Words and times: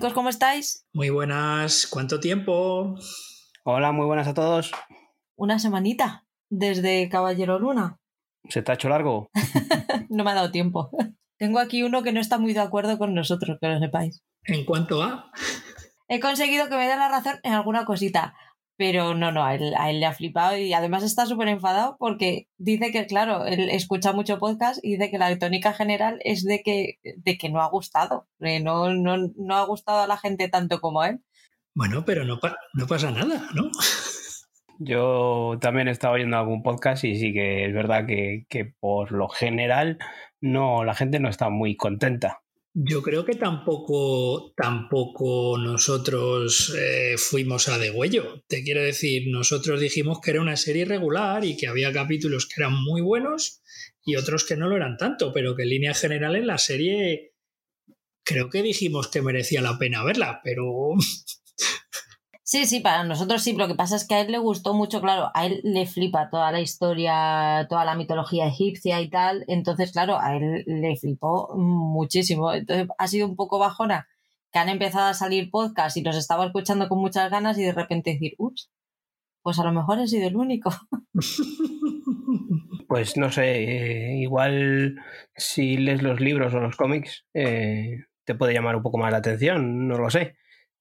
chicos, 0.00 0.14
¿cómo 0.14 0.30
estáis? 0.30 0.86
Muy 0.94 1.10
buenas, 1.10 1.86
¿cuánto 1.86 2.20
tiempo? 2.20 2.94
Hola, 3.64 3.92
muy 3.92 4.06
buenas 4.06 4.26
a 4.28 4.32
todos. 4.32 4.72
Una 5.36 5.58
semanita 5.58 6.24
desde 6.48 7.10
Caballero 7.10 7.58
Luna. 7.58 7.98
¿Se 8.48 8.62
te 8.62 8.72
ha 8.72 8.76
hecho 8.76 8.88
largo? 8.88 9.28
no 10.08 10.24
me 10.24 10.30
ha 10.30 10.34
dado 10.34 10.50
tiempo. 10.50 10.88
Tengo 11.36 11.58
aquí 11.58 11.82
uno 11.82 12.02
que 12.02 12.14
no 12.14 12.20
está 12.20 12.38
muy 12.38 12.54
de 12.54 12.60
acuerdo 12.60 12.96
con 12.96 13.12
nosotros, 13.12 13.58
que 13.60 13.68
lo 13.68 13.78
sepáis. 13.78 14.22
¿En 14.44 14.64
cuanto 14.64 15.02
a? 15.02 15.30
He 16.08 16.18
conseguido 16.18 16.70
que 16.70 16.76
me 16.76 16.88
dé 16.88 16.96
la 16.96 17.10
razón 17.10 17.38
en 17.42 17.52
alguna 17.52 17.84
cosita, 17.84 18.32
pero 18.80 19.12
no, 19.12 19.30
no, 19.30 19.44
a 19.44 19.56
él, 19.56 20.00
le 20.00 20.06
ha 20.06 20.14
flipado 20.14 20.56
y 20.56 20.72
además 20.72 21.02
está 21.02 21.26
súper 21.26 21.48
enfadado 21.48 21.98
porque 21.98 22.48
dice 22.56 22.90
que, 22.90 23.04
claro, 23.04 23.44
él 23.44 23.68
escucha 23.68 24.14
mucho 24.14 24.38
podcast 24.38 24.82
y 24.82 24.92
dice 24.92 25.10
que 25.10 25.18
la 25.18 25.38
tónica 25.38 25.74
general 25.74 26.18
es 26.24 26.44
de 26.44 26.62
que, 26.62 26.94
de 27.02 27.36
que 27.36 27.50
no 27.50 27.60
ha 27.60 27.68
gustado, 27.68 28.26
no, 28.38 28.94
no, 28.94 29.18
no 29.36 29.56
ha 29.56 29.66
gustado 29.66 30.00
a 30.00 30.06
la 30.06 30.16
gente 30.16 30.48
tanto 30.48 30.80
como 30.80 31.02
a 31.02 31.10
él. 31.10 31.20
Bueno, 31.74 32.06
pero 32.06 32.24
no, 32.24 32.40
no 32.72 32.86
pasa 32.86 33.10
nada, 33.10 33.50
¿no? 33.54 33.70
Yo 34.78 35.58
también 35.60 35.88
he 35.88 35.90
estado 35.90 36.14
oyendo 36.14 36.38
algún 36.38 36.62
podcast 36.62 37.04
y 37.04 37.16
sí 37.16 37.34
que 37.34 37.66
es 37.66 37.74
verdad 37.74 38.06
que, 38.06 38.46
que 38.48 38.64
por 38.64 39.12
lo 39.12 39.28
general 39.28 39.98
no, 40.40 40.84
la 40.84 40.94
gente 40.94 41.20
no 41.20 41.28
está 41.28 41.50
muy 41.50 41.76
contenta. 41.76 42.40
Yo 42.72 43.02
creo 43.02 43.24
que 43.24 43.34
tampoco, 43.34 44.52
tampoco 44.56 45.58
nosotros 45.58 46.72
eh, 46.78 47.16
fuimos 47.18 47.68
a 47.68 47.78
degüello. 47.78 48.44
Te 48.46 48.62
quiero 48.62 48.82
decir, 48.82 49.24
nosotros 49.26 49.80
dijimos 49.80 50.20
que 50.20 50.30
era 50.30 50.40
una 50.40 50.56
serie 50.56 50.84
regular 50.84 51.44
y 51.44 51.56
que 51.56 51.66
había 51.66 51.92
capítulos 51.92 52.46
que 52.46 52.62
eran 52.62 52.74
muy 52.80 53.00
buenos 53.00 53.60
y 54.04 54.14
otros 54.14 54.44
que 54.44 54.56
no 54.56 54.68
lo 54.68 54.76
eran 54.76 54.96
tanto, 54.96 55.32
pero 55.32 55.56
que 55.56 55.64
en 55.64 55.70
líneas 55.70 56.00
generales 56.00 56.44
la 56.44 56.58
serie 56.58 57.34
creo 58.22 58.48
que 58.48 58.62
dijimos 58.62 59.08
que 59.08 59.22
merecía 59.22 59.62
la 59.62 59.76
pena 59.76 60.04
verla, 60.04 60.40
pero 60.44 60.94
Sí, 62.50 62.66
sí, 62.66 62.80
para 62.80 63.04
nosotros 63.04 63.44
sí. 63.44 63.52
Lo 63.52 63.68
que 63.68 63.76
pasa 63.76 63.94
es 63.94 64.04
que 64.04 64.16
a 64.16 64.22
él 64.22 64.32
le 64.32 64.38
gustó 64.38 64.74
mucho, 64.74 65.00
claro, 65.00 65.30
a 65.34 65.46
él 65.46 65.60
le 65.62 65.86
flipa 65.86 66.30
toda 66.30 66.50
la 66.50 66.60
historia, 66.60 67.64
toda 67.68 67.84
la 67.84 67.94
mitología 67.94 68.48
egipcia 68.48 69.00
y 69.00 69.08
tal. 69.08 69.44
Entonces, 69.46 69.92
claro, 69.92 70.18
a 70.20 70.34
él 70.36 70.64
le 70.66 70.96
flipó 70.96 71.54
muchísimo. 71.56 72.52
Entonces, 72.52 72.88
ha 72.98 73.06
sido 73.06 73.28
un 73.28 73.36
poco 73.36 73.60
bajona 73.60 74.08
que 74.52 74.58
han 74.58 74.68
empezado 74.68 75.06
a 75.06 75.14
salir 75.14 75.48
podcasts 75.52 75.96
y 75.96 76.02
los 76.02 76.16
estaba 76.16 76.44
escuchando 76.44 76.88
con 76.88 76.98
muchas 76.98 77.30
ganas 77.30 77.56
y 77.56 77.62
de 77.62 77.70
repente 77.72 78.14
decir, 78.14 78.34
ups, 78.38 78.68
pues 79.42 79.60
a 79.60 79.64
lo 79.64 79.70
mejor 79.70 80.00
he 80.00 80.08
sido 80.08 80.26
el 80.26 80.36
único. 80.36 80.70
Pues 82.88 83.16
no 83.16 83.30
sé, 83.30 83.62
eh, 83.62 84.16
igual 84.16 84.96
si 85.36 85.76
lees 85.76 86.02
los 86.02 86.18
libros 86.18 86.52
o 86.54 86.58
los 86.58 86.74
cómics, 86.74 87.24
eh, 87.34 88.06
te 88.24 88.34
puede 88.34 88.52
llamar 88.52 88.74
un 88.74 88.82
poco 88.82 88.98
más 88.98 89.12
la 89.12 89.18
atención, 89.18 89.86
no 89.86 89.96
lo 89.96 90.10
sé. 90.10 90.34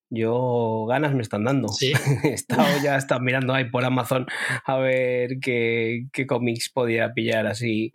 Yo 0.10 0.86
ganas 0.88 1.14
me 1.14 1.22
están 1.22 1.44
dando. 1.44 1.68
He 2.24 2.34
estado 2.34 2.68
ya 2.84 2.96
hasta 2.96 3.20
mirando 3.20 3.54
ahí 3.54 3.70
por 3.70 3.86
Amazon 3.86 4.26
a 4.66 4.78
ver 4.78 5.40
qué, 5.40 6.08
qué 6.12 6.26
cómics 6.26 6.70
podía 6.70 7.14
pillar 7.14 7.48
así. 7.48 7.92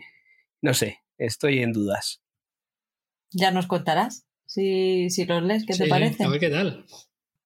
No 0.63 0.75
sé, 0.75 0.99
estoy 1.19 1.61
en 1.61 1.73
dudas. 1.73 2.23
Ya 3.33 3.51
nos 3.51 3.67
contarás 3.67 4.27
si, 4.47 5.11
si 5.11 5.25
los 5.25 5.43
lees, 5.43 5.67
¿qué 5.67 5.75
te 5.75 5.89
parece? 5.89 6.25
A 6.25 6.29
ver 6.29 6.41
qué 6.41 6.51
tal. 6.51 6.85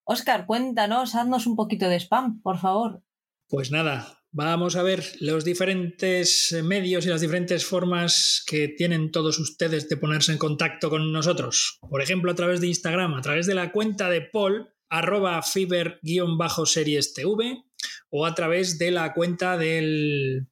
Oscar, 0.05 0.47
cuéntanos, 0.47 1.15
haznos 1.15 1.47
un 1.47 1.56
poquito 1.56 1.89
de 1.89 1.97
spam, 1.97 2.41
por 2.43 2.59
favor. 2.59 3.03
Pues 3.49 3.71
nada, 3.71 4.18
Vamos 4.31 4.77
a 4.77 4.83
ver 4.83 5.05
los 5.21 5.43
diferentes 5.43 6.55
medios 6.62 7.06
y 7.06 7.09
las 7.09 7.22
diferentes 7.22 7.65
formas 7.65 8.44
que 8.47 8.69
tienen 8.69 9.11
todos 9.11 9.39
ustedes 9.39 9.89
de 9.89 9.97
ponerse 9.97 10.33
en 10.33 10.39
contacto 10.39 10.91
con 10.91 11.11
nosotros. 11.12 11.78
Por 11.89 12.03
ejemplo, 12.03 12.31
a 12.31 12.34
través 12.34 12.61
de 12.61 12.67
Instagram, 12.67 13.15
a 13.15 13.22
través 13.22 13.47
de 13.47 13.55
la 13.55 13.72
cuenta 13.72 14.11
de 14.11 14.21
Paul, 14.21 14.69
arroba 14.91 15.41
fiber-series 15.43 17.15
TV, 17.15 17.65
o 18.11 18.27
a 18.27 18.34
través 18.34 18.78
de 18.78 18.91
la 18.91 19.15
cuenta 19.15 19.56
del 19.56 20.47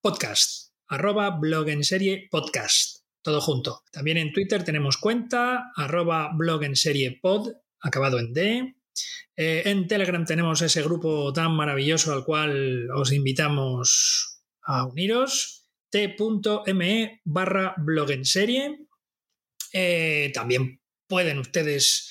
podcast, 0.00 0.72
arroba 0.86 1.30
blog 1.30 1.68
en 1.68 1.82
serie 1.82 2.28
podcast, 2.30 3.04
todo 3.22 3.40
junto. 3.40 3.82
También 3.90 4.18
en 4.18 4.32
Twitter 4.32 4.62
tenemos 4.62 4.98
cuenta, 4.98 5.72
arroba 5.74 6.30
blog 6.32 6.62
en 6.62 6.76
serie 6.76 7.18
pod, 7.20 7.54
acabado 7.80 8.20
en 8.20 8.32
D. 8.32 8.75
Eh, 9.36 9.62
en 9.66 9.86
Telegram 9.86 10.24
tenemos 10.24 10.62
ese 10.62 10.82
grupo 10.82 11.32
tan 11.32 11.54
maravilloso 11.54 12.12
al 12.12 12.24
cual 12.24 12.90
os 12.90 13.12
invitamos 13.12 14.42
a 14.62 14.84
uniros. 14.86 15.68
t.me 15.90 17.20
barra 17.24 17.74
blog 17.78 18.10
en 18.10 18.24
serie. 18.24 18.88
Eh, 19.72 20.32
también 20.34 20.80
pueden 21.06 21.38
ustedes 21.38 22.10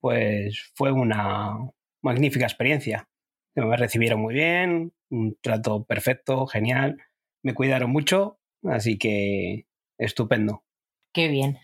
pues 0.02 0.72
fue 0.76 0.92
una 0.92 1.56
magnífica 2.04 2.46
experiencia. 2.46 3.10
Me 3.56 3.76
recibieron 3.76 4.20
muy 4.20 4.36
bien, 4.36 4.94
un 5.10 5.36
trato 5.42 5.84
perfecto, 5.84 6.46
genial, 6.46 6.98
me 7.44 7.56
cuidaron 7.56 7.92
mucho, 7.92 8.40
así 8.64 8.98
que 9.00 9.66
estupendo. 9.98 10.64
Qué 11.12 11.28
bien. 11.28 11.58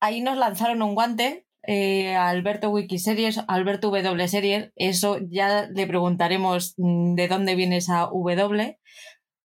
Ahí 0.00 0.20
nos 0.20 0.36
lanzaron 0.36 0.82
un 0.82 0.94
guante 0.94 1.47
eh, 1.70 2.16
Alberto 2.16 2.70
Wikiseries, 2.70 3.44
Alberto 3.46 3.90
W 3.90 4.26
Series, 4.26 4.72
eso 4.74 5.18
ya 5.28 5.66
le 5.66 5.86
preguntaremos 5.86 6.72
mm, 6.78 7.14
de 7.14 7.28
dónde 7.28 7.56
viene 7.56 7.76
esa 7.76 8.06
W, 8.06 8.78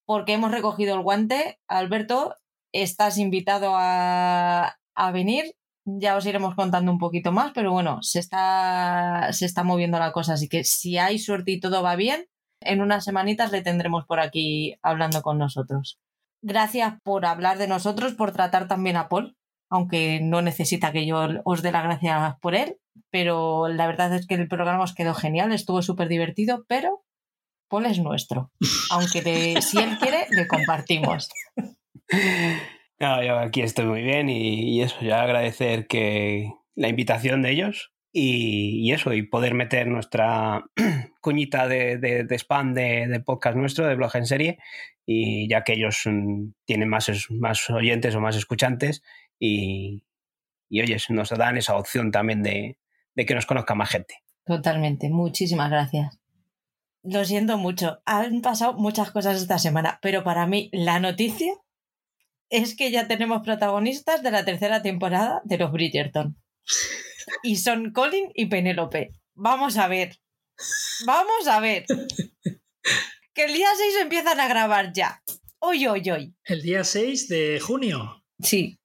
porque 0.05 0.31
hemos 0.31 0.51
recogido 0.51 0.95
el 0.95 1.01
guante. 1.01 1.59
Alberto, 1.67 2.35
estás 2.71 3.17
invitado 3.17 3.73
a, 3.75 4.77
venir. 5.11 5.53
Ya 5.83 6.15
os 6.15 6.25
iremos 6.25 6.55
contando 6.55 6.93
un 6.93 6.97
poquito 6.97 7.33
más, 7.33 7.51
pero 7.53 7.73
bueno, 7.73 8.01
se 8.01 8.19
está, 8.19 9.27
se 9.33 9.45
está 9.45 9.65
moviendo 9.65 9.99
la 9.99 10.13
cosa, 10.13 10.35
así 10.35 10.47
que 10.47 10.63
si 10.63 10.97
hay 10.97 11.19
suerte 11.19 11.51
y 11.51 11.59
todo 11.59 11.83
va 11.83 11.97
bien, 11.97 12.27
en 12.61 12.81
unas 12.81 13.03
semanitas 13.03 13.51
le 13.51 13.61
tendremos 13.63 14.05
por 14.05 14.21
aquí 14.21 14.75
hablando 14.81 15.21
con 15.23 15.37
nosotros. 15.37 15.99
Gracias 16.41 16.93
por 17.03 17.25
hablar 17.25 17.57
de 17.57 17.67
nosotros, 17.67 18.13
por 18.13 18.31
tratar 18.31 18.69
también 18.69 18.95
a 18.95 19.09
Paul, 19.09 19.35
aunque 19.73 20.19
no 20.21 20.43
necesita 20.43 20.91
que 20.91 21.07
yo 21.07 21.27
os 21.45 21.63
dé 21.63 21.71
las 21.71 21.83
gracias 21.83 22.35
por 22.39 22.53
él, 22.53 22.77
pero 23.09 23.67
la 23.67 23.87
verdad 23.87 24.13
es 24.13 24.27
que 24.27 24.35
el 24.35 24.47
programa 24.47 24.83
os 24.83 24.93
quedó 24.93 25.15
genial, 25.15 25.51
estuvo 25.51 25.81
súper 25.81 26.09
divertido, 26.09 26.63
pero 26.67 27.03
Paul 27.69 27.87
es 27.87 27.97
nuestro. 27.97 28.51
Aunque 28.91 29.59
si 29.61 29.79
él 29.79 29.97
quiere, 29.97 30.27
le 30.29 30.47
compartimos. 30.47 31.29
No, 32.99 33.21
yo 33.21 33.37
aquí 33.37 33.61
estoy 33.61 33.85
muy 33.85 34.01
bien 34.01 34.29
y, 34.29 34.81
eso, 34.81 34.95
ya 35.01 35.23
agradecer 35.23 35.87
que 35.87 36.53
la 36.75 36.87
invitación 36.87 37.41
de 37.41 37.51
ellos 37.51 37.91
y, 38.15 38.91
eso, 38.91 39.11
y 39.11 39.23
poder 39.23 39.55
meter 39.55 39.87
nuestra 39.87 40.63
cuñita 41.21 41.67
de, 41.67 41.97
de, 41.97 42.35
spam 42.35 42.75
de, 42.75 43.21
podcast 43.25 43.57
nuestro, 43.57 43.87
de 43.87 43.95
blog 43.95 44.15
en 44.15 44.27
serie, 44.27 44.59
y 45.05 45.49
ya 45.49 45.63
que 45.63 45.73
ellos 45.73 46.03
mm, 46.05 46.51
tienen 46.65 46.89
más, 46.89 47.09
más 47.31 47.69
oyentes 47.71 48.15
o 48.15 48.21
más 48.21 48.35
escuchantes 48.35 49.03
y, 49.39 50.03
y 50.69 50.81
oye, 50.81 50.97
nos 51.09 51.29
dan 51.31 51.57
esa 51.57 51.75
opción 51.75 52.11
también 52.11 52.43
de, 52.43 52.77
de 53.15 53.25
que 53.25 53.35
nos 53.35 53.47
conozca 53.47 53.73
más 53.73 53.89
gente. 53.89 54.23
Totalmente, 54.45 55.09
muchísimas 55.09 55.71
gracias. 55.71 56.19
Lo 57.01 57.25
siento 57.25 57.57
mucho, 57.57 58.01
han 58.05 58.41
pasado 58.41 58.73
muchas 58.73 59.11
cosas 59.11 59.41
esta 59.41 59.57
semana, 59.57 59.99
pero 60.01 60.23
para 60.23 60.45
mí 60.45 60.69
la 60.71 60.99
noticia 60.99 61.53
es 62.49 62.75
que 62.75 62.91
ya 62.91 63.07
tenemos 63.07 63.41
protagonistas 63.41 64.21
de 64.21 64.31
la 64.31 64.45
tercera 64.45 64.83
temporada 64.83 65.41
de 65.43 65.57
los 65.57 65.71
Bridgerton. 65.71 66.37
Y 67.43 67.57
son 67.57 67.91
Colin 67.91 68.31
y 68.33 68.47
Penélope. 68.47 69.13
Vamos 69.35 69.77
a 69.77 69.87
ver. 69.87 70.19
Vamos 71.05 71.47
a 71.47 71.59
ver. 71.59 71.85
Que 73.33 73.45
el 73.45 73.53
día 73.53 73.69
6 73.75 73.95
empiezan 74.01 74.39
a 74.39 74.47
grabar 74.47 74.93
ya. 74.93 75.23
Hoy, 75.59 75.87
hoy, 75.87 76.09
hoy. 76.09 76.35
El 76.45 76.61
día 76.61 76.83
6 76.83 77.27
de 77.29 77.59
junio. 77.59 78.23
Sí. 78.39 78.79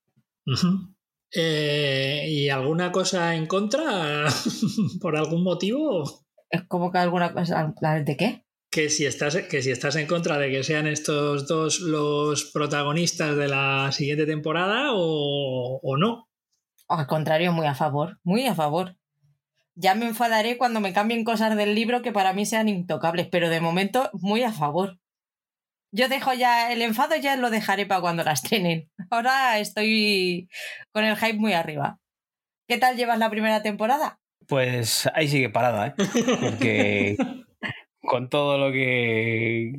Eh, 1.33 2.27
¿Y 2.29 2.49
alguna 2.49 2.91
cosa 2.91 3.35
en 3.35 3.47
contra? 3.47 4.29
¿Por 5.01 5.17
algún 5.17 5.43
motivo? 5.43 6.25
Es 6.49 6.63
como 6.67 6.91
que 6.91 6.99
alguna 6.99 7.33
cosa. 7.33 7.75
¿De 8.05 8.17
qué? 8.17 8.45
que 8.71 8.91
si 8.91 9.07
estás 9.07 9.35
que 9.37 9.63
si 9.63 9.71
estás 9.71 9.97
en 9.97 10.07
contra 10.07 10.39
de 10.39 10.51
que 10.51 10.63
sean 10.63 10.87
estos 10.87 11.47
dos 11.47 11.81
los 11.81 12.51
protagonistas 12.53 13.37
de 13.37 13.49
la 13.49 13.91
siguiente 13.93 14.27
temporada 14.27 14.93
o, 14.93 15.81
o 15.83 15.97
no. 15.97 16.28
Al 16.89 17.07
contrario, 17.07 17.53
muy 17.53 17.67
a 17.67 17.75
favor, 17.75 18.19
muy 18.23 18.47
a 18.47 18.55
favor. 18.55 18.97
Ya 19.75 19.95
me 19.95 20.07
enfadaré 20.07 20.57
cuando 20.59 20.81
me 20.81 20.93
cambien 20.93 21.23
cosas 21.23 21.55
del 21.57 21.75
libro 21.75 22.03
que 22.03 22.13
para 22.13 22.33
mí 22.33 22.47
sean 22.47 22.69
intocables, 22.69 23.29
pero 23.29 23.49
de 23.51 23.61
momento 23.61 24.11
muy 24.15 24.43
a 24.43 24.53
favor. 24.53 24.99
Yo 25.91 26.09
dejo 26.09 26.33
ya 26.35 26.73
el 26.73 26.83
enfado, 26.83 27.17
ya 27.17 27.37
lo 27.37 27.51
dejaré 27.51 27.87
para 27.87 28.01
cuando 28.01 28.25
las 28.25 28.43
tienen. 28.43 28.91
Ahora 29.11 29.59
estoy 29.59 30.49
con 30.93 31.05
el 31.05 31.17
hype 31.17 31.39
muy 31.39 31.53
arriba. 31.53 31.99
¿Qué 32.67 32.79
tal 32.79 32.97
llevas 32.97 33.19
la 33.19 33.31
primera 33.31 33.63
temporada? 33.63 34.19
Pues 34.47 35.09
ahí 35.15 35.29
sigue 35.29 35.51
parada, 35.51 35.89
¿eh? 35.89 35.95
Porque 36.41 37.17
con 38.03 38.29
todo 38.29 38.59
lo 38.59 38.73
que, 38.73 39.75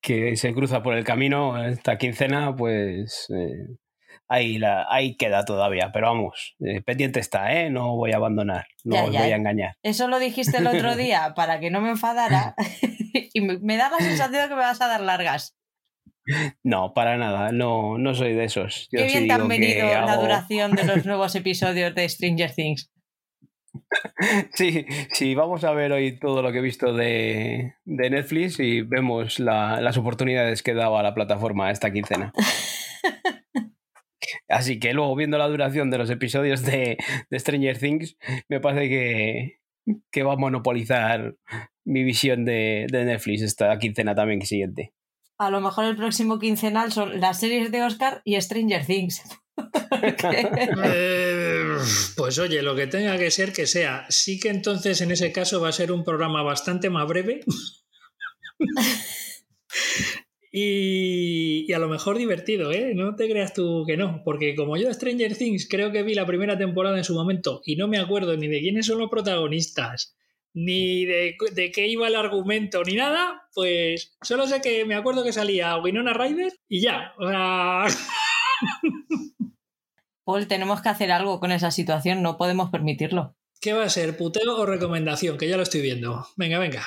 que 0.00 0.36
se 0.36 0.52
cruza 0.52 0.82
por 0.82 0.94
el 0.94 1.04
camino 1.04 1.64
esta 1.64 1.98
quincena, 1.98 2.54
pues 2.54 3.26
eh, 3.30 3.76
ahí, 4.30 4.58
la, 4.58 4.86
ahí 4.88 5.16
queda 5.16 5.44
todavía. 5.44 5.90
Pero 5.92 6.06
vamos, 6.06 6.56
eh, 6.60 6.80
pendiente 6.80 7.20
está, 7.20 7.52
¿eh? 7.52 7.68
No 7.68 7.96
voy 7.96 8.12
a 8.12 8.16
abandonar, 8.16 8.66
no 8.84 9.04
os 9.04 9.10
voy 9.10 9.16
a 9.16 9.36
engañar. 9.36 9.76
Eso 9.82 10.08
lo 10.08 10.18
dijiste 10.18 10.58
el 10.58 10.66
otro 10.66 10.96
día 10.96 11.34
para 11.36 11.60
que 11.60 11.70
no 11.70 11.80
me 11.82 11.90
enfadara 11.90 12.54
y 13.34 13.40
me, 13.40 13.76
da 13.76 13.90
la 13.90 13.98
sensación 13.98 14.42
de 14.42 14.48
que 14.48 14.54
me 14.54 14.62
vas 14.62 14.80
a 14.80 14.88
dar 14.88 15.02
largas. 15.02 15.56
No, 16.62 16.94
para 16.94 17.16
nada, 17.16 17.50
no, 17.50 17.98
no 17.98 18.14
soy 18.14 18.34
de 18.34 18.44
esos. 18.44 18.88
Qué 18.90 19.04
bien 19.04 19.26
te 19.26 19.32
han 19.32 19.48
venido 19.48 19.86
la 19.86 20.16
duración 20.16 20.72
de 20.72 20.84
los 20.84 21.04
nuevos 21.04 21.34
episodios 21.34 21.94
de 21.94 22.08
Stranger 22.08 22.54
Things. 22.54 22.90
Sí, 24.52 24.84
sí, 25.12 25.34
vamos 25.34 25.64
a 25.64 25.72
ver 25.72 25.92
hoy 25.92 26.18
todo 26.18 26.42
lo 26.42 26.52
que 26.52 26.58
he 26.58 26.62
visto 26.62 26.92
de, 26.92 27.74
Netflix 27.84 28.60
y 28.60 28.82
vemos 28.82 29.40
las 29.40 29.96
oportunidades 29.96 30.62
que 30.62 30.74
daba 30.74 31.02
la 31.02 31.14
plataforma 31.14 31.70
esta 31.70 31.92
quincena. 31.92 32.32
Así 34.48 34.78
que 34.78 34.92
luego, 34.92 35.14
viendo 35.16 35.38
la 35.38 35.48
duración 35.48 35.90
de 35.90 35.98
los 35.98 36.10
episodios 36.10 36.62
de, 36.62 36.98
Stranger 37.32 37.78
Things, 37.78 38.16
me 38.48 38.60
parece 38.60 38.88
que, 38.88 39.60
que, 40.10 40.22
va 40.22 40.34
a 40.34 40.36
monopolizar 40.36 41.36
mi 41.84 42.04
visión 42.04 42.44
de, 42.44 42.86
de 42.90 43.04
Netflix 43.04 43.42
esta 43.42 43.78
quincena 43.78 44.14
también 44.14 44.42
siguiente. 44.42 44.92
A 45.38 45.50
lo 45.50 45.60
mejor 45.60 45.86
el 45.86 45.96
próximo 45.96 46.38
quincenal 46.38 46.92
son 46.92 47.18
las 47.18 47.40
series 47.40 47.72
de 47.72 47.82
Oscar 47.82 48.20
y 48.24 48.38
Stranger 48.40 48.84
Things. 48.84 49.22
Eh, 50.02 51.76
pues 52.16 52.38
oye, 52.38 52.62
lo 52.62 52.76
que 52.76 52.86
tenga 52.86 53.16
que 53.18 53.30
ser 53.30 53.52
que 53.52 53.66
sea. 53.66 54.06
Sí 54.08 54.38
que 54.38 54.48
entonces 54.50 55.00
en 55.00 55.10
ese 55.10 55.32
caso 55.32 55.60
va 55.60 55.68
a 55.68 55.72
ser 55.72 55.92
un 55.92 56.04
programa 56.04 56.42
bastante 56.42 56.90
más 56.90 57.06
breve. 57.06 57.40
y, 60.52 61.72
a 61.72 61.78
lo 61.78 61.88
mejor 61.88 62.18
divertido, 62.18 62.72
¿eh? 62.72 62.92
No 62.94 63.14
te 63.14 63.28
creas 63.28 63.54
tú 63.54 63.84
que 63.86 63.96
no, 63.96 64.22
porque 64.24 64.56
como 64.56 64.76
yo 64.76 64.92
Stranger 64.92 65.36
Things 65.36 65.68
creo 65.68 65.92
que 65.92 66.02
vi 66.02 66.14
la 66.14 66.26
primera 66.26 66.58
temporada 66.58 66.98
en 66.98 67.04
su 67.04 67.14
momento 67.14 67.62
y 67.64 67.76
no 67.76 67.86
me 67.86 67.98
acuerdo 67.98 68.36
ni 68.36 68.48
de 68.48 68.60
quiénes 68.60 68.86
son 68.86 68.98
los 68.98 69.10
protagonistas, 69.10 70.16
ni 70.52 71.04
de, 71.04 71.36
de, 71.52 71.70
qué 71.70 71.86
iba 71.86 72.08
el 72.08 72.16
argumento, 72.16 72.82
ni 72.82 72.94
nada, 72.94 73.42
pues 73.54 74.16
solo 74.22 74.48
sé 74.48 74.60
que 74.60 74.84
me 74.84 74.96
acuerdo 74.96 75.22
que 75.22 75.32
salía 75.32 75.76
Winona 75.78 76.12
Ryder 76.12 76.52
y 76.68 76.80
ya. 76.80 77.14
O 77.18 77.28
sea... 77.28 77.86
Paul, 80.24 80.48
tenemos 80.48 80.82
que 80.82 80.88
hacer 80.88 81.12
algo 81.12 81.38
con 81.40 81.52
esa 81.52 81.70
situación, 81.70 82.22
no 82.22 82.36
podemos 82.36 82.70
permitirlo. 82.70 83.36
¿Qué 83.60 83.72
va 83.72 83.84
a 83.84 83.88
ser, 83.88 84.16
puteo 84.16 84.56
o 84.56 84.66
recomendación? 84.66 85.38
Que 85.38 85.48
ya 85.48 85.56
lo 85.56 85.62
estoy 85.62 85.80
viendo. 85.82 86.26
Venga, 86.36 86.58
venga. 86.58 86.84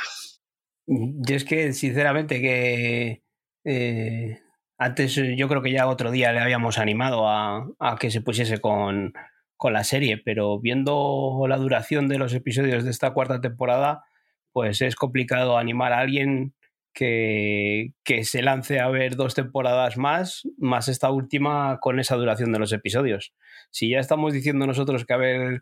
Yo 0.85 1.35
es 1.35 1.45
que, 1.45 1.71
sinceramente, 1.73 2.41
que 2.41 3.22
eh, 3.63 4.39
antes 4.77 5.15
yo 5.15 5.47
creo 5.47 5.61
que 5.61 5.71
ya 5.71 5.87
otro 5.87 6.11
día 6.11 6.31
le 6.31 6.39
habíamos 6.39 6.77
animado 6.77 7.29
a, 7.29 7.65
que 7.99 8.11
se 8.11 8.21
pusiese 8.21 8.59
con, 8.59 9.13
con, 9.57 9.73
la 9.73 9.83
serie, 9.83 10.17
pero 10.17 10.59
viendo 10.59 11.45
la 11.47 11.57
duración 11.57 12.07
de 12.07 12.17
los 12.17 12.33
episodios 12.33 12.83
de 12.83 12.91
esta 12.91 13.13
cuarta 13.13 13.41
temporada, 13.41 14.03
pues 14.51 14.81
es 14.81 14.95
complicado 14.95 15.57
animar 15.57 15.93
a 15.93 15.99
alguien 15.99 16.53
que, 16.93 17.93
se 18.23 18.41
lance 18.41 18.79
a 18.79 18.87
ver 18.89 19.15
dos 19.15 19.33
temporadas 19.33 19.97
más, 19.97 20.43
más 20.57 20.87
esta 20.87 21.11
última 21.11 21.79
con 21.79 21.99
esa 21.99 22.15
duración 22.15 22.51
de 22.53 22.59
los 22.59 22.71
episodios. 22.71 23.33
Si 23.71 23.89
ya 23.89 23.99
estamos 23.99 24.33
diciendo 24.33 24.67
nosotros 24.67 25.05
que 25.05 25.13
a 25.13 25.17
ver 25.17 25.61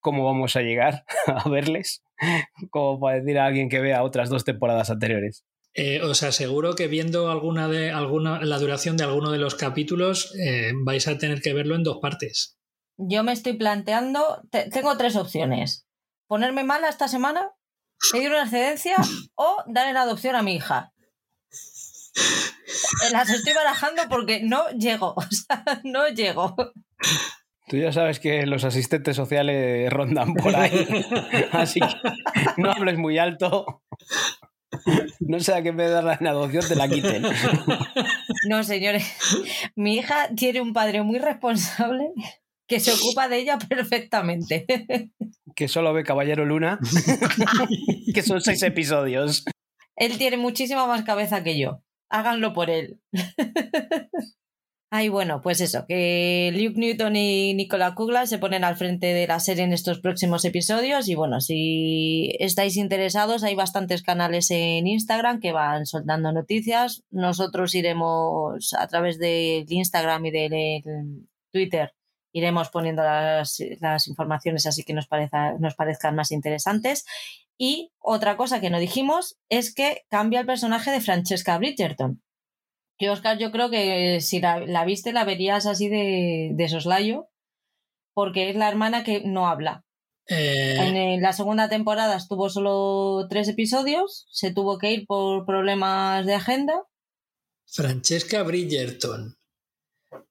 cómo 0.00 0.24
vamos 0.24 0.56
a 0.56 0.62
llegar 0.62 1.04
a 1.26 1.48
verles, 1.48 2.02
como 2.70 3.00
para 3.00 3.18
decir 3.18 3.38
a 3.38 3.46
alguien 3.46 3.68
que 3.68 3.80
vea 3.80 4.02
otras 4.02 4.28
dos 4.28 4.44
temporadas 4.44 4.90
anteriores. 4.90 5.44
Eh, 5.78 6.00
os 6.02 6.22
aseguro 6.22 6.74
que 6.74 6.88
viendo 6.88 7.30
alguna 7.30 7.68
de 7.68 7.90
alguna 7.90 8.40
la 8.40 8.58
duración 8.58 8.96
de 8.96 9.04
alguno 9.04 9.30
de 9.30 9.38
los 9.38 9.54
capítulos 9.54 10.34
eh, 10.40 10.72
vais 10.74 11.06
a 11.06 11.18
tener 11.18 11.42
que 11.42 11.52
verlo 11.52 11.74
en 11.74 11.82
dos 11.82 11.98
partes. 12.00 12.56
Yo 12.96 13.22
me 13.22 13.32
estoy 13.32 13.52
planteando, 13.52 14.42
tengo 14.50 14.96
tres 14.96 15.16
opciones: 15.16 15.86
ponerme 16.26 16.64
mala 16.64 16.88
esta 16.88 17.08
semana 17.08 17.52
pedir 18.12 18.30
una 18.30 18.42
excedencia 18.42 18.96
o 19.34 19.62
dar 19.66 19.86
en 19.88 19.96
adopción 19.96 20.36
a 20.36 20.42
mi 20.42 20.56
hija. 20.56 20.92
Las 23.12 23.28
estoy 23.28 23.52
barajando 23.52 24.02
porque 24.08 24.42
no 24.42 24.70
llego, 24.70 25.12
o 25.16 25.22
sea, 25.22 25.82
no 25.84 26.08
llego. 26.08 26.56
Tú 27.68 27.76
ya 27.76 27.92
sabes 27.92 28.20
que 28.20 28.46
los 28.46 28.64
asistentes 28.64 29.16
sociales 29.16 29.92
rondan 29.92 30.34
por 30.34 30.54
ahí, 30.54 30.86
así 31.52 31.80
que 31.80 32.62
no 32.62 32.70
hables 32.70 32.96
muy 32.96 33.18
alto. 33.18 33.82
No 35.20 35.40
sea 35.40 35.62
que 35.62 35.70
en 35.70 35.76
vez 35.76 35.90
de 35.90 35.98
en 35.98 36.26
adopción 36.26 36.64
te 36.66 36.76
la 36.76 36.88
quiten. 36.88 37.22
No, 38.48 38.62
señores. 38.62 39.04
Mi 39.74 39.96
hija 39.96 40.28
tiene 40.36 40.60
un 40.60 40.72
padre 40.72 41.02
muy 41.02 41.18
responsable 41.18 42.12
que 42.68 42.78
se 42.78 42.92
ocupa 42.92 43.28
de 43.28 43.38
ella 43.38 43.58
perfectamente. 43.58 44.66
Que 45.56 45.66
solo 45.68 45.92
ve 45.92 46.04
Caballero 46.04 46.44
Luna, 46.44 46.78
que 48.14 48.22
son 48.22 48.40
seis 48.40 48.62
episodios. 48.62 49.44
Él 49.96 50.16
tiene 50.18 50.36
muchísima 50.36 50.86
más 50.86 51.02
cabeza 51.02 51.42
que 51.42 51.58
yo. 51.58 51.82
Háganlo 52.08 52.52
por 52.52 52.70
él. 52.70 53.00
Ay, 54.90 55.08
bueno, 55.08 55.42
pues 55.42 55.60
eso, 55.60 55.84
que 55.88 56.52
Luke 56.54 56.78
Newton 56.78 57.16
y 57.16 57.54
Nicola 57.54 57.94
Kugla 57.96 58.26
se 58.26 58.38
ponen 58.38 58.62
al 58.62 58.76
frente 58.76 59.08
de 59.08 59.26
la 59.26 59.40
serie 59.40 59.64
en 59.64 59.72
estos 59.72 59.98
próximos 60.00 60.44
episodios. 60.44 61.08
Y 61.08 61.16
bueno, 61.16 61.40
si 61.40 62.30
estáis 62.38 62.76
interesados, 62.76 63.42
hay 63.42 63.56
bastantes 63.56 64.02
canales 64.02 64.48
en 64.50 64.86
Instagram 64.86 65.40
que 65.40 65.50
van 65.50 65.86
soltando 65.86 66.30
noticias. 66.32 67.02
Nosotros 67.10 67.74
iremos 67.74 68.72
a 68.74 68.86
través 68.86 69.18
del 69.18 69.66
Instagram 69.68 70.26
y 70.26 70.30
del 70.30 71.26
Twitter 71.52 71.92
iremos 72.36 72.68
poniendo 72.68 73.02
las, 73.02 73.58
informaciones 74.06 74.66
así 74.66 74.84
que 74.84 74.92
nos, 74.92 75.08
nos 75.58 75.74
parezcan 75.74 76.14
más 76.14 76.30
interesantes. 76.32 77.06
Y 77.56 77.92
otra 77.98 78.36
cosa 78.36 78.60
que 78.60 78.68
no 78.68 78.78
dijimos 78.78 79.38
es 79.48 79.74
que 79.74 80.04
cambia 80.10 80.40
el 80.40 80.46
personaje 80.46 80.90
de 80.90 81.00
Francesca 81.00 81.56
Bridgerton. 81.56 82.22
Que 82.98 83.10
Oscar, 83.10 83.38
yo 83.38 83.52
creo 83.52 83.70
que 83.70 84.20
si 84.20 84.40
la, 84.40 84.84
viste 84.84 85.12
la 85.12 85.24
verías 85.24 85.66
así 85.66 85.88
de, 85.88 86.50
de 86.54 86.68
soslayo, 86.68 87.28
porque 88.14 88.50
es 88.50 88.56
la 88.56 88.68
hermana 88.68 89.04
que 89.04 89.20
no 89.24 89.48
habla. 89.48 89.84
Eh, 90.28 90.76
En 90.78 91.22
la 91.22 91.32
segunda 91.32 91.68
temporada 91.68 92.16
estuvo 92.16 92.48
solo 92.48 93.26
tres 93.28 93.48
episodios, 93.48 94.26
se 94.30 94.52
tuvo 94.52 94.78
que 94.78 94.92
ir 94.92 95.06
por 95.06 95.44
problemas 95.44 96.26
de 96.26 96.34
agenda. 96.34 96.82
Francesca 97.66 98.42
Bridgerton. 98.42 99.36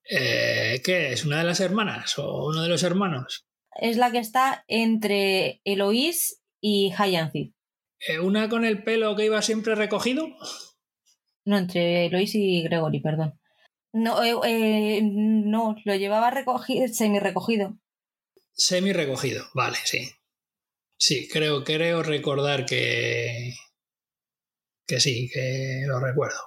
Eh, 0.10 0.82
¿Qué 0.84 1.14
es? 1.14 1.26
¿Una 1.26 1.40
de 1.40 1.44
las 1.46 1.60
hermanas 1.60 2.18
o 2.18 2.48
uno 2.48 2.64
de 2.64 2.70
los 2.70 2.84
hermanos? 2.84 3.46
Es 3.80 3.98
la 3.98 4.12
que 4.12 4.20
está 4.20 4.64
entre 4.68 5.62
Eloís 5.64 6.42
y 6.62 6.92
Hyacinth. 6.92 7.54
Eh, 8.08 8.20
¿Una 8.20 8.50
con 8.50 8.66
el 8.66 8.84
pelo 8.84 9.16
que 9.16 9.26
iba 9.26 9.42
siempre 9.42 9.76
recogido? 9.76 10.28
No, 11.46 11.58
entre 11.58 12.08
Eloís 12.08 12.34
y 12.36 12.64
Gregory, 12.64 13.00
perdón. 13.00 13.40
No, 13.94 14.24
eh, 14.24 14.36
eh, 14.98 15.02
no 15.04 15.76
lo 15.86 15.96
llevaba 15.96 16.32
recogido, 16.32 16.88
semi 16.88 17.20
recogido. 17.20 17.78
Semi 18.54 18.92
recogido, 18.92 19.46
vale, 19.54 19.78
sí. 19.86 20.10
Sí, 20.98 21.28
creo, 21.30 21.64
creo 21.64 22.04
recordar 22.04 22.66
que. 22.66 23.54
que 24.88 25.00
sí, 25.00 25.30
que 25.34 25.84
lo 25.88 26.00
recuerdo. 26.00 26.40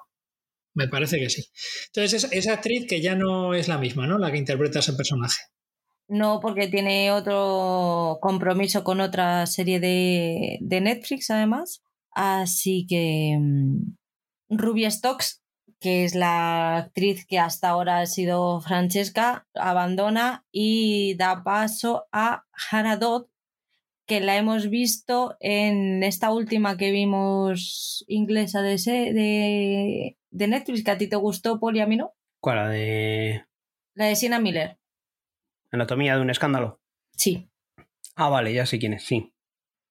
Me 0.74 0.88
parece 0.88 1.18
que 1.18 1.30
sí. 1.30 1.44
Entonces, 1.86 2.24
esa, 2.24 2.34
esa 2.34 2.52
actriz 2.54 2.86
que 2.88 3.00
ya 3.00 3.14
no 3.14 3.54
es 3.54 3.68
la 3.68 3.78
misma, 3.78 4.06
¿no? 4.06 4.18
La 4.18 4.30
que 4.30 4.38
interpreta 4.38 4.80
ese 4.80 4.92
personaje. 4.92 5.40
No, 6.08 6.40
porque 6.40 6.68
tiene 6.68 7.12
otro 7.12 8.18
compromiso 8.22 8.82
con 8.82 9.00
otra 9.00 9.46
serie 9.46 9.78
de, 9.78 10.58
de 10.60 10.80
Netflix, 10.80 11.30
además. 11.30 11.82
Así 12.12 12.86
que 12.88 13.36
mm, 13.38 13.97
Ruby 14.48 14.90
Stocks, 14.90 15.42
que 15.80 16.04
es 16.04 16.14
la 16.14 16.76
actriz 16.78 17.26
que 17.26 17.38
hasta 17.38 17.68
ahora 17.68 18.00
ha 18.00 18.06
sido 18.06 18.60
Francesca, 18.60 19.46
abandona 19.54 20.44
y 20.50 21.14
da 21.16 21.42
paso 21.44 22.06
a 22.12 22.44
Hannah 22.70 22.96
Dodd, 22.96 23.26
que 24.06 24.20
la 24.20 24.36
hemos 24.36 24.70
visto 24.70 25.36
en 25.40 26.02
esta 26.02 26.32
última 26.32 26.76
que 26.76 26.90
vimos 26.90 28.04
inglesa 28.08 28.62
de, 28.62 28.78
se- 28.78 29.12
de, 29.12 30.16
de 30.30 30.48
Netflix, 30.48 30.82
que 30.82 30.90
a 30.90 30.98
ti 30.98 31.08
te 31.08 31.16
gustó, 31.16 31.60
y 31.74 31.80
a 31.80 31.86
mí 31.86 31.96
no. 31.96 32.14
¿Cuál? 32.40 32.56
La 32.56 32.68
de 32.70 33.44
La 33.94 34.06
de 34.06 34.16
Sienna 34.16 34.38
Miller. 34.40 34.78
Anatomía 35.70 36.16
de 36.16 36.22
un 36.22 36.30
escándalo. 36.30 36.80
Sí. 37.12 37.50
Ah, 38.16 38.30
vale, 38.30 38.52
ya 38.54 38.64
sé 38.64 38.78
quién 38.78 38.94
es, 38.94 39.04
sí. 39.04 39.32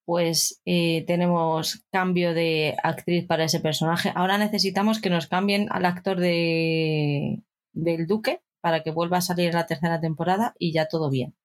Pues 0.07 0.61
eh, 0.63 1.03
tenemos 1.05 1.83
cambio 1.91 2.33
de 2.33 2.77
actriz 2.81 3.27
para 3.27 3.43
ese 3.43 3.59
personaje. 3.59 4.13
Ahora 4.15 4.37
necesitamos 4.37 5.01
que 5.01 5.09
nos 5.09 5.27
cambien 5.27 5.67
al 5.69 5.83
actor 5.83 6.17
de, 6.17 7.43
del 7.73 8.07
Duque 8.07 8.39
para 8.61 8.83
que 8.83 8.91
vuelva 8.91 9.17
a 9.17 9.21
salir 9.21 9.47
en 9.47 9.55
la 9.55 9.65
tercera 9.65 9.99
temporada 9.99 10.55
y 10.57 10.71
ya 10.71 10.87
todo 10.87 11.09
bien. 11.09 11.35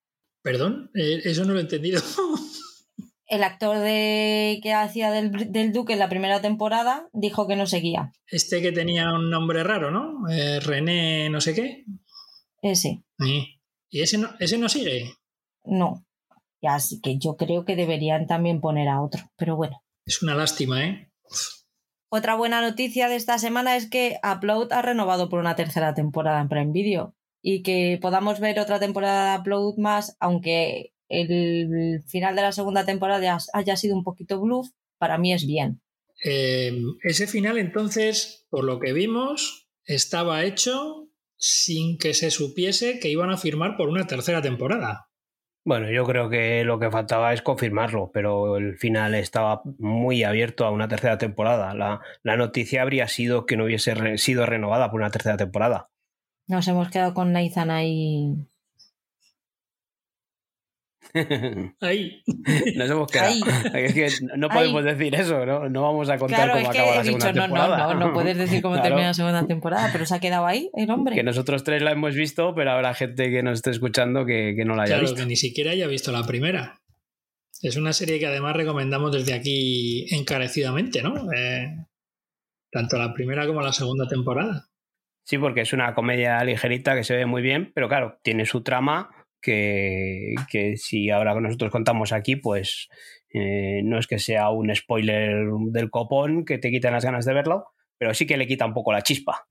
¿Perdón? 0.42 0.92
Eh, 0.94 1.22
eso 1.24 1.44
no 1.44 1.54
lo 1.54 1.58
he 1.58 1.62
entendido. 1.62 2.00
El 3.26 3.42
actor 3.42 3.78
de, 3.78 4.60
que 4.62 4.74
hacía 4.74 5.10
del, 5.10 5.50
del 5.50 5.72
Duque 5.72 5.94
en 5.94 5.98
la 5.98 6.08
primera 6.08 6.40
temporada 6.40 7.08
dijo 7.12 7.48
que 7.48 7.56
no 7.56 7.66
seguía. 7.66 8.12
Este 8.28 8.62
que 8.62 8.70
tenía 8.70 9.12
un 9.12 9.28
nombre 9.28 9.64
raro, 9.64 9.90
¿no? 9.90 10.28
Eh, 10.30 10.60
René 10.60 11.30
no 11.30 11.40
sé 11.40 11.54
qué. 11.54 11.84
Ese, 12.60 13.02
Sí. 13.18 13.60
¿Y 13.90 14.02
ese 14.02 14.18
no, 14.18 14.30
ese 14.38 14.56
no 14.56 14.68
sigue? 14.68 15.14
no. 15.64 16.04
Y 16.62 16.68
Así 16.68 17.00
que 17.00 17.18
yo 17.18 17.36
creo 17.36 17.64
que 17.64 17.76
deberían 17.76 18.26
también 18.26 18.60
poner 18.60 18.88
a 18.88 19.02
otro. 19.02 19.22
Pero 19.36 19.56
bueno. 19.56 19.82
Es 20.06 20.22
una 20.22 20.34
lástima, 20.34 20.86
¿eh? 20.86 21.10
Otra 22.08 22.36
buena 22.36 22.60
noticia 22.60 23.08
de 23.08 23.16
esta 23.16 23.38
semana 23.38 23.76
es 23.76 23.90
que 23.90 24.18
Upload 24.22 24.72
ha 24.72 24.82
renovado 24.82 25.28
por 25.28 25.40
una 25.40 25.56
tercera 25.56 25.92
temporada 25.94 26.40
en 26.40 26.48
Prime 26.48 26.72
Video 26.72 27.14
y 27.42 27.62
que 27.62 27.98
podamos 28.00 28.38
ver 28.38 28.60
otra 28.60 28.78
temporada 28.78 29.32
de 29.32 29.40
Upload 29.40 29.78
más, 29.78 30.16
aunque 30.20 30.92
el 31.08 32.02
final 32.06 32.36
de 32.36 32.42
la 32.42 32.52
segunda 32.52 32.84
temporada 32.84 33.38
haya 33.52 33.76
sido 33.76 33.96
un 33.96 34.04
poquito 34.04 34.40
bluff, 34.40 34.68
para 34.98 35.18
mí 35.18 35.32
es 35.32 35.46
bien. 35.46 35.80
Eh, 36.24 36.72
ese 37.02 37.26
final, 37.26 37.58
entonces, 37.58 38.46
por 38.50 38.64
lo 38.64 38.78
que 38.78 38.92
vimos, 38.92 39.68
estaba 39.84 40.44
hecho 40.44 41.08
sin 41.36 41.98
que 41.98 42.14
se 42.14 42.30
supiese 42.30 43.00
que 43.00 43.08
iban 43.08 43.30
a 43.30 43.36
firmar 43.36 43.76
por 43.76 43.88
una 43.88 44.06
tercera 44.06 44.40
temporada. 44.40 45.08
Bueno, 45.64 45.90
yo 45.90 46.04
creo 46.04 46.28
que 46.28 46.64
lo 46.64 46.80
que 46.80 46.90
faltaba 46.90 47.32
es 47.32 47.40
confirmarlo, 47.40 48.10
pero 48.12 48.56
el 48.56 48.76
final 48.78 49.14
estaba 49.14 49.62
muy 49.78 50.24
abierto 50.24 50.66
a 50.66 50.70
una 50.70 50.88
tercera 50.88 51.18
temporada. 51.18 51.72
La, 51.74 52.00
la 52.24 52.36
noticia 52.36 52.82
habría 52.82 53.06
sido 53.06 53.46
que 53.46 53.56
no 53.56 53.64
hubiese 53.64 54.18
sido 54.18 54.44
renovada 54.44 54.90
por 54.90 55.00
una 55.00 55.10
tercera 55.10 55.36
temporada. 55.36 55.90
Nos 56.48 56.66
hemos 56.66 56.90
quedado 56.90 57.14
con 57.14 57.32
Nathan 57.32 57.70
ahí. 57.70 58.48
Ahí. 61.80 62.22
Nos 62.76 62.90
hemos 62.90 63.10
quedado. 63.10 63.32
Ahí. 63.74 63.84
Es 63.84 63.94
que 64.20 64.26
no 64.36 64.48
podemos 64.48 64.82
decir 64.84 65.14
eso, 65.14 65.44
¿no? 65.44 65.68
No 65.68 65.82
vamos 65.82 66.08
a 66.08 66.16
contar 66.18 66.44
Claro, 66.44 66.52
cómo 66.54 66.64
es 66.64 66.70
que 66.70 66.78
acaba 66.78 66.96
la 66.96 67.04
segunda 67.04 67.26
dicho, 67.28 67.40
no, 67.40 67.46
no, 67.48 67.54
temporada. 67.54 67.94
no, 67.94 68.00
no 68.06 68.12
puedes 68.12 68.36
decir 68.38 68.62
cómo 68.62 68.74
Claro. 68.76 68.88
termina 68.88 69.06
la 69.08 69.14
segunda 69.14 69.46
temporada, 69.46 69.88
pero 69.92 70.06
se 70.06 70.14
ha 70.14 70.20
quedado 70.20 70.46
ahí 70.46 70.70
el 70.74 70.90
hombre. 70.90 71.14
Que 71.14 71.22
nosotros 71.22 71.64
tres 71.64 71.82
la 71.82 71.92
hemos 71.92 72.14
visto, 72.14 72.54
pero 72.54 72.70
habrá 72.72 72.94
gente 72.94 73.30
que 73.30 73.42
nos 73.42 73.54
esté 73.58 73.70
escuchando 73.70 74.24
que, 74.24 74.54
que 74.56 74.64
no 74.64 74.74
la 74.74 74.84
haya 74.84 74.94
Claro, 74.94 75.02
visto. 75.02 75.16
que 75.16 75.26
ni 75.26 75.36
siquiera 75.36 75.72
haya 75.72 75.86
visto 75.86 76.12
la 76.12 76.24
primera. 76.26 76.80
Es 77.60 77.76
una 77.76 77.92
serie 77.92 78.18
que 78.18 78.26
además 78.26 78.56
recomendamos 78.56 79.12
desde 79.12 79.34
aquí 79.34 80.06
encarecidamente, 80.14 81.02
¿no? 81.02 81.30
Eh, 81.32 81.66
tanto 82.72 82.96
la 82.98 83.12
primera 83.12 83.46
como 83.46 83.60
la 83.60 83.72
segunda 83.72 84.08
temporada. 84.08 84.68
Sí, 85.24 85.38
porque 85.38 85.60
es 85.60 85.72
una 85.72 85.94
comedia 85.94 86.42
ligerita 86.42 86.96
que 86.96 87.04
se 87.04 87.14
ve 87.14 87.26
muy 87.26 87.42
bien, 87.42 87.70
pero 87.74 87.88
claro, 87.88 88.18
tiene 88.24 88.44
su 88.46 88.62
trama 88.62 89.10
que, 89.42 90.34
que 90.50 90.76
si 90.78 91.10
ahora 91.10 91.38
nosotros 91.40 91.70
contamos 91.70 92.12
aquí, 92.12 92.36
pues 92.36 92.88
eh, 93.34 93.82
no 93.84 93.98
es 93.98 94.06
que 94.06 94.18
sea 94.18 94.50
un 94.50 94.74
spoiler 94.74 95.44
del 95.70 95.90
copón 95.90 96.44
que 96.44 96.58
te 96.58 96.70
quitan 96.70 96.92
las 96.94 97.04
ganas 97.04 97.24
de 97.26 97.34
verlo, 97.34 97.66
pero 97.98 98.14
sí 98.14 98.26
que 98.26 98.36
le 98.36 98.46
quita 98.46 98.64
un 98.66 98.74
poco 98.74 98.92
la 98.92 99.02
chispa. 99.02 99.46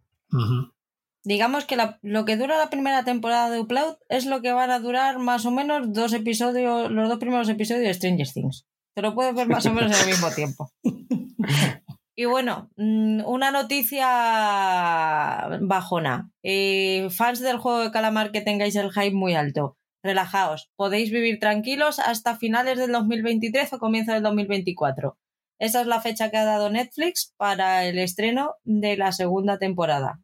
Digamos 1.23 1.65
que 1.65 1.75
la- 1.75 1.99
lo 2.01 2.25
que 2.25 2.35
dura 2.37 2.57
la 2.57 2.69
primera 2.71 3.03
temporada 3.03 3.49
de 3.51 3.59
Upload 3.59 3.97
es 4.09 4.25
lo 4.25 4.41
que 4.41 4.53
van 4.53 4.71
a 4.71 4.79
durar 4.79 5.19
más 5.19 5.45
o 5.45 5.51
menos 5.51 5.93
dos 5.93 6.13
episodios, 6.13 6.89
los 6.89 7.09
dos 7.09 7.19
primeros 7.19 7.47
episodios 7.49 7.83
de 7.85 7.93
Stranger 7.93 8.27
Things. 8.27 8.65
Te 8.95 9.01
lo 9.03 9.13
puedes 9.13 9.35
ver 9.35 9.47
más 9.47 9.65
o 9.67 9.73
menos 9.73 9.91
en 9.95 10.01
el 10.01 10.13
mismo 10.15 10.29
tiempo. 10.31 10.71
Y 12.13 12.25
bueno, 12.25 12.69
mm, 12.75 13.21
una 13.25 13.51
noticia 13.51 15.47
bajona. 15.61 16.29
Eh, 16.43 17.07
fans 17.09 17.39
del 17.39 17.57
juego 17.57 17.79
de 17.79 17.91
calamar 17.91 18.31
que 18.31 18.41
tengáis 18.41 18.75
el 18.75 18.91
hype 18.91 19.15
muy 19.15 19.33
alto, 19.33 19.77
relajaos. 20.03 20.71
Podéis 20.75 21.11
vivir 21.11 21.39
tranquilos 21.39 21.99
hasta 21.99 22.37
finales 22.37 22.77
del 22.77 22.91
2023 22.91 23.73
o 23.73 23.79
comienzo 23.79 24.13
del 24.13 24.23
2024. 24.23 25.17
Esa 25.59 25.81
es 25.81 25.87
la 25.87 26.01
fecha 26.01 26.31
que 26.31 26.37
ha 26.37 26.45
dado 26.45 26.69
Netflix 26.69 27.33
para 27.37 27.85
el 27.85 27.99
estreno 27.99 28.55
de 28.63 28.97
la 28.97 29.11
segunda 29.11 29.59
temporada. 29.59 30.19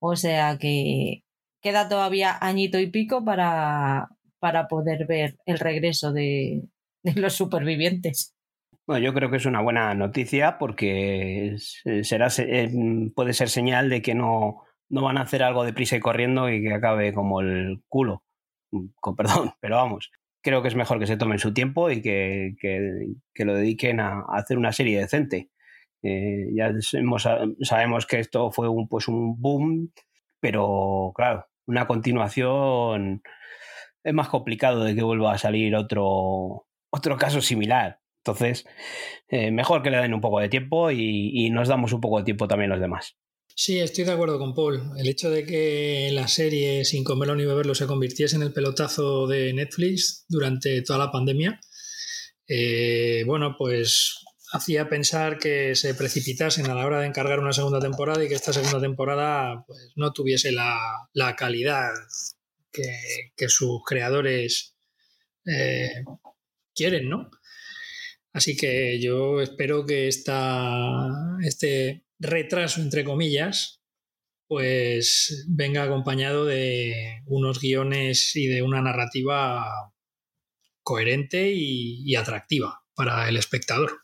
O 0.00 0.16
sea 0.16 0.58
que 0.58 1.22
queda 1.62 1.88
todavía 1.88 2.36
añito 2.40 2.78
y 2.78 2.88
pico 2.90 3.24
para, 3.24 4.08
para 4.38 4.68
poder 4.68 5.06
ver 5.06 5.36
el 5.46 5.58
regreso 5.58 6.12
de, 6.12 6.62
los 7.16 7.34
supervivientes. 7.34 8.34
Bueno, 8.86 9.04
yo 9.04 9.14
creo 9.14 9.30
que 9.30 9.36
es 9.36 9.46
una 9.46 9.62
buena 9.62 9.94
noticia 9.94 10.58
porque 10.58 11.56
será, 12.02 12.30
se- 12.30 12.64
eh, 12.64 12.70
puede 13.14 13.32
ser 13.32 13.48
señal 13.48 13.88
de 13.88 14.02
que 14.02 14.14
no, 14.14 14.62
no 14.88 15.02
van 15.02 15.18
a 15.18 15.22
hacer 15.22 15.42
algo 15.42 15.64
deprisa 15.64 15.96
y 15.96 16.00
corriendo 16.00 16.50
y 16.50 16.60
que 16.62 16.74
acabe 16.74 17.14
como 17.14 17.40
el 17.40 17.82
culo. 17.88 18.24
Con 19.00 19.16
perdón, 19.16 19.52
pero 19.60 19.76
vamos. 19.76 20.10
Creo 20.42 20.62
que 20.62 20.68
es 20.68 20.74
mejor 20.74 20.98
que 20.98 21.06
se 21.06 21.16
tomen 21.16 21.38
su 21.38 21.54
tiempo 21.54 21.90
y 21.90 22.02
que, 22.02 22.54
que- 22.60 23.44
lo 23.44 23.54
dediquen 23.54 24.00
a, 24.00 24.22
hacer 24.28 24.58
una 24.58 24.72
serie 24.72 24.98
decente. 24.98 25.50
Eh, 26.02 26.48
ya 26.54 26.72
hemos- 26.94 27.28
sabemos 27.62 28.06
que 28.06 28.18
esto 28.18 28.50
fue 28.50 28.68
un, 28.68 28.88
pues 28.88 29.06
un 29.08 29.40
boom, 29.40 29.92
pero 30.40 31.12
claro, 31.14 31.46
una 31.66 31.86
continuación 31.86 33.22
es 34.04 34.14
más 34.14 34.28
complicado 34.28 34.84
de 34.84 34.94
que 34.94 35.02
vuelva 35.02 35.32
a 35.32 35.38
salir 35.38 35.74
otro, 35.76 36.66
otro 36.90 37.16
caso 37.18 37.40
similar. 37.40 38.00
Entonces, 38.24 38.66
eh, 39.28 39.50
mejor 39.50 39.82
que 39.82 39.90
le 39.90 39.98
den 39.98 40.14
un 40.14 40.20
poco 40.20 40.40
de 40.40 40.48
tiempo 40.48 40.90
y, 40.90 41.30
y 41.34 41.50
nos 41.50 41.68
damos 41.68 41.92
un 41.92 42.00
poco 42.00 42.18
de 42.18 42.24
tiempo 42.24 42.48
también 42.48 42.70
los 42.70 42.80
demás. 42.80 43.16
Sí, 43.54 43.78
estoy 43.78 44.04
de 44.04 44.12
acuerdo 44.12 44.38
con 44.38 44.54
Paul. 44.54 44.92
El 44.96 45.08
hecho 45.08 45.30
de 45.30 45.44
que 45.44 46.10
la 46.12 46.26
serie 46.28 46.84
Sin 46.84 47.04
comerlo 47.04 47.34
ni 47.36 47.44
beberlo 47.44 47.74
se 47.74 47.86
convirtiese 47.86 48.36
en 48.36 48.42
el 48.42 48.52
pelotazo 48.52 49.26
de 49.26 49.52
Netflix 49.52 50.24
durante 50.28 50.82
toda 50.82 50.98
la 50.98 51.12
pandemia, 51.12 51.60
eh, 52.48 53.24
bueno, 53.26 53.54
pues 53.56 54.24
hacía 54.52 54.88
pensar 54.88 55.38
que 55.38 55.74
se 55.74 55.94
precipitasen 55.94 56.66
a 56.66 56.74
la 56.74 56.86
hora 56.86 57.00
de 57.00 57.06
encargar 57.06 57.40
una 57.40 57.52
segunda 57.52 57.80
temporada 57.80 58.24
y 58.24 58.28
que 58.28 58.34
esta 58.34 58.52
segunda 58.52 58.80
temporada 58.80 59.64
pues, 59.66 59.92
no 59.96 60.12
tuviese 60.12 60.52
la, 60.52 60.78
la 61.12 61.36
calidad 61.36 61.90
que, 62.70 62.92
que 63.36 63.48
sus 63.48 63.82
creadores 63.86 64.76
eh, 65.46 66.04
quieren, 66.74 67.08
¿no? 67.08 67.30
Así 68.32 68.56
que 68.56 68.98
yo 69.00 69.40
espero 69.40 69.84
que 69.84 70.08
esta, 70.08 71.08
este 71.42 72.04
retraso, 72.22 72.80
entre 72.80 73.04
comillas, 73.04 73.82
pues 74.48 75.46
venga 75.48 75.82
acompañado 75.82 76.44
de 76.44 77.22
unos 77.26 77.60
guiones 77.60 78.36
y 78.36 78.46
de 78.46 78.62
una 78.62 78.82
narrativa 78.82 79.64
coherente 80.82 81.52
y, 81.54 82.14
atractiva 82.16 82.82
para 82.94 83.28
el 83.28 83.36
espectador. 83.36 84.02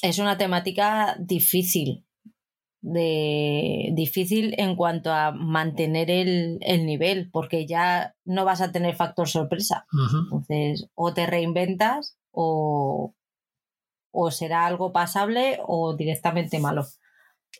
Es 0.00 0.18
una 0.18 0.38
temática 0.38 1.16
difícil, 1.18 2.06
de, 2.80 3.90
difícil 3.92 4.54
en 4.58 4.76
cuanto 4.76 5.12
a 5.12 5.32
mantener 5.32 6.10
el, 6.10 6.58
nivel, 6.86 7.30
porque 7.30 7.66
ya 7.66 8.14
no 8.24 8.44
vas 8.44 8.60
a 8.60 8.72
tener 8.72 8.96
factor 8.96 9.28
sorpresa. 9.28 9.86
Entonces, 9.92 10.88
o 10.94 11.12
te 11.12 11.26
reinventas 11.26 12.18
o, 12.30 13.14
o 14.10 14.30
será 14.30 14.66
algo 14.66 14.92
pasable 14.92 15.58
o 15.66 15.94
directamente 15.96 16.58
malo. 16.60 16.86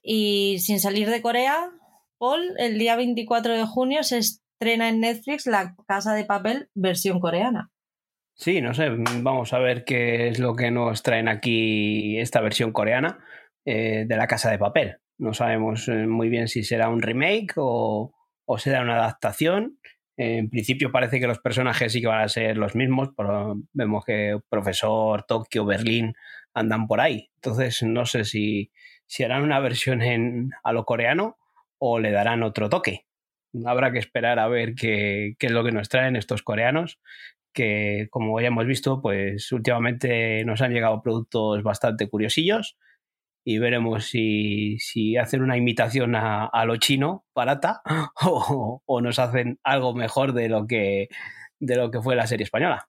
Y 0.02 0.58
sin 0.60 0.80
salir 0.80 1.08
de 1.10 1.22
Corea, 1.22 1.70
Paul, 2.18 2.54
el 2.58 2.78
día 2.78 2.96
24 2.96 3.54
de 3.54 3.66
junio 3.66 4.02
se 4.02 4.18
estrena 4.18 4.88
en 4.88 5.00
Netflix 5.00 5.46
La 5.46 5.74
Casa 5.86 6.14
de 6.14 6.24
Papel 6.24 6.68
versión 6.74 7.20
coreana. 7.20 7.70
Sí, 8.36 8.60
no 8.60 8.74
sé, 8.74 8.88
vamos 9.20 9.52
a 9.52 9.58
ver 9.58 9.84
qué 9.84 10.28
es 10.28 10.38
lo 10.40 10.56
que 10.56 10.70
nos 10.70 11.02
traen 11.02 11.28
aquí 11.28 12.18
esta 12.18 12.40
versión 12.40 12.72
coreana 12.72 13.18
eh, 13.64 14.04
de 14.08 14.16
La 14.16 14.26
Casa 14.26 14.50
de 14.50 14.58
Papel. 14.58 14.96
No 15.18 15.34
sabemos 15.34 15.86
eh, 15.88 16.06
muy 16.06 16.28
bien 16.28 16.48
si 16.48 16.64
será 16.64 16.88
un 16.88 17.00
remake 17.00 17.52
o, 17.56 18.12
o 18.44 18.58
será 18.58 18.82
una 18.82 18.96
adaptación. 18.96 19.78
En 20.16 20.48
principio 20.48 20.92
parece 20.92 21.18
que 21.20 21.26
los 21.26 21.38
personajes 21.38 21.92
sí 21.92 22.00
que 22.00 22.06
van 22.06 22.22
a 22.22 22.28
ser 22.28 22.56
los 22.56 22.74
mismos, 22.74 23.10
pero 23.16 23.56
vemos 23.72 24.04
que 24.04 24.38
Profesor, 24.48 25.24
Tokio, 25.24 25.64
Berlín 25.64 26.14
andan 26.52 26.86
por 26.86 27.00
ahí. 27.00 27.30
Entonces 27.36 27.82
no 27.82 28.06
sé 28.06 28.24
si, 28.24 28.70
si 29.06 29.25
harán 29.25 29.42
una 29.42 29.61
versión 29.61 30.02
en, 30.02 30.50
a 30.62 30.73
lo 30.73 30.84
coreano 30.84 31.37
o 31.78 31.99
le 31.99 32.11
darán 32.11 32.42
otro 32.42 32.68
toque. 32.68 33.06
Habrá 33.64 33.92
que 33.92 33.99
esperar 33.99 34.38
a 34.38 34.49
ver 34.49 34.75
qué, 34.75 35.37
es 35.38 35.50
lo 35.50 35.64
que 35.64 35.73
nos 35.73 35.88
traen 35.88 36.16
estos 36.16 36.42
coreanos, 36.42 36.99
que 37.52 38.08
como 38.11 38.40
ya 38.40 38.49
hemos 38.49 38.66
visto, 38.66 39.00
pues 39.00 39.52
últimamente 39.52 40.44
nos 40.44 40.61
han 40.61 40.73
llegado 40.73 41.02
productos 41.02 41.62
bastante 41.62 42.08
curiosillos 42.08 42.76
y 43.44 43.59
veremos 43.59 44.07
si, 44.07 44.78
hacen 45.20 45.42
una 45.42 45.57
imitación 45.57 46.16
a, 46.16 46.46
a 46.46 46.64
lo 46.64 46.76
chino 46.78 47.26
barata 47.35 47.83
o, 48.22 48.83
o, 48.85 49.00
nos 49.00 49.18
hacen 49.18 49.61
algo 49.62 49.94
mejor 49.94 50.33
de 50.33 50.48
lo 50.48 50.66
que 50.66 51.09
de 51.61 51.76
lo 51.76 51.90
que 51.90 52.02
fue 52.02 52.16
la 52.16 52.26
serie 52.26 52.44
española. 52.44 52.88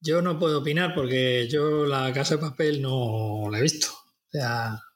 Yo 0.00 0.22
no 0.22 0.38
puedo 0.38 0.60
opinar 0.60 0.94
porque 0.94 1.48
yo 1.48 1.84
la 1.86 2.12
casa 2.12 2.36
de 2.36 2.40
papel 2.40 2.82
no 2.82 3.48
la 3.50 3.58
he 3.58 3.62
visto. 3.62 3.88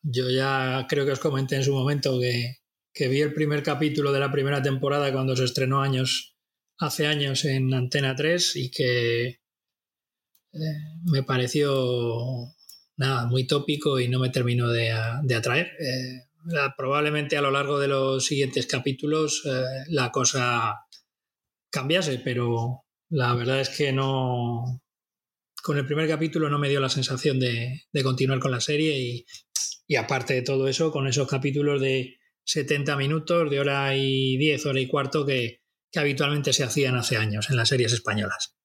Yo 0.03 0.31
ya 0.31 0.87
creo 0.88 1.05
que 1.05 1.12
os 1.12 1.20
comenté 1.20 1.57
en 1.57 1.64
su 1.64 1.72
momento 1.72 2.18
que, 2.18 2.57
que 2.92 3.09
vi 3.09 3.20
el 3.20 3.35
primer 3.35 3.62
capítulo 3.62 4.12
de 4.12 4.20
la 4.20 4.33
primera 4.33 4.62
temporada 4.62 5.12
cuando 5.12 5.37
se 5.37 5.44
estrenó 5.44 5.83
años, 5.83 6.37
hace 6.79 7.07
años 7.07 7.44
en 7.44 7.72
Antena 7.74 8.16
3 8.16 8.57
y 8.57 8.70
que 8.70 9.40
eh, 10.53 10.79
me 11.05 11.22
pareció 11.22 12.55
nada, 12.96 13.26
muy 13.26 13.46
tópico 13.46 14.00
y 14.00 14.09
no 14.09 14.18
me 14.18 14.31
terminó 14.31 14.68
de, 14.68 14.90
atraer. 14.90 15.66
Eh, 15.81 16.26
probablemente 16.76 17.37
a 17.37 17.42
lo 17.42 17.50
largo 17.50 17.79
de 17.79 17.88
los 17.88 18.24
siguientes 18.24 18.66
capítulos 18.66 19.42
eh, 19.44 19.85
la 19.88 20.11
cosa 20.11 20.74
cambiase, 21.70 22.18
pero 22.18 22.85
la 23.11 23.35
verdad 23.35 23.61
es 23.61 23.70
que 23.70 23.92
no. 23.92 24.83
Con 25.62 25.79
el 25.79 25.87
primer 25.87 26.09
capítulo 26.09 26.49
no 26.49 26.59
me 26.59 26.68
dio 26.68 26.81
la 26.81 26.88
sensación 26.88 27.38
de, 27.38 27.83
continuar 28.03 28.40
con 28.40 28.51
la 28.51 28.61
serie 28.61 28.99
y, 28.99 29.27
y 29.87 29.96
aparte 29.96 30.35
de 30.35 30.42
todo 30.42 30.68
eso, 30.68 30.90
con 30.90 31.07
esos 31.07 31.29
capítulos 31.29 31.81
de 31.81 32.20
70 32.44 32.96
minutos, 32.96 33.49
de 33.51 33.61
hora 33.61 33.94
y 33.94 34.37
10, 34.37 34.66
hora 34.66 34.81
y 34.81 34.88
cuarto 34.88 35.25
que, 35.25 35.61
habitualmente 35.94 36.53
se 36.53 36.64
hacían 36.64 36.96
hace 36.96 37.16
años 37.16 37.51
en 37.51 37.57
las 37.57 37.68
series 37.68 37.92
españolas. 37.92 38.57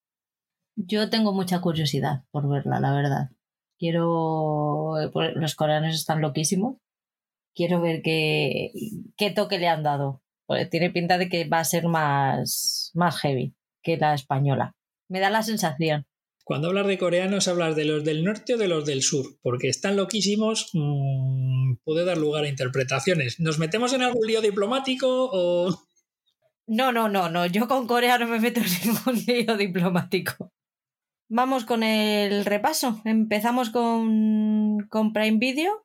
Yo 0.75 1.09
tengo 1.09 1.33
mucha 1.33 1.61
curiosidad 1.61 2.23
por 2.31 2.49
verla, 2.49 2.79
la 2.79 2.93
verdad. 2.93 3.29
Quiero. 3.77 4.93
Pues, 5.11 5.31
los 5.35 5.55
coreanos 5.55 5.95
están 5.95 6.21
loquísimos. 6.21 6.77
Quiero 7.53 7.79
ver 7.79 8.01
qué, 8.03 8.71
qué 9.17 9.31
toque 9.31 9.57
le 9.57 9.67
han 9.67 9.83
dado. 9.83 10.21
tiene 10.69 10.91
pinta 10.91 11.17
de 11.17 11.29
que 11.29 11.47
va 11.47 11.59
a 11.59 11.65
ser 11.65 11.87
más, 11.87 12.91
más 12.93 13.19
heavy 13.21 13.55
que 13.81 13.97
la 13.97 14.13
española. 14.13 14.75
Me 15.07 15.19
da 15.19 15.29
la 15.29 15.43
sensación. 15.43 16.05
Cuando 16.45 16.67
hablas 16.67 16.85
de 16.85 16.99
coreanos, 16.99 17.47
hablas 17.47 17.75
de 17.75 17.85
los 17.85 18.03
del 18.03 18.23
norte 18.23 18.53
o 18.53 18.57
de 18.57 18.67
los 18.67 18.85
del 18.85 19.01
sur, 19.01 19.25
porque 19.41 19.67
están 19.67 19.95
loquísimos, 19.95 20.69
mm, 20.73 21.77
puede 21.83 22.05
dar 22.05 22.19
lugar 22.19 22.43
a 22.43 22.47
interpretaciones. 22.47 23.39
¿Nos 23.39 23.57
metemos 23.57 23.93
en 23.93 24.03
algún 24.03 24.27
lío 24.27 24.41
diplomático 24.41 25.07
o.? 25.09 25.75
No, 26.67 26.91
no, 26.91 27.09
no, 27.09 27.29
no. 27.29 27.47
Yo 27.47 27.67
con 27.67 27.87
Corea 27.87 28.19
no 28.19 28.27
me 28.27 28.39
meto 28.39 28.59
en 28.59 28.67
ningún 28.85 29.25
lío 29.25 29.57
diplomático. 29.57 30.51
Vamos 31.29 31.65
con 31.65 31.81
el 31.81 32.45
repaso. 32.45 33.01
Empezamos 33.05 33.71
con, 33.71 34.85
con 34.87 35.13
Prime 35.13 35.39
Video. 35.39 35.83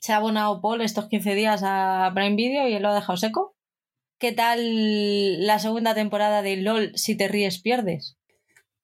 Se 0.00 0.12
ha 0.12 0.18
abonado 0.18 0.60
Paul 0.60 0.82
estos 0.82 1.08
15 1.08 1.34
días 1.34 1.62
a 1.64 2.12
Prime 2.14 2.36
Video 2.36 2.68
y 2.68 2.74
él 2.74 2.82
lo 2.84 2.90
ha 2.90 2.94
dejado 2.94 3.16
seco. 3.16 3.56
¿Qué 4.20 4.30
tal 4.30 5.44
la 5.44 5.58
segunda 5.58 5.96
temporada 5.96 6.42
de 6.42 6.58
LOL 6.58 6.92
Si 6.94 7.16
te 7.16 7.26
ríes 7.26 7.60
pierdes? 7.60 8.17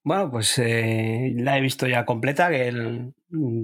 Bueno, 0.06 0.30
pues 0.30 0.58
eh, 0.58 1.32
la 1.34 1.56
he 1.56 1.62
visto 1.62 1.86
ya 1.86 2.04
completa, 2.04 2.50
que 2.50 3.10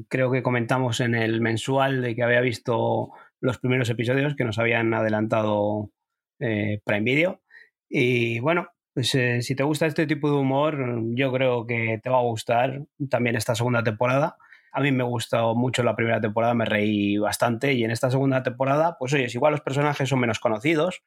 creo 0.09 0.31
que 0.31 0.43
comentamos 0.43 1.01
en 1.01 1.15
el 1.15 1.43
mensual 1.43 2.01
de 2.01 2.15
que 2.17 2.23
había 2.23 2.41
visto 2.41 3.11
los 3.41 3.59
primeros 3.59 3.91
episodios 3.91 4.35
que 4.35 4.45
nos 4.45 4.59
habían 4.59 4.95
adelantado 4.95 5.91
eh, 6.39 6.81
Prime 6.83 7.03
Video. 7.03 7.43
Y 7.91 8.41
bueno, 8.41 8.69
pues 8.95 9.15
eh, 9.17 9.43
si 9.43 9.55
te 9.55 9.65
gusta 9.65 9.85
este 9.85 10.07
tipo 10.07 10.31
de 10.31 10.37
humor, 10.39 10.79
yo 11.15 11.31
creo 11.31 11.67
que 11.67 12.01
te 12.03 12.09
va 12.09 12.19
a 12.21 12.23
gustar 12.23 12.85
también 13.11 13.37
esta 13.37 13.55
segunda 13.55 13.83
temporada. 13.83 14.37
A 14.73 14.81
mí 14.81 14.93
me 14.93 15.05
gustó 15.05 15.55
mucho 15.55 15.83
la 15.83 15.95
primera 15.95 16.23
temporada, 16.23 16.55
me 16.55 16.65
reí 16.65 17.19
bastante 17.19 17.75
y 17.75 17.85
en 17.85 17.91
esta 17.91 18.11
segunda 18.11 18.43
temporada, 18.43 18.97
pues 18.99 19.13
oye, 19.13 19.27
igual 19.31 19.53
los 19.53 19.61
personajes 19.61 20.09
son 20.09 20.21
menos 20.21 20.39
conocidos, 20.41 21.03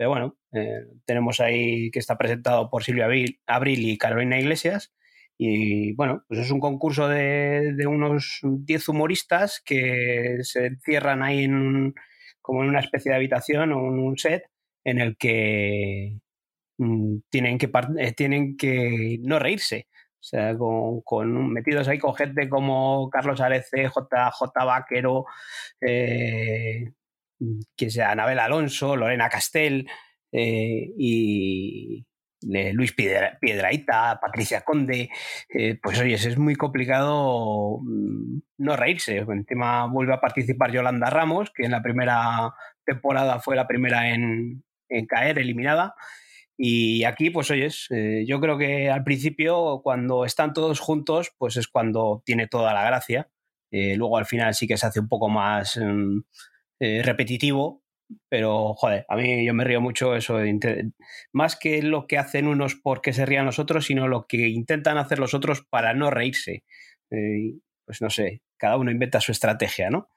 pero 0.00 0.08
bueno, 0.08 0.38
eh, 0.52 0.86
tenemos 1.04 1.40
ahí 1.40 1.90
que 1.90 1.98
está 1.98 2.16
presentado 2.16 2.70
por 2.70 2.82
Silvia 2.82 3.04
Abril 3.46 3.86
y 3.86 3.98
Carolina 3.98 4.40
Iglesias. 4.40 4.94
Y 5.36 5.92
bueno, 5.92 6.24
pues 6.26 6.40
es 6.40 6.50
un 6.50 6.58
concurso 6.58 7.06
de, 7.06 7.74
unos 7.86 8.40
10 8.42 8.88
humoristas 8.88 9.60
que 9.62 10.38
se 10.40 10.68
encierran 10.68 11.22
ahí 11.22 11.44
en, 11.44 11.92
como 12.40 12.62
en 12.62 12.70
una 12.70 12.80
especie 12.80 13.10
de 13.10 13.16
habitación 13.16 13.72
o 13.74 13.88
en 13.88 13.98
un 13.98 14.16
set 14.16 14.44
en 14.84 15.00
el 15.00 15.18
que 15.18 16.18
mm, 16.78 17.18
tienen, 17.28 17.58
que, 17.58 17.70
eh, 17.98 18.12
tienen 18.14 18.56
que 18.56 19.18
no 19.20 19.38
reírse. 19.38 19.86
O 19.92 20.22
sea, 20.22 20.56
con, 20.56 21.52
metidos 21.52 21.88
ahí 21.88 21.98
con 21.98 22.14
gente 22.14 22.48
como 22.48 23.10
Carlos 23.10 23.42
Arece, 23.42 23.88
J. 23.88 24.30
J. 24.30 24.64
Vaquero, 24.64 25.26
eh, 25.82 26.92
que 27.76 27.90
sea 27.90 28.10
Anabel 28.10 28.38
Alonso, 28.38 28.96
Lorena 28.96 29.28
Castel 29.28 29.88
eh, 30.32 30.92
y 30.96 32.06
Luis 32.42 32.94
Piedraita, 32.94 34.18
Patricia 34.20 34.62
Conde, 34.62 35.10
eh, 35.48 35.78
pues 35.82 36.00
oye, 36.00 36.14
es 36.14 36.38
muy 36.38 36.56
complicado 36.56 37.78
mm, 37.82 38.40
no 38.58 38.76
reírse. 38.76 39.18
Encima 39.18 39.86
vuelve 39.86 40.14
a 40.14 40.20
participar 40.20 40.72
Yolanda 40.72 41.10
Ramos, 41.10 41.50
que 41.54 41.64
en 41.64 41.72
la 41.72 41.82
primera 41.82 42.54
temporada 42.84 43.40
fue 43.40 43.56
la 43.56 43.66
primera 43.66 44.10
en, 44.14 44.64
caer, 45.08 45.38
eliminada. 45.38 45.94
Y 46.56 47.04
aquí, 47.04 47.30
pues 47.30 47.50
oyes, 47.50 47.86
eh, 47.90 48.24
yo 48.26 48.40
creo 48.40 48.58
que 48.58 48.90
al 48.90 49.02
principio, 49.04 49.80
cuando 49.82 50.24
están 50.24 50.52
todos 50.52 50.80
juntos, 50.80 51.32
pues 51.38 51.56
es 51.56 51.68
cuando 51.68 52.22
tiene 52.24 52.48
toda 52.48 52.74
la 52.74 52.84
gracia. 52.84 53.30
luego 53.70 54.18
al 54.18 54.26
final 54.26 54.54
sí 54.54 54.66
que 54.66 54.76
se 54.76 54.86
hace 54.86 55.00
un 55.00 55.08
poco 55.08 55.28
más 55.28 55.78
mm, 55.78 56.20
eh, 56.80 57.02
repetitivo, 57.02 57.82
pero 58.28 58.74
joder, 58.74 59.04
a 59.08 59.16
mí 59.16 59.44
yo 59.44 59.54
me 59.54 59.64
río 59.64 59.80
mucho 59.80 60.16
eso, 60.16 60.38
más 61.32 61.56
que 61.56 61.82
lo 61.82 62.06
que 62.06 62.18
hacen 62.18 62.46
unos 62.46 62.74
porque 62.74 63.12
se 63.12 63.26
rían 63.26 63.46
los 63.46 63.58
otros, 63.58 63.86
sino 63.86 64.08
lo 64.08 64.26
que 64.26 64.48
intentan 64.48 64.98
hacer 64.98 65.18
los 65.18 65.34
otros 65.34 65.62
para 65.68 65.94
no 65.94 66.10
reírse. 66.10 66.64
Eh, 67.10 67.58
pues 67.84 68.00
no 68.00 68.10
sé, 68.10 68.42
cada 68.56 68.76
uno 68.78 68.90
inventa 68.90 69.20
su 69.20 69.32
estrategia, 69.32 69.90
¿no? 69.90 70.08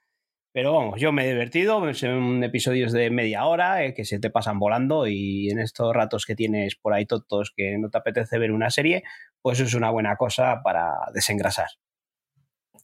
Pero 0.52 0.72
vamos, 0.72 1.00
yo 1.00 1.10
me 1.10 1.24
he 1.24 1.32
divertido, 1.32 1.92
son 1.94 2.44
episodios 2.44 2.92
de 2.92 3.10
media 3.10 3.44
hora 3.44 3.84
eh, 3.84 3.92
que 3.92 4.04
se 4.04 4.20
te 4.20 4.30
pasan 4.30 4.60
volando 4.60 5.08
y 5.08 5.50
en 5.50 5.58
estos 5.58 5.92
ratos 5.92 6.24
que 6.26 6.36
tienes 6.36 6.76
por 6.76 6.94
ahí 6.94 7.06
tontos 7.06 7.52
que 7.56 7.76
no 7.76 7.90
te 7.90 7.98
apetece 7.98 8.38
ver 8.38 8.52
una 8.52 8.70
serie, 8.70 9.02
pues 9.42 9.58
es 9.58 9.74
una 9.74 9.90
buena 9.90 10.16
cosa 10.16 10.62
para 10.62 10.92
desengrasar. 11.12 11.66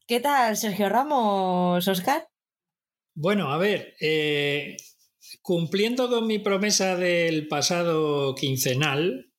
¿Qué 0.08 0.18
tal, 0.18 0.56
Sergio 0.56 0.88
Ramos, 0.88 1.86
Oscar? 1.86 2.26
Bueno, 3.14 3.52
a 3.52 3.58
ver, 3.58 3.94
eh, 4.00 4.76
cumpliendo 5.42 6.08
con 6.08 6.26
mi 6.26 6.38
promesa 6.38 6.96
del 6.96 7.48
pasado 7.48 8.34
quincenal, 8.34 9.32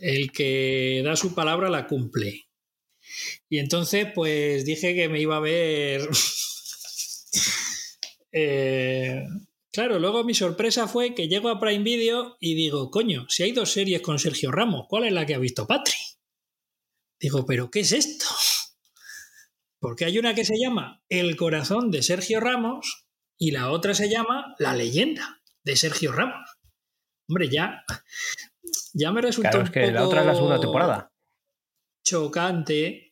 el 0.00 0.32
que 0.32 1.02
da 1.04 1.16
su 1.16 1.34
palabra 1.34 1.70
la 1.70 1.86
cumple. 1.86 2.46
Y 3.48 3.58
entonces, 3.58 4.08
pues 4.14 4.64
dije 4.64 4.94
que 4.94 5.08
me 5.08 5.20
iba 5.20 5.36
a 5.36 5.40
ver 5.40 6.02
eh, 8.32 9.24
Claro, 9.78 10.00
luego 10.00 10.24
mi 10.24 10.34
sorpresa 10.34 10.88
fue 10.88 11.14
que 11.14 11.28
llego 11.28 11.50
a 11.50 11.60
Prime 11.60 11.84
Video 11.84 12.36
y 12.40 12.54
digo, 12.54 12.90
coño, 12.90 13.26
si 13.28 13.44
hay 13.44 13.52
dos 13.52 13.70
series 13.70 14.00
con 14.00 14.18
Sergio 14.18 14.50
Ramos, 14.50 14.86
¿cuál 14.88 15.04
es 15.04 15.12
la 15.12 15.24
que 15.24 15.34
ha 15.34 15.38
visto 15.38 15.68
Patri? 15.68 15.94
Digo, 17.20 17.46
¿pero 17.46 17.70
qué 17.70 17.80
es 17.80 17.92
esto? 17.92 18.26
Porque 19.80 20.04
hay 20.04 20.18
una 20.18 20.34
que 20.34 20.44
se 20.44 20.58
llama 20.58 21.02
El 21.08 21.36
corazón 21.36 21.90
de 21.90 22.02
Sergio 22.02 22.40
Ramos 22.40 23.06
y 23.38 23.52
la 23.52 23.70
otra 23.70 23.94
se 23.94 24.10
llama 24.10 24.54
La 24.58 24.74
leyenda 24.74 25.40
de 25.62 25.76
Sergio 25.76 26.12
Ramos. 26.12 26.48
Hombre, 27.28 27.48
ya, 27.48 27.84
ya 28.94 29.12
me 29.12 29.20
resulta 29.20 29.50
Claro, 29.50 29.64
es 29.64 29.70
que 29.70 29.92
la 29.92 30.06
otra 30.06 30.20
es 30.20 30.26
la 30.26 30.34
segunda 30.34 30.60
temporada. 30.60 31.12
chocante 32.02 33.08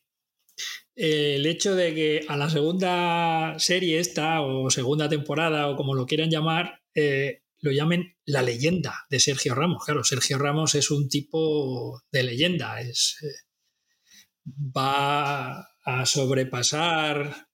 eh, 0.95 1.35
el 1.35 1.45
hecho 1.45 1.75
de 1.75 1.93
que 1.93 2.25
a 2.27 2.35
la 2.35 2.49
segunda 2.49 3.53
serie 3.59 3.99
esta, 3.99 4.41
o 4.41 4.69
segunda 4.71 5.07
temporada, 5.07 5.69
o 5.69 5.75
como 5.75 5.93
lo 5.93 6.07
quieran 6.07 6.31
llamar, 6.31 6.81
eh, 6.95 7.43
lo 7.59 7.71
llamen 7.71 8.17
la 8.25 8.41
leyenda 8.41 9.05
de 9.09 9.19
Sergio 9.19 9.53
Ramos. 9.53 9.85
Claro, 9.85 10.03
Sergio 10.03 10.39
Ramos 10.39 10.73
es 10.73 10.89
un 10.89 11.07
tipo 11.07 12.01
de 12.11 12.23
leyenda, 12.23 12.81
es, 12.81 13.17
eh, 13.21 13.45
va 14.75 15.69
a 15.87 16.05
sobrepasar 16.05 17.47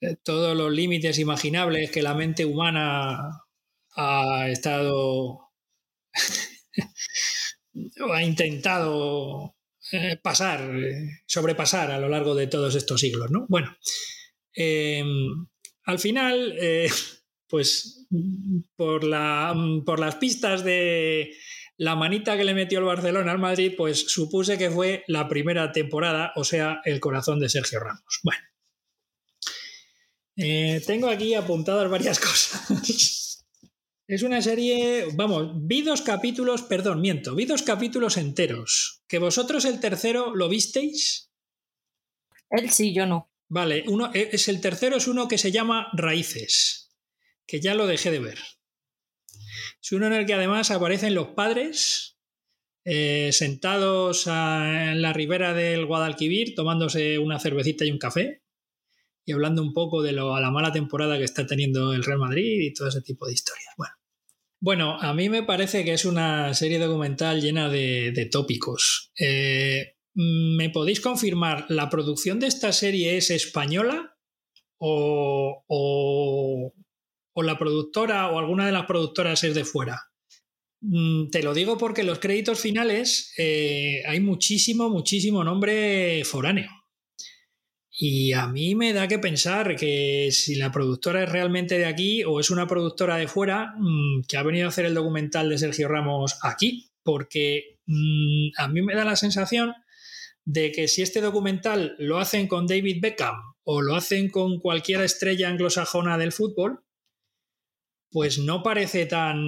eh, 0.00 0.16
todos 0.24 0.56
los 0.56 0.72
límites 0.72 1.20
imaginables 1.20 1.90
que 1.90 2.02
la 2.02 2.14
mente 2.14 2.44
humana 2.44 3.44
ha 3.96 4.48
estado 4.48 5.52
ha 8.12 8.22
intentado 8.22 9.54
eh, 9.92 10.18
pasar, 10.22 10.76
eh, 10.76 11.22
sobrepasar 11.26 11.92
a 11.92 12.00
lo 12.00 12.08
largo 12.08 12.34
de 12.34 12.48
todos 12.48 12.74
estos 12.74 13.00
siglos, 13.00 13.30
¿no? 13.30 13.46
Bueno, 13.48 13.76
eh, 14.54 15.04
al 15.84 15.98
final, 15.98 16.58
pues 17.48 18.06
por, 18.76 19.04
la, 19.04 19.54
por 19.86 20.00
las 20.00 20.16
pistas 20.16 20.64
de 20.64 21.32
la 21.80 21.96
manita 21.96 22.36
que 22.36 22.44
le 22.44 22.52
metió 22.52 22.78
el 22.78 22.84
Barcelona 22.84 23.32
al 23.32 23.38
Madrid, 23.38 23.72
pues 23.74 24.04
supuse 24.12 24.58
que 24.58 24.70
fue 24.70 25.02
la 25.06 25.28
primera 25.28 25.72
temporada, 25.72 26.30
o 26.36 26.44
sea, 26.44 26.82
el 26.84 27.00
corazón 27.00 27.40
de 27.40 27.48
Sergio 27.48 27.80
Ramos. 27.80 28.20
Bueno, 28.22 28.38
eh, 30.36 30.82
tengo 30.86 31.08
aquí 31.08 31.32
apuntadas 31.32 31.90
varias 31.90 32.20
cosas. 32.20 33.46
Es 34.06 34.22
una 34.22 34.42
serie, 34.42 35.06
vamos, 35.14 35.52
vi 35.54 35.80
dos 35.80 36.02
capítulos, 36.02 36.60
perdón, 36.60 37.00
miento, 37.00 37.34
vi 37.34 37.46
dos 37.46 37.62
capítulos 37.62 38.18
enteros. 38.18 39.02
¿Que 39.08 39.18
vosotros 39.18 39.64
el 39.64 39.80
tercero 39.80 40.36
lo 40.36 40.50
visteis? 40.50 41.30
Él 42.50 42.68
sí, 42.68 42.92
yo 42.92 43.06
no. 43.06 43.32
Vale, 43.48 43.84
uno, 43.88 44.10
e, 44.12 44.28
es 44.32 44.48
el 44.48 44.60
tercero 44.60 44.98
es 44.98 45.08
uno 45.08 45.28
que 45.28 45.38
se 45.38 45.50
llama 45.50 45.88
Raíces, 45.94 46.90
que 47.46 47.58
ya 47.58 47.74
lo 47.74 47.86
dejé 47.86 48.10
de 48.10 48.20
ver. 48.20 48.38
Es 49.82 49.92
uno 49.92 50.06
en 50.06 50.12
el 50.12 50.26
que 50.26 50.34
además 50.34 50.70
aparecen 50.70 51.14
los 51.14 51.28
padres 51.28 52.18
eh, 52.84 53.30
sentados 53.32 54.26
en 54.26 55.02
la 55.02 55.12
ribera 55.12 55.54
del 55.54 55.86
Guadalquivir 55.86 56.54
tomándose 56.54 57.18
una 57.18 57.38
cervecita 57.38 57.84
y 57.84 57.92
un 57.92 57.98
café 57.98 58.42
y 59.24 59.32
hablando 59.32 59.62
un 59.62 59.72
poco 59.72 60.02
de 60.02 60.12
lo, 60.12 60.34
a 60.34 60.40
la 60.40 60.50
mala 60.50 60.72
temporada 60.72 61.18
que 61.18 61.24
está 61.24 61.46
teniendo 61.46 61.92
el 61.92 62.04
Real 62.04 62.18
Madrid 62.18 62.62
y 62.62 62.72
todo 62.72 62.88
ese 62.88 63.02
tipo 63.02 63.26
de 63.26 63.34
historias. 63.34 63.74
Bueno, 63.76 63.94
bueno 64.60 65.00
a 65.00 65.14
mí 65.14 65.28
me 65.28 65.42
parece 65.42 65.84
que 65.84 65.92
es 65.92 66.04
una 66.04 66.54
serie 66.54 66.78
documental 66.78 67.40
llena 67.40 67.68
de, 67.68 68.12
de 68.12 68.26
tópicos. 68.26 69.12
Eh, 69.18 69.96
¿Me 70.14 70.70
podéis 70.70 71.00
confirmar, 71.00 71.66
la 71.68 71.88
producción 71.88 72.40
de 72.40 72.48
esta 72.48 72.72
serie 72.72 73.16
es 73.16 73.30
española 73.30 74.16
o, 74.78 75.64
o, 75.68 76.74
o 77.32 77.42
la 77.42 77.58
productora 77.58 78.30
o 78.30 78.38
alguna 78.38 78.66
de 78.66 78.72
las 78.72 78.86
productoras 78.86 79.44
es 79.44 79.54
de 79.54 79.64
fuera? 79.64 80.10
Mm, 80.82 81.28
Te 81.30 81.42
lo 81.42 81.54
digo 81.54 81.76
porque 81.76 82.00
en 82.00 82.06
los 82.06 82.18
créditos 82.18 82.60
finales 82.60 83.32
eh, 83.36 84.02
hay 84.06 84.20
muchísimo, 84.20 84.88
muchísimo 84.88 85.44
nombre 85.44 86.22
foráneo. 86.24 86.70
Y 88.02 88.32
a 88.32 88.46
mí 88.46 88.74
me 88.74 88.94
da 88.94 89.08
que 89.08 89.18
pensar 89.18 89.76
que 89.76 90.30
si 90.32 90.54
la 90.54 90.72
productora 90.72 91.22
es 91.24 91.28
realmente 91.30 91.78
de 91.78 91.84
aquí 91.84 92.24
o 92.24 92.40
es 92.40 92.50
una 92.50 92.66
productora 92.66 93.16
de 93.16 93.28
fuera 93.28 93.74
mm, 93.76 94.22
que 94.26 94.38
ha 94.38 94.42
venido 94.42 94.66
a 94.66 94.68
hacer 94.70 94.86
el 94.86 94.94
documental 94.94 95.50
de 95.50 95.58
Sergio 95.58 95.86
Ramos 95.86 96.38
aquí, 96.42 96.90
porque 97.02 97.78
mm, 97.86 98.52
a 98.56 98.68
mí 98.68 98.80
me 98.80 98.94
da 98.94 99.04
la 99.04 99.16
sensación 99.16 99.74
de 100.46 100.72
que 100.72 100.88
si 100.88 101.02
este 101.02 101.20
documental 101.20 101.94
lo 101.98 102.18
hacen 102.18 102.48
con 102.48 102.66
David 102.66 103.02
Beckham 103.02 103.36
o 103.64 103.82
lo 103.82 103.94
hacen 103.94 104.30
con 104.30 104.60
cualquier 104.60 105.02
estrella 105.02 105.50
anglosajona 105.50 106.16
del 106.16 106.32
fútbol, 106.32 106.80
pues 108.10 108.38
no 108.38 108.62
parece 108.62 109.06
tan 109.06 109.38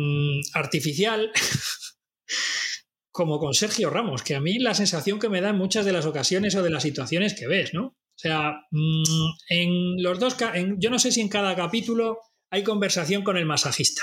artificial 0.55 1.33
como 3.11 3.39
con 3.39 3.55
Sergio 3.55 3.91
Ramos, 3.91 4.23
que 4.23 4.35
a 4.35 4.41
mí 4.41 4.59
la 4.59 4.75
sensación 4.75 5.19
que 5.19 5.29
me 5.29 5.41
da 5.41 5.51
en 5.51 5.59
muchas 5.59 5.85
de 5.85 5.93
las 5.93 6.07
ocasiones 6.07 6.55
o 6.55 6.63
de 6.63 6.71
las 6.71 6.83
situaciones 6.83 7.35
que 7.35 7.47
ves, 7.47 7.75
¿no? 7.75 7.87
O 7.87 8.19
sea, 8.19 8.53
mm, 8.71 9.03
en 9.49 10.03
los 10.03 10.19
dos, 10.19 10.37
yo 10.79 10.91
no 10.91 10.99
sé 10.99 11.13
si 11.13 11.21
en 11.21 11.29
cada 11.29 11.55
capítulo 11.57 12.19
hay 12.51 12.63
conversación 12.63 13.23
con 13.23 13.37
el 13.37 13.47
masajista, 13.47 14.03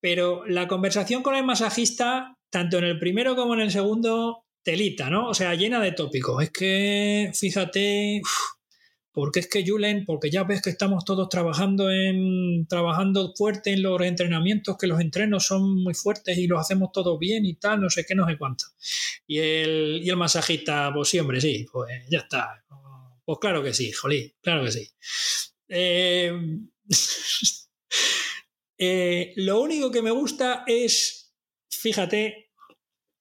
pero 0.00 0.44
la 0.46 0.68
conversación 0.68 1.22
con 1.22 1.34
el 1.36 1.44
masajista, 1.44 2.36
tanto 2.50 2.78
en 2.78 2.84
el 2.84 2.98
primero 2.98 3.36
como 3.36 3.54
en 3.54 3.60
el 3.60 3.70
segundo, 3.70 4.44
telita, 4.62 5.10
¿no? 5.10 5.28
O 5.28 5.34
sea, 5.34 5.54
llena 5.54 5.80
de 5.80 5.92
tópicos. 5.92 6.42
Es 6.42 6.50
que, 6.50 7.30
fíjate, 7.34 8.20
porque 9.12 9.40
es 9.40 9.48
que 9.48 9.64
Julen, 9.66 10.04
porque 10.06 10.30
ya 10.30 10.44
ves 10.44 10.62
que 10.62 10.70
estamos 10.70 11.04
todos 11.04 11.28
trabajando 11.28 11.90
en 11.90 12.66
trabajando 12.66 13.32
fuerte 13.36 13.72
en 13.72 13.82
los 13.82 14.00
entrenamientos, 14.00 14.76
que 14.78 14.86
los 14.86 15.00
entrenos 15.00 15.46
son 15.46 15.82
muy 15.82 15.94
fuertes 15.94 16.38
y 16.38 16.46
los 16.46 16.60
hacemos 16.60 16.92
todos 16.92 17.18
bien 17.18 17.44
y 17.44 17.54
tal, 17.54 17.82
no 17.82 17.90
sé 17.90 18.04
qué, 18.06 18.14
no 18.14 18.26
sé 18.26 18.38
cuánto. 18.38 18.64
Y 19.26 19.38
el, 19.38 20.00
y 20.02 20.08
el 20.08 20.16
masajista, 20.16 20.90
pues 20.94 21.08
sí, 21.08 21.18
hombre, 21.18 21.40
sí, 21.40 21.66
pues 21.70 21.90
ya 22.10 22.20
está. 22.20 22.64
Pues 23.24 23.38
claro 23.38 23.62
que 23.62 23.74
sí, 23.74 23.92
jolí, 23.92 24.34
claro 24.40 24.64
que 24.64 24.72
sí. 24.72 24.88
Eh, 25.68 26.32
eh, 28.78 29.32
lo 29.36 29.60
único 29.60 29.90
que 29.90 30.02
me 30.02 30.10
gusta 30.10 30.64
es, 30.66 31.34
fíjate, 31.68 32.41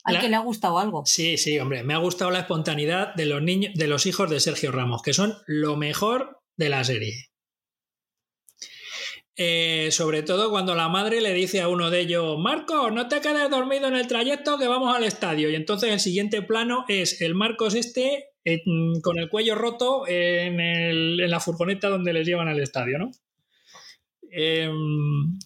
Al 0.03 0.15
La- 0.15 0.19
que 0.21 0.29
le 0.29 0.35
ha 0.35 0.39
gustado 0.39 0.79
algo. 0.79 1.03
Sí, 1.05 1.37
sí, 1.37 1.59
hombre, 1.59 1.83
me 1.83 1.93
ha 1.93 1.97
gustado 1.97 2.31
la 2.31 2.39
espontaneidad 2.39 3.13
de 3.15 3.25
los 3.25 3.41
niños, 3.41 3.73
de 3.75 3.87
los 3.87 4.05
hijos 4.05 4.29
de 4.29 4.39
Sergio 4.39 4.71
Ramos, 4.71 5.01
que 5.03 5.13
son 5.13 5.35
lo 5.45 5.75
mejor 5.77 6.39
de 6.57 6.69
la 6.69 6.83
serie. 6.83 7.27
Eh, 9.37 9.89
sobre 9.91 10.23
todo 10.23 10.49
cuando 10.51 10.75
la 10.75 10.89
madre 10.89 11.21
le 11.21 11.33
dice 11.33 11.61
a 11.61 11.67
uno 11.67 11.89
de 11.89 12.01
ellos, 12.01 12.37
Marcos, 12.37 12.91
no 12.91 13.07
te 13.07 13.21
quedes 13.21 13.49
dormido 13.49 13.87
en 13.87 13.95
el 13.95 14.07
trayecto 14.07 14.57
que 14.59 14.67
vamos 14.67 14.95
al 14.95 15.03
estadio. 15.03 15.49
Y 15.49 15.55
entonces 15.55 15.91
el 15.91 15.99
siguiente 15.99 16.41
plano 16.41 16.83
es 16.87 17.21
el 17.21 17.33
Marcos 17.33 17.73
este 17.75 18.25
eh, 18.43 18.61
mm, 18.65 19.01
con 19.01 19.19
el 19.19 19.29
cuello 19.29 19.55
roto 19.55 20.07
en, 20.07 20.59
el- 20.59 21.19
en 21.21 21.29
la 21.31 21.39
furgoneta 21.39 21.89
donde 21.89 22.11
les 22.13 22.27
llevan 22.27 22.47
al 22.49 22.59
estadio, 22.59 22.97
¿no? 22.99 23.11
Em, 24.31 25.37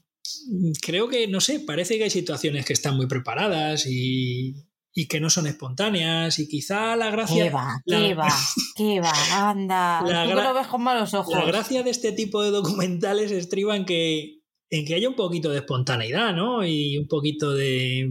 creo 0.81 1.07
que, 1.07 1.27
no 1.27 1.41
sé, 1.41 1.59
parece 1.59 1.97
que 1.97 2.05
hay 2.05 2.09
situaciones 2.09 2.65
que 2.65 2.73
están 2.73 2.95
muy 2.95 3.07
preparadas 3.07 3.85
y, 3.88 4.55
y 4.93 5.07
que 5.07 5.19
no 5.19 5.29
son 5.29 5.47
espontáneas 5.47 6.39
y 6.39 6.47
quizá 6.47 6.95
la 6.95 7.09
gracia... 7.11 7.45
¿Qué 7.45 7.49
va? 7.49 7.81
la- 7.85 7.97
¿Qué 7.99 8.13
va? 8.13 8.27
¿Qué 8.75 8.99
va? 9.01 9.49
Anda. 9.49 10.01
La 10.05 10.23
Tú 10.25 10.31
gra- 10.31 10.43
lo 10.43 10.53
ves 10.53 10.67
con 10.67 10.81
malos 10.83 11.13
ojos. 11.13 11.33
La 11.35 11.45
gracia 11.45 11.83
de 11.83 11.89
este 11.91 12.11
tipo 12.11 12.41
de 12.43 12.51
documentales 12.51 13.31
estriba 13.31 13.75
en 13.75 13.85
que, 13.85 14.39
en 14.69 14.85
que 14.85 14.95
haya 14.95 15.09
un 15.09 15.15
poquito 15.15 15.49
de 15.51 15.57
espontaneidad, 15.59 16.33
¿no? 16.33 16.65
Y 16.65 16.97
un 16.97 17.07
poquito 17.07 17.53
de... 17.53 18.09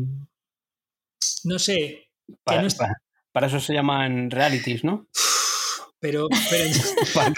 No 1.45 1.59
sé, 1.59 2.09
Para, 2.43 2.63
no 2.63 2.69
es- 2.69 2.75
para- 2.75 2.95
para 3.33 3.49
eso 3.49 3.59
se 3.61 3.75
llaman 3.75 4.31
realities, 4.31 4.85
¿no? 4.85 5.09
pero, 6.01 6.29
pero 6.51 6.71
Para, 7.15 7.33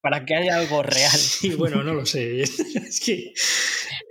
para 0.00 0.24
que 0.26 0.34
haya 0.34 0.56
algo 0.58 0.82
real. 0.82 1.10
sí, 1.18 1.54
bueno, 1.54 1.82
no 1.82 1.94
lo 1.94 2.04
sé. 2.04 2.42
es 2.42 3.00
que, 3.04 3.32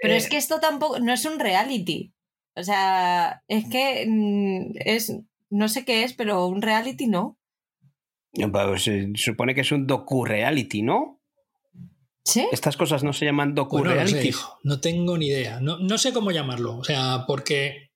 Pero 0.04 0.16
eh, 0.16 0.18
es 0.18 0.28
que 0.30 0.36
esto 0.38 0.60
tampoco, 0.60 1.00
no 1.00 1.14
es 1.14 1.24
un 1.24 1.40
reality. 1.40 2.14
O 2.56 2.62
sea, 2.64 3.42
es 3.48 3.66
que 3.70 4.06
mm, 4.08 4.74
es, 4.76 5.14
no 5.50 5.70
sé 5.70 5.86
qué 5.86 6.04
es, 6.04 6.14
pero 6.14 6.46
un 6.46 6.62
reality 6.62 7.08
no. 7.08 7.40
Pues, 8.34 8.84
se 8.84 9.12
supone 9.16 9.56
que 9.56 9.62
es 9.62 9.72
un 9.72 9.88
docu-reality, 9.88 10.82
¿no? 10.82 11.22
¿Sí? 12.26 12.46
Estas 12.52 12.76
cosas 12.76 13.04
no 13.04 13.14
se 13.14 13.26
llaman 13.26 13.56
Pues 13.56 13.68
no 13.72 13.80
lo 13.80 13.90
sé, 13.92 13.96
docu-reality. 13.96 14.28
hijo. 14.28 14.60
No 14.64 14.82
tengo 14.82 15.18
ni 15.18 15.28
idea. 15.28 15.62
No, 15.62 15.80
no 15.80 15.98
sé 15.98 16.12
cómo 16.12 16.32
llamarlo. 16.32 16.78
O 16.78 16.84
sea, 16.84 17.24
porque 17.26 17.92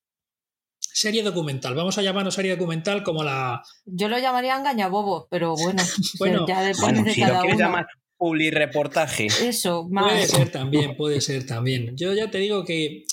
serie 0.80 1.24
documental. 1.24 1.76
Vamos 1.76 1.98
a 1.98 2.02
llamarlo 2.02 2.32
serie 2.32 2.52
documental 2.56 3.04
como 3.04 3.24
la... 3.24 3.62
Yo 3.86 4.08
lo 4.08 4.18
llamaría 4.18 4.56
engañabobo, 4.58 5.28
pero 5.30 5.56
bueno, 5.56 5.84
Bueno, 6.20 6.46
ya 6.48 6.62
depende 6.62 6.82
bueno, 6.82 7.04
de 7.04 7.14
si 7.14 7.22
lo 7.22 7.28
cada 7.28 7.40
quieres 7.42 7.58
uno. 7.58 7.66
llamar 7.68 7.88
publi-reportaje. 8.18 9.28
Eso, 9.28 9.88
Puede 9.90 9.94
más. 9.94 10.30
ser 10.30 10.52
también, 10.52 10.96
puede 10.98 11.22
ser 11.22 11.46
también. 11.46 11.96
Yo 11.96 12.14
ya 12.14 12.30
te 12.32 12.40
digo 12.40 12.66
que, 12.66 13.06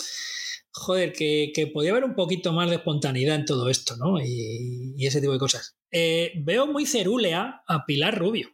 joder, 0.73 1.13
que, 1.13 1.53
que 1.55 1.67
podía 1.67 1.91
haber 1.93 2.05
un 2.05 2.15
poquito 2.15 2.53
más 2.53 2.71
de 2.71 2.77
espontaneidad 2.77 3.37
en 3.37 3.45
todo 3.45 3.69
esto, 3.71 3.97
¿no? 3.97 4.21
Y, 4.21 4.95
y 4.97 5.07
ese 5.07 5.21
tipo 5.21 5.33
de 5.33 5.39
cosas. 5.39 5.77
Eh, 5.91 6.33
veo 6.45 6.67
muy 6.67 6.87
cerúlea 6.87 7.63
a 7.67 7.85
Pilar 7.87 8.19
Rubio. 8.19 8.49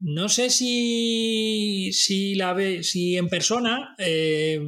no 0.00 0.28
sé 0.28 0.50
si, 0.50 1.90
si, 1.92 2.34
la 2.34 2.52
ve, 2.52 2.82
si 2.82 3.16
en 3.16 3.28
persona 3.28 3.94
eh, 3.98 4.60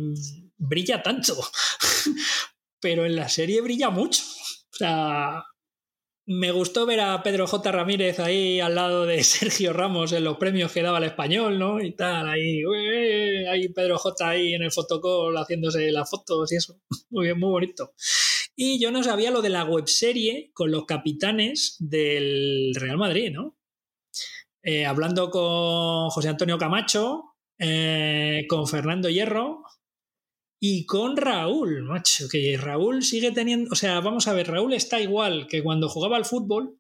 brilla 0.57 1.03
tanto, 1.03 1.37
pero 2.81 3.05
en 3.07 3.15
la 3.17 3.29
serie 3.29 3.61
brilla 3.61 3.91
mucho. 3.91 4.23
O 4.25 4.77
sea, 4.77 5.43
me 6.27 6.51
gustó 6.51 6.87
ver 6.87 7.01
a 7.01 7.23
Pedro 7.23 7.47
J. 7.47 7.71
Ramírez 7.71 8.19
ahí 8.19 8.59
al 8.61 8.75
lado 8.75 9.07
de 9.07 9.23
Sergio 9.25 9.73
Ramos 9.73 10.13
en 10.13 10.25
los 10.25 10.37
premios 10.37 10.73
que 10.73 10.83
daba 10.83 10.99
el 10.99 11.05
español, 11.05 11.59
¿no? 11.59 11.81
Y 11.81 11.93
tal, 11.95 12.29
ahí, 12.29 12.63
ahí 13.49 13.69
Pedro 13.69 13.97
J. 13.99 14.29
ahí 14.29 14.55
en 14.55 14.63
el 14.63 14.73
fotocall 14.73 15.37
haciéndose 15.37 15.91
las 15.93 16.11
fotos 16.11 16.53
y 16.53 16.57
eso. 16.57 16.81
Muy 17.11 17.27
bien, 17.27 17.39
muy 17.39 17.51
bonito. 17.51 17.95
Y 18.57 18.81
yo 18.81 18.91
no 18.91 19.05
sabía 19.05 19.31
lo 19.31 19.43
de 19.43 19.51
la 19.51 19.65
webserie 19.65 20.51
con 20.55 20.71
los 20.71 20.87
capitanes 20.87 21.77
del 21.79 22.73
Real 22.75 22.97
Madrid, 22.97 23.31
¿no? 23.31 23.57
Eh, 24.63 24.87
hablando 24.87 25.31
con 25.31 26.09
José 26.09 26.29
Antonio 26.29 26.59
Camacho, 26.59 27.37
eh, 27.59 28.47
con 28.49 28.67
Fernando 28.67 29.09
Hierro, 29.09 29.63
y 30.59 30.87
con 30.87 31.17
Raúl, 31.17 31.83
macho, 31.83 32.29
que 32.31 32.57
Raúl 32.57 33.03
sigue 33.03 33.31
teniendo, 33.33 33.71
o 33.73 33.77
sea, 33.77 34.01
vamos 34.01 34.27
a 34.27 34.33
ver, 34.33 34.49
Raúl 34.49 34.73
está 34.73 35.01
igual 35.01 35.47
que 35.49 35.63
cuando 35.63 35.89
jugaba 35.89 36.17
al 36.17 36.25
fútbol, 36.25 36.79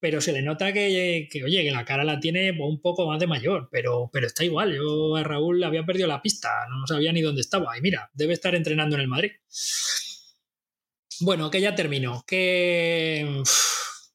pero 0.00 0.22
se 0.22 0.32
le 0.32 0.40
nota 0.40 0.72
que, 0.72 1.28
oye, 1.44 1.62
que 1.62 1.70
la 1.70 1.84
cara 1.84 2.04
la 2.04 2.18
tiene 2.18 2.52
un 2.58 2.80
poco 2.80 3.06
más 3.06 3.20
de 3.20 3.26
mayor, 3.26 3.68
pero, 3.70 4.08
pero 4.10 4.26
está 4.26 4.44
igual. 4.44 4.74
Yo 4.74 5.14
a 5.16 5.22
Raúl 5.22 5.60
le 5.60 5.66
había 5.66 5.84
perdido 5.84 6.08
la 6.08 6.22
pista, 6.22 6.48
no 6.70 6.86
sabía 6.86 7.12
ni 7.12 7.20
dónde 7.20 7.42
estaba. 7.42 7.76
Y 7.76 7.82
mira, 7.82 8.10
debe 8.14 8.32
estar 8.32 8.54
entrenando 8.54 8.96
en 8.96 9.02
el 9.02 9.08
Madrid. 9.08 9.32
Bueno, 11.20 11.50
que 11.50 11.60
ya 11.60 11.74
terminó. 11.74 12.24
Que. 12.26 13.42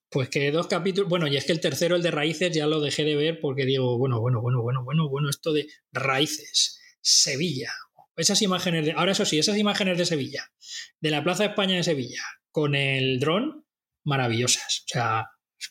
Pues 0.09 0.29
que 0.29 0.49
dos 0.51 0.65
capítulos. 0.65 1.07
Bueno, 1.07 1.27
y 1.27 1.37
es 1.37 1.45
que 1.45 1.51
el 1.51 1.59
tercero, 1.59 1.95
el 1.95 2.01
de 2.01 2.09
raíces, 2.09 2.51
ya 2.51 2.65
lo 2.65 2.81
dejé 2.81 3.03
de 3.03 3.15
ver 3.15 3.39
porque 3.39 3.65
digo, 3.65 3.97
bueno, 3.99 4.19
bueno, 4.19 4.41
bueno, 4.41 4.63
bueno, 4.63 4.83
bueno, 4.83 5.07
bueno, 5.07 5.29
esto 5.29 5.53
de 5.53 5.67
raíces. 5.91 6.79
Sevilla, 6.99 7.71
esas 8.15 8.41
imágenes 8.41 8.85
de, 8.85 8.91
ahora 8.93 9.11
eso 9.11 9.25
sí, 9.25 9.39
esas 9.39 9.57
imágenes 9.57 9.97
de 9.97 10.05
Sevilla, 10.05 10.51
de 10.99 11.11
la 11.11 11.23
Plaza 11.23 11.43
de 11.43 11.49
España 11.49 11.75
de 11.75 11.83
Sevilla, 11.83 12.21
con 12.51 12.75
el 12.75 13.19
dron, 13.19 13.65
maravillosas. 14.03 14.83
O 14.85 14.87
sea, 14.87 15.25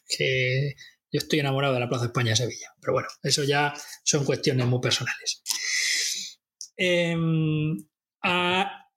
que 0.07 0.75
yo 1.11 1.19
estoy 1.19 1.41
enamorado 1.41 1.75
de 1.75 1.81
la 1.81 1.89
Plaza 1.89 2.05
de 2.05 2.09
España 2.09 2.31
de 2.31 2.37
Sevilla. 2.37 2.75
Pero 2.81 2.93
bueno, 2.93 3.09
eso 3.23 3.45
ya 3.45 3.75
son 4.05 4.25
cuestiones 4.25 4.67
muy 4.67 4.81
personales. 4.81 5.43
Em, 6.77 7.87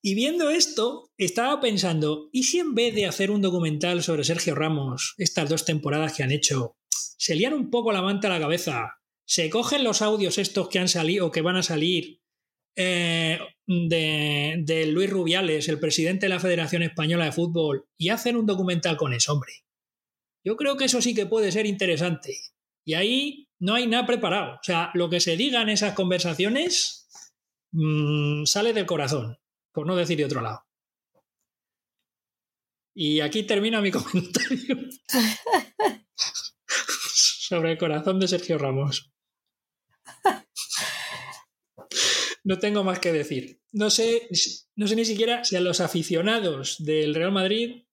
y 0.01 0.15
viendo 0.15 0.49
esto, 0.49 1.11
estaba 1.17 1.59
pensando, 1.59 2.29
¿y 2.31 2.43
si 2.43 2.59
en 2.59 2.75
vez 2.75 2.95
de 2.95 3.05
hacer 3.05 3.29
un 3.31 3.41
documental 3.41 4.03
sobre 4.03 4.23
Sergio 4.23 4.55
Ramos, 4.55 5.15
estas 5.17 5.49
dos 5.49 5.65
temporadas 5.65 6.13
que 6.13 6.23
han 6.23 6.31
hecho, 6.31 6.77
se 6.89 7.35
lían 7.35 7.53
un 7.53 7.69
poco 7.69 7.91
la 7.91 8.01
manta 8.01 8.27
a 8.27 8.31
la 8.31 8.39
cabeza, 8.39 8.99
se 9.25 9.49
cogen 9.49 9.83
los 9.83 10.01
audios 10.01 10.37
estos 10.37 10.69
que 10.69 10.79
han 10.79 10.87
salido 10.87 11.27
o 11.27 11.31
que 11.31 11.41
van 11.41 11.57
a 11.57 11.63
salir 11.63 12.21
eh, 12.77 13.39
de, 13.65 14.85
Luis 14.91 15.09
Rubiales, 15.09 15.67
el 15.67 15.79
presidente 15.79 16.27
de 16.27 16.29
la 16.29 16.39
Federación 16.39 16.83
Española 16.83 17.25
de 17.25 17.31
Fútbol, 17.31 17.87
y 17.97 18.09
hacen 18.09 18.35
un 18.35 18.45
documental 18.45 18.97
con 18.97 19.13
ese 19.13 19.31
hombre. 19.31 19.51
Yo 20.45 20.55
creo 20.55 20.77
que 20.77 20.85
eso 20.85 21.01
sí 21.01 21.15
que 21.15 21.25
puede 21.25 21.51
ser 21.51 21.65
interesante. 21.65 22.37
Y 22.85 22.93
ahí 22.93 23.49
no 23.59 23.73
hay 23.73 23.87
nada 23.87 24.05
preparado. 24.05 24.53
O 24.53 24.63
sea, 24.63 24.91
lo 24.93 25.09
que 25.09 25.19
se 25.19 25.35
diga 25.35 25.61
en 25.61 25.69
esas 25.69 25.93
conversaciones 25.93 27.09
mm, 27.71 28.45
sale 28.45 28.73
del 28.73 28.85
corazón, 28.85 29.37
por 29.73 29.87
no 29.87 29.95
decir 29.95 30.17
de 30.17 30.25
otro 30.25 30.41
lado. 30.41 30.63
Y 32.95 33.19
aquí 33.21 33.43
termina 33.43 33.81
mi 33.81 33.91
comentario 33.91 34.77
sobre 36.67 37.71
el 37.71 37.77
corazón 37.77 38.19
de 38.19 38.27
Sergio 38.27 38.57
Ramos. 38.59 39.11
No 42.47 42.59
tengo 42.59 42.85
más 42.85 42.99
que 42.99 43.11
decir. 43.11 43.61
No 43.73 43.89
sé, 43.89 44.29
no 44.77 44.87
sé 44.87 44.95
ni 44.95 45.03
siquiera 45.03 45.43
si 45.43 45.57
a 45.57 45.61
los 45.61 45.81
aficionados 45.81 46.77
del 46.79 47.13
Real 47.13 47.33
Madrid, 47.33 47.83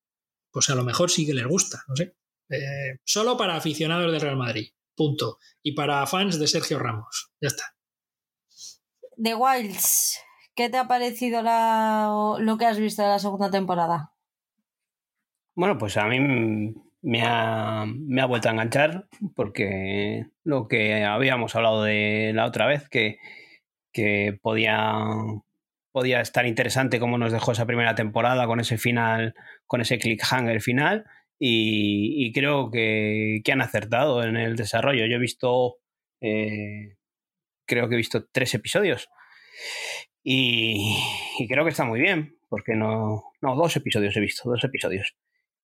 pues 0.52 0.70
a 0.70 0.76
lo 0.76 0.84
mejor 0.84 1.10
sí 1.10 1.26
que 1.26 1.34
les 1.34 1.44
gusta, 1.44 1.82
no 1.88 1.96
sé. 1.96 2.14
Eh, 2.48 3.00
solo 3.04 3.36
para 3.36 3.56
aficionados 3.56 4.12
del 4.12 4.20
Real 4.20 4.36
Madrid, 4.36 4.68
punto. 4.94 5.38
Y 5.60 5.72
para 5.72 6.06
fans 6.06 6.38
de 6.38 6.46
Sergio 6.46 6.78
Ramos, 6.78 7.32
ya 7.40 7.48
está. 7.48 7.64
The 9.20 9.34
Wilds, 9.34 10.20
¿qué 10.54 10.68
te 10.68 10.76
ha 10.76 10.86
parecido 10.86 11.42
lo 11.42 12.56
que 12.56 12.66
has 12.66 12.78
visto 12.78 13.02
de 13.02 13.08
la 13.08 13.18
segunda 13.18 13.50
temporada? 13.50 14.12
Bueno, 15.56 15.78
pues 15.78 15.96
a 15.96 16.06
mí 16.06 16.20
me 17.02 17.22
ha, 17.24 17.86
me 17.86 18.22
ha 18.22 18.26
vuelto 18.26 18.48
a 18.48 18.52
enganchar 18.52 19.08
porque 19.34 20.28
lo 20.44 20.68
que 20.68 21.02
habíamos 21.02 21.56
hablado 21.56 21.82
de 21.82 22.30
la 22.36 22.46
otra 22.46 22.68
vez, 22.68 22.88
que 22.88 23.18
que 23.94 24.38
podía, 24.42 24.92
podía 25.92 26.20
estar 26.20 26.44
interesante 26.44 27.00
como 27.00 27.16
nos 27.16 27.32
dejó 27.32 27.52
esa 27.52 27.64
primera 27.64 27.94
temporada 27.94 28.46
con 28.46 28.60
ese 28.60 28.76
final, 28.76 29.34
con 29.66 29.80
ese 29.80 29.98
clickhanger 29.98 30.60
final. 30.60 31.06
Y, 31.38 32.32
creo 32.32 32.70
que, 32.70 33.42
han 33.50 33.60
acertado 33.60 34.24
en 34.24 34.36
el 34.36 34.56
desarrollo. 34.56 35.06
Yo 35.06 35.16
he 35.16 35.20
visto, 35.20 35.76
eh, 36.20 36.96
creo 37.66 37.88
que 37.88 37.94
he 37.94 37.98
visto 37.98 38.26
tres 38.30 38.54
episodios 38.54 39.08
y, 40.22 40.96
creo 41.48 41.64
que 41.64 41.70
está 41.70 41.84
muy 41.84 42.00
bien, 42.00 42.36
porque 42.48 42.74
no, 42.74 43.32
no, 43.42 43.54
dos 43.54 43.76
episodios 43.76 44.16
he 44.16 44.20
visto, 44.20 44.48
dos 44.48 44.64
episodios. 44.64 45.14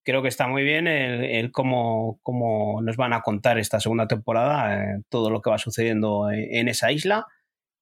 Creo 0.05 0.23
que 0.23 0.29
está 0.29 0.49
muy 0.49 0.63
bien 0.63 0.87
el, 0.87 1.51
cómo, 1.51 2.21
cómo, 2.23 2.83
nos 2.83 2.97
van 2.97 3.13
a 3.13 3.23
contar 3.23 3.59
esta 3.59 3.81
segunda 3.81 4.07
temporada, 4.07 4.95
eh, 4.97 5.03
todo 5.09 5.31
lo 5.31 5.41
que 5.43 5.51
va 5.51 5.59
sucediendo 5.59 6.31
en 6.31 6.69
esa 6.69 6.93
isla 6.93 7.27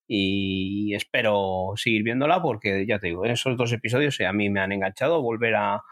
y 0.08 0.94
espero 0.94 1.74
seguir 1.76 2.02
viéndola 2.02 2.40
porque 2.40 2.86
ya 2.86 2.98
te 2.98 3.08
digo, 3.08 3.26
esos 3.26 3.56
dos 3.58 3.72
episodios 3.72 4.18
a 4.20 4.32
mí 4.32 4.48
me 4.48 4.60
han 4.60 4.72
enganchado, 4.72 5.20
volver 5.20 5.54
a 5.54 5.82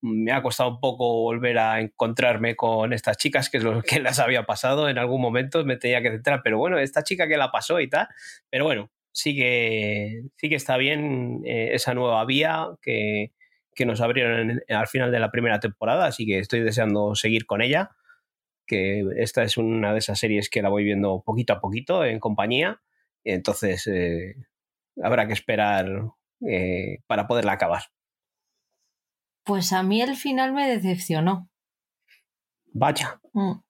me 0.00 0.30
ha 0.30 0.42
costado 0.42 0.70
un 0.70 0.80
poco 0.80 1.22
volver 1.22 1.58
a 1.58 1.80
encontrarme 1.80 2.54
con 2.54 2.92
estas 2.92 3.16
chicas, 3.16 3.50
que 3.50 3.58
es 3.58 3.64
lo 3.64 3.82
que 3.82 3.98
las 4.00 4.20
había 4.20 4.44
pasado 4.44 4.88
en 4.88 4.96
algún 4.96 5.20
momento, 5.20 5.64
me 5.64 5.76
tenía 5.76 6.00
que 6.02 6.10
centrar, 6.10 6.40
pero 6.44 6.58
bueno, 6.58 6.78
esta 6.78 7.02
chica 7.02 7.26
que 7.26 7.36
la 7.36 7.50
pasó 7.50 7.80
y 7.80 7.88
tal, 7.88 8.06
pero 8.48 8.64
bueno, 8.64 8.92
sí 9.12 9.34
que, 9.34 10.22
sí 10.36 10.48
que 10.48 10.54
está 10.54 10.76
bien 10.76 11.42
eh, 11.44 11.70
esa 11.72 11.94
nueva 11.94 12.24
vía 12.24 12.68
que, 12.80 13.32
que 13.74 13.86
nos 13.86 14.00
abrieron 14.00 14.60
al 14.68 14.86
final 14.86 15.10
de 15.10 15.18
la 15.18 15.32
primera 15.32 15.58
temporada, 15.58 16.06
así 16.06 16.26
que 16.26 16.38
estoy 16.38 16.60
deseando 16.60 17.16
seguir 17.16 17.44
con 17.44 17.60
ella, 17.60 17.90
que 18.66 19.04
esta 19.16 19.42
es 19.42 19.56
una 19.56 19.92
de 19.92 19.98
esas 19.98 20.18
series 20.18 20.48
que 20.48 20.62
la 20.62 20.68
voy 20.68 20.84
viendo 20.84 21.22
poquito 21.24 21.54
a 21.54 21.60
poquito 21.60 22.04
en 22.04 22.20
compañía 22.20 22.80
entonces, 23.32 23.86
eh, 23.86 24.34
habrá 25.02 25.26
que 25.26 25.32
esperar 25.32 25.86
eh, 26.46 26.98
para 27.06 27.26
poderla 27.26 27.52
acabar. 27.52 27.82
Pues 29.44 29.72
a 29.72 29.82
mí 29.82 30.02
el 30.02 30.16
final 30.16 30.52
me 30.52 30.68
decepcionó. 30.68 31.48
Vaya. 32.72 33.20
Mm. 33.32 33.60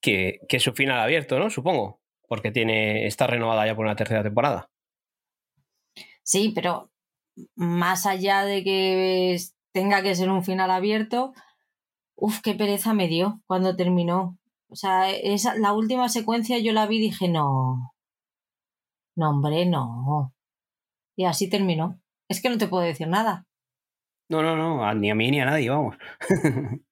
Que, 0.00 0.40
que, 0.48 0.58
es 0.58 0.62
su 0.62 0.72
final 0.72 1.00
abierto, 1.00 1.38
¿no? 1.38 1.50
Supongo. 1.50 2.00
Porque 2.28 2.50
tiene, 2.50 3.06
está 3.06 3.26
renovada 3.26 3.66
ya 3.66 3.74
por 3.74 3.84
una 3.84 3.96
tercera 3.96 4.22
temporada. 4.22 4.70
Sí, 6.22 6.52
pero 6.54 6.90
más 7.56 8.06
allá 8.06 8.44
de 8.44 8.62
que 8.62 9.38
tenga 9.72 10.02
que 10.02 10.14
ser 10.14 10.30
un 10.30 10.44
final 10.44 10.70
abierto, 10.70 11.32
uff, 12.16 12.40
qué 12.40 12.54
pereza 12.54 12.94
me 12.94 13.08
dio 13.08 13.40
cuando 13.46 13.76
terminó. 13.76 14.38
O 14.68 14.76
sea, 14.76 15.10
esa, 15.10 15.54
la 15.56 15.72
última 15.72 16.08
secuencia 16.08 16.58
yo 16.58 16.72
la 16.72 16.86
vi 16.86 16.98
y 16.98 17.00
dije, 17.00 17.28
no, 17.28 17.94
no, 19.18 19.30
hombre, 19.30 19.66
no. 19.66 20.32
Y 21.16 21.24
así 21.24 21.50
terminó. 21.50 22.00
Es 22.28 22.40
que 22.40 22.48
no 22.48 22.56
te 22.56 22.68
puedo 22.68 22.84
decir 22.84 23.08
nada. 23.08 23.48
No, 24.28 24.42
no, 24.42 24.54
no, 24.54 24.94
ni 24.94 25.10
a 25.10 25.16
mí 25.16 25.28
ni 25.32 25.40
a 25.40 25.44
nadie, 25.44 25.70
vamos. 25.70 25.96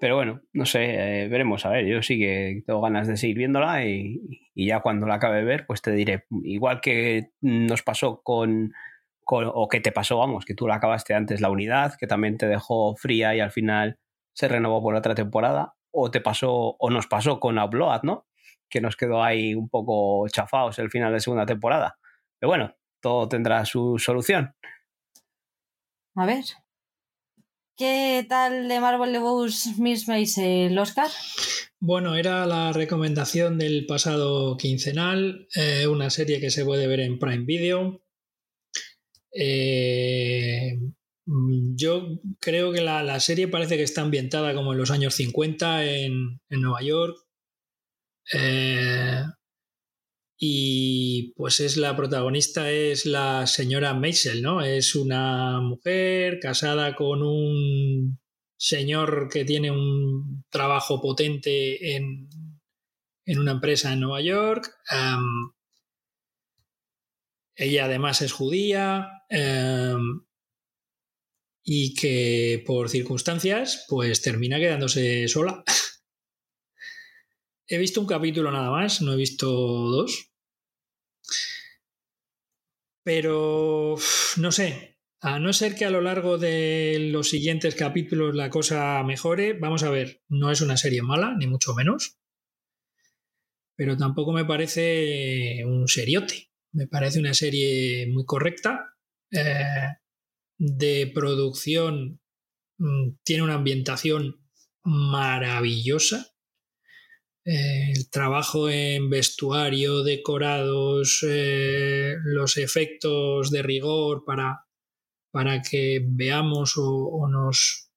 Pero 0.00 0.16
bueno, 0.16 0.40
no 0.52 0.66
sé, 0.66 1.22
eh, 1.24 1.28
veremos. 1.28 1.64
A 1.66 1.68
ver, 1.68 1.86
yo 1.86 2.02
sí 2.02 2.18
que 2.18 2.64
tengo 2.66 2.80
ganas 2.80 3.06
de 3.06 3.16
seguir 3.16 3.36
viéndola 3.36 3.86
y, 3.86 4.50
ya 4.56 4.80
cuando 4.80 5.06
la 5.06 5.14
acabe 5.14 5.36
de 5.36 5.44
ver, 5.44 5.66
pues 5.68 5.82
te 5.82 5.92
diré. 5.92 6.24
Igual 6.42 6.80
que 6.80 7.30
nos 7.40 7.82
pasó 7.82 8.22
con, 8.24 8.72
con, 9.24 9.48
o 9.54 9.68
que 9.68 9.80
te 9.80 9.92
pasó, 9.92 10.18
vamos, 10.18 10.44
que 10.44 10.54
tú 10.54 10.66
la 10.66 10.76
acabaste 10.76 11.14
antes 11.14 11.40
la 11.40 11.50
unidad, 11.50 11.94
que 11.96 12.08
también 12.08 12.38
te 12.38 12.48
dejó 12.48 12.96
fría 12.96 13.36
y 13.36 13.40
al 13.40 13.52
final 13.52 14.00
se 14.34 14.48
renovó 14.48 14.82
por 14.82 14.96
otra 14.96 15.14
temporada. 15.14 15.74
O 15.92 16.10
te 16.10 16.20
pasó, 16.20 16.74
o 16.76 16.90
nos 16.90 17.06
pasó 17.06 17.38
con 17.38 17.56
Upload, 17.56 18.02
¿no? 18.02 18.26
Que 18.70 18.80
nos 18.80 18.96
quedó 18.96 19.22
ahí 19.22 19.54
un 19.54 19.68
poco 19.68 20.26
chafados 20.28 20.78
el 20.78 20.90
final 20.90 21.12
de 21.12 21.20
segunda 21.20 21.44
temporada. 21.44 21.98
Pero 22.38 22.48
bueno, 22.48 22.74
todo 23.00 23.28
tendrá 23.28 23.64
su 23.64 23.98
solución. 23.98 24.54
A 26.14 26.26
ver. 26.26 26.44
¿Qué 27.76 28.26
tal 28.28 28.68
de 28.68 28.78
Marvel 28.78 29.18
Bows 29.18 29.78
Miss 29.78 30.06
Maisel, 30.06 30.72
el 30.72 30.78
Oscar? 30.78 31.08
Bueno, 31.80 32.14
era 32.14 32.44
la 32.44 32.72
recomendación 32.72 33.58
del 33.58 33.86
pasado 33.86 34.58
quincenal, 34.58 35.48
eh, 35.54 35.86
una 35.86 36.10
serie 36.10 36.40
que 36.40 36.50
se 36.50 36.64
puede 36.64 36.86
ver 36.86 37.00
en 37.00 37.18
Prime 37.18 37.46
Video. 37.46 38.02
Eh, 39.32 40.78
yo 41.74 42.20
creo 42.38 42.72
que 42.72 42.82
la, 42.82 43.18
serie 43.20 43.48
parece 43.48 43.78
que 43.78 43.82
está 43.82 44.02
ambientada 44.02 44.54
como 44.54 44.72
en 44.72 44.78
los 44.78 44.90
años 44.90 45.14
50 45.14 45.86
en, 45.86 46.40
en 46.50 46.60
Nueva 46.60 46.82
York, 46.82 47.16
Eh, 48.32 49.22
y 50.38 51.34
pues 51.36 51.60
es 51.60 51.76
la 51.76 51.94
protagonista 51.96 52.70
es 52.70 53.04
la 53.04 53.46
señora 53.46 53.92
Maisel, 53.94 54.42
¿no? 54.42 54.62
Es 54.62 54.94
una 54.94 55.60
mujer 55.60 56.38
casada 56.40 56.94
con 56.94 57.22
un 57.22 58.18
señor 58.56 59.28
que 59.30 59.44
tiene 59.44 59.70
un 59.70 60.44
trabajo 60.50 61.00
potente 61.00 61.94
en, 61.94 62.28
una 63.26 63.52
empresa 63.52 63.92
en 63.92 64.00
Nueva 64.00 64.22
York. 64.22 64.70
ella 67.54 67.84
además 67.84 68.22
es 68.22 68.32
judía 68.32 69.10
y 71.62 71.94
que 71.94 72.62
por 72.66 72.88
circunstancias 72.88 73.84
pues 73.88 74.22
termina 74.22 74.58
quedándose 74.58 75.28
sola. 75.28 75.62
he 77.70 77.78
visto 77.78 78.00
un 78.00 78.06
capítulo 78.06 78.50
nada 78.50 78.70
más, 78.70 79.00
no 79.00 79.12
he 79.12 79.16
visto 79.16 79.48
dos. 79.48 80.32
Pero 83.04 83.96
no 84.36 84.52
sé, 84.52 84.98
a 85.20 85.38
no 85.38 85.52
ser 85.52 85.76
que 85.76 85.84
a 85.84 85.90
lo 85.90 86.00
largo 86.00 86.36
de 86.36 86.98
los 87.12 87.30
siguientes 87.30 87.76
capítulos 87.76 88.34
la 88.34 88.50
cosa 88.50 89.02
mejore, 89.04 89.54
vamos 89.54 89.84
a 89.84 89.90
ver, 89.90 90.20
no 90.28 90.50
es 90.50 90.60
una 90.60 90.76
serie 90.76 91.02
mala, 91.02 91.34
ni 91.38 91.46
mucho 91.46 91.72
menos, 91.74 92.18
pero 93.76 93.96
tampoco 93.96 94.32
me 94.32 94.44
parece 94.44 95.64
un 95.64 95.86
seriote, 95.86 96.50
me 96.72 96.88
parece 96.88 97.20
una 97.20 97.34
serie 97.34 98.08
muy 98.08 98.24
correcta, 98.26 98.96
eh, 99.30 99.96
de 100.58 101.10
producción, 101.14 102.20
mm, 102.78 103.12
tiene 103.22 103.44
una 103.44 103.54
ambientación 103.54 104.44
maravillosa, 104.82 106.29
el 107.44 108.10
trabajo 108.10 108.68
en 108.68 109.08
vestuario, 109.08 110.02
decorados, 110.02 111.24
eh, 111.26 112.14
los 112.24 112.56
efectos 112.56 113.50
de 113.50 113.62
rigor 113.62 114.24
para, 114.24 114.66
para 115.30 115.62
que 115.62 116.00
veamos 116.04 116.74
o, 116.76 117.26
nos 117.28 117.90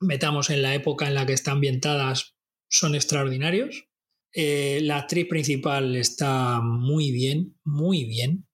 metamos 0.00 0.50
en 0.50 0.62
la 0.62 0.74
época 0.74 1.06
en 1.06 1.14
la 1.14 1.26
que 1.26 1.34
están 1.34 1.54
ambientadas 1.56 2.36
son 2.68 2.94
extraordinarios. 2.94 3.88
Eh, 4.32 4.80
la 4.82 4.98
actriz 4.98 5.26
principal 5.28 5.96
está 5.96 6.60
muy 6.60 7.10
bien, 7.10 7.58
muy 7.64 8.04
bien, 8.04 8.46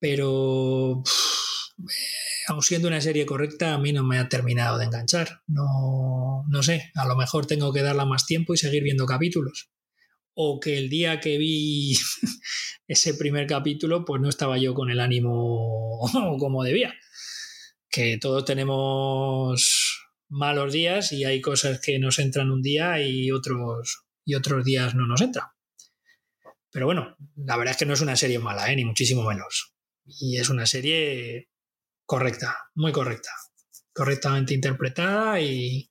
pero 0.00 1.02
aun 2.46 2.62
siendo 2.62 2.88
una 2.88 3.00
serie 3.00 3.26
correcta, 3.26 3.74
a 3.74 3.78
mí 3.78 3.92
no 3.92 4.04
me 4.04 4.18
ha 4.18 4.28
terminado 4.28 4.78
de 4.78 4.84
enganchar. 4.84 5.42
No, 5.46 6.44
no 6.48 6.62
sé, 6.62 6.90
a 6.94 7.06
lo 7.06 7.16
mejor 7.16 7.46
tengo 7.46 7.72
que 7.72 7.82
darla 7.82 8.04
más 8.04 8.26
tiempo 8.26 8.54
y 8.54 8.56
seguir 8.56 8.82
viendo 8.82 9.06
capítulos. 9.06 9.70
O 10.34 10.60
que 10.60 10.78
el 10.78 10.88
día 10.88 11.20
que 11.20 11.38
vi 11.38 11.96
ese 12.86 13.14
primer 13.14 13.46
capítulo, 13.46 14.04
pues 14.04 14.20
no 14.20 14.28
estaba 14.28 14.58
yo 14.58 14.74
con 14.74 14.90
el 14.90 15.00
ánimo 15.00 16.00
como 16.38 16.62
debía. 16.62 16.94
Que 17.90 18.18
todos 18.18 18.44
tenemos 18.44 20.08
malos 20.28 20.72
días 20.72 21.12
y 21.12 21.24
hay 21.24 21.40
cosas 21.40 21.80
que 21.80 21.98
nos 21.98 22.18
entran 22.18 22.50
un 22.50 22.62
día 22.62 23.00
y 23.00 23.30
otros, 23.30 24.04
y 24.24 24.34
otros 24.34 24.64
días 24.64 24.94
no 24.94 25.06
nos 25.06 25.20
entran. 25.20 25.46
Pero 26.70 26.86
bueno, 26.86 27.16
la 27.36 27.56
verdad 27.56 27.72
es 27.72 27.78
que 27.78 27.86
no 27.86 27.94
es 27.94 28.02
una 28.02 28.16
serie 28.16 28.38
mala, 28.38 28.70
¿eh? 28.70 28.76
ni 28.76 28.84
muchísimo 28.84 29.24
menos. 29.24 29.74
Y 30.04 30.36
es 30.36 30.50
una 30.50 30.66
serie 30.66 31.48
correcta, 32.06 32.56
muy 32.74 32.92
correcta, 32.92 33.30
correctamente 33.92 34.54
interpretada 34.54 35.40
y, 35.40 35.90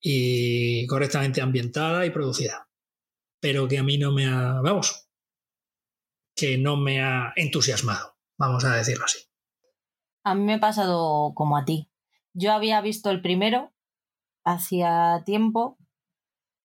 y 0.00 0.86
correctamente 0.86 1.40
ambientada 1.40 2.04
y 2.06 2.10
producida. 2.10 2.68
Pero 3.40 3.68
que 3.68 3.78
a 3.78 3.82
mí 3.82 3.98
no 3.98 4.12
me 4.12 4.26
ha, 4.26 4.60
vamos, 4.62 5.08
que 6.34 6.58
no 6.58 6.76
me 6.76 7.02
ha 7.02 7.32
entusiasmado, 7.36 8.16
vamos 8.36 8.64
a 8.64 8.74
decirlo 8.74 9.04
así. 9.04 9.18
A 10.24 10.34
mí 10.34 10.42
me 10.42 10.54
ha 10.54 10.60
pasado 10.60 11.32
como 11.34 11.56
a 11.56 11.64
ti. 11.64 11.90
Yo 12.32 12.52
había 12.52 12.80
visto 12.80 13.10
el 13.10 13.22
primero 13.22 13.72
hacía 14.44 15.22
tiempo, 15.24 15.78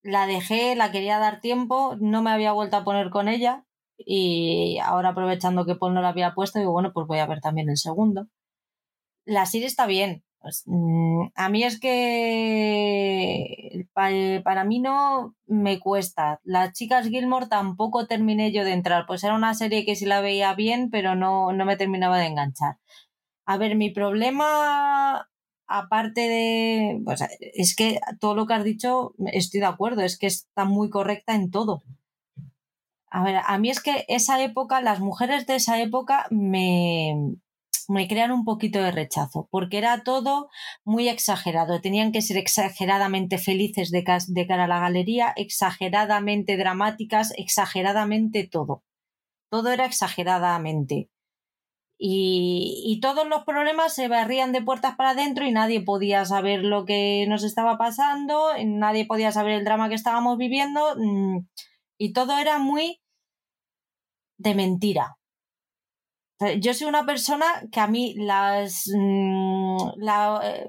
la 0.01 0.27
dejé, 0.27 0.75
la 0.75 0.91
quería 0.91 1.19
dar 1.19 1.41
tiempo, 1.41 1.97
no 1.99 2.21
me 2.21 2.31
había 2.31 2.51
vuelto 2.51 2.77
a 2.77 2.83
poner 2.83 3.09
con 3.09 3.27
ella 3.27 3.64
y 3.97 4.79
ahora 4.83 5.09
aprovechando 5.09 5.65
que 5.65 5.75
Paul 5.75 5.93
no 5.93 6.01
la 6.01 6.09
había 6.09 6.33
puesto, 6.33 6.59
digo, 6.59 6.71
bueno, 6.71 6.91
pues 6.93 7.07
voy 7.07 7.19
a 7.19 7.27
ver 7.27 7.41
también 7.41 7.69
el 7.69 7.77
segundo. 7.77 8.27
La 9.25 9.45
serie 9.45 9.67
está 9.67 9.87
bien. 9.87 10.23
Pues, 10.39 10.63
mm, 10.67 11.27
a 11.35 11.49
mí 11.49 11.63
es 11.63 11.79
que 11.79 13.87
para, 13.93 14.63
mí 14.63 14.79
no 14.79 15.35
me 15.47 15.79
cuesta. 15.79 16.39
Las 16.43 16.73
chicas 16.73 17.07
Gilmore 17.07 17.47
tampoco 17.47 18.05
terminé 18.07 18.51
yo 18.51 18.63
de 18.63 18.73
entrar. 18.73 19.05
Pues 19.07 19.23
era 19.23 19.35
una 19.35 19.53
serie 19.55 19.85
que 19.85 19.95
sí 19.95 20.05
la 20.05 20.21
veía 20.21 20.53
bien, 20.53 20.89
pero 20.91 21.15
no, 21.15 21.51
no 21.53 21.65
me 21.65 21.77
terminaba 21.77 22.17
de 22.19 22.27
enganchar. 22.27 22.77
A 23.45 23.57
ver, 23.57 23.75
mi 23.75 23.89
problema 23.91 25.27
aparte 25.67 26.21
de, 26.21 27.01
pues, 27.03 27.21
es 27.39 27.75
que 27.75 27.99
todo 28.19 28.35
lo 28.35 28.45
que 28.45 28.53
has 28.53 28.63
dicho 28.63 29.13
estoy 29.33 29.61
de 29.61 29.65
acuerdo, 29.65 30.01
es 30.01 30.17
que 30.17 30.27
está 30.27 30.65
muy 30.65 30.89
correcta 30.89 31.35
en 31.35 31.51
todo. 31.51 31.83
A 33.15 33.23
ver, 33.23 33.37
a 33.45 33.57
mí 33.59 33.69
es 33.69 33.81
que 33.81 34.03
esa 34.09 34.43
época, 34.43 34.81
las 34.81 34.99
mujeres 34.99 35.47
de 35.47 35.55
esa 35.55 35.81
época 35.81 36.27
me, 36.31 37.37
me 37.87 38.09
crean 38.09 38.33
un 38.33 38.43
poquito 38.43 38.79
de 38.79 38.91
rechazo, 38.91 39.47
porque 39.51 39.77
era 39.77 40.03
todo 40.03 40.49
muy 40.83 41.07
exagerado. 41.07 41.79
Tenían 41.79 42.11
que 42.11 42.21
ser 42.21 42.35
exageradamente 42.35 43.37
felices 43.37 43.89
de, 43.89 44.03
cara 44.03 44.65
a 44.65 44.67
la 44.67 44.81
galería, 44.81 45.31
exageradamente 45.37 46.57
dramáticas, 46.57 47.31
exageradamente 47.37 48.49
todo. 48.51 48.83
Todo 49.49 49.71
era 49.71 49.85
exageradamente. 49.85 51.09
Y, 51.97 52.83
y, 52.85 52.99
todos 52.99 53.25
los 53.29 53.45
problemas 53.45 53.95
se 53.95 54.09
barrían 54.09 54.51
de 54.51 54.61
puertas 54.61 54.97
para 54.97 55.11
adentro 55.11 55.45
y 55.45 55.53
nadie 55.53 55.79
podía 55.79 56.25
saber 56.25 56.65
lo 56.65 56.83
que 56.83 57.25
nos 57.29 57.45
estaba 57.45 57.77
pasando, 57.77 58.49
nadie 58.65 59.05
podía 59.05 59.31
saber 59.31 59.53
el 59.53 59.63
drama 59.63 59.87
que 59.87 59.95
estábamos 59.95 60.37
viviendo 60.37 60.81
mm, 60.97 61.47
y 61.97 62.11
todo 62.11 62.37
era 62.37 62.57
muy 62.59 62.99
de 64.37 64.55
mentira. 64.55 65.17
Yo 66.59 66.73
soy 66.73 66.87
una 66.87 67.05
persona 67.05 67.45
que 67.71 67.79
a 67.79 67.87
mí 67.87 68.13
las... 68.17 68.89
Mm, 68.93 69.77
eh, 70.43 70.67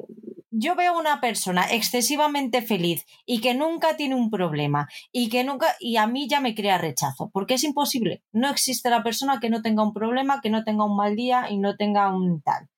yo 0.59 0.75
veo 0.75 0.99
una 0.99 1.21
persona 1.21 1.67
excesivamente 1.71 2.63
feliz 2.63 3.05
y 3.27 3.41
que 3.41 3.55
nunca 3.55 3.97
tiene 3.97 4.15
un 4.15 4.31
problema 4.31 4.89
y 5.13 5.29
que 5.29 5.45
nunca 5.45 5.75
y 5.81 5.97
a 5.97 6.07
mí 6.07 6.29
ya 6.29 6.41
me 6.41 6.55
crea 6.55 6.79
rechazo 6.79 7.31
porque 7.33 7.55
es 7.55 7.65
imposible 7.65 8.23
no 8.33 8.49
existe 8.49 8.89
la 8.89 9.03
persona 9.03 9.39
que 9.39 9.51
no 9.51 9.61
tenga 9.61 9.83
un 9.83 9.93
problema 9.93 10.41
que 10.41 10.49
no 10.49 10.65
tenga 10.65 10.85
un 10.85 10.97
mal 10.97 11.15
día 11.15 11.51
y 11.51 11.59
no 11.59 11.77
tenga 11.77 12.15
un 12.15 12.41
tal 12.41 12.69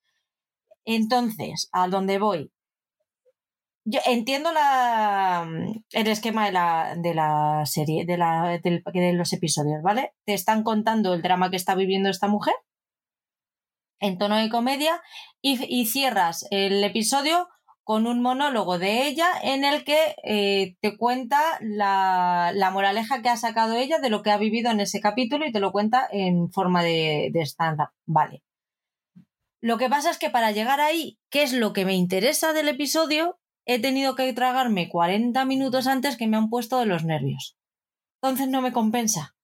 entonces 0.85 1.69
a 1.71 1.87
dónde 1.87 2.19
voy 2.19 2.51
yo 3.91 4.01
entiendo 4.05 4.53
la, 4.53 5.49
el 5.93 6.07
esquema 6.09 6.45
de 6.45 6.53
la, 6.53 6.95
de 6.99 7.15
la 7.15 7.63
serie, 7.65 8.05
de, 8.05 8.19
la, 8.19 8.61
de 8.63 9.13
los 9.15 9.33
episodios, 9.33 9.83
¿vale? 9.83 10.13
Te 10.27 10.35
están 10.35 10.63
contando 10.63 11.15
el 11.15 11.23
drama 11.23 11.51
que 11.51 11.57
está 11.57 11.75
viviendo 11.75 12.11
esta 12.11 12.29
mujer 12.29 12.55
en 14.01 14.19
tono 14.19 14.37
de 14.37 14.51
comedia 14.51 15.01
y, 15.41 15.87
cierras 15.87 16.47
el 16.51 16.85
episodio 16.85 17.49
con 17.83 18.07
un 18.07 18.21
monólogo 18.21 18.79
de 18.79 19.07
ella 19.07 19.29
en 19.43 19.65
el 19.65 19.85
que 19.85 20.15
eh, 20.23 20.77
te 20.83 20.99
cuenta 20.99 21.41
la, 21.63 22.53
la, 22.55 22.71
moraleja 22.71 23.23
que 23.23 23.31
ha 23.31 23.39
sacado 23.39 23.75
ella 23.75 23.99
de 24.01 24.11
lo 24.11 24.23
que 24.23 24.31
ha 24.31 24.37
vivido 24.37 24.71
en 24.71 24.81
ese 24.81 25.01
capítulo 25.01 25.47
y 25.47 25.53
te 25.53 25.61
lo 25.61 25.73
cuenta 25.73 26.07
en 26.13 26.51
forma 26.53 26.83
de, 26.83 27.31
de 27.33 27.41
stand-up. 27.41 27.89
Vale. 28.05 28.43
Lo 29.63 29.79
que 29.79 29.89
pasa 29.89 30.11
es 30.11 30.19
que 30.19 30.29
para 30.29 30.53
llegar 30.53 30.81
ahí, 30.81 31.19
¿qué 31.31 31.43
es 31.43 31.55
lo 31.55 31.73
que 31.73 31.87
me 31.87 31.95
interesa 31.95 32.53
del 32.53 32.69
episodio? 32.69 33.39
He 33.69 33.79
tenido 33.79 34.17
que 34.17 34.33
tragarme 34.33 34.89
40 34.89 35.45
minutos 35.45 35.87
antes 35.87 36.17
que 36.17 36.27
me 36.27 36.39
han 36.39 36.49
puesto 36.49 36.81
de 36.81 36.87
los 36.87 37.05
nervios. 37.05 37.57
Entonces 38.23 38.49
no 38.49 38.63
me 38.63 38.73
compensa. 38.73 39.37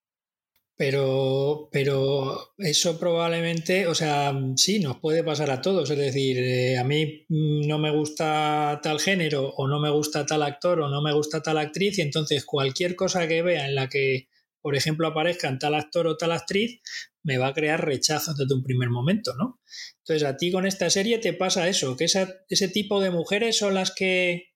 Pero, 0.76 1.68
pero 1.70 2.54
eso 2.58 2.98
probablemente, 2.98 3.86
o 3.86 3.94
sea, 3.94 4.34
sí, 4.56 4.80
nos 4.80 4.98
puede 4.98 5.22
pasar 5.22 5.50
a 5.50 5.60
todos. 5.60 5.88
Es 5.90 5.98
decir, 5.98 6.38
eh, 6.38 6.78
a 6.78 6.84
mí 6.84 7.26
no 7.28 7.78
me 7.78 7.92
gusta 7.92 8.80
tal 8.82 8.98
género, 8.98 9.50
o 9.50 9.68
no 9.68 9.78
me 9.78 9.90
gusta 9.90 10.24
tal 10.24 10.42
actor, 10.42 10.80
o 10.80 10.88
no 10.88 11.02
me 11.02 11.12
gusta 11.12 11.42
tal 11.42 11.58
actriz, 11.58 11.98
y 11.98 12.02
entonces 12.02 12.44
cualquier 12.46 12.96
cosa 12.96 13.28
que 13.28 13.42
vea 13.42 13.66
en 13.66 13.74
la 13.74 13.88
que, 13.88 14.28
por 14.60 14.74
ejemplo, 14.74 15.06
aparezcan 15.06 15.58
tal 15.58 15.74
actor 15.74 16.08
o 16.08 16.16
tal 16.16 16.32
actriz, 16.32 16.80
me 17.24 17.38
va 17.38 17.48
a 17.48 17.54
crear 17.54 17.84
rechazo 17.84 18.34
desde 18.34 18.54
un 18.54 18.62
primer 18.62 18.90
momento, 18.90 19.32
¿no? 19.36 19.58
Entonces, 19.98 20.28
a 20.28 20.36
ti 20.36 20.52
con 20.52 20.66
esta 20.66 20.88
serie 20.90 21.18
te 21.18 21.32
pasa 21.32 21.68
eso, 21.68 21.96
que 21.96 22.04
ese 22.04 22.68
tipo 22.68 23.00
de 23.00 23.10
mujeres 23.10 23.58
son 23.58 23.74
las 23.74 23.92
que... 23.92 24.50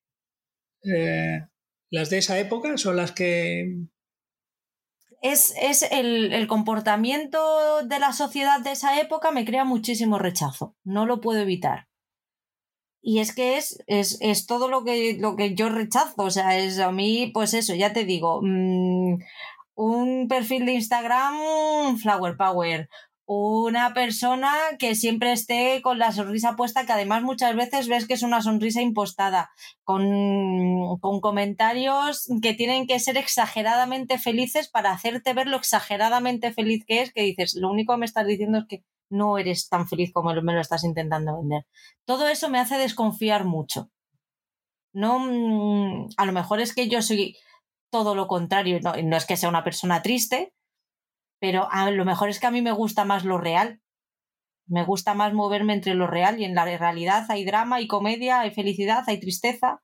Eh, 0.84 1.40
las 1.90 2.10
de 2.10 2.18
esa 2.18 2.38
época 2.38 2.76
son 2.76 2.96
las 2.96 3.12
que... 3.12 3.74
Es, 5.22 5.54
es 5.60 5.82
el, 5.90 6.32
el, 6.32 6.46
comportamiento 6.46 7.82
de 7.84 7.98
la 7.98 8.12
sociedad 8.12 8.60
de 8.60 8.72
esa 8.72 9.00
época 9.00 9.32
me 9.32 9.44
crea 9.44 9.64
muchísimo 9.64 10.16
rechazo, 10.18 10.76
no 10.84 11.06
lo 11.06 11.20
puedo 11.20 11.40
evitar. 11.40 11.88
y 13.02 13.18
es 13.18 13.34
que 13.34 13.56
es, 13.56 13.82
es, 13.88 14.18
es, 14.20 14.46
todo 14.46 14.68
lo 14.68 14.84
que, 14.84 15.16
lo 15.18 15.34
que 15.34 15.56
yo 15.56 15.70
rechazo. 15.70 16.14
O 16.18 16.30
sea, 16.30 16.56
es 16.58 16.78
a 16.78 16.92
mí, 16.92 17.30
pues 17.34 17.54
eso, 17.54 17.74
ya 17.74 17.92
te 17.92 18.04
digo, 18.04 18.40
mmm, 18.44 19.18
un 19.78 20.26
perfil 20.26 20.66
de 20.66 20.72
Instagram, 20.72 21.98
Flower 21.98 22.36
Power, 22.36 22.88
una 23.26 23.94
persona 23.94 24.52
que 24.76 24.96
siempre 24.96 25.30
esté 25.30 25.80
con 25.82 26.00
la 26.00 26.10
sonrisa 26.10 26.56
puesta, 26.56 26.84
que 26.84 26.92
además 26.92 27.22
muchas 27.22 27.54
veces 27.54 27.86
ves 27.86 28.04
que 28.08 28.14
es 28.14 28.24
una 28.24 28.42
sonrisa 28.42 28.82
impostada, 28.82 29.50
con, 29.84 30.98
con, 30.98 31.20
comentarios 31.20 32.28
que 32.42 32.54
tienen 32.54 32.88
que 32.88 32.98
ser 32.98 33.16
exageradamente 33.16 34.18
felices 34.18 34.66
para 34.68 34.90
hacerte 34.90 35.32
ver 35.32 35.46
lo 35.46 35.56
exageradamente 35.56 36.52
feliz 36.52 36.84
que 36.84 37.02
es, 37.02 37.12
que 37.12 37.22
dices, 37.22 37.54
lo 37.54 37.70
único 37.70 37.92
que 37.92 38.00
me 38.00 38.06
estás 38.06 38.26
diciendo 38.26 38.58
es 38.58 38.64
que 38.66 38.82
no 39.10 39.38
eres 39.38 39.68
tan 39.68 39.86
feliz 39.86 40.10
como 40.12 40.34
me 40.34 40.54
lo 40.54 40.60
estás 40.60 40.82
intentando 40.82 41.36
vender. 41.36 41.66
Todo 42.04 42.26
eso 42.26 42.50
me 42.50 42.58
hace 42.58 42.78
desconfiar 42.78 43.44
mucho. 43.44 43.90
No, 44.92 45.20
mm, 45.20 46.08
a 46.16 46.26
lo 46.26 46.32
mejor 46.32 46.60
es 46.60 46.74
que 46.74 46.88
yo 46.88 47.00
soy 47.00 47.36
todo 47.90 48.14
lo 48.14 48.26
contrario, 48.26 48.80
no, 48.82 48.92
no 49.02 49.16
es 49.16 49.26
que 49.26 49.36
sea 49.36 49.48
una 49.48 49.64
persona 49.64 50.02
triste, 50.02 50.52
pero 51.40 51.68
a 51.70 51.90
lo 51.90 52.04
mejor 52.04 52.28
es 52.28 52.40
que 52.40 52.46
a 52.46 52.50
mí 52.50 52.62
me 52.62 52.72
gusta 52.72 53.04
más 53.04 53.24
lo 53.24 53.38
real. 53.38 53.80
Me 54.66 54.84
gusta 54.84 55.14
más 55.14 55.32
moverme 55.32 55.72
entre 55.72 55.94
lo 55.94 56.06
real 56.06 56.40
y 56.40 56.44
en 56.44 56.54
la 56.54 56.64
realidad 56.64 57.24
hay 57.30 57.44
drama, 57.44 57.76
hay 57.76 57.86
comedia, 57.86 58.40
hay 58.40 58.50
felicidad, 58.50 59.04
hay 59.06 59.18
tristeza. 59.18 59.82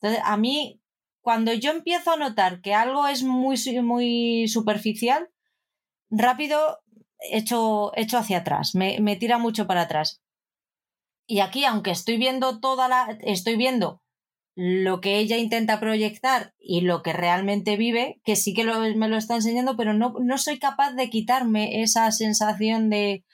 Entonces, 0.00 0.22
a 0.24 0.36
mí, 0.36 0.80
cuando 1.20 1.52
yo 1.52 1.72
empiezo 1.72 2.12
a 2.12 2.16
notar 2.16 2.60
que 2.62 2.74
algo 2.74 3.06
es 3.06 3.22
muy, 3.22 3.56
muy 3.82 4.48
superficial, 4.48 5.28
rápido 6.10 6.80
echo, 7.18 7.92
hacia 7.94 8.38
atrás, 8.38 8.74
me, 8.74 8.98
me 9.00 9.16
tira 9.16 9.38
mucho 9.38 9.66
para 9.66 9.82
atrás. 9.82 10.22
Y 11.26 11.40
aquí, 11.40 11.64
aunque 11.64 11.90
estoy 11.90 12.16
viendo 12.16 12.60
toda 12.60 12.88
la. 12.88 13.18
estoy 13.22 13.56
viendo 13.56 14.02
lo 14.56 15.00
que 15.00 15.18
ella 15.18 15.36
intenta 15.36 15.80
proyectar 15.80 16.54
y 16.60 16.82
lo 16.82 17.02
que 17.02 17.12
realmente 17.12 17.76
vive, 17.76 18.20
que 18.24 18.36
sí 18.36 18.54
que 18.54 18.64
me 18.64 19.08
lo 19.08 19.16
está 19.16 19.34
enseñando, 19.34 19.76
pero 19.76 19.94
no, 19.94 20.14
no 20.20 20.38
soy 20.38 20.58
capaz 20.58 20.92
de 20.92 21.10
quitarme 21.10 21.82
esa 21.82 22.10
sensación 22.12 22.88
de, 22.88 23.24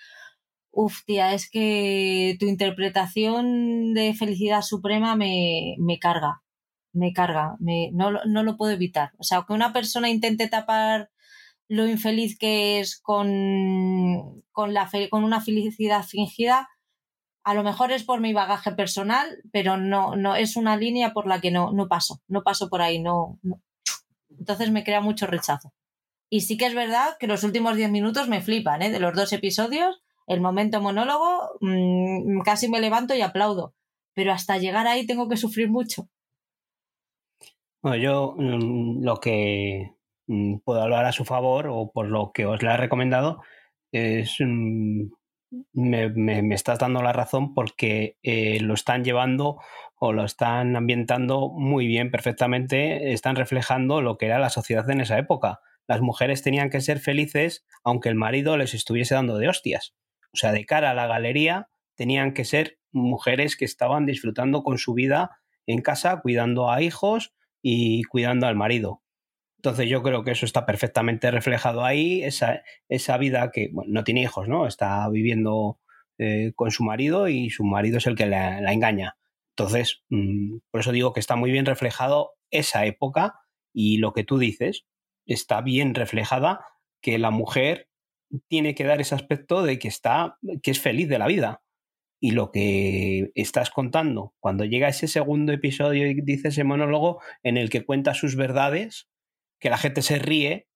uff, 0.70 1.04
tía, 1.04 1.34
es 1.34 1.50
que 1.50 2.36
tu 2.40 2.46
interpretación 2.46 3.92
de 3.92 4.14
felicidad 4.14 4.62
suprema 4.62 5.16
me, 5.16 5.74
me 5.78 5.98
carga, 5.98 6.42
me 6.92 7.12
carga, 7.12 7.56
me, 7.60 7.90
no, 7.92 8.10
no 8.24 8.42
lo 8.42 8.56
puedo 8.56 8.72
evitar. 8.72 9.12
O 9.18 9.24
sea, 9.24 9.44
que 9.46 9.52
una 9.52 9.72
persona 9.72 10.08
intente 10.08 10.48
tapar 10.48 11.10
lo 11.68 11.86
infeliz 11.86 12.36
que 12.38 12.80
es 12.80 13.00
con, 13.00 14.42
con, 14.52 14.74
la, 14.74 14.90
con 15.10 15.22
una 15.22 15.40
felicidad 15.40 16.02
fingida, 16.02 16.68
a 17.44 17.54
lo 17.54 17.62
mejor 17.62 17.92
es 17.92 18.04
por 18.04 18.20
mi 18.20 18.32
bagaje 18.32 18.72
personal, 18.72 19.42
pero 19.52 19.76
no, 19.76 20.16
no 20.16 20.36
es 20.36 20.56
una 20.56 20.76
línea 20.76 21.12
por 21.12 21.26
la 21.26 21.40
que 21.40 21.50
no, 21.50 21.72
no 21.72 21.88
paso, 21.88 22.20
no 22.28 22.42
paso 22.42 22.68
por 22.68 22.82
ahí, 22.82 23.00
no, 23.00 23.38
Entonces 24.38 24.70
me 24.70 24.84
crea 24.84 25.00
mucho 25.00 25.26
rechazo. 25.26 25.72
Y 26.28 26.42
sí 26.42 26.56
que 26.56 26.66
es 26.66 26.74
verdad 26.74 27.16
que 27.18 27.26
los 27.26 27.42
últimos 27.42 27.76
10 27.76 27.90
minutos 27.90 28.28
me 28.28 28.40
flipan, 28.40 28.82
¿eh? 28.82 28.90
De 28.90 29.00
los 29.00 29.14
dos 29.14 29.32
episodios, 29.32 30.00
el 30.26 30.40
momento 30.40 30.80
monólogo, 30.80 31.58
mmm, 31.60 32.40
casi 32.42 32.68
me 32.68 32.80
levanto 32.80 33.14
y 33.14 33.22
aplaudo. 33.22 33.74
Pero 34.14 34.32
hasta 34.32 34.58
llegar 34.58 34.86
ahí 34.86 35.06
tengo 35.06 35.28
que 35.28 35.36
sufrir 35.36 35.68
mucho. 35.70 36.08
Bueno, 37.82 37.96
yo 37.96 38.34
mmm, 38.36 39.02
lo 39.02 39.16
que 39.16 39.90
mmm, 40.28 40.58
puedo 40.58 40.82
hablar 40.82 41.06
a 41.06 41.12
su 41.12 41.24
favor 41.24 41.66
o 41.68 41.90
por 41.90 42.06
lo 42.08 42.30
que 42.32 42.46
os 42.46 42.62
le 42.62 42.70
he 42.70 42.76
recomendado 42.76 43.42
es 43.92 44.38
me, 45.72 46.08
me, 46.08 46.54
estás 46.54 46.78
dando 46.78 47.02
la 47.02 47.12
razón 47.12 47.54
porque 47.54 48.18
eh, 48.22 48.60
lo 48.60 48.74
están 48.74 49.04
llevando 49.04 49.58
o 49.96 50.12
lo 50.12 50.24
están 50.24 50.76
ambientando 50.76 51.48
muy 51.50 51.86
bien, 51.86 52.10
perfectamente, 52.10 53.12
están 53.12 53.36
reflejando 53.36 54.00
lo 54.00 54.16
que 54.16 54.26
era 54.26 54.38
la 54.38 54.50
sociedad 54.50 54.88
en 54.90 55.00
esa 55.00 55.18
época. 55.18 55.60
Las 55.86 56.00
mujeres 56.00 56.42
tenían 56.42 56.70
que 56.70 56.80
ser 56.80 57.00
felices 57.00 57.66
aunque 57.82 58.08
el 58.08 58.14
marido 58.14 58.56
les 58.56 58.74
estuviese 58.74 59.14
dando 59.14 59.38
de 59.38 59.48
hostias. 59.48 59.94
O 60.32 60.36
sea, 60.36 60.52
de 60.52 60.64
cara 60.64 60.90
a 60.90 60.94
la 60.94 61.06
galería, 61.06 61.68
tenían 61.96 62.32
que 62.32 62.44
ser 62.44 62.78
mujeres 62.92 63.56
que 63.56 63.64
estaban 63.64 64.06
disfrutando 64.06 64.62
con 64.62 64.78
su 64.78 64.94
vida 64.94 65.40
en 65.66 65.82
casa, 65.82 66.20
cuidando 66.20 66.70
a 66.70 66.82
hijos 66.82 67.34
y 67.60 68.04
cuidando 68.04 68.46
al 68.46 68.56
marido. 68.56 69.02
Entonces 69.60 69.90
yo 69.90 70.02
creo 70.02 70.24
que 70.24 70.30
eso 70.30 70.46
está 70.46 70.64
perfectamente 70.64 71.30
reflejado 71.30 71.84
ahí, 71.84 72.22
esa, 72.22 72.62
esa 72.88 73.18
vida 73.18 73.50
que 73.52 73.68
bueno, 73.70 73.92
no 73.92 74.04
tiene 74.04 74.22
hijos, 74.22 74.48
¿no? 74.48 74.66
Está 74.66 75.06
viviendo 75.10 75.78
eh, 76.16 76.52
con 76.56 76.70
su 76.70 76.82
marido 76.82 77.28
y 77.28 77.50
su 77.50 77.62
marido 77.62 77.98
es 77.98 78.06
el 78.06 78.16
que 78.16 78.24
la, 78.24 78.72
engaña. 78.72 79.18
Entonces, 79.50 80.02
mmm, 80.08 80.60
por 80.70 80.80
eso 80.80 80.92
digo 80.92 81.12
que 81.12 81.20
está 81.20 81.36
muy 81.36 81.50
bien 81.50 81.66
reflejado 81.66 82.30
esa 82.50 82.86
época 82.86 83.34
y 83.74 83.98
lo 83.98 84.14
que 84.14 84.24
tú 84.24 84.38
dices, 84.38 84.86
está 85.26 85.60
bien 85.60 85.94
reflejada 85.94 86.64
que 87.02 87.18
la 87.18 87.30
mujer 87.30 87.90
tiene 88.48 88.74
que 88.74 88.84
dar 88.84 89.02
ese 89.02 89.14
aspecto 89.14 89.62
de 89.62 89.78
que 89.78 89.88
está, 89.88 90.38
que 90.62 90.70
es 90.70 90.80
feliz 90.80 91.06
de 91.10 91.18
la 91.18 91.26
vida. 91.26 91.62
Y 92.18 92.30
lo 92.30 92.50
que 92.50 93.30
estás 93.34 93.68
contando, 93.68 94.32
cuando 94.40 94.64
llega 94.64 94.88
ese 94.88 95.06
segundo 95.06 95.52
episodio 95.52 96.06
y 96.06 96.18
dice 96.22 96.48
ese 96.48 96.64
monólogo 96.64 97.20
en 97.42 97.58
el 97.58 97.68
que 97.68 97.84
cuenta 97.84 98.14
sus 98.14 98.36
verdades, 98.36 99.10
que 99.60 99.70
la 99.70 99.78
gente 99.78 100.02
se 100.02 100.18
ríe 100.18 100.68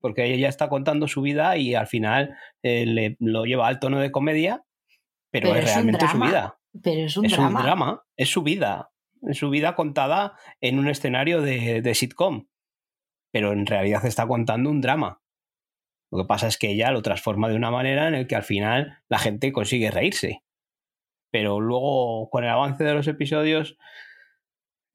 porque 0.00 0.32
ella 0.32 0.48
está 0.48 0.68
contando 0.68 1.08
su 1.08 1.22
vida 1.22 1.56
y 1.56 1.74
al 1.74 1.86
final 1.86 2.36
eh, 2.62 2.86
le, 2.86 3.16
lo 3.18 3.44
lleva 3.44 3.66
al 3.66 3.80
tono 3.80 3.98
de 3.98 4.12
comedia, 4.12 4.64
pero, 5.30 5.48
pero 5.48 5.60
es, 5.60 5.66
es 5.66 5.74
realmente 5.74 6.08
su 6.08 6.18
vida. 6.18 6.58
Pero 6.82 7.00
es 7.06 7.16
un 7.16 7.26
es 7.26 7.32
drama. 7.32 7.58
un 7.58 7.64
drama, 7.64 8.02
es 8.16 8.30
su 8.30 8.42
vida. 8.42 8.90
Es 9.22 9.38
su 9.38 9.50
vida 9.50 9.74
contada 9.74 10.38
en 10.60 10.78
un 10.78 10.88
escenario 10.88 11.42
de, 11.42 11.82
de 11.82 11.94
sitcom. 11.94 12.46
Pero 13.32 13.52
en 13.52 13.66
realidad 13.66 14.06
está 14.06 14.26
contando 14.26 14.70
un 14.70 14.80
drama. 14.80 15.20
Lo 16.10 16.18
que 16.18 16.28
pasa 16.28 16.46
es 16.46 16.56
que 16.56 16.70
ella 16.70 16.92
lo 16.92 17.02
transforma 17.02 17.48
de 17.48 17.56
una 17.56 17.70
manera 17.70 18.08
en 18.08 18.14
el 18.14 18.26
que 18.26 18.36
al 18.36 18.44
final 18.44 19.02
la 19.08 19.18
gente 19.18 19.52
consigue 19.52 19.90
reírse. 19.90 20.44
Pero 21.30 21.60
luego, 21.60 22.30
con 22.30 22.44
el 22.44 22.50
avance 22.50 22.84
de 22.84 22.94
los 22.94 23.06
episodios, 23.08 23.76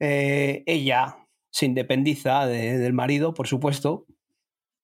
eh, 0.00 0.64
ella 0.66 1.23
se 1.54 1.66
independiza 1.66 2.46
de, 2.46 2.78
del 2.78 2.92
marido, 2.92 3.32
por 3.32 3.46
supuesto, 3.46 4.06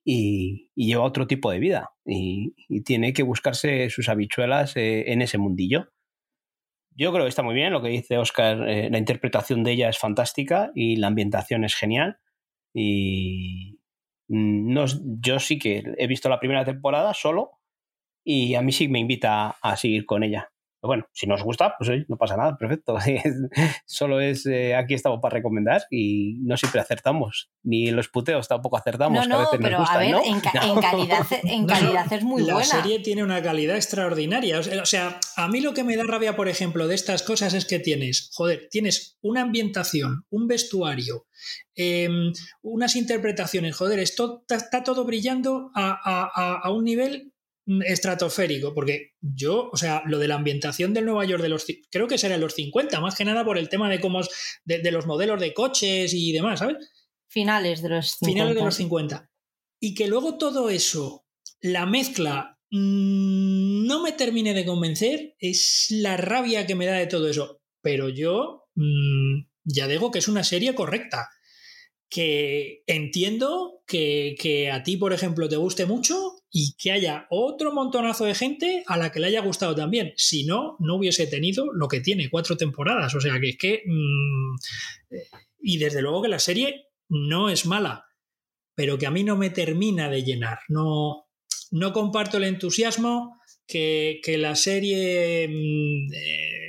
y, 0.04 0.70
lleva 0.76 1.02
otro 1.02 1.26
tipo 1.26 1.50
de 1.50 1.58
vida. 1.58 1.90
Y, 2.06 2.54
y 2.68 2.82
tiene 2.82 3.12
que 3.12 3.24
buscarse 3.24 3.90
sus 3.90 4.08
habichuelas 4.08 4.76
eh, 4.76 5.10
en 5.12 5.20
ese 5.20 5.36
mundillo. 5.36 5.88
Yo 6.94 7.12
creo 7.12 7.24
que 7.24 7.28
está 7.28 7.42
muy 7.42 7.56
bien 7.56 7.72
lo 7.72 7.82
que 7.82 7.88
dice 7.88 8.18
Oscar. 8.18 8.68
Eh, 8.68 8.88
la 8.88 8.98
interpretación 8.98 9.64
de 9.64 9.72
ella 9.72 9.88
es 9.88 9.98
fantástica 9.98 10.70
y 10.76 10.94
la 10.94 11.08
ambientación 11.08 11.64
es 11.64 11.74
genial. 11.74 12.18
Y 12.72 13.80
no, 14.28 14.84
yo 15.20 15.40
sí 15.40 15.58
que 15.58 15.82
he 15.98 16.06
visto 16.06 16.28
la 16.28 16.38
primera 16.38 16.64
temporada 16.64 17.14
solo 17.14 17.50
y 18.24 18.54
a 18.54 18.62
mí 18.62 18.70
sí 18.70 18.86
me 18.86 19.00
invita 19.00 19.56
a 19.60 19.76
seguir 19.76 20.06
con 20.06 20.22
ella 20.22 20.52
bueno, 20.82 21.06
si 21.12 21.26
nos 21.26 21.42
gusta, 21.42 21.74
pues 21.76 21.90
oye, 21.90 22.06
no 22.08 22.16
pasa 22.16 22.36
nada, 22.36 22.56
perfecto. 22.56 22.96
Solo 23.86 24.20
es 24.20 24.46
eh, 24.46 24.74
aquí 24.74 24.94
estamos 24.94 25.20
para 25.20 25.34
recomendar 25.34 25.82
y 25.90 26.38
no 26.40 26.56
siempre 26.56 26.80
acertamos. 26.80 27.50
Ni 27.62 27.88
en 27.88 27.96
los 27.96 28.08
puteos 28.08 28.48
tampoco 28.48 28.78
acertamos. 28.78 29.28
No, 29.28 29.36
no, 29.36 29.44
a 29.44 29.50
pero 29.50 29.78
gustan, 29.78 29.96
a 29.96 30.00
ver, 30.00 30.10
¿no? 30.12 30.24
en, 30.24 30.40
ca 30.40 30.52
en, 30.62 30.80
calidad, 30.80 31.26
en 31.44 31.66
calidad 31.66 32.06
no, 32.10 32.16
es 32.16 32.24
muy 32.24 32.42
la 32.42 32.54
buena. 32.54 32.68
La 32.68 32.82
serie 32.82 33.00
tiene 33.00 33.22
una 33.22 33.42
calidad 33.42 33.76
extraordinaria. 33.76 34.58
O 34.58 34.86
sea, 34.86 35.20
a 35.36 35.48
mí 35.48 35.60
lo 35.60 35.74
que 35.74 35.84
me 35.84 35.96
da 35.96 36.04
rabia, 36.04 36.34
por 36.34 36.48
ejemplo, 36.48 36.88
de 36.88 36.94
estas 36.94 37.22
cosas 37.22 37.52
es 37.52 37.66
que 37.66 37.78
tienes, 37.78 38.30
joder, 38.32 38.68
tienes 38.70 39.18
una 39.20 39.42
ambientación, 39.42 40.24
un 40.30 40.46
vestuario, 40.46 41.26
eh, 41.76 42.08
unas 42.62 42.96
interpretaciones, 42.96 43.76
joder, 43.76 43.98
esto 43.98 44.44
está 44.48 44.82
todo 44.82 45.04
brillando 45.04 45.70
a, 45.74 45.98
a, 46.02 46.56
a 46.56 46.70
un 46.70 46.84
nivel 46.84 47.29
estratosférico, 47.86 48.74
porque 48.74 49.12
yo, 49.20 49.70
o 49.72 49.76
sea, 49.76 50.02
lo 50.06 50.18
de 50.18 50.28
la 50.28 50.36
ambientación 50.36 50.94
del 50.94 51.06
Nueva 51.06 51.24
York 51.24 51.42
de 51.42 51.48
los, 51.48 51.66
creo 51.90 52.08
que 52.08 52.18
será 52.18 52.34
en 52.34 52.40
los 52.40 52.54
50, 52.54 53.00
más 53.00 53.16
que 53.16 53.24
nada 53.24 53.44
por 53.44 53.58
el 53.58 53.68
tema 53.68 53.88
de 53.88 54.00
cómo, 54.00 54.20
de, 54.64 54.78
de 54.78 54.90
los 54.90 55.06
modelos 55.06 55.40
de 55.40 55.54
coches 55.54 56.12
y 56.14 56.32
demás, 56.32 56.60
¿sabes? 56.60 56.76
Finales 57.28 57.82
de 57.82 57.90
los 57.90 58.10
50. 58.18 58.32
Finales 58.32 58.54
de 58.56 58.64
los 58.64 58.74
50. 58.74 59.30
Y 59.80 59.94
que 59.94 60.08
luego 60.08 60.36
todo 60.36 60.68
eso, 60.68 61.26
la 61.60 61.86
mezcla, 61.86 62.58
mmm, 62.70 63.86
no 63.86 64.02
me 64.02 64.12
termine 64.12 64.52
de 64.54 64.64
convencer, 64.64 65.36
es 65.38 65.86
la 65.90 66.16
rabia 66.16 66.66
que 66.66 66.74
me 66.74 66.86
da 66.86 66.94
de 66.94 67.06
todo 67.06 67.28
eso. 67.28 67.62
Pero 67.82 68.08
yo 68.08 68.64
mmm, 68.74 69.42
ya 69.64 69.86
digo 69.86 70.10
que 70.10 70.18
es 70.18 70.28
una 70.28 70.44
serie 70.44 70.74
correcta 70.74 71.28
que 72.08 72.82
entiendo 72.86 73.82
que, 73.86 74.34
que, 74.38 74.70
a 74.70 74.82
ti, 74.82 74.96
por 74.96 75.12
ejemplo, 75.12 75.48
te 75.48 75.56
guste 75.56 75.86
mucho 75.86 76.39
y 76.50 76.74
que 76.76 76.92
haya 76.92 77.26
otro 77.30 77.72
montonazo 77.72 78.24
de 78.24 78.34
gente 78.34 78.82
a 78.86 78.96
la 78.96 79.12
que 79.12 79.20
le 79.20 79.28
haya 79.28 79.40
gustado 79.40 79.74
también. 79.74 80.12
Si 80.16 80.44
no, 80.44 80.76
no 80.80 80.96
hubiese 80.96 81.26
tenido 81.26 81.72
lo 81.72 81.88
que 81.88 82.00
tiene, 82.00 82.30
cuatro 82.30 82.56
temporadas. 82.56 83.14
O 83.14 83.20
sea 83.20 83.38
que 83.40 83.50
es 83.50 83.58
que... 83.58 83.82
Mmm, 83.86 84.56
y 85.62 85.78
desde 85.78 86.02
luego 86.02 86.22
que 86.22 86.28
la 86.28 86.38
serie 86.38 86.86
no 87.08 87.50
es 87.50 87.66
mala, 87.66 88.06
pero 88.74 88.98
que 88.98 89.06
a 89.06 89.10
mí 89.10 89.22
no 89.22 89.36
me 89.36 89.50
termina 89.50 90.08
de 90.08 90.24
llenar. 90.24 90.58
No, 90.68 91.26
no 91.70 91.92
comparto 91.92 92.38
el 92.38 92.44
entusiasmo 92.44 93.40
que, 93.66 94.20
que 94.22 94.38
la 94.38 94.56
serie... 94.56 95.48
Mmm, 95.48 96.12
eh, 96.14 96.60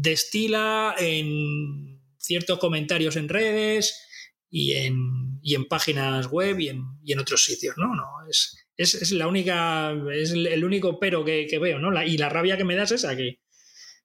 destila 0.00 0.94
en 0.98 2.00
ciertos 2.16 2.58
comentarios 2.58 3.16
en 3.16 3.28
redes 3.28 4.00
y 4.48 4.72
en, 4.72 5.40
y 5.42 5.54
en 5.54 5.66
páginas 5.66 6.28
web 6.28 6.58
y 6.60 6.68
en, 6.68 6.84
y 7.02 7.12
en, 7.12 7.18
otros 7.18 7.44
sitios, 7.44 7.76
¿no? 7.76 7.94
no 7.94 8.04
es, 8.28 8.56
es, 8.80 8.94
es, 8.94 9.12
la 9.12 9.26
única, 9.26 9.94
es 10.12 10.32
el 10.32 10.64
único 10.64 10.98
pero 10.98 11.22
que, 11.22 11.46
que 11.46 11.58
veo, 11.58 11.78
¿no? 11.78 12.02
Y 12.02 12.16
la 12.16 12.30
rabia 12.30 12.56
que 12.56 12.64
me 12.64 12.76
das 12.76 12.92
es 12.92 13.04
esa, 13.04 13.14
que, 13.14 13.40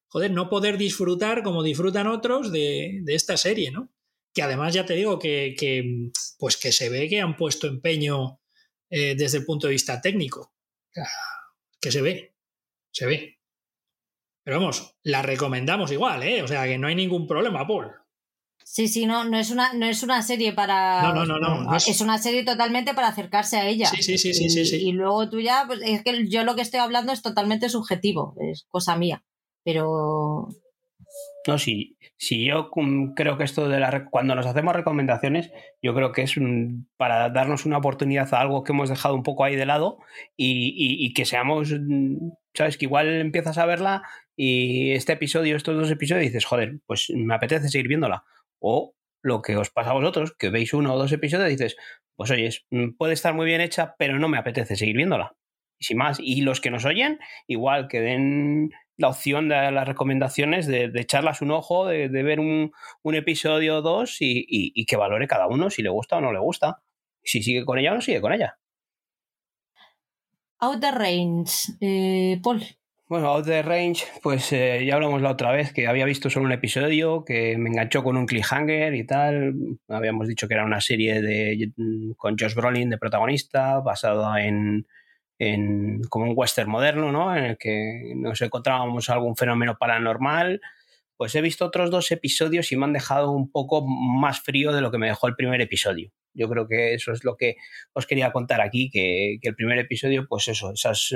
joder, 0.07 0.31
no 0.31 0.49
poder 0.49 0.77
disfrutar 0.77 1.43
como 1.43 1.63
disfrutan 1.63 2.07
otros 2.07 2.51
de, 2.51 2.99
de 3.03 3.15
esta 3.15 3.37
serie, 3.37 3.71
¿no? 3.71 3.89
Que 4.33 4.41
además 4.41 4.73
ya 4.73 4.85
te 4.85 4.93
digo 4.93 5.17
que, 5.17 5.55
que, 5.57 6.11
pues 6.37 6.57
que 6.57 6.73
se 6.73 6.89
ve 6.89 7.07
que 7.07 7.21
han 7.21 7.37
puesto 7.37 7.67
empeño 7.67 8.41
eh, 8.89 9.15
desde 9.15 9.37
el 9.37 9.45
punto 9.45 9.67
de 9.67 9.73
vista 9.73 10.01
técnico. 10.01 10.53
Que 11.79 11.91
se 11.91 12.01
ve, 12.01 12.35
se 12.91 13.05
ve. 13.05 13.39
Pero 14.43 14.59
vamos, 14.59 14.97
la 15.03 15.21
recomendamos 15.21 15.89
igual, 15.91 16.21
¿eh? 16.23 16.43
O 16.43 16.47
sea, 16.49 16.65
que 16.65 16.77
no 16.77 16.87
hay 16.87 16.95
ningún 16.95 17.27
problema, 17.27 17.65
Paul. 17.65 17.91
Sí, 18.67 18.87
sí, 18.87 19.05
no, 19.05 19.25
no 19.25 19.37
es 19.37 19.51
una, 19.51 19.73
no 19.73 19.85
es 19.85 20.01
una 20.01 20.23
serie 20.23 20.51
para. 20.51 21.03
No, 21.03 21.13
no, 21.13 21.25
no, 21.25 21.37
no, 21.37 21.61
no 21.61 21.75
es... 21.75 21.87
es... 21.87 22.01
una 22.01 22.17
serie 22.17 22.43
totalmente 22.43 22.95
para 22.95 23.09
acercarse 23.09 23.57
a 23.57 23.67
ella. 23.67 23.85
Sí, 23.85 24.01
sí, 24.01 24.17
sí, 24.17 24.33
sí, 24.33 24.45
y, 24.45 24.49
sí, 24.49 24.65
sí. 24.65 24.87
Y 24.87 24.91
luego 24.91 25.29
tú 25.29 25.39
ya, 25.39 25.65
pues 25.67 25.81
es 25.83 26.03
que 26.03 26.27
yo 26.27 26.43
lo 26.43 26.55
que 26.55 26.63
estoy 26.63 26.79
hablando 26.79 27.13
es 27.13 27.21
totalmente 27.21 27.69
subjetivo, 27.69 28.35
es 28.41 28.65
cosa 28.69 28.97
mía. 28.97 29.23
Pero. 29.63 30.47
No, 31.47 31.59
sí, 31.59 31.95
sí, 32.17 32.43
yo 32.43 32.71
creo 33.15 33.37
que 33.37 33.43
esto 33.43 33.69
de 33.69 33.79
la. 33.79 34.07
Cuando 34.09 34.33
nos 34.33 34.47
hacemos 34.47 34.75
recomendaciones, 34.75 35.51
yo 35.83 35.93
creo 35.93 36.11
que 36.11 36.23
es 36.23 36.35
un, 36.35 36.89
para 36.97 37.29
darnos 37.29 37.67
una 37.67 37.77
oportunidad 37.77 38.33
a 38.33 38.41
algo 38.41 38.63
que 38.63 38.71
hemos 38.71 38.89
dejado 38.89 39.13
un 39.13 39.23
poco 39.23 39.43
ahí 39.43 39.55
de 39.55 39.67
lado 39.67 39.99
y, 40.35 40.73
y, 40.75 41.05
y 41.05 41.13
que 41.13 41.25
seamos. 41.25 41.71
¿Sabes? 42.55 42.77
Que 42.77 42.85
igual 42.85 43.09
empiezas 43.21 43.59
a 43.59 43.65
verla 43.67 44.01
y 44.35 44.91
este 44.93 45.13
episodio, 45.13 45.55
estos 45.55 45.75
dos 45.75 45.91
episodios, 45.91 46.25
dices, 46.25 46.45
joder, 46.45 46.79
pues 46.87 47.11
me 47.13 47.35
apetece 47.35 47.69
seguir 47.69 47.87
viéndola. 47.87 48.23
O 48.67 48.95
lo 49.21 49.43
que 49.43 49.55
os 49.57 49.69
pasa 49.69 49.91
a 49.91 49.93
vosotros, 49.93 50.33
que 50.39 50.49
veis 50.49 50.73
uno 50.73 50.95
o 50.95 50.97
dos 50.97 51.11
episodios 51.11 51.49
dices, 51.49 51.77
pues 52.15 52.31
oye, 52.31 52.49
puede 52.97 53.13
estar 53.13 53.35
muy 53.35 53.45
bien 53.45 53.61
hecha, 53.61 53.93
pero 53.99 54.17
no 54.17 54.27
me 54.27 54.39
apetece 54.39 54.75
seguir 54.75 54.97
viéndola. 54.97 55.35
Y 55.77 55.85
sin 55.85 55.97
más, 55.97 56.17
y 56.19 56.41
los 56.41 56.61
que 56.61 56.71
nos 56.71 56.83
oyen, 56.83 57.19
igual 57.45 57.87
que 57.87 58.01
den 58.01 58.71
la 58.97 59.09
opción 59.09 59.49
de 59.49 59.71
las 59.71 59.87
recomendaciones 59.87 60.65
de, 60.65 60.91
echarlas 60.95 61.43
un 61.43 61.51
ojo, 61.51 61.85
de, 61.85 62.07
ver 62.07 62.39
un, 62.39 62.71
episodio 63.13 63.77
o 63.77 63.81
dos 63.83 64.17
y, 64.19 64.85
que 64.85 64.97
valore 64.97 65.27
cada 65.27 65.45
uno 65.45 65.69
si 65.69 65.83
le 65.83 65.89
gusta 65.89 66.17
o 66.17 66.21
no 66.21 66.33
le 66.33 66.39
gusta. 66.39 66.81
Si 67.23 67.43
sigue 67.43 67.65
con 67.65 67.77
ella 67.77 67.91
o 67.91 67.95
no 67.95 68.01
sigue 68.01 68.21
con 68.21 68.33
ella. 68.33 68.57
Outer 70.59 70.95
Range, 70.95 71.53
eh, 71.81 72.39
Paul. 72.41 72.63
Bueno, 73.07 73.27
Out 73.27 73.45
the 73.45 73.61
Range, 73.61 74.03
pues 74.23 74.51
eh, 74.51 74.83
ya 74.83 74.95
hablamos 74.95 75.21
la 75.21 75.29
otra 75.29 75.51
vez 75.51 75.71
que 75.71 75.85
había 75.85 76.05
visto 76.05 76.31
solo 76.31 76.47
un 76.47 76.53
episodio 76.53 77.23
que 77.23 77.55
me 77.55 77.69
enganchó 77.69 78.03
con 78.03 78.17
un 78.17 78.25
cliffhanger 78.25 78.95
y 78.95 79.05
tal. 79.05 79.53
Habíamos 79.87 80.27
dicho 80.27 80.47
que 80.47 80.55
era 80.55 80.65
una 80.65 80.81
serie 80.81 81.21
de 81.21 81.71
con 82.17 82.35
Josh 82.35 82.55
Brolin 82.55 82.89
de 82.89 82.97
protagonista, 82.97 83.79
basada 83.79 84.43
en, 84.43 84.87
en 85.37 86.01
como 86.09 86.25
un 86.25 86.33
western 86.35 86.67
moderno, 86.67 87.11
¿no? 87.11 87.35
En 87.37 87.43
el 87.43 87.57
que 87.59 88.13
nos 88.15 88.41
encontrábamos 88.41 89.07
algún 89.11 89.35
fenómeno 89.35 89.77
paranormal. 89.77 90.59
Pues 91.15 91.35
he 91.35 91.41
visto 91.41 91.65
otros 91.65 91.91
dos 91.91 92.11
episodios 92.11 92.71
y 92.71 92.75
me 92.75 92.85
han 92.85 92.93
dejado 92.93 93.31
un 93.31 93.51
poco 93.51 93.85
más 93.85 94.41
frío 94.41 94.73
de 94.73 94.81
lo 94.81 94.89
que 94.89 94.97
me 94.97 95.07
dejó 95.09 95.27
el 95.27 95.35
primer 95.35 95.61
episodio. 95.61 96.11
Yo 96.33 96.49
creo 96.49 96.67
que 96.67 96.95
eso 96.95 97.11
es 97.11 97.23
lo 97.23 97.37
que 97.37 97.57
os 97.93 98.07
quería 98.07 98.31
contar 98.31 98.61
aquí, 98.61 98.89
que, 98.89 99.37
que 99.39 99.49
el 99.49 99.55
primer 99.55 99.77
episodio, 99.77 100.25
pues 100.27 100.47
eso, 100.47 100.73
esas 100.73 101.13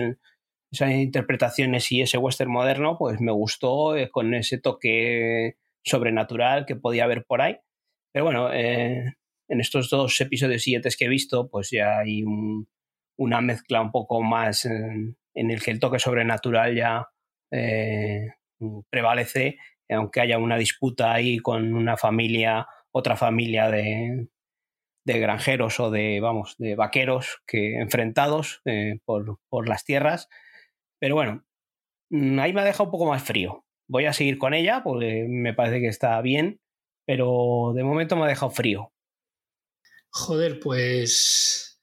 esas 0.72 0.92
interpretaciones 0.92 1.92
y 1.92 2.02
ese 2.02 2.18
western 2.18 2.52
moderno, 2.52 2.98
pues 2.98 3.20
me 3.20 3.32
gustó 3.32 3.96
eh, 3.96 4.10
con 4.10 4.34
ese 4.34 4.60
toque 4.60 5.58
sobrenatural 5.84 6.66
que 6.66 6.76
podía 6.76 7.06
haber 7.06 7.26
por 7.26 7.42
ahí. 7.42 7.58
Pero 8.12 8.26
bueno, 8.26 8.54
eh, 8.54 9.16
en 9.48 9.60
estos 9.62 9.90
dos 9.90 10.20
episodios 10.22 10.62
siguientes 10.64 10.96
que 10.98 11.06
he 11.06 11.10
visto, 11.10 11.50
pues 11.50 11.72
ya 11.72 12.00
hay 12.00 12.24
un, 12.24 12.68
una 13.18 13.42
mezcla 13.42 13.82
un 13.82 13.92
poco 13.92 14.22
más 14.22 14.66
en, 14.66 15.18
en, 15.34 15.52
el 15.52 15.62
que 15.62 15.72
el 15.72 15.80
toque 15.80 16.00
sobrenatural 16.00 16.76
ya 16.76 17.08
eh, 17.52 18.28
prevalece, 18.90 19.58
aunque 19.90 20.22
haya 20.22 20.38
una 20.38 20.58
disputa 20.58 21.14
ahí 21.14 21.40
con 21.40 21.74
una 21.74 21.98
familia, 21.98 22.68
otra 22.92 23.16
familia 23.16 23.70
de, 23.70 24.28
de 25.06 25.20
granjeros 25.20 25.80
o 25.80 25.90
de, 25.90 26.20
vamos, 26.20 26.56
de 26.58 26.76
vaqueros 26.76 27.42
que 27.48 27.80
enfrentados 27.80 28.62
eh, 28.66 29.00
por, 29.06 29.40
por 29.50 29.68
las 29.68 29.84
tierras 29.84 30.30
pero 31.00 31.16
bueno, 31.16 31.46
mm, 32.10 32.40
ahí 32.40 32.54
me 32.54 32.62
ha 32.62 32.66
dejado 32.66 32.86
un 32.86 32.92
poco 32.92 33.06
más 33.06 33.24
frío. 33.24 33.66
Voy 33.88 34.06
a 34.06 34.14
seguir 34.14 34.38
con 34.38 34.54
ella 34.54 34.84
porque 34.84 35.26
me 35.28 35.54
parece 35.54 35.80
que 35.80 35.88
está 35.88 36.22
bien, 36.22 36.62
pero 37.06 37.74
de 37.76 37.84
momento 37.84 38.16
me 38.16 38.26
ha 38.26 38.28
dejado 38.28 38.52
frío. 38.52 38.94
Joder, 40.12 40.60
pues 40.60 41.82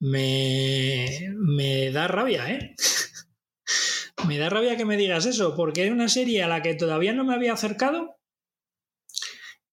me, 0.00 1.32
me 1.36 1.90
da 1.90 2.08
rabia, 2.08 2.50
¿eh? 2.50 2.74
me 4.28 4.38
da 4.38 4.48
rabia 4.48 4.76
que 4.76 4.84
me 4.84 4.96
digas 4.96 5.26
eso, 5.26 5.54
porque 5.56 5.86
es 5.86 5.92
una 5.92 6.08
serie 6.08 6.42
a 6.42 6.48
la 6.48 6.62
que 6.62 6.74
todavía 6.74 7.12
no 7.12 7.24
me 7.24 7.34
había 7.34 7.52
acercado 7.52 8.16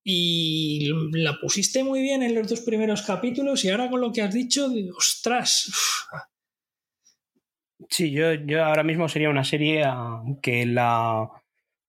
y 0.04 0.90
la 1.12 1.40
pusiste 1.40 1.84
muy 1.84 2.02
bien 2.02 2.24
en 2.24 2.34
los 2.34 2.48
dos 2.48 2.62
primeros 2.62 3.04
capítulos 3.04 3.64
y 3.64 3.70
ahora 3.70 3.90
con 3.90 4.02
lo 4.02 4.12
que 4.12 4.22
has 4.22 4.34
dicho, 4.34 4.72
ostras, 4.98 5.72
Sí, 7.92 8.12
yo, 8.12 8.34
yo 8.34 8.64
ahora 8.64 8.84
mismo 8.84 9.10
sería 9.10 9.30
una 9.30 9.44
serie 9.44 9.84
que 10.42 10.66
la 10.66 11.30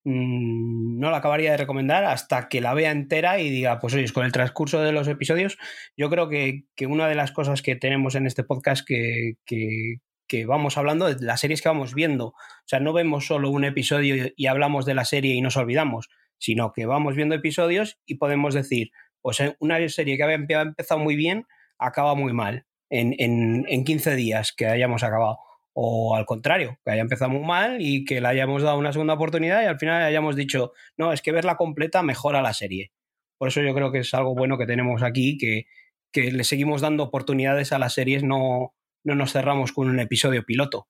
mmm, 0.04 0.98
no 0.98 1.10
la 1.12 1.18
acabaría 1.18 1.52
de 1.52 1.58
recomendar 1.58 2.04
hasta 2.04 2.48
que 2.48 2.60
la 2.60 2.74
vea 2.74 2.90
entera 2.90 3.38
y 3.38 3.50
diga, 3.50 3.78
pues 3.78 3.94
oye, 3.94 4.10
con 4.12 4.24
el 4.26 4.32
transcurso 4.32 4.80
de 4.80 4.90
los 4.90 5.06
episodios, 5.06 5.58
yo 5.96 6.10
creo 6.10 6.28
que, 6.28 6.64
que 6.74 6.86
una 6.86 7.06
de 7.08 7.14
las 7.14 7.30
cosas 7.30 7.62
que 7.62 7.76
tenemos 7.76 8.16
en 8.16 8.26
este 8.26 8.42
podcast 8.42 8.84
que, 8.86 9.34
que, 9.46 9.98
que, 10.26 10.44
vamos 10.44 10.76
hablando 10.76 11.06
de 11.06 11.24
las 11.24 11.40
series 11.40 11.62
que 11.62 11.68
vamos 11.68 11.94
viendo. 11.94 12.28
O 12.28 12.34
sea, 12.66 12.80
no 12.80 12.92
vemos 12.92 13.26
solo 13.26 13.50
un 13.50 13.64
episodio 13.64 14.32
y 14.36 14.46
hablamos 14.48 14.84
de 14.86 14.94
la 14.94 15.04
serie 15.04 15.34
y 15.34 15.40
nos 15.40 15.56
olvidamos, 15.56 16.08
sino 16.36 16.72
que 16.72 16.86
vamos 16.86 17.14
viendo 17.14 17.36
episodios 17.36 18.00
y 18.06 18.16
podemos 18.16 18.54
decir, 18.54 18.90
pues 19.20 19.40
una 19.60 19.88
serie 19.88 20.16
que 20.16 20.24
había 20.24 20.62
empezado 20.62 20.98
muy 21.00 21.14
bien, 21.14 21.46
acaba 21.78 22.16
muy 22.16 22.32
mal 22.32 22.66
en, 22.90 23.14
en, 23.18 23.66
en 23.68 23.84
15 23.84 24.16
días 24.16 24.52
que 24.52 24.66
hayamos 24.66 25.04
acabado 25.04 25.38
o 25.74 26.14
al 26.16 26.26
contrario, 26.26 26.78
que 26.84 26.90
haya 26.90 27.02
empezado 27.02 27.30
muy 27.30 27.44
mal 27.44 27.78
y 27.80 28.04
que 28.04 28.20
le 28.20 28.28
hayamos 28.28 28.62
dado 28.62 28.78
una 28.78 28.92
segunda 28.92 29.14
oportunidad 29.14 29.62
y 29.62 29.66
al 29.66 29.78
final 29.78 30.02
hayamos 30.02 30.36
dicho, 30.36 30.72
no, 30.96 31.12
es 31.12 31.22
que 31.22 31.32
verla 31.32 31.56
completa 31.56 32.02
mejora 32.02 32.42
la 32.42 32.52
serie. 32.52 32.92
Por 33.38 33.48
eso 33.48 33.62
yo 33.62 33.74
creo 33.74 33.90
que 33.90 34.00
es 34.00 34.14
algo 34.14 34.34
bueno 34.34 34.58
que 34.58 34.66
tenemos 34.66 35.02
aquí, 35.02 35.38
que, 35.38 35.66
que 36.12 36.30
le 36.30 36.44
seguimos 36.44 36.80
dando 36.80 37.02
oportunidades 37.04 37.72
a 37.72 37.78
las 37.78 37.94
series, 37.94 38.22
no, 38.22 38.74
no 39.04 39.14
nos 39.14 39.32
cerramos 39.32 39.72
con 39.72 39.88
un 39.88 40.00
episodio 40.00 40.44
piloto. 40.44 40.88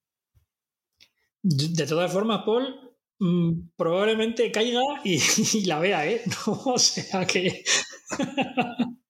De 1.42 1.86
todas 1.86 2.12
formas, 2.12 2.42
Paul, 2.44 2.96
mmm, 3.18 3.70
probablemente 3.76 4.50
caiga 4.52 4.80
y, 5.04 5.18
y, 5.54 5.64
la 5.64 5.78
vea, 5.78 6.06
¿eh? 6.06 6.22
No, 6.46 6.52
o 6.72 6.78
sea 6.78 7.26
que... 7.26 7.64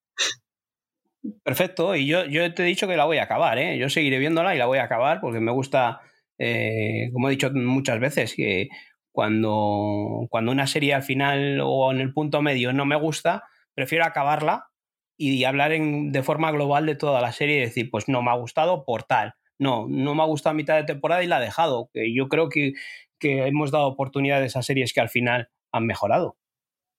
Perfecto, 1.44 1.94
y 1.94 2.06
yo, 2.06 2.24
yo 2.24 2.52
te 2.52 2.62
he 2.62 2.66
dicho 2.66 2.88
que 2.88 2.96
la 2.96 3.04
voy 3.04 3.18
a 3.18 3.24
acabar, 3.24 3.58
¿eh? 3.58 3.78
Yo 3.78 3.88
seguiré 3.88 4.18
viéndola 4.18 4.54
y 4.54 4.58
la 4.58 4.66
voy 4.66 4.78
a 4.78 4.84
acabar 4.84 5.20
porque 5.20 5.38
me 5.40 5.52
gusta, 5.52 6.00
eh, 6.38 7.10
como 7.12 7.28
he 7.28 7.32
dicho 7.32 7.50
muchas 7.52 8.00
veces, 8.00 8.34
que 8.34 8.68
cuando, 9.12 10.26
cuando 10.30 10.50
una 10.50 10.66
serie 10.66 10.94
al 10.94 11.02
final 11.02 11.60
o 11.62 11.92
en 11.92 12.00
el 12.00 12.12
punto 12.12 12.42
medio 12.42 12.72
no 12.72 12.86
me 12.86 12.96
gusta, 12.96 13.44
prefiero 13.74 14.04
acabarla 14.04 14.68
y 15.16 15.44
hablar 15.44 15.72
en, 15.72 16.10
de 16.10 16.22
forma 16.22 16.50
global 16.50 16.86
de 16.86 16.96
toda 16.96 17.20
la 17.20 17.30
serie 17.30 17.58
y 17.58 17.60
decir, 17.60 17.90
pues 17.90 18.08
no 18.08 18.22
me 18.22 18.30
ha 18.30 18.34
gustado 18.34 18.84
por 18.84 19.04
tal. 19.04 19.34
No, 19.58 19.86
no 19.88 20.16
me 20.16 20.22
ha 20.22 20.26
gustado 20.26 20.52
a 20.52 20.54
mitad 20.54 20.74
de 20.74 20.84
temporada 20.84 21.22
y 21.22 21.28
la 21.28 21.38
he 21.38 21.44
dejado. 21.44 21.90
Que 21.92 22.12
yo 22.12 22.28
creo 22.28 22.48
que, 22.48 22.72
que 23.20 23.46
hemos 23.46 23.70
dado 23.70 23.86
oportunidades 23.86 24.56
a 24.56 24.62
series 24.62 24.92
que 24.92 25.00
al 25.00 25.08
final 25.08 25.50
han 25.70 25.86
mejorado. 25.86 26.36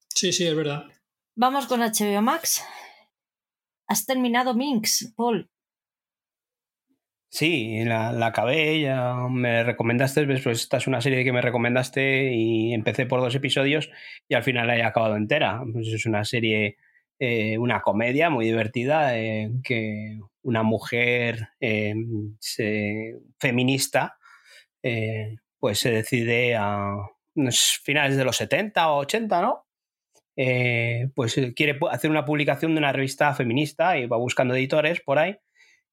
Sí, 0.08 0.32
sí, 0.32 0.46
es 0.46 0.56
verdad. 0.56 0.84
Vamos 1.36 1.66
con 1.66 1.80
HBO 1.80 2.22
Max. 2.22 2.64
¿Has 3.86 4.06
terminado 4.06 4.54
Minx, 4.54 5.12
Paul? 5.16 5.50
Sí, 7.34 7.84
la, 7.84 8.12
la, 8.12 8.26
acabé, 8.26 8.80
ya 8.80 9.14
me 9.28 9.64
recomendaste, 9.64 10.24
pues 10.24 10.46
esta 10.46 10.76
es 10.76 10.86
una 10.86 11.00
serie 11.00 11.24
que 11.24 11.32
me 11.32 11.40
recomendaste 11.40 12.32
y 12.32 12.72
empecé 12.72 13.06
por 13.06 13.20
dos 13.20 13.34
episodios 13.34 13.90
y 14.28 14.34
al 14.34 14.44
final 14.44 14.68
la 14.68 14.76
he 14.76 14.84
acabado 14.84 15.16
entera. 15.16 15.60
Pues 15.72 15.88
es 15.88 16.06
una 16.06 16.24
serie, 16.24 16.76
eh, 17.18 17.58
una 17.58 17.80
comedia 17.80 18.30
muy 18.30 18.44
divertida, 18.46 19.18
eh, 19.18 19.50
que 19.64 20.20
una 20.42 20.62
mujer 20.62 21.48
eh, 21.58 21.96
feminista 23.40 24.16
pues 25.58 25.78
se 25.80 25.90
decide 25.90 26.54
a 26.54 26.94
finales 27.82 28.16
de 28.16 28.24
los 28.24 28.36
70 28.36 28.92
o 28.92 28.98
80, 28.98 29.42
¿no? 29.42 29.63
Eh, 30.36 31.10
pues 31.14 31.38
quiere 31.54 31.78
hacer 31.90 32.10
una 32.10 32.24
publicación 32.24 32.74
de 32.74 32.78
una 32.78 32.92
revista 32.92 33.34
feminista 33.34 33.98
y 33.98 34.06
va 34.06 34.16
buscando 34.16 34.54
editores 34.54 35.00
por 35.00 35.18
ahí 35.18 35.36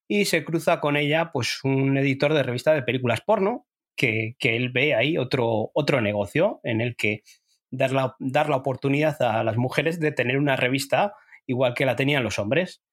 y 0.07 0.25
se 0.25 0.43
cruza 0.43 0.79
con 0.79 0.97
ella 0.97 1.31
pues 1.31 1.63
un 1.63 1.97
editor 1.97 2.33
de 2.33 2.43
revista 2.43 2.73
de 2.73 2.83
películas 2.83 3.21
porno 3.21 3.67
que, 3.95 4.35
que 4.39 4.55
él 4.55 4.69
ve 4.69 4.95
ahí 4.95 5.17
otro, 5.17 5.71
otro 5.73 6.01
negocio 6.01 6.59
en 6.63 6.81
el 6.81 6.95
que 6.95 7.23
dar 7.69 7.91
la, 7.91 8.15
la 8.19 8.55
oportunidad 8.55 9.21
a 9.21 9.43
las 9.43 9.57
mujeres 9.57 9.99
de 9.99 10.11
tener 10.11 10.37
una 10.37 10.55
revista 10.55 11.13
igual 11.47 11.73
que 11.73 11.85
la 11.85 11.95
tenían 11.95 12.23
los 12.23 12.39
hombres. 12.39 12.83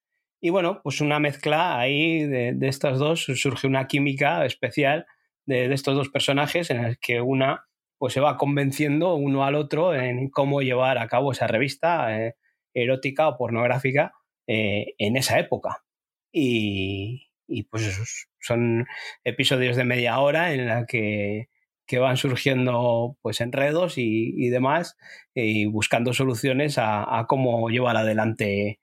Y 0.40 0.50
bueno, 0.50 0.80
pues 0.84 1.00
una 1.00 1.18
mezcla 1.18 1.78
ahí 1.78 2.24
de, 2.24 2.52
de 2.54 2.68
estas 2.68 2.98
dos, 2.98 3.24
surge 3.24 3.66
una 3.66 3.88
química 3.88 4.44
especial 4.44 5.06
de, 5.48 5.72
estos 5.72 5.96
dos 5.96 6.10
personajes 6.10 6.70
en 6.70 6.84
el 6.84 6.98
que 6.98 7.20
una 7.20 7.67
pues 7.98 8.14
se 8.14 8.20
va 8.20 8.36
convenciendo 8.36 9.14
uno 9.14 9.44
al 9.44 9.54
otro 9.56 9.94
en 9.94 10.30
cómo 10.30 10.62
llevar 10.62 10.98
a 10.98 11.08
cabo 11.08 11.32
esa 11.32 11.46
revista 11.46 12.16
eh, 12.16 12.36
erótica 12.74 13.28
o 13.28 13.36
pornográfica 13.36 14.12
eh, 14.46 14.94
en 14.98 15.16
esa 15.16 15.38
época. 15.38 15.84
Y, 16.32 17.28
y 17.46 17.64
pues 17.64 17.84
esos 17.84 18.28
son 18.40 18.86
episodios 19.24 19.76
de 19.76 19.84
media 19.84 20.18
hora 20.20 20.52
en 20.52 20.66
la 20.66 20.86
que, 20.86 21.48
que 21.88 21.98
van 21.98 22.18
surgiendo 22.18 23.16
pues 23.22 23.40
enredos 23.40 23.98
y, 23.98 24.34
y 24.36 24.50
demás 24.50 24.96
y 25.34 25.66
buscando 25.66 26.12
soluciones 26.12 26.76
a, 26.78 27.24
cómo 27.28 27.70
llevar 27.70 27.96
adelante 27.96 28.80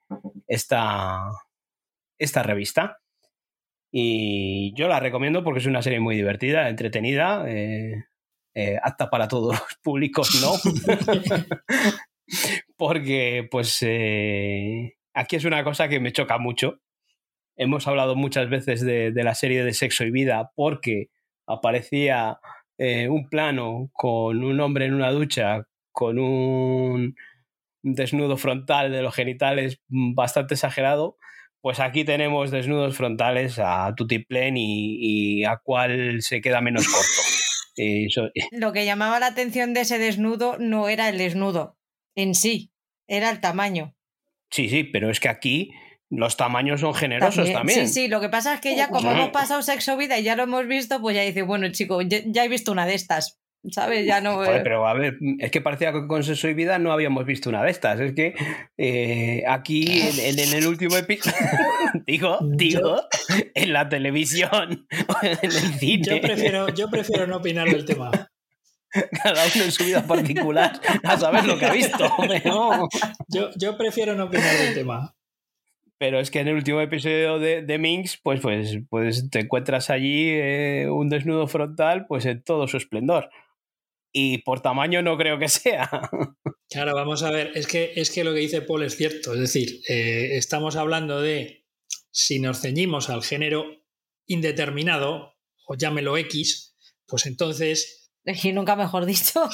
esta, 0.48 1.30
esta 2.18 2.42
revista. 2.42 2.98
Y 3.92 4.74
yo 4.74 4.88
la 4.88 5.00
recomiendo 5.00 5.44
porque 5.44 5.60
es 5.60 5.66
una 5.66 5.82
serie 5.82 6.00
muy 6.00 6.16
divertida, 6.16 6.68
entretenida, 6.68 7.44
eh, 7.48 8.04
eh, 8.56 8.76
apta 8.82 9.10
para 9.10 9.28
todos 9.28 9.54
los 9.58 9.76
públicos, 9.82 10.40
¿no? 10.40 10.54
porque 12.76 13.46
pues 13.50 13.78
eh, 13.82 14.96
aquí 15.14 15.36
es 15.36 15.44
una 15.44 15.62
cosa 15.62 15.88
que 15.88 16.00
me 16.00 16.12
choca 16.12 16.38
mucho 16.38 16.80
hemos 17.56 17.86
hablado 17.88 18.14
muchas 18.14 18.48
veces 18.48 18.82
de, 18.82 19.10
de, 19.12 19.24
la 19.24 19.34
serie 19.34 19.64
de 19.64 19.72
Sexo 19.72 20.04
y 20.04 20.10
Vida 20.10 20.52
porque 20.54 21.08
aparecía 21.46 22.38
eh, 22.78 23.08
un 23.08 23.28
plano 23.28 23.90
con 23.92 24.44
un 24.44 24.60
hombre 24.60 24.86
en 24.86 24.94
una 24.94 25.10
ducha 25.10 25.66
con 25.92 26.18
un 26.18 27.16
desnudo 27.82 28.36
frontal 28.36 28.92
de 28.92 29.02
los 29.02 29.14
genitales 29.14 29.80
bastante 29.88 30.54
exagerado. 30.54 31.16
Pues 31.62 31.80
aquí 31.80 32.04
tenemos 32.04 32.50
desnudos 32.50 32.96
frontales 32.96 33.58
a 33.58 33.92
Tutiplén 33.96 34.56
y, 34.56 35.40
y 35.40 35.44
a 35.44 35.56
cuál 35.56 36.20
se 36.20 36.40
queda 36.40 36.60
menos 36.60 36.86
corto. 36.86 37.35
Eso. 37.76 38.30
Lo 38.52 38.72
que 38.72 38.84
llamaba 38.84 39.20
la 39.20 39.26
atención 39.26 39.74
de 39.74 39.82
ese 39.82 39.98
desnudo 39.98 40.56
no 40.58 40.88
era 40.88 41.08
el 41.08 41.18
desnudo 41.18 41.76
en 42.14 42.34
sí, 42.34 42.72
era 43.06 43.30
el 43.30 43.40
tamaño. 43.40 43.94
Sí, 44.50 44.68
sí, 44.68 44.84
pero 44.84 45.10
es 45.10 45.20
que 45.20 45.28
aquí 45.28 45.72
los 46.08 46.36
tamaños 46.36 46.80
son 46.80 46.94
generosos 46.94 47.36
también. 47.36 47.54
también. 47.54 47.88
Sí, 47.88 47.94
sí, 47.94 48.08
lo 48.08 48.20
que 48.20 48.28
pasa 48.28 48.54
es 48.54 48.60
que 48.60 48.76
ya 48.76 48.88
como 48.88 49.10
hemos 49.10 49.30
pasado 49.30 49.60
sexo 49.62 49.96
vida 49.96 50.18
y 50.18 50.22
ya 50.22 50.36
lo 50.36 50.44
hemos 50.44 50.66
visto, 50.66 51.00
pues 51.00 51.16
ya 51.16 51.22
dice, 51.22 51.42
bueno, 51.42 51.68
chico, 51.70 52.00
ya, 52.02 52.20
ya 52.24 52.44
he 52.44 52.48
visto 52.48 52.72
una 52.72 52.86
de 52.86 52.94
estas. 52.94 53.38
¿Sabes? 53.70 54.06
Ya 54.06 54.20
no. 54.20 54.34
Joder, 54.34 54.62
pero 54.62 54.86
a 54.86 54.94
ver, 54.94 55.18
es 55.38 55.50
que 55.50 55.60
parecía 55.60 55.92
que 55.92 56.06
con 56.06 56.22
sexo 56.22 56.48
y 56.48 56.54
vida 56.54 56.78
no 56.78 56.92
habíamos 56.92 57.24
visto 57.24 57.48
una 57.50 57.62
de 57.62 57.70
estas. 57.70 58.00
Es 58.00 58.12
que 58.12 58.34
eh, 58.76 59.42
aquí 59.48 60.00
en, 60.00 60.38
en, 60.38 60.54
el 60.54 60.66
último 60.66 60.96
episodio. 60.96 61.36
digo, 62.06 62.38
digo, 62.42 63.02
en 63.54 63.72
la 63.72 63.88
televisión, 63.88 64.86
en 65.22 65.38
el 65.42 65.52
cine. 65.52 66.04
Yo 66.04 66.20
prefiero, 66.20 66.68
yo 66.68 66.90
prefiero 66.90 67.26
no 67.26 67.36
opinar 67.36 67.68
del 67.68 67.84
tema. 67.84 68.10
Cada 69.22 69.44
uno 69.54 69.64
en 69.64 69.72
su 69.72 69.84
vida 69.84 70.06
particular 70.06 70.80
a 71.02 71.18
saber 71.18 71.44
lo 71.44 71.58
que 71.58 71.66
ha 71.66 71.72
visto. 71.72 72.08
No. 72.44 72.88
Yo, 73.28 73.50
yo 73.56 73.76
prefiero 73.76 74.14
no 74.14 74.24
opinar 74.24 74.56
del 74.56 74.74
tema 74.74 75.16
pero 75.98 76.20
es 76.20 76.30
que 76.30 76.40
en 76.40 76.48
el 76.48 76.56
último 76.56 76.80
episodio 76.80 77.38
de, 77.38 77.62
de 77.62 77.78
Minx, 77.78 78.18
pues, 78.22 78.40
pues, 78.40 78.78
pues 78.90 79.30
te 79.30 79.40
encuentras 79.40 79.88
allí 79.88 80.28
eh, 80.28 80.88
un 80.90 81.08
desnudo 81.08 81.46
frontal, 81.46 82.06
pues 82.06 82.26
en 82.26 82.42
todo 82.42 82.68
su 82.68 82.76
esplendor. 82.76 83.30
Y 84.18 84.38
por 84.38 84.62
tamaño 84.62 85.02
no 85.02 85.18
creo 85.18 85.38
que 85.38 85.48
sea. 85.48 85.90
Claro, 86.68 86.96
vamos 86.96 87.22
a 87.22 87.30
ver, 87.30 87.52
es 87.54 87.68
que, 87.68 87.92
es 87.94 88.10
que 88.10 88.24
lo 88.24 88.34
que 88.34 88.40
dice 88.40 88.60
Paul 88.60 88.82
es 88.82 88.96
cierto. 88.96 89.32
Es 89.34 89.38
decir, 89.38 89.82
eh, 89.88 90.36
estamos 90.36 90.74
hablando 90.74 91.20
de 91.20 91.64
si 92.10 92.40
nos 92.40 92.60
ceñimos 92.60 93.08
al 93.08 93.22
género 93.22 93.66
indeterminado, 94.26 95.36
o 95.68 95.76
llámelo 95.76 96.16
X, 96.16 96.74
pues 97.06 97.26
entonces 97.26 98.10
y 98.42 98.52
nunca 98.52 98.74
mejor 98.74 99.06
dicho. 99.06 99.48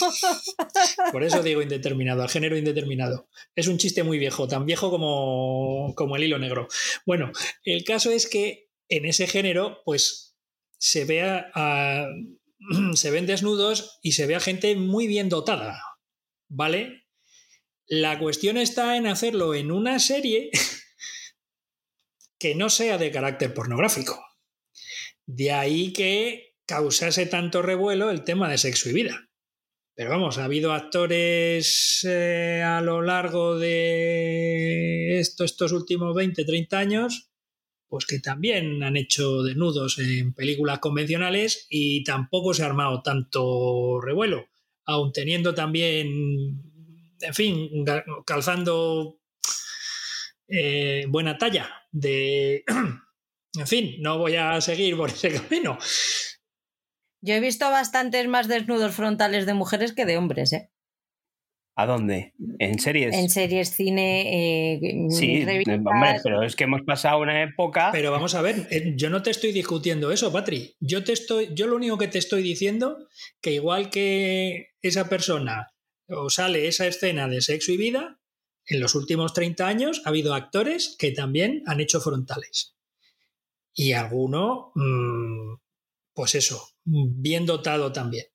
Por 1.13 1.23
eso 1.23 1.43
digo 1.43 1.61
indeterminado, 1.61 2.23
al 2.23 2.31
género 2.31 2.57
indeterminado. 2.57 3.29
Es 3.55 3.67
un 3.67 3.77
chiste 3.77 4.03
muy 4.03 4.19
viejo, 4.19 4.49
tan 4.49 4.65
viejo 4.65 4.91
como, 4.91 5.93
como 5.95 6.17
el 6.17 6.25
hilo 6.25 6.39
negro. 6.39 6.69
Bueno, 7.05 7.31
el 7.65 7.85
caso 7.85 8.11
es 8.11 8.27
que 8.27 8.71
en 8.89 9.05
ese 9.05 9.27
género, 9.27 9.83
pues 9.85 10.39
se 10.79 11.05
ve 11.05 11.23
a, 11.23 11.51
a, 11.55 12.07
se 12.95 13.11
ven 13.11 13.27
desnudos 13.27 13.99
y 14.03 14.13
se 14.13 14.27
ve 14.27 14.35
a 14.35 14.41
gente 14.41 14.77
muy 14.77 15.07
bien 15.07 15.29
dotada. 15.29 15.81
¿Vale? 16.49 17.07
La 17.87 18.19
cuestión 18.19 18.57
está 18.57 18.97
en 18.97 19.07
hacerlo 19.07 19.55
en 19.55 19.71
una 19.71 19.99
serie 19.99 20.51
que 22.39 22.55
no 22.55 22.71
sea 22.71 22.99
de 22.99 23.11
carácter 23.11 23.55
pornográfico. 23.55 24.25
De 25.27 25.53
ahí 25.53 25.93
que 25.93 26.57
causase 26.67 27.27
tanto 27.27 27.63
revuelo 27.63 28.11
el 28.11 28.25
tema 28.25 28.49
de 28.49 28.59
sexo 28.59 28.89
y 28.89 28.93
vida. 28.93 29.29
Pero 29.95 30.11
vamos, 30.11 30.39
ha 30.39 30.45
habido 30.45 30.73
actores 30.73 32.01
eh, 32.09 32.63
a 32.65 32.81
lo 32.81 33.03
largo 33.03 33.59
de 33.59 35.19
esto, 35.21 35.45
estos 35.45 35.73
últimos 35.73 36.15
20, 36.15 36.45
30 36.45 36.79
años, 36.79 37.32
pues 37.93 38.07
que 38.07 38.21
también 38.21 38.83
han 38.83 38.97
hecho 38.97 39.43
desnudos 39.43 39.99
en 39.99 40.33
películas 40.33 40.79
convencionales 40.79 41.67
y 41.69 42.03
tampoco 42.05 42.55
se 42.55 42.63
ha 42.63 42.67
armado 42.67 43.03
tanto 43.03 44.01
revuelo, 44.01 44.47
aun 44.87 45.13
teniendo 45.13 45.55
también, 45.55 46.09
en 47.21 47.35
fin, 47.35 47.85
calzando 48.25 49.21
eh, 50.49 51.05
buena 51.11 51.37
talla 51.37 51.69
de... 51.93 52.65
En 53.59 53.67
fin, 53.67 53.97
no 53.99 54.17
voy 54.17 54.37
a 54.37 54.59
seguir 54.63 54.97
por 54.97 55.11
ese 55.11 55.31
camino. 55.31 55.77
Yo 57.21 57.35
he 57.35 57.41
visto 57.41 57.71
bastantes 57.71 58.27
más 58.27 58.49
desnudos 58.49 58.95
frontales 58.95 59.45
de 59.45 59.53
mujeres 59.53 59.93
que 59.93 60.07
de 60.07 60.17
hombres, 60.17 60.55
¿eh? 60.55 60.72
¿A 61.75 61.87
dónde? 61.87 62.35
¿En 62.59 62.79
series? 62.79 63.15
En 63.15 63.31
series, 63.31 63.71
cine, 63.71 64.75
eh, 64.75 65.07
sí, 65.09 65.45
revistas. 65.45 65.79
hombre, 65.79 66.21
pero 66.23 66.43
es 66.43 66.55
que 66.55 66.65
hemos 66.65 66.83
pasado 66.83 67.21
una 67.21 67.43
época. 67.43 67.91
Pero 67.93 68.13
vamos 68.13 68.35
a 68.35 68.43
ver, 68.43 68.69
eh, 68.71 68.93
yo 68.95 69.09
no 69.09 69.23
te 69.23 69.31
estoy 69.31 69.53
discutiendo 69.53 70.13
eso, 70.13 70.31
Patri. 70.31 70.77
Yo 70.81 71.03
te 71.03 71.13
estoy, 71.13 71.49
yo 71.55 71.67
lo 71.67 71.77
único 71.77 71.97
que 71.97 72.09
te 72.09 72.19
estoy 72.19 72.43
diciendo 72.43 73.09
que 73.41 73.53
igual 73.53 73.89
que 73.89 74.73
esa 74.83 75.09
persona 75.09 75.73
o 76.09 76.29
sale 76.29 76.69
esa 76.69 76.87
escena 76.87 77.27
de 77.27 77.41
sexo 77.41 77.73
y 77.73 77.79
vida, 77.79 78.21
en 78.67 78.81
los 78.81 78.95
últimos 78.95 79.33
30 79.33 79.67
años 79.67 80.03
ha 80.05 80.11
habido 80.11 80.35
actores 80.35 80.95
que 80.99 81.13
también 81.13 81.63
han 81.67 81.81
hecho 81.81 82.03
frontales. 82.03 82.77
Y 83.75 83.93
alguno, 83.93 84.73
mmm, 84.75 85.55
pues 86.13 86.35
eso, 86.35 86.69
bien 86.85 87.47
dotado 87.47 87.93
también. 87.93 88.27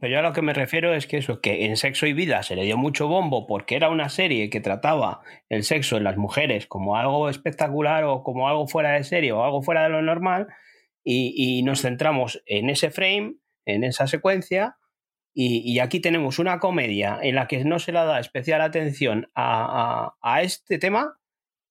Pero 0.00 0.12
yo 0.12 0.18
a 0.18 0.22
lo 0.22 0.32
que 0.32 0.42
me 0.42 0.54
refiero 0.54 0.94
es 0.94 1.06
que 1.06 1.18
eso, 1.18 1.40
que 1.40 1.66
en 1.66 1.76
Sexo 1.76 2.06
y 2.06 2.12
Vida 2.12 2.42
se 2.42 2.56
le 2.56 2.64
dio 2.64 2.76
mucho 2.76 3.08
bombo 3.08 3.46
porque 3.46 3.76
era 3.76 3.90
una 3.90 4.08
serie 4.08 4.50
que 4.50 4.60
trataba 4.60 5.20
el 5.48 5.64
sexo 5.64 5.96
en 5.96 6.04
las 6.04 6.16
mujeres 6.16 6.66
como 6.66 6.96
algo 6.96 7.28
espectacular 7.28 8.04
o 8.04 8.22
como 8.22 8.48
algo 8.48 8.66
fuera 8.66 8.92
de 8.92 9.04
serie 9.04 9.32
o 9.32 9.44
algo 9.44 9.62
fuera 9.62 9.84
de 9.84 9.90
lo 9.90 10.02
normal 10.02 10.48
y, 11.04 11.34
y 11.36 11.62
nos 11.62 11.82
centramos 11.82 12.42
en 12.46 12.70
ese 12.70 12.90
frame, 12.90 13.34
en 13.66 13.84
esa 13.84 14.06
secuencia 14.06 14.76
y, 15.34 15.62
y, 15.64 15.78
aquí 15.78 16.00
tenemos 16.00 16.38
una 16.38 16.58
comedia 16.58 17.18
en 17.22 17.36
la 17.36 17.46
que 17.46 17.64
no 17.64 17.78
se 17.78 17.92
le 17.92 18.00
da 18.00 18.20
especial 18.20 18.60
atención 18.60 19.30
a, 19.34 20.10
a, 20.20 20.34
a 20.34 20.42
este 20.42 20.78
tema 20.78 21.18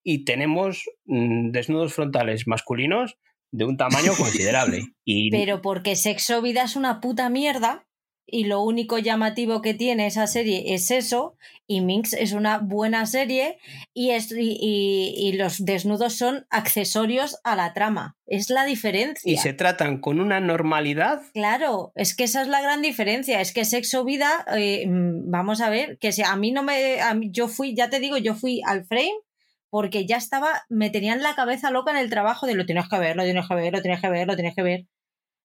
y 0.03 0.25
tenemos 0.25 0.89
mmm, 1.05 1.51
desnudos 1.51 1.93
frontales 1.93 2.47
masculinos 2.47 3.19
de 3.51 3.65
un 3.65 3.77
tamaño 3.77 4.13
considerable. 4.17 4.81
Y... 5.05 5.29
Pero 5.29 5.61
porque 5.61 5.95
Sexo 5.95 6.41
Vida 6.41 6.63
es 6.63 6.75
una 6.75 7.01
puta 7.01 7.29
mierda 7.29 7.85
y 8.31 8.45
lo 8.45 8.61
único 8.61 8.97
llamativo 8.97 9.61
que 9.61 9.73
tiene 9.73 10.07
esa 10.07 10.25
serie 10.25 10.73
es 10.73 10.89
eso 10.89 11.35
y 11.67 11.81
Minx 11.81 12.13
es 12.13 12.33
una 12.33 12.57
buena 12.57 13.05
serie 13.05 13.57
y, 13.93 14.11
es, 14.11 14.31
y, 14.31 14.57
y, 14.59 15.13
y, 15.15 15.33
los 15.33 15.63
desnudos 15.63 16.15
son 16.15 16.45
accesorios 16.49 17.39
a 17.43 17.55
la 17.55 17.73
trama. 17.73 18.17
Es 18.25 18.49
la 18.49 18.65
diferencia. 18.65 19.31
Y 19.31 19.37
se 19.37 19.53
tratan 19.53 19.99
con 19.99 20.19
una 20.19 20.39
normalidad. 20.39 21.21
Claro, 21.33 21.93
es 21.95 22.15
que 22.15 22.25
esa 22.25 22.41
es 22.41 22.47
la 22.47 22.61
gran 22.61 22.81
diferencia. 22.81 23.39
Es 23.39 23.53
que 23.53 23.63
Sexo 23.63 24.03
Vida, 24.03 24.45
eh, 24.55 24.85
vamos 24.87 25.61
a 25.61 25.69
ver, 25.69 25.97
que 25.99 26.11
si 26.11 26.23
a 26.23 26.35
mí 26.35 26.51
no 26.51 26.63
me... 26.63 26.99
A 27.01 27.13
mí, 27.13 27.29
yo 27.31 27.47
fui, 27.47 27.73
ya 27.75 27.89
te 27.89 27.99
digo, 27.99 28.17
yo 28.17 28.35
fui 28.35 28.61
al 28.65 28.85
frame 28.85 29.15
porque 29.69 30.05
ya 30.05 30.17
estaba, 30.17 30.63
me 30.67 30.89
tenían 30.89 31.23
la 31.23 31.35
cabeza 31.35 31.71
loca 31.71 31.91
en 31.91 31.97
el 31.97 32.09
trabajo 32.09 32.45
de 32.45 32.55
lo 32.55 32.65
tienes 32.65 32.89
que 32.89 32.99
ver, 32.99 33.15
lo 33.15 33.23
tienes 33.23 33.47
que 33.47 33.55
ver, 33.55 33.73
lo 33.73 33.81
tienes 33.81 34.01
que 34.01 34.09
ver, 34.09 34.27
lo 34.27 34.35
tienes 34.35 34.55
que 34.55 34.63
ver. 34.63 34.85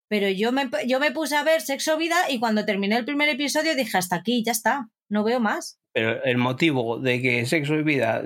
Pero 0.08 0.28
yo 0.28 0.52
me, 0.52 0.70
yo 0.86 1.00
me 1.00 1.10
puse 1.10 1.36
a 1.36 1.42
ver 1.42 1.60
Sexo 1.60 1.96
Vida 1.98 2.30
y 2.30 2.38
cuando 2.38 2.64
terminé 2.64 2.96
el 2.96 3.04
primer 3.04 3.28
episodio 3.28 3.74
dije, 3.74 3.98
hasta 3.98 4.16
aquí, 4.16 4.42
ya 4.44 4.52
está, 4.52 4.88
no 5.08 5.24
veo 5.24 5.40
más. 5.40 5.80
Pero 5.92 6.22
el 6.24 6.38
motivo 6.38 6.98
de 6.98 7.20
que 7.20 7.46
Sexo 7.46 7.74
y 7.74 7.82
Vida 7.82 8.24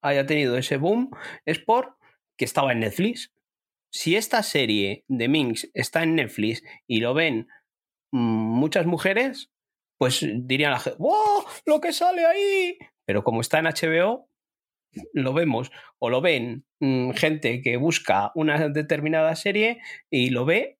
haya 0.00 0.26
tenido 0.26 0.56
ese 0.56 0.76
boom 0.76 1.10
es 1.44 1.58
por 1.58 1.96
que 2.36 2.44
estaba 2.44 2.72
en 2.72 2.80
Netflix. 2.80 3.32
Si 3.90 4.16
esta 4.16 4.42
serie 4.42 5.04
de 5.08 5.28
Minx 5.28 5.70
está 5.74 6.02
en 6.02 6.14
Netflix 6.14 6.62
y 6.86 7.00
lo 7.00 7.14
ven 7.14 7.48
muchas 8.12 8.86
mujeres, 8.86 9.50
pues 9.98 10.24
dirían 10.24 10.72
la 10.72 10.78
gente, 10.78 10.98
¡wow! 10.98 11.44
¡Lo 11.66 11.80
que 11.80 11.92
sale 11.92 12.24
ahí! 12.24 12.78
Pero 13.04 13.24
como 13.24 13.40
está 13.40 13.58
en 13.58 13.66
HBO, 13.66 14.28
lo 15.12 15.32
vemos 15.32 15.70
o 15.98 16.10
lo 16.10 16.20
ven 16.20 16.64
mm, 16.80 17.10
gente 17.10 17.60
que 17.62 17.76
busca 17.76 18.32
una 18.34 18.68
determinada 18.68 19.34
serie 19.36 19.80
y 20.10 20.30
lo 20.30 20.44
ve 20.44 20.77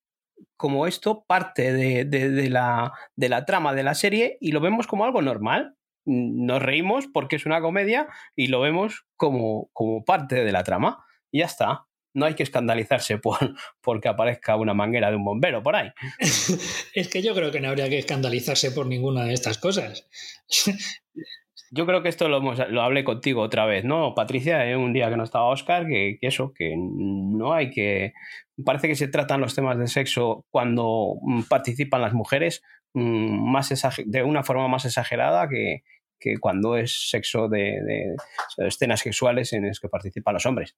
como 0.59 0.89
esto 0.89 1.25
parte 1.27 1.73
de, 1.73 2.51
la, 2.51 2.93
de 3.17 3.29
la 3.29 3.47
trama 3.47 3.75
de 3.75 3.85
la 3.85 3.95
serie 3.95 4.37
y 4.41 4.51
lo 4.53 4.61
vemos 4.61 4.87
como 4.87 5.05
algo 5.05 5.23
normal. 5.23 5.77
Nos 6.05 6.61
reímos 6.61 7.07
porque 7.07 7.37
es 7.37 7.47
una 7.47 7.61
comedia 7.61 8.09
y 8.35 8.49
lo 8.49 8.61
vemos 8.61 9.07
como, 9.17 9.71
como 9.73 10.05
parte 10.05 10.45
de 10.45 10.53
la 10.53 10.65
trama. 10.65 11.05
Y 11.31 11.39
ya 11.39 11.47
está. 11.47 11.87
No 12.13 12.27
hay 12.27 12.35
que 12.35 12.43
escandalizarse 12.43 13.19
por 13.19 13.39
porque 13.81 14.09
aparezca 14.09 14.57
una 14.57 14.75
manguera 14.75 15.11
de 15.11 15.17
un 15.17 15.25
bombero 15.25 15.63
por 15.63 15.77
ahí. 15.77 15.91
es 16.95 17.09
que 17.09 17.23
yo 17.23 17.35
creo 17.35 17.53
que 17.53 17.61
no 17.61 17.69
habría 17.69 17.89
que 17.89 17.99
escandalizarse 17.99 18.73
por 18.73 18.87
ninguna 18.87 19.25
de 19.25 19.35
estas 19.35 19.59
cosas. 19.59 20.09
Yo 21.71 21.87
creo 21.87 22.03
que 22.03 22.09
esto 22.09 22.29
lo, 22.29 22.83
hablé 22.83 23.05
contigo 23.05 23.43
otra 23.43 23.67
vez, 23.67 23.85
¿no, 23.85 24.15
Patricia? 24.15 24.67
Eh, 24.67 24.77
un 24.77 24.93
día 24.93 25.11
que 25.11 25.17
no 25.17 25.25
estaba 25.25 25.47
Oscar, 25.47 25.87
que, 25.87 26.19
eso, 26.23 26.53
que 26.55 26.75
no 26.77 27.53
hay 27.53 27.71
que... 27.71 28.15
Parece 28.65 28.89
que 28.89 28.97
se 28.97 29.09
tratan 29.09 29.41
los 29.41 29.55
temas 29.55 29.79
de 29.79 29.87
sexo 29.87 30.47
cuando 30.51 31.15
mm, 31.21 31.43
participan 31.43 32.01
las 32.01 32.15
mujeres 32.15 32.63
mm, 32.95 33.51
más 33.51 33.73
de 34.07 34.23
una 34.23 34.43
forma 34.43 34.69
más 34.69 34.85
exagerada 34.85 35.49
que, 35.49 35.83
cuando 36.41 36.77
es 36.77 37.11
sexo 37.11 37.49
de, 37.49 38.17
escenas 38.59 39.01
sexuales 39.01 39.53
en 39.53 39.67
las 39.67 39.79
que 39.81 39.89
participan 39.89 40.35
los 40.35 40.47
hombres 40.47 40.77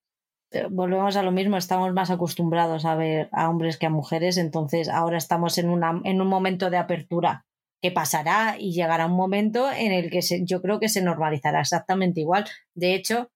volvemos 0.69 1.15
a 1.15 1.23
lo 1.23 1.31
mismo, 1.31 1.57
estamos 1.57 1.93
más 1.93 2.11
acostumbrados 2.11 2.85
a 2.85 2.97
ver 2.97 3.29
a 3.31 3.49
hombres 3.49 3.79
que 3.79 3.87
a 3.87 3.91
mujeres, 3.91 4.37
entonces 4.37 4.89
ahora 4.89 5.17
estamos 5.17 5.59
en, 5.59 5.69
una, 5.69 6.01
en 6.03 6.21
un 6.21 6.27
momento 6.27 6.71
de 6.71 6.77
apertura 6.77 7.47
que 7.83 7.91
pasará 7.91 8.57
y 8.59 8.73
llegará 8.73 9.07
un 9.07 9.17
momento 9.17 9.71
en 9.71 9.93
el 9.93 10.11
que 10.11 10.21
yo 10.45 10.61
creo 10.63 10.81
que 10.81 10.89
se 10.89 11.03
normalizará 11.03 11.61
exactamente 11.61 12.21
igual. 12.21 12.45
De 12.75 12.95
hecho, 12.95 13.31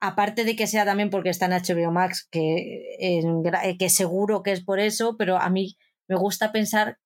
aparte 0.00 0.44
de 0.44 0.56
que 0.56 0.66
sea 0.66 0.84
también 0.84 1.10
porque 1.10 1.30
está 1.30 1.46
en 1.46 1.52
HBO 1.52 1.92
Max, 1.92 2.28
que, 2.30 2.96
eh, 3.00 3.76
que 3.78 3.88
seguro 3.88 4.42
que 4.42 4.52
es 4.52 4.64
por 4.64 4.80
eso, 4.80 5.16
pero 5.16 5.38
a 5.38 5.50
mí 5.50 5.76
me 6.08 6.16
gusta 6.16 6.52
pensar 6.52 6.98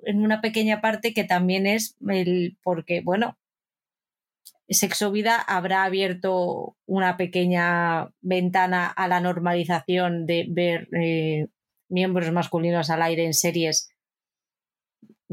en 0.00 0.20
una 0.20 0.40
pequeña 0.40 0.80
parte 0.80 1.14
que 1.14 1.24
también 1.24 1.66
es 1.66 1.96
el 2.08 2.58
porque, 2.62 3.00
bueno, 3.02 3.38
Sexo 4.68 5.10
Vida 5.10 5.36
habrá 5.40 5.84
abierto 5.84 6.76
una 6.86 7.16
pequeña 7.16 8.10
ventana 8.20 8.86
a 8.86 9.08
la 9.08 9.20
normalización 9.20 10.26
de 10.26 10.46
ver 10.48 10.88
eh, 10.98 11.48
miembros 11.88 12.32
masculinos 12.32 12.90
al 12.90 13.02
aire 13.02 13.24
en 13.24 13.34
series 13.34 13.93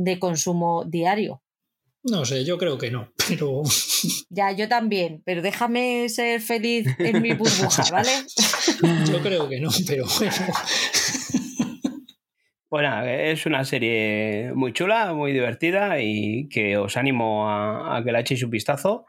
de 0.04 0.20
consumo 0.20 0.84
diario? 0.86 1.42
No 2.04 2.26
sé, 2.26 2.44
yo 2.44 2.58
creo 2.58 2.78
que 2.78 2.90
no, 2.90 3.12
pero... 3.28 3.62
Ya, 4.30 4.52
yo 4.52 4.68
también, 4.68 5.22
pero 5.26 5.42
déjame 5.42 6.10
ser 6.10 6.42
feliz 6.42 6.88
en 6.98 7.22
mi 7.22 7.34
burbuja, 7.34 7.84
¿vale? 7.92 8.12
Yo 9.12 9.22
creo 9.22 9.48
que 9.48 9.60
no, 9.60 9.70
pero 9.88 10.06
bueno. 10.18 10.36
Bueno, 12.70 13.04
es 13.06 13.46
una 13.46 13.66
serie 13.66 14.54
muy 14.56 14.72
chula, 14.72 15.14
muy 15.14 15.34
divertida 15.34 16.00
y 16.00 16.48
que 16.48 16.78
os 16.78 16.96
animo 16.96 17.50
a, 17.50 17.98
a 17.98 18.04
que 18.04 18.14
la 18.14 18.22
echéis 18.22 18.44
un 18.44 18.50
vistazo, 18.50 19.06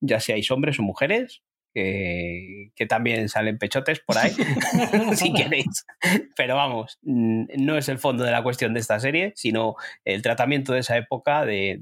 ya 0.00 0.20
seáis 0.20 0.50
hombres 0.50 0.78
o 0.78 0.82
mujeres, 0.82 1.42
que, 1.76 2.86
también 2.88 3.28
salen 3.28 3.58
pechotes 3.58 4.00
por 4.00 4.16
ahí, 4.16 4.32
si 5.14 5.32
queréis. 5.32 5.84
Pero 6.36 6.56
vamos, 6.56 6.98
no 7.02 7.76
es 7.76 7.88
el 7.88 7.98
fondo 7.98 8.24
de 8.24 8.30
la 8.30 8.42
cuestión 8.42 8.72
de 8.72 8.80
esta 8.80 8.98
serie, 8.98 9.32
sino 9.36 9.76
el 10.04 10.22
tratamiento 10.22 10.72
de 10.72 10.80
esa 10.80 10.96
época 10.96 11.44
de, 11.44 11.78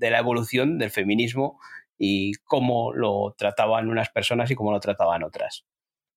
la 0.00 0.18
evolución 0.18 0.78
del 0.78 0.90
feminismo 0.90 1.60
y 1.98 2.32
cómo 2.44 2.92
lo 2.92 3.34
trataban 3.36 3.88
unas 3.88 4.08
personas 4.10 4.50
y 4.50 4.54
cómo 4.54 4.72
lo 4.72 4.80
trataban 4.80 5.22
otras. 5.22 5.64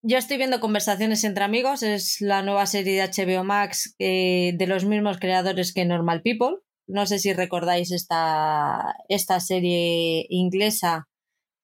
Yo 0.03 0.17
estoy 0.17 0.37
viendo 0.37 0.59
Conversaciones 0.59 1.23
entre 1.23 1.43
Amigos, 1.43 1.83
es 1.83 2.21
la 2.21 2.41
nueva 2.41 2.65
serie 2.65 2.99
de 2.99 3.07
HBO 3.07 3.43
Max 3.43 3.95
eh, 3.99 4.53
de 4.55 4.67
los 4.67 4.83
mismos 4.85 5.19
creadores 5.19 5.73
que 5.73 5.85
Normal 5.85 6.23
People. 6.23 6.57
No 6.87 7.05
sé 7.05 7.19
si 7.19 7.33
recordáis 7.33 7.91
esta, 7.91 8.95
esta 9.09 9.39
serie 9.39 10.25
inglesa 10.29 11.07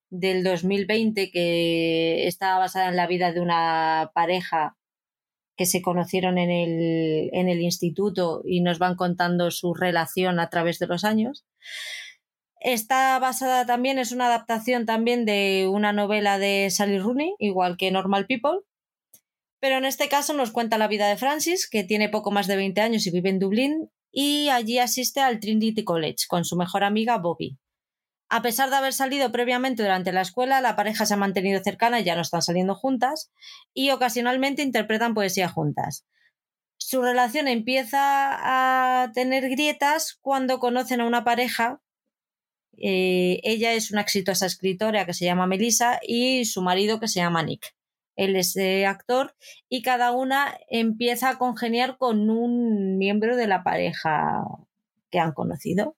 del 0.10 0.44
2020 0.44 1.32
que 1.32 2.28
estaba 2.28 2.60
basada 2.60 2.90
en 2.90 2.96
la 2.96 3.08
vida 3.08 3.32
de 3.34 3.42
una 3.42 4.12
pareja 4.14 4.78
que 5.56 5.66
se 5.66 5.82
conocieron 5.82 6.38
en 6.38 6.52
el, 6.52 7.30
en 7.34 7.50
el 7.50 7.62
instituto 7.62 8.42
y 8.46 8.62
nos 8.62 8.80
van 8.80 8.96
contando 8.96 9.52
su 9.52 9.74
relación 9.74 10.40
a 10.40 10.50
través 10.50 10.80
de 10.80 10.88
los 10.88 11.04
años. 11.04 11.46
Está 12.60 13.18
basada 13.20 13.66
también, 13.66 14.00
es 14.00 14.12
una 14.12 14.28
adaptación 14.28 14.86
también 14.86 15.26
de 15.26 15.68
una 15.70 15.94
novela 15.94 16.38
de 16.38 16.70
Sally 16.70 17.00
Rooney, 17.00 17.36
igual 17.40 17.78
que 17.78 17.92
Normal 17.92 18.28
People, 18.28 18.60
pero 19.60 19.78
en 19.78 19.86
este 19.86 20.08
caso 20.08 20.34
nos 20.34 20.52
cuenta 20.52 20.78
la 20.78 20.88
vida 20.88 21.08
de 21.08 21.18
Francis, 21.18 21.68
que 21.70 21.84
tiene 21.84 22.10
poco 22.10 22.32
más 22.32 22.48
de 22.48 22.56
20 22.56 22.80
años 22.82 23.08
y 23.08 23.12
vive 23.12 23.30
en 23.30 23.40
Dublín, 23.40 23.90
y 24.12 24.50
allí 24.50 24.80
asiste 24.80 25.20
al 25.20 25.40
Trinity 25.40 25.84
College 25.84 26.26
con 26.28 26.46
su 26.46 26.56
mejor 26.56 26.84
amiga 26.84 27.18
Bobby. 27.18 27.58
A 28.30 28.42
pesar 28.42 28.70
de 28.70 28.76
haber 28.76 28.92
salido 28.92 29.32
previamente 29.32 29.84
durante 29.84 30.12
la 30.12 30.22
escuela, 30.22 30.60
la 30.60 30.76
pareja 30.76 31.06
se 31.06 31.14
ha 31.14 31.18
mantenido 31.18 31.64
cercana 31.64 32.00
y 32.00 32.04
ya 32.04 32.16
no 32.16 32.22
están 32.22 32.42
saliendo 32.42 32.76
juntas 32.76 33.32
y 33.74 33.92
ocasionalmente 33.92 34.64
interpretan 34.64 35.14
poesía 35.14 35.48
juntas. 35.48 36.06
Su 36.76 37.02
relación 37.02 37.48
empieza 37.48 38.00
a 38.02 39.12
tener 39.14 39.50
grietas 39.50 40.18
cuando 40.22 40.60
conocen 40.60 41.02
a 41.02 41.06
una 41.06 41.24
pareja. 41.24 41.82
Eh, 42.78 43.40
ella 43.44 43.74
es 43.74 43.92
una 43.92 44.02
exitosa 44.02 44.46
escritora 44.46 45.06
que 45.06 45.14
se 45.14 45.26
llama 45.26 45.48
Melissa 45.48 46.00
y 46.06 46.46
su 46.46 46.62
marido 46.62 47.00
que 47.00 47.08
se 47.08 47.22
llama 47.22 47.44
Nick. 47.44 47.76
Él 48.18 48.36
es 48.36 48.58
actor 48.86 49.36
y 49.70 49.84
cada 49.84 50.12
una 50.12 50.58
empieza 50.70 51.30
a 51.30 51.38
congeniar 51.38 51.98
con 51.98 52.30
un 52.30 52.98
miembro 52.98 53.38
de 53.38 53.48
la 53.48 53.64
pareja 53.64 54.44
que 55.10 55.20
han 55.20 55.32
conocido 55.32 55.96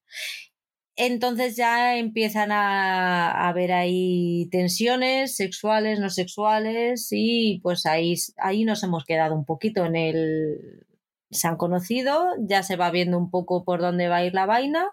entonces 0.99 1.55
ya 1.55 1.97
empiezan 1.97 2.51
a, 2.51 3.47
haber 3.47 3.71
ahí 3.71 4.49
tensiones 4.51 5.33
sexuales, 5.33 5.99
no 6.01 6.09
sexuales, 6.09 7.07
y 7.11 7.61
pues 7.63 7.85
ahí, 7.85 8.15
ahí 8.37 8.65
nos 8.65 8.83
hemos 8.83 9.05
quedado 9.05 9.33
un 9.33 9.45
poquito 9.45 9.85
en 9.85 9.95
el... 9.95 10.85
Se 11.31 11.47
han 11.47 11.55
conocido, 11.55 12.27
ya 12.39 12.63
se 12.63 12.75
va 12.75 12.91
viendo 12.91 13.17
un 13.17 13.31
poco 13.31 13.63
por 13.63 13.79
dónde 13.79 14.09
va 14.09 14.17
a 14.17 14.25
ir 14.25 14.33
la 14.33 14.45
vaina 14.45 14.87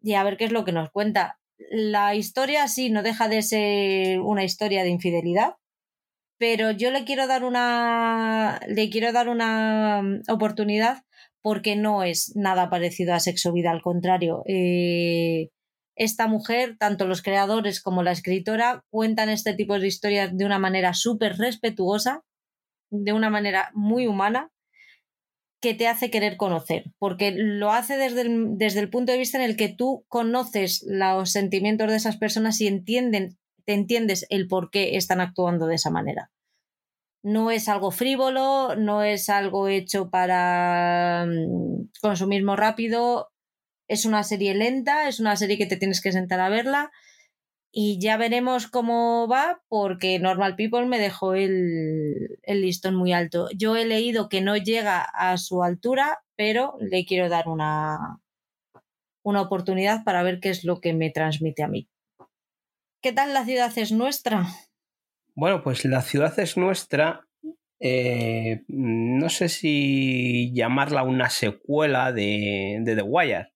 y 0.00 0.14
a 0.14 0.24
ver 0.24 0.36
qué 0.36 0.46
es 0.46 0.52
lo 0.52 0.64
que 0.64 0.72
nos 0.72 0.90
cuenta. 0.90 1.38
La 1.70 2.16
historia 2.16 2.66
sí 2.66 2.90
no 2.90 3.04
deja 3.04 3.28
de 3.28 3.42
ser 3.42 4.20
una 4.20 4.42
historia 4.42 4.82
de 4.82 4.90
infidelidad, 4.90 5.56
pero 6.38 6.72
yo 6.72 6.90
le 6.90 7.04
quiero 7.04 7.28
dar 7.28 7.44
una 7.44 8.58
le 8.66 8.90
quiero 8.90 9.12
dar 9.12 9.28
una 9.28 10.02
oportunidad 10.28 11.04
porque 11.42 11.76
no 11.76 12.04
es 12.04 12.34
nada 12.36 12.70
parecido 12.70 13.14
a 13.14 13.20
Sexo 13.20 13.52
Vida, 13.52 13.70
al 13.70 13.82
contrario. 13.82 14.42
Eh, 14.46 15.50
esta 15.96 16.26
mujer, 16.26 16.76
tanto 16.78 17.06
los 17.06 17.20
creadores 17.20 17.82
como 17.82 18.02
la 18.02 18.12
escritora, 18.12 18.84
cuentan 18.90 19.28
este 19.28 19.52
tipo 19.54 19.78
de 19.78 19.88
historias 19.88 20.36
de 20.36 20.44
una 20.46 20.58
manera 20.58 20.94
súper 20.94 21.36
respetuosa, 21.36 22.24
de 22.90 23.12
una 23.12 23.28
manera 23.28 23.70
muy 23.74 24.06
humana, 24.06 24.50
que 25.60 25.74
te 25.74 25.86
hace 25.86 26.10
querer 26.10 26.36
conocer, 26.36 26.92
porque 26.98 27.30
lo 27.30 27.70
hace 27.70 27.96
desde 27.96 28.22
el, 28.22 28.58
desde 28.58 28.80
el 28.80 28.90
punto 28.90 29.12
de 29.12 29.18
vista 29.18 29.38
en 29.38 29.44
el 29.44 29.56
que 29.56 29.68
tú 29.68 30.04
conoces 30.08 30.84
los 30.88 31.30
sentimientos 31.30 31.88
de 31.88 31.96
esas 31.96 32.16
personas 32.16 32.60
y 32.60 32.66
entienden, 32.66 33.38
te 33.64 33.74
entiendes 33.74 34.26
el 34.28 34.48
por 34.48 34.70
qué 34.70 34.96
están 34.96 35.20
actuando 35.20 35.66
de 35.66 35.76
esa 35.76 35.90
manera 35.90 36.32
no 37.22 37.50
es 37.50 37.68
algo 37.68 37.90
frívolo, 37.90 38.74
no 38.76 39.02
es 39.02 39.28
algo 39.28 39.68
hecho 39.68 40.10
para 40.10 41.26
mm, 41.26 41.90
consumismo 42.00 42.56
rápido, 42.56 43.32
es 43.88 44.04
una 44.04 44.22
serie 44.24 44.54
lenta, 44.54 45.08
es 45.08 45.20
una 45.20 45.36
serie 45.36 45.58
que 45.58 45.66
te 45.66 45.76
tienes 45.76 46.00
que 46.00 46.12
sentar 46.12 46.40
a 46.40 46.48
verla 46.48 46.90
y 47.74 47.98
ya 48.00 48.18
veremos 48.18 48.66
cómo 48.66 49.26
va 49.28 49.62
porque 49.68 50.18
Normal 50.18 50.56
People 50.56 50.86
me 50.86 50.98
dejó 50.98 51.34
el, 51.34 52.38
listón 52.46 52.94
muy 52.94 53.14
alto. 53.14 53.48
Yo 53.56 53.76
he 53.76 53.86
leído 53.86 54.28
que 54.28 54.42
no 54.42 54.56
llega 54.58 55.00
a 55.00 55.38
su 55.38 55.62
altura, 55.62 56.22
pero 56.36 56.76
le 56.80 57.06
quiero 57.06 57.30
dar 57.30 57.48
una, 57.48 58.20
una 59.22 59.40
oportunidad 59.40 60.04
para 60.04 60.22
ver 60.22 60.38
qué 60.40 60.50
es 60.50 60.64
lo 60.64 60.80
que 60.80 60.92
me 60.92 61.10
transmite 61.10 61.62
a 61.62 61.68
mí. 61.68 61.88
¿Qué 63.00 63.12
tal 63.12 63.32
la 63.32 63.44
ciudad 63.44 63.72
es 63.76 63.90
nuestra? 63.90 64.46
Bueno, 65.34 65.62
pues 65.62 65.84
la 65.86 66.02
ciudad 66.02 66.38
es 66.38 66.56
nuestra. 66.58 67.26
Eh, 67.80 68.62
no 68.68 69.28
sé 69.30 69.48
si 69.48 70.52
llamarla 70.54 71.02
una 71.04 71.30
secuela 71.30 72.12
de, 72.12 72.82
The 72.84 73.02
Wire. 73.02 73.52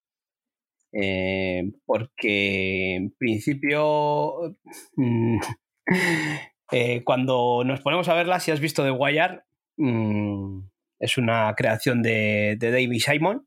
Eh, 0.92 1.72
porque 1.84 2.94
en 2.94 3.10
principio, 3.18 4.56
eh, 6.72 7.04
cuando 7.04 7.62
nos 7.64 7.80
ponemos 7.82 8.08
a 8.08 8.14
verla, 8.14 8.40
si 8.40 8.50
has 8.50 8.60
visto 8.60 8.82
The 8.82 8.92
Wire, 8.92 9.42
mm, 9.76 10.60
es 10.98 11.18
una 11.18 11.54
creación 11.54 12.02
de, 12.02 12.56
de 12.58 12.70
David 12.70 13.00
Simon 13.00 13.46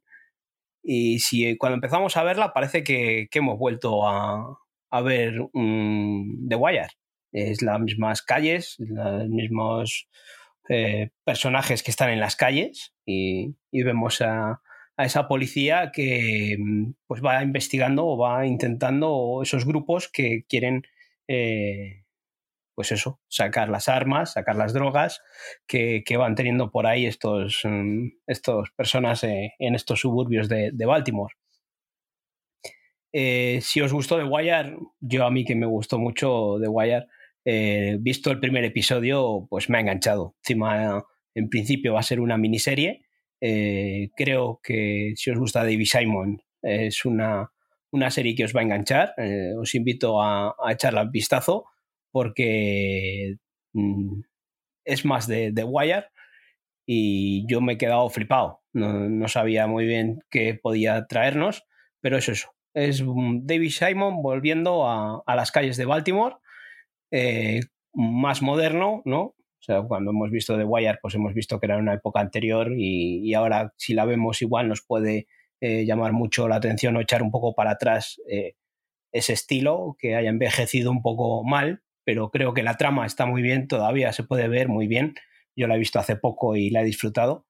Y 0.84 1.20
si 1.20 1.58
cuando 1.58 1.76
empezamos 1.76 2.16
a 2.16 2.24
verla 2.24 2.54
parece 2.54 2.84
que, 2.84 3.28
hemos 3.34 3.58
vuelto 3.58 4.08
a, 4.08 4.60
ver 5.04 5.34
The 5.54 6.56
Wire. 6.56 6.90
Es 7.32 7.62
las 7.62 7.80
mismas 7.80 8.22
calles, 8.22 8.76
los 8.80 9.30
mismos 9.30 10.08
eh, 10.70 11.10
personajes 11.24 11.84
que 11.84 11.92
están 11.92 12.10
en 12.10 12.20
las 12.20 12.36
calles 12.36 12.94
y, 13.06 13.56
vemos 13.72 14.22
a, 14.22 14.62
esa 14.98 15.28
policía 15.28 15.92
que 15.94 16.58
pues 17.08 17.24
va 17.24 17.42
investigando 17.42 18.06
o 18.06 18.18
va 18.18 18.46
intentando 18.46 19.42
esos 19.42 19.66
grupos 19.66 20.10
que 20.12 20.44
quieren 20.48 20.84
eh, 21.28 22.04
pues 22.80 22.94
eso, 22.94 23.20
sacar 23.28 23.68
las 23.68 23.90
armas, 23.90 24.32
sacar 24.32 24.56
las 24.56 24.72
drogas 24.72 25.22
que, 25.68 26.02
van 26.18 26.36
teniendo 26.36 26.72
por 26.72 26.88
ahí 26.88 27.06
estos, 27.06 27.60
mm, 27.66 28.08
estos 28.26 28.72
personas 28.72 29.22
eh, 29.26 29.54
en 29.60 29.76
estos 29.76 30.00
suburbios 30.00 30.48
de, 30.48 30.72
Baltimore. 30.86 31.36
Eh, 33.12 33.60
si 33.62 33.82
os 33.82 33.92
gustó 33.92 34.18
The 34.18 34.24
Wire, 34.24 34.78
yo 35.02 35.26
a 35.26 35.30
mí 35.30 35.44
que 35.44 35.56
me 35.56 35.66
gustó 35.66 36.00
mucho 36.00 36.56
The 36.62 36.70
Wire, 36.70 37.08
eh, 37.52 37.98
visto 38.00 38.32
el 38.32 38.40
primer 38.40 38.64
episodio, 38.64 39.48
pues 39.50 39.70
me 39.70 39.78
ha 39.78 39.82
enganchado. 39.82 40.36
Encima, 40.44 41.04
en 41.36 41.50
principio 41.50 41.94
va 41.94 42.00
a 42.02 42.04
ser 42.04 42.20
una 42.20 42.38
miniserie. 42.38 43.02
creo 43.40 44.60
que 44.62 45.14
si 45.16 45.32
os 45.32 45.40
gusta 45.40 45.64
David 45.64 45.86
Simon, 45.86 46.42
es 46.62 47.06
una, 47.06 47.50
serie 48.10 48.36
que 48.36 48.44
os 48.44 48.56
va 48.56 48.62
a 48.62 48.64
enganchar. 48.64 49.14
os 49.58 49.74
invito 49.76 50.22
a, 50.22 50.56
a 50.64 50.74
echarla 50.74 51.04
un 51.04 51.12
vistazo 51.12 51.66
porque 52.12 53.38
mm, 53.74 54.22
es 54.86 55.06
más 55.06 55.28
de, 55.28 55.52
de, 55.52 55.64
Wire 55.64 56.08
y 56.86 57.46
yo 57.48 57.62
me 57.62 57.74
he 57.74 57.78
quedado 57.78 58.10
flipado. 58.10 58.62
No, 58.74 59.28
sabía 59.28 59.68
muy 59.68 59.86
bien 59.86 60.24
qué 60.30 60.56
podía 60.56 61.06
traernos, 61.08 61.64
pero 62.02 62.18
es 62.18 62.30
eso. 62.30 62.52
Es 62.74 63.04
David 63.06 63.70
Simon 63.70 64.22
volviendo 64.22 64.88
a, 64.88 65.24
las 65.36 65.52
calles 65.52 65.78
de 65.78 65.86
Baltimore, 65.86 66.38
eh, 67.12 67.62
más 67.94 68.42
moderno, 68.42 69.02
¿no? 69.06 69.22
O 69.22 69.62
sea, 69.62 69.82
cuando 69.82 70.12
hemos 70.12 70.32
visto 70.32 70.58
The 70.58 70.64
Wire, 70.64 71.00
pues 71.02 71.16
hemos 71.16 71.34
visto 71.34 71.60
que 71.60 71.66
era 71.66 71.78
una 71.78 71.94
época 71.94 72.22
anterior 72.22 72.72
y, 72.78 73.34
ahora 73.34 73.74
si 73.78 73.94
la 73.94 74.06
vemos 74.06 74.42
igual 74.42 74.70
nos 74.70 74.82
puede 74.82 75.28
eh, 75.60 75.86
llamar 75.86 76.14
mucho 76.14 76.48
la 76.48 76.56
atención 76.56 76.96
o 76.96 77.02
echar 77.02 77.22
un 77.22 77.32
poco 77.32 77.54
para 77.54 77.72
atrás 77.72 78.22
eh, 78.30 78.56
ese 79.12 79.34
estilo 79.34 79.98
que 80.00 80.16
haya 80.16 80.30
envejecido 80.30 80.92
un 80.92 81.02
poco 81.02 81.44
mal, 81.44 81.82
pero 82.06 82.32
creo 82.32 82.54
que 82.54 82.64
la 82.64 82.78
trama 82.78 83.06
está 83.06 83.26
muy 83.26 83.42
bien, 83.42 83.68
todavía 83.68 84.14
se 84.14 84.24
puede 84.24 84.48
ver 84.48 84.70
muy 84.70 84.88
bien. 84.88 85.16
Yo 85.56 85.68
la 85.68 85.76
he 85.76 85.80
visto 85.80 86.00
hace 86.00 86.16
poco 86.16 86.56
y 86.56 86.70
la 86.70 86.82
he 86.82 86.86
disfrutado. 86.86 87.46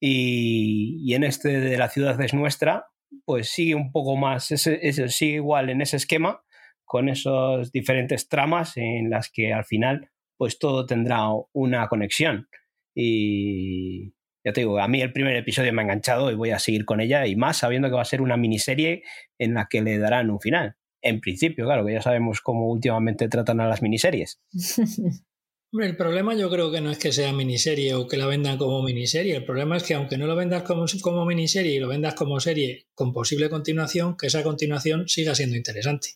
Y, 0.00 1.14
en 1.14 1.24
este 1.24 1.60
de 1.60 1.78
la 1.78 1.88
ciudad 1.88 2.20
es 2.20 2.34
nuestra, 2.34 2.88
pues 3.24 3.48
sigue 3.48 3.74
un 3.74 3.92
poco 3.92 4.16
más, 4.16 4.44
sigue 4.46 5.34
igual 5.34 5.70
en 5.70 5.80
ese 5.80 5.96
esquema, 5.96 6.43
con 6.84 7.08
esos 7.08 7.72
diferentes 7.72 8.28
tramas 8.28 8.76
en 8.76 9.10
las 9.10 9.30
que 9.30 9.52
al 9.52 9.64
final 9.64 10.10
pues 10.36 10.58
todo 10.58 10.86
tendrá 10.86 11.28
una 11.52 11.88
conexión. 11.88 12.48
Y 12.94 14.14
ya 14.44 14.52
te 14.52 14.60
digo, 14.60 14.78
a 14.78 14.88
mí 14.88 15.00
el 15.00 15.12
primer 15.12 15.36
episodio 15.36 15.72
me 15.72 15.82
ha 15.82 15.84
enganchado 15.84 16.30
y 16.30 16.34
voy 16.34 16.50
a 16.50 16.58
seguir 16.58 16.84
con 16.84 17.00
ella 17.00 17.26
y 17.26 17.36
más 17.36 17.58
sabiendo 17.58 17.88
que 17.88 17.94
va 17.94 18.02
a 18.02 18.06
ser 18.06 18.20
una 18.20 18.36
miniserie 18.36 19.02
en 19.38 19.54
la 19.54 19.66
que 19.70 19.82
le 19.82 19.98
darán 19.98 20.30
un 20.30 20.40
final 20.40 20.76
en 21.04 21.20
principio, 21.20 21.66
claro, 21.66 21.84
que 21.84 21.92
ya 21.92 22.02
sabemos 22.02 22.40
cómo 22.40 22.70
últimamente 22.70 23.28
tratan 23.28 23.60
a 23.60 23.68
las 23.68 23.82
miniseries. 23.82 24.40
Hombre, 25.72 25.88
el 25.88 25.96
problema 25.96 26.34
yo 26.34 26.48
creo 26.50 26.70
que 26.70 26.80
no 26.80 26.90
es 26.90 26.98
que 26.98 27.12
sea 27.12 27.32
miniserie 27.32 27.94
o 27.94 28.06
que 28.06 28.16
la 28.16 28.26
vendan 28.26 28.56
como 28.56 28.82
miniserie. 28.82 29.36
El 29.36 29.44
problema 29.44 29.76
es 29.76 29.82
que 29.82 29.94
aunque 29.94 30.16
no 30.16 30.26
lo 30.26 30.36
vendas 30.36 30.62
como, 30.62 30.86
como 31.02 31.26
miniserie 31.26 31.74
y 31.74 31.80
lo 31.80 31.88
vendas 31.88 32.14
como 32.14 32.38
serie 32.38 32.86
con 32.94 33.12
posible 33.12 33.50
continuación, 33.50 34.16
que 34.16 34.28
esa 34.28 34.42
continuación 34.42 35.08
siga 35.08 35.34
siendo 35.34 35.56
interesante. 35.56 36.10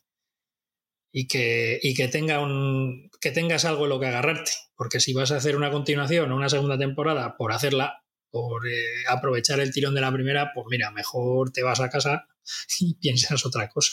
Y 1.11 1.27
que, 1.27 1.79
y 1.83 1.95
que, 1.95 2.09
tenga 2.09 2.41
un, 2.41 3.11
que 3.21 3.31
tengas 3.31 3.65
algo 3.65 3.85
en 3.85 3.91
lo 3.91 4.01
que 4.01 4.07
agarrarte. 4.07 4.53
Porque 4.77 5.01
si 5.01 5.13
vas 5.13 5.33
a 5.33 5.37
hacer 5.37 5.57
una 5.57 5.71
continuación 5.71 6.31
o 6.31 6.37
una 6.37 6.49
segunda 6.49 6.79
temporada 6.79 7.37
por 7.37 7.53
hacerla, 7.53 8.05
por 8.31 8.69
eh, 8.69 9.05
aprovechar 9.09 9.61
el 9.61 9.73
tirón 9.73 9.95
de 9.95 10.01
la 10.01 10.13
primera, 10.13 10.53
pues 10.55 10.67
mira, 10.71 10.91
mejor 10.91 11.51
te 11.51 11.63
vas 11.63 11.81
a 11.81 11.89
casa 11.89 12.27
y 12.81 12.95
piensas 12.95 13.45
otra 13.47 13.69
cosa. 13.69 13.93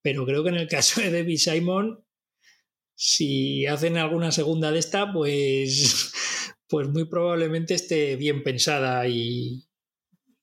Pero 0.00 0.26
creo 0.26 0.42
que 0.42 0.50
en 0.50 0.56
el 0.56 0.68
caso 0.68 1.00
de 1.00 1.10
David 1.10 1.38
Simon, 1.38 2.04
si 2.94 3.66
hacen 3.66 3.96
alguna 3.96 4.32
segunda 4.32 4.70
de 4.70 4.78
esta, 4.78 5.12
pues, 5.12 6.12
pues 6.68 6.88
muy 6.88 7.04
probablemente 7.06 7.74
esté 7.74 8.16
bien 8.16 8.42
pensada 8.42 9.06
y, 9.06 9.68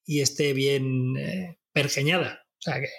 esté 0.05 0.53
bien 0.53 1.17
eh, 1.17 1.59
pergeñada. 1.71 2.45
O 2.57 2.61
sea 2.61 2.79
que... 2.81 2.89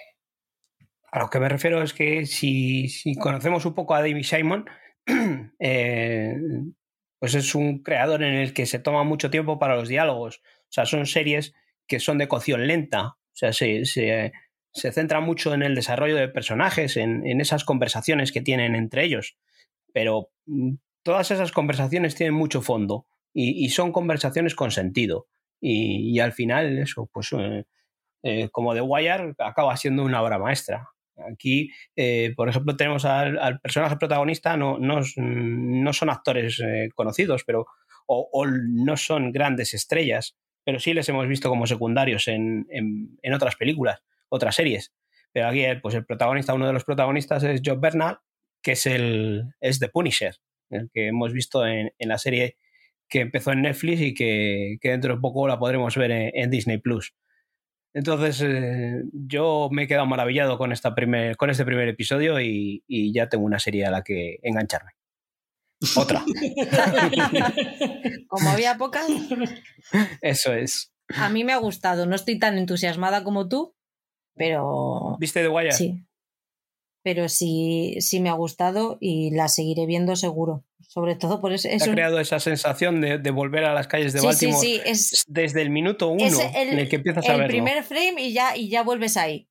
A 1.11 1.19
lo 1.19 1.29
que 1.29 1.39
me 1.39 1.49
refiero 1.49 1.83
es 1.83 1.93
que 1.93 2.25
si, 2.25 2.87
conocemos 3.19 3.65
un 3.65 3.73
poco 3.73 3.95
a 3.95 3.99
David 3.99 4.23
Simon, 4.23 4.65
eh, 5.59 6.35
pues 7.19 7.35
es 7.35 7.53
un 7.53 7.83
creador 7.83 8.23
en 8.23 8.33
el 8.35 8.53
que 8.53 8.65
se 8.65 8.79
toma 8.79 9.03
mucho 9.03 9.29
tiempo 9.29 9.59
para 9.59 9.75
los 9.75 9.89
diálogos. 9.89 10.41
O 10.43 10.71
sea, 10.71 10.85
son 10.85 11.05
series 11.05 11.53
que 11.87 11.99
son 11.99 12.17
de 12.17 12.27
cocción 12.27 12.65
lenta. 12.65 13.07
O 13.07 13.33
sea, 13.33 13.51
se, 13.51 13.83
se 14.73 14.91
centra 14.91 15.19
mucho 15.19 15.53
en 15.53 15.63
el 15.63 15.75
desarrollo 15.75 16.15
de 16.15 16.29
personajes, 16.29 16.97
en, 16.97 17.41
esas 17.41 17.63
conversaciones 17.63 18.31
que 18.31 18.41
tienen 18.41 18.75
entre 18.75 19.03
ellos, 19.03 19.37
pero 19.93 20.29
mm, 20.45 20.75
todas 21.03 21.31
esas 21.31 21.51
conversaciones 21.51 22.15
tienen 22.15 22.35
mucho 22.35 22.61
fondo 22.61 23.05
y, 23.33 23.69
son 23.69 23.91
conversaciones 23.91 24.55
con 24.55 24.71
sentido. 24.71 25.27
Y, 25.61 26.19
al 26.19 26.33
final, 26.33 26.79
eso, 26.79 27.09
pues 27.13 27.29
eh, 27.33 27.65
eh, 28.23 28.49
como 28.49 28.73
The 28.73 28.81
Wire, 28.81 29.35
acaba 29.37 29.77
siendo 29.77 30.03
una 30.03 30.21
obra 30.21 30.37
maestra. 30.37 30.89
Aquí, 31.31 31.69
eh, 31.95 32.33
por 32.35 32.49
ejemplo, 32.49 32.75
tenemos 32.75 33.05
al, 33.05 33.59
personaje 33.59 33.97
protagonista, 33.97 34.55
no, 34.57 34.77
no, 34.79 35.01
no 35.17 35.93
son 35.93 36.09
actores 36.09 36.61
conocidos, 36.95 37.43
pero 37.45 37.65
o, 38.07 38.45
no 38.45 38.97
son 38.97 39.31
grandes 39.31 39.73
estrellas, 39.73 40.37
pero 40.63 40.79
sí 40.79 40.93
les 40.93 41.07
hemos 41.09 41.27
visto 41.27 41.49
como 41.49 41.65
secundarios 41.65 42.27
en, 42.27 42.67
en 42.69 43.33
otras 43.33 43.55
películas 43.55 44.01
otras 44.31 44.55
series. 44.55 44.93
Pero 45.33 45.47
aquí 45.47 45.63
pues 45.81 45.95
el 45.95 46.05
protagonista, 46.05 46.53
uno 46.53 46.67
de 46.67 46.73
los 46.73 46.83
protagonistas 46.83 47.43
es 47.43 47.61
Joe 47.63 47.77
Bernal, 47.77 48.17
que 48.61 48.73
es 48.73 48.85
el 48.85 49.53
es 49.59 49.79
The 49.79 49.89
Punisher, 49.89 50.35
el 50.69 50.89
que 50.91 51.07
hemos 51.07 51.33
visto 51.33 51.65
en, 51.65 51.91
la 51.99 52.17
serie 52.17 52.57
que 53.07 53.19
empezó 53.19 53.51
en 53.51 53.61
Netflix 53.61 54.01
y 54.01 54.13
que, 54.13 54.77
dentro 54.81 55.15
de 55.15 55.21
poco 55.21 55.47
la 55.47 55.59
podremos 55.59 55.95
ver 55.95 56.11
en, 56.11 56.49
Disney 56.49 56.77
Plus. 56.77 57.13
Entonces, 57.93 58.41
eh, 58.41 59.03
yo 59.11 59.67
me 59.71 59.83
he 59.83 59.87
quedado 59.87 60.05
maravillado 60.05 60.57
con, 60.57 60.71
esta 60.71 60.95
primer, 60.95 61.35
con 61.35 61.49
este 61.49 61.65
primer 61.65 61.89
episodio 61.89 62.39
y, 62.39 62.83
y, 62.87 63.13
ya 63.13 63.27
tengo 63.27 63.43
una 63.43 63.59
serie 63.59 63.85
a 63.85 63.91
la 63.91 64.01
que 64.01 64.39
engancharme. 64.43 64.91
Otra. 65.95 66.23
Como 68.27 68.49
había 68.49 68.77
pocas. 68.77 69.07
Eso 70.21 70.53
es. 70.53 70.93
A 71.15 71.29
mí 71.29 71.43
me 71.43 71.53
ha 71.53 71.57
gustado. 71.57 72.05
No 72.05 72.15
estoy 72.15 72.39
tan 72.39 72.57
entusiasmada 72.57 73.23
como 73.23 73.49
tú, 73.49 73.75
pero... 74.35 75.17
¿Viste 75.19 75.41
de 75.41 75.49
Wire? 75.49 75.71
Sí. 75.71 76.05
Pero 77.03 77.29
sí, 77.29 77.95
sí 77.99 78.19
me 78.19 78.29
ha 78.29 78.33
gustado 78.33 78.97
y 78.99 79.31
la 79.31 79.47
seguiré 79.47 79.85
viendo 79.85 80.15
seguro. 80.15 80.63
Sobre 80.87 81.15
todo 81.15 81.39
por 81.39 81.53
eso. 81.53 81.69
ha 81.69 81.91
creado 81.91 82.19
esa 82.19 82.39
sensación 82.39 82.99
de, 82.99 83.31
volver 83.31 83.63
a 83.63 83.73
las 83.73 83.87
calles 83.87 84.11
de 84.11 84.19
Baltimore 84.19 84.59
sí, 84.59 84.75
sí, 84.75 84.81
es, 84.85 85.23
desde 85.27 85.61
el 85.61 85.69
minuto 85.69 86.09
uno 86.09 86.25
en 86.53 86.77
el 86.77 86.89
que 86.89 86.97
empiezas 86.97 87.29
a 87.29 87.37
verlo. 87.37 87.45
El 87.45 87.51
primer 87.51 87.83
frame 87.83 88.21
y 88.21 88.33
ya, 88.33 88.57
y 88.57 88.69
ya 88.69 88.83
vuelves 88.83 89.15
ahí. 89.15 89.47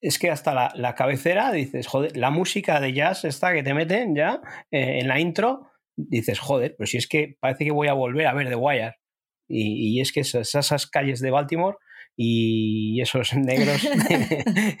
Es 0.00 0.18
que 0.18 0.30
hasta 0.30 0.72
la, 0.74 0.94
cabecera 0.96 1.52
dices, 1.52 1.86
joder, 1.86 2.16
la 2.16 2.30
música 2.30 2.80
de 2.80 2.92
jazz 2.92 3.24
esta 3.24 3.54
que 3.54 3.62
te 3.62 3.72
meten 3.72 4.16
ya 4.16 4.40
eh, 4.70 4.98
en 5.00 5.08
la 5.08 5.20
intro, 5.20 5.68
dices, 5.96 6.40
joder, 6.40 6.74
pero 6.76 6.86
si 6.88 6.96
es 6.96 7.06
que 7.06 7.36
parece 7.38 7.64
que 7.64 7.70
voy 7.70 7.88
a 7.88 7.94
volver 7.94 8.26
a 8.26 8.34
ver 8.34 8.48
The 8.48 8.56
Wire. 8.56 8.96
Y, 9.46 9.96
y 9.96 10.00
es 10.00 10.12
que 10.12 10.20
esas, 10.20 10.54
esas 10.54 10.86
calles 10.88 11.20
de 11.20 11.30
Baltimore 11.30 11.76
y 12.16 13.00
esos 13.00 13.34
negros 13.34 13.86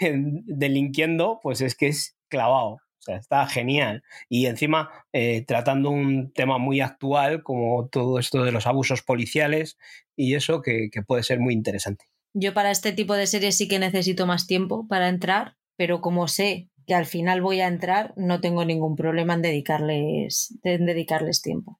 delinquiendo, 0.46 1.40
pues 1.42 1.60
es 1.60 1.74
que 1.74 1.88
es 1.88 2.16
clavado. 2.28 2.74
O 2.76 3.02
sea, 3.04 3.16
está 3.16 3.46
genial. 3.46 4.02
Y 4.30 4.46
encima 4.46 4.90
eh, 5.12 5.44
tratando 5.46 5.90
un 5.90 6.32
tema 6.32 6.56
muy 6.56 6.80
actual 6.80 7.42
como 7.42 7.88
todo 7.88 8.18
esto 8.18 8.44
de 8.44 8.52
los 8.52 8.66
abusos 8.66 9.02
policiales 9.02 9.76
y 10.16 10.34
eso 10.34 10.62
que, 10.62 10.88
puede 11.06 11.22
ser 11.22 11.38
muy 11.38 11.52
interesante. 11.52 12.06
Yo 12.32 12.54
para 12.54 12.70
este 12.70 12.92
tipo 12.92 13.14
de 13.14 13.26
series 13.26 13.56
sí 13.56 13.68
que 13.68 13.78
necesito 13.78 14.26
más 14.26 14.46
tiempo 14.46 14.88
para 14.88 15.08
entrar, 15.08 15.56
pero 15.76 16.00
como 16.00 16.28
sé 16.28 16.70
que 16.86 16.94
al 16.94 17.06
final 17.06 17.42
voy 17.42 17.60
a 17.60 17.68
entrar, 17.68 18.14
no 18.16 18.40
tengo 18.40 18.64
ningún 18.64 18.96
problema 18.96 19.34
en 19.34 19.42
dedicarles, 19.42 20.58
en 20.62 20.86
dedicarles 20.86 21.42
tiempo. 21.42 21.78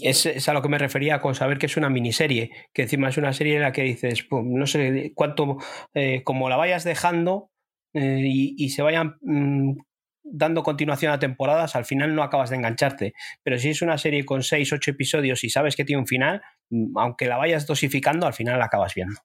Es, 0.00 0.48
a 0.48 0.52
lo 0.52 0.62
que 0.62 0.68
me 0.68 0.78
refería 0.78 1.20
con 1.20 1.34
saber 1.34 1.58
que 1.58 1.66
es 1.66 1.76
una 1.76 1.90
miniserie, 1.90 2.50
que 2.72 2.82
encima 2.82 3.08
es 3.08 3.16
una 3.16 3.32
serie 3.32 3.56
en 3.56 3.62
la 3.62 3.72
que 3.72 3.82
dices, 3.82 4.26
no 4.30 4.66
sé 4.66 5.12
cuánto, 5.14 5.58
eh, 5.94 6.22
como 6.24 6.48
la 6.48 6.56
vayas 6.56 6.84
dejando 6.84 7.50
eh, 7.94 8.20
y, 8.24 8.70
se 8.70 8.82
vayan 8.82 9.16
mm, 9.20 9.78
dando 10.22 10.62
continuación 10.62 11.12
a 11.12 11.18
temporadas, 11.18 11.76
al 11.76 11.84
final 11.84 12.14
no 12.14 12.22
acabas 12.22 12.50
de 12.50 12.56
engancharte. 12.56 13.14
Pero 13.42 13.58
si 13.58 13.70
es 13.70 13.82
una 13.82 13.98
serie 13.98 14.24
con 14.24 14.42
6, 14.42 14.72
8 14.72 14.90
episodios 14.92 15.44
y 15.44 15.50
sabes 15.50 15.76
que 15.76 15.84
tiene 15.84 16.00
un 16.00 16.06
final, 16.06 16.42
mm, 16.70 16.96
aunque 16.98 17.26
la 17.26 17.36
vayas 17.36 17.66
dosificando, 17.66 18.26
al 18.26 18.34
final 18.34 18.58
la 18.58 18.66
acabas 18.66 18.94
viendo. 18.94 19.20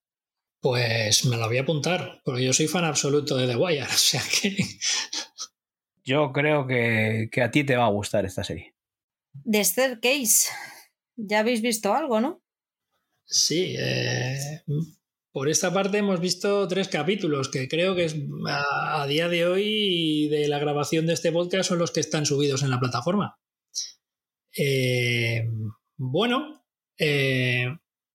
Pues 0.60 1.26
me 1.26 1.38
lo 1.38 1.48
voy 1.48 1.60
a 1.60 1.62
apuntar, 1.62 2.20
porque 2.26 2.44
yo 2.44 2.52
soy 2.52 2.68
fan 2.68 2.84
absoluto 2.84 3.38
de 3.38 3.48
The 3.48 3.56
Wire, 3.56 3.84
o 3.84 3.88
sea 3.88 4.22
que... 4.22 4.58
Yo 6.04 6.32
creo 6.32 6.66
que, 6.66 7.28
que 7.30 7.42
a 7.42 7.52
ti 7.52 7.66
te 7.66 7.76
va 7.76 7.86
a 7.86 7.90
gustar 7.90 8.26
esta 8.26 8.44
serie. 8.44 8.77
The 9.44 9.64
Staircase. 9.64 10.50
Ya 11.16 11.40
habéis 11.40 11.62
visto 11.62 11.94
algo, 11.94 12.22
¿no? 12.22 12.42
Sí, 13.26 13.76
eh, 13.78 14.64
por 15.32 15.50
esta 15.50 15.74
parte 15.74 15.98
hemos 15.98 16.22
visto 16.22 16.68
tres 16.68 16.88
capítulos 16.88 17.50
que 17.50 17.68
creo 17.68 17.96
que 17.96 18.06
es, 18.06 18.16
a, 18.48 19.06
día 19.08 19.28
de 19.28 19.46
hoy 19.46 20.30
de 20.30 20.48
la 20.48 20.60
grabación 20.60 21.06
de 21.06 21.14
este 21.14 21.32
podcast 21.32 21.68
son 21.68 21.80
los 21.80 21.92
que 21.92 22.00
están 22.00 22.26
subidos 22.26 22.64
en 22.64 22.70
la 22.70 22.80
plataforma. 22.80 23.38
Eh, 24.58 25.46
bueno, 25.98 26.66
eh, 26.98 27.68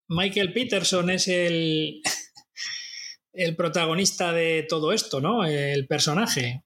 Michael 0.09 0.53
Peterson 0.53 1.11
es 1.11 1.29
el, 1.29 2.01
el 3.35 3.55
protagonista 3.57 4.33
de 4.33 4.64
todo 4.68 4.93
esto, 4.93 5.20
¿no? 5.20 5.45
El 5.45 5.87
personaje. 5.87 6.64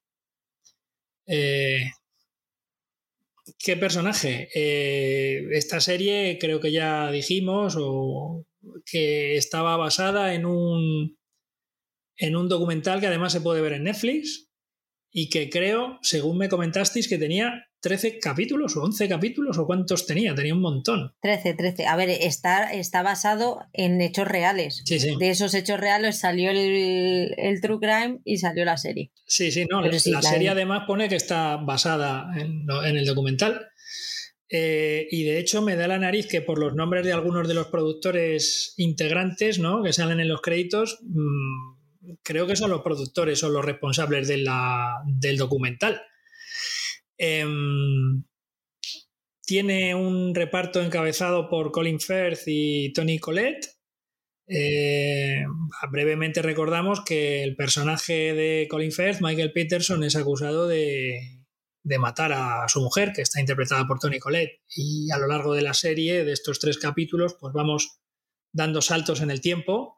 ¿Qué 3.59 3.77
personaje? 3.77 4.49
esta 5.57 5.81
serie 5.81 6.39
creo 6.39 6.61
que 6.61 6.73
ya 6.73 7.11
dijimos 7.11 7.77
o 7.79 8.47
que 8.85 9.37
estaba 9.37 9.77
basada 9.77 10.35
en 10.35 10.47
un, 10.47 11.19
en 12.17 12.37
un 12.37 12.49
documental 12.49 13.01
que 13.01 13.07
además 13.07 13.33
se 13.33 13.41
puede 13.41 13.61
ver 13.61 13.73
en 13.73 13.85
Netflix 13.85 14.51
y 15.11 15.31
que 15.31 15.49
creo, 15.49 15.99
según 16.03 16.39
me 16.39 16.49
comentasteis, 16.49 17.09
que 17.09 17.19
tenía 17.19 17.66
13 17.87 18.19
capítulos 18.19 18.77
o 18.77 18.83
11 18.83 19.09
capítulos 19.09 19.59
o 19.59 19.65
cuántos 19.65 20.07
tenía, 20.07 20.35
tenía 20.35 20.55
un 20.55 20.61
montón. 20.61 21.15
13, 21.21 21.55
13. 21.55 21.87
A 21.87 21.95
ver, 21.95 22.09
está, 22.11 22.73
está 22.73 23.05
basado 23.05 23.61
en 23.73 24.01
hechos 24.01 24.27
reales. 24.27 24.83
Sí, 24.85 24.99
sí. 24.99 25.15
De 25.17 25.31
esos 25.31 25.55
hechos 25.55 25.79
reales 25.79 26.19
salió 26.19 26.51
el, 26.51 27.33
el 27.37 27.61
True 27.61 27.79
Crime 27.79 28.19
y 28.25 28.39
salió 28.39 28.65
la 28.65 28.77
serie. 28.77 29.13
Sí, 29.25 29.53
sí, 29.53 29.67
no. 29.71 29.81
la, 29.83 30.23
serie 30.23 30.49
además 30.49 30.83
pone 30.89 31.09
que 31.09 31.15
está 31.15 31.59
basada 31.59 32.29
en, 32.37 32.67
en 32.85 32.97
el 32.97 33.07
documental. 33.07 33.69
Eh, 34.49 35.07
y 35.13 35.23
de 35.23 35.39
hecho 35.39 35.63
me 35.63 35.77
da 35.77 35.87
la 35.87 35.99
nariz 35.99 36.27
que 36.27 36.43
por 36.43 36.59
los 36.59 36.75
nombres 36.75 37.05
de 37.05 37.13
algunos 37.13 37.47
de 37.47 37.55
los 37.55 37.69
productores 37.69 38.75
integrantes 38.79 39.61
¿no? 39.61 39.85
que 39.85 39.93
salen 39.93 40.19
en 40.19 40.29
los 40.29 40.41
créditos, 40.41 40.99
mmm, 41.03 42.17
creo 42.25 42.49
que 42.49 42.57
son 42.57 42.71
los 42.71 42.83
productores 42.83 43.45
o 43.45 43.49
los 43.49 43.65
responsables 43.65 44.27
de 44.27 44.39
la, 44.39 45.03
del 45.07 45.37
documental. 45.37 46.03
Eh, 47.19 47.45
tiene 49.47 49.95
un 49.95 50.35
reparto 50.35 50.83
encabezado 50.83 51.49
por 51.49 51.71
Colin 51.71 52.01
Firth 52.01 52.43
y 52.47 52.93
Tony 52.93 53.19
Collette. 53.21 53.77
Eh, 54.49 55.45
brevemente 55.91 56.43
recordamos 56.43 57.03
que 57.05 57.45
el 57.45 57.55
personaje 57.55 58.35
de 58.35 58.67
Colin 58.69 58.93
Firth, 58.93 59.21
Michael 59.21 59.53
Peterson, 59.53 60.03
es 60.03 60.17
acusado 60.17 60.67
de, 60.67 61.45
de 61.85 61.99
matar 61.99 62.33
a 62.33 62.69
su 62.69 62.81
mujer, 62.81 63.13
que 63.15 63.23
está 63.23 63.41
interpretada 63.41 63.87
por 63.87 64.01
Tony 64.01 64.19
Collette. 64.19 64.61
Y 64.75 65.13
a 65.13 65.19
lo 65.19 65.29
largo 65.29 65.55
de 65.55 65.63
la 65.63 65.75
serie, 65.75 66.25
de 66.25 66.33
estos 66.33 66.59
tres 66.59 66.79
capítulos, 66.79 67.37
pues 67.41 67.53
vamos 67.55 68.01
dando 68.53 68.83
saltos 68.83 69.21
en 69.21 69.31
el 69.31 69.41
tiempo 69.41 69.96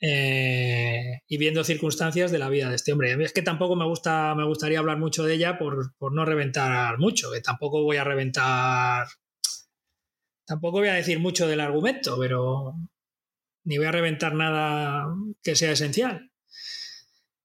eh, 0.00 1.20
y 1.28 1.36
viendo 1.36 1.62
circunstancias 1.62 2.32
de 2.32 2.38
la 2.38 2.48
vida 2.48 2.70
de 2.70 2.76
este 2.76 2.92
hombre. 2.92 3.22
Es 3.22 3.32
que 3.32 3.42
tampoco 3.42 3.76
me 3.76 3.84
gusta, 3.84 4.34
me 4.34 4.46
gustaría 4.46 4.78
hablar 4.78 4.98
mucho 4.98 5.24
de 5.24 5.34
ella 5.34 5.58
por, 5.58 5.94
por 5.96 6.14
no 6.14 6.24
reventar 6.24 6.98
mucho, 6.98 7.30
que 7.30 7.40
tampoco 7.40 7.82
voy 7.82 7.98
a 7.98 8.04
reventar. 8.04 9.06
Tampoco 10.46 10.78
voy 10.78 10.88
a 10.88 10.94
decir 10.94 11.20
mucho 11.20 11.46
del 11.46 11.60
argumento, 11.60 12.16
pero 12.18 12.74
ni 13.64 13.76
voy 13.78 13.86
a 13.86 13.92
reventar 13.92 14.34
nada 14.34 15.06
que 15.42 15.54
sea 15.54 15.72
esencial. 15.72 16.30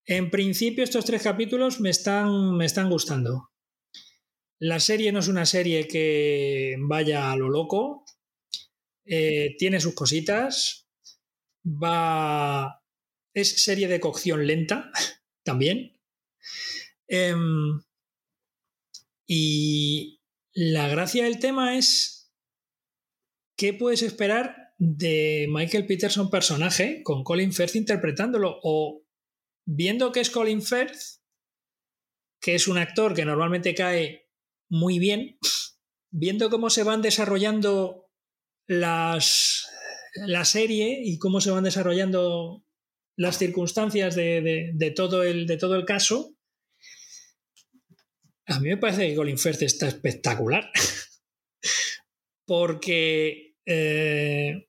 En 0.05 0.29
principio 0.29 0.83
estos 0.83 1.05
tres 1.05 1.23
capítulos 1.23 1.81
me 1.81 1.89
están, 1.89 2.55
me 2.55 2.65
están 2.65 2.89
gustando. 2.89 3.49
La 4.59 4.79
serie 4.79 5.11
no 5.11 5.19
es 5.19 5.27
una 5.27 5.45
serie 5.45 5.87
que 5.87 6.75
vaya 6.79 7.31
a 7.31 7.35
lo 7.35 7.49
loco, 7.49 8.05
eh, 9.05 9.55
tiene 9.57 9.79
sus 9.81 9.93
cositas, 9.93 10.84
va... 11.65 12.83
es 13.33 13.63
serie 13.63 13.87
de 13.87 13.99
cocción 13.99 14.45
lenta 14.45 14.91
también. 15.43 15.99
Em, 17.07 17.81
y 19.27 20.21
la 20.53 20.87
gracia 20.87 21.23
del 21.23 21.39
tema 21.39 21.77
es 21.77 22.31
qué 23.57 23.73
puedes 23.73 24.01
esperar 24.01 24.73
de 24.77 25.47
Michael 25.49 25.85
Peterson 25.85 26.29
personaje 26.29 27.01
con 27.03 27.23
Colin 27.23 27.53
Firth 27.53 27.75
interpretándolo 27.75 28.59
o 28.63 29.05
viendo 29.65 30.11
que 30.11 30.19
es 30.19 30.29
Colin 30.29 30.61
Firth, 30.61 31.19
que 32.41 32.55
es 32.55 32.67
un 32.67 32.77
actor 32.77 33.13
que 33.13 33.25
normalmente 33.25 33.73
cae 33.73 34.29
muy 34.69 34.99
bien, 34.99 35.37
viendo 36.11 36.49
cómo 36.49 36.69
se 36.69 36.83
van 36.83 37.01
desarrollando 37.01 38.09
las, 38.67 39.67
la 40.15 40.45
serie 40.45 41.01
y 41.03 41.17
cómo 41.17 41.41
se 41.41 41.51
van 41.51 41.63
desarrollando 41.63 42.63
las 43.17 43.37
circunstancias 43.37 44.15
de, 44.15 44.93
todo, 44.95 45.23
el, 45.23 45.47
de 45.47 45.57
todo 45.57 45.75
el 45.75 45.85
caso, 45.85 46.35
a 48.47 48.59
mí 48.59 48.69
me 48.69 48.77
parece 48.77 49.07
que 49.07 49.15
Colin 49.15 49.37
Firth 49.37 49.63
está 49.63 49.87
espectacular. 49.87 50.69
Porque 52.45 53.55
eh, 53.65 54.67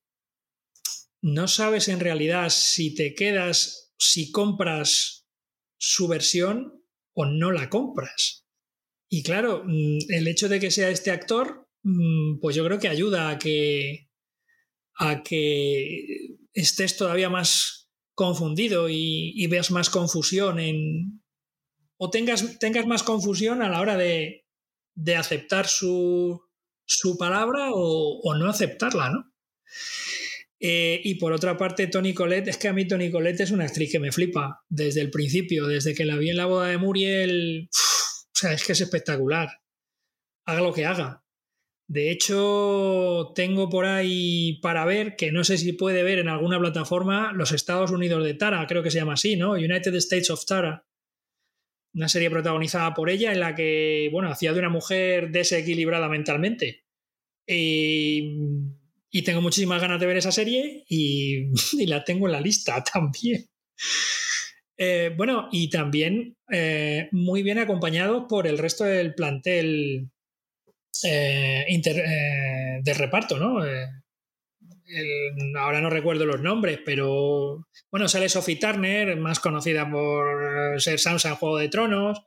no 1.22 1.48
sabes 1.48 1.88
en 1.88 2.00
realidad 2.00 2.48
si 2.50 2.94
te 2.94 3.14
quedas 3.14 3.92
si 3.98 4.30
compras 4.30 5.26
su 5.78 6.08
versión 6.08 6.82
o 7.14 7.26
no 7.26 7.52
la 7.52 7.68
compras. 7.68 8.46
Y 9.10 9.22
claro, 9.22 9.62
mm, 9.64 9.98
el 10.08 10.28
hecho 10.28 10.48
de 10.48 10.60
que 10.60 10.70
sea 10.70 10.88
este 10.88 11.10
actor, 11.10 11.68
mm, 11.82 12.40
pues 12.40 12.56
yo 12.56 12.64
creo 12.64 12.78
que 12.78 12.88
ayuda 12.88 13.30
a 13.30 13.38
que, 13.38 14.05
a 14.98 15.22
que 15.22 16.36
estés 16.52 16.96
todavía 16.96 17.28
más 17.28 17.90
confundido 18.14 18.88
y, 18.88 19.46
veas 19.48 19.70
más 19.70 19.90
confusión 19.90 20.58
en... 20.58 21.22
o 21.98 22.10
tengas, 22.10 22.58
tengas 22.58 22.86
más 22.86 23.02
confusión 23.02 23.62
a 23.62 23.68
la 23.68 23.80
hora 23.80 23.96
de, 23.96 24.46
de 24.94 25.16
aceptar 25.16 25.66
su, 25.66 26.40
su 26.86 27.18
palabra 27.18 27.68
o, 27.72 28.34
no 28.34 28.48
aceptarla, 28.48 29.10
¿no? 29.10 29.32
Eh, 30.58 31.02
y 31.04 31.16
por 31.16 31.32
otra 31.32 31.58
parte, 31.58 31.86
Tony 31.86 32.14
Colette, 32.14 32.48
es 32.48 32.56
que 32.56 32.68
a 32.68 32.72
mí 32.72 32.88
Tony 32.88 33.10
Colette 33.10 33.40
es 33.40 33.50
una 33.50 33.66
actriz 33.66 33.92
que 33.92 34.00
me 34.00 34.12
flipa 34.12 34.64
desde 34.68 35.02
el 35.02 35.10
principio, 35.10 35.66
desde 35.66 35.94
que 35.94 36.06
la 36.06 36.16
vi 36.16 36.30
en 36.30 36.38
la 36.38 36.46
boda 36.46 36.68
de 36.68 36.78
Muriel. 36.78 37.68
o 37.70 38.32
sea, 38.32 38.52
es 38.52 38.64
que 38.64 38.72
es 38.72 38.80
espectacular. 38.80 39.48
Haga 40.46 40.62
lo 40.62 40.72
que 40.72 40.86
haga. 40.86 41.25
De 41.88 42.10
hecho, 42.10 43.32
tengo 43.34 43.68
por 43.68 43.86
ahí 43.86 44.58
para 44.60 44.84
ver, 44.84 45.14
que 45.14 45.30
no 45.30 45.44
sé 45.44 45.56
si 45.56 45.72
puede 45.72 46.02
ver 46.02 46.18
en 46.18 46.28
alguna 46.28 46.58
plataforma, 46.58 47.32
Los 47.32 47.52
Estados 47.52 47.92
Unidos 47.92 48.24
de 48.24 48.34
Tara, 48.34 48.66
creo 48.66 48.82
que 48.82 48.90
se 48.90 48.98
llama 48.98 49.12
así, 49.12 49.36
¿no? 49.36 49.52
United 49.52 49.94
States 49.94 50.30
of 50.30 50.44
Tara. 50.44 50.84
Una 51.94 52.08
serie 52.08 52.28
protagonizada 52.28 52.92
por 52.92 53.08
ella 53.08 53.32
en 53.32 53.40
la 53.40 53.54
que, 53.54 54.08
bueno, 54.12 54.28
hacía 54.28 54.52
de 54.52 54.58
una 54.58 54.68
mujer 54.68 55.30
desequilibrada 55.30 56.08
mentalmente. 56.08 56.84
Y 59.16 59.22
tengo 59.22 59.40
muchísimas 59.40 59.80
ganas 59.80 59.98
de 59.98 60.06
ver 60.06 60.18
esa 60.18 60.32
serie 60.32 60.84
y, 60.88 61.46
la 61.86 62.04
tengo 62.04 62.26
en 62.26 62.32
la 62.32 62.40
lista 62.40 62.82
también. 62.92 63.46
Eh, 64.76 65.14
bueno, 65.16 65.48
y 65.50 65.70
también 65.70 66.36
eh, 66.52 67.08
muy 67.12 67.42
bien 67.42 67.58
acompañado 67.58 68.26
por 68.26 68.46
el 68.46 68.58
resto 68.58 68.84
del 68.84 69.14
plantel 69.14 70.10
eh, 71.04 71.64
de 72.82 72.94
reparto, 72.94 73.38
¿no? 73.38 73.62
ahora 75.58 75.80
no 75.80 75.90
recuerdo 75.90 76.26
los 76.26 76.40
nombres, 76.40 76.78
pero 76.84 77.66
bueno, 77.90 78.08
sale 78.08 78.28
Sophie 78.28 78.56
Turner, 78.56 79.16
más 79.16 79.40
conocida 79.40 79.90
por 79.90 80.80
ser 80.80 81.00
Sansa 81.00 81.30
en 81.30 81.34
Juego 81.36 81.58
de 81.58 81.68
Tronos. 81.68 82.22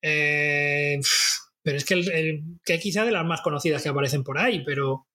pero 0.00 1.76
es 1.76 1.84
que, 1.84 2.42
que 2.64 2.78
quizá 2.78 3.04
de 3.04 3.12
las 3.12 3.26
más 3.26 3.42
conocidas 3.42 3.82
que 3.82 3.90
aparecen 3.90 4.24
por 4.24 4.38
ahí, 4.38 4.64
pero 4.64 5.06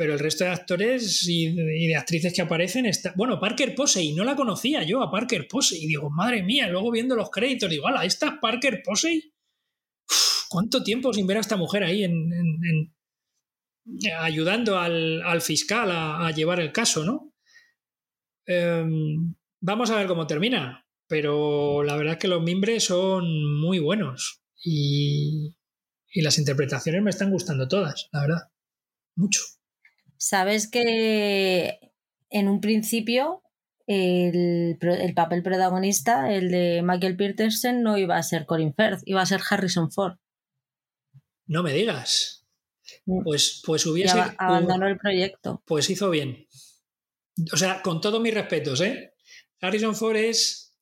pero 0.00 0.14
el 0.14 0.18
resto 0.18 0.44
de 0.44 0.50
actores 0.50 1.28
y 1.28 1.54
de, 1.54 1.94
actrices 1.94 2.32
que 2.32 2.40
aparecen 2.40 2.86
está 2.86 3.12
bueno 3.16 3.38
Parker 3.38 3.74
Posey 3.74 4.14
no 4.14 4.24
la 4.24 4.34
conocía 4.34 4.82
yo 4.82 5.02
a 5.02 5.10
Parker 5.10 5.46
Posey 5.46 5.84
y 5.84 5.88
digo 5.88 6.08
madre 6.08 6.42
mía 6.42 6.68
luego 6.68 6.90
viendo 6.90 7.14
los 7.14 7.30
créditos 7.30 7.68
digo 7.68 7.86
ala 7.86 8.06
esta 8.06 8.28
es 8.28 8.32
Parker 8.40 8.80
Posey 8.82 9.30
cuánto 10.50 10.82
tiempo 10.82 11.12
sin 11.12 11.26
ver 11.26 11.36
a 11.36 11.40
esta 11.40 11.56
mujer 11.56 11.84
ahí 11.84 12.04
en, 12.04 12.92
ayudando 14.18 14.78
al, 14.78 15.40
fiscal 15.40 15.90
a, 15.90 16.30
llevar 16.32 16.60
el 16.60 16.72
caso 16.72 17.04
no 17.04 17.32
em, 18.46 19.34
vamos 19.60 19.90
a 19.90 19.96
ver 19.96 20.06
cómo 20.06 20.26
termina 20.26 20.84
pero 21.06 21.82
la 21.82 21.96
verdad 21.96 22.14
es 22.14 22.18
que 22.18 22.28
los 22.28 22.42
mimbres 22.42 22.84
son 22.84 23.24
muy 23.60 23.78
buenos 23.78 24.42
y, 24.62 25.56
las 26.16 26.38
interpretaciones 26.38 27.02
me 27.02 27.10
están 27.10 27.30
gustando 27.30 27.68
todas 27.68 28.08
la 28.12 28.20
verdad 28.22 28.50
mucho 29.16 29.40
Sabes 30.22 30.68
que 30.68 31.78
en 32.28 32.48
un 32.48 32.60
principio 32.60 33.42
el, 33.86 34.78
papel 35.14 35.42
protagonista, 35.42 36.30
el 36.30 36.50
de 36.50 36.82
Michael 36.84 37.16
Peterson, 37.16 37.82
no 37.82 37.96
iba 37.96 38.16
a 38.16 38.22
ser 38.22 38.44
Colin 38.44 38.74
Firth, 38.74 39.00
iba 39.06 39.22
a 39.22 39.26
ser 39.26 39.40
Harrison 39.48 39.90
Ford. 39.90 40.18
No 41.50 41.62
me 41.62 41.72
digas. 41.72 42.46
Mm. 43.06 43.24
Pues, 43.24 43.62
pues 43.64 43.84
hubiese. 43.86 44.18
abandonó 44.38 44.86
el 44.86 44.96
proyecto. 44.96 45.62
Pues 45.66 45.90
hizo 45.90 46.10
bien. 46.10 46.46
O 47.52 47.56
sea, 47.56 47.82
con 47.82 48.00
todos 48.00 48.20
mis 48.20 48.34
respetos, 48.34 48.80
¿eh? 48.80 49.14
Harrison 49.60 49.94
Ford 49.94 50.16
es. 50.16 50.74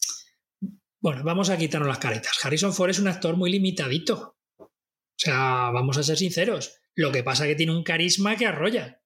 Bueno, 1.00 1.22
vamos 1.24 1.50
a 1.50 1.56
quitarnos 1.56 1.88
las 1.88 1.98
caretas. 1.98 2.32
Harrison 2.44 2.74
Ford 2.74 2.90
es 2.90 2.98
un 2.98 3.08
actor 3.08 3.36
muy 3.36 3.50
limitadito. 3.50 4.36
O 4.58 4.70
sea, 5.16 5.70
vamos 5.70 5.96
a 5.96 6.02
ser 6.02 6.16
sinceros. 6.16 6.74
Lo 6.94 7.12
que 7.12 7.22
pasa 7.22 7.44
es 7.44 7.50
que 7.50 7.56
tiene 7.56 7.72
un 7.72 7.84
carisma 7.84 8.36
que 8.36 8.46
arrolla 8.46 9.00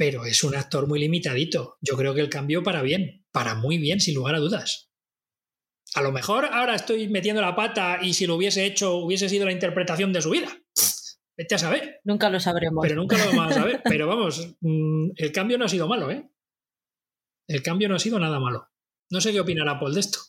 pero 0.00 0.24
es 0.24 0.42
un 0.44 0.56
actor 0.56 0.88
muy 0.88 0.98
limitadito. 0.98 1.76
Yo 1.82 1.94
creo 1.94 2.14
que 2.14 2.22
el 2.22 2.30
cambio 2.30 2.62
para 2.62 2.80
bien, 2.80 3.26
para 3.32 3.54
muy 3.54 3.76
bien, 3.76 4.00
sin 4.00 4.14
lugar 4.14 4.34
a 4.34 4.38
dudas. 4.38 4.89
A 5.94 6.02
lo 6.02 6.12
mejor 6.12 6.46
ahora 6.46 6.74
estoy 6.74 7.08
metiendo 7.08 7.42
la 7.42 7.56
pata 7.56 7.98
y 8.00 8.14
si 8.14 8.26
lo 8.26 8.36
hubiese 8.36 8.64
hecho 8.64 8.96
hubiese 8.96 9.28
sido 9.28 9.46
la 9.46 9.52
interpretación 9.52 10.12
de 10.12 10.22
su 10.22 10.30
vida. 10.30 10.48
Vete 11.36 11.54
a 11.54 11.58
saber. 11.58 12.00
Nunca 12.04 12.28
lo 12.28 12.38
sabremos. 12.38 12.82
Pero 12.82 12.96
nunca 12.96 13.16
lo 13.16 13.24
vamos 13.26 13.52
a 13.52 13.60
saber. 13.60 13.80
Pero 13.84 14.06
vamos, 14.06 14.56
mm, 14.60 15.12
el 15.16 15.32
cambio 15.32 15.58
no 15.58 15.64
ha 15.64 15.68
sido 15.68 15.88
malo, 15.88 16.10
¿eh? 16.10 16.30
El 17.48 17.62
cambio 17.62 17.88
no 17.88 17.96
ha 17.96 17.98
sido 17.98 18.20
nada 18.20 18.38
malo. 18.38 18.68
No 19.10 19.20
sé 19.20 19.32
qué 19.32 19.40
opinará 19.40 19.80
Paul 19.80 19.94
de 19.94 20.00
esto. 20.00 20.20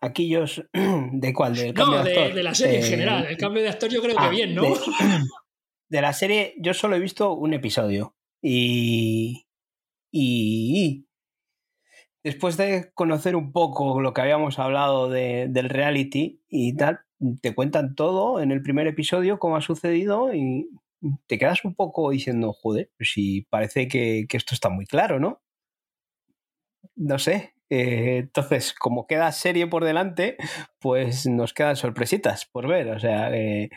Aquí 0.00 0.28
yo... 0.28 0.44
¿De 1.12 1.32
cuál? 1.32 1.54
¿Del 1.54 1.74
cambio 1.74 1.98
no, 1.98 2.04
de, 2.04 2.10
actor? 2.10 2.34
de, 2.34 2.42
la 2.42 2.54
serie 2.54 2.78
en 2.78 2.84
general. 2.84 3.26
El 3.26 3.36
cambio 3.36 3.62
de 3.62 3.68
actor 3.68 3.90
yo 3.90 4.02
creo 4.02 4.16
que 4.16 4.24
ah, 4.24 4.30
bien, 4.30 4.54
¿no? 4.54 4.64
de 5.88 6.00
la 6.00 6.12
serie 6.12 6.54
yo 6.58 6.74
solo 6.74 6.96
he 6.96 7.00
visto 7.00 7.32
un 7.32 7.54
episodio. 7.54 8.16
Y, 8.42 9.46
y, 10.12 11.06
después 12.24 12.56
de 12.56 12.90
conocer 12.94 13.36
un 13.36 13.52
poco 13.52 14.00
lo 14.00 14.14
que 14.14 14.22
habíamos 14.22 14.58
hablado 14.58 15.10
de, 15.10 15.46
del 15.50 15.68
reality 15.68 16.42
y 16.48 16.74
tal, 16.74 17.00
te 17.42 17.54
cuentan 17.54 17.94
todo 17.94 18.40
en 18.40 18.50
el 18.50 18.62
primer 18.62 18.86
episodio, 18.86 19.38
cómo 19.38 19.56
ha 19.56 19.60
sucedido 19.60 20.34
y 20.34 20.68
te 21.26 21.38
quedas 21.38 21.64
un 21.64 21.74
poco 21.74 22.10
diciendo, 22.10 22.52
joder, 22.54 22.90
pues 22.96 23.12
si 23.12 23.42
parece 23.42 23.88
que, 23.88 24.26
esto 24.30 24.54
está 24.54 24.70
muy 24.70 24.86
claro, 24.86 25.20
¿no? 25.20 25.42
No 26.96 27.18
sé. 27.18 27.54
Eh, 27.70 28.18
entonces, 28.18 28.74
como 28.74 29.06
queda 29.06 29.30
serie 29.32 29.66
por 29.66 29.84
delante, 29.84 30.36
pues 30.80 31.26
nos 31.26 31.52
quedan 31.52 31.76
sorpresitas 31.76 32.46
por 32.46 32.68
ver. 32.68 32.88
O 32.90 33.00
sea, 33.00 33.34
eh, 33.34 33.68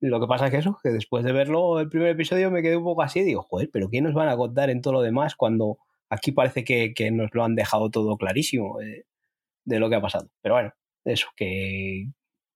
lo 0.00 0.20
que 0.20 0.26
pasa 0.26 0.46
es 0.46 0.50
que 0.50 0.58
eso, 0.58 0.78
que 0.82 0.90
después 0.90 1.24
de 1.24 1.32
verlo 1.32 1.78
el 1.80 1.88
primer 1.88 2.08
episodio 2.08 2.50
me 2.50 2.62
quedé 2.62 2.76
un 2.76 2.84
poco 2.84 3.02
así 3.02 3.22
digo, 3.22 3.42
joder, 3.42 3.70
pero 3.72 3.88
¿qué 3.88 4.00
nos 4.00 4.14
van 4.14 4.28
a 4.28 4.36
contar 4.36 4.70
en 4.70 4.82
todo 4.82 4.94
lo 4.94 5.02
demás 5.02 5.36
cuando 5.36 5.78
aquí 6.10 6.32
parece 6.32 6.64
que, 6.64 7.10
nos 7.10 7.30
lo 7.32 7.44
han 7.44 7.54
dejado 7.54 7.90
todo 7.90 8.16
clarísimo 8.16 8.78
de, 8.78 9.78
lo 9.78 9.88
que 9.88 9.96
ha 9.96 10.00
pasado? 10.00 10.30
Pero 10.42 10.54
bueno, 10.54 10.72
eso, 11.04 11.28
que 11.36 12.06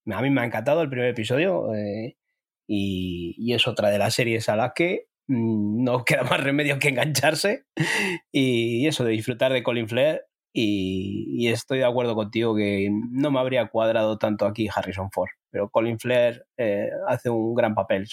a 0.06 0.22
mí 0.22 0.30
me 0.30 0.40
ha 0.40 0.44
encantado 0.44 0.82
el 0.82 0.90
primer 0.90 1.08
episodio 1.08 1.74
eh, 1.74 2.16
y, 2.66 3.52
es 3.52 3.66
otra 3.66 3.90
de 3.90 3.98
las 3.98 4.14
series 4.14 4.48
a 4.48 4.56
las 4.56 4.72
que 4.74 5.06
mm, 5.28 5.84
no 5.84 6.04
queda 6.06 6.22
más 6.24 6.42
remedio 6.42 6.78
que 6.78 6.88
engancharse 6.88 7.64
y, 8.32 8.86
eso 8.86 9.04
de 9.04 9.12
disfrutar 9.12 9.52
de 9.52 9.62
Colin 9.62 9.88
Flair 9.88 10.22
y, 10.52 11.48
estoy 11.48 11.78
de 11.78 11.84
acuerdo 11.84 12.14
contigo 12.14 12.56
que 12.56 12.90
no 12.90 13.30
me 13.30 13.38
habría 13.38 13.68
cuadrado 13.68 14.18
tanto 14.18 14.46
aquí 14.46 14.68
Harrison 14.74 15.10
Ford, 15.10 15.30
pero 15.50 15.70
Colin 15.70 15.98
Flair 15.98 16.46
eh, 16.56 16.90
hace 17.06 17.30
un 17.30 17.54
gran 17.54 17.74
papel, 17.74 18.06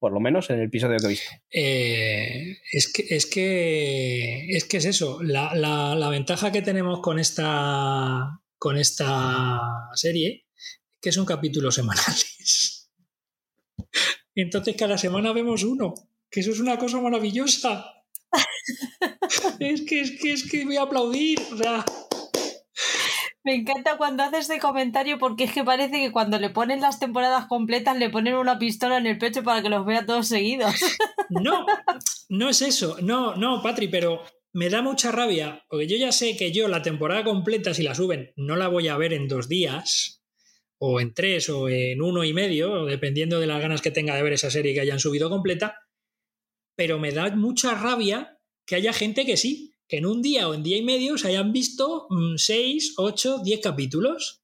por 0.00 0.12
lo 0.12 0.18
menos 0.18 0.48
en 0.48 0.58
el 0.58 0.64
episodio 0.64 0.96
que 0.98 1.12
he. 1.12 1.18
Eh, 1.52 2.58
es, 2.72 2.90
que, 2.90 3.06
es, 3.10 3.26
que, 3.26 4.46
es 4.48 4.64
que 4.64 4.78
es 4.78 4.86
eso, 4.86 5.22
la, 5.22 6.08
ventaja 6.10 6.50
que 6.50 6.62
tenemos 6.62 7.00
con 7.00 7.18
esta, 7.18 8.40
con 8.58 8.78
esta 8.78 9.60
serie 9.94 10.46
que 11.00 11.12
son 11.12 11.26
capítulos 11.26 11.74
semanales. 11.74 12.90
Entonces 14.34 14.74
cada 14.76 14.96
semana 14.96 15.32
vemos 15.32 15.64
uno, 15.64 15.92
que 16.30 16.40
eso 16.40 16.50
es 16.50 16.60
una 16.60 16.78
cosa 16.78 17.00
maravillosa. 17.00 17.84
es 19.60 19.82
que, 19.82 20.00
es 20.00 20.12
que, 20.12 20.32
es 20.32 20.50
que 20.50 20.64
voy 20.64 20.76
a 20.76 20.82
aplaudir. 20.82 21.38
Me 23.42 23.54
encanta 23.54 23.96
cuando 23.96 24.22
haces 24.22 24.40
este 24.40 24.58
comentario 24.58 25.18
porque 25.18 25.44
es 25.44 25.52
que 25.52 25.64
parece 25.64 25.92
que 25.92 26.12
cuando 26.12 26.38
le 26.38 26.50
ponen 26.50 26.80
las 26.80 27.00
temporadas 27.00 27.46
completas 27.46 27.96
le 27.96 28.10
ponen 28.10 28.34
una 28.34 28.58
pistola 28.58 28.98
en 28.98 29.06
el 29.06 29.18
pecho 29.18 29.42
para 29.42 29.62
que 29.62 29.70
los 29.70 29.86
vea 29.86 30.06
todos 30.06 30.28
seguidos. 30.28 30.74
No, 31.32 31.64
no 32.28 32.48
es 32.48 32.60
eso. 32.60 32.96
No, 33.02 33.36
no, 33.36 33.62
Patri, 33.62 33.86
pero 33.86 34.24
me 34.52 34.68
da 34.68 34.82
mucha 34.82 35.12
rabia 35.12 35.64
porque 35.68 35.86
yo 35.86 35.96
ya 35.96 36.10
sé 36.10 36.36
que 36.36 36.50
yo 36.50 36.66
la 36.66 36.82
temporada 36.82 37.22
completa, 37.22 37.72
si 37.72 37.84
la 37.84 37.94
suben, 37.94 38.32
no 38.34 38.56
la 38.56 38.66
voy 38.66 38.88
a 38.88 38.96
ver 38.96 39.12
en 39.12 39.28
dos 39.28 39.48
días 39.48 40.24
o 40.78 41.00
en 41.00 41.14
tres 41.14 41.48
o 41.48 41.68
en 41.68 42.02
uno 42.02 42.24
y 42.24 42.32
medio, 42.32 42.84
dependiendo 42.84 43.38
de 43.38 43.46
las 43.46 43.60
ganas 43.60 43.80
que 43.80 43.92
tenga 43.92 44.16
de 44.16 44.24
ver 44.24 44.32
esa 44.32 44.50
serie 44.50 44.74
que 44.74 44.80
hayan 44.80 44.98
subido 44.98 45.30
completa. 45.30 45.76
Pero 46.74 46.98
me 46.98 47.12
da 47.12 47.30
mucha 47.36 47.76
rabia 47.76 48.38
que 48.66 48.74
haya 48.74 48.92
gente 48.92 49.24
que 49.24 49.36
sí, 49.36 49.74
que 49.90 49.96
en 49.96 50.06
un 50.06 50.22
día 50.22 50.48
o 50.48 50.54
en 50.54 50.62
día 50.62 50.76
y 50.76 50.82
medio 50.82 51.18
se 51.18 51.26
hayan 51.26 51.52
visto 51.52 52.06
6, 52.36 52.94
8, 52.96 53.40
10 53.42 53.60
capítulos 53.60 54.40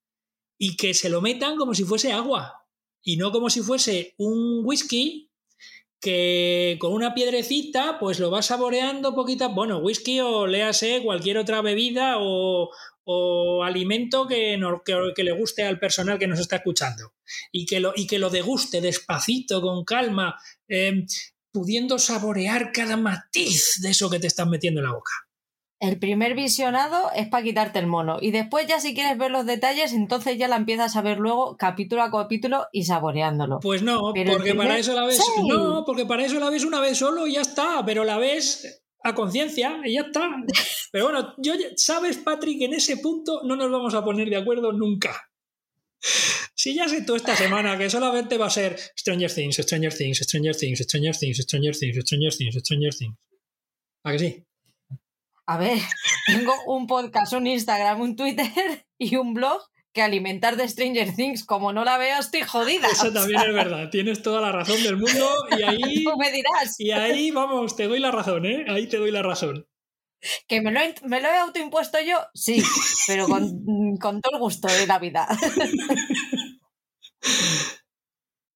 y 0.58 0.76
que 0.76 0.92
se 0.92 1.08
lo 1.08 1.22
metan 1.22 1.56
como 1.56 1.72
si 1.72 1.84
fuese 1.84 2.12
agua 2.12 2.66
y 3.00 3.16
no 3.16 3.30
como 3.30 3.48
si 3.48 3.60
fuese 3.60 4.14
un 4.18 4.62
whisky 4.64 5.30
que 6.00 6.76
con 6.80 6.92
una 6.92 7.14
piedrecita 7.14 8.00
pues 8.00 8.18
lo 8.18 8.28
va 8.28 8.42
saboreando 8.42 9.14
poquito, 9.14 9.48
bueno, 9.50 9.78
whisky 9.78 10.18
o 10.18 10.48
léase 10.48 11.02
cualquier 11.04 11.38
otra 11.38 11.62
bebida 11.62 12.16
o, 12.18 12.68
alimento 13.62 14.26
que, 14.26 14.58
que, 15.14 15.22
le 15.22 15.30
guste 15.30 15.62
al 15.62 15.78
personal 15.78 16.18
que 16.18 16.26
nos 16.26 16.40
está 16.40 16.56
escuchando 16.56 17.14
y 17.52 17.64
que 17.64 17.78
lo, 17.78 17.92
y 17.94 18.08
que 18.08 18.18
lo 18.18 18.30
deguste 18.30 18.80
despacito, 18.80 19.62
con 19.62 19.84
calma, 19.84 20.36
eh, 20.66 21.06
pudiendo 21.52 22.00
saborear 22.00 22.72
cada 22.72 22.96
matiz 22.96 23.80
de 23.80 23.90
eso 23.90 24.10
que 24.10 24.18
te 24.18 24.26
estás 24.26 24.48
metiendo 24.48 24.80
en 24.80 24.86
la 24.86 24.92
boca. 24.92 25.25
El 25.78 25.98
primer 25.98 26.34
visionado 26.34 27.10
es 27.14 27.28
para 27.28 27.44
quitarte 27.44 27.78
el 27.78 27.86
mono 27.86 28.16
y 28.20 28.30
después 28.30 28.66
ya 28.66 28.80
si 28.80 28.94
quieres 28.94 29.18
ver 29.18 29.30
los 29.30 29.44
detalles, 29.44 29.92
entonces 29.92 30.38
ya 30.38 30.48
la 30.48 30.56
empiezas 30.56 30.96
a 30.96 31.02
ver 31.02 31.18
luego 31.18 31.56
capítulo 31.58 32.02
a 32.02 32.10
capítulo 32.10 32.66
y 32.72 32.84
saboreándolo. 32.84 33.60
Pues 33.60 33.82
no, 33.82 34.00
porque 34.14 34.54
para 34.54 34.78
eso 34.78 34.94
la 34.94 35.04
ves, 35.04 35.20
no, 35.46 35.84
porque 35.84 36.06
para 36.06 36.24
eso 36.24 36.40
la 36.40 36.48
ves 36.48 36.64
una 36.64 36.80
vez 36.80 36.96
solo 36.96 37.26
y 37.26 37.34
ya 37.34 37.42
está, 37.42 37.84
pero 37.84 38.04
la 38.04 38.16
ves 38.16 38.82
a 39.02 39.14
conciencia 39.14 39.80
y 39.84 39.94
ya 39.94 40.02
está. 40.02 40.28
Pero 40.92 41.04
bueno, 41.04 41.34
yo 41.38 41.52
sabes, 41.76 42.16
Patrick, 42.18 42.62
en 42.62 42.74
ese 42.74 42.96
punto 42.96 43.42
no 43.44 43.54
nos 43.54 43.70
vamos 43.70 43.94
a 43.94 44.04
poner 44.04 44.28
de 44.28 44.36
acuerdo 44.36 44.72
nunca. 44.72 45.30
Si 46.58 46.74
ya 46.74 46.88
sé 46.88 47.02
tú 47.02 47.14
esta 47.14 47.36
semana 47.36 47.76
que 47.76 47.90
solamente 47.90 48.38
va 48.38 48.46
a 48.46 48.50
ser 48.50 48.76
Stranger 48.98 49.30
Things, 49.30 49.56
Stranger 49.56 49.94
Things, 49.94 50.18
Stranger 50.18 50.56
Things, 50.56 50.78
Stranger 50.80 51.14
Things, 51.14 51.38
Stranger 51.42 51.76
Things, 51.76 52.02
Stranger 52.02 52.34
Things, 52.34 52.56
Stranger 52.56 52.94
Things. 52.94 53.16
¿A 54.02 54.12
que 54.12 54.18
sí? 54.18 54.45
A 55.46 55.58
ver, 55.58 55.78
tengo 56.26 56.52
un 56.66 56.86
podcast, 56.86 57.32
un 57.32 57.46
Instagram, 57.46 58.00
un 58.00 58.16
Twitter 58.16 58.46
y 58.98 59.16
un 59.16 59.34
blog 59.34 59.62
que 59.92 60.02
alimentar 60.02 60.56
de 60.56 60.68
Stranger 60.68 61.14
Things. 61.14 61.44
Como 61.44 61.72
no 61.72 61.84
la 61.84 61.96
veo, 61.96 62.18
estoy 62.18 62.42
jodida. 62.42 62.88
Eso 62.88 63.12
también 63.12 63.40
es 63.40 63.54
verdad. 63.54 63.88
Tienes 63.90 64.22
toda 64.22 64.40
la 64.40 64.52
razón 64.52 64.82
del 64.82 64.96
mundo 64.96 65.30
y 65.58 65.62
ahí. 65.62 66.04
me 66.18 66.32
dirás. 66.32 66.78
Y 66.78 66.90
ahí, 66.90 67.30
vamos, 67.30 67.76
te 67.76 67.86
doy 67.86 68.00
la 68.00 68.10
razón, 68.10 68.44
¿eh? 68.44 68.66
Ahí 68.68 68.88
te 68.88 68.98
doy 68.98 69.10
la 69.10 69.22
razón. 69.22 69.66
¿Que 70.48 70.60
me 70.60 70.72
lo, 70.72 70.80
he, 70.80 70.94
me 71.04 71.20
lo 71.20 71.28
he 71.28 71.36
autoimpuesto 71.36 71.98
yo? 72.00 72.18
Sí, 72.34 72.62
pero 73.06 73.28
con, 73.28 73.96
con 73.98 74.20
todo 74.20 74.34
el 74.34 74.40
gusto 74.40 74.66
de 74.66 74.86
la 74.86 74.98
vida. 74.98 75.28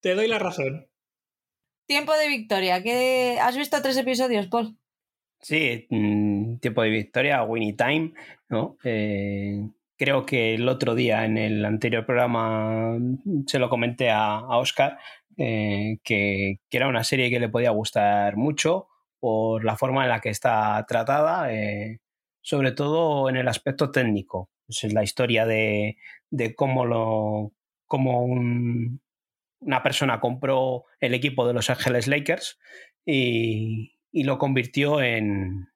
Te 0.01 0.15
doy 0.15 0.27
la 0.27 0.39
razón. 0.39 0.89
Tiempo 1.87 2.13
de 2.15 2.29
victoria. 2.29 2.83
¿Qué... 2.83 3.39
¿Has 3.41 3.57
visto 3.57 3.81
tres 3.83 3.97
episodios, 3.97 4.49
Paul? 4.49 4.77
Sí, 5.43 5.87
mm, 6.55 6.59
tiempo 6.59 6.83
de 6.83 6.91
victoria, 6.91 7.43
Winnie 7.43 7.75
Time, 7.75 8.13
¿no? 8.49 8.77
Eh, 8.85 9.69
creo 9.97 10.25
que 10.25 10.55
el 10.55 10.69
otro 10.69 10.95
día 10.95 11.25
en 11.25 11.37
el 11.39 11.65
anterior 11.65 12.07
programa 12.07 12.97
se 13.47 13.59
lo 13.59 13.69
comenté 13.69 14.11
a, 14.11 14.41
Oscar, 14.59 14.99
eh, 15.37 15.99
que, 16.03 16.61
que, 16.69 16.77
era 16.77 16.89
una 16.89 17.05
serie 17.05 17.31
que 17.31 17.41
le 17.41 17.49
podía 17.49 17.71
gustar 17.71 18.37
mucho 18.37 18.89
por 19.21 19.65
la 19.65 19.77
forma 19.77 20.03
en 20.05 20.09
la 20.09 20.21
que 20.21 20.31
está 20.31 20.85
tratada, 20.89 21.53
eh, 21.53 22.01
sobre 22.41 22.73
todo 22.73 23.29
en 23.29 23.37
el 23.37 23.49
aspecto 23.49 23.91
técnico. 23.91 24.51
Es 24.69 24.93
la 24.93 25.03
historia 25.03 25.47
de, 25.47 25.99
de 26.31 26.55
cómo, 26.55 26.87
lo, 26.87 27.53
cómo 27.87 28.25
una 28.25 29.83
persona 29.83 30.21
compró 30.21 30.85
el 31.01 31.15
equipo 31.15 31.47
de 31.47 31.53
Los 31.55 31.71
Ángeles 31.71 32.07
Lakers 32.07 32.59
y, 33.05 33.99
y 34.13 34.25
lo 34.25 34.39
convirtió 34.39 35.03
en, 35.03 35.69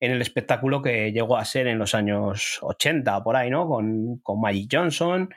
en, 0.00 0.12
el 0.12 0.22
espectáculo 0.22 0.82
que 0.82 1.12
llegó 1.12 1.36
a 1.36 1.44
ser 1.44 1.66
en 1.66 1.78
los 1.78 1.94
años 1.94 2.58
80, 2.62 3.22
por 3.22 3.36
ahí, 3.36 3.50
¿no? 3.50 3.68
Con, 3.68 4.18
con 4.18 4.40
Magic 4.40 4.68
Johnson, 4.72 5.28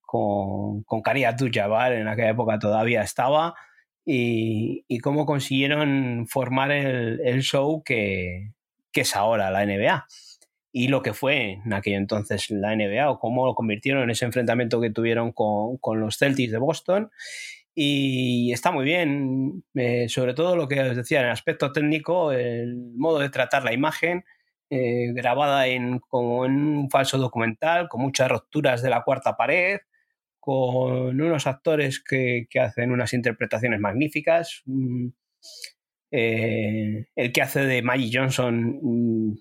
con, 0.00 0.82
con 0.84 1.02
Karia 1.02 1.30
Abdul-Jabbar, 1.30 1.92
en 1.92 2.08
aquella 2.08 2.30
época 2.30 2.58
todavía 2.58 3.02
estaba, 3.02 3.54
y, 4.10 4.98
cómo 5.00 5.26
consiguieron 5.26 6.26
formar 6.28 6.72
el, 6.72 7.42
show 7.42 7.82
que, 7.84 8.52
que 8.90 9.02
es 9.02 9.14
ahora 9.14 9.50
la 9.50 9.66
NBA 9.66 10.06
y 10.72 10.88
lo 10.88 11.02
que 11.02 11.12
fue 11.12 11.60
en 11.64 11.72
aquel 11.72 11.94
entonces 11.94 12.50
la 12.50 12.74
NBA 12.74 13.10
o 13.10 13.18
cómo 13.18 13.46
lo 13.46 13.54
convirtieron 13.54 14.02
en 14.02 14.10
ese 14.10 14.24
enfrentamiento 14.24 14.80
que 14.80 14.90
tuvieron 14.90 15.32
con, 15.32 15.76
con 15.78 16.00
los 16.00 16.16
Celtics 16.18 16.52
de 16.52 16.58
Boston. 16.58 17.10
Y 17.80 18.50
está 18.52 18.72
muy 18.72 18.84
bien, 18.84 19.62
eh, 19.76 20.08
sobre 20.08 20.34
todo 20.34 20.56
lo 20.56 20.66
que 20.66 20.80
os 20.80 20.96
decía 20.96 21.20
en 21.20 21.26
el 21.26 21.30
aspecto 21.30 21.70
técnico, 21.70 22.32
el 22.32 22.76
modo 22.96 23.20
de 23.20 23.30
tratar 23.30 23.62
la 23.62 23.72
imagen, 23.72 24.24
eh, 24.68 25.12
grabada 25.12 25.68
en, 25.68 26.00
como 26.00 26.44
en 26.44 26.54
un 26.56 26.90
falso 26.90 27.18
documental, 27.18 27.88
con 27.88 28.00
muchas 28.02 28.28
rupturas 28.32 28.82
de 28.82 28.90
la 28.90 29.04
cuarta 29.04 29.36
pared, 29.36 29.78
con 30.40 31.20
unos 31.20 31.46
actores 31.46 32.02
que, 32.02 32.48
que 32.50 32.58
hacen 32.58 32.90
unas 32.90 33.12
interpretaciones 33.12 33.78
magníficas. 33.78 34.62
Mm, 34.64 35.10
eh, 36.10 37.06
el 37.14 37.32
que 37.32 37.42
hace 37.42 37.60
de 37.60 37.82
Maggie 37.82 38.10
Johnson 38.12 38.80
mm, 38.82 39.38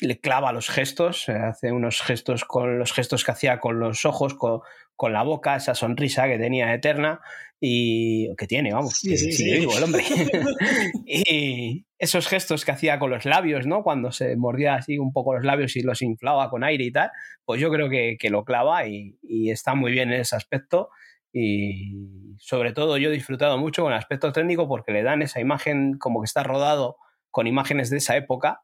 le 0.00 0.20
clava 0.20 0.52
los 0.52 0.68
gestos, 0.68 1.28
hace 1.28 1.72
unos 1.72 2.00
gestos 2.00 2.44
con 2.44 2.78
los 2.78 2.92
gestos 2.92 3.24
que 3.24 3.32
hacía 3.32 3.60
con 3.60 3.78
los 3.80 4.04
ojos, 4.04 4.34
con, 4.34 4.60
con 4.96 5.12
la 5.12 5.22
boca, 5.22 5.56
esa 5.56 5.74
sonrisa 5.74 6.26
que 6.26 6.38
tenía 6.38 6.74
eterna 6.74 7.20
y 7.60 8.34
que 8.36 8.46
tiene, 8.46 8.72
vamos, 8.72 8.94
sí, 8.94 9.16
sí, 9.16 9.44
digo 9.44 9.76
el 9.76 9.84
hombre. 9.84 10.04
y 11.06 11.86
esos 11.98 12.28
gestos 12.28 12.64
que 12.64 12.72
hacía 12.72 12.98
con 12.98 13.10
los 13.10 13.24
labios, 13.24 13.66
¿no? 13.66 13.82
Cuando 13.82 14.12
se 14.12 14.36
mordía 14.36 14.74
así 14.74 14.98
un 14.98 15.12
poco 15.12 15.34
los 15.34 15.44
labios 15.44 15.76
y 15.76 15.82
los 15.82 16.02
inflaba 16.02 16.50
con 16.50 16.64
aire 16.64 16.84
y 16.84 16.92
tal, 16.92 17.10
pues 17.44 17.60
yo 17.60 17.70
creo 17.70 17.88
que, 17.88 18.16
que 18.18 18.30
lo 18.30 18.44
clava 18.44 18.86
y, 18.86 19.18
y, 19.22 19.50
está 19.50 19.74
muy 19.74 19.92
bien 19.92 20.12
en 20.12 20.20
ese 20.20 20.36
aspecto. 20.36 20.90
Y 21.32 22.36
sobre 22.38 22.72
todo 22.72 22.96
yo 22.96 23.10
he 23.10 23.12
disfrutado 23.12 23.58
mucho 23.58 23.82
con 23.82 23.92
el 23.92 23.98
aspecto 23.98 24.32
técnico 24.32 24.68
porque 24.68 24.92
le 24.92 25.02
dan 25.02 25.22
esa 25.22 25.40
imagen 25.40 25.98
como 25.98 26.20
que 26.20 26.26
está 26.26 26.42
rodado 26.42 26.96
con 27.30 27.46
imágenes 27.46 27.90
de 27.90 27.98
esa 27.98 28.16
época 28.16 28.62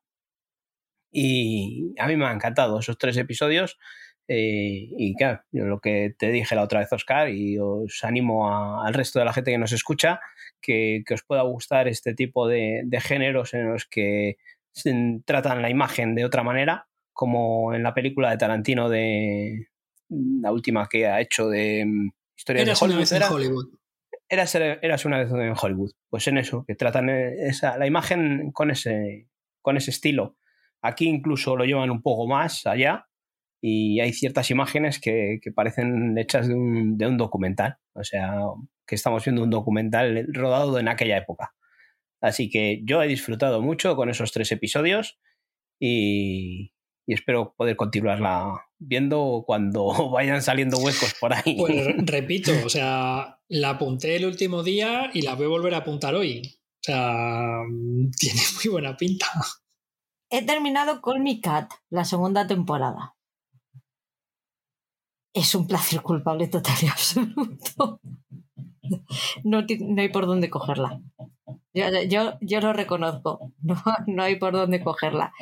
y 1.15 1.95
a 1.97 2.09
mí 2.09 2.17
me 2.17 2.27
han 2.27 2.37
encantado 2.37 2.81
esos 2.81 2.99
tres 2.99 3.17
episodios. 3.17 3.79
Eh, 4.27 4.89
y 4.99 5.15
claro, 5.15 5.43
lo 5.53 5.79
que 5.79 6.13
te 6.19 6.33
dije 6.33 6.57
la 6.57 6.65
otra 6.65 6.81
vez, 6.81 6.93
Oscar, 6.93 7.29
y 7.29 7.57
os 7.59 8.03
animo 8.03 8.83
al 8.83 8.95
resto 8.95 9.21
de 9.21 9.25
la 9.25 9.33
gente 9.33 9.53
que 9.53 9.59
nos 9.59 9.73
escucha, 9.73 10.21
que, 10.61 11.05
que 11.07 11.15
os 11.15 11.23
pueda 11.23 11.43
gustar 11.43 11.87
este 11.87 12.15
tipo 12.15 12.49
de, 12.49 12.83
de, 12.85 13.01
géneros 13.01 13.55
en 13.55 13.71
los 13.71 13.87
que 13.87 14.39
se 14.73 15.21
tratan 15.25 15.63
la 15.63 15.71
imagen 15.71 16.17
de 16.17 16.25
otra 16.25 16.43
manera, 16.43 16.89
como 17.13 17.75
en 17.75 17.85
la 17.85 17.95
película 17.95 18.31
de 18.31 18.39
Tarantino 18.39 18.89
de 18.89 19.69
la 20.09 20.51
última 20.51 20.89
que 20.89 21.07
ha 21.07 21.21
hecho 21.21 21.49
de 21.49 21.85
mm, 21.87 22.11
historias 22.37 22.67
Eras 22.67 22.81
de 22.81 22.85
Hollywood. 22.85 22.97
Una 22.97 23.01
vez 23.01 23.13
en 23.13 23.35
Hollywood. 23.35 23.67
Eras, 24.29 24.55
eras, 24.55 25.05
una 25.05 25.19
vez 25.19 25.31
en 25.31 25.55
Hollywood. 25.61 25.93
Pues 26.09 26.27
en 26.27 26.39
eso, 26.39 26.65
que 26.67 26.75
tratan 26.75 27.09
esa, 27.09 27.79
la 27.79 27.87
imagen 27.87 28.51
con 28.51 28.73
ese, 28.73 29.29
con 29.63 29.77
ese 29.77 29.93
estilo 29.93 30.37
Aquí 30.85 31.09
incluso 31.09 31.57
lo 31.57 31.65
llevan 31.65 31.91
un 31.91 32.03
poco 32.03 32.27
más 32.29 32.67
allá 32.67 33.07
y 33.63 34.01
hay 34.01 34.13
ciertas 34.13 34.51
imágenes 34.51 35.01
que, 35.01 35.39
que 35.41 35.51
parecen 35.51 36.19
hechas 36.19 36.47
de 36.47 36.55
un, 36.55 36.99
de 36.99 37.07
un, 37.07 37.17
documental. 37.17 37.79
O 37.95 38.05
sea, 38.05 38.37
que 38.87 38.95
estamos 38.95 39.25
viendo 39.25 39.43
un 39.43 39.49
documental 39.49 40.27
rodado 40.35 40.79
en 40.79 40.89
aquella 40.89 41.17
época. 41.17 41.55
Así 42.21 42.51
que 42.51 42.83
yo 42.85 43.03
he 43.03 43.09
disfrutado 43.09 43.63
mucho 43.63 43.97
con 43.97 44.11
esos 44.11 44.31
tres 44.31 44.53
episodios 44.53 45.19
y, 45.81 46.75
y 47.07 47.15
espero 47.15 47.55
poder 47.57 47.77
continuarla 47.77 48.67
viendo 48.79 49.45
cuando 49.47 49.87
vayan 50.11 50.43
saliendo 50.43 50.77
huecos 50.77 51.15
por 51.19 51.33
ahí. 51.33 51.57
Pues 51.57 51.97
repito, 52.07 52.53
o 52.63 52.69
sea, 52.69 53.41
la 53.49 53.71
apunté 53.71 54.17
el 54.17 54.27
último 54.27 54.63
día 54.63 55.11
y 55.15 55.23
la 55.23 55.35
voy 55.35 55.47
a 55.47 55.49
volver 55.49 55.73
a 55.73 55.79
apuntar 55.79 56.15
hoy. 56.15 56.43
O 56.45 56.83
sea, 56.83 57.61
tiene 58.19 58.41
muy 58.57 58.71
buena 58.71 58.95
pinta 58.99 59.27
he 60.37 60.43
terminado 60.43 61.01
con 61.01 61.23
mi 61.23 61.41
cat, 61.41 61.71
la 61.91 62.05
segunda 62.05 62.47
temporada. 62.47 63.15
Es 65.33 65.55
un 65.55 65.67
placer 65.69 66.03
culpable 66.03 66.49
total 66.49 66.77
y 66.83 66.87
absoluto. 66.89 68.01
No, 69.45 69.63
no 69.63 70.03
hay 70.03 70.09
por 70.09 70.27
dónde 70.27 70.51
cogerla. 70.51 71.01
Yo, 71.73 71.85
yo, 72.09 72.35
yo, 72.41 72.61
lo 72.61 72.73
reconozco, 72.73 73.53
no, 73.63 73.83
no 74.07 74.23
hay 74.23 74.37
por 74.37 74.53
dónde 74.53 74.83
cogerla. 74.83 75.33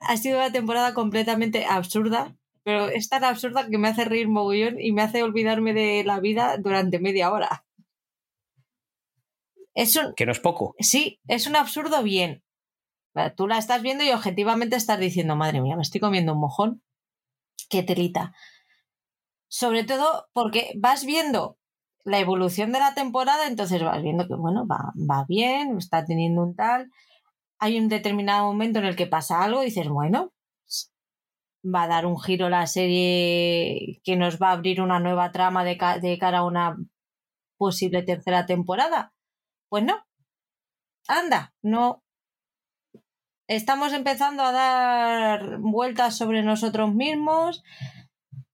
Ha 0.00 0.16
sido 0.16 0.38
una 0.38 0.52
temporada 0.52 0.94
completamente 0.94 1.64
absurda, 1.66 2.34
pero 2.62 2.88
es 2.88 3.08
tan 3.08 3.24
absurda 3.24 3.68
que 3.68 3.78
me 3.78 3.88
hace 3.88 4.04
reír 4.04 4.28
mogollón 4.28 4.80
y 4.80 4.92
me 4.92 5.02
hace 5.02 5.22
olvidarme 5.22 5.74
de 5.74 6.02
la 6.04 6.18
vida 6.20 6.56
durante 6.58 6.98
media 6.98 7.30
hora. 7.30 7.64
Es 9.74 9.96
un, 9.96 10.14
que 10.14 10.26
no 10.26 10.32
es 10.32 10.40
poco. 10.40 10.74
Sí, 10.78 11.20
es 11.28 11.46
un 11.46 11.56
absurdo 11.56 12.02
bien. 12.02 12.42
Tú 13.36 13.48
la 13.48 13.58
estás 13.58 13.82
viendo 13.82 14.04
y 14.04 14.10
objetivamente 14.10 14.76
estás 14.76 14.98
diciendo, 14.98 15.36
madre 15.36 15.60
mía, 15.60 15.76
me 15.76 15.82
estoy 15.82 16.00
comiendo 16.00 16.32
un 16.32 16.40
mojón. 16.40 16.82
Qué 17.68 17.82
telita. 17.82 18.32
Sobre 19.48 19.84
todo 19.84 20.28
porque 20.32 20.72
vas 20.76 21.04
viendo 21.04 21.58
la 22.04 22.18
evolución 22.18 22.72
de 22.72 22.78
la 22.78 22.94
temporada, 22.94 23.46
entonces 23.46 23.82
vas 23.82 24.02
viendo 24.02 24.26
que, 24.26 24.34
bueno, 24.34 24.66
va, 24.66 24.92
va 24.96 25.24
bien, 25.28 25.76
está 25.76 26.04
teniendo 26.04 26.42
un 26.42 26.54
tal. 26.54 26.90
Hay 27.58 27.78
un 27.78 27.88
determinado 27.88 28.44
momento 28.46 28.78
en 28.78 28.86
el 28.86 28.96
que 28.96 29.06
pasa 29.06 29.42
algo 29.42 29.62
y 29.62 29.66
dices, 29.66 29.88
bueno, 29.88 30.32
va 31.64 31.84
a 31.84 31.88
dar 31.88 32.06
un 32.06 32.18
giro 32.20 32.48
la 32.48 32.66
serie 32.66 34.00
que 34.04 34.16
nos 34.16 34.38
va 34.40 34.50
a 34.50 34.52
abrir 34.52 34.80
una 34.80 35.00
nueva 35.00 35.32
trama 35.32 35.64
de, 35.64 35.76
ca 35.76 35.98
de 35.98 36.18
cara 36.18 36.38
a 36.38 36.44
una 36.44 36.76
posible 37.58 38.02
tercera 38.02 38.46
temporada. 38.46 39.12
Pues 39.68 39.84
no. 39.84 39.96
Anda, 41.08 41.54
no, 41.62 42.02
estamos 43.50 43.92
empezando 43.92 44.44
a 44.44 44.52
dar 44.52 45.58
vueltas 45.58 46.16
sobre 46.16 46.44
nosotros 46.44 46.94
mismos 46.94 47.64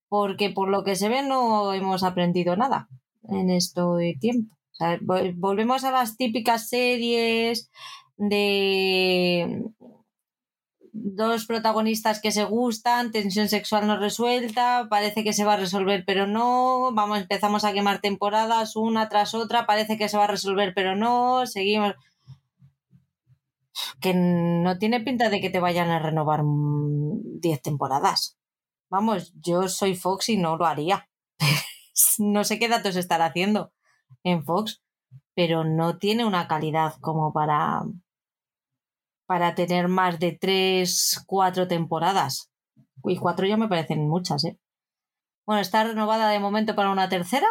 porque 0.09 0.49
por 0.49 0.69
lo 0.69 0.83
que 0.83 0.95
se 0.95 1.07
ve 1.07 1.21
no 1.21 1.71
hemos 1.73 2.03
aprendido 2.03 2.55
nada 2.55 2.87
en 3.29 3.51
este 3.51 3.81
tiempo. 4.19 4.55
Volvemos 5.35 5.83
a 5.83 5.91
las 5.91 6.17
típicas 6.17 6.69
series 6.69 7.69
de 8.15 9.65
dos 10.93 11.45
protagonistas 11.45 12.19
que 12.19 12.31
se 12.31 12.45
gustan, 12.45 13.11
tensión 13.11 13.49
sexual 13.49 13.85
no 13.85 13.99
resuelta, 13.99 14.87
parece 14.89 15.23
que 15.23 15.33
se 15.33 15.45
va 15.45 15.53
a 15.53 15.57
resolver 15.57 16.05
pero 16.07 16.25
no, 16.25 16.89
vamos, 16.93 17.19
empezamos 17.19 17.65
a 17.65 17.73
quemar 17.73 18.01
temporadas 18.01 18.75
una 18.75 19.09
tras 19.09 19.35
otra, 19.35 19.67
parece 19.67 19.99
que 19.99 20.09
se 20.09 20.17
va 20.17 20.23
a 20.23 20.33
resolver 20.35 20.73
pero 20.73 20.95
no, 20.95 21.45
seguimos 21.45 21.93
que 24.01 24.13
no 24.13 24.77
tiene 24.77 25.01
pinta 25.01 25.29
de 25.29 25.41
que 25.41 25.49
te 25.49 25.59
vayan 25.59 25.89
a 25.89 25.99
renovar 25.99 26.41
10 26.43 27.61
temporadas. 27.61 28.37
Vamos, 28.89 29.33
yo 29.35 29.67
soy 29.67 29.95
Fox 29.95 30.29
y 30.29 30.37
no 30.37 30.57
lo 30.57 30.65
haría. 30.65 31.09
no 32.19 32.43
sé 32.43 32.59
qué 32.59 32.67
datos 32.67 32.95
estará 32.95 33.25
haciendo 33.25 33.73
en 34.23 34.43
Fox, 34.43 34.81
pero 35.35 35.63
no 35.63 35.97
tiene 35.97 36.25
una 36.25 36.47
calidad 36.47 36.95
como 37.01 37.33
para 37.33 37.83
para 39.27 39.55
tener 39.55 39.89
más 39.89 40.19
de 40.19 40.31
3, 40.31 41.23
4 41.27 41.67
temporadas. 41.67 42.49
Y 43.03 43.17
4 43.17 43.45
ya 43.45 43.57
me 43.57 43.67
parecen 43.67 44.07
muchas, 44.07 44.45
¿eh? 44.45 44.57
Bueno, 45.45 45.61
está 45.61 45.83
renovada 45.83 46.29
de 46.29 46.39
momento 46.39 46.75
para 46.75 46.91
una 46.91 47.09
tercera 47.09 47.47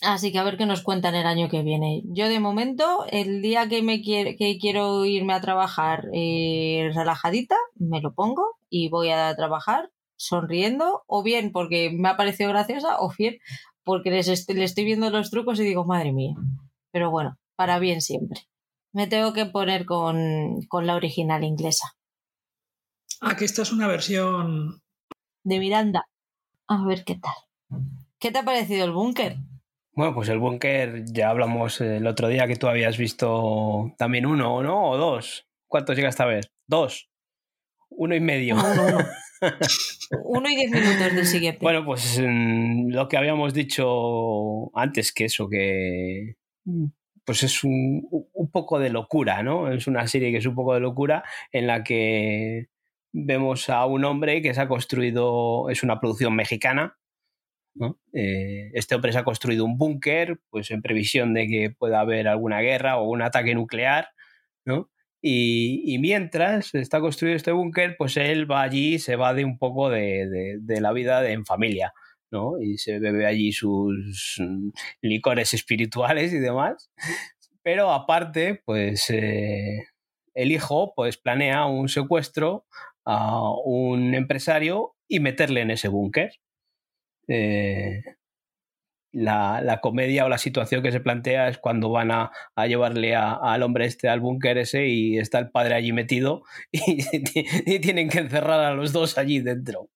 Así 0.00 0.32
que 0.32 0.38
a 0.38 0.44
ver 0.44 0.56
qué 0.56 0.66
nos 0.66 0.82
cuentan 0.82 1.14
el 1.14 1.26
año 1.26 1.48
que 1.48 1.62
viene. 1.62 2.02
Yo 2.06 2.28
de 2.28 2.40
momento, 2.40 3.06
el 3.10 3.40
día 3.42 3.68
que 3.68 3.82
me 3.82 4.02
quiere, 4.02 4.36
que 4.36 4.58
quiero 4.58 5.04
irme 5.04 5.34
a 5.34 5.40
trabajar 5.40 6.08
eh, 6.12 6.90
relajadita, 6.94 7.56
me 7.76 8.00
lo 8.00 8.12
pongo 8.12 8.58
y 8.68 8.88
voy 8.88 9.10
a 9.10 9.34
trabajar 9.36 9.90
sonriendo, 10.16 11.04
o 11.06 11.22
bien 11.22 11.52
porque 11.52 11.90
me 11.92 12.08
ha 12.08 12.16
parecido 12.16 12.50
graciosa, 12.50 13.00
o 13.00 13.12
bien 13.16 13.38
porque 13.82 14.10
les 14.10 14.28
est 14.28 14.50
le 14.50 14.64
estoy 14.64 14.84
viendo 14.84 15.10
los 15.10 15.30
trucos 15.30 15.60
y 15.60 15.64
digo, 15.64 15.84
madre 15.84 16.12
mía. 16.12 16.34
Pero 16.90 17.10
bueno, 17.10 17.38
para 17.56 17.78
bien 17.78 18.00
siempre. 18.00 18.40
Me 18.92 19.06
tengo 19.06 19.32
que 19.32 19.46
poner 19.46 19.84
con, 19.86 20.62
con 20.68 20.86
la 20.86 20.94
original 20.96 21.44
inglesa. 21.44 21.96
Ah, 23.20 23.36
que 23.36 23.44
esta 23.44 23.62
es 23.62 23.72
una 23.72 23.88
versión. 23.88 24.82
De 25.44 25.58
Miranda. 25.58 26.08
A 26.68 26.84
ver 26.84 27.04
qué 27.04 27.16
tal. 27.16 27.34
¿Qué 28.18 28.30
te 28.30 28.38
ha 28.38 28.44
parecido 28.44 28.84
el 28.84 28.92
búnker? 28.92 29.36
Bueno, 29.96 30.12
pues 30.12 30.28
el 30.28 30.38
búnker 30.38 31.04
ya 31.06 31.30
hablamos 31.30 31.80
el 31.80 32.06
otro 32.06 32.28
día 32.28 32.48
que 32.48 32.56
tú 32.56 32.66
habías 32.66 32.98
visto 32.98 33.92
también 33.96 34.26
uno, 34.26 34.62
¿no? 34.62 34.90
O 34.90 34.96
dos. 34.96 35.46
¿Cuántos 35.68 35.96
llegaste 35.96 36.22
a 36.22 36.26
ver? 36.26 36.50
Dos. 36.66 37.08
Uno 37.90 38.16
y 38.16 38.20
medio. 38.20 38.56
Uno, 38.56 38.86
uno. 38.86 38.98
uno 40.24 40.48
y 40.48 40.56
diez 40.56 40.70
minutos 40.72 41.14
del 41.14 41.26
siguiente. 41.26 41.60
Bueno, 41.62 41.84
pues 41.84 42.20
lo 42.20 43.08
que 43.08 43.16
habíamos 43.16 43.54
dicho 43.54 44.76
antes, 44.76 45.12
que 45.12 45.26
eso, 45.26 45.48
que 45.48 46.36
pues 47.24 47.44
es 47.44 47.62
un, 47.62 48.08
un, 48.10 48.50
poco 48.50 48.80
de 48.80 48.90
locura, 48.90 49.44
¿no? 49.44 49.70
Es 49.70 49.86
una 49.86 50.06
serie 50.08 50.32
que 50.32 50.38
es 50.38 50.46
un 50.46 50.56
poco 50.56 50.74
de 50.74 50.80
locura 50.80 51.22
en 51.52 51.68
la 51.68 51.84
que 51.84 52.68
vemos 53.12 53.70
a 53.70 53.86
un 53.86 54.04
hombre 54.04 54.42
que 54.42 54.52
se 54.54 54.60
ha 54.60 54.68
construido, 54.68 55.70
es 55.70 55.84
una 55.84 56.00
producción 56.00 56.34
mexicana, 56.34 56.98
Eh, 58.12 58.70
este 58.74 58.94
hombre 58.94 59.12
se 59.12 59.18
ha 59.18 59.24
construido 59.24 59.64
un 59.64 59.76
búnker, 59.78 60.38
pues 60.50 60.70
en 60.70 60.82
previsión 60.82 61.34
de 61.34 61.46
que 61.48 61.70
pueda 61.70 62.00
haber 62.00 62.28
alguna 62.28 62.60
guerra 62.60 62.98
o 62.98 63.08
un 63.08 63.22
ataque 63.22 63.54
nuclear, 63.54 64.08
¿no? 64.64 64.90
Y, 65.26 65.96
mientras 66.00 66.74
está 66.74 67.00
construido 67.00 67.34
este 67.34 67.50
búnker, 67.50 67.96
pues 67.96 68.18
él 68.18 68.50
va 68.50 68.60
allí 68.60 68.98
se 68.98 69.16
va 69.16 69.32
de 69.32 69.46
un 69.46 69.56
poco 69.56 69.88
de, 69.88 70.58
la 70.66 70.92
vida 70.92 71.26
en 71.30 71.46
familia. 71.46 71.94
¿no? 72.30 72.60
Y 72.60 72.78
se 72.78 72.98
bebe 72.98 73.26
allí 73.26 73.52
sus 73.52 74.36
mm, 74.38 74.70
licores 75.00 75.54
espirituales 75.54 76.32
y 76.34 76.40
demás. 76.40 76.90
Pero 77.62 77.90
aparte, 77.92 78.60
pues 78.66 79.08
eh, 79.08 79.84
el 80.34 80.52
hijo 80.52 80.92
pues 80.94 81.16
planea 81.16 81.64
un 81.66 81.88
secuestro 81.88 82.66
a 83.06 83.50
un 83.64 84.14
empresario 84.14 84.94
y 85.08 85.20
meterle 85.20 85.62
en 85.62 85.70
ese 85.70 85.88
búnker. 85.88 86.32
Eh, 87.28 88.02
la, 89.14 89.80
comedia 89.80 90.24
o 90.24 90.28
la 90.28 90.38
situación 90.38 90.82
que 90.82 90.92
se 90.92 91.00
plantea 91.00 91.48
es 91.48 91.58
cuando 91.58 91.90
van 91.90 92.10
a, 92.10 92.30
llevarle 92.66 93.14
al 93.14 93.62
hombre 93.62 93.86
este 93.86 94.08
al 94.08 94.20
búnker 94.20 94.58
ese 94.58 94.88
y 94.88 95.18
está 95.18 95.38
el 95.38 95.50
padre 95.50 95.74
allí 95.74 95.92
metido 95.92 96.42
y, 96.72 97.78
tienen 97.80 98.08
que 98.08 98.18
encerrar 98.18 98.60
a 98.60 98.74
los 98.74 98.92
dos 98.92 99.16
allí 99.18 99.40
dentro. 99.40 99.88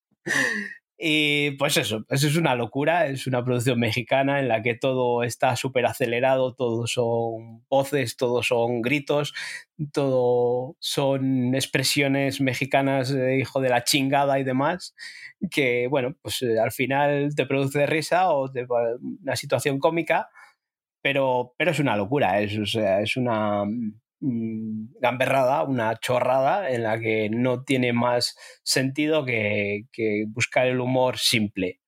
Y 1.00 1.52
pues 1.52 1.76
eso, 1.76 2.04
eso 2.08 2.26
es 2.26 2.36
una 2.36 2.56
locura, 2.56 3.06
es 3.06 3.28
una 3.28 3.44
producción 3.44 3.78
mexicana 3.78 4.40
en 4.40 4.48
la 4.48 4.62
que 4.62 4.74
todo 4.74 5.22
está 5.22 5.54
súper 5.54 5.86
acelerado, 5.86 6.54
todo 6.56 6.88
son 6.88 7.64
voces, 7.68 8.16
todo 8.16 8.42
son 8.42 8.82
gritos, 8.82 9.32
todo 9.92 10.76
son 10.80 11.54
expresiones 11.54 12.40
mexicanas, 12.40 13.14
hijo 13.14 13.60
de 13.60 13.68
la 13.68 13.84
chingada 13.84 14.40
y 14.40 14.44
demás, 14.44 14.96
que 15.52 15.86
bueno, 15.86 16.16
pues 16.20 16.42
eh, 16.42 16.58
al 16.58 16.72
final 16.72 17.32
te 17.36 17.46
produce 17.46 17.86
risa 17.86 18.30
o 18.32 18.50
una 19.22 19.36
situación 19.36 19.78
cómica, 19.78 20.28
pero, 21.00 21.54
pero 21.56 21.70
es 21.70 21.78
una 21.78 21.96
locura, 21.96 22.40
es, 22.40 22.74
es 22.74 23.16
una 23.16 23.64
gamberrada, 24.20 25.62
una 25.62 25.96
chorrada 25.98 26.70
en 26.70 26.82
la 26.82 26.98
que 26.98 27.28
no 27.30 27.62
tiene 27.62 27.92
más 27.92 28.36
sentido 28.62 29.24
que, 29.24 29.84
buscar 30.28 30.66
el 30.66 30.80
humor 30.80 31.18
simple. 31.18 31.80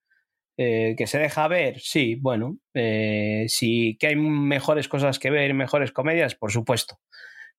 Eh, 0.57 0.95
¿Que 0.97 1.07
se 1.07 1.17
deja 1.17 1.47
ver? 1.47 1.79
Sí, 1.79 2.15
bueno, 2.15 2.57
eh, 2.73 3.45
sí 3.47 3.97
que 3.99 4.07
hay 4.07 4.15
mejores 4.15 4.87
cosas 4.87 5.17
que 5.17 5.31
ver, 5.31 5.53
mejores 5.53 5.91
comedias, 5.91 6.35
por 6.35 6.51
supuesto. 6.51 6.99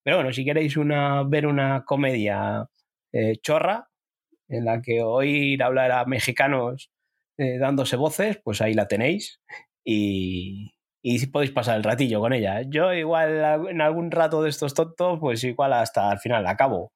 Pero 0.03 0.19
bueno, 0.19 0.33
si 0.33 0.45
queréis 0.45 0.77
una, 0.77 1.23
ver 1.25 1.47
una 1.47 1.85
comedia 1.85 2.67
eh, 3.13 3.37
chorra, 3.43 3.89
en 4.49 4.65
la 4.67 4.83
que 4.83 5.03
oír 5.03 5.63
hablar 5.63 5.93
a 5.93 6.05
mexicanos 6.05 6.91
dándose 7.39 7.97
voces, 7.97 8.39
pues 8.45 8.61
ahí 8.61 8.75
la 8.75 8.87
tenéis. 8.87 9.41
Y, 9.85 10.73
y 11.03 11.27
podéis 11.27 11.51
pasar 11.51 11.77
el 11.77 11.85
ratillo 11.85 12.21
con 12.21 12.33
ella. 12.33 12.63
Yo 12.63 12.93
igual 12.95 13.69
en 13.69 13.81
algún 13.81 14.11
rato 14.11 14.43
de 14.43 14.51
estos 14.51 14.75
tontos, 14.75 15.19
pues 15.21 15.43
igual 15.45 15.73
hasta 15.73 16.11
al 16.11 16.21
final 16.21 16.47
acabo. 16.47 16.93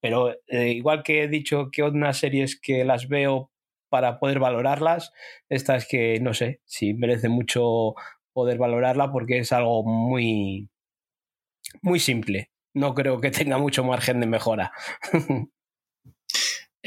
Pero 0.00 0.32
eh, 0.48 0.70
igual 0.70 1.02
que 1.02 1.22
he 1.22 1.28
dicho 1.28 1.70
que 1.72 1.82
otras 1.82 2.18
series 2.18 2.60
que 2.60 2.84
las 2.84 3.08
veo 3.08 3.50
para 3.88 4.18
poder 4.18 4.38
valorarlas, 4.40 5.12
esta 5.48 5.76
es 5.76 5.86
que 5.88 6.20
no 6.20 6.34
sé 6.34 6.60
si 6.64 6.94
merece 6.94 7.28
mucho 7.28 7.94
poder 8.32 8.58
valorarla 8.58 9.10
porque 9.12 9.38
es 9.38 9.52
algo 9.52 9.82
muy, 9.84 10.68
muy 11.82 11.98
simple. 12.00 12.50
No 12.74 12.94
creo 12.94 13.20
que 13.20 13.30
tenga 13.30 13.58
mucho 13.58 13.84
margen 13.84 14.20
de 14.20 14.26
mejora. 14.26 14.72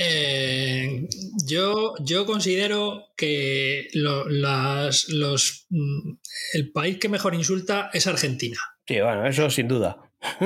Eh, 0.02 1.10
yo, 1.46 1.94
yo 2.00 2.26
considero 2.26 3.08
que 3.18 3.90
las, 3.92 5.10
los, 5.10 5.68
mm, 5.70 6.12
el 6.54 6.72
país 6.72 7.00
que 7.00 7.10
mejor 7.10 7.36
insulta 7.36 7.90
es 7.92 8.08
Argentina. 8.08 8.58
Sí, 8.88 9.02
bueno, 9.02 9.28
eso 9.28 9.50
sin 9.50 9.68
duda. 9.68 9.98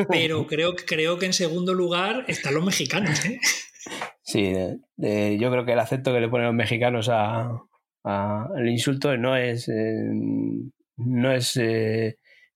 Pero 0.09 0.47
creo, 0.47 0.75
creo 0.75 1.19
que 1.19 1.27
en 1.27 1.33
segundo 1.33 1.75
lugar 1.75 2.25
están 2.27 2.55
los 2.55 2.65
mexicanos. 2.65 3.23
¿eh? 3.25 3.39
Sí, 4.23 4.53
yo 4.97 5.51
creo 5.51 5.65
que 5.65 5.73
el 5.73 5.79
acento 5.79 6.11
que 6.11 6.21
le 6.21 6.29
ponen 6.29 6.47
los 6.47 6.55
mexicanos 6.55 7.07
al 7.09 8.67
insulto 8.67 9.15
no 9.17 9.37
es, 9.37 9.69
eh, 9.69 10.09
no 10.97 11.31
es 11.31 11.59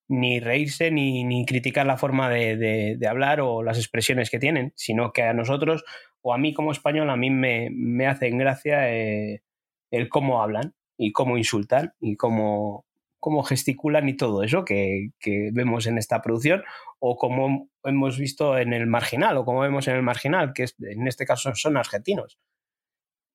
ni 0.08 0.40
reírse 0.40 0.90
ni, 0.90 1.24
ni, 1.24 1.46
criticar 1.46 1.86
la 1.86 1.98
forma 1.98 2.28
de, 2.30 2.56
de, 2.98 3.08
hablar 3.08 3.42
o 3.42 3.62
las 3.62 3.78
expresiones 3.78 4.32
que 4.32 4.40
tienen, 4.40 4.74
sino 4.76 5.12
que 5.12 5.24
a 5.24 5.34
nosotros 5.34 5.84
o 6.22 6.34
a 6.34 6.38
mí 6.38 6.54
como 6.54 6.72
español, 6.72 7.10
a 7.10 7.16
mí 7.16 7.30
me, 7.30 7.70
me 7.72 8.08
hacen 8.08 8.38
gracia 8.38 8.94
eh, 8.94 9.44
el 9.92 10.10
cómo 10.10 10.42
hablan 10.42 10.74
y 10.98 11.12
cómo 11.12 11.38
insultan 11.38 11.94
y 12.00 12.16
cómo, 12.16 12.86
cómo 13.20 13.44
gesticulan 13.44 14.10
y 14.10 14.16
todo 14.16 14.44
eso 14.44 14.66
que, 14.66 15.12
vemos 15.54 15.88
en 15.88 15.98
esta 15.98 16.22
producción 16.22 16.64
o 17.00 17.18
como 17.18 17.70
hemos 17.84 18.18
visto 18.18 18.58
en 18.58 18.74
el 18.74 18.88
marginal 18.88 19.38
o 19.38 19.46
como 19.46 19.62
vemos 19.62 19.88
en 19.88 19.96
el 19.96 20.04
marginal, 20.04 20.54
que 20.54 20.66
en 20.80 21.08
este 21.08 21.26
caso 21.26 21.54
son 21.56 21.78
argentinos. 21.78 22.40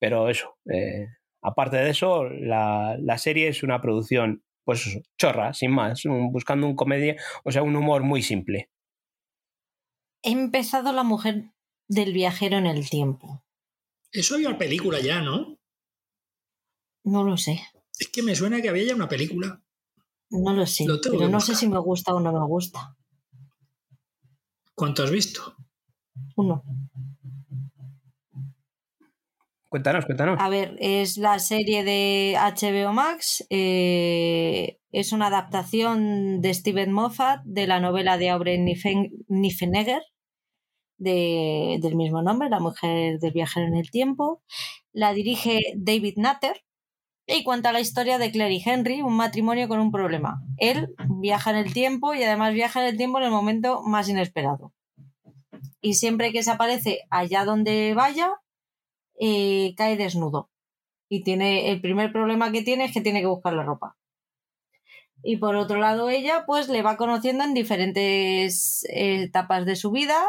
Pero 0.01 0.29
eso, 0.29 0.57
eh, 0.73 1.07
aparte 1.43 1.77
de 1.77 1.91
eso, 1.91 2.25
la, 2.25 2.97
la, 2.99 3.19
serie 3.19 3.49
es 3.49 3.63
una 3.63 3.81
producción, 3.81 4.43
pues 4.65 5.01
chorra, 5.17 5.55
sin 5.55 5.71
más, 5.71 6.03
buscando 6.05 6.67
un 6.67 6.75
comedia, 6.75 7.17
o 7.45 7.53
sea, 7.53 7.63
un 7.63 7.77
humor 7.77 8.03
muy 8.03 8.23
simple. 8.23 8.69
He 10.25 10.33
empezado 10.33 10.93
La 10.93 11.03
Mujer 11.05 11.52
del 11.89 12.13
viajero 12.13 12.57
en 12.59 12.67
el 12.67 12.89
tiempo. 12.89 13.45
Eso 14.11 14.35
había 14.35 14.49
una 14.49 14.59
película 14.59 15.01
ya, 15.01 15.21
¿no? 15.21 15.59
No 17.05 17.25
lo 17.25 17.37
sé. 17.37 17.63
Es 17.99 18.09
que 18.09 18.23
me 18.23 18.35
suena 18.35 18.61
que 18.61 18.69
había 18.69 18.85
ya 18.85 18.95
una 18.95 19.09
película. 19.09 19.63
No 20.31 20.53
lo 20.55 20.67
sé, 20.67 20.87
pero 21.03 21.29
no 21.29 21.41
sé 21.41 21.55
si 21.55 21.69
me 21.69 21.79
gusta 21.79 22.15
o 22.15 22.21
no 22.21 22.33
me 22.33 22.47
gusta. 22.47 22.97
¿Cuánto 24.75 25.03
has 25.03 25.11
visto? 25.11 25.57
Uno. 26.37 26.63
Cuéntanos, 29.69 30.05
cuéntanos. 30.05 30.39
A 30.39 30.49
ver, 30.51 30.77
es 30.81 31.17
la 31.17 31.39
serie 31.39 31.83
de 31.83 32.37
HBO 32.37 32.93
Max. 32.93 33.45
Eh, 33.49 34.79
es 34.91 35.13
una 35.13 35.29
adaptación 35.29 36.43
de 36.43 36.53
Steven 36.53 36.93
Moffat 36.93 37.43
de 37.45 37.67
la 37.67 37.81
novela 37.81 38.19
de 38.19 38.29
Aubrey 38.29 38.59
Niffenegger, 38.59 40.03
del 41.03 41.97
mismo 41.97 42.23
nombre, 42.23 42.49
La 42.49 42.61
mujer 42.61 43.19
del 43.19 43.33
viajero 43.33 43.67
en 43.67 43.75
el 43.75 43.91
tiempo. 43.91 44.43
La 44.93 45.13
dirige 45.13 45.61
David 45.77 46.15
Nutter 46.17 46.65
y 47.27 47.45
cuenta 47.45 47.73
la 47.73 47.81
historia 47.81 48.19
de 48.19 48.31
Claire 48.31 48.55
y 48.55 48.63
Henry, 48.65 49.03
un 49.03 49.17
matrimonio 49.17 49.69
con 49.69 49.81
un 49.81 49.91
problema. 49.91 50.43
Él 50.59 50.95
viaja 51.09 51.51
en 51.51 51.57
el 51.57 51.73
tiempo 51.73 52.15
y 52.15 52.23
además 52.23 52.53
viaja 52.53 52.83
en 52.83 52.89
el 52.89 52.97
tiempo 52.97 53.19
en 53.19 53.25
el 53.25 53.31
momento 53.31 53.83
más 53.83 54.09
inesperado. 54.09 54.73
Y 55.81 55.95
siempre 55.95 56.33
que 56.33 56.43
se 56.43 56.51
aparece 56.51 57.01
allá 57.11 57.45
donde 57.45 57.95
vaya, 57.95 58.31
eh, 59.19 59.75
cae 59.77 59.97
desnudo. 59.97 60.51
Y 61.09 61.23
tiene 61.23 61.71
el 61.71 61.81
primer 61.81 62.13
problema 62.13 62.53
que 62.53 62.63
tiene 62.63 62.85
es 62.85 62.93
que 62.93 63.01
tiene 63.01 63.21
que 63.21 63.27
buscar 63.27 63.53
la 63.53 63.65
ropa. 63.65 63.97
Y 65.23 65.37
por 65.37 65.55
otro 65.55 65.79
lado, 65.79 66.11
ella 66.11 66.45
pues 66.47 66.69
le 66.69 66.83
va 66.83 66.97
conociendo 66.97 67.45
en 67.45 67.55
diferentes 67.55 68.85
etapas 68.89 69.65
de 69.65 69.77
su 69.77 69.93
vida 69.93 70.25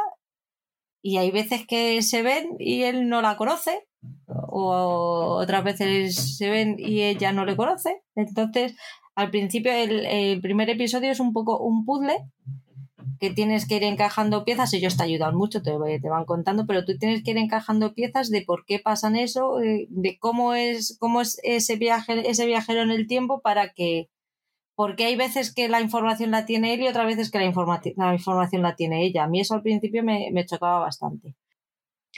y 1.06 1.18
hay 1.18 1.32
veces 1.32 1.68
que 1.68 2.02
se 2.02 2.24
ven 2.24 2.56
y 2.60 2.84
él 2.84 3.10
no 3.10 3.22
la 3.22 3.36
conoce, 3.36 3.86
o 4.28 5.38
otras 5.38 5.64
veces 5.64 6.38
se 6.38 6.50
ven 6.50 6.78
y 6.80 7.02
ella 7.02 7.34
no 7.34 7.46
le 7.46 7.58
conoce. 7.58 8.02
Entonces, 8.16 8.74
al 9.14 9.30
principio, 9.30 9.74
el, 9.74 10.42
primer 10.42 10.70
episodio 10.70 11.12
es 11.12 11.20
un 11.20 11.34
poco 11.34 11.60
un 11.60 11.86
puzzle 11.86 12.18
que 13.20 13.32
tienes 13.32 13.68
que 13.68 13.76
ir 13.76 13.84
encajando 13.84 14.46
piezas, 14.46 14.74
ellos 14.74 14.96
te 14.96 15.04
ayudan 15.04 15.36
mucho, 15.36 15.62
te, 15.62 15.72
te, 16.02 16.10
van 16.10 16.26
contando, 16.26 16.66
pero 16.66 16.86
tú 16.86 16.98
tienes 16.98 17.22
que 17.22 17.32
ir 17.32 17.38
encajando 17.38 17.94
piezas 17.94 18.30
de 18.30 18.42
por 18.42 18.66
qué 18.66 18.80
pasan 18.80 19.18
eso, 19.18 19.58
de, 19.58 19.88
de 19.90 20.18
cómo 20.20 20.54
es, 20.54 20.98
cómo 21.00 21.20
es 21.20 21.38
ese 21.44 21.76
viaje, 21.76 22.30
ese 22.30 22.46
viajero 22.46 22.82
en 22.82 22.92
el 22.92 23.08
tiempo 23.08 23.42
para 23.42 23.74
que 23.74 24.10
porque 24.76 25.06
hay 25.06 25.16
veces 25.16 25.54
que 25.54 25.68
la 25.70 25.82
información 25.82 26.32
la 26.32 26.46
tiene 26.46 26.74
él 26.74 26.82
y 26.82 26.88
otras 26.88 27.06
veces 27.06 27.32
que 27.32 27.40
la, 27.40 27.46
la 27.96 28.14
información 28.14 28.62
la 28.62 28.76
tiene 28.76 29.06
ella. 29.06 29.24
A 29.24 29.28
mí 29.28 29.40
eso 29.40 29.54
al 29.54 29.62
principio 29.62 30.04
me, 30.04 30.30
me 30.32 30.46
chocaba 30.46 30.80
bastante. 30.80 31.36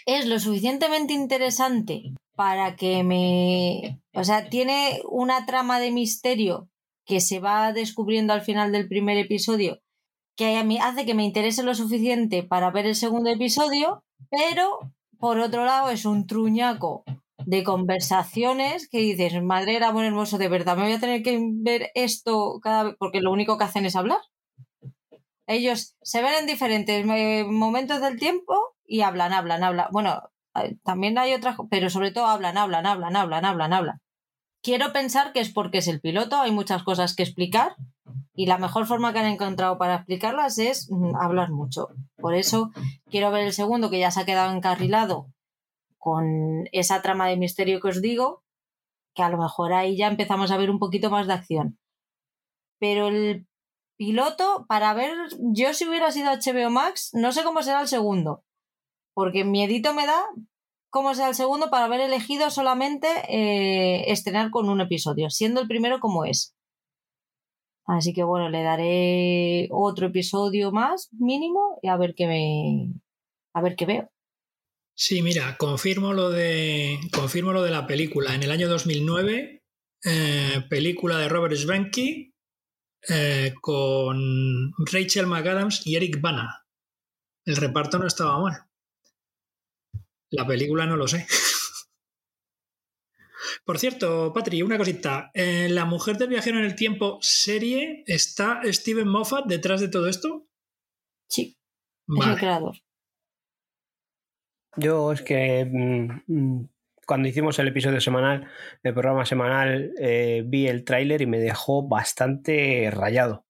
Es 0.05 0.25
lo 0.25 0.39
suficientemente 0.39 1.13
interesante 1.13 2.13
para 2.35 2.75
que 2.75 3.03
me... 3.03 3.99
O 4.13 4.23
sea, 4.23 4.49
tiene 4.49 5.01
una 5.09 5.45
trama 5.45 5.79
de 5.79 5.91
misterio 5.91 6.69
que 7.05 7.21
se 7.21 7.39
va 7.39 7.73
descubriendo 7.73 8.33
al 8.33 8.41
final 8.41 8.71
del 8.71 8.87
primer 8.87 9.17
episodio 9.17 9.81
que 10.35 10.57
a 10.57 10.63
mí 10.63 10.77
hace 10.79 11.05
que 11.05 11.13
me 11.13 11.23
interese 11.23 11.63
lo 11.63 11.73
suficiente 11.75 12.43
para 12.43 12.71
ver 12.71 12.85
el 12.85 12.95
segundo 12.95 13.29
episodio, 13.29 14.03
pero 14.29 14.79
por 15.17 15.39
otro 15.39 15.65
lado 15.65 15.89
es 15.89 16.05
un 16.05 16.27
truñaco 16.27 17.03
de 17.45 17.63
conversaciones 17.63 18.89
que 18.89 18.97
dices, 18.97 19.41
madre 19.43 19.75
era 19.75 19.91
buen 19.91 20.05
hermoso, 20.05 20.37
de 20.37 20.47
verdad, 20.47 20.75
me 20.75 20.83
voy 20.83 20.93
a 20.93 20.99
tener 20.99 21.21
que 21.21 21.39
ver 21.39 21.91
esto 21.93 22.59
cada 22.61 22.83
vez, 22.83 22.95
porque 22.97 23.21
lo 23.21 23.31
único 23.31 23.57
que 23.57 23.65
hacen 23.65 23.85
es 23.85 23.95
hablar. 23.95 24.19
Ellos 25.47 25.95
se 26.01 26.23
ven 26.23 26.33
en 26.39 26.47
diferentes 26.47 27.05
momentos 27.05 28.01
del 28.01 28.17
tiempo 28.17 28.55
y 28.83 29.01
hablan, 29.01 29.31
hablan, 29.31 29.63
hablan. 29.63 29.87
Bueno, 29.91 30.23
también 30.83 31.19
hay 31.19 31.33
otras, 31.33 31.55
pero 31.69 31.91
sobre 31.91 32.11
todo 32.11 32.25
hablan, 32.25 32.57
hablan, 32.57 32.87
hablan, 32.87 33.15
hablan, 33.15 33.45
hablan, 33.45 33.73
hablan. 33.73 34.01
Quiero 34.63 34.91
pensar 34.91 35.31
que 35.31 35.41
es 35.41 35.53
porque 35.53 35.77
es 35.77 35.87
el 35.87 36.01
piloto, 36.01 36.37
hay 36.37 36.51
muchas 36.51 36.81
cosas 36.81 37.15
que 37.15 37.23
explicar, 37.23 37.75
Y 38.33 38.47
la 38.47 38.57
mejor 38.57 38.85
forma 38.85 39.13
que 39.13 39.19
han 39.19 39.27
encontrado 39.27 39.77
para 39.77 39.95
explicarlas 39.95 40.57
es 40.57 40.89
mm, 40.91 41.15
hablar 41.15 41.51
mucho. 41.51 41.89
Por 42.17 42.33
eso 42.33 42.71
quiero 43.09 43.31
ver 43.31 43.43
el 43.45 43.53
segundo, 43.53 43.89
que 43.89 43.99
ya 43.99 44.11
se 44.11 44.21
ha 44.21 44.25
quedado 44.25 44.53
encarrilado 44.53 45.27
con 46.05 46.69
esa 46.71 47.01
trama 47.01 47.27
de 47.27 47.35
misterio 47.35 47.81
que 47.81 47.87
os 47.87 47.99
digo, 47.99 48.43
que 49.15 49.23
a 49.23 49.29
lo 49.29 49.39
mejor 49.39 49.73
ahí 49.73 49.97
ya 49.97 50.07
empezamos 50.07 50.51
a 50.51 50.57
ver 50.57 50.69
un 50.69 50.77
poquito 50.77 51.09
más 51.09 51.25
de 51.25 51.33
acción. 51.33 51.79
Pero 52.79 53.07
el 53.07 53.47
piloto, 53.97 54.67
para 54.67 54.93
ver, 54.93 55.17
yo 55.39 55.73
si 55.73 55.87
hubiera 55.87 56.11
sido 56.11 56.29
HBO 56.29 56.69
Max, 56.69 57.09
no 57.13 57.31
sé 57.31 57.43
cómo 57.43 57.63
será 57.63 57.81
el 57.81 57.87
segundo, 57.87 58.43
porque 59.15 59.45
miedito 59.45 59.95
me 59.95 60.05
da 60.05 60.21
cómo 60.91 61.15
será 61.15 61.29
el 61.29 61.35
segundo 61.35 61.71
para 61.71 61.85
haber 61.85 62.01
elegido 62.01 62.51
solamente 62.51 63.07
eh, 63.27 64.11
estrenar 64.11 64.51
con 64.51 64.69
un 64.69 64.81
episodio, 64.81 65.31
siendo 65.31 65.59
el 65.59 65.67
primero 65.67 65.99
como 65.99 66.23
es. 66.23 66.55
Así 67.87 68.13
que 68.13 68.23
bueno, 68.23 68.49
le 68.49 68.61
daré 68.61 69.69
otro 69.71 70.05
episodio 70.05 70.71
más 70.71 71.09
mínimo 71.13 71.79
y 71.81 71.87
a 71.87 71.97
ver 71.97 72.13
qué 72.13 72.27
me 72.27 72.93
a 73.55 73.61
ver 73.61 73.75
qué 73.75 73.87
veo. 73.87 74.14
Sí, 74.97 75.21
mira, 75.21 75.57
confirmo 75.57 76.13
lo 76.13 76.29
de 76.29 76.99
confirmo 77.11 77.51
lo 77.51 77.63
de 77.63 77.71
la 77.71 77.85
película. 77.85 78.33
En 78.33 78.43
el 78.43 78.51
año 78.51 78.69
2009, 78.69 79.61
eh, 80.05 80.65
película 80.69 81.17
de 81.17 81.27
Robert 81.27 81.55
Svenke 81.55 82.33
eh, 83.09 83.53
con 83.59 84.71
Rachel 84.91 85.27
McAdams 85.27 85.85
y 85.85 85.97
Eric 85.97 86.21
Bana. 86.21 86.65
El 87.43 87.57
reparto 87.57 87.99
no 87.99 88.07
estaba 88.07 88.39
mal. 88.39 88.53
La 90.29 90.47
película 90.47 90.85
no 90.85 90.95
lo 90.95 91.09
sé. 91.09 91.27
Por 93.65 93.77
cierto, 93.79 94.31
Patri, 94.33 94.61
una 94.61 94.77
cosita. 94.77 95.29
¿En 95.33 95.75
La 95.75 95.83
mujer 95.83 96.17
del 96.17 96.29
viajero 96.29 96.57
en 96.57 96.65
el 96.65 96.75
tiempo 96.75 97.19
serie 97.21 98.05
está 98.07 98.61
Steven 98.63 99.09
Moffat 99.09 99.45
detrás 99.45 99.81
de 99.81 99.89
todo 99.89 100.07
esto? 100.07 100.47
Sí, 101.27 101.57
es 102.07 102.27
el 102.27 102.37
creador. 102.37 102.84
Yo 104.77 105.11
es 105.11 105.21
que 105.21 105.65
mm, 105.65 106.23
mm, 106.27 106.69
cuando 107.05 107.27
hicimos 107.27 107.57
el 107.59 107.67
episodio 107.67 108.01
semanal, 108.01 108.47
el 108.83 108.93
programa 108.93 109.25
semanal, 109.25 109.93
eh, 109.99 110.43
vi 110.45 110.67
el 110.67 110.83
tráiler 110.83 111.21
y 111.21 111.27
me 111.27 111.39
dejó 111.39 111.87
bastante 111.87 112.89
rayado. 112.91 113.45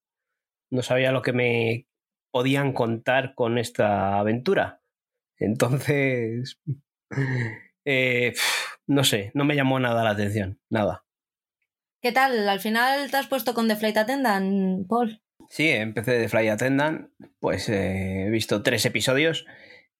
No 0.69 0.81
sabía 0.81 1.11
lo 1.11 1.21
que 1.21 1.33
me 1.33 1.87
podían 2.31 2.73
contar 2.73 3.33
con 3.33 3.57
esta 3.57 4.19
aventura. 4.19 4.81
Entonces, 5.37 6.59
eh, 7.85 8.33
no 8.87 9.03
sé, 9.03 9.31
no 9.33 9.45
me 9.45 9.55
llamó 9.55 9.79
nada 9.79 10.03
la 10.03 10.11
atención, 10.11 10.59
nada. 10.69 11.05
¿Qué 12.01 12.11
tal? 12.11 12.47
¿Al 12.47 12.59
final 12.59 13.09
te 13.09 13.17
has 13.17 13.27
puesto 13.27 13.53
con 13.53 13.67
The 13.67 13.75
Flight 13.77 13.97
Attendant, 13.97 14.87
Paul? 14.87 15.21
Sí, 15.49 15.69
empecé 15.69 16.11
de 16.19 16.29
Flight 16.29 16.51
Attendant, 16.51 17.09
pues 17.39 17.69
eh, 17.69 18.25
he 18.27 18.29
visto 18.29 18.61
tres 18.63 18.85
episodios 18.85 19.45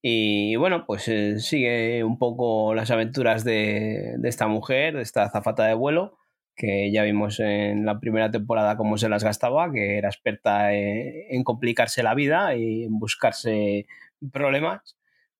y 0.07 0.56
bueno, 0.57 0.86
pues 0.86 1.07
eh, 1.07 1.40
sigue 1.40 2.03
un 2.03 2.19
poco 2.19 2.76
las 2.76 2.91
aventuras 2.91 3.44
de, 3.44 4.18
esta 4.23 4.45
mujer, 4.45 4.95
de 4.95 5.02
esta 5.02 5.23
azafata 5.23 5.65
de 5.65 5.73
vuelo, 5.73 6.19
que 6.56 6.91
ya 6.91 7.02
vimos 7.02 7.40
en 7.40 7.88
la 7.88 7.99
primera 7.99 8.30
temporada 8.30 8.77
cómo 8.77 8.99
se 8.99 9.10
las 9.10 9.23
gastaba, 9.23 9.72
que 9.73 9.98
era 9.98 10.10
experta 10.10 10.76
en 10.76 11.44
complicarse 11.44 12.03
la 12.03 12.14
vida 12.14 12.56
y 12.56 12.84
en 12.84 12.99
buscarse 12.99 13.88
problemas 14.32 14.95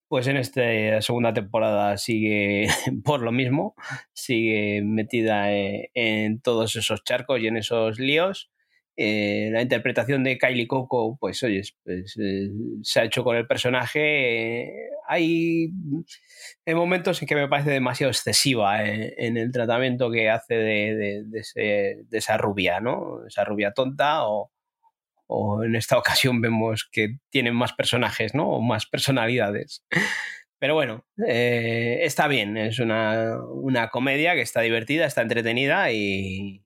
pues 0.08 0.26
en 0.26 0.36
esta 0.36 1.00
segunda 1.00 1.32
temporada 1.32 1.96
sigue 1.96 2.66
por 3.04 3.22
lo 3.22 3.30
mismo, 3.30 3.76
sigue 4.12 4.82
metida 4.82 5.52
eh, 5.52 5.90
en, 5.94 6.40
todos 6.40 6.74
esos 6.74 7.04
charcos 7.04 7.40
y 7.40 7.46
en 7.46 7.56
esos 7.56 8.00
líos. 8.00 8.50
Eh, 8.96 9.50
la 9.52 9.62
interpretación 9.62 10.24
de 10.24 10.38
Kylie 10.38 10.66
Coco, 10.66 11.18
pues 11.20 11.42
oye, 11.42 11.62
eh, 11.84 12.04
se 12.82 13.00
ha 13.00 13.04
hecho 13.04 13.22
con 13.24 13.36
el 13.36 13.46
personaje. 13.46 14.88
hay 15.06 15.70
momentos 16.66 17.20
en 17.20 17.28
que 17.28 17.34
me 17.34 17.48
parece 17.48 17.70
demasiado 17.70 18.10
excesiva 18.10 18.84
en 18.84 19.36
el 19.36 19.52
tratamiento 19.52 20.10
que 20.10 20.30
hace 20.30 20.54
de, 20.54 21.24
de, 21.26 22.06
esa 22.10 22.36
rubia, 22.38 22.80
¿no? 22.80 23.26
Esa 23.26 23.44
rubia 23.44 23.72
tonta 23.72 24.22
o, 24.26 24.50
en 25.64 25.74
esta 25.76 25.98
ocasión 25.98 26.40
vemos 26.40 26.88
que 26.90 27.18
tienen 27.30 27.54
más 27.54 27.72
personajes, 27.72 28.34
¿no? 28.34 28.48
O 28.48 28.60
más 28.62 28.86
personalidades. 28.86 29.84
Pero 30.58 30.74
bueno, 30.74 31.04
eh, 31.26 32.00
está 32.02 32.28
bien, 32.28 32.56
es 32.56 32.78
una, 32.78 33.38
comedia 33.90 34.34
que 34.34 34.40
está 34.40 34.62
divertida, 34.62 35.04
está 35.06 35.20
entretenida 35.22 35.92
y, 35.92 36.62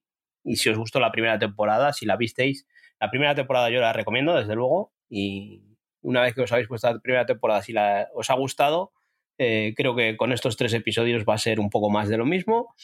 si 0.57 0.69
os 0.69 0.79
gustó 0.79 1.01
la 1.01 1.13
primera 1.13 1.39
temporada, 1.39 1.93
si 1.93 2.07
la 2.07 2.17
visteis, 2.17 2.67
la 3.01 3.11
primera 3.11 3.35
temporada 3.35 3.71
yo 3.71 3.81
la 3.81 3.93
recomiendo, 3.93 4.35
desde 4.37 4.55
luego, 4.55 4.93
y 5.09 5.63
una 6.03 6.23
vez 6.23 6.35
que 6.35 6.43
os 6.43 6.53
habéis 6.53 6.69
puesto 6.69 6.93
la 6.93 7.01
primera 7.01 7.27
temporada, 7.27 7.63
si 7.63 7.73
la, 7.73 8.09
os 8.15 8.31
ha 8.31 8.35
gustado, 8.35 8.93
eh, 9.39 9.75
creo 9.77 9.97
que 9.97 10.17
con 10.17 10.33
estos 10.33 10.57
tres 10.57 10.73
episodios 10.75 11.25
va 11.29 11.35
a 11.35 11.39
ser 11.39 11.61
un 11.61 11.71
poco 11.71 11.91
más 11.91 12.09
de 12.09 12.19
lo 12.19 12.27
mismo, 12.27 12.75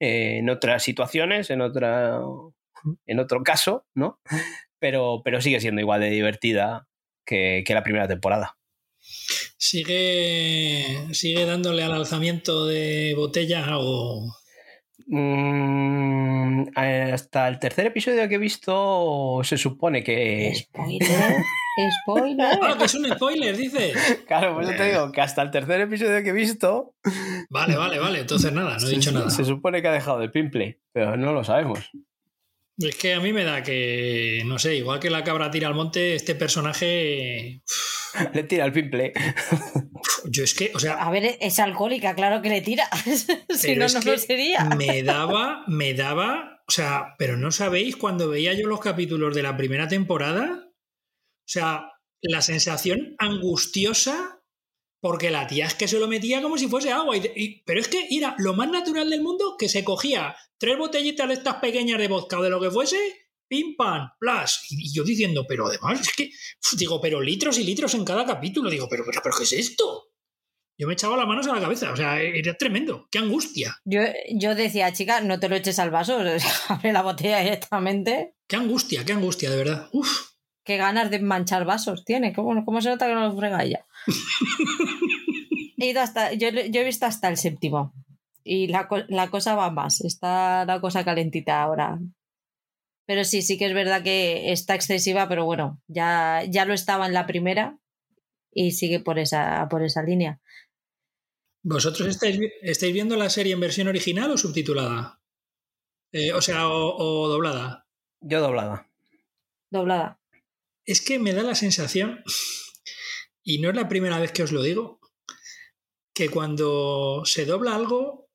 eh, 0.00 0.38
en 0.38 0.48
otras 0.50 0.82
situaciones, 0.82 1.50
en, 1.50 1.60
otra, 1.60 2.20
en 3.06 3.18
otro 3.18 3.42
caso, 3.42 3.86
¿no? 3.94 4.20
pero, 4.78 5.22
pero 5.24 5.40
sigue 5.40 5.60
siendo 5.60 5.80
igual 5.80 6.00
de 6.00 6.10
divertida 6.10 6.86
que, 7.24 7.64
la 7.68 7.82
primera 7.82 8.08
temporada. 8.08 8.56
¿Sigue, 9.56 10.84
¿Sigue 11.12 11.44
dándole 11.44 11.82
al 11.82 11.92
alzamiento 11.92 12.66
de 12.66 13.14
botella 13.16 13.66
o...? 13.78 14.32
Mm, 15.06 16.68
hasta 16.74 17.48
el 17.48 17.58
tercer 17.58 17.86
episodio 17.86 18.28
que 18.28 18.34
he 18.34 18.38
visto 18.38 19.40
se 19.44 19.56
supone 19.56 20.02
que... 20.02 20.52
Spoiler. 20.54 21.08
Spoiler. 22.02 22.58
Ah, 22.60 22.74
que 22.76 22.84
es 22.84 22.94
un 22.94 23.06
spoiler, 23.06 23.56
dices. 23.56 24.24
Claro, 24.26 24.54
pues 24.54 24.68
yo 24.68 24.76
te 24.76 24.84
digo 24.90 25.12
que 25.12 25.20
hasta 25.20 25.42
el 25.42 25.50
tercer 25.50 25.80
episodio 25.80 26.22
que 26.22 26.30
he 26.30 26.32
visto. 26.32 26.94
Vale, 27.50 27.76
vale, 27.76 27.98
vale. 28.00 28.20
Entonces 28.20 28.52
nada, 28.52 28.76
no 28.78 28.88
he 28.88 28.90
dicho 28.90 29.12
nada. 29.12 29.30
Se 29.30 29.44
supone 29.44 29.80
que 29.80 29.88
ha 29.88 29.92
dejado 29.92 30.18
de 30.18 30.28
pimple, 30.28 30.80
pero 30.92 31.16
no 31.16 31.32
lo 31.32 31.44
sabemos. 31.44 31.90
Es 32.78 32.94
que 32.94 33.14
a 33.14 33.20
mí 33.20 33.32
me 33.32 33.42
da 33.42 33.62
que, 33.62 34.42
no 34.46 34.58
sé, 34.58 34.76
igual 34.76 35.00
que 35.00 35.10
la 35.10 35.24
cabra 35.24 35.50
tira 35.50 35.66
al 35.66 35.74
monte, 35.74 36.14
este 36.14 36.36
personaje... 36.36 37.62
Le 38.34 38.44
tira 38.44 38.64
al 38.64 38.72
pimple. 38.72 39.12
Yo 40.24 40.44
es 40.44 40.54
que, 40.54 40.70
o 40.74 40.78
sea... 40.78 40.94
A 40.94 41.10
ver, 41.10 41.36
es 41.40 41.58
alcohólica, 41.58 42.14
claro 42.14 42.40
que 42.40 42.48
le 42.48 42.60
tira. 42.60 42.88
si 43.50 43.76
no, 43.76 43.86
no 43.88 44.00
lo 44.00 44.18
sería. 44.18 44.64
Me 44.76 45.02
daba, 45.02 45.64
me 45.66 45.94
daba... 45.94 46.62
O 46.68 46.70
sea, 46.70 47.14
pero 47.18 47.36
no 47.36 47.50
sabéis, 47.50 47.96
cuando 47.96 48.28
veía 48.28 48.52
yo 48.52 48.66
los 48.66 48.80
capítulos 48.80 49.34
de 49.34 49.42
la 49.42 49.56
primera 49.56 49.88
temporada, 49.88 50.68
o 50.68 51.50
sea, 51.50 51.92
la 52.20 52.42
sensación 52.42 53.16
angustiosa 53.18 54.37
porque 55.00 55.30
la 55.30 55.46
tía 55.46 55.66
es 55.66 55.74
que 55.74 55.88
se 55.88 55.98
lo 55.98 56.08
metía 56.08 56.42
como 56.42 56.58
si 56.58 56.68
fuese 56.68 56.90
agua. 56.90 57.16
pero 57.64 57.80
es 57.80 57.88
que 57.88 58.08
era 58.10 58.34
lo 58.38 58.54
más 58.54 58.70
natural 58.70 59.10
del 59.10 59.22
mundo 59.22 59.56
que 59.58 59.68
se 59.68 59.84
cogía 59.84 60.36
tres 60.58 60.76
botellitas 60.76 61.28
de 61.28 61.34
estas 61.34 61.56
pequeñas 61.56 61.98
de 61.98 62.08
vodka 62.08 62.38
o 62.38 62.42
de 62.42 62.50
lo 62.50 62.60
que 62.60 62.70
fuese, 62.70 62.98
pim 63.48 63.76
pam, 63.76 64.10
plas. 64.18 64.64
Y, 64.70 64.92
yo 64.92 65.04
diciendo, 65.04 65.44
pero 65.48 65.66
además, 65.66 66.00
es 66.00 66.12
que, 66.14 66.30
digo, 66.76 67.00
pero 67.00 67.20
litros 67.20 67.58
y 67.58 67.64
litros 67.64 67.94
en 67.94 68.04
cada 68.04 68.26
capítulo. 68.26 68.70
Digo, 68.70 68.88
pero, 68.88 69.04
pero, 69.06 69.20
pero 69.22 69.36
¿qué 69.36 69.44
es 69.44 69.52
esto? 69.52 70.08
Yo 70.80 70.86
me 70.86 70.92
echaba 70.92 71.16
las 71.16 71.26
manos 71.26 71.48
a 71.48 71.54
la 71.54 71.60
cabeza, 71.60 71.90
o 71.90 71.96
sea, 71.96 72.22
era 72.22 72.54
tremendo, 72.54 73.08
qué 73.10 73.18
angustia. 73.18 73.76
Yo, 73.84 74.00
yo 74.32 74.54
decía, 74.54 74.92
chica, 74.92 75.20
no 75.20 75.40
te 75.40 75.48
lo 75.48 75.56
eches 75.56 75.80
al 75.80 75.90
vaso, 75.90 76.20
abre 76.68 76.92
la 76.92 77.02
botella 77.02 77.40
directamente. 77.40 78.36
Qué 78.46 78.54
angustia, 78.54 79.04
qué 79.04 79.12
angustia, 79.12 79.50
de 79.50 79.56
verdad. 79.56 79.88
Uf. 79.92 80.38
Qué 80.64 80.76
ganas 80.76 81.10
de 81.10 81.18
manchar 81.18 81.64
vasos 81.64 82.04
tiene, 82.04 82.32
¿cómo, 82.32 82.64
cómo 82.64 82.80
se 82.80 82.90
nota 82.90 83.08
que 83.08 83.14
no 83.14 83.26
lo 83.26 83.36
frega 83.36 83.64
ella? 83.64 83.86
he 85.86 85.90
ido 85.90 86.00
hasta, 86.00 86.32
yo, 86.32 86.48
he 86.48 86.84
visto 86.84 87.06
hasta 87.06 87.28
el 87.28 87.36
séptimo. 87.36 87.92
Y 88.44 88.68
la, 88.68 88.88
cosa 89.30 89.54
va 89.54 89.70
más. 89.70 90.00
Está 90.00 90.64
la 90.64 90.80
cosa 90.80 91.04
calentita 91.04 91.62
ahora. 91.62 91.98
Pero 93.06 93.24
sí, 93.24 93.42
sí 93.42 93.58
que 93.58 93.66
es 93.66 93.74
verdad 93.74 94.02
que 94.02 94.52
está 94.52 94.74
excesiva, 94.74 95.28
pero 95.28 95.44
bueno, 95.44 95.80
ya, 95.86 96.42
ya 96.48 96.64
lo 96.64 96.74
estaba 96.74 97.06
en 97.06 97.14
la 97.14 97.26
primera 97.26 97.78
y 98.52 98.72
sigue 98.72 99.00
por 99.00 99.18
esa, 99.18 99.66
por 99.70 99.82
esa 99.82 100.02
línea. 100.02 100.40
¿Vosotros 101.62 102.08
estáis, 102.08 102.38
estáis 102.62 102.92
viendo 102.92 103.16
la 103.16 103.30
serie 103.30 103.52
en 103.52 103.60
versión 103.60 103.88
original 103.88 104.30
o 104.30 104.38
subtitulada? 104.38 105.20
Eh, 106.12 106.32
o 106.32 106.40
sea, 106.40 106.68
o 106.68 107.28
doblada. 107.28 107.86
Yo 108.20 108.40
doblada. 108.40 108.90
Doblada. 109.70 110.20
Es 110.84 111.02
que 111.02 111.18
me 111.18 111.34
da 111.34 111.42
la 111.42 111.54
sensación 111.54 112.22
y 113.42 113.58
no 113.60 113.70
es 113.70 113.76
la 113.76 113.88
primera 113.88 114.18
vez 114.18 114.32
que 114.32 114.42
os 114.42 114.52
lo 114.52 114.62
digo, 114.62 114.97
que 116.18 116.30
cuando 116.30 117.22
se 117.24 117.44
dobla 117.44 117.76
algo, 117.76 118.28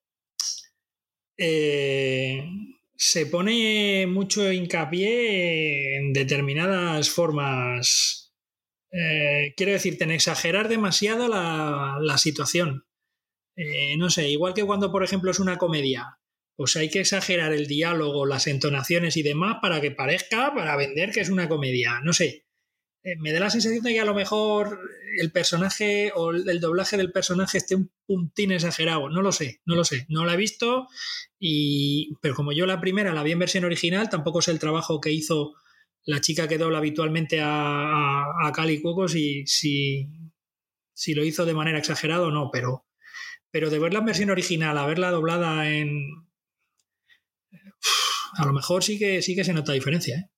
eh, 1.38 2.48
se 2.96 3.26
pone 3.26 4.08
mucho 4.08 4.50
hincapié 4.54 5.98
en 5.98 6.14
determinadas 6.14 7.10
formas. 7.10 8.34
Eh, 8.90 9.54
quiero 9.58 9.74
decirte, 9.74 10.06
en 10.06 10.12
exagerar 10.12 10.70
demasiado 10.70 11.28
la, 11.28 12.18
situación. 12.18 12.86
Eh, 13.58 13.98
no 13.98 14.10
sé, 14.10 14.30
igual 14.30 14.54
que 14.54 14.64
cuando, 14.64 14.90
por 14.90 15.04
ejemplo, 15.04 15.30
es 15.30 15.40
una 15.40 15.58
comedia 15.58 16.20
pues 16.56 16.76
hay 16.76 16.90
que 16.90 17.00
exagerar 17.00 17.52
el 17.52 17.66
diálogo, 17.66 18.28
las 18.28 18.46
entonaciones 18.46 19.18
y 19.18 19.24
demás 19.24 19.58
para 19.60 19.82
que 19.82 19.90
parezca, 19.90 20.54
para 20.54 20.78
vender 20.78 21.12
que 21.12 21.22
es 21.22 21.30
una 21.30 21.50
comedia. 21.50 22.00
No 22.04 22.14
sé. 22.14 22.46
Eh, 23.04 23.16
me 23.20 23.34
da 23.34 23.40
la 23.42 23.50
sensación 23.50 23.84
de 23.84 23.94
que 23.94 24.00
a 24.00 24.06
lo 24.06 24.14
mejor 24.14 24.80
el 25.20 25.32
personaje 25.32 26.12
o 26.16 26.32
el 26.32 26.60
doblaje 26.62 26.96
del 26.96 27.12
personaje 27.12 27.58
esté 27.58 27.76
un 27.76 27.92
puntín 28.06 28.52
exagerado. 28.52 29.10
No 29.10 29.22
lo 29.22 29.32
sé, 29.32 29.62
no 29.66 29.76
lo 29.76 29.84
sé. 29.84 30.06
No 30.10 30.26
la 30.26 30.36
he 30.36 30.38
visto, 30.38 30.88
y, 31.38 32.16
pero 32.22 32.36
como 32.36 32.54
yo 32.54 32.66
la 32.66 32.80
primera 32.80 33.14
la 33.14 33.24
vi 33.24 33.34
en 33.34 33.40
versión 33.40 33.66
original, 33.66 34.10
tampoco 34.10 34.42
sé 34.42 34.52
el 34.52 34.60
trabajo 34.60 35.02
que 35.02 35.12
hizo 35.12 35.54
la 36.06 36.22
chica 36.22 36.48
que 36.48 36.58
dobla 36.58 36.78
habitualmente 36.80 37.42
a, 37.42 38.24
a, 38.24 38.52
Cali 38.54 38.82
Cuocos 38.82 39.16
y 39.16 39.46
si, 39.48 40.10
si 40.94 41.14
lo 41.14 41.24
hizo 41.24 41.46
de 41.46 41.54
manera 41.54 41.80
exagerada 41.80 42.28
o 42.28 42.32
no, 42.32 42.50
pero, 42.52 42.86
pero 43.52 43.70
de 43.70 43.80
verla 43.80 44.00
en 44.00 44.06
versión 44.06 44.30
original 44.30 44.78
a 44.78 44.86
verla 44.86 45.12
doblada 45.12 45.70
en... 45.70 46.02
A 48.36 48.46
lo 48.46 48.54
mejor 48.54 48.84
sí 48.84 48.98
que, 48.98 49.22
sí 49.22 49.36
que 49.36 49.44
se 49.44 49.54
nota 49.54 49.74
diferencia. 49.74 50.18
¿eh? 50.18 50.33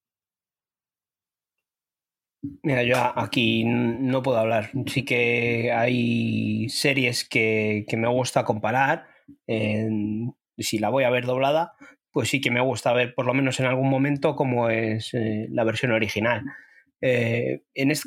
Mira, 2.64 2.84
yo 2.84 2.96
aquí 3.16 3.64
no 3.64 4.22
puedo 4.24 4.38
hablar. 4.38 4.72
Sí 4.88 5.06
que 5.06 5.72
hay 5.72 6.70
series 6.70 7.28
que, 7.28 7.86
me 7.98 8.08
gusta 8.08 8.44
comparar. 8.44 9.08
si 9.48 10.80
la 10.80 10.90
voy 10.90 11.04
a 11.04 11.10
ver 11.10 11.26
doblada, 11.26 11.76
pues 12.16 12.30
sí 12.30 12.40
que 12.40 12.50
me 12.50 12.62
gusta 12.62 12.94
ver 12.94 13.14
por 13.14 13.26
lo 13.26 13.34
menos 13.34 13.60
en 13.60 13.66
algún 13.66 13.90
momento 13.90 14.38
cómo 14.38 14.70
es 14.70 15.14
eh, 15.14 15.48
la 15.50 15.66
versión 15.66 15.92
original. 15.92 16.44
Eh, 17.02 17.64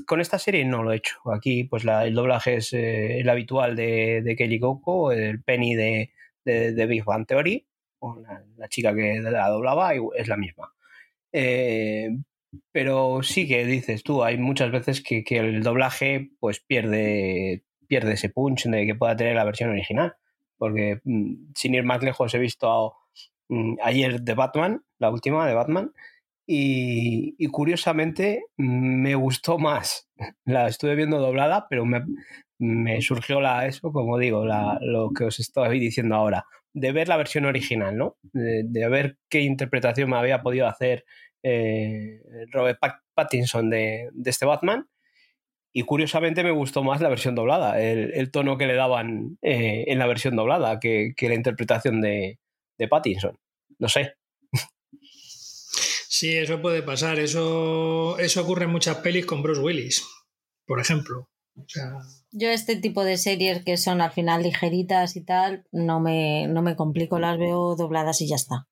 con 0.07 0.23
esta 0.23 0.39
serie 0.39 0.65
no 0.65 0.83
lo 0.83 0.93
he 0.93 0.97
hecho. 0.97 1.19
Aquí 1.31 1.65
pues 1.65 1.85
el 1.85 2.15
doblaje 2.15 2.57
es 2.57 2.73
eh, 2.73 3.21
el 3.21 3.29
habitual 3.29 3.77
de, 3.77 4.23
de 4.23 4.35
Kelly 4.35 4.59
Coco, 4.61 5.13
el 5.13 5.43
Penny 5.43 5.75
de, 5.75 6.13
de, 6.43 6.87
Big 6.87 7.05
Bang 7.05 7.27
Theory, 7.27 7.67
la, 8.57 8.69
chica 8.69 8.95
que 8.95 9.21
la 9.21 9.49
doblaba 9.49 9.93
es 10.17 10.27
la 10.27 10.39
misma. 10.39 10.73
Pero 12.73 13.23
sí 13.23 13.47
que 13.47 13.65
dices 13.67 14.03
tú, 14.03 14.25
hay 14.25 14.39
muchas 14.39 14.71
veces 14.71 15.03
que, 15.03 15.25
el 15.31 15.63
doblaje 15.63 16.31
pues 16.41 16.61
pierde, 16.61 17.65
pierde 17.87 18.15
ese 18.15 18.31
punch 18.31 18.65
de 18.65 18.87
que 18.87 18.95
pueda 18.95 19.17
tener 19.17 19.37
la 19.37 19.45
versión 19.45 19.71
original. 19.71 20.15
Porque 20.57 21.01
mm, 21.05 21.53
sin 21.55 21.75
ir 21.75 21.85
más 21.85 22.03
lejos 22.03 22.35
he 22.35 22.39
visto 22.39 22.95
mm, 23.49 23.77
ayer 23.83 24.23
de 24.23 24.35
Batman, 24.35 24.83
la 24.99 25.11
última 25.11 25.47
de 25.47 25.55
Batman, 25.55 25.93
y, 26.47 27.47
curiosamente 27.49 28.45
mm, 28.57 29.03
me 29.03 29.15
gustó 29.15 29.59
más. 29.59 30.09
La 30.45 30.69
estuve 30.69 30.95
viendo 30.95 31.19
doblada, 31.19 31.67
pero 31.69 31.85
me, 32.59 33.01
surgió 33.03 33.41
la, 33.41 33.67
eso, 33.67 33.93
como 33.93 34.19
digo, 34.19 34.45
lo 34.81 35.13
que 35.13 35.25
os 35.25 35.39
estoy 35.39 35.79
diciendo 35.79 36.17
ahora, 36.17 36.45
de 36.73 36.93
ver 36.93 37.09
la 37.09 37.17
versión 37.17 37.45
original, 37.45 37.97
¿no? 37.97 38.17
de 38.33 38.89
ver 38.89 39.19
qué 39.29 39.43
interpretación 39.43 40.11
me 40.11 40.17
había 40.17 40.43
podido 40.43 40.67
hacer 40.67 41.05
eh, 41.43 42.21
Robert 42.51 42.79
Pattinson 43.15 43.71
de, 43.71 44.11
este 44.25 44.47
Batman. 44.47 44.89
Y 45.73 45.83
curiosamente 45.83 46.43
me 46.43 46.51
gustó 46.51 46.83
más 46.83 47.01
la 47.01 47.09
versión 47.09 47.35
doblada, 47.35 47.81
el, 47.81 48.31
tono 48.31 48.57
que 48.57 48.67
le 48.67 48.75
daban 48.75 49.39
eh, 49.43 49.85
en 49.87 49.99
la 49.99 50.07
versión 50.07 50.35
doblada 50.35 50.81
que, 50.81 51.15
la 51.21 51.35
interpretación 51.35 52.01
de, 52.01 52.39
Pattinson. 52.89 53.39
No 53.79 53.89
sé. 53.89 54.15
Sí, 56.11 56.37
eso 56.37 56.61
puede 56.61 56.83
pasar. 56.83 57.19
Eso, 57.19 58.19
eso 58.19 58.43
ocurre 58.43 58.65
en 58.65 58.71
muchas 58.71 58.97
pelis 58.97 59.27
con 59.27 59.43
Bruce 59.43 59.61
Willis, 59.61 60.05
por 60.67 60.81
ejemplo. 60.81 61.29
Yo 62.31 62.51
este 62.51 62.77
tipo 62.77 63.05
de 63.05 63.17
series 63.17 63.65
que 63.65 63.77
son 63.77 64.01
al 64.01 64.13
final 64.13 64.43
ligeritas 64.43 65.17
y 65.17 65.25
tal, 65.25 65.65
no 65.73 66.01
me, 66.01 66.47
no 66.49 66.63
me 66.63 66.77
complico, 66.77 67.19
las 67.19 67.39
veo 67.39 67.75
dobladas 67.77 68.21
y 68.21 68.29
ya 68.29 68.37
está. 68.37 68.69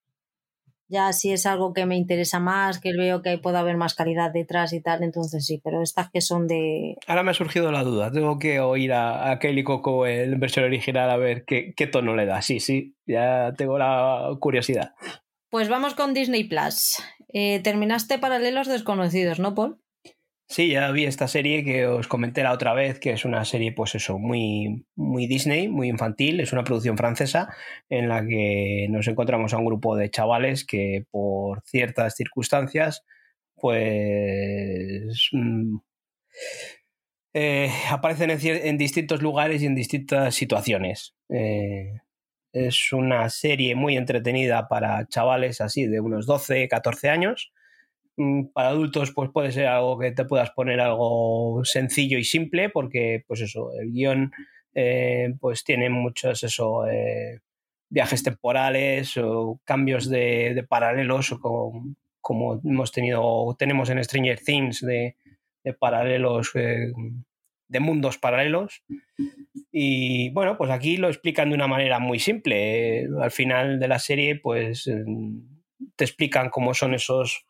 Ya 0.89 1.13
si 1.13 1.33
es 1.33 1.47
algo 1.47 1.73
que 1.73 1.87
me 1.87 1.97
interesa 1.97 2.39
más, 2.39 2.79
que 2.79 2.93
veo 2.97 3.23
que 3.23 3.39
puede 3.39 3.59
haber 3.59 3.77
más 3.77 3.95
calidad 3.95 4.33
detrás 4.33 4.73
y 4.73 4.81
tal, 4.81 5.03
entonces 5.03 5.45
sí, 5.45 5.61
pero 5.63 5.83
estas 5.83 6.11
que 6.11 6.21
son 6.21 6.47
de... 6.47 6.97
Ahora 7.07 7.23
me 7.23 7.33
ha 7.33 7.35
surgido 7.35 7.73
la 7.73 7.83
duda, 7.83 8.13
tengo 8.13 8.39
que 8.39 8.61
oír 8.61 8.93
a, 8.93 9.39
Kelly 9.41 9.65
Coco 9.65 10.07
en 10.07 10.39
versión 10.39 10.65
original 10.65 11.11
a 11.11 11.17
ver 11.17 11.45
qué, 11.45 11.75
qué 11.77 11.87
tono 11.87 12.15
le 12.15 12.27
da. 12.27 12.43
Sí, 12.43 12.61
sí, 12.61 12.95
ya 13.07 13.53
tengo 13.57 13.79
la 13.79 14.31
curiosidad. 14.41 14.95
Pues 15.51 15.69
vamos 15.69 15.95
con 15.95 16.15
Disney 16.15 16.45
Plus. 16.45 16.99
Eh, 17.33 17.61
terminaste 17.61 18.19
Paralelos 18.19 18.69
Desconocidos, 18.69 19.39
¿no, 19.39 19.55
Paul? 19.55 19.79
Sí, 20.49 20.71
ya 20.71 20.91
vi 20.93 21.05
esta 21.07 21.27
serie 21.27 21.65
que 21.65 21.87
os 21.87 22.07
comenté 22.07 22.43
la 22.45 22.53
otra 22.53 22.73
vez, 22.73 23.01
que 23.01 23.11
es 23.11 23.25
una 23.25 23.45
serie, 23.45 23.73
pues 23.73 23.97
eso, 23.97 24.17
muy, 24.19 24.87
muy 24.95 25.27
Disney, 25.27 25.67
muy 25.69 25.89
infantil, 25.89 26.39
es 26.41 26.53
una 26.53 26.63
producción 26.63 26.97
francesa 26.97 27.49
en 27.89 28.09
la 28.09 28.25
que 28.25 28.87
nos 28.89 29.09
encontramos 29.09 29.53
a 29.53 29.59
un 29.59 29.65
grupo 29.67 29.97
de 29.97 30.09
chavales 30.09 30.65
que 30.65 31.05
por 31.11 31.63
ciertas 31.67 32.15
circunstancias, 32.15 33.05
pues 33.57 35.29
mm, 35.33 35.79
eh, 37.35 37.71
aparecen 37.91 38.31
en, 38.31 38.79
distintos 38.79 39.23
lugares 39.23 39.63
y 39.63 39.67
en 39.67 39.75
distintas 39.75 40.35
situaciones. 40.35 41.15
Eh, 41.29 42.01
es 42.53 42.93
una 42.93 43.29
serie 43.31 43.75
muy 43.75 43.97
entretenida 43.97 44.69
para 44.69 45.07
chavales 45.09 45.61
así 45.61 45.87
de 45.87 46.01
unos 46.01 46.27
12, 46.27 46.69
14 46.69 47.11
años 47.11 47.53
para 48.55 48.69
adultos 48.69 49.13
pues 49.13 49.31
puede 49.31 49.53
ser 49.53 49.67
algo 49.67 49.99
que 49.99 50.11
te 50.13 50.25
puedas 50.25 50.51
poner 50.51 50.81
algo 50.81 51.63
sencillo 51.65 52.19
y 52.19 52.25
simple 52.25 52.71
porque 52.71 53.25
pues 53.27 53.43
eso 53.43 53.71
el 53.79 53.93
guion 53.93 54.33
eh, 54.75 55.35
pues 55.39 55.65
tiene 55.65 55.91
muchos 55.91 56.43
eso 56.43 56.87
eh, 56.87 57.41
viajes 57.91 58.23
temporales 58.23 59.17
o 59.19 59.61
cambios 59.65 60.09
de, 60.09 60.65
paralelos 60.69 61.31
como, 61.41 61.95
como, 62.21 62.61
hemos 62.65 62.91
tenido 62.91 63.55
tenemos 63.59 63.91
en 63.91 64.03
Stranger 64.03 64.41
Things 64.41 64.81
de, 64.81 65.17
paralelos 65.79 66.53
eh, 66.55 66.93
de 67.69 67.81
mundos 67.81 68.17
paralelos. 68.17 68.83
Y 69.71 70.31
bueno 70.31 70.57
pues 70.57 70.71
aquí 70.71 70.97
lo 70.97 71.09
explican 71.09 71.51
de 71.51 71.55
una 71.55 71.67
manera 71.67 71.99
muy 71.99 72.19
simple. 72.19 73.09
Al 73.21 73.31
final 73.31 73.79
de 73.79 73.89
la 73.89 73.99
serie 73.99 74.37
pues 74.37 74.91
te 75.97 76.05
explican 76.05 76.49
cómo 76.49 76.73
son 76.73 76.95
esos 76.95 77.45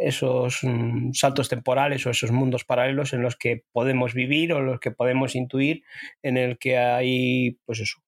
esos 0.00 0.60
mm, 0.62 1.12
saltos 1.12 1.48
temporales 1.48 2.06
o 2.06 2.10
esos 2.10 2.32
mundos 2.32 2.64
paralelos 2.64 3.12
en 3.12 3.22
los 3.22 3.36
que 3.36 3.64
podemos 3.72 4.14
vivir 4.14 4.52
o 4.52 4.60
los 4.60 4.80
que 4.80 4.90
podemos 4.90 5.34
intuir, 5.34 5.84
en 6.22 6.36
el 6.36 6.58
que 6.58 6.78
hay, 6.78 7.58
pues 7.66 7.80
eso, 7.80 8.02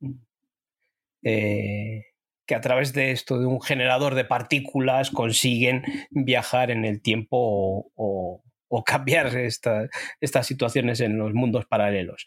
mm, 0.00 0.12
eh, 1.24 2.04
que 2.46 2.54
a 2.54 2.60
través 2.60 2.94
de 2.94 3.10
esto, 3.10 3.38
de 3.38 3.46
un 3.46 3.60
generador 3.60 4.14
de 4.14 4.24
partículas, 4.24 5.10
consiguen 5.10 5.84
viajar 6.10 6.70
en 6.70 6.84
el 6.84 7.02
tiempo 7.02 7.92
o, 7.94 8.42
cambiar 8.86 9.36
estas 9.36 10.46
situaciones 10.46 11.00
en 11.00 11.18
los 11.18 11.34
mundos 11.34 11.66
paralelos. 11.66 12.26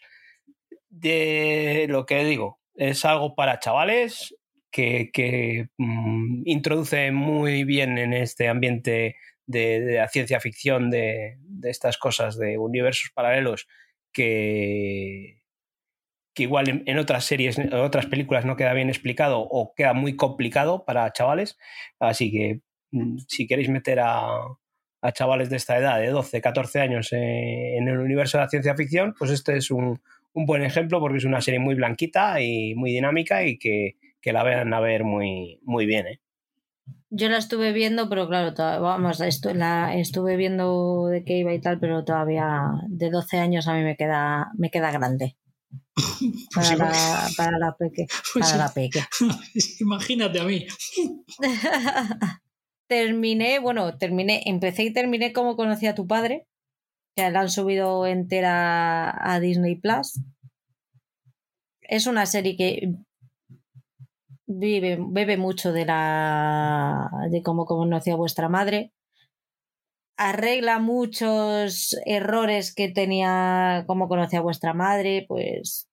De 0.88 1.86
lo 1.88 2.06
que 2.06 2.24
digo, 2.24 2.60
es 2.74 3.04
algo 3.04 3.34
para 3.34 3.58
chavales, 3.58 4.34
que, 4.72 5.68
mm, 5.76 6.42
introduce 6.46 7.12
muy 7.12 7.64
bien 7.64 7.98
en 7.98 8.12
este 8.14 8.48
ambiente 8.48 9.16
de, 9.46 9.96
la 9.98 10.08
ciencia 10.08 10.40
ficción, 10.40 10.90
de, 10.90 11.38
estas 11.64 11.98
cosas, 11.98 12.38
de 12.38 12.58
universos 12.58 13.10
paralelos, 13.14 13.68
que, 14.12 15.42
igual 16.36 16.82
en, 16.86 16.98
otras 16.98 17.24
series, 17.24 17.58
en 17.58 17.72
otras 17.74 18.06
películas 18.06 18.44
no 18.44 18.56
queda 18.56 18.72
bien 18.72 18.88
explicado 18.88 19.40
o 19.40 19.74
queda 19.74 19.92
muy 19.92 20.16
complicado 20.16 20.84
para 20.84 21.12
chavales. 21.12 21.58
Así 22.00 22.32
que 22.32 22.60
mm, 22.92 23.18
si 23.28 23.46
queréis 23.46 23.68
meter 23.68 24.00
a, 24.00 24.30
chavales 25.14 25.50
de 25.50 25.56
esta 25.56 25.76
edad, 25.78 26.00
de 26.00 26.08
12, 26.08 26.40
14 26.40 26.80
años, 26.80 27.12
eh, 27.12 27.76
en 27.76 27.88
el 27.88 27.98
universo 27.98 28.38
de 28.38 28.44
la 28.44 28.50
ciencia 28.50 28.76
ficción, 28.76 29.14
pues 29.18 29.32
este 29.32 29.56
es 29.56 29.70
un 29.70 30.00
buen 30.32 30.62
ejemplo 30.62 31.00
porque 31.00 31.18
es 31.18 31.24
una 31.24 31.40
serie 31.40 31.60
muy 31.60 31.74
blanquita 31.74 32.40
y 32.40 32.74
muy 32.76 32.92
dinámica 32.92 33.44
y 33.44 33.58
que, 33.58 33.96
que 34.22 34.32
la 34.32 34.44
vean 34.44 34.72
a 34.72 34.80
ver 34.80 35.04
muy, 35.04 35.60
muy 35.64 35.84
bien. 35.84 36.06
¿eh? 36.06 36.20
Yo 37.10 37.28
la 37.28 37.36
estuve 37.36 37.72
viendo, 37.72 38.08
pero 38.08 38.26
claro, 38.28 38.54
vamos, 38.80 39.18
la 39.18 39.94
estuve 39.94 40.36
viendo 40.36 41.08
de 41.08 41.24
qué 41.24 41.38
iba 41.38 41.52
y 41.52 41.60
tal, 41.60 41.78
pero 41.78 42.04
todavía 42.04 42.70
de 42.88 43.10
12 43.10 43.38
años 43.38 43.68
a 43.68 43.74
mí 43.74 43.82
me 43.82 43.96
queda, 43.96 44.50
me 44.56 44.70
queda 44.70 44.90
grande. 44.90 45.36
Pues 46.54 46.70
para, 46.72 46.90
la, 46.90 47.28
para 47.36 47.58
la 47.58 47.76
peque. 47.76 48.06
Pues 48.32 48.46
para 48.46 48.64
la 48.64 48.72
peque. 48.72 49.00
Imagínate 49.80 50.40
a 50.40 50.44
mí. 50.44 50.66
terminé, 52.88 53.58
bueno, 53.58 53.96
terminé, 53.96 54.42
empecé 54.46 54.84
y 54.84 54.92
terminé 54.92 55.32
como 55.32 55.56
conocí 55.56 55.86
a 55.86 55.94
tu 55.94 56.06
padre, 56.06 56.46
que 57.16 57.30
la 57.30 57.40
han 57.40 57.50
subido 57.50 58.06
entera 58.06 59.32
a 59.32 59.40
Disney 59.40 59.76
Plus. 59.76 60.20
Es 61.80 62.06
una 62.06 62.26
serie 62.26 62.56
que 62.56 62.94
vive, 64.58 64.98
bebe 65.00 65.36
mucho 65.36 65.72
de 65.72 65.86
la 65.86 67.10
de 67.30 67.42
cómo 67.42 67.64
conocía 67.66 68.16
vuestra 68.16 68.48
madre. 68.48 68.92
Arregla 70.16 70.78
muchos 70.78 71.96
errores 72.06 72.74
que 72.74 72.88
tenía 72.88 73.84
como 73.86 74.08
conocía 74.08 74.40
vuestra 74.40 74.74
madre, 74.74 75.24
pues 75.28 75.88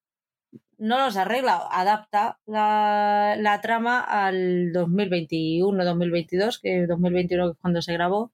no 0.80 0.98
los 0.98 1.16
arregla, 1.16 1.62
adapta 1.70 2.40
la, 2.46 3.60
trama 3.62 4.00
al 4.00 4.72
2021-2022, 4.72 6.58
que 6.60 6.86
2021 6.86 7.50
es 7.50 7.56
cuando 7.60 7.82
se 7.82 7.92
grabó. 7.92 8.32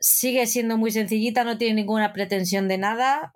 Sigue 0.00 0.46
siendo 0.46 0.78
muy 0.78 0.90
sencillita, 0.90 1.44
no 1.44 1.58
tiene 1.58 1.74
ninguna 1.74 2.12
pretensión 2.14 2.68
de 2.68 2.78
nada. 2.78 3.34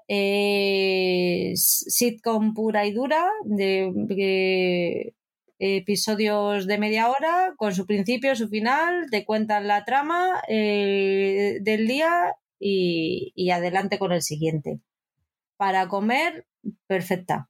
Sitcom 1.54 2.54
pura 2.54 2.86
y 2.86 2.92
dura, 2.92 3.28
de 3.44 5.14
episodios 5.58 6.66
de 6.66 6.78
media 6.78 7.08
hora, 7.10 7.54
con 7.56 7.74
su 7.74 7.86
principio, 7.86 8.34
su 8.36 8.48
final, 8.48 9.08
te 9.10 9.24
cuentan 9.24 9.66
la 9.68 9.84
trama 9.84 10.42
eh, 10.48 11.58
del 11.62 11.86
día 11.86 12.34
y, 12.58 13.32
y 13.34 13.50
adelante 13.50 13.98
con 13.98 14.12
el 14.12 14.22
siguiente. 14.22 14.80
Para 15.56 15.88
comer, 15.88 16.46
perfecta, 16.86 17.48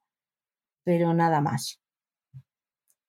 pero 0.85 1.14
nada 1.14 1.40
más. 1.40 1.80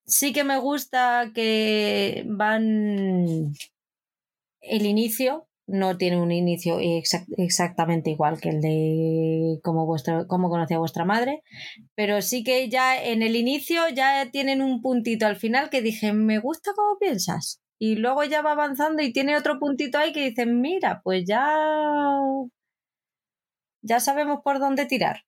Sí 0.05 0.33
que 0.33 0.43
me 0.43 0.57
gusta 0.57 1.31
que 1.35 2.23
van 2.27 3.53
el 4.61 4.85
inicio, 4.85 5.48
no 5.69 5.97
tiene 5.97 6.19
un 6.21 6.31
inicio 6.31 6.79
exact- 6.79 7.33
exactamente 7.37 8.09
igual 8.09 8.39
que 8.41 8.49
el 8.49 8.61
de 8.61 9.59
cómo, 9.63 9.85
vuestro, 9.85 10.27
conocía 10.27 10.77
a 10.77 10.79
vuestra 10.79 11.05
madre, 11.05 11.41
pero 11.95 12.21
sí 12.21 12.43
que 12.43 12.69
ya 12.69 13.01
en 13.01 13.21
el 13.21 13.35
inicio 13.35 13.87
ya 13.89 14.29
tienen 14.31 14.61
un 14.61 14.81
puntito 14.81 15.25
al 15.25 15.35
final 15.35 15.69
que 15.69 15.81
dije, 15.81 16.13
me 16.13 16.39
gusta 16.39 16.71
cómo 16.75 16.97
piensas. 16.99 17.61
Y 17.81 17.95
luego 17.95 18.25
ya 18.25 18.41
va 18.41 18.51
avanzando 18.51 19.01
y 19.01 19.13
tiene 19.13 19.37
otro 19.37 19.57
puntito 19.57 19.97
ahí 19.97 20.11
que 20.11 20.29
dicen, 20.29 20.59
mira, 20.59 21.01
pues 21.03 21.23
ya 21.25 21.47
ya 23.81 23.99
sabemos 23.99 24.39
por 24.43 24.59
dónde 24.59 24.85
tirar. 24.85 25.23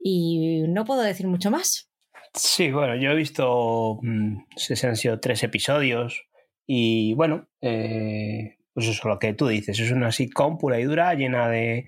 Y 0.00 0.62
no 0.68 0.84
puedo 0.84 1.02
decir 1.02 1.26
mucho 1.26 1.50
más. 1.50 1.90
Sí, 2.34 2.70
bueno, 2.70 2.96
yo 2.96 3.10
he 3.10 3.16
visto, 3.16 3.98
mm, 4.02 4.44
si 4.56 4.86
han 4.86 4.96
sido 4.96 5.18
tres 5.20 5.42
episodios 5.42 6.24
y 6.66 7.14
bueno, 7.14 7.48
eh, 7.62 8.57
pues 8.78 8.88
eso, 8.88 9.08
lo 9.08 9.18
que 9.18 9.34
tú 9.34 9.48
dices, 9.48 9.78
es 9.80 9.90
una 9.90 10.12
sitcom 10.12 10.58
pura 10.58 10.78
y 10.80 10.84
dura, 10.84 11.14
llena 11.14 11.48
de, 11.48 11.86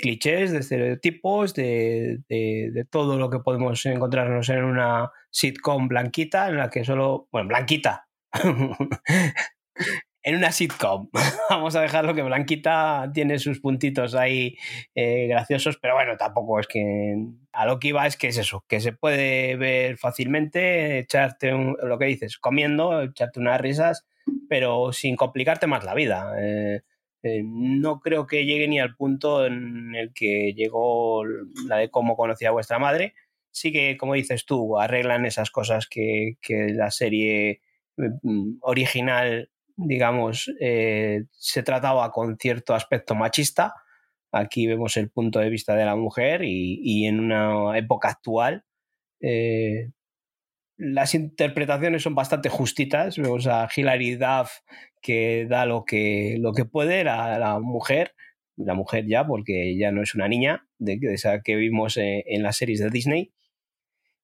clichés, 0.00 0.52
de 0.52 0.58
estereotipos, 0.58 1.54
de- 1.54 2.18
de 2.28 2.86
todo 2.90 3.18
lo 3.18 3.30
que 3.30 3.40
podemos 3.40 3.84
encontrarnos 3.86 4.48
en 4.48 4.64
una 4.64 5.10
sitcom 5.30 5.88
blanquita, 5.88 6.48
en 6.48 6.56
la 6.58 6.70
que 6.70 6.84
solo, 6.84 7.28
bueno, 7.32 7.48
blanquita, 7.48 8.06
en 10.22 10.36
una 10.36 10.52
sitcom. 10.52 11.08
Vamos 11.50 11.76
a 11.76 11.80
dejarlo 11.82 12.14
que 12.14 12.22
Blanquita 12.22 13.10
tiene 13.14 13.38
sus 13.38 13.60
puntitos 13.60 14.14
ahí 14.14 14.56
eh, 14.94 15.26
graciosos, 15.28 15.78
pero 15.80 15.94
bueno, 15.94 16.16
tampoco 16.16 16.60
es 16.60 16.66
que 16.66 17.16
a 17.52 17.66
lo 17.66 17.78
que 17.78 17.88
iba 17.88 18.06
es 18.06 18.16
que 18.16 18.28
es 18.28 18.38
eso, 18.38 18.64
que 18.68 18.80
se 18.80 18.92
puede 18.92 19.56
ver 19.56 19.96
fácilmente, 19.98 20.98
echarte 20.98 21.54
un- 21.54 21.76
lo 21.82 21.98
que 21.98 22.06
dices, 22.06 22.38
comiendo, 22.38 23.02
echarte 23.02 23.40
unas 23.40 23.60
risas, 23.60 24.06
pero 24.48 24.92
sin 24.92 25.16
complicarte 25.16 25.66
más 25.66 25.84
la 25.84 25.94
vida. 25.94 26.34
Eh, 26.40 26.80
eh, 27.22 27.42
no 27.44 28.00
creo 28.00 28.26
que 28.26 28.44
llegue 28.46 28.66
ni 28.68 28.80
al 28.80 28.96
punto 28.96 29.44
en 29.46 29.94
el 29.94 30.12
que 30.14 30.52
llegó 30.54 31.24
la 31.66 31.76
de 31.76 31.90
cómo 31.90 32.16
conocía 32.16 32.48
a 32.48 32.52
vuestra 32.52 32.78
madre. 32.78 33.14
Sí 33.50 33.72
que, 33.72 33.96
como 33.96 34.14
dices 34.14 34.46
tú, 34.46 34.78
arreglan 34.78 35.26
esas 35.26 35.50
cosas 35.50 35.86
que, 35.88 36.36
la 36.48 36.90
serie 36.90 37.60
mm, 37.96 38.58
original, 38.62 39.50
digamos, 39.86 40.52
eh, 40.60 41.24
se 41.32 41.62
trataba 41.62 42.10
con 42.12 42.36
cierto 42.38 42.74
aspecto 42.74 43.14
machista. 43.14 43.74
Aquí 44.32 44.66
vemos 44.66 44.96
el 44.96 45.10
punto 45.10 45.38
de 45.40 45.50
vista 45.50 45.74
de 45.74 45.84
la 45.84 45.96
mujer 45.96 46.44
y, 46.44 46.80
y 46.82 47.06
en 47.06 47.20
una 47.20 47.76
época 47.76 48.08
actual 48.08 48.64
eh, 49.20 49.90
las 50.76 51.14
interpretaciones 51.14 52.02
son 52.02 52.14
bastante 52.14 52.48
justitas. 52.48 53.16
Vemos 53.16 53.46
a 53.46 53.68
Hilary 53.74 54.16
Duff 54.16 54.50
que 55.02 55.46
da 55.48 55.66
lo 55.66 55.84
que, 55.84 56.36
lo 56.38 56.52
que 56.52 56.64
puede, 56.64 57.04
la, 57.04 57.38
la 57.38 57.58
mujer, 57.58 58.14
la 58.56 58.74
mujer 58.74 59.06
ya, 59.06 59.26
porque 59.26 59.76
ya 59.78 59.92
no 59.92 60.02
es 60.02 60.14
una 60.14 60.28
niña, 60.28 60.66
de, 60.78 60.98
esa 61.12 61.42
que 61.42 61.56
vimos 61.56 61.96
eh, 61.96 62.24
en 62.26 62.42
las 62.42 62.56
series 62.56 62.80
de 62.80 62.90
Disney. 62.90 63.32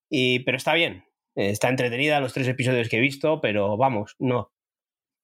Y, 0.09 0.39
pero 0.39 0.57
está 0.57 0.73
bien, 0.73 1.03
está 1.35 1.69
entretenida 1.69 2.19
los 2.21 2.33
tres 2.33 2.47
episodios 2.47 2.89
que 2.89 2.97
he 2.97 3.01
visto, 3.01 3.41
pero 3.41 3.77
vamos, 3.77 4.15
no. 4.19 4.51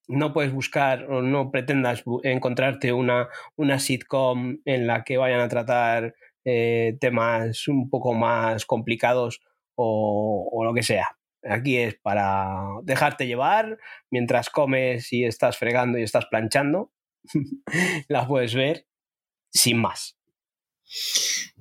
No 0.06 0.32
puedes 0.32 0.52
buscar 0.52 1.10
o 1.10 1.22
no 1.22 1.50
pretendas 1.50 2.04
encontrarte 2.22 2.92
una, 2.92 3.28
una 3.56 3.78
sitcom 3.78 4.58
en 4.64 4.86
la 4.86 5.04
que 5.04 5.16
vayan 5.16 5.40
a 5.40 5.48
tratar 5.48 6.14
eh, 6.44 6.96
temas 7.00 7.68
un 7.68 7.88
poco 7.88 8.12
más 8.12 8.66
complicados 8.66 9.40
o, 9.74 10.48
o 10.52 10.64
lo 10.64 10.74
que 10.74 10.82
sea. 10.82 11.16
Aquí 11.42 11.76
es 11.76 11.94
para 11.96 12.56
dejarte 12.82 13.26
llevar 13.26 13.78
mientras 14.10 14.50
comes 14.50 15.12
y 15.12 15.24
estás 15.24 15.58
fregando 15.58 15.98
y 15.98 16.02
estás 16.02 16.26
planchando. 16.26 16.92
la 18.08 18.26
puedes 18.26 18.54
ver 18.54 18.86
sin 19.50 19.78
más. 19.78 20.18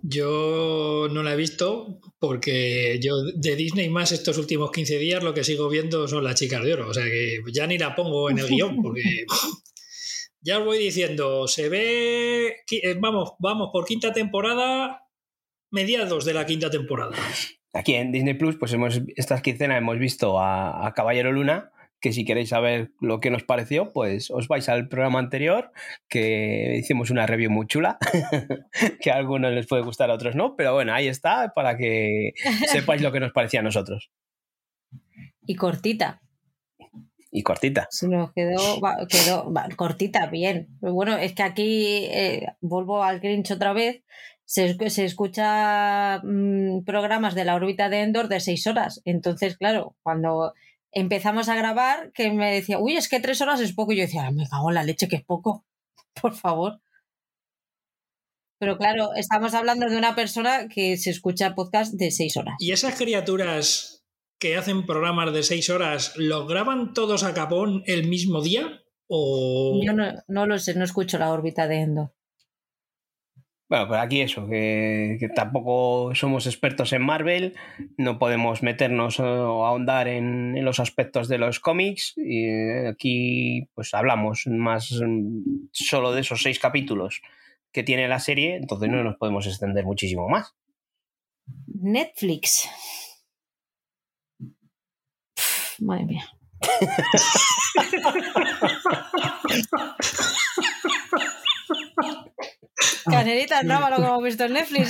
Yo 0.05 1.07
no 1.09 1.23
la 1.23 1.31
he 1.31 1.37
visto 1.37 2.01
porque 2.19 2.99
yo 3.01 3.23
de 3.35 3.55
Disney 3.55 3.87
más 3.89 4.11
estos 4.11 4.37
últimos 4.37 4.69
15 4.69 4.97
días 4.97 5.23
lo 5.23 5.33
que 5.33 5.45
sigo 5.45 5.69
viendo 5.69 6.09
son 6.09 6.25
las 6.25 6.35
chicas 6.35 6.61
de 6.61 6.73
oro. 6.73 6.89
O 6.89 6.93
sea 6.93 7.05
que 7.05 7.39
ya 7.53 7.65
ni 7.67 7.77
la 7.77 7.95
pongo 7.95 8.29
en 8.29 8.39
el 8.39 8.49
guion 8.49 8.81
porque 8.81 9.01
ya 10.41 10.59
os 10.59 10.65
voy 10.65 10.77
diciendo, 10.77 11.47
se 11.47 11.69
ve, 11.69 12.47
eh, 12.69 12.95
vamos, 12.99 13.35
vamos 13.39 13.69
por 13.71 13.85
quinta 13.85 14.11
temporada, 14.11 15.07
mediados 15.71 16.25
de 16.25 16.33
la 16.33 16.45
quinta 16.45 16.69
temporada. 16.69 17.15
Aquí 17.71 17.93
en 17.93 18.11
Disney 18.11 18.33
Plus, 18.33 18.57
pues 18.57 18.73
hemos, 18.73 19.01
esta 19.15 19.41
quincena 19.41 19.77
hemos 19.77 19.97
visto 19.99 20.37
a, 20.37 20.85
a 20.85 20.93
Caballero 20.93 21.31
Luna, 21.31 21.71
que 22.03 22.11
si 22.11 22.25
queréis 22.25 22.49
saber 22.49 22.91
lo 22.99 23.21
que 23.21 23.31
nos 23.31 23.43
pareció, 23.43 23.93
pues 23.93 24.29
os 24.29 24.49
vais 24.49 24.67
al 24.67 24.89
programa 24.89 25.19
anterior, 25.19 25.71
que 26.09 26.75
hicimos 26.77 27.09
una 27.11 27.25
review 27.25 27.49
muy 27.49 27.65
chula, 27.65 27.97
que 29.01 29.09
a 29.09 29.15
algunos 29.15 29.53
les 29.53 29.67
puede 29.67 29.83
gustar, 29.83 30.11
a 30.11 30.15
otros 30.15 30.35
no, 30.35 30.57
pero 30.57 30.73
bueno, 30.73 30.93
ahí 30.93 31.07
está, 31.07 31.53
para 31.55 31.77
que 31.77 32.33
sepáis 32.67 33.01
lo 33.01 33.13
que 33.13 33.21
nos 33.21 33.31
parecía 33.31 33.61
a 33.61 33.63
nosotros. 33.63 34.11
Y 35.45 35.55
cortita. 35.55 36.21
Y 37.31 37.41
cortita. 37.41 37.87
Se 37.89 38.09
nos 38.09 38.33
quedó, 38.33 38.81
va- 38.81 39.07
quedó 39.09 39.51
va, 39.53 39.69
cortita, 39.77 40.25
bien. 40.27 40.77
Pero 40.81 40.93
bueno, 40.93 41.15
es 41.15 41.33
que 41.33 41.43
aquí 41.43 42.05
eh, 42.11 42.47
vuelvo 42.59 43.01
al 43.01 43.21
Grinch 43.21 43.51
otra 43.51 43.71
vez. 43.71 44.03
Se, 44.43 44.77
se 44.89 45.05
escucha 45.05 46.19
mm, 46.21 46.83
programas 46.83 47.33
de 47.33 47.45
la 47.45 47.55
órbita 47.55 47.87
de 47.87 48.01
Endor 48.01 48.27
de 48.27 48.41
seis 48.41 48.67
horas. 48.67 49.01
Entonces, 49.05 49.57
claro, 49.57 49.95
cuando 50.03 50.53
empezamos 50.93 51.49
a 51.49 51.55
grabar, 51.55 52.11
que 52.13 52.31
me 52.31 52.53
decía, 52.53 52.79
uy, 52.79 52.95
es 52.95 53.09
que 53.09 53.19
tres 53.19 53.41
horas 53.41 53.59
es 53.59 53.73
poco. 53.73 53.91
Y 53.91 53.97
yo 53.97 54.03
decía, 54.03 54.27
"Ah, 54.27 54.31
me 54.31 54.47
cago 54.47 54.69
en 54.69 54.75
la 54.75 54.83
leche, 54.83 55.07
que 55.07 55.17
es 55.17 55.25
poco. 55.25 55.65
Por 56.21 56.33
favor. 56.35 56.81
Pero 58.59 58.77
claro, 58.77 59.13
estamos 59.15 59.53
hablando 59.53 59.87
de 59.89 59.97
una 59.97 60.15
persona 60.15 60.69
que 60.69 60.95
se 60.97 61.09
escucha 61.09 61.53
podcast 61.55 61.93
de 61.95 62.11
seis 62.11 62.37
horas. 62.37 62.55
Y 62.59 62.71
esas 62.71 62.95
criaturas 62.95 63.93
que 64.39 64.57
hacen 64.57 64.85
programas 64.85 65.33
de 65.33 65.41
6 65.41 65.69
horas, 65.69 66.17
¿los 66.17 66.49
graban 66.49 66.93
todos 66.93 67.23
a 67.23 67.33
capón 67.33 67.81
el 67.85 68.09
mismo 68.09 68.41
día? 68.41 68.83
¿O 69.07 69.79
Yo 69.81 69.93
no, 69.93 70.11
no 70.27 70.45
lo 70.45 70.59
sé, 70.59 70.75
no 70.75 70.83
escucho 70.83 71.17
la 71.17 71.31
órbita 71.31 71.65
de 71.65 71.77
Endor. 71.77 72.13
Bueno, 73.69 73.87
pues 73.87 74.01
aquí 74.01 74.21
eso, 74.21 74.47
que, 74.47 75.17
que 75.19 75.29
tampoco 75.29 76.13
somos 76.13 76.45
expertos 76.45 76.93
en 76.93 77.01
Marvel, 77.01 77.55
no 77.97 78.19
podemos 78.19 78.61
meternos 78.61 79.19
o 79.19 79.65
ahondar 79.65 80.07
en, 80.07 80.55
en 80.57 80.65
los 80.65 80.79
aspectos 80.79 81.27
de 81.27 81.37
los 81.37 81.59
cómics. 81.59 82.13
Y 82.17 82.45
eh, 82.45 82.87
aquí 82.87 83.69
pues 83.73 83.93
hablamos 83.93 84.43
más 84.47 84.91
mm, 84.91 85.69
solo 85.71 86.13
de 86.13 86.21
esos 86.21 86.43
seis 86.43 86.59
capítulos 86.59 87.21
que 87.71 87.83
tiene 87.83 88.07
la 88.07 88.19
serie, 88.19 88.57
entonces 88.57 88.89
no 88.89 89.03
nos 89.03 89.15
podemos 89.15 89.47
extender 89.47 89.85
muchísimo 89.85 90.29
más. 90.29 90.53
Netflix. 91.67 92.69
Pff, 95.35 95.79
madre 95.79 96.05
mía. 96.05 96.25
Canerita, 103.05 103.63
no, 103.63 103.89
lo 103.89 103.97
que 103.97 104.01
hemos 104.03 104.23
visto 104.23 104.45
en 104.45 104.53
Netflix, 104.53 104.89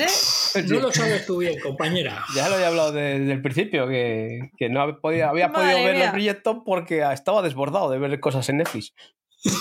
¿eh? 0.56 0.64
no 0.68 0.80
lo 0.80 0.92
sabes 0.92 1.26
tú 1.26 1.38
bien, 1.38 1.60
compañera? 1.60 2.24
Ya 2.36 2.50
lo 2.50 2.58
he 2.60 2.66
hablado 2.66 2.92
de- 2.92 3.20
desde 3.20 3.34
el 3.34 3.42
principio, 3.42 3.88
que, 3.88 4.52
que 4.58 4.70
no 4.70 4.82
había 4.82 4.96
podido, 4.98 5.28
había 5.30 5.52
podido 5.52 5.84
ver 5.84 5.96
mía. 5.96 6.06
los 6.06 6.14
Bridgerton 6.14 6.64
porque 6.64 7.04
estaba 7.14 7.42
desbordado 7.42 7.90
de 7.90 8.00
ver 8.00 8.20
cosas 8.20 8.48
en 8.50 8.58
Netflix. 8.58 8.94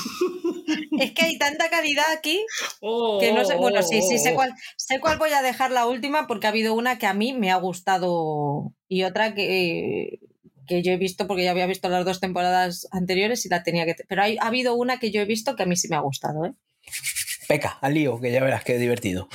Es 0.99 1.13
que 1.13 1.25
hay 1.25 1.39
tanta 1.39 1.69
calidad 1.71 2.05
aquí 2.17 2.41
Oh, 2.81 3.19
que 3.21 3.33
no 3.33 3.45
sé. 3.45 3.57
Bueno, 3.57 3.81
oh, 3.81 3.83
sí, 3.83 4.01
sí, 4.03 4.15
oh, 4.17 4.19
sé 4.19 4.33
oh. 4.33 4.35
cuál, 4.37 4.53
sé 4.77 5.01
cuál 5.01 5.19
voy 5.19 5.31
a 5.33 5.43
dejar 5.43 5.71
la 5.71 5.87
última 5.87 6.27
porque 6.27 6.47
ha 6.47 6.51
habido 6.51 6.75
una 6.75 6.99
que 6.99 7.07
a 7.07 7.15
mí 7.15 7.33
me 7.33 7.51
ha 7.51 7.57
gustado 7.57 8.73
y 8.89 9.03
otra 9.03 9.35
que, 9.35 10.21
que 10.67 10.83
yo 10.83 10.93
he 10.93 10.97
visto 10.99 11.27
porque 11.27 11.45
ya 11.45 11.51
había 11.51 11.67
visto 11.67 11.89
las 11.89 12.05
dos 12.05 12.21
temporadas 12.21 12.87
anteriores 12.93 13.45
y 13.45 13.49
la 13.49 13.63
tenía 13.63 13.85
que. 13.87 13.97
Pero 14.09 14.23
hay- 14.23 14.37
ha 14.41 14.47
habido 14.47 14.75
una 14.75 14.99
que 14.99 15.11
yo 15.11 15.21
he 15.21 15.25
visto 15.25 15.57
que 15.57 15.65
a 15.65 15.67
mí 15.67 15.77
sí 15.77 15.89
me 15.89 15.97
ha 15.97 16.01
gustado, 16.01 16.45
¿eh? 16.47 16.53
Peca, 17.53 17.77
al 17.83 17.93
lío, 17.93 18.19
que 18.19 18.33
ya 18.33 18.43
verás 18.43 18.65
qué 18.65 18.79
divertido. 18.79 19.29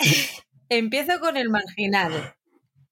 Empiezo 0.68 1.20
con 1.20 1.36
el 1.36 1.48
marginal. 1.48 2.34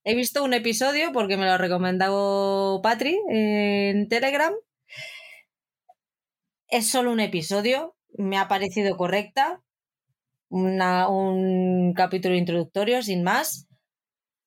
he 0.05 0.15
visto 0.15 0.45
un 0.45 0.55
episodio 0.55 1.11
porque 1.13 1.37
me 1.37 1.45
lo 1.45 1.55
ha 1.55 1.59
recomendado 1.59 2.81
Patri 2.81 3.19
en 3.31 4.09
Telegram. 4.09 4.53
Es 6.69 6.89
solo 6.89 7.11
un 7.11 7.19
episodio, 7.19 7.97
me 8.17 8.39
ha 8.39 8.47
parecido 8.47 8.97
correcta. 8.97 9.61
un 10.51 11.93
capítulo 11.97 12.37
introductorio, 12.37 13.03
sin 13.03 13.25
más. 13.25 13.67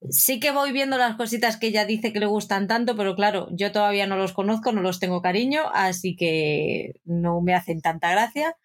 Sí 0.09 0.39
que 0.39 0.51
voy 0.51 0.71
viendo 0.71 0.97
las 0.97 1.17
cositas 1.17 1.57
que 1.57 1.67
ella 1.67 1.83
dice 1.83 2.13
que 2.13 2.21
le 2.21 2.27
gustan 2.27 2.69
tanto, 2.69 2.95
pero 2.95 3.13
claro, 3.13 3.49
yo 3.51 3.73
todavía 3.73 4.07
no 4.07 4.15
los 4.15 4.31
conozco, 4.31 4.71
no 4.71 4.81
los 4.81 5.01
tengo 5.01 5.21
cariño, 5.21 5.63
así 5.73 6.15
que 6.15 6.93
no 7.03 7.41
me 7.41 7.53
hacen 7.53 7.81
tanta 7.81 8.09
gracia. 8.09 8.55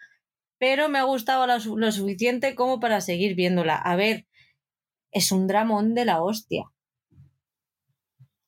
Pero 0.63 0.89
me 0.89 1.01
ha 1.01 1.03
gustado 1.03 1.45
lo, 1.49 1.59
lo 1.77 1.91
suficiente 1.91 2.55
como 2.55 2.79
para 2.79 3.01
seguir 3.01 3.35
viéndola. 3.35 3.75
A 3.75 3.97
ver, 3.97 4.29
es 5.11 5.33
un 5.33 5.49
dramón 5.49 5.93
de 5.93 6.05
la 6.05 6.23
hostia. 6.23 6.67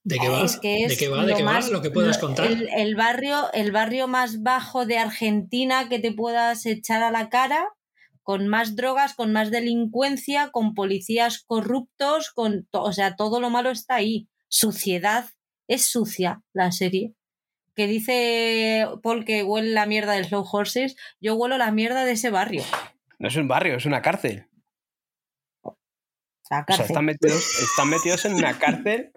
¿De 0.05 0.19
qué 0.21 0.29
va? 0.29 0.43
¿De 0.45 0.97
qué 0.97 1.09
va? 1.09 1.27
¿De 1.27 1.35
qué 1.35 1.43
va? 1.43 1.61
Lo 1.73 1.83
que 1.83 1.91
puedas 1.91 2.19
contar. 2.19 2.47
El, 2.47 2.95
barrio, 2.95 3.53
el 3.53 3.73
barrio 3.73 4.07
más 4.07 4.45
bajo 4.45 4.87
de 4.87 4.99
Argentina 4.99 5.89
que 5.89 5.99
te 5.99 6.13
puedas 6.13 6.67
echar 6.67 7.03
a 7.03 7.11
la 7.11 7.31
cara, 7.31 7.67
con 8.23 8.47
más 8.47 8.77
drogas, 8.77 9.15
con 9.15 9.33
más 9.33 9.51
delincuencia, 9.51 10.53
con 10.53 10.75
policías 10.75 11.43
corruptos, 11.45 12.31
con 12.31 12.69
o 12.71 12.93
sea, 12.93 13.17
todo 13.17 13.41
lo 13.41 13.51
malo 13.51 13.71
está 13.73 13.97
ahí. 13.97 14.29
Suciedad. 14.49 15.31
Es 15.67 15.87
sucia 15.91 16.45
la 16.53 16.71
serie. 16.71 17.17
Que 17.75 17.87
dice 17.87 18.87
Paul 19.03 19.25
que 19.25 19.43
huele 19.43 19.71
la 19.71 19.87
mierda 19.87 20.13
del 20.13 20.27
Slow 20.27 20.45
Horses, 20.51 20.97
yo 21.21 21.35
huelo 21.35 21.59
la 21.59 21.73
mierda 21.73 22.05
de 22.05 22.13
ese 22.13 22.31
barrio. 22.31 22.63
No 23.19 23.29
es 23.29 23.37
un 23.37 23.49
barrio, 23.49 23.77
es 23.77 23.87
una 23.87 24.03
cárcel. 24.03 24.49
O 25.63 25.77
sea, 26.43 26.65
están 26.69 27.07
metidos 27.07 28.25
en 28.27 28.35
una 28.35 28.59
cárcel 28.59 29.13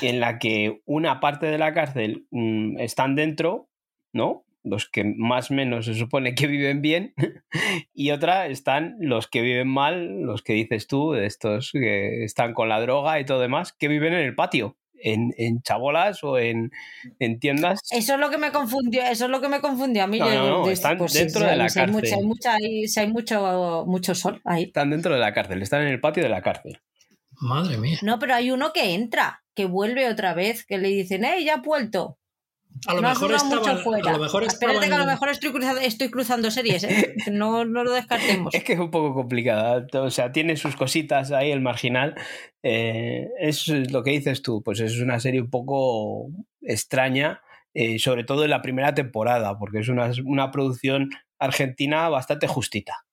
en 0.00 0.20
la 0.20 0.38
que 0.38 0.80
una 0.84 1.20
parte 1.20 1.46
de 1.46 1.58
la 1.58 1.74
cárcel 1.74 2.26
mm, 2.30 2.78
están 2.78 3.14
dentro, 3.14 3.68
¿no? 4.12 4.44
Los 4.62 4.88
que 4.88 5.04
más 5.04 5.50
o 5.50 5.54
menos 5.54 5.84
se 5.86 5.94
supone 5.94 6.34
que 6.34 6.46
viven 6.46 6.80
bien, 6.80 7.14
y 7.92 8.10
otra 8.10 8.46
están 8.46 8.96
los 9.00 9.28
que 9.28 9.42
viven 9.42 9.68
mal, 9.68 10.22
los 10.22 10.42
que 10.42 10.54
dices 10.54 10.86
tú, 10.86 11.14
estos 11.14 11.72
que 11.72 12.24
están 12.24 12.54
con 12.54 12.68
la 12.68 12.80
droga 12.80 13.20
y 13.20 13.24
todo 13.24 13.40
demás, 13.40 13.72
que 13.72 13.88
viven 13.88 14.14
en 14.14 14.20
el 14.20 14.34
patio. 14.34 14.78
En, 15.06 15.34
en, 15.36 15.60
chabolas 15.60 16.24
o 16.24 16.38
en, 16.38 16.70
en, 17.18 17.38
tiendas. 17.38 17.80
Eso 17.90 18.14
es 18.14 18.20
lo 18.20 18.30
que 18.30 18.38
me 18.38 18.50
confundió, 18.52 19.02
eso 19.02 19.26
es 19.26 19.30
lo 19.30 19.40
que 19.40 19.48
me 19.48 19.60
confundió 19.60 20.04
a 20.04 20.06
mí. 20.06 20.18
No, 20.18 20.64
no, 20.64 20.70
están 20.70 20.96
pues 20.96 21.12
dentro 21.12 21.44
de 21.44 21.56
la 21.56 21.68
cárcel. 21.68 21.82
Hay, 21.84 22.22
mucha, 22.22 22.54
hay, 22.54 23.06
mucho, 23.08 23.84
mucho 23.86 24.14
sol 24.14 24.40
ahí. 24.44 24.64
Están 24.64 24.90
dentro 24.90 25.12
de 25.12 25.20
la 25.20 25.34
cárcel, 25.34 25.60
están 25.60 25.82
en 25.82 25.88
el 25.88 26.00
patio 26.00 26.22
de 26.22 26.30
la 26.30 26.40
cárcel. 26.40 26.80
Madre 27.40 27.76
mía. 27.76 27.98
No, 28.02 28.18
pero 28.18 28.34
hay 28.34 28.50
uno 28.50 28.72
que 28.72 28.94
entra, 28.94 29.44
que 29.54 29.66
vuelve 29.66 30.08
otra 30.08 30.32
vez, 30.32 30.64
que 30.64 30.78
le 30.78 30.88
dicen, 30.88 31.24
¡eh, 31.24 31.44
ya 31.44 31.54
ha 31.54 31.58
vuelto! 31.58 32.18
A 32.86 32.94
lo, 32.94 33.02
mejor 33.02 33.32
estaba, 33.32 33.70
a 33.70 34.12
lo 34.12 34.18
mejor 34.18 34.44
Espérate 34.44 34.88
que 34.88 34.94
a 34.94 34.98
lo 34.98 35.06
mejor 35.06 35.28
estoy 35.28 35.52
cruzando, 35.52 35.80
estoy 35.80 36.10
cruzando 36.10 36.50
series, 36.50 36.84
¿eh? 36.84 37.14
no, 37.32 37.64
no, 37.64 37.84
lo 37.84 37.92
descartemos. 37.92 38.54
Es 38.54 38.64
que 38.64 38.74
es 38.74 38.78
un 38.78 38.90
poco 38.90 39.14
complicada. 39.14 39.86
O 39.94 40.10
sea, 40.10 40.32
tiene 40.32 40.56
sus 40.56 40.76
cositas 40.76 41.32
ahí, 41.32 41.50
el 41.50 41.60
marginal. 41.60 42.14
Eh, 42.62 43.28
es 43.38 43.68
lo 43.68 44.02
que 44.02 44.10
dices 44.10 44.42
tú, 44.42 44.62
pues 44.62 44.80
es 44.80 45.00
una 45.00 45.20
serie 45.20 45.40
un 45.40 45.50
poco 45.50 46.28
extraña, 46.60 47.40
eh, 47.72 47.98
sobre 47.98 48.24
todo 48.24 48.44
en 48.44 48.50
la 48.50 48.62
primera 48.62 48.94
temporada, 48.94 49.58
porque 49.58 49.78
es 49.78 49.88
una, 49.88 50.10
una 50.24 50.50
producción 50.50 51.10
argentina 51.38 52.08
bastante 52.08 52.48
justita. 52.48 53.04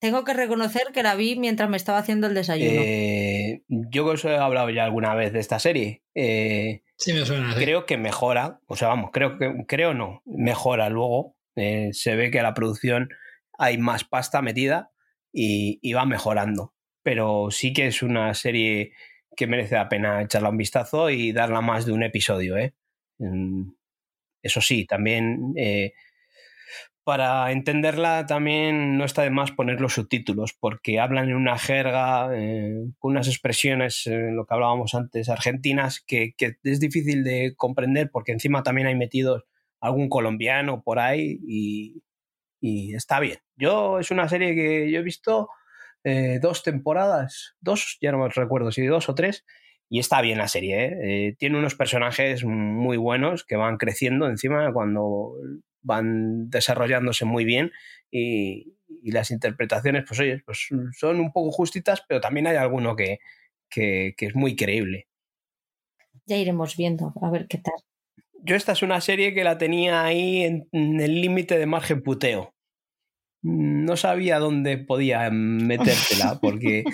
Tengo 0.00 0.24
que 0.24 0.32
reconocer 0.32 0.88
que 0.92 1.02
la 1.02 1.16
vi 1.16 1.36
mientras 1.36 1.68
me 1.68 1.76
estaba 1.76 1.98
haciendo 1.98 2.28
el 2.28 2.34
desayuno. 2.34 2.70
Eh, 2.70 3.62
yo 3.68 4.06
os 4.06 4.24
he 4.24 4.36
hablado 4.36 4.70
ya 4.70 4.84
alguna 4.84 5.14
vez 5.14 5.32
de 5.32 5.40
esta 5.40 5.58
serie. 5.58 6.04
Eh, 6.14 6.82
sí, 6.96 7.12
me 7.12 7.24
suena. 7.24 7.54
Creo 7.56 7.84
que 7.84 7.98
mejora, 7.98 8.60
o 8.66 8.76
sea, 8.76 8.88
vamos, 8.88 9.10
creo 9.12 9.38
que 9.38 9.64
creo 9.66 9.94
no, 9.94 10.22
mejora 10.24 10.88
luego. 10.88 11.36
Eh, 11.56 11.90
se 11.92 12.14
ve 12.14 12.30
que 12.30 12.42
la 12.42 12.54
producción 12.54 13.08
hay 13.58 13.78
más 13.78 14.04
pasta 14.04 14.40
metida 14.40 14.92
y, 15.32 15.80
y, 15.82 15.92
va 15.94 16.06
mejorando. 16.06 16.74
Pero 17.02 17.48
sí 17.50 17.72
que 17.72 17.88
es 17.88 18.02
una 18.02 18.32
serie 18.34 18.92
que 19.36 19.48
merece 19.48 19.74
la 19.74 19.88
pena 19.88 20.22
echarla 20.22 20.50
un 20.50 20.56
vistazo 20.56 21.10
y 21.10 21.32
darla 21.32 21.60
más 21.60 21.86
de 21.86 21.92
un 21.92 22.04
episodio. 22.04 22.54
Mm, 23.18 23.70
eso 24.42 24.60
sí, 24.60 24.86
también 24.86 25.54
para 27.08 27.50
entenderla 27.52 28.26
también 28.26 28.98
no 28.98 29.06
está 29.06 29.22
de 29.22 29.30
más 29.30 29.50
poner 29.50 29.80
los 29.80 29.94
subtítulos, 29.94 30.52
porque 30.52 31.00
hablan 31.00 31.30
en 31.30 31.36
una 31.36 31.58
jerga, 31.58 32.28
eh, 32.36 32.84
unas 33.00 33.28
expresiones, 33.28 34.06
eh, 34.06 34.28
lo 34.30 34.44
que 34.44 34.52
hablábamos 34.52 34.94
antes, 34.94 35.30
argentinas, 35.30 36.04
que, 36.06 36.34
es 36.62 36.80
difícil 36.80 37.24
de 37.24 37.54
comprender, 37.56 38.10
porque 38.10 38.32
encima 38.32 38.62
también 38.62 38.88
hay 38.88 38.94
metidos 38.94 39.44
algún 39.80 40.10
colombiano 40.10 40.82
por 40.82 40.98
ahí 40.98 41.40
y, 42.60 42.94
está 42.94 43.20
bien. 43.20 43.38
Yo 43.56 44.00
es 44.00 44.10
una 44.10 44.28
serie 44.28 44.54
que 44.54 44.90
yo 44.92 45.00
he 45.00 45.02
visto 45.02 45.48
eh, 46.04 46.38
dos 46.42 46.62
temporadas, 46.62 47.56
dos, 47.62 47.96
ya 48.02 48.12
no 48.12 48.18
me 48.18 48.28
recuerdo 48.28 48.70
si 48.70 48.84
dos 48.84 49.08
o 49.08 49.14
tres, 49.14 49.46
y 49.88 49.98
está 49.98 50.20
bien 50.20 50.36
la 50.36 50.48
serie. 50.48 51.34
tiene 51.38 51.58
unos 51.58 51.74
personajes 51.74 52.44
muy 52.44 52.98
buenos 52.98 53.44
que 53.44 53.56
van 53.56 53.78
creciendo 53.78 54.26
encima 54.28 54.70
cuando 54.74 55.36
van 55.88 56.50
desarrollándose 56.50 57.24
muy 57.24 57.44
bien 57.44 57.72
y, 58.12 58.74
las 59.02 59.30
interpretaciones, 59.30 60.04
pues 60.06 60.20
oye, 60.20 60.42
pues 60.44 60.68
son 60.98 61.20
un 61.20 61.32
poco 61.32 61.50
justitas, 61.50 62.02
pero 62.06 62.20
también 62.20 62.46
hay 62.46 62.56
alguno 62.56 62.94
que, 62.94 63.20
es 63.74 64.34
muy 64.34 64.54
creíble. 64.54 65.06
Ya 66.26 66.36
iremos 66.36 66.76
viendo, 66.76 67.14
a 67.22 67.30
ver 67.30 67.46
qué 67.48 67.58
tal. 67.58 67.74
Yo 68.42 68.54
esta 68.54 68.72
es 68.72 68.82
una 68.82 69.00
serie 69.00 69.32
que 69.34 69.44
la 69.44 69.56
tenía 69.56 70.04
ahí 70.04 70.42
en, 70.42 70.68
el 70.72 71.20
límite 71.20 71.58
de 71.58 71.66
margen 71.66 72.02
puteo. 72.02 72.54
No 73.40 73.96
sabía 73.96 74.38
dónde 74.40 74.76
podía 74.78 75.30
metértela, 75.30 76.38
porque 76.42 76.84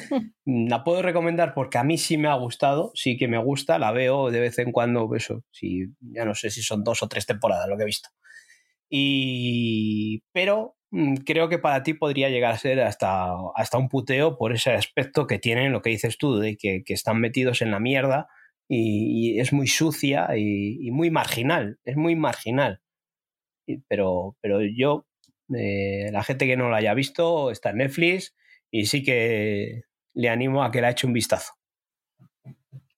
la 0.45 0.85
puedo 0.85 1.03
recomendar 1.03 1.53
porque 1.55 1.79
a 1.79 1.85
mí 1.85 1.99
sí 1.99 2.17
me 2.17 2.29
ha 2.29 2.35
gustado, 2.35 2.93
sí 2.95 3.17
que 3.17 3.29
me 3.29 3.39
gusta, 3.39 3.79
la 3.79 3.93
veo 3.93 4.31
de 4.31 4.41
vez 4.41 4.59
en 4.59 4.71
cuando, 4.71 5.13
eso, 5.15 5.43
si, 5.51 5.87
ya 6.01 6.25
no 6.25 6.35
sé 6.35 6.51
si 6.51 6.63
son 6.63 6.85
dos 6.85 7.03
o 7.03 7.09
tres 7.09 7.27
temporadas 7.27 7.69
lo 7.69 7.77
que 7.77 7.83
he 7.83 7.87
visto. 7.87 8.11
Y, 8.97 10.23
pero 10.33 10.77
mm, 10.93 11.17
creo 11.27 11.49
que 11.49 11.59
para 11.59 11.83
ti 11.83 11.95
podría 11.95 12.29
llegar 12.29 12.53
a 12.53 12.59
ser 12.59 12.81
hasta, 12.81 13.35
hasta 13.57 13.77
un 13.77 13.89
puteo 13.89 14.39
por 14.39 14.53
ese 14.53 14.71
aspecto 14.71 15.27
que 15.27 15.41
tienen, 15.41 15.73
lo 15.73 15.83
que 15.83 15.91
dices 15.91 16.17
tú, 16.17 16.39
de 16.39 16.57
que, 16.57 16.85
están 16.87 17.21
metidos 17.21 17.61
en 17.61 17.73
la 17.73 17.81
mierda 17.81 18.29
y, 18.69 19.41
es 19.41 19.53
muy 19.53 19.67
sucia 19.67 20.29
y, 20.37 20.93
muy 20.93 21.11
marginal, 21.11 21.81
es 21.85 21.97
muy 21.97 22.15
marginal. 22.15 22.83
Pero, 23.89 24.37
pero 24.41 24.61
yo, 24.63 25.07
eh, 25.57 26.11
la 26.13 26.23
gente 26.23 26.47
que 26.47 26.57
no 26.57 26.69
lo 26.69 26.77
haya 26.77 26.95
visto, 26.95 27.51
está 27.51 27.71
en 27.71 27.79
Netflix 27.79 28.37
y 28.71 28.87
sí 28.87 29.03
que 29.03 29.83
le 30.15 30.29
animo 30.29 30.63
a 30.63 30.71
que 30.71 30.81
le 30.81 30.91
eche 30.91 31.09
un 31.09 31.15
vistazo. 31.15 31.55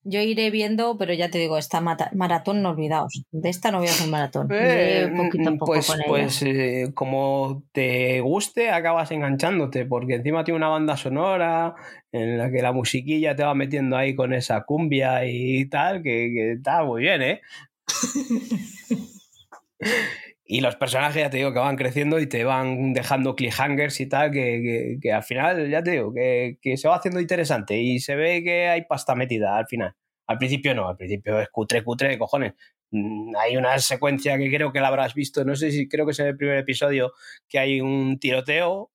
Yo 0.09 0.21
iré 0.21 0.51
viendo, 0.51 0.97
pero 0.99 1.13
ya 1.15 1.31
te 1.31 1.39
digo, 1.39 1.59
esta 1.59 1.81
maratón 1.81 2.63
no 2.63 2.71
olvidaos. 2.71 3.25
De 3.33 3.49
esta 3.49 3.73
no 3.73 3.79
voy 3.79 3.89
a 3.89 3.91
hacer 3.91 4.09
maratón. 4.09 4.47
Eh, 4.53 5.11
pues 5.59 5.93
pues 6.07 6.43
eh, 6.43 6.93
como 6.95 7.65
te 7.73 8.21
guste, 8.21 8.71
acabas 8.71 9.11
enganchándote, 9.11 9.85
porque 9.85 10.15
encima 10.15 10.45
tiene 10.45 10.59
una 10.59 10.69
banda 10.69 10.97
sonora 10.97 11.75
en 12.13 12.39
la 12.39 12.53
que 12.53 12.63
la 12.63 12.71
musiquilla 12.71 13.35
te 13.35 13.43
va 13.43 13.55
metiendo 13.55 13.97
ahí 13.97 14.15
con 14.15 14.33
esa 14.33 14.63
cumbia 14.63 15.27
y 15.27 15.69
tal, 15.69 16.05
que, 16.05 16.53
está 16.53 16.85
muy 16.85 17.03
bien, 17.03 17.23
¿eh? 17.23 17.41
y 20.49 20.61
los 20.61 20.77
personajes, 20.77 21.23
ya 21.23 21.31
te 21.31 21.39
digo, 21.39 21.53
que 21.53 21.59
van 21.59 21.77
creciendo 21.77 22.21
y 22.21 22.29
te 22.29 22.45
van 22.45 22.93
dejando 22.93 23.35
cliffhangers 23.35 24.01
y 24.01 24.07
tal, 24.07 24.31
que, 24.31 24.99
al 25.13 25.23
final, 25.25 25.69
ya 25.69 25.83
te 25.83 25.91
digo, 25.93 26.15
que, 26.15 26.77
se 26.77 26.89
va 26.89 26.97
haciendo 26.97 27.21
interesante 27.21 27.77
y 27.79 27.99
se 27.99 28.15
ve 28.15 28.45
que 28.45 28.69
hay 28.69 28.85
pasta 28.85 29.17
metida 29.17 29.57
al 29.57 29.67
final. 29.67 29.95
Al 30.29 30.39
principio 30.39 30.75
no, 30.75 30.89
al 30.89 30.97
principio 30.97 31.41
es 31.41 31.49
cutre, 31.49 31.83
cutre 31.83 32.11
de 32.11 32.19
cojones. 32.19 32.55
Mm, 32.93 33.35
hay 33.37 33.57
una 33.57 33.77
secuencia 33.79 34.39
que 34.39 34.49
creo 34.49 34.73
que 34.73 34.81
la 34.81 34.89
habrás 34.89 35.15
visto, 35.15 35.45
no 35.45 35.57
sé 35.57 35.73
si 35.73 35.89
creo 35.89 36.07
que 36.07 36.13
es 36.13 36.19
en 36.21 36.29
el 36.29 36.37
primer 36.37 36.59
episodio, 36.59 37.13
que 37.49 37.59
hay 37.59 37.81
un 37.81 38.19
tiroteo. 38.21 38.93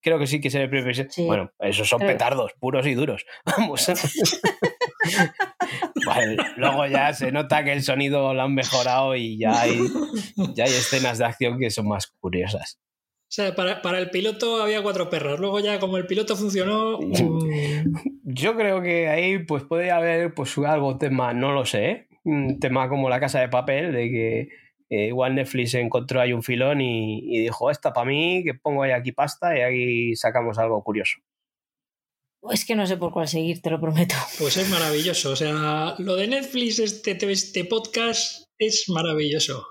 Creo 0.00 0.18
que 0.18 0.26
sí 0.26 0.40
que 0.40 0.48
es 0.48 0.54
en 0.54 0.62
el 0.62 0.70
primer 0.70 0.90
episodio. 0.90 1.26
Bueno, 1.26 1.52
esos 1.58 1.88
son 1.88 2.00
petardos, 2.00 2.52
puros 2.60 2.86
y 2.86 2.94
duros. 2.94 3.24
Vamos. 3.46 3.86
luego 6.56 6.86
ya 6.86 7.12
se 7.12 7.32
nota 7.32 7.64
que 7.64 7.72
el 7.72 7.82
sonido 7.82 8.34
lo 8.34 8.42
han 8.42 8.54
mejorado 8.54 9.16
y 9.16 9.38
ya 9.38 9.60
hay, 9.60 9.80
ya 10.54 10.64
hay 10.64 10.70
escenas 10.70 11.18
de 11.18 11.24
acción 11.26 11.58
que 11.58 11.70
son 11.70 11.88
más 11.88 12.12
curiosas. 12.20 12.78
O 13.28 13.30
sea, 13.30 13.54
para, 13.54 13.98
el 13.98 14.08
piloto 14.08 14.62
había 14.62 14.82
cuatro 14.82 15.10
perros. 15.10 15.38
Luego 15.38 15.60
ya 15.60 15.78
como 15.78 15.98
el 15.98 16.06
piloto 16.06 16.34
funcionó... 16.34 16.98
Yo 18.24 18.56
creo 18.56 18.80
que 18.80 19.08
ahí 19.08 19.38
pues 19.40 19.64
puede 19.64 19.90
haber 19.90 20.32
pues 20.32 20.56
algo 20.58 20.96
tema, 20.96 21.34
no 21.34 21.52
lo 21.52 21.66
sé, 21.66 22.08
un 22.24 22.58
tema 22.58 22.88
como 22.88 23.10
la 23.10 23.20
casa 23.20 23.40
de 23.40 23.48
papel, 23.48 23.92
de 23.92 24.10
que 24.10 24.48
eh, 24.90 25.08
igual 25.08 25.34
Netflix 25.34 25.74
encontró 25.74 26.20
ahí 26.20 26.32
un 26.32 26.42
filón 26.42 26.80
y, 26.80 27.42
dijo, 27.42 27.70
esta 27.70 27.92
para 27.92 28.06
mí, 28.06 28.42
que 28.44 28.54
pongo 28.54 28.82
ahí 28.82 28.92
aquí 28.92 29.12
pasta 29.12 29.56
y 29.56 29.60
ahí 29.60 30.16
sacamos 30.16 30.58
algo 30.58 30.82
curioso. 30.82 31.18
Es 32.50 32.64
que 32.64 32.76
no 32.76 32.86
sé 32.86 32.96
por 32.96 33.12
cuál 33.12 33.28
seguir, 33.28 33.60
te 33.60 33.70
lo 33.70 33.80
prometo. 33.80 34.14
Pues 34.38 34.56
es 34.56 34.68
maravilloso. 34.70 35.32
O 35.32 35.36
sea, 35.36 35.94
lo 35.98 36.16
de 36.16 36.28
Netflix, 36.28 36.78
este, 36.78 37.18
este 37.30 37.64
podcast, 37.64 38.44
es 38.58 38.84
maravilloso. 38.88 39.66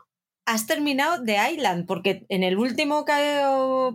Has 0.46 0.66
terminado 0.66 1.24
The 1.24 1.38
Island, 1.54 1.86
porque 1.86 2.26
en 2.30 2.44
el 2.44 2.58
último 2.58 3.06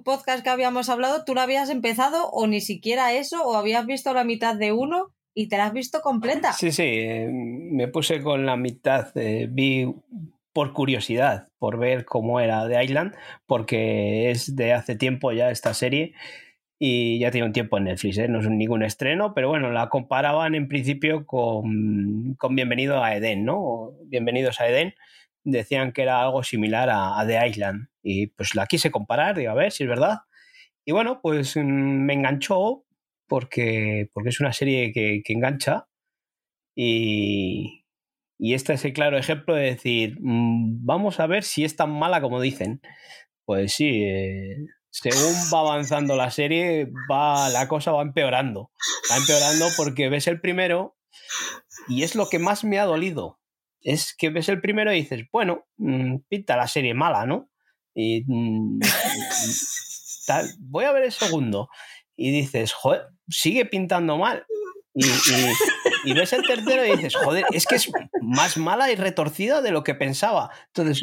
podcast 0.04 0.44
que 0.44 0.50
habíamos 0.50 0.88
hablado, 0.90 1.24
tú 1.24 1.34
lo 1.34 1.40
habías 1.40 1.70
empezado 1.70 2.28
o 2.28 2.46
ni 2.46 2.60
siquiera 2.60 3.14
eso, 3.14 3.42
o 3.42 3.56
habías 3.56 3.86
visto 3.86 4.12
la 4.12 4.24
mitad 4.24 4.56
de 4.56 4.72
uno 4.72 5.14
y 5.34 5.48
te 5.48 5.56
la 5.56 5.66
has 5.66 5.72
visto 5.72 6.00
completa. 6.02 6.52
Sí, 6.52 6.70
sí, 6.72 6.82
eh, 6.84 7.28
me 7.30 7.88
puse 7.88 8.22
con 8.22 8.44
la 8.44 8.56
mitad, 8.56 9.16
eh, 9.16 9.48
vi 9.50 9.94
por 10.52 10.74
curiosidad, 10.74 11.48
por 11.58 11.78
ver 11.78 12.04
cómo 12.04 12.38
era 12.38 12.68
The 12.68 12.84
Island, 12.84 13.14
porque 13.46 14.30
es 14.30 14.54
de 14.54 14.74
hace 14.74 14.94
tiempo 14.94 15.32
ya 15.32 15.50
esta 15.50 15.72
serie 15.72 16.12
y 16.84 17.20
ya 17.20 17.30
tiene 17.30 17.46
un 17.46 17.52
tiempo 17.52 17.78
en 17.78 17.84
Netflix, 17.84 18.18
¿eh? 18.18 18.26
no 18.26 18.40
es 18.40 18.48
ningún 18.48 18.82
estreno, 18.82 19.34
pero 19.34 19.48
bueno, 19.48 19.70
la 19.70 19.88
comparaban 19.88 20.56
en 20.56 20.66
principio 20.66 21.26
con, 21.26 22.34
con 22.34 22.56
Bienvenido 22.56 23.04
a 23.04 23.14
Edén, 23.14 23.44
¿no? 23.44 23.92
Bienvenidos 24.06 24.60
a 24.60 24.66
Edén, 24.66 24.96
decían 25.44 25.92
que 25.92 26.02
era 26.02 26.20
algo 26.20 26.42
similar 26.42 26.88
a, 26.90 27.24
The 27.24 27.46
Island 27.46 27.86
y 28.02 28.26
pues 28.26 28.56
la 28.56 28.66
quise 28.66 28.90
comparar, 28.90 29.36
digo, 29.36 29.52
a 29.52 29.54
ver 29.54 29.70
si 29.70 29.84
es 29.84 29.88
verdad. 29.88 30.22
Y 30.84 30.90
bueno, 30.90 31.20
pues 31.22 31.56
mm, 31.56 31.60
me 31.60 32.14
enganchó 32.14 32.84
porque, 33.28 34.10
porque 34.12 34.30
es 34.30 34.40
una 34.40 34.52
serie 34.52 34.92
que, 34.92 35.22
que 35.24 35.34
engancha 35.34 35.86
y, 36.74 37.84
y 38.38 38.54
este 38.54 38.72
es 38.72 38.84
el 38.84 38.92
claro 38.92 39.16
ejemplo 39.18 39.54
de 39.54 39.66
decir, 39.66 40.16
mm, 40.20 40.84
vamos 40.84 41.20
a 41.20 41.28
ver 41.28 41.44
si 41.44 41.64
es 41.64 41.76
tan 41.76 41.92
mala 41.92 42.20
como 42.20 42.40
dicen. 42.40 42.80
Pues 43.44 43.74
sí, 43.74 44.02
eh, 44.04 44.56
según 44.92 45.34
va 45.52 45.60
avanzando 45.60 46.16
la 46.16 46.30
serie, 46.30 46.86
va, 47.10 47.48
la 47.48 47.66
cosa 47.66 47.92
va 47.92 48.02
empeorando. 48.02 48.70
Va 49.10 49.16
empeorando 49.16 49.66
porque 49.76 50.10
ves 50.10 50.26
el 50.26 50.38
primero 50.38 50.98
y 51.88 52.02
es 52.02 52.14
lo 52.14 52.28
que 52.28 52.38
más 52.38 52.62
me 52.62 52.78
ha 52.78 52.84
dolido. 52.84 53.40
Es 53.80 54.14
que 54.14 54.28
ves 54.28 54.50
el 54.50 54.60
primero 54.60 54.92
y 54.92 54.96
dices, 54.96 55.24
bueno, 55.32 55.64
mm, 55.78 56.18
pinta 56.28 56.56
la 56.56 56.68
serie 56.68 56.92
mala, 56.92 57.24
¿no? 57.24 57.50
Y 57.94 58.22
mm, 58.26 58.80
voy 60.58 60.84
a 60.84 60.92
ver 60.92 61.04
el 61.04 61.12
segundo. 61.12 61.70
Y 62.14 62.30
dices, 62.30 62.74
joder, 62.74 63.06
sigue 63.28 63.64
pintando 63.64 64.18
mal. 64.18 64.44
Y, 64.94 66.12
ves 66.12 66.32
el 66.32 66.42
tercero 66.42 66.84
y 66.84 66.96
dices, 66.96 67.16
joder, 67.16 67.44
es 67.52 67.66
que 67.66 67.76
es 67.76 67.90
más 68.20 68.56
mala 68.56 68.90
y 68.90 68.96
retorcida 68.96 69.62
de 69.62 69.70
lo 69.70 69.82
que 69.82 69.94
pensaba. 69.94 70.50
Entonces, 70.68 71.02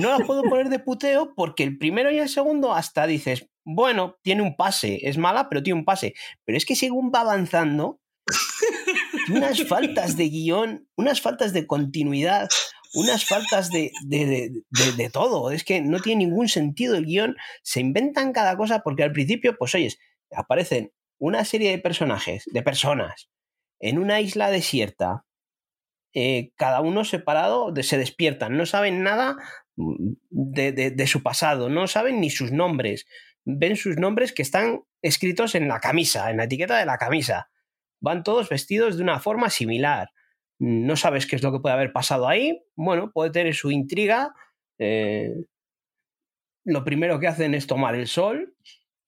no 0.00 0.18
la 0.18 0.24
puedo 0.24 0.42
poner 0.42 0.68
de 0.68 0.78
puteo 0.78 1.34
porque 1.34 1.62
el 1.62 1.78
primero 1.78 2.10
y 2.10 2.18
el 2.18 2.28
segundo 2.28 2.74
hasta 2.74 3.06
dices, 3.06 3.48
bueno, 3.64 4.16
tiene 4.22 4.42
un 4.42 4.56
pase, 4.56 5.00
es 5.02 5.18
mala, 5.18 5.48
pero 5.48 5.62
tiene 5.62 5.78
un 5.78 5.84
pase. 5.84 6.14
Pero 6.44 6.58
es 6.58 6.64
que 6.64 6.76
según 6.76 7.12
va 7.14 7.20
avanzando, 7.20 8.00
unas 9.30 9.66
faltas 9.66 10.16
de 10.16 10.28
guion, 10.28 10.88
unas 10.96 11.20
faltas 11.20 11.52
de 11.52 11.66
continuidad, 11.66 12.48
unas 12.94 13.24
faltas 13.24 13.70
de, 13.70 13.92
de, 14.04 14.52
de, 14.96 15.10
todo. 15.10 15.50
Es 15.50 15.64
que 15.64 15.80
no 15.80 16.00
tiene 16.00 16.24
ningún 16.24 16.48
sentido 16.48 16.96
el 16.96 17.06
guion. 17.06 17.36
Se 17.62 17.80
inventan 17.80 18.32
cada 18.32 18.56
cosa 18.56 18.80
porque 18.82 19.02
al 19.02 19.12
principio, 19.12 19.56
pues 19.58 19.74
oyes, 19.74 19.98
aparecen 20.34 20.92
una 21.18 21.44
serie 21.44 21.70
de 21.70 21.78
personajes, 21.78 22.44
de 22.46 22.62
personas, 22.62 23.30
en 23.80 23.98
una 23.98 24.20
isla 24.20 24.50
desierta, 24.50 25.24
eh, 26.14 26.52
cada 26.56 26.80
uno 26.80 27.04
separado, 27.04 27.74
se 27.82 27.98
despiertan, 27.98 28.56
no 28.56 28.64
saben 28.64 29.02
nada 29.02 29.36
mm, 29.76 30.14
de, 30.30 31.06
su 31.06 31.22
pasado, 31.22 31.68
no 31.68 31.86
saben 31.88 32.20
ni 32.20 32.30
sus 32.30 32.52
nombres, 32.52 33.06
ven 33.44 33.76
sus 33.76 33.96
nombres 33.98 34.32
que 34.32 34.42
están 34.42 34.80
escritos 35.02 35.54
en 35.54 35.68
la 35.68 35.80
camisa, 35.80 36.30
en 36.30 36.38
la 36.38 36.44
etiqueta 36.44 36.78
de 36.78 36.86
la 36.86 36.98
camisa. 36.98 37.50
Van 38.00 38.22
todos 38.22 38.48
vestidos 38.48 38.96
de 38.96 39.02
una 39.02 39.20
forma 39.20 39.50
similar. 39.50 40.10
No 40.58 40.96
sabes 40.96 41.26
qué 41.26 41.36
es 41.36 41.42
lo 41.42 41.52
que 41.52 41.60
puede 41.60 41.74
haber 41.74 41.92
pasado 41.92 42.28
ahí. 42.28 42.62
Bueno, 42.74 43.12
puede 43.12 43.30
tener 43.30 43.54
su 43.54 43.70
intriga. 43.70 44.34
Eh, 44.78 45.34
lo 46.64 46.82
primero 46.82 47.20
que 47.20 47.28
hacen 47.28 47.54
es 47.54 47.66
tomar 47.66 47.94
el 47.94 48.06
sol 48.06 48.54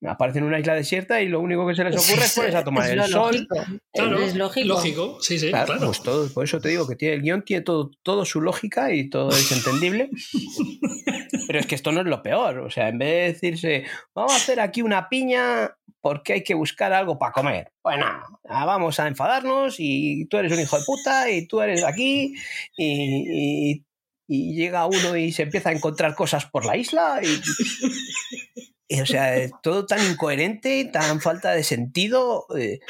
aparecen 0.06 0.42
en 0.42 0.48
una 0.48 0.60
isla 0.60 0.74
desierta 0.74 1.20
y 1.20 1.28
lo 1.28 1.40
único 1.40 1.66
que 1.66 1.74
se 1.74 1.84
les 1.84 1.96
ocurre 1.96 2.24
es 2.24 2.34
ponerse 2.34 2.56
a 2.56 2.64
tomar 2.64 2.90
el 2.90 3.02
sol. 3.04 3.48
Claro, 3.92 4.18
es 4.20 4.34
lógico. 4.36 5.20
Sí, 5.20 5.38
sí, 5.38 5.48
claro, 5.48 5.74
Pues 5.78 6.02
todo, 6.02 6.28
por 6.32 6.44
eso 6.44 6.60
te 6.60 6.68
digo 6.68 6.86
que 6.86 6.94
tiene, 6.94 7.16
el 7.16 7.22
guion 7.22 7.42
tiene 7.42 7.62
todo, 7.62 7.90
todo 8.02 8.24
su 8.24 8.40
lógica 8.40 8.92
y 8.92 9.10
todo 9.10 9.30
es 9.30 9.50
entendible. 9.50 10.10
Pero 11.46 11.58
es 11.58 11.66
que 11.66 11.74
esto 11.74 11.90
no 11.92 12.00
es 12.00 12.06
lo 12.06 12.22
peor. 12.22 12.58
O 12.60 12.70
sea, 12.70 12.88
en 12.88 12.98
vez 12.98 13.08
de 13.08 13.50
decirse, 13.50 13.84
vamos 14.14 14.32
a 14.32 14.36
hacer 14.36 14.60
aquí 14.60 14.82
una 14.82 15.08
piña 15.08 15.76
porque 16.00 16.34
hay 16.34 16.44
que 16.44 16.54
buscar 16.54 16.92
algo 16.92 17.18
para 17.18 17.32
comer. 17.32 17.72
Bueno, 17.82 18.06
vamos 18.44 19.00
a 19.00 19.08
enfadarnos 19.08 19.76
y 19.78 20.26
tú 20.26 20.36
eres 20.36 20.52
un 20.52 20.60
hijo 20.60 20.78
de 20.78 20.84
puta 20.84 21.30
y 21.30 21.46
tú 21.46 21.60
eres 21.60 21.82
aquí 21.82 22.34
y, 22.76 23.84
y 24.28 24.54
llega 24.54 24.86
uno 24.86 25.16
y 25.16 25.32
se 25.32 25.42
empieza 25.42 25.70
a 25.70 25.72
encontrar 25.72 26.14
cosas 26.14 26.46
por 26.46 26.64
la 26.64 26.76
isla 26.76 27.20
y, 27.22 27.26
o 28.90 29.06
sea, 29.06 29.48
todo 29.62 29.86
tan 29.86 30.05
incoherente, 30.10 30.89
tan 30.93 31.20
falta 31.20 31.52
de 31.52 31.62
sentido. 31.62 32.47
Eh, 32.56 32.81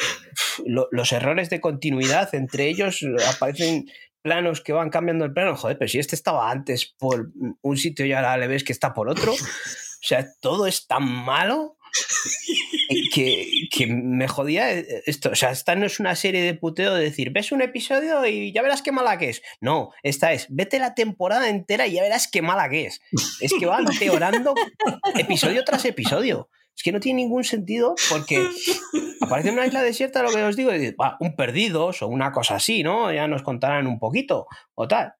los 0.65 1.13
errores 1.13 1.51
de 1.51 1.61
continuidad 1.61 2.35
entre 2.35 2.69
ellos 2.69 3.05
aparecen 3.29 3.87
planos 4.23 4.61
que 4.61 4.73
van 4.73 4.91
cambiando 4.91 5.25
el 5.25 5.33
plano. 5.33 5.57
Joder, 5.57 5.79
pero 5.79 5.89
si 5.89 5.99
este 5.99 6.15
estaba 6.15 6.51
antes 6.51 6.95
por 6.99 7.33
un 7.63 7.77
sitio 7.77 8.07
y 8.07 8.13
ahora 8.13 8.37
le 8.37 8.47
ves 8.47 8.65
que 8.65 8.73
está 8.73 8.95
por 8.95 9.09
otro. 9.09 9.33
O 9.33 10.07
sea, 10.07 10.27
todo 10.41 10.67
es 10.67 10.87
tan 10.87 11.03
malo 11.03 11.78
que, 13.15 13.87
me 13.87 14.29
jodía 14.29 14.71
esto. 14.71 15.31
O 15.31 15.35
sea, 15.35 15.51
esta 15.51 15.75
no 15.75 15.87
es 15.87 16.01
una 16.01 16.15
serie 16.15 16.43
de 16.43 16.55
puteo 16.55 16.95
de 16.95 17.05
decir, 17.05 17.31
ves 17.31 17.53
un 17.53 17.63
episodio 17.63 18.25
y 18.27 18.53
ya 18.53 18.63
verás 18.63 18.83
qué 18.83 18.93
mala 18.93 19.19
que 19.19 19.31
es. 19.31 19.43
No, 19.61 19.91
esta 20.03 20.33
es, 20.33 20.47
vete 20.51 20.79
la 20.79 20.95
temporada 20.95 21.49
entera 21.49 21.87
y 21.87 21.93
ya 21.93 22.03
verás 22.03 22.29
qué 22.31 22.43
mala 22.43 22.69
que 22.69 22.87
es. 22.87 23.01
Es 23.41 23.53
que 23.59 23.67
va 23.67 23.81
empeorando 23.81 24.55
episodio 25.15 25.65
tras 25.65 25.85
episodio. 25.85 26.49
Es 26.77 26.85
que 26.85 26.93
no 26.93 27.01
tiene 27.01 27.23
ningún 27.23 27.43
sentido 27.43 27.97
porque 28.09 28.47
aparece 29.21 29.49
en 29.49 29.55
una 29.55 29.67
isla 29.67 29.83
desierta, 29.83 30.23
lo 30.23 30.31
que 30.31 30.45
os 30.45 30.55
digo, 30.55 30.75
y 30.75 30.95
un 31.19 31.35
perdidos 31.35 32.03
o 32.03 32.07
una 32.07 32.31
cosa 32.31 32.55
así, 32.57 32.85
¿no? 32.85 33.13
Ya 33.13 33.27
nos 33.27 33.43
contarán 33.43 33.89
un 33.89 33.99
poquito 33.99 34.47
o 34.75 34.87
tal. 34.87 35.15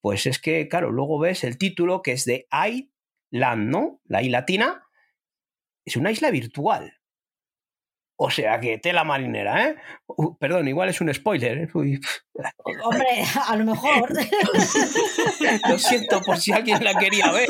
Pues 0.00 0.26
es 0.26 0.38
que, 0.38 0.68
claro, 0.68 0.92
luego 0.92 1.18
ves 1.18 1.42
el 1.42 1.58
título 1.58 2.00
que 2.02 2.12
es 2.12 2.24
de 2.24 2.46
Island, 2.52 3.68
¿no? 3.70 4.00
La 4.04 4.22
I 4.22 4.28
latina 4.28 4.87
es 5.88 5.96
una 5.96 6.10
isla 6.10 6.30
virtual. 6.30 6.94
O 8.20 8.30
sea 8.30 8.58
que 8.58 8.78
tela 8.78 9.04
marinera, 9.04 9.68
¿eh? 9.68 9.76
perdón, 10.40 10.66
igual 10.66 10.88
es 10.88 11.00
un 11.00 11.12
spoiler. 11.14 11.58
¿eh? 11.58 11.68
Hombre, 11.72 13.06
a 13.46 13.54
lo 13.56 13.64
mejor. 13.64 14.12
lo 15.68 15.78
siento 15.78 16.20
por 16.22 16.36
si 16.38 16.52
alguien 16.52 16.82
la 16.82 16.94
quería 16.94 17.30
ver. 17.30 17.48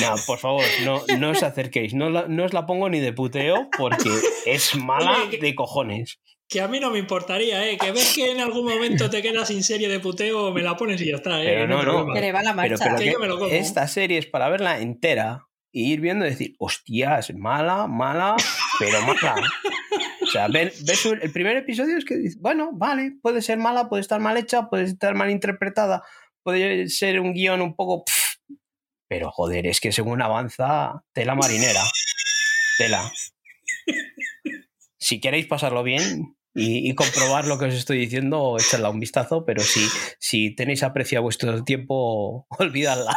No, 0.00 0.14
por 0.24 0.38
favor, 0.38 0.64
no, 0.84 1.02
no 1.18 1.30
os 1.30 1.42
acerquéis. 1.42 1.94
No, 1.94 2.10
no, 2.10 2.44
os 2.44 2.52
la 2.52 2.64
pongo 2.64 2.88
ni 2.88 3.00
de 3.00 3.12
puteo 3.12 3.68
porque 3.76 4.10
es 4.46 4.76
mala 4.76 5.16
de 5.40 5.54
cojones. 5.56 6.20
Que 6.50 6.60
a 6.60 6.66
mí 6.66 6.80
no 6.80 6.90
me 6.90 6.98
importaría, 6.98 7.64
¿eh? 7.70 7.78
Que 7.78 7.92
ves 7.92 8.12
que 8.12 8.32
en 8.32 8.40
algún 8.40 8.66
momento 8.66 9.08
te 9.08 9.22
quedas 9.22 9.46
sin 9.46 9.62
serie 9.62 9.88
de 9.88 10.00
puteo, 10.00 10.52
me 10.52 10.62
la 10.62 10.76
pones 10.76 11.00
y 11.00 11.08
ya 11.08 11.14
está, 11.14 11.40
¿eh? 11.40 11.46
Pero 11.46 11.68
no, 11.68 11.82
no. 11.84 12.12
Que 12.12 12.20
le 12.20 12.32
va 12.32 12.42
la 12.42 12.52
marcha. 12.52 12.96
Pero, 12.98 13.46
esta 13.46 13.86
serie 13.86 14.18
es 14.18 14.26
para 14.26 14.48
verla 14.48 14.80
entera 14.80 15.46
y 15.70 15.92
ir 15.92 16.00
viendo 16.00 16.26
y 16.26 16.30
decir, 16.30 16.56
hostias, 16.58 17.32
mala, 17.36 17.86
mala, 17.86 18.34
pero 18.80 19.00
mala. 19.02 19.36
O 20.22 20.26
sea, 20.26 20.48
ves 20.48 21.06
el 21.06 21.32
primer 21.32 21.56
episodio 21.56 21.96
es 21.96 22.04
que 22.04 22.16
dices, 22.16 22.40
bueno, 22.40 22.70
vale, 22.72 23.12
puede 23.22 23.42
ser 23.42 23.58
mala, 23.58 23.88
puede 23.88 24.00
estar 24.00 24.20
mal 24.20 24.36
hecha, 24.36 24.68
puede 24.68 24.84
estar 24.84 25.14
mal 25.14 25.30
interpretada, 25.30 26.02
puede 26.42 26.88
ser 26.88 27.20
un 27.20 27.32
guion 27.32 27.62
un 27.62 27.76
poco... 27.76 28.04
pero 29.08 29.30
joder, 29.30 29.68
es 29.68 29.78
que 29.78 29.92
según 29.92 30.20
avanza, 30.20 31.04
tela 31.12 31.36
marinera. 31.36 31.82
Tela. 32.76 33.12
Si 34.98 35.20
queréis 35.20 35.46
pasarlo 35.46 35.82
bien, 35.82 36.36
y, 36.54 36.94
comprobar 36.94 37.46
lo 37.46 37.58
que 37.58 37.66
os 37.66 37.74
estoy 37.74 37.98
diciendo, 37.98 38.56
echadla 38.58 38.90
un 38.90 39.00
vistazo, 39.00 39.44
pero 39.44 39.62
si, 39.62 39.86
si 40.18 40.54
tenéis 40.54 40.82
aprecio 40.82 41.18
a 41.18 41.22
vuestro 41.22 41.62
tiempo, 41.64 42.46
olvidadla. 42.58 43.16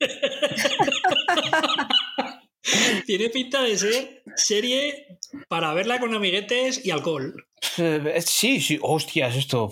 Tiene 3.06 3.28
pinta 3.28 3.62
de 3.62 3.76
ser 3.76 4.22
serie 4.36 5.18
para 5.48 5.74
verla 5.74 6.00
con 6.00 6.14
amiguetes 6.14 6.84
y 6.84 6.90
alcohol. 6.90 7.34
Eh, 7.78 8.20
sí, 8.24 8.60
sí, 8.60 8.78
hostias, 8.82 9.36
esto, 9.36 9.70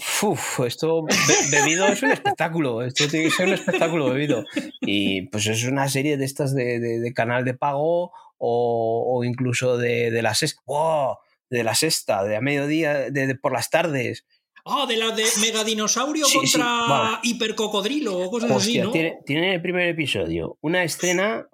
esto 0.66 1.06
bebido 1.50 1.86
es 1.86 2.02
un 2.02 2.10
espectáculo, 2.10 2.82
esto 2.82 3.08
tiene 3.08 3.26
que 3.26 3.32
ser 3.32 3.48
un 3.48 3.54
espectáculo 3.54 4.10
bebido. 4.10 4.44
Y 4.80 5.22
pues 5.28 5.46
es 5.46 5.64
una 5.64 5.88
serie 5.88 6.16
de 6.16 6.24
estas 6.24 6.54
de, 6.54 7.12
canal 7.14 7.44
de 7.44 7.54
pago 7.54 8.12
o, 8.38 9.22
incluso 9.24 9.78
de, 9.78 10.10
de 10.10 10.22
las... 10.22 10.56
¡Wow! 10.66 11.16
De 11.52 11.64
la 11.64 11.74
sexta, 11.74 12.24
de 12.24 12.36
a 12.36 12.40
mediodía, 12.40 13.10
de, 13.10 13.34
por 13.34 13.52
las 13.52 13.70
tardes. 13.70 14.24
Ah, 14.64 14.86
de 14.88 14.96
la 14.96 15.10
de 15.10 15.24
Megadinosaurio 15.40 16.26
contra 16.32 17.20
Hipercocodrilo 17.22 18.16
o 18.18 18.30
cosas 18.30 18.50
así, 18.50 18.78
¿no? 18.78 18.90
Tiene, 18.92 19.18
tiene, 19.26 19.54
el 19.54 19.62
primer 19.62 19.88
episodio 19.88 20.56
una 20.60 20.84
escena 20.84 21.48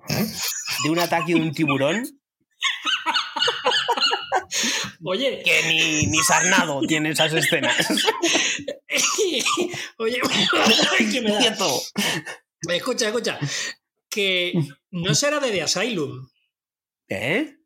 de 0.85 0.91
un 0.91 0.99
ataque 0.99 1.33
de 1.35 1.41
un 1.41 1.53
tiburón 1.53 2.05
Oye. 5.05 5.43
Que 5.45 5.63
ni, 5.69 6.07
ni 6.07 6.19
Sarnado 6.19 6.81
tiene 6.83 7.11
esas 7.11 7.33
escenas. 7.33 7.77
Oye, 9.99 10.21
que 11.13 11.21
me 11.21 11.31
da. 11.31 11.57
Escucha, 12.69 13.07
escucha. 13.07 13.39
Que 14.11 14.53
no 14.91 15.15
será 15.15 15.39
de 15.41 15.51
The 15.51 15.63
Asylum. 15.63 16.29
¿Eh? 17.09 17.58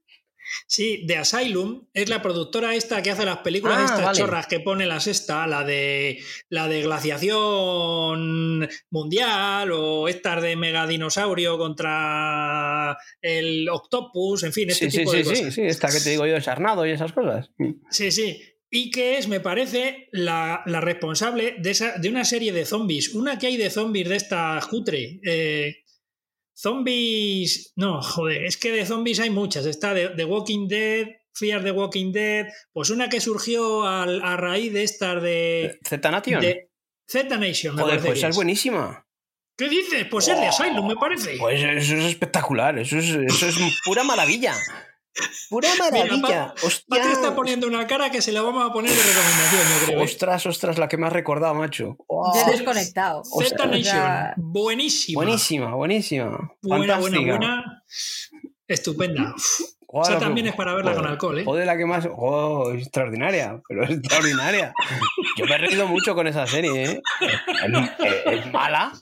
Sí, 0.66 1.04
The 1.06 1.16
Asylum 1.18 1.86
es 1.94 2.08
la 2.08 2.22
productora 2.22 2.74
esta 2.74 3.02
que 3.02 3.10
hace 3.10 3.24
las 3.24 3.38
películas 3.38 3.78
Ah, 3.80 3.84
estas 3.84 4.04
vale. 4.04 4.18
chorras 4.18 4.46
que 4.46 4.60
pone 4.60 4.86
la 4.86 5.00
sexta, 5.00 5.46
la 5.46 5.64
de 5.64 6.18
la 6.48 6.68
de 6.68 6.82
glaciación 6.82 8.68
mundial 8.90 9.70
o 9.72 10.08
estas 10.08 10.42
de 10.42 10.56
megadinosaurio 10.56 11.58
contra 11.58 12.96
el 13.20 13.68
octopus, 13.68 14.42
en 14.44 14.52
fin, 14.52 14.70
este 14.70 14.86
Sí, 14.86 14.90
sí, 14.90 14.98
tipo 14.98 15.10
sí, 15.12 15.16
de 15.18 15.24
sí, 15.24 15.30
cosas. 15.30 15.54
sí, 15.54 15.62
esta 15.62 15.88
que 15.88 16.00
te 16.00 16.10
digo 16.10 16.26
yo 16.26 16.34
de 16.34 16.40
Sarnado 16.40 16.86
y 16.86 16.90
esas 16.90 17.12
cosas. 17.12 17.50
Sí, 17.90 18.10
sí. 18.10 18.42
Y 18.74 18.90
que 18.90 19.18
es, 19.18 19.28
me 19.28 19.38
parece, 19.40 20.08
la, 20.12 20.62
la 20.64 20.80
responsable 20.80 21.56
de, 21.58 21.70
esa, 21.72 21.98
de 21.98 22.08
una 22.08 22.24
serie 22.24 22.52
de 22.52 22.64
zombies. 22.64 23.14
Una 23.14 23.38
que 23.38 23.46
hay 23.48 23.58
de 23.58 23.68
zombies 23.68 24.08
de 24.08 24.16
esta 24.16 24.58
cutre. 24.70 25.20
Eh, 25.22 25.81
zombies. 26.54 27.72
No, 27.76 28.02
joder, 28.02 28.44
es 28.44 28.56
que 28.56 28.72
de 28.72 28.86
zombies 28.86 29.20
hay 29.20 29.30
muchas. 29.30 29.66
Está 29.66 29.94
de, 29.94 30.08
The 30.10 30.24
Walking 30.24 30.68
Dead, 30.68 31.06
Fear 31.34 31.62
the 31.62 31.70
Walking 31.70 32.12
Dead. 32.12 32.46
Pues 32.72 32.90
una 32.90 33.08
que 33.08 33.20
surgió 33.20 33.86
al- 33.86 34.22
a, 34.22 34.36
raíz 34.36 34.72
de 34.72 34.82
estas 34.82 35.22
de. 35.22 35.78
Z 35.86 36.10
Nation. 36.10 36.40
de 36.40 36.70
Z 37.08 37.36
Nation, 37.36 37.74
me 37.74 37.82
Joder, 37.82 38.00
pues 38.00 38.18
esa 38.18 38.28
es 38.28 38.36
buenísima. 38.36 39.06
¿Qué 39.56 39.68
dices? 39.68 40.06
Pues 40.10 40.28
es 40.28 40.40
de 40.40 40.46
Asylum, 40.46 40.88
me 40.88 40.96
parece. 40.96 41.36
Pues 41.38 41.62
eso 41.62 41.96
es 41.96 42.04
espectacular, 42.04 42.78
eso 42.78 42.98
es, 42.98 43.10
eso 43.10 43.46
es 43.46 43.56
pura 43.84 44.02
maravilla. 44.02 44.54
Pura 45.50 45.68
Mira, 45.74 45.90
maravilla. 45.90 46.46
Patri 46.54 46.66
Hostia. 46.66 47.12
está 47.12 47.34
poniendo 47.34 47.66
una 47.66 47.86
cara 47.86 48.10
que 48.10 48.22
se 48.22 48.32
la 48.32 48.42
vamos 48.42 48.68
a 48.68 48.72
poner 48.72 48.90
de 48.90 49.02
recomendación, 49.02 49.62
yo 49.80 49.86
creo. 49.86 50.02
Ostras, 50.02 50.46
ostras, 50.46 50.78
la 50.78 50.88
que 50.88 50.96
me 50.96 51.06
has 51.06 51.12
recordado, 51.12 51.54
macho. 51.54 51.96
Yo 52.08 52.32
he 52.48 52.50
desconectado. 52.52 53.22
Z 53.24 53.62
O 53.62 53.66
Nation, 53.66 54.32
buenísima. 54.36 55.22
Buenísima, 55.22 55.74
buenísima. 55.74 56.52
Buena, 56.62 56.98
buena, 56.98 57.16
Fantástica. 57.18 57.36
buena. 57.36 57.82
Estupenda. 58.68 59.34
Joder, 59.86 60.10
Esa 60.12 60.20
también 60.20 60.46
es 60.46 60.54
para 60.54 60.72
verla 60.72 60.94
con 60.94 61.06
alcohol, 61.06 61.38
¿eh? 61.40 61.44
Joder, 61.44 61.66
la 61.66 61.76
que 61.76 61.84
más. 61.84 62.08
Oh, 62.16 62.72
extraordinaria, 62.72 63.60
pero 63.68 63.84
extraordinaria. 63.88 64.72
Yo 65.36 65.44
me 65.44 65.54
he 65.54 65.58
reído 65.58 65.86
mucho 65.86 66.14
con 66.14 66.26
esa 66.26 66.46
serie, 66.46 66.84
¿eh? 66.84 67.02
Es, 67.20 68.38
es 68.38 68.52
mala, 68.52 68.92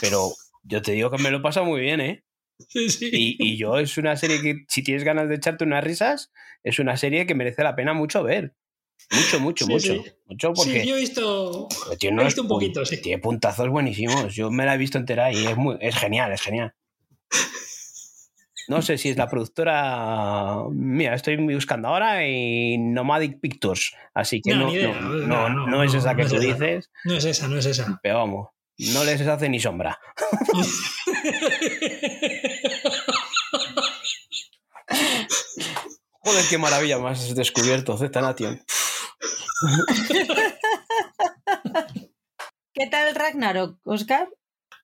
pero 0.00 0.30
yo 0.62 0.82
te 0.82 0.92
digo 0.92 1.10
que 1.10 1.18
me 1.20 1.32
lo 1.32 1.38
he 1.38 1.40
pasado 1.40 1.66
muy 1.66 1.80
bien, 1.80 2.00
¿eh? 2.00 2.22
Sí, 2.68 2.88
sí. 2.90 3.10
Y, 3.12 3.36
y 3.38 3.56
yo 3.56 3.78
es 3.78 3.96
una 3.98 4.16
serie 4.16 4.40
que, 4.40 4.64
si 4.68 4.82
tienes 4.82 5.04
ganas 5.04 5.28
de 5.28 5.34
echarte 5.36 5.64
unas 5.64 5.84
risas, 5.84 6.32
es 6.64 6.78
una 6.78 6.96
serie 6.96 7.26
que 7.26 7.34
merece 7.34 7.62
la 7.62 7.76
pena 7.76 7.92
mucho 7.92 8.22
ver. 8.22 8.54
Mucho, 9.12 9.40
mucho, 9.40 9.66
Sí, 9.66 9.72
mucho. 9.72 9.92
sí. 9.94 10.02
Mucho 10.26 10.52
porque 10.54 10.80
Sí, 10.82 10.88
yo 10.88 10.96
he 10.96 11.00
visto. 11.00 11.68
tiene, 11.98 12.22
he 12.22 12.24
visto 12.24 12.42
un 12.42 12.48
poquito, 12.48 12.84
sí. 12.86 13.00
tiene 13.00 13.20
puntazos 13.20 13.68
buenísimos. 13.68 14.34
Yo 14.34 14.50
me 14.50 14.64
la 14.64 14.74
he 14.74 14.78
visto 14.78 14.96
entera 14.98 15.30
y 15.32 15.46
es, 15.46 15.56
muy, 15.56 15.76
es 15.80 15.94
genial, 15.96 16.32
es 16.32 16.40
genial. 16.40 16.74
No 18.68 18.82
sé 18.82 18.98
si 18.98 19.10
es 19.10 19.16
la 19.16 19.28
productora. 19.28 20.56
Mira, 20.72 21.14
estoy 21.14 21.36
buscando 21.36 21.86
ahora 21.88 22.26
y 22.26 22.78
Nomadic 22.78 23.38
Pictures. 23.38 23.92
Así 24.12 24.40
que 24.40 24.54
No, 24.54 24.68
no, 24.72 25.48
no, 25.50 25.66
No, 25.68 25.82
es 25.84 25.94
esa 25.94 26.16
que 26.16 26.22
es 26.22 26.28
tú 26.30 26.36
esa. 26.36 26.46
dices, 26.46 26.90
No 27.04 27.14
es 27.16 27.24
esa, 27.26 27.46
no 27.46 27.58
es 27.58 27.66
esa. 27.66 28.00
pero 28.02 28.16
vamos, 28.16 28.48
no 28.92 29.04
les 29.04 29.20
hace 29.20 29.48
ni 29.48 29.60
sombra. 29.60 30.00
Joder, 36.26 36.44
qué 36.50 36.58
maravilla 36.58 36.98
más 36.98 37.20
has 37.20 37.36
descubierto, 37.36 37.96
Z 37.96 38.20
Nation. 38.20 38.60
¿Qué 42.74 42.88
tal 42.90 43.14
Ragnarok, 43.14 43.78
Oscar? 43.84 44.28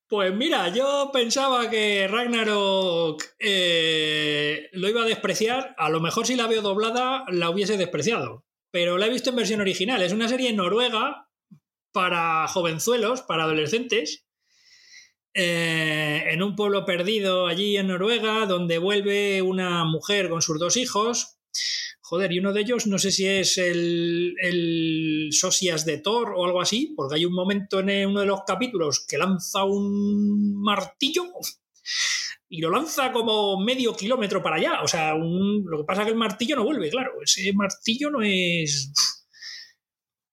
Pues 0.09 0.32
mira, 0.32 0.69
yo 0.69 1.10
pensaba 1.12 1.69
que 1.69 2.06
Ragnarok 2.06 3.24
eh, 3.40 4.69
lo 4.70 4.89
iba 4.89 5.02
a 5.02 5.06
despreciar. 5.06 5.74
A 5.78 5.89
lo 5.89 6.01
mejor 6.01 6.28
si 6.28 6.36
la 6.36 6.47
veo 6.47 6.62
doblada 6.62 7.24
la 7.27 7.51
hubiese 7.51 7.77
despreciado. 7.77 8.44
Pero 8.70 8.97
la 8.97 9.06
he 9.06 9.10
visto 9.10 9.31
en 9.31 9.36
versión 9.36 9.60
original. 9.60 10.01
Es 10.01 10.12
una 10.12 10.28
serie 10.28 10.52
noruega 10.52 11.28
para 11.93 12.47
jovenzuelos, 12.47 13.23
para 13.23 13.43
adolescentes. 13.43 14.28
Eh, 15.34 16.24
en 16.28 16.42
un 16.42 16.56
pueblo 16.56 16.84
perdido 16.84 17.46
allí 17.46 17.76
en 17.76 17.88
Noruega, 17.88 18.46
donde 18.46 18.78
vuelve 18.78 19.42
una 19.42 19.84
mujer 19.84 20.28
con 20.28 20.42
sus 20.42 20.59
dos 20.59 20.76
hijos. 20.76 21.38
Joder, 22.00 22.32
y 22.32 22.40
uno 22.40 22.52
de 22.52 22.60
ellos 22.60 22.86
no 22.86 22.98
sé 22.98 23.10
si 23.10 23.26
es 23.26 23.56
el, 23.56 24.34
el 24.42 25.28
Socias 25.32 25.86
de 25.86 25.98
Thor 25.98 26.34
o 26.36 26.44
algo 26.44 26.60
así, 26.60 26.92
porque 26.94 27.14
hay 27.14 27.24
un 27.24 27.32
momento 27.32 27.80
en 27.80 28.09
uno 28.09 28.20
de 28.20 28.26
los 28.26 28.42
capítulos 28.46 29.06
que 29.09 29.16
lanza 29.16 29.64
un 29.64 30.60
martillo 30.62 31.24
y 32.52 32.60
lo 32.60 32.68
lanza 32.68 33.12
como 33.12 33.59
medio 33.59 33.96
kilómetro 33.96 34.42
para 34.42 34.56
allá. 34.56 34.82
O 34.82 34.86
sea, 34.86 35.14
lo 35.14 35.78
que 35.78 35.84
pasa 35.84 36.02
es 36.02 36.06
que 36.06 36.12
el 36.12 36.18
martillo 36.18 36.54
no 36.54 36.64
vuelve, 36.64 36.90
claro. 36.90 37.12
Ese 37.22 37.50
martillo 37.54 38.10
no 38.10 38.20
es. 38.20 38.92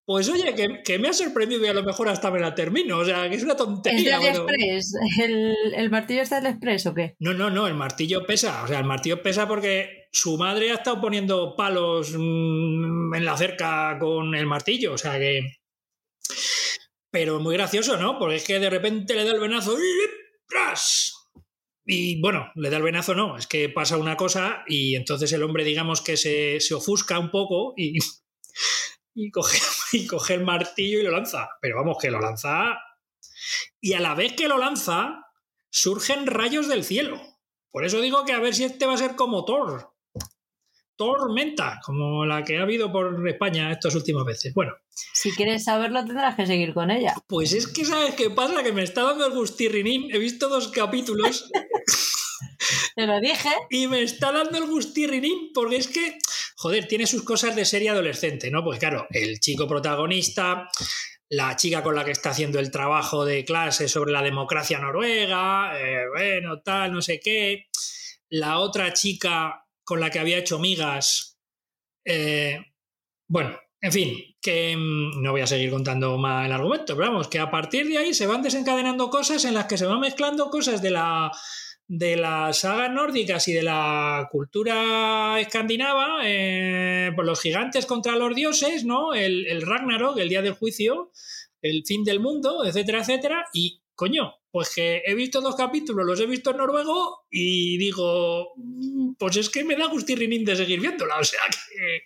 Pues 0.09 0.27
oye, 0.27 0.55
que, 0.55 0.81
que 0.83 0.97
me 0.97 1.07
ha 1.09 1.13
sorprendido 1.13 1.63
y 1.63 1.67
a 1.67 1.73
lo 1.75 1.83
mejor 1.83 2.09
hasta 2.09 2.31
me 2.31 2.39
la 2.39 2.55
termino. 2.55 2.97
O 2.97 3.05
sea, 3.05 3.29
que 3.29 3.35
es 3.35 3.43
una 3.43 3.51
¿Es 3.53 3.59
de 3.59 3.63
tontería. 3.63 4.17
pero- 4.19 4.47
AliExpress? 4.47 4.93
¿El, 5.21 5.55
¿El 5.75 5.91
martillo 5.91 6.23
está 6.23 6.41
de 6.41 6.47
AliExpress 6.47 6.85
o 6.87 6.95
qué? 6.95 7.15
No, 7.19 7.35
no, 7.35 7.51
no, 7.51 7.67
el 7.67 7.75
martillo 7.75 8.25
pesa. 8.25 8.63
O 8.63 8.67
sea, 8.67 8.79
el 8.79 8.85
martillo 8.85 9.21
pesa 9.21 9.47
porque 9.47 10.07
su 10.11 10.35
madre 10.39 10.71
ha 10.71 10.77
estado 10.77 10.99
poniendo 10.99 11.55
palos 11.55 12.15
mm, 12.17 13.13
en 13.13 13.23
la 13.23 13.37
cerca 13.37 13.99
con 13.99 14.33
el 14.33 14.47
martillo. 14.47 14.93
O 14.93 14.97
sea 14.97 15.19
que. 15.19 15.41
Pero 17.11 17.39
muy 17.39 17.53
gracioso, 17.53 17.95
¿no? 17.97 18.17
Porque 18.17 18.37
es 18.37 18.43
que 18.43 18.57
de 18.57 18.71
repente 18.71 19.13
le 19.13 19.25
da 19.25 19.31
el 19.33 19.39
venazo 19.39 19.77
y. 19.77 19.83
Y 21.85 22.19
bueno, 22.19 22.51
le 22.55 22.71
da 22.71 22.77
el 22.77 22.83
venazo, 22.83 23.13
no, 23.13 23.37
es 23.37 23.45
que 23.45 23.69
pasa 23.69 23.95
una 23.97 24.17
cosa 24.17 24.63
y 24.67 24.95
entonces 24.95 25.31
el 25.33 25.43
hombre, 25.43 25.63
digamos 25.63 26.01
que 26.01 26.17
se, 26.17 26.59
se 26.59 26.73
ofusca 26.73 27.19
un 27.19 27.29
poco 27.29 27.75
y, 27.77 27.99
y, 29.19 29.31
coge, 29.31 29.59
y 29.93 30.07
coge 30.07 30.33
el 30.35 30.43
martillo 30.43 30.99
y 30.99 31.03
lo 31.03 31.11
lanza. 31.11 31.49
Pero 31.61 31.77
vamos, 31.77 31.97
que 31.99 32.11
lo 32.11 32.19
lanza. 32.19 32.77
Y 33.81 33.93
a 33.93 33.99
la 33.99 34.15
vez 34.15 34.33
que 34.33 34.47
lo 34.47 34.57
lanza, 34.57 35.25
surgen 35.69 36.25
rayos 36.27 36.67
del 36.67 36.83
cielo. 36.83 37.21
Por 37.71 37.85
eso 37.85 38.01
digo 38.01 38.25
que 38.25 38.33
a 38.33 38.39
ver 38.39 38.55
si 38.55 38.63
este 38.63 38.85
va 38.85 38.93
a 38.93 38.97
ser 38.97 39.15
como 39.15 39.45
Thor. 39.45 39.93
Tormenta, 40.95 41.79
como 41.85 42.25
la 42.25 42.43
que 42.43 42.57
ha 42.57 42.63
habido 42.63 42.91
por 42.91 43.25
España 43.27 43.71
estas 43.71 43.95
últimas 43.95 44.25
veces. 44.25 44.53
Bueno, 44.53 44.73
Si 45.13 45.31
quieres 45.31 45.63
saberlo 45.63 46.03
tendrás 46.03 46.35
que 46.35 46.45
seguir 46.45 46.73
con 46.73 46.91
ella. 46.91 47.13
pues 47.27 47.53
es 47.53 47.67
que 47.67 47.85
¿sabes 47.85 48.15
qué 48.15 48.29
pasa? 48.29 48.63
Que 48.63 48.73
me 48.73 48.83
está 48.83 49.03
dando 49.03 49.25
el 49.25 49.33
gustirrinín. 49.33 50.13
He 50.13 50.17
visto 50.17 50.49
dos 50.49 50.67
capítulos 50.67 51.49
Te 52.95 53.05
lo 53.05 53.19
dije. 53.19 53.49
y 53.69 53.87
me 53.87 54.01
está 54.01 54.31
dando 54.31 54.57
el 54.57 54.65
gustirrinín 54.65 55.51
porque 55.53 55.77
es 55.77 55.87
que, 55.87 56.17
joder, 56.55 56.87
tiene 56.87 57.07
sus 57.07 57.23
cosas 57.23 57.55
de 57.55 57.65
serie 57.65 57.89
adolescente, 57.89 58.51
¿no? 58.51 58.63
Pues 58.63 58.79
claro, 58.79 59.07
el 59.11 59.39
chico 59.39 59.67
protagonista, 59.67 60.69
la 61.29 61.55
chica 61.55 61.83
con 61.83 61.95
la 61.95 62.03
que 62.03 62.11
está 62.11 62.31
haciendo 62.31 62.59
el 62.59 62.71
trabajo 62.71 63.23
de 63.23 63.45
clase 63.45 63.87
sobre 63.87 64.11
la 64.11 64.21
democracia 64.21 64.79
noruega, 64.79 65.79
eh, 65.79 66.05
bueno, 66.09 66.61
tal, 66.61 66.91
no 66.91 67.01
sé 67.01 67.19
qué, 67.19 67.67
la 68.29 68.59
otra 68.59 68.93
chica 68.93 69.65
con 69.83 69.99
la 69.99 70.09
que 70.09 70.19
había 70.19 70.37
hecho 70.37 70.59
migas, 70.59 71.39
eh, 72.05 72.59
bueno, 73.27 73.57
en 73.81 73.91
fin, 73.91 74.17
que 74.41 74.75
mm, 74.75 75.21
no 75.21 75.31
voy 75.31 75.41
a 75.41 75.47
seguir 75.47 75.69
contando 75.69 76.17
más 76.17 76.45
el 76.45 76.51
argumento, 76.51 76.95
pero 76.95 77.11
vamos, 77.11 77.27
que 77.27 77.39
a 77.39 77.51
partir 77.51 77.87
de 77.87 77.97
ahí 77.97 78.13
se 78.13 78.27
van 78.27 78.41
desencadenando 78.41 79.09
cosas 79.09 79.45
en 79.45 79.53
las 79.53 79.65
que 79.65 79.77
se 79.77 79.85
van 79.85 79.99
mezclando 79.99 80.49
cosas 80.49 80.81
de 80.81 80.91
la 80.91 81.31
de 81.89 82.15
las 82.17 82.59
sagas 82.59 82.91
nórdicas 82.91 83.47
y 83.47 83.53
de 83.53 83.63
la 83.63 84.29
cultura 84.31 85.39
escandinava, 85.39 86.19
eh, 86.23 87.11
pues 87.15 87.25
los 87.25 87.41
gigantes 87.41 87.87
contra 87.87 88.15
los 88.15 88.35
dioses, 88.35 88.85
¿no? 88.85 89.15
El, 89.15 89.47
el 89.47 89.63
Ragnarok, 89.63 90.19
el 90.19 90.29
día 90.29 90.43
del 90.43 90.53
juicio, 90.53 91.11
el 91.63 91.83
fin 91.87 92.03
del 92.03 92.19
mundo, 92.19 92.63
etcétera, 92.63 92.99
etcétera. 92.99 93.45
Y, 93.53 93.81
coño, 93.95 94.35
pues 94.51 94.69
que 94.75 95.01
he 95.03 95.15
visto 95.15 95.41
dos 95.41 95.55
capítulos, 95.55 96.05
los 96.05 96.19
he 96.19 96.27
visto 96.27 96.51
en 96.51 96.57
noruego 96.57 97.25
y 97.31 97.79
digo, 97.79 98.53
mm, 98.55 99.13
pues 99.17 99.37
es 99.37 99.49
que 99.49 99.63
me 99.63 99.75
da 99.75 99.87
gustirrinín 99.87 100.45
de 100.45 100.55
seguir 100.55 100.79
viéndola. 100.79 101.15
O 101.19 101.23
sea 101.23 101.41
que. 101.51 102.03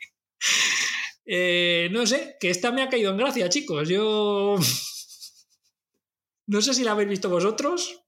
eh, 1.25 1.89
no 1.91 2.07
sé, 2.07 2.37
que 2.39 2.49
esta 2.49 2.71
me 2.71 2.83
ha 2.83 2.89
caído 2.89 3.11
en 3.11 3.17
gracia, 3.17 3.49
chicos. 3.49 3.89
Yo. 3.89 4.55
No 6.45 6.61
sé 6.61 6.73
si 6.73 6.83
la 6.83 6.91
habéis 6.91 7.07
visto 7.07 7.29
vosotros. 7.29 8.02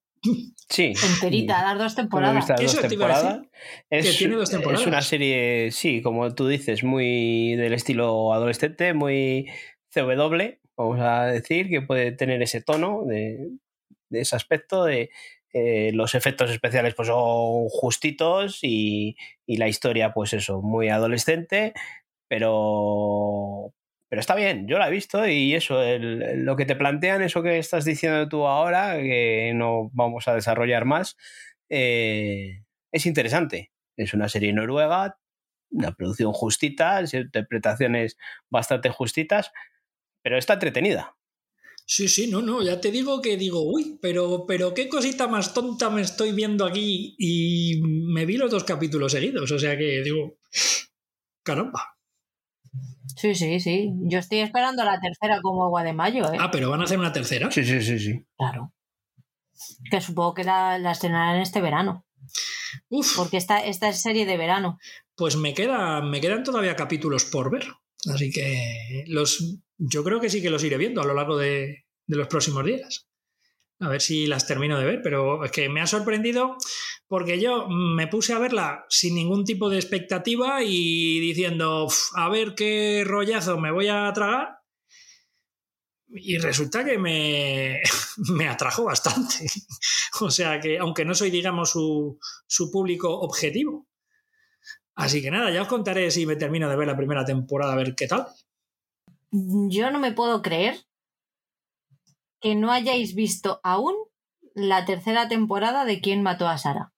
Sí. 0.68 0.94
Enterita, 1.14 1.62
las 1.62 1.78
dos 1.78 1.96
temporadas. 1.96 2.50
las 2.50 2.60
Eso 2.62 2.80
dos 2.82 2.88
te 2.90 2.96
iba 2.96 3.06
a 3.06 3.10
decir, 3.10 3.30
temporadas. 3.30 3.48
que 3.90 3.98
Es, 4.00 4.18
tiene 4.18 4.36
dos 4.36 4.50
temporadas. 4.50 4.82
es 4.82 4.88
una 4.88 5.02
serie, 5.02 5.72
sí, 5.72 6.02
como 6.02 6.34
tú 6.34 6.48
dices, 6.48 6.84
muy 6.84 7.56
del 7.56 7.74
estilo 7.74 8.34
adolescente, 8.34 8.94
muy 8.94 9.48
CW, 9.94 10.58
vamos 10.76 11.00
a 11.00 11.26
decir, 11.28 11.70
que 11.70 11.82
puede 11.82 12.12
tener 12.14 12.42
ese 12.42 12.62
tono 12.62 13.04
de, 13.06 13.50
de 14.10 14.22
ese 14.22 14.36
aspecto 14.36 14.84
de 14.86 15.12
eh, 15.54 15.92
los 15.94 16.16
efectos 16.16 16.50
especiales 16.52 16.96
pues 16.96 17.08
son 17.08 17.70
justitos 17.70 18.60
y, 18.64 19.16
y 19.46 19.58
la 19.58 19.68
historia 19.70 20.14
pues 20.14 20.34
eso, 20.34 20.62
muy 20.62 20.90
adolescente 20.90 21.74
pero, 22.28 23.74
pero 24.08 24.20
está 24.20 24.36
bien, 24.36 24.68
yo 24.68 24.78
la 24.78 24.88
he 24.88 24.92
visto 24.92 25.28
y 25.28 25.56
eso, 25.56 25.82
lo 26.00 26.56
que 26.56 26.66
te 26.66 26.76
plantean, 26.76 27.22
eso 27.22 27.42
que 27.42 27.58
estás 27.58 27.86
diciendo 27.86 28.28
tú 28.30 28.46
ahora, 28.46 28.98
que 28.98 29.52
no 29.56 29.90
vamos 29.94 30.28
a 30.28 30.36
desarrollar 30.36 30.86
más, 30.86 31.18
eh, 31.70 32.64
es 32.92 33.06
interesante. 33.06 33.72
Es 33.98 34.14
una 34.14 34.30
serie 34.30 34.54
noruega, 34.54 35.18
una 35.72 35.94
producción 35.94 36.34
justita, 36.34 37.02
interpretaciones 37.12 38.18
bastante 38.50 38.90
justitas, 38.90 39.52
pero 40.22 40.38
está 40.38 40.54
entretenida. 40.54 41.16
Sí, 41.88 42.08
sí, 42.08 42.28
no, 42.28 42.42
no, 42.42 42.64
ya 42.64 42.82
te 42.82 42.92
digo 42.92 43.22
que 43.22 43.38
digo, 43.38 43.62
uy, 43.62 44.00
pero, 44.02 44.46
pero 44.48 44.74
qué 44.74 44.90
cosita 44.90 45.28
más 45.28 45.54
tonta 45.54 45.90
me 45.92 46.02
estoy 46.02 46.32
viendo 46.32 46.66
aquí 46.66 47.16
y 47.20 47.80
me 47.82 48.26
vi 48.26 48.38
los 48.38 48.50
dos 48.50 48.64
capítulos 48.64 49.12
seguidos, 49.12 49.52
o 49.52 49.60
sea 49.60 49.78
que 49.78 50.02
digo, 50.02 50.40
caramba. 51.44 51.95
Sí, 53.18 53.36
sí, 53.36 53.60
sí. 53.60 53.92
Yo 54.04 54.20
estoy 54.20 54.40
esperando 54.40 54.84
la 54.84 55.00
tercera 55.00 55.40
como 55.42 55.66
agua 55.66 55.84
de 55.84 55.94
mayo. 55.94 56.32
¿eh? 56.32 56.38
Ah, 56.40 56.50
pero 56.52 56.70
van 56.70 56.82
a 56.82 56.86
hacer 56.86 57.00
una 57.00 57.14
tercera. 57.14 57.52
Sí, 57.52 57.64
sí, 57.64 57.82
sí, 57.82 58.00
sí. 58.00 58.26
Claro. 58.38 58.74
Que 59.90 60.02
supongo 60.02 60.34
que 60.34 60.44
la, 60.44 60.78
la 60.80 60.92
estrenarán 60.92 61.42
este 61.42 61.62
verano. 61.62 62.06
Uf. 62.90 63.16
Porque 63.16 63.38
esta, 63.38 63.60
esta 63.60 63.90
es 63.90 64.02
serie 64.02 64.26
de 64.26 64.38
verano. 64.38 64.80
Pues 65.16 65.36
me, 65.38 65.54
queda, 65.54 66.02
me 66.02 66.22
quedan 66.22 66.44
todavía 66.44 66.76
capítulos 66.76 67.26
por 67.26 67.52
ver. 67.52 67.68
Así 68.14 68.32
que 68.32 69.06
los, 69.08 69.60
yo 69.78 70.04
creo 70.04 70.20
que 70.20 70.30
sí 70.30 70.42
que 70.42 70.50
los 70.50 70.64
iré 70.64 70.78
viendo 70.78 71.02
a 71.02 71.06
lo 71.06 71.14
largo 71.14 71.38
de, 71.38 71.86
los 72.08 72.28
próximos 72.28 72.66
días. 72.66 73.08
A 73.80 73.90
ver 73.90 74.02
si 74.02 74.28
las 74.28 74.48
termino 74.48 74.78
de 74.80 74.86
ver, 74.86 75.02
pero 75.02 75.44
es 75.44 75.52
que 75.52 75.68
me 75.70 75.82
ha 75.82 75.88
sorprendido 75.88 76.58
porque 77.08 77.40
yo 77.40 77.68
me 77.68 78.08
puse 78.08 78.34
a 78.34 78.40
verla 78.40 78.86
sin 78.90 79.16
ningún 79.16 79.46
tipo 79.46 79.70
de 79.70 79.78
expectativa 79.78 80.64
y 80.64 81.20
diciendo, 81.20 81.88
a 82.16 82.30
ver 82.30 82.56
qué 82.56 83.04
rollazo 83.06 83.60
me 83.60 83.72
voy 83.72 83.88
a 83.90 84.12
tragar. 84.14 84.60
Y 86.08 86.38
resulta 86.38 86.86
que 86.86 86.98
me, 86.98 87.82
me 88.34 88.48
atrajo 88.48 88.86
bastante. 88.86 89.48
o 90.22 90.32
sea 90.32 90.60
que, 90.60 90.80
aunque 90.80 91.06
no 91.06 91.14
soy, 91.14 91.30
digamos, 91.30 91.72
su, 91.72 92.20
su 92.48 92.72
público 92.72 93.20
objetivo. 93.20 93.88
Así 94.96 95.22
que 95.22 95.30
nada, 95.30 95.52
ya 95.52 95.62
os 95.62 95.68
contaré 95.68 96.10
si 96.10 96.26
me 96.26 96.38
termino 96.38 96.70
de 96.70 96.76
ver 96.78 96.88
la 96.88 96.96
primera 96.96 97.26
temporada, 97.26 97.74
a 97.74 97.78
ver 97.78 97.96
qué 97.96 98.08
tal. 98.08 98.28
Yo 99.32 99.92
no 99.92 100.00
me 100.00 100.14
puedo 100.14 100.42
creer 100.42 100.86
que 102.40 102.56
no 102.56 102.72
hayáis 102.72 103.14
visto 103.14 103.60
aún 103.62 103.96
la 104.54 104.86
tercera 104.86 105.28
temporada 105.28 105.84
de 105.84 106.00
Quién 106.00 106.24
mató 106.24 106.48
a 106.48 106.58
Sara. 106.58 106.95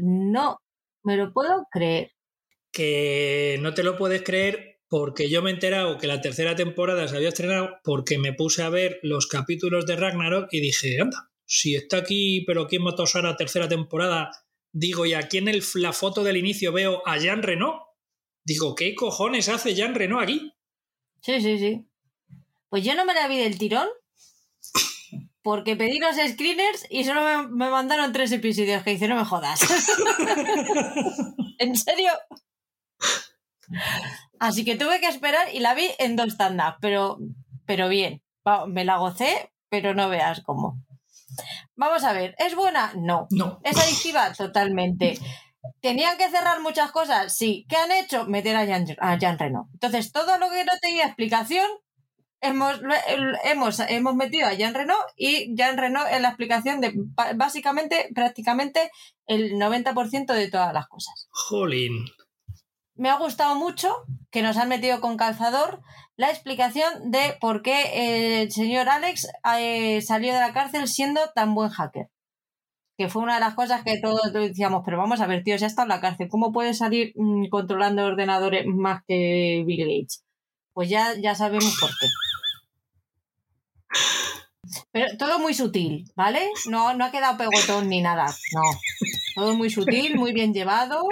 No, 0.00 0.58
me 1.02 1.16
lo 1.16 1.32
puedo 1.32 1.66
creer. 1.70 2.12
Que 2.72 3.58
no 3.60 3.74
te 3.74 3.82
lo 3.82 3.96
puedes 3.96 4.22
creer 4.22 4.80
porque 4.88 5.28
yo 5.28 5.42
me 5.42 5.50
he 5.50 5.54
enterado 5.54 5.98
que 5.98 6.06
la 6.06 6.20
tercera 6.20 6.56
temporada 6.56 7.08
se 7.08 7.16
había 7.16 7.28
estrenado 7.28 7.78
porque 7.84 8.18
me 8.18 8.32
puse 8.32 8.62
a 8.62 8.68
ver 8.68 8.98
los 9.02 9.26
capítulos 9.26 9.86
de 9.86 9.96
Ragnarok 9.96 10.48
y 10.52 10.60
dije, 10.60 11.00
anda, 11.00 11.30
si 11.44 11.74
está 11.74 11.98
aquí, 11.98 12.44
pero 12.46 12.66
¿quién 12.66 12.82
mató 12.82 13.04
a 13.04 13.06
Sara 13.06 13.36
tercera 13.36 13.68
temporada? 13.68 14.30
Digo, 14.72 15.06
y 15.06 15.14
aquí 15.14 15.38
en 15.38 15.48
el, 15.48 15.62
la 15.74 15.92
foto 15.92 16.22
del 16.22 16.36
inicio 16.36 16.72
veo 16.72 17.02
a 17.06 17.18
Jean 17.18 17.42
Reno. 17.42 17.86
Digo, 18.44 18.74
¿qué 18.74 18.94
cojones 18.94 19.48
hace 19.48 19.74
Jean 19.74 19.94
Reno 19.94 20.20
aquí? 20.20 20.52
Sí, 21.22 21.40
sí, 21.40 21.58
sí. 21.58 21.86
Pues 22.68 22.84
yo 22.84 22.94
no 22.94 23.04
me 23.04 23.14
la 23.14 23.26
vi 23.28 23.38
del 23.38 23.58
tirón 23.58 23.88
porque 25.42 25.76
pedí 25.76 25.98
los 25.98 26.16
screeners 26.16 26.86
y 26.90 27.04
solo 27.04 27.48
me, 27.48 27.70
mandaron 27.70 28.12
tres 28.12 28.32
episodios 28.32 28.82
que 28.82 28.92
hicieron 28.92 29.16
no 29.16 29.22
me 29.22 29.28
jodas. 29.28 29.60
¿En 31.58 31.76
serio? 31.76 32.12
Así 34.38 34.64
que 34.64 34.76
tuve 34.76 35.00
que 35.00 35.08
esperar 35.08 35.54
y 35.54 35.60
la 35.60 35.74
vi 35.74 35.88
en 35.98 36.16
dos 36.16 36.36
tandas, 36.36 36.76
pero, 36.80 37.18
pero 37.66 37.88
bien. 37.88 38.22
Me 38.68 38.84
la 38.84 38.96
gocé, 38.96 39.52
pero 39.68 39.94
no 39.94 40.08
veas 40.08 40.42
cómo. 40.42 40.82
Vamos 41.76 42.04
a 42.04 42.12
ver, 42.12 42.34
¿es 42.38 42.54
buena? 42.54 42.92
No. 42.96 43.26
No. 43.30 43.60
¿Es 43.62 43.78
adictiva? 43.78 44.32
Totalmente. 44.32 45.18
¿Tenían 45.80 46.16
que 46.18 46.30
cerrar 46.30 46.60
muchas 46.60 46.90
cosas? 46.90 47.34
Sí. 47.34 47.66
¿Qué 47.68 47.76
han 47.76 47.92
hecho? 47.92 48.26
Meter 48.26 48.56
a 48.56 48.64
Jean, 48.64 48.86
a 48.98 49.16
Jean 49.18 49.38
Reno. 49.38 49.68
Entonces, 49.74 50.12
todo 50.12 50.38
lo 50.38 50.50
que 50.50 50.64
no 50.64 50.72
tenía 50.80 51.06
explicación, 51.06 51.66
hemos, 52.40 52.80
hemos, 53.44 53.80
hemos 53.80 54.14
metido 54.14 54.48
a 54.48 54.54
Jean 54.54 54.74
Reno 54.74 54.94
y 55.16 55.54
Jean 55.56 55.76
Reno 55.76 56.06
es 56.06 56.20
la 56.20 56.28
explicación 56.28 56.80
de 56.80 56.92
básicamente, 57.36 58.08
prácticamente, 58.14 58.90
el 59.26 59.52
90% 59.52 60.32
de 60.32 60.50
todas 60.50 60.72
las 60.72 60.88
cosas. 60.88 61.28
Jolín. 61.30 62.04
Me 62.94 63.08
ha 63.08 63.16
gustado 63.16 63.54
mucho 63.54 63.94
que 64.30 64.42
nos 64.42 64.56
han 64.56 64.68
metido 64.68 65.00
con 65.00 65.16
calzador 65.16 65.80
la 66.16 66.30
explicación 66.30 67.10
de 67.10 67.36
por 67.40 67.62
qué 67.62 68.42
el 68.42 68.52
señor 68.52 68.88
Alex 68.88 69.28
eh, 69.58 70.02
salió 70.02 70.34
de 70.34 70.40
la 70.40 70.52
cárcel 70.52 70.86
siendo 70.86 71.20
tan 71.34 71.54
buen 71.54 71.70
hacker 71.70 72.08
que 73.00 73.08
fue 73.08 73.22
una 73.22 73.36
de 73.36 73.40
las 73.40 73.54
cosas 73.54 73.82
que 73.82 73.98
todos 73.98 74.30
decíamos, 74.30 74.82
pero 74.84 74.98
vamos 74.98 75.22
a 75.22 75.26
ver, 75.26 75.42
tío, 75.42 75.56
ya 75.56 75.66
está 75.66 75.84
en 75.84 75.88
la 75.88 76.02
cárcel, 76.02 76.28
¿cómo 76.28 76.52
puede 76.52 76.74
salir 76.74 77.14
mm, 77.16 77.48
controlando 77.48 78.04
ordenadores 78.04 78.66
más 78.66 79.00
que 79.08 79.64
Bill 79.66 79.86
Gates? 79.86 80.22
Pues 80.74 80.90
ya, 80.90 81.14
ya 81.18 81.34
sabemos 81.34 81.78
por 81.80 81.88
qué. 81.88 82.06
Pero 84.92 85.16
todo 85.16 85.38
muy 85.38 85.54
sutil, 85.54 86.10
¿vale? 86.14 86.50
No, 86.66 86.94
no 86.94 87.04
ha 87.04 87.10
quedado 87.10 87.38
pegotón 87.38 87.88
ni 87.88 88.02
nada, 88.02 88.26
no. 88.52 88.62
Todo 89.34 89.54
muy 89.54 89.70
sutil, 89.70 90.16
muy 90.16 90.32
bien 90.32 90.52
llevado. 90.52 91.02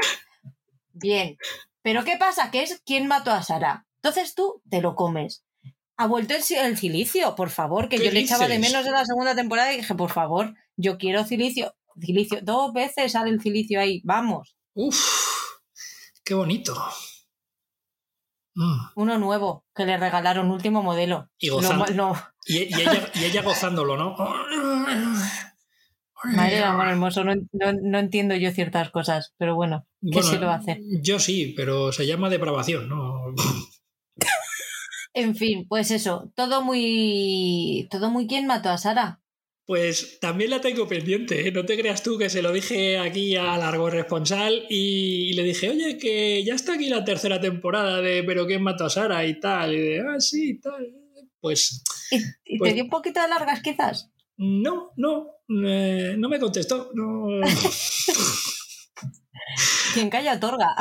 Bien. 0.92 1.36
Pero 1.82 2.04
¿qué 2.04 2.16
pasa? 2.16 2.50
Que 2.50 2.62
es 2.62 2.82
quién 2.84 3.06
mató 3.06 3.30
a 3.30 3.42
Sara. 3.42 3.86
Entonces 3.96 4.34
tú 4.34 4.62
te 4.68 4.80
lo 4.80 4.94
comes. 4.94 5.44
Ha 5.96 6.06
vuelto 6.06 6.34
el, 6.34 6.42
el 6.56 6.78
silicio, 6.78 7.34
por 7.34 7.50
favor, 7.50 7.88
que 7.88 7.98
yo 7.98 8.10
le 8.10 8.20
echaba 8.20 8.46
de 8.46 8.58
menos 8.58 8.86
en 8.86 8.92
la 8.92 9.04
segunda 9.04 9.34
temporada 9.34 9.72
y 9.72 9.78
dije, 9.78 9.94
por 9.94 10.10
favor, 10.10 10.54
yo 10.76 10.98
quiero 10.98 11.24
silicio. 11.24 11.74
Cilicio. 12.00 12.38
Dos 12.42 12.72
veces 12.72 13.12
sale 13.12 13.30
el 13.30 13.40
cilicio 13.40 13.80
ahí. 13.80 14.00
Vamos. 14.04 14.56
Uf, 14.74 14.96
qué 16.24 16.34
bonito. 16.34 16.76
Mm. 18.58 18.78
Uno 18.96 19.18
nuevo 19.18 19.64
que 19.72 19.86
le 19.86 19.96
regalaron, 19.96 20.50
último 20.50 20.82
modelo. 20.82 21.30
Y, 21.38 21.46
y, 21.46 23.24
ella, 23.24 23.42
gozándolo, 23.42 23.96
¿no? 23.96 24.16
Madre 26.34 26.56
de 26.56 26.64
amor 26.64 26.88
hermoso, 26.88 27.22
no, 27.22 27.98
entiendo 28.00 28.34
yo 28.34 28.50
ciertas 28.50 28.90
cosas, 28.90 29.32
pero 29.38 29.54
bueno, 29.54 29.86
¿qué 30.10 30.24
se 30.24 30.40
lo 30.40 30.50
hace? 30.50 30.80
Yo 31.00 31.20
sí, 31.20 31.54
pero 31.56 31.92
se 31.92 32.08
llama 32.08 32.28
depravación, 32.28 32.88
¿no? 32.88 33.32
en 35.14 35.36
fin, 35.36 35.64
pues 35.68 35.92
eso, 35.92 36.32
todo 36.34 36.60
muy. 36.60 37.86
Todo 37.92 38.10
muy 38.10 38.26
quien 38.26 38.48
mató 38.48 38.70
a 38.70 38.78
Sara. 38.78 39.20
Pues 39.68 40.18
también 40.18 40.48
la 40.48 40.62
tengo 40.62 40.88
pendiente, 40.88 41.46
¿eh? 41.46 41.52
no 41.52 41.66
te 41.66 41.76
creas 41.76 42.02
tú 42.02 42.16
que 42.16 42.30
se 42.30 42.40
lo 42.40 42.52
dije 42.52 42.96
aquí 42.96 43.36
a 43.36 43.58
Largo 43.58 43.90
Responsal 43.90 44.64
y, 44.70 45.34
le 45.34 45.42
dije, 45.42 45.68
oye, 45.68 45.98
que 45.98 46.42
ya 46.42 46.54
está 46.54 46.72
aquí 46.72 46.88
la 46.88 47.04
tercera 47.04 47.38
temporada 47.38 48.00
de 48.00 48.24
Pero 48.24 48.46
quién 48.46 48.62
mató 48.62 48.86
a 48.86 48.90
Sara 48.90 49.26
y 49.26 49.38
tal. 49.38 49.74
Y 49.74 49.78
de, 49.78 50.00
ah, 50.00 50.18
sí, 50.20 50.58
tal. 50.58 50.90
Pues. 51.38 51.82
¿Y, 52.10 52.18
te 52.18 52.58
pues 52.58 52.74
dio 52.76 52.84
un 52.84 52.88
poquito 52.88 53.20
de 53.20 53.28
largas 53.28 53.60
quizás? 53.60 54.10
No, 54.38 54.92
no, 54.96 55.32
eh, 55.66 56.14
no 56.16 56.30
me 56.30 56.40
contestó. 56.40 56.90
No. 56.94 57.26
Quien 59.92 60.08
calla 60.08 60.36
otorga. 60.36 60.76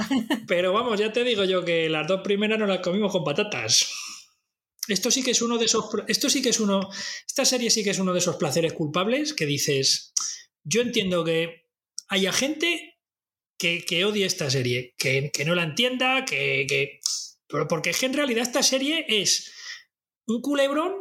Pero 0.47 0.71
vamos, 0.71 0.97
ya 0.97 1.11
te 1.11 1.25
digo 1.25 1.43
yo 1.43 1.65
que 1.65 1.89
las 1.89 2.07
dos 2.07 2.21
primeras 2.21 2.57
no 2.57 2.65
las 2.65 2.79
comimos 2.79 3.11
con 3.11 3.25
patatas. 3.25 3.85
Esto 4.87 5.11
sí 5.11 5.23
que 5.23 5.31
es 5.31 5.41
uno 5.41 5.57
de 5.57 5.65
esos. 5.65 5.85
Esto 6.07 6.29
sí 6.29 6.41
que 6.41 6.49
es 6.49 6.59
uno. 6.59 6.89
Esta 7.25 7.45
serie 7.45 7.69
sí 7.69 7.83
que 7.83 7.91
es 7.91 7.99
uno 7.99 8.13
de 8.13 8.19
esos 8.19 8.37
placeres 8.37 8.73
culpables 8.73 9.33
que 9.33 9.45
dices. 9.45 10.13
Yo 10.63 10.81
entiendo 10.81 11.23
que 11.23 11.67
haya 12.07 12.31
gente 12.31 12.97
que, 13.57 13.83
que 13.85 14.05
odie 14.05 14.25
esta 14.25 14.49
serie, 14.49 14.95
que, 14.97 15.31
no 15.45 15.55
la 15.55 15.63
entienda, 15.63 16.25
que, 16.25 16.65
que. 16.67 16.99
Porque 17.47 17.91
es 17.91 17.99
que 17.99 18.05
en 18.05 18.13
realidad 18.13 18.43
esta 18.43 18.63
serie 18.63 19.05
es 19.07 19.51
un 20.25 20.41
culebrón, 20.41 20.93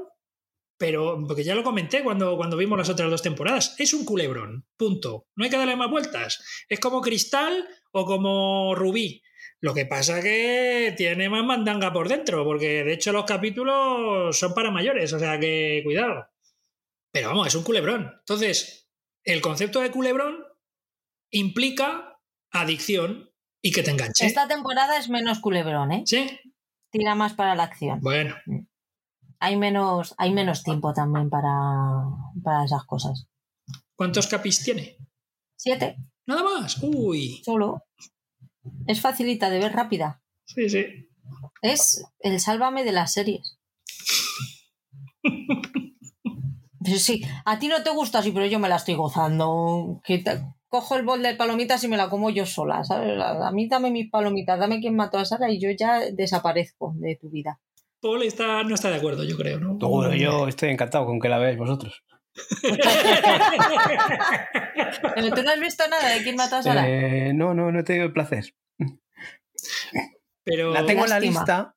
pero. 0.79 1.23
Porque 1.27 1.45
ya 1.45 1.55
lo 1.55 1.65
comenté 1.65 2.03
cuando, 2.03 2.37
cuando 2.37 2.57
vimos 2.57 2.79
las 2.79 2.89
otras 2.89 3.11
dos 3.11 3.23
temporadas. 3.23 3.75
Es 3.79 3.95
un 3.95 4.05
culebrón. 4.05 4.67
Punto. 4.77 5.29
No 5.37 5.45
hay 5.45 5.51
que 5.51 5.59
darle 5.59 5.77
más 5.77 5.91
vueltas. 5.91 6.43
Es 6.69 6.81
como 6.81 7.01
Cristal 7.01 7.67
o 7.93 8.05
como 8.05 8.75
Rubí. 8.75 9.23
Lo 9.63 9.73
que 9.75 9.87
pasa 9.87 10.21
que 10.21 10.95
tiene 10.97 11.29
más 11.29 11.45
mandanga 11.45 11.93
por 11.93 12.09
dentro, 12.09 12.45
porque 12.45 12.85
de 12.85 12.93
hecho 12.93 13.13
los 13.13 13.25
capítulos 13.25 14.39
son 14.39 14.55
para 14.55 14.71
mayores, 14.71 15.13
o 15.13 15.19
sea 15.19 15.41
que 15.41 15.81
cuidado. 15.85 16.29
Pero 17.13 17.29
vamos, 17.29 17.49
es 17.49 17.55
un 17.55 17.65
culebrón. 17.65 18.13
Entonces, 18.19 18.91
el 19.25 19.41
concepto 19.41 19.81
de 19.81 19.91
culebrón 19.91 20.45
implica 21.31 22.21
adicción 22.53 23.31
y 23.63 23.73
que 23.73 23.83
te 23.83 23.91
enganche. 23.91 24.27
Esta 24.27 24.47
temporada 24.47 24.99
es 24.99 25.09
menos 25.09 25.41
culebrón, 25.41 25.93
¿eh? 25.93 26.03
Sí. 26.07 26.29
Tira 26.91 27.15
más 27.15 27.33
para 27.33 27.55
la 27.55 27.65
acción. 27.65 28.01
Bueno. 28.01 28.37
Hay 29.41 29.57
menos, 29.57 30.15
hay 30.19 30.33
menos 30.33 30.63
tiempo 30.63 30.93
también 30.93 31.29
para, 31.29 31.49
para 32.43 32.65
esas 32.65 32.85
cosas. 32.85 33.27
¿Cuántos 33.95 34.27
capis 34.27 34.63
tiene? 34.63 34.97
Siete. 35.57 35.97
Nada 36.27 36.43
más. 36.43 36.79
Uy. 36.83 37.43
Solo. 37.45 37.86
Es 38.87 39.01
facilita 39.01 39.51
de 39.51 39.59
ver 39.59 39.73
rápida. 39.73 40.23
Sí, 40.45 40.69
sí. 40.69 40.85
Es 41.63 42.05
el 42.21 42.39
sálvame 42.41 42.85
de 42.85 42.93
las 42.93 43.13
series. 43.13 43.59
Pero 46.85 46.99
sí, 46.99 47.23
a 47.45 47.59
ti 47.59 47.69
no 47.69 47.83
te 47.83 47.91
gusta 47.91 48.21
así, 48.21 48.31
pero 48.31 48.47
yo 48.47 48.59
me 48.59 48.69
la 48.69 48.77
estoy 48.77 48.95
gozando. 48.95 50.01
Que 50.05 50.19
te- 50.19 50.41
cojo 50.69 50.97
el 50.97 51.05
bol 51.05 51.23
de 51.23 51.35
palomitas 51.35 51.83
y 51.85 51.89
me 51.89 51.97
la 51.97 52.09
como 52.11 52.31
yo 52.31 52.47
sola, 52.47 52.85
¿sabes? 52.85 53.19
A 53.21 53.51
mí 53.51 53.67
dame 53.69 53.91
mis 53.91 54.11
palomitas, 54.11 54.59
dame 54.59 54.81
quien 54.81 54.95
mató 54.95 55.19
a 55.19 55.25
Sara 55.25 55.51
y 55.51 55.59
yo 55.61 55.71
ya 55.71 56.01
desaparezco 56.13 56.93
de 56.97 57.17
tu 57.17 57.31
vida. 57.31 57.59
Paul 58.01 58.23
está, 58.23 58.63
no 58.63 58.75
está 58.75 58.91
de 58.91 58.97
acuerdo, 58.97 59.25
yo 59.25 59.37
creo, 59.37 59.59
¿no? 59.59 59.75
Bueno, 59.79 60.15
yo 60.15 60.47
estoy 60.49 60.69
encantado 60.71 61.07
con 61.07 61.19
que 61.19 61.29
la 61.29 61.39
veáis 61.39 61.59
vosotros. 61.59 62.05
Pero 65.15 65.35
tú 65.35 65.43
no 65.43 65.51
has 65.51 65.61
visto 65.61 65.85
nada 65.89 66.09
de 66.09 66.23
quién 66.23 66.37
mató 66.37 66.57
a 66.57 66.63
Sara. 66.63 66.89
Eh, 66.89 67.33
no, 67.35 67.55
no, 67.55 67.73
no 67.73 67.81
he 67.81 67.85
tenido 67.85 68.07
el 68.07 68.13
placer. 68.13 68.55
Pero 70.45 70.73
La 70.73 70.85
tengo 70.87 71.05
en 71.05 71.11
la 71.11 71.21
lista. 71.21 71.75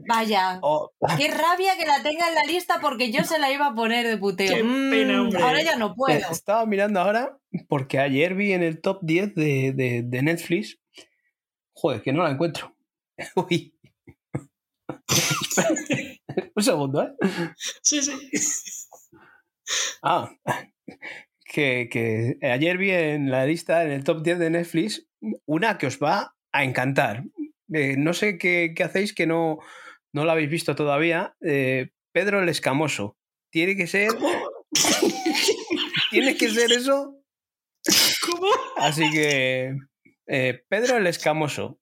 Vaya, 0.00 0.58
Oh, 0.62 0.90
qué 1.18 1.28
rabia 1.28 1.76
que 1.76 1.84
la 1.84 2.02
tenga 2.02 2.28
en 2.28 2.34
la 2.34 2.44
lista 2.44 2.78
porque 2.80 3.10
yo 3.10 3.24
se 3.24 3.38
la 3.38 3.52
iba 3.52 3.66
a 3.66 3.74
poner 3.74 4.06
de 4.06 4.16
puteo. 4.16 4.54
Qué 4.54 4.62
Mm, 4.62 4.90
pena, 4.90 5.22
hombre. 5.22 5.42
ahora 5.42 5.62
ya 5.62 5.76
no 5.76 5.94
puedo. 5.94 6.16
Eh, 6.18 6.22
Estaba 6.30 6.64
mirando 6.66 7.00
ahora 7.00 7.36
porque 7.68 7.98
ayer 7.98 8.34
vi 8.34 8.52
en 8.52 8.62
el 8.62 8.80
top 8.80 9.00
10 9.02 9.34
de, 9.34 9.72
de- 9.74 10.02
de 10.04 10.22
Netflix. 10.22 10.78
Joder, 11.74 12.00
que 12.02 12.12
no 12.12 12.22
la 12.22 12.30
encuentro. 12.30 12.74
Uy. 13.50 13.74
Un 16.56 16.62
segundo, 16.62 17.02
¿eh? 17.02 17.08
Sí, 17.82 18.02
sí. 18.02 18.12
Ah, 20.02 20.30
que, 21.44 21.88
que 21.90 22.36
ayer 22.42 22.78
vi 22.78 22.90
en 22.90 23.30
la 23.30 23.46
lista, 23.46 23.84
en 23.84 23.90
el 23.92 24.04
top 24.04 24.22
10 24.22 24.38
de 24.38 24.50
Netflix, 24.50 25.06
una 25.46 25.78
que 25.78 25.86
os 25.86 25.98
va 25.98 26.34
a 26.52 26.64
encantar. 26.64 27.24
Eh, 27.72 27.96
no 27.98 28.14
sé 28.14 28.38
qué, 28.38 28.72
qué 28.74 28.82
hacéis 28.84 29.12
que 29.14 29.26
no, 29.26 29.58
no 30.12 30.24
la 30.24 30.32
habéis 30.32 30.50
visto 30.50 30.74
todavía. 30.74 31.34
Eh, 31.40 31.90
Pedro 32.12 32.42
el 32.42 32.48
Escamoso. 32.48 33.16
Tiene 33.50 33.76
que 33.76 33.86
ser. 33.86 34.10
Tiene 36.10 36.36
que 36.36 36.48
ser 36.50 36.72
eso. 36.72 37.16
¿Cómo? 38.26 38.48
Así 38.76 39.10
que. 39.10 39.76
eh, 40.26 40.62
Pedro 40.68 40.96
el 40.96 41.06
Escamoso. 41.06 41.78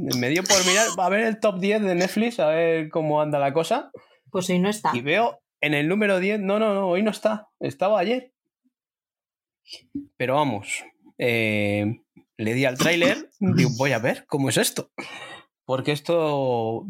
Me 0.00 0.28
dio 0.28 0.44
por 0.44 0.64
mirar, 0.64 0.86
a 0.96 1.08
ver 1.08 1.24
el 1.24 1.40
top 1.40 1.58
10 1.58 1.82
de 1.82 1.94
Netflix, 1.96 2.38
a 2.38 2.46
ver 2.46 2.88
cómo 2.88 3.20
anda 3.20 3.40
la 3.40 3.52
cosa. 3.52 3.90
Pues 4.30 4.48
hoy 4.48 4.60
no 4.60 4.68
está. 4.68 4.92
Y 4.94 5.00
veo 5.00 5.40
en 5.60 5.74
el 5.74 5.88
número 5.88 6.20
10, 6.20 6.38
no, 6.38 6.60
no, 6.60 6.72
no, 6.72 6.86
hoy 6.86 7.02
no 7.02 7.10
está, 7.10 7.48
estaba 7.58 7.98
ayer. 7.98 8.32
Pero 10.16 10.36
vamos, 10.36 10.84
eh, 11.18 12.00
le 12.36 12.54
di 12.54 12.64
al 12.64 12.78
tráiler, 12.78 13.28
digo, 13.40 13.70
voy 13.76 13.90
a 13.90 13.98
ver 13.98 14.24
cómo 14.28 14.50
es 14.50 14.56
esto. 14.56 14.92
Porque 15.64 15.90
esto, 15.90 16.86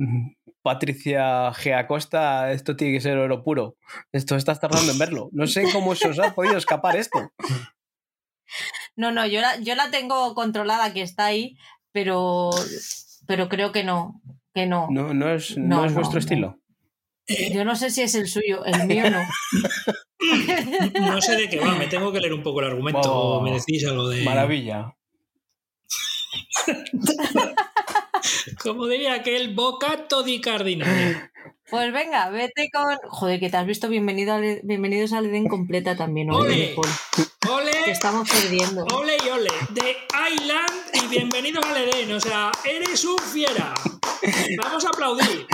Patricia 0.60 1.50
G. 1.52 1.78
Acosta, 1.78 2.52
esto 2.52 2.76
tiene 2.76 2.92
que 2.92 3.00
ser 3.00 3.16
oro 3.16 3.42
puro. 3.42 3.78
Esto 4.12 4.36
estás 4.36 4.60
tardando 4.60 4.92
en 4.92 4.98
verlo. 4.98 5.30
No 5.32 5.46
sé 5.46 5.64
cómo 5.72 5.94
se 5.94 6.08
os 6.08 6.18
ha 6.18 6.34
podido 6.34 6.58
escapar 6.58 6.94
esto. 6.96 7.32
No, 8.96 9.12
no, 9.12 9.26
yo 9.26 9.40
la, 9.40 9.58
yo 9.60 9.74
la 9.76 9.90
tengo 9.90 10.34
controlada 10.34 10.92
que 10.92 11.02
está 11.02 11.26
ahí, 11.26 11.56
pero, 11.98 12.50
pero 13.26 13.48
creo 13.48 13.72
que 13.72 13.82
no. 13.82 14.22
Que 14.54 14.66
no. 14.66 14.86
No, 14.88 15.12
no 15.12 15.30
es, 15.30 15.58
no 15.58 15.78
No, 15.78 15.84
es 15.84 15.94
vuestro 15.94 16.14
no. 16.14 16.20
estilo. 16.20 16.60
Yo 17.52 17.64
no 17.64 17.74
sé 17.74 17.90
si 17.90 18.02
es 18.02 18.14
el 18.14 18.28
suyo, 18.28 18.64
el 18.64 18.86
mío 18.86 19.10
no. 19.10 19.20
No 21.00 21.20
sé 21.20 21.36
de 21.36 21.48
qué 21.48 21.60
va, 21.60 21.74
me 21.74 21.86
tengo 21.86 22.10
que 22.12 22.20
leer 22.20 22.34
un 22.34 22.42
poco 22.42 22.60
el 22.60 22.66
argumento. 22.68 23.40
Me 23.40 23.52
decís 23.52 23.84
algo 23.86 24.08
de. 24.08 24.22
Maravilla. 24.24 24.94
Como 28.62 28.86
diría 28.86 29.14
aquel 29.14 29.54
bocato 29.54 30.22
di 30.22 30.40
cardinale. 30.40 31.30
Pues 31.70 31.92
venga, 31.92 32.30
vete 32.30 32.70
con. 32.72 32.96
Joder, 33.10 33.38
que 33.40 33.50
te 33.50 33.56
has 33.58 33.66
visto 33.66 33.88
bienvenido 33.88 34.32
al- 34.34 34.60
bienvenidos 34.64 35.12
al 35.12 35.26
Edén 35.26 35.46
completa 35.48 35.96
también, 35.96 36.30
hoy, 36.30 36.46
¡Ole! 36.46 36.74
¡Ole! 37.50 37.90
estamos 37.90 38.28
perdiendo. 38.30 38.84
Ole 38.94 39.16
y 39.24 39.28
ole, 39.28 39.50
de 39.70 39.96
Island 40.34 40.70
y 40.94 41.06
bienvenido 41.08 41.60
al 41.62 41.76
Edén. 41.76 42.12
O 42.12 42.20
sea, 42.20 42.50
eres 42.64 43.04
un 43.04 43.18
fiera. 43.18 43.74
Vamos 44.62 44.84
a 44.84 44.88
aplaudir. 44.88 45.46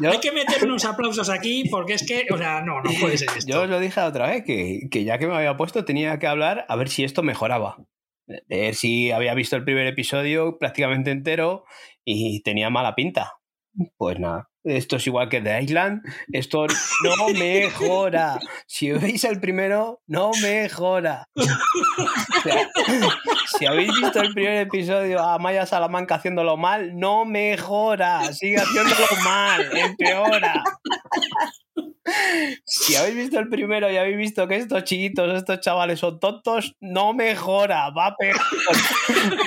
Yo, 0.00 0.10
Hay 0.10 0.20
que 0.20 0.30
meter 0.32 0.64
unos 0.64 0.84
aplausos 0.84 1.28
aquí 1.30 1.64
porque 1.70 1.94
es 1.94 2.06
que, 2.06 2.26
o 2.32 2.38
sea, 2.38 2.60
no, 2.60 2.80
no 2.82 2.90
puede 3.00 3.18
ser 3.18 3.28
esto. 3.36 3.50
Yo 3.50 3.62
os 3.62 3.68
lo 3.68 3.80
dije 3.80 3.98
la 4.00 4.06
otra 4.06 4.28
vez, 4.28 4.44
que, 4.44 4.82
que 4.90 5.04
ya 5.04 5.18
que 5.18 5.26
me 5.26 5.34
había 5.34 5.56
puesto 5.56 5.84
tenía 5.84 6.18
que 6.18 6.26
hablar 6.26 6.64
a 6.68 6.76
ver 6.76 6.88
si 6.88 7.02
esto 7.02 7.22
mejoraba. 7.22 7.76
De 8.26 8.42
ver 8.48 8.74
si 8.74 9.10
había 9.12 9.34
visto 9.34 9.56
el 9.56 9.64
primer 9.64 9.86
episodio 9.86 10.58
prácticamente 10.58 11.10
entero 11.10 11.64
y 12.06 12.42
tenía 12.42 12.70
mala 12.70 12.94
pinta. 12.94 13.32
Pues 13.98 14.18
nada, 14.18 14.48
esto 14.64 14.96
es 14.96 15.06
igual 15.06 15.28
que 15.28 15.42
The 15.42 15.60
Island, 15.62 16.00
esto 16.32 16.66
no 17.04 17.28
mejora. 17.38 18.38
Si 18.66 18.90
veis 18.90 19.24
el 19.24 19.38
primero, 19.38 20.00
no 20.06 20.30
mejora. 20.42 21.28
Si 23.58 23.64
habéis 23.64 23.90
visto 24.00 24.20
el 24.20 24.34
primer 24.34 24.66
episodio 24.66 25.20
a 25.20 25.38
Maya 25.38 25.64
Salamanca 25.66 26.16
haciéndolo 26.16 26.56
mal, 26.56 26.96
no 26.98 27.24
mejora, 27.24 28.32
sigue 28.32 28.56
haciéndolo 28.58 29.06
mal, 29.24 29.76
empeora. 29.76 30.62
Si 32.64 32.94
habéis 32.94 33.16
visto 33.16 33.38
el 33.38 33.48
primero 33.48 33.90
y 33.90 33.96
habéis 33.96 34.16
visto 34.16 34.46
que 34.46 34.56
estos 34.56 34.84
chiquitos, 34.84 35.34
estos 35.34 35.60
chavales 35.60 36.00
son 36.00 36.20
tontos, 36.20 36.74
no 36.80 37.12
mejora, 37.12 37.90
va 37.90 38.14
peor. 38.16 38.36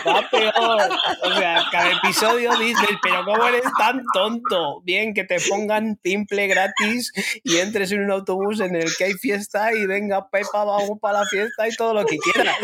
Va 0.05 0.29
peor. 0.29 0.89
O 1.23 1.33
sea, 1.35 1.65
cada 1.71 1.91
episodio 1.91 2.51
dices, 2.57 2.89
pero 3.01 3.23
¿cómo 3.23 3.45
eres 3.47 3.63
tan 3.77 4.03
tonto? 4.13 4.81
Bien, 4.83 5.13
que 5.13 5.23
te 5.23 5.37
pongan 5.49 5.97
timple 5.97 6.47
gratis 6.47 7.11
y 7.43 7.57
entres 7.57 7.91
en 7.91 8.03
un 8.03 8.11
autobús 8.11 8.59
en 8.59 8.75
el 8.75 8.89
que 8.97 9.05
hay 9.05 9.13
fiesta 9.13 9.73
y 9.73 9.85
venga, 9.85 10.29
Pepa, 10.29 10.63
vamos 10.63 10.99
para 11.01 11.19
la 11.19 11.25
fiesta 11.25 11.67
y 11.67 11.75
todo 11.75 11.93
lo 11.93 12.05
que 12.05 12.17
quieras. 12.17 12.57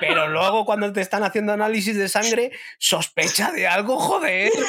Pero 0.00 0.28
luego 0.28 0.64
cuando 0.64 0.92
te 0.92 1.00
están 1.00 1.22
haciendo 1.22 1.52
análisis 1.52 1.96
de 1.96 2.08
sangre, 2.08 2.50
sospecha 2.78 3.52
de 3.52 3.66
algo, 3.66 3.98
joder. 3.98 4.50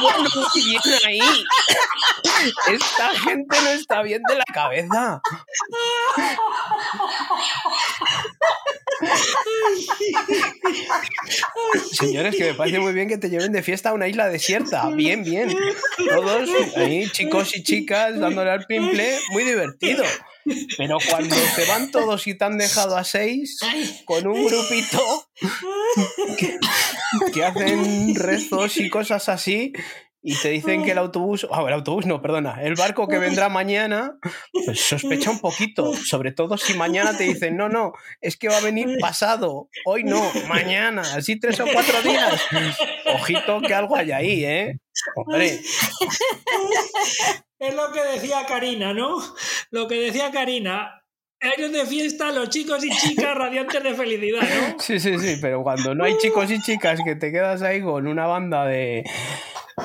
Bueno, 0.00 0.28
bien 0.54 0.80
ahí. 1.06 1.20
Gente 3.14 3.56
no 3.62 3.70
está 3.70 4.02
bien 4.02 4.22
de 4.28 4.36
la 4.36 4.44
cabeza. 4.52 5.20
Señores, 11.92 12.36
que 12.36 12.44
me 12.44 12.54
parece 12.54 12.80
muy 12.80 12.92
bien 12.92 13.08
que 13.08 13.18
te 13.18 13.30
lleven 13.30 13.52
de 13.52 13.62
fiesta 13.62 13.90
a 13.90 13.94
una 13.94 14.08
isla 14.08 14.28
desierta. 14.28 14.88
Bien, 14.90 15.22
bien. 15.22 15.56
Todos 16.08 16.48
ahí, 16.76 17.08
chicos 17.10 17.56
y 17.56 17.62
chicas, 17.62 18.18
dándole 18.18 18.50
al 18.50 18.66
pimple, 18.66 19.18
muy 19.30 19.44
divertido. 19.44 20.04
Pero 20.76 20.98
cuando 21.08 21.34
se 21.34 21.64
van 21.66 21.90
todos 21.90 22.26
y 22.26 22.34
te 22.34 22.44
han 22.44 22.58
dejado 22.58 22.96
a 22.96 23.04
seis, 23.04 23.60
con 24.04 24.26
un 24.26 24.46
grupito 24.46 25.28
que, 26.38 26.58
que 27.32 27.44
hacen 27.44 28.14
rezos 28.14 28.78
y 28.78 28.88
cosas 28.88 29.28
así, 29.28 29.72
y 30.28 30.34
te 30.36 30.50
dicen 30.50 30.84
que 30.84 30.90
el 30.90 30.98
autobús, 30.98 31.46
ah, 31.50 31.64
el 31.66 31.72
autobús 31.72 32.04
no, 32.04 32.20
perdona, 32.20 32.62
el 32.62 32.74
barco 32.74 33.08
que 33.08 33.18
vendrá 33.18 33.48
mañana, 33.48 34.18
pues 34.52 34.78
sospecha 34.78 35.30
un 35.30 35.40
poquito, 35.40 35.94
sobre 35.94 36.32
todo 36.32 36.58
si 36.58 36.74
mañana 36.74 37.16
te 37.16 37.24
dicen, 37.24 37.56
no, 37.56 37.70
no, 37.70 37.92
es 38.20 38.36
que 38.36 38.48
va 38.48 38.58
a 38.58 38.60
venir 38.60 38.98
pasado, 39.00 39.70
hoy 39.86 40.04
no, 40.04 40.22
mañana, 40.46 41.00
así 41.00 41.40
tres 41.40 41.58
o 41.60 41.66
cuatro 41.72 42.02
días. 42.02 42.42
Ojito 43.14 43.62
que 43.62 43.72
algo 43.72 43.96
hay 43.96 44.12
ahí, 44.12 44.44
¿eh? 44.44 44.78
Hombre, 45.16 45.60
Es 47.58 47.74
lo 47.74 47.90
que 47.90 48.02
decía 48.04 48.44
Karina, 48.46 48.92
¿no? 48.92 49.16
Lo 49.70 49.88
que 49.88 49.94
decía 49.94 50.30
Karina. 50.30 50.97
Ellos 51.40 51.72
de 51.72 51.86
fiesta, 51.86 52.32
los 52.32 52.48
chicos 52.48 52.84
y 52.84 52.90
chicas 52.90 53.34
radiantes 53.34 53.82
de 53.82 53.94
felicidad, 53.94 54.40
¿no? 54.42 54.76
sí, 54.80 54.98
sí, 54.98 55.18
sí, 55.18 55.38
pero 55.40 55.62
cuando 55.62 55.94
no 55.94 56.04
hay 56.04 56.16
chicos 56.18 56.50
y 56.50 56.60
chicas 56.60 57.00
que 57.04 57.14
te 57.14 57.30
quedas 57.30 57.62
ahí 57.62 57.80
con 57.80 58.08
una 58.08 58.26
banda 58.26 58.66
de, 58.66 59.04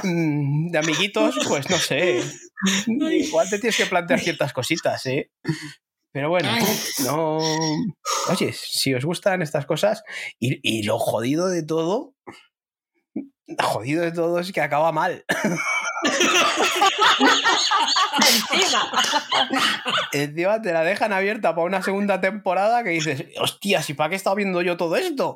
mm, 0.03 0.71
de 0.71 0.77
amiguitos, 0.77 1.35
pues 1.47 1.69
no 1.69 1.77
sé. 1.77 2.21
Igual 2.87 3.49
te 3.49 3.59
tienes 3.59 3.77
que 3.77 3.85
plantear 3.85 4.19
ciertas 4.19 4.51
cositas, 4.51 5.05
¿eh? 5.05 5.29
Pero 6.11 6.29
bueno, 6.29 6.49
no. 7.03 7.37
Oye, 8.29 8.53
si 8.53 8.93
os 8.93 9.05
gustan 9.05 9.41
estas 9.41 9.65
cosas, 9.65 10.03
y, 10.39 10.59
y 10.61 10.83
lo 10.83 10.97
jodido 10.97 11.49
de 11.49 11.63
todo, 11.63 12.15
jodido 13.59 14.03
de 14.03 14.11
todo 14.11 14.39
es 14.39 14.51
que 14.51 14.61
acaba 14.61 14.91
mal. 14.91 15.25
Encima. 18.51 18.91
Encima 20.11 20.61
te 20.61 20.73
la 20.73 20.83
dejan 20.83 21.13
abierta 21.13 21.55
para 21.55 21.65
una 21.67 21.81
segunda 21.81 22.21
temporada 22.21 22.83
que 22.83 22.89
dices, 22.91 23.25
hostias, 23.39 23.89
¿y 23.89 23.93
para 23.93 24.09
qué 24.09 24.15
he 24.15 24.17
estado 24.17 24.35
viendo 24.35 24.61
yo 24.61 24.77
todo 24.77 24.95
esto? 24.95 25.35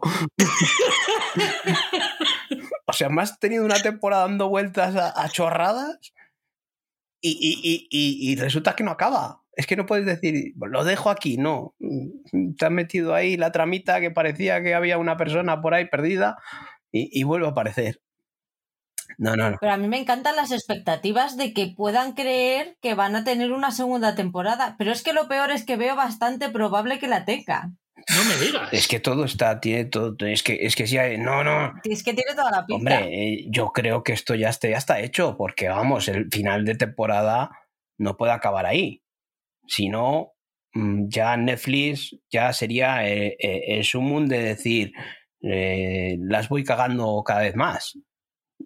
o 2.86 2.94
sea, 2.94 3.10
me 3.10 3.22
has 3.22 3.40
tenido 3.40 3.66
una 3.66 3.82
temporada 3.82 4.24
dando 4.28 4.50
vueltas 4.50 4.96
a, 4.96 5.28
chorradas 5.30 5.98
y, 7.22 7.32
y- 7.32 7.88
y- 7.90 8.32
y- 8.32 8.36
resulta 8.36 8.76
que 8.76 8.84
no 8.84 8.92
acaba. 8.92 9.42
Es 9.54 9.66
que 9.66 9.76
no 9.76 9.88
puedes 9.88 10.06
decir, 10.06 10.54
lo 10.56 10.84
dejo 10.84 11.10
aquí, 11.10 11.38
no. 11.38 11.76
Te 12.58 12.66
has 12.66 12.72
metido 12.72 13.16
ahí 13.16 13.38
la 13.38 13.52
tramita 13.52 14.00
que 14.00 14.12
parecía 14.12 14.62
que 14.62 14.76
había 14.76 15.00
una 15.00 15.18
persona 15.18 15.62
por 15.62 15.74
ahí 15.74 15.86
perdida 15.86 16.38
y 16.92 17.24
vuelve 17.24 17.48
a 17.48 17.52
aparecer. 17.52 18.00
No, 19.18 19.36
no, 19.36 19.50
no. 19.50 19.58
Pero 19.60 19.74
a 19.74 19.78
mí 19.78 19.88
me 19.88 20.00
encantan 20.00 20.36
las 20.36 20.52
expectativas 20.52 21.38
de 21.38 21.54
que 21.54 21.74
puedan 21.76 22.14
creer 22.14 22.78
que 22.82 22.94
van 22.94 23.16
a 23.16 23.24
tener 23.24 23.52
una 23.52 23.72
segunda 23.72 24.16
temporada. 24.16 24.76
Pero 24.78 24.92
es 24.92 25.02
que 25.02 25.14
lo 25.14 25.28
peor 25.28 25.52
es 25.52 25.66
que 25.66 25.76
veo 25.76 25.96
bastante 25.96 26.50
probable 26.50 27.00
que 27.00 27.08
la 27.08 27.26
tenga. 27.26 27.72
No 28.16 28.24
me 28.26 28.46
digas. 28.46 28.70
Es 28.72 28.88
que 28.88 29.00
todo 29.00 29.26
está, 29.26 29.60
tiene 29.60 29.86
todo, 29.86 30.16
es 30.20 30.44
que, 30.44 30.60
es 30.62 30.76
que 30.76 30.86
si 30.86 30.98
hay, 30.98 31.18
no, 31.18 31.44
no. 31.44 31.74
Es 31.84 32.04
que 32.04 32.14
tiene 32.14 32.36
toda 32.36 32.52
la 32.52 32.66
pinta. 32.66 32.76
Hombre, 33.00 33.34
eh, 33.34 33.46
yo 33.50 33.72
creo 33.74 34.04
que 34.04 34.14
esto 34.14 34.36
ya 34.36 34.50
está, 34.50 34.70
ya 34.70 34.78
está 34.78 35.00
hecho, 35.00 35.36
porque 35.36 35.68
vamos, 35.68 36.08
el 36.08 36.30
final 36.32 36.64
de 36.64 36.76
temporada 36.76 37.50
no 37.98 38.16
puede 38.16 38.32
acabar 38.32 38.66
ahí. 38.66 39.04
Si 39.68 39.90
no, 39.90 40.34
mm, 40.74 41.08
ya 41.10 41.36
Netflix 41.38 42.16
ya 42.32 42.54
sería 42.54 43.08
eh, 43.10 43.36
eh, 43.40 43.78
el 43.78 43.84
sumum 43.84 44.28
de 44.28 44.44
decir, 44.44 44.94
eh, 45.42 46.18
las 46.22 46.50
voy 46.50 46.64
cagando 46.64 47.22
cada 47.26 47.42
vez 47.42 47.56
más. 47.56 47.98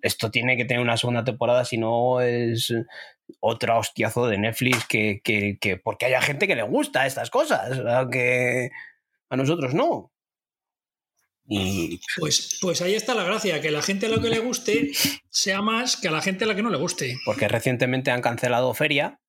Esto 0.02 0.32
tiene 0.32 0.58
que 0.58 0.66
tener 0.66 0.82
una 0.82 0.98
segunda 0.98 1.24
temporada, 1.24 1.66
si 1.66 1.78
no 1.78 2.22
es 2.22 2.74
otra 3.40 3.78
hostiazo 3.78 4.28
de 4.28 4.38
Netflix 4.38 4.86
que, 4.86 5.22
que, 5.24 5.58
que 5.60 5.78
porque 5.78 6.06
haya 6.06 6.22
gente 6.22 6.48
que 6.48 6.56
le 6.56 6.64
gusta 6.64 7.06
estas 7.06 7.30
cosas, 7.30 7.80
aunque 7.80 8.72
a 9.30 9.38
nosotros 9.38 9.74
no. 9.74 10.12
Y 11.48 12.00
Pues, 12.18 12.60
pues 12.62 12.82
ahí 12.82 12.94
está 12.94 13.14
la 13.14 13.26
gracia, 13.26 13.60
que 13.62 13.72
la 13.72 13.82
gente 13.82 14.06
a 14.06 14.10
lo 14.10 14.22
que 14.22 14.30
le 14.30 14.40
guste 14.40 14.92
sea 15.30 15.62
más 15.62 15.98
que 15.98 16.08
a 16.08 16.12
la 16.12 16.22
gente 16.22 16.46
a 16.46 16.48
la 16.48 16.56
que 16.56 16.64
no 16.64 16.70
le 16.70 16.78
guste. 16.78 17.18
porque 17.26 17.48
recientemente 17.48 18.12
han 18.12 18.22
cancelado 18.22 18.74
Feria, 18.74 19.20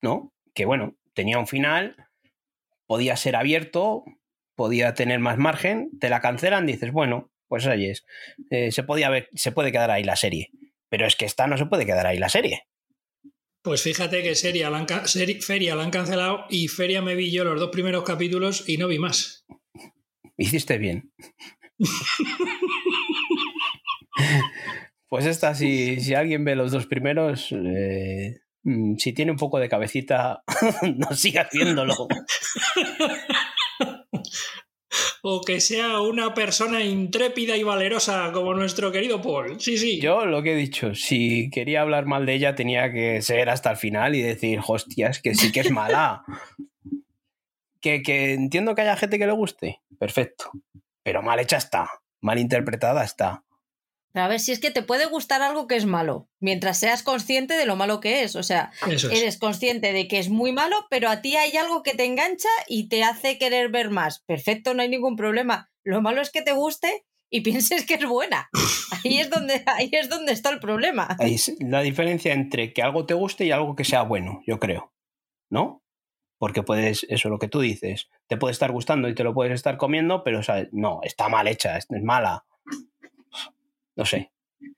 ¿no? 0.00 0.32
Que 0.54 0.64
bueno, 0.64 0.96
tenía 1.12 1.38
un 1.38 1.48
final, 1.48 1.96
podía 2.86 3.16
ser 3.16 3.34
abierto, 3.34 4.04
podía 4.54 4.94
tener 4.94 5.18
más 5.18 5.38
margen, 5.38 5.90
te 5.98 6.08
la 6.08 6.20
cancelan, 6.20 6.66
dices, 6.66 6.92
bueno, 6.92 7.31
pues 7.52 7.66
ahí 7.66 7.84
es. 7.90 8.02
Eh, 8.48 8.72
se, 8.72 8.82
podía 8.82 9.10
ver, 9.10 9.28
se 9.34 9.52
puede 9.52 9.72
quedar 9.72 9.90
ahí 9.90 10.04
la 10.04 10.16
serie. 10.16 10.48
Pero 10.88 11.06
es 11.06 11.16
que 11.16 11.26
esta 11.26 11.46
no 11.46 11.58
se 11.58 11.66
puede 11.66 11.84
quedar 11.84 12.06
ahí 12.06 12.16
la 12.18 12.30
serie. 12.30 12.62
Pues 13.62 13.82
fíjate 13.82 14.22
que 14.22 14.34
seria 14.34 14.70
la 14.70 14.78
han 14.78 14.86
ca- 14.86 15.02
seri- 15.04 15.42
Feria 15.42 15.74
la 15.74 15.82
han 15.82 15.90
cancelado 15.90 16.46
y 16.48 16.68
Feria 16.68 17.02
me 17.02 17.14
vi 17.14 17.30
yo 17.30 17.44
los 17.44 17.60
dos 17.60 17.68
primeros 17.68 18.04
capítulos 18.04 18.66
y 18.66 18.78
no 18.78 18.88
vi 18.88 18.98
más. 18.98 19.44
Hiciste 20.38 20.78
bien. 20.78 21.12
Pues 25.08 25.26
esta, 25.26 25.54
si, 25.54 26.00
si 26.00 26.14
alguien 26.14 26.42
ve 26.42 26.56
los 26.56 26.72
dos 26.72 26.86
primeros, 26.86 27.52
eh, 27.52 28.40
mm, 28.62 28.96
si 28.96 29.12
tiene 29.12 29.30
un 29.30 29.36
poco 29.36 29.58
de 29.58 29.68
cabecita, 29.68 30.42
no 30.96 31.14
siga 31.14 31.42
haciéndolo. 31.42 32.08
O 35.22 35.40
que 35.40 35.60
sea 35.60 36.00
una 36.00 36.34
persona 36.34 36.82
intrépida 36.82 37.56
y 37.56 37.62
valerosa 37.62 38.30
como 38.32 38.54
nuestro 38.54 38.90
querido 38.90 39.22
Paul. 39.22 39.60
Sí, 39.60 39.78
sí. 39.78 40.00
Yo 40.00 40.26
lo 40.26 40.42
que 40.42 40.52
he 40.52 40.56
dicho, 40.56 40.94
si 40.94 41.48
quería 41.50 41.82
hablar 41.82 42.06
mal 42.06 42.26
de 42.26 42.34
ella, 42.34 42.54
tenía 42.54 42.92
que 42.92 43.22
ser 43.22 43.48
hasta 43.48 43.70
el 43.70 43.76
final 43.76 44.14
y 44.14 44.22
decir, 44.22 44.60
hostias, 44.66 45.20
que 45.20 45.34
sí 45.34 45.52
que 45.52 45.60
es 45.60 45.70
mala. 45.70 46.24
que, 47.80 48.02
que 48.02 48.32
entiendo 48.32 48.74
que 48.74 48.82
haya 48.82 48.96
gente 48.96 49.18
que 49.18 49.26
le 49.26 49.32
guste, 49.32 49.80
perfecto. 49.98 50.50
Pero 51.02 51.22
mal 51.22 51.40
hecha 51.40 51.56
está, 51.56 51.88
mal 52.20 52.38
interpretada 52.38 53.04
está. 53.04 53.44
Pero 54.12 54.26
a 54.26 54.28
ver, 54.28 54.40
si 54.40 54.52
es 54.52 54.60
que 54.60 54.70
te 54.70 54.82
puede 54.82 55.06
gustar 55.06 55.40
algo 55.40 55.66
que 55.66 55.76
es 55.76 55.86
malo, 55.86 56.28
mientras 56.38 56.78
seas 56.78 57.02
consciente 57.02 57.54
de 57.54 57.64
lo 57.64 57.76
malo 57.76 58.00
que 58.00 58.22
es. 58.22 58.36
O 58.36 58.42
sea, 58.42 58.70
es. 58.88 59.04
eres 59.04 59.38
consciente 59.38 59.92
de 59.92 60.06
que 60.06 60.18
es 60.18 60.28
muy 60.28 60.52
malo, 60.52 60.76
pero 60.90 61.08
a 61.08 61.22
ti 61.22 61.36
hay 61.36 61.56
algo 61.56 61.82
que 61.82 61.94
te 61.94 62.04
engancha 62.04 62.48
y 62.68 62.88
te 62.88 63.04
hace 63.04 63.38
querer 63.38 63.70
ver 63.70 63.90
más. 63.90 64.20
Perfecto, 64.26 64.74
no 64.74 64.82
hay 64.82 64.90
ningún 64.90 65.16
problema. 65.16 65.70
Lo 65.82 66.02
malo 66.02 66.20
es 66.20 66.30
que 66.30 66.42
te 66.42 66.52
guste 66.52 67.06
y 67.30 67.40
pienses 67.42 67.86
que 67.86 67.94
es 67.94 68.06
buena. 68.06 68.50
Ahí 69.02 69.18
es 69.18 69.30
donde, 69.30 69.64
ahí 69.66 69.88
es 69.92 70.08
donde 70.08 70.32
está 70.32 70.50
el 70.50 70.60
problema. 70.60 71.16
Ahí 71.18 71.34
es 71.34 71.56
la 71.60 71.80
diferencia 71.80 72.34
entre 72.34 72.72
que 72.72 72.82
algo 72.82 73.06
te 73.06 73.14
guste 73.14 73.46
y 73.46 73.50
algo 73.50 73.74
que 73.74 73.84
sea 73.84 74.02
bueno, 74.02 74.42
yo 74.46 74.58
creo. 74.60 74.92
¿No? 75.50 75.82
Porque 76.38 76.62
puedes, 76.62 77.04
eso 77.04 77.28
es 77.28 77.30
lo 77.30 77.38
que 77.38 77.48
tú 77.48 77.60
dices, 77.60 78.08
te 78.26 78.36
puede 78.36 78.52
estar 78.52 78.72
gustando 78.72 79.08
y 79.08 79.14
te 79.14 79.22
lo 79.22 79.32
puedes 79.32 79.52
estar 79.54 79.76
comiendo, 79.76 80.24
pero 80.24 80.40
no, 80.72 81.00
está 81.04 81.28
mal 81.28 81.46
hecha, 81.46 81.76
es 81.76 81.86
mala. 81.90 82.44
No 83.96 84.04
sé. 84.04 84.32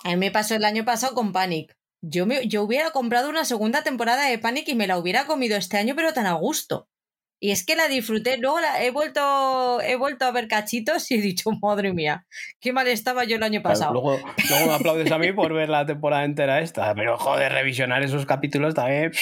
A 0.04 0.10
mí 0.10 0.16
me 0.16 0.30
pasó 0.30 0.54
el 0.54 0.64
año 0.64 0.84
pasado 0.84 1.14
con 1.14 1.32
Panic. 1.32 1.76
Yo, 2.02 2.26
me, 2.26 2.46
yo 2.48 2.62
hubiera 2.62 2.90
comprado 2.90 3.28
una 3.30 3.44
segunda 3.44 3.82
temporada 3.82 4.28
de 4.28 4.38
Panic 4.38 4.68
y 4.68 4.74
me 4.74 4.86
la 4.86 4.98
hubiera 4.98 5.26
comido 5.26 5.56
este 5.56 5.78
año, 5.78 5.94
pero 5.96 6.12
tan 6.12 6.26
a 6.26 6.32
gusto. 6.34 6.88
Y 7.40 7.50
es 7.50 7.66
que 7.66 7.76
la 7.76 7.88
disfruté. 7.88 8.38
Luego 8.38 8.60
la- 8.60 8.82
he, 8.82 8.90
vuelto, 8.90 9.80
he 9.82 9.96
vuelto 9.96 10.24
a 10.24 10.30
ver 10.30 10.48
cachitos 10.48 11.10
y 11.10 11.16
he 11.16 11.20
dicho, 11.20 11.50
madre 11.62 11.92
mía, 11.92 12.26
qué 12.60 12.72
mal 12.72 12.86
estaba 12.88 13.24
yo 13.24 13.36
el 13.36 13.42
año 13.42 13.60
pasado. 13.62 13.92
Luego, 13.92 14.20
luego 14.48 14.66
me 14.66 14.74
aplaudes 14.74 15.12
a 15.12 15.18
mí 15.18 15.32
por 15.32 15.52
ver 15.52 15.68
la 15.68 15.84
temporada 15.84 16.24
entera 16.24 16.60
esta, 16.60 16.94
pero 16.94 17.18
joder, 17.18 17.52
revisionar 17.52 18.02
esos 18.02 18.24
capítulos 18.24 18.74
también. 18.74 19.12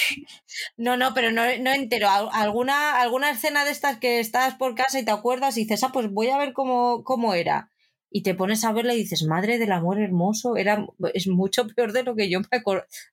No, 0.76 0.96
no, 0.96 1.14
pero 1.14 1.32
no, 1.32 1.42
no 1.60 1.72
entero. 1.72 2.08
Al- 2.08 2.28
Alguna, 2.32 3.00
alguna 3.00 3.30
escena 3.30 3.64
de 3.64 3.72
estas 3.72 3.98
que 3.98 4.20
estás 4.20 4.54
por 4.54 4.74
casa 4.76 4.98
y 5.00 5.04
te 5.04 5.10
acuerdas 5.10 5.56
y 5.56 5.62
dices, 5.62 5.82
ah, 5.82 5.90
pues 5.92 6.08
voy 6.10 6.28
a 6.28 6.38
ver 6.38 6.52
cómo, 6.52 7.02
cómo 7.04 7.34
era. 7.34 7.70
Y 8.12 8.22
te 8.22 8.34
pones 8.34 8.64
a 8.64 8.72
verla 8.72 8.94
y 8.94 8.98
dices, 8.98 9.24
madre 9.24 9.58
del 9.58 9.72
amor 9.72 10.00
hermoso, 10.00 10.56
era, 10.56 10.86
es 11.14 11.28
mucho 11.28 11.66
peor 11.74 11.92
de 11.92 12.02
lo 12.02 12.14
que 12.14 12.30
yo 12.30 12.40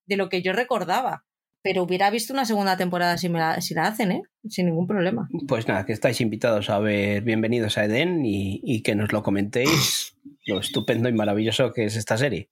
de 0.06 0.18
lo 0.18 0.30
que 0.30 0.42
yo 0.42 0.54
recordaba. 0.54 1.26
Pero 1.62 1.84
hubiera 1.84 2.10
visto 2.10 2.32
una 2.32 2.46
segunda 2.46 2.78
temporada 2.78 3.18
si, 3.18 3.28
me 3.28 3.40
la, 3.40 3.60
si 3.60 3.74
la 3.74 3.88
hacen, 3.88 4.14
¿eh? 4.14 4.22
Sin 4.48 4.68
ningún 4.68 4.88
problema. 4.88 5.28
Pues 5.46 5.68
nada, 5.68 5.86
que 5.86 5.92
estáis 5.92 6.22
invitados 6.22 6.70
a 6.70 6.80
ver 6.80 7.22
Bienvenidos 7.22 7.78
a 7.78 7.84
Eden 7.84 8.26
y, 8.26 8.62
y 8.64 8.82
que 8.82 8.96
nos 8.96 9.12
lo 9.12 9.24
comentéis 9.24 10.16
lo 10.46 10.60
estupendo 10.60 11.10
y 11.10 11.14
maravilloso 11.14 11.74
que 11.74 11.86
es 11.86 11.98
esta 11.98 12.18
serie. 12.18 12.50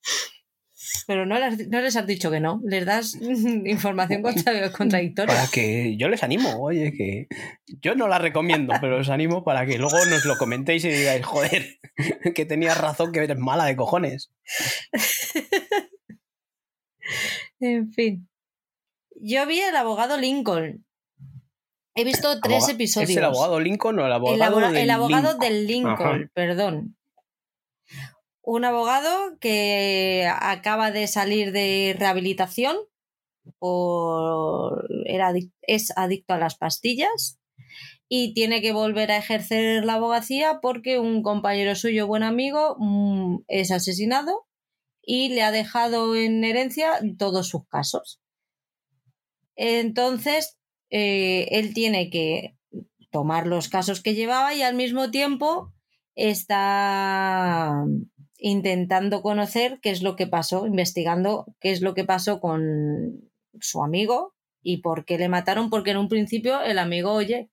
Pero 1.06 1.26
no, 1.26 1.38
les- 1.38 1.68
no 1.68 1.80
les 1.80 1.96
has 1.96 2.06
dicho 2.06 2.30
que 2.30 2.40
no. 2.40 2.60
Les 2.64 2.84
das 2.86 3.14
información 3.64 4.22
contra- 4.22 4.70
contradictoria. 4.72 5.34
Para 5.34 5.48
que 5.48 5.96
yo 5.96 6.08
les 6.08 6.22
animo, 6.22 6.60
oye, 6.60 6.92
que 6.92 7.26
yo 7.80 7.94
no 7.94 8.08
la 8.08 8.18
recomiendo, 8.18 8.72
pero 8.80 8.98
os 8.98 9.08
animo 9.08 9.44
para 9.44 9.66
que 9.66 9.78
luego 9.78 9.96
nos 10.06 10.24
lo 10.24 10.36
comentéis 10.36 10.84
y 10.84 10.88
digáis, 10.90 11.24
joder, 11.24 11.78
que 12.34 12.44
tenías 12.46 12.78
razón, 12.80 13.12
que 13.12 13.20
eres 13.20 13.38
mala 13.38 13.64
de 13.66 13.76
cojones. 13.76 14.30
En 17.60 17.92
fin. 17.92 18.28
Yo 19.20 19.46
vi 19.46 19.60
el 19.60 19.74
abogado 19.74 20.16
Lincoln. 20.18 20.84
He 21.94 22.04
visto 22.04 22.40
tres 22.40 22.64
Aboga- 22.64 22.72
episodios. 22.72 23.10
¿Es 23.10 23.16
el 23.16 23.24
abogado 23.24 23.58
Lincoln 23.58 23.98
o 23.98 24.06
el 24.06 24.12
abogado 24.12 24.36
el, 24.36 24.42
abora- 24.42 24.68
del 24.70 24.82
el 24.82 24.90
abogado 24.90 25.32
Lincoln? 25.32 25.40
del 25.40 25.66
Lincoln, 25.66 26.22
Ajá. 26.22 26.30
perdón. 26.34 26.96
Un 28.50 28.64
abogado 28.64 29.38
que 29.40 30.26
acaba 30.26 30.90
de 30.90 31.06
salir 31.06 31.52
de 31.52 31.94
rehabilitación 31.98 32.78
era 35.04 35.34
es 35.60 35.92
adicto 35.94 36.32
a 36.32 36.38
las 36.38 36.56
pastillas 36.56 37.38
y 38.08 38.32
tiene 38.32 38.62
que 38.62 38.72
volver 38.72 39.10
a 39.10 39.18
ejercer 39.18 39.84
la 39.84 39.96
abogacía 39.96 40.60
porque 40.62 40.98
un 40.98 41.22
compañero 41.22 41.74
suyo, 41.74 42.06
buen 42.06 42.22
amigo, 42.22 42.76
mm, 42.78 43.40
es 43.48 43.70
asesinado 43.70 44.46
y 45.02 45.28
le 45.28 45.42
ha 45.42 45.50
dejado 45.50 46.16
en 46.16 46.42
herencia 46.42 47.00
todos 47.18 47.48
sus 47.48 47.68
casos. 47.68 48.18
Entonces, 49.56 50.56
eh, 50.88 51.48
él 51.50 51.74
tiene 51.74 52.08
que 52.08 52.56
tomar 53.10 53.46
los 53.46 53.68
casos 53.68 54.02
que 54.02 54.14
llevaba 54.14 54.54
y 54.54 54.62
al 54.62 54.74
mismo 54.74 55.10
tiempo 55.10 55.74
está 56.14 57.84
intentando 58.38 59.22
conocer 59.22 59.80
qué 59.82 59.90
es 59.90 60.02
lo 60.02 60.16
que 60.16 60.26
pasó, 60.26 60.66
investigando 60.66 61.46
qué 61.60 61.72
es 61.72 61.82
lo 61.82 61.94
que 61.94 62.04
pasó 62.04 62.40
con 62.40 63.30
su 63.60 63.82
amigo 63.82 64.34
y 64.62 64.78
por 64.78 65.04
qué 65.04 65.18
le 65.18 65.28
mataron, 65.28 65.70
porque 65.70 65.90
en 65.90 65.98
un 65.98 66.08
principio 66.08 66.62
el 66.62 66.78
amigo, 66.78 67.12
oye, 67.12 67.50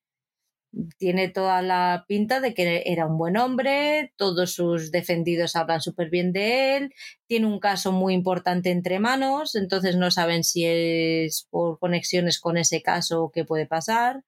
tiene 0.97 1.29
toda 1.29 1.61
la 1.61 2.05
pinta 2.07 2.39
de 2.39 2.53
que 2.53 2.83
era 2.85 3.07
un 3.07 3.17
buen 3.17 3.37
hombre, 3.37 4.13
todos 4.17 4.53
sus 4.53 4.91
defendidos 4.91 5.55
hablan 5.55 5.81
súper 5.81 6.09
bien 6.09 6.33
de 6.33 6.77
él, 6.77 6.93
tiene 7.27 7.47
un 7.47 7.59
caso 7.59 7.91
muy 7.91 8.13
importante 8.13 8.71
entre 8.71 8.99
manos, 8.99 9.55
entonces 9.55 9.95
no 9.95 10.11
saben 10.11 10.43
si 10.43 10.65
es 10.65 11.47
por 11.49 11.79
conexiones 11.79 12.39
con 12.39 12.57
ese 12.57 12.81
caso 12.81 13.23
o 13.23 13.31
qué 13.31 13.45
puede 13.45 13.65
pasar. 13.65 14.23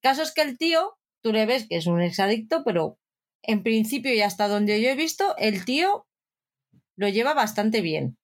Casos 0.00 0.32
que 0.32 0.42
el 0.42 0.56
tío, 0.58 0.96
tú 1.20 1.32
le 1.32 1.46
ves 1.46 1.66
que 1.68 1.76
es 1.76 1.86
un 1.86 2.00
exadicto, 2.00 2.62
pero 2.64 2.98
en 3.46 3.62
principio 3.62 4.14
y 4.14 4.20
hasta 4.20 4.48
donde 4.48 4.80
yo 4.82 4.88
he 4.90 4.96
visto, 4.96 5.36
el 5.38 5.64
tío 5.64 6.06
lo 6.96 7.08
lleva 7.08 7.34
bastante 7.34 7.80
bien. 7.80 8.16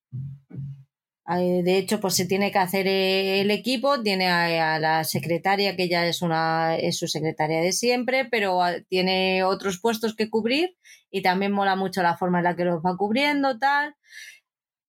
Eh, 1.29 1.63
De 1.63 1.79
hecho, 1.79 2.01
pues 2.01 2.17
se 2.17 2.27
tiene 2.27 2.51
que 2.51 2.59
hacer 2.59 2.87
el 2.87 3.51
equipo, 3.51 4.03
tiene 4.03 4.29
a, 4.29 4.79
la 4.79 5.05
secretaria, 5.05 5.77
que 5.77 5.89
ya 5.89 6.07
es 6.07 6.23
una 6.23 6.77
su 6.91 7.07
secretaria 7.07 7.61
de 7.61 7.73
siempre, 7.73 8.27
pero 8.31 8.61
tiene 8.89 9.45
otros 9.45 9.81
puestos 9.81 10.15
que 10.17 10.31
cubrir 10.31 10.77
y 11.11 11.23
también 11.23 11.53
mola 11.53 11.77
mucho 11.77 12.03
la 12.03 12.17
forma 12.17 12.39
en 12.39 12.45
la 12.45 12.57
que 12.57 12.65
los 12.65 12.81
va 12.83 12.97
cubriendo, 12.97 13.59
tal. 13.59 13.95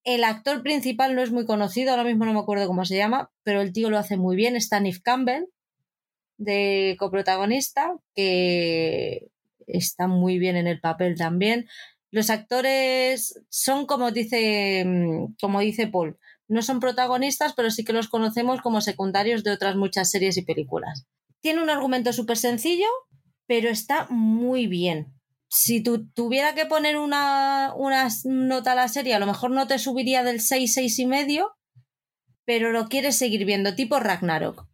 El 0.04 0.24
actor 0.24 0.64
principal 0.64 1.16
no 1.16 1.22
es 1.22 1.32
muy 1.32 1.46
conocido, 1.46 1.92
ahora 1.92 2.04
mismo 2.04 2.26
no 2.26 2.34
me 2.34 2.40
acuerdo 2.40 2.68
cómo 2.68 2.86
se 2.86 2.98
llama, 2.98 3.32
pero 3.44 3.62
el 3.62 3.72
tío 3.74 3.90
lo 3.90 3.98
hace 3.98 4.18
muy 4.18 4.36
bien, 4.36 4.60
Staniff 4.60 5.00
Campbell, 5.02 5.46
de 6.38 6.96
coprotagonista, 7.00 7.96
que 8.16 9.28
está 9.68 10.08
muy 10.08 10.40
bien 10.40 10.56
en 10.56 10.68
el 10.68 10.80
papel 10.80 11.16
también. 11.18 11.68
Los 12.12 12.30
actores 12.30 13.42
son 13.50 13.86
como 13.86 14.12
dice, 14.12 14.84
mm, 14.86 15.36
como 15.42 15.60
dice 15.62 15.88
Paul, 15.88 16.18
no 16.48 16.62
son 16.62 16.80
protagonistas, 16.80 17.54
pero 17.54 17.72
sí 17.72 17.84
que 17.84 17.94
los 17.94 18.08
conocemos 18.08 18.62
como 18.62 18.82
secundarios 18.82 19.44
de 19.44 19.52
otras 19.52 19.76
muchas 19.76 20.12
series 20.12 20.38
y 20.38 20.44
películas. 20.44 21.08
Tiene 21.42 21.64
un 21.64 21.70
argumento 21.70 22.14
súper 22.14 22.38
sencillo, 22.38 22.88
pero 23.48 23.70
está 23.70 24.08
muy 24.10 24.68
bien. 24.68 25.14
Si 25.50 25.82
tuviera 25.82 26.56
que 26.56 26.66
poner 26.66 26.98
una, 26.98 27.74
una, 27.76 28.10
nota 28.26 28.74
a 28.74 28.76
la 28.76 28.88
serie, 28.88 29.14
a 29.14 29.20
lo 29.20 29.26
mejor 29.26 29.52
no 29.52 29.68
te 29.68 29.80
subiría 29.80 30.24
del 30.24 30.42
6, 30.42 30.74
6 30.74 31.00
y 31.00 31.06
medio, 31.06 31.56
pero 32.46 32.72
lo 32.72 32.88
quieres 32.88 33.18
seguir 33.18 33.46
viendo, 33.46 33.76
tipo 33.76 34.00
Ragnarok. 34.00 34.68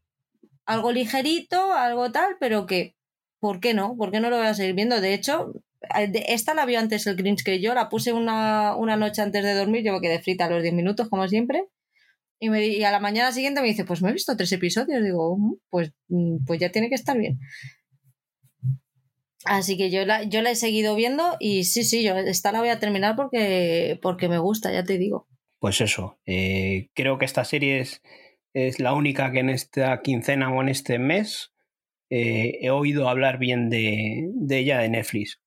Algo 0.65 0.91
ligerito, 0.91 1.73
algo 1.73 2.11
tal, 2.11 2.37
pero 2.39 2.65
que, 2.65 2.95
¿por 3.39 3.59
qué 3.59 3.73
no? 3.73 3.95
¿Por 3.97 4.11
qué 4.11 4.19
no 4.19 4.29
lo 4.29 4.37
voy 4.37 4.47
a 4.47 4.53
seguir 4.53 4.75
viendo? 4.75 5.01
De 5.01 5.13
hecho, 5.13 5.53
eh, 5.97 6.11
esta 6.27 6.53
la 6.53 6.65
vio 6.65 6.79
antes 6.79 7.07
el 7.07 7.15
Grinch 7.15 7.43
que 7.43 7.61
yo, 7.61 7.73
la 7.73 7.89
puse 7.89 8.13
una, 8.13 8.75
una 8.75 8.97
noche 8.97 9.21
antes 9.21 9.43
de 9.43 9.53
dormir, 9.53 9.83
yo 9.83 9.93
me 9.93 10.01
quedé 10.01 10.19
frita 10.19 10.45
a 10.45 10.49
los 10.49 10.61
10 10.61 10.73
minutos, 10.73 11.09
como 11.09 11.27
siempre. 11.27 11.65
Y, 12.39 12.49
me, 12.49 12.65
y 12.67 12.83
a 12.83 12.91
la 12.91 12.99
mañana 12.99 13.31
siguiente 13.31 13.61
me 13.61 13.67
dice, 13.67 13.83
pues 13.83 14.01
me 14.01 14.09
he 14.09 14.13
visto 14.13 14.35
tres 14.37 14.51
episodios. 14.51 15.03
Digo, 15.03 15.37
mm, 15.37 15.55
pues, 15.69 15.91
mm, 16.07 16.45
pues 16.45 16.59
ya 16.59 16.71
tiene 16.71 16.89
que 16.89 16.95
estar 16.95 17.17
bien. 17.17 17.39
Así 19.45 19.77
que 19.77 19.89
yo 19.89 20.05
la, 20.05 20.23
yo 20.23 20.41
la 20.41 20.51
he 20.51 20.55
seguido 20.55 20.95
viendo 20.95 21.37
y 21.39 21.63
sí, 21.63 21.83
sí, 21.83 22.03
yo 22.03 22.15
esta 22.17 22.51
la 22.51 22.59
voy 22.59 22.69
a 22.69 22.79
terminar 22.79 23.15
porque, 23.15 23.97
porque 24.01 24.27
me 24.27 24.37
gusta, 24.37 24.71
ya 24.71 24.83
te 24.83 24.97
digo. 24.97 25.27
Pues 25.59 25.81
eso, 25.81 26.19
eh, 26.25 26.89
creo 26.93 27.17
que 27.17 27.25
esta 27.25 27.45
serie 27.45 27.79
es, 27.79 28.01
es, 28.53 28.79
la 28.79 28.93
única 28.93 29.31
que 29.31 29.39
en 29.39 29.49
esta 29.49 30.01
quincena 30.01 30.51
o 30.51 30.61
en 30.61 30.69
este 30.69 30.99
mes 30.99 31.53
eh, 32.09 32.59
he 32.61 32.69
oído 32.69 33.09
hablar 33.09 33.37
bien 33.37 33.69
de, 33.69 34.29
de 34.33 34.59
ella 34.59 34.79
de 34.79 34.89
Netflix 34.89 35.39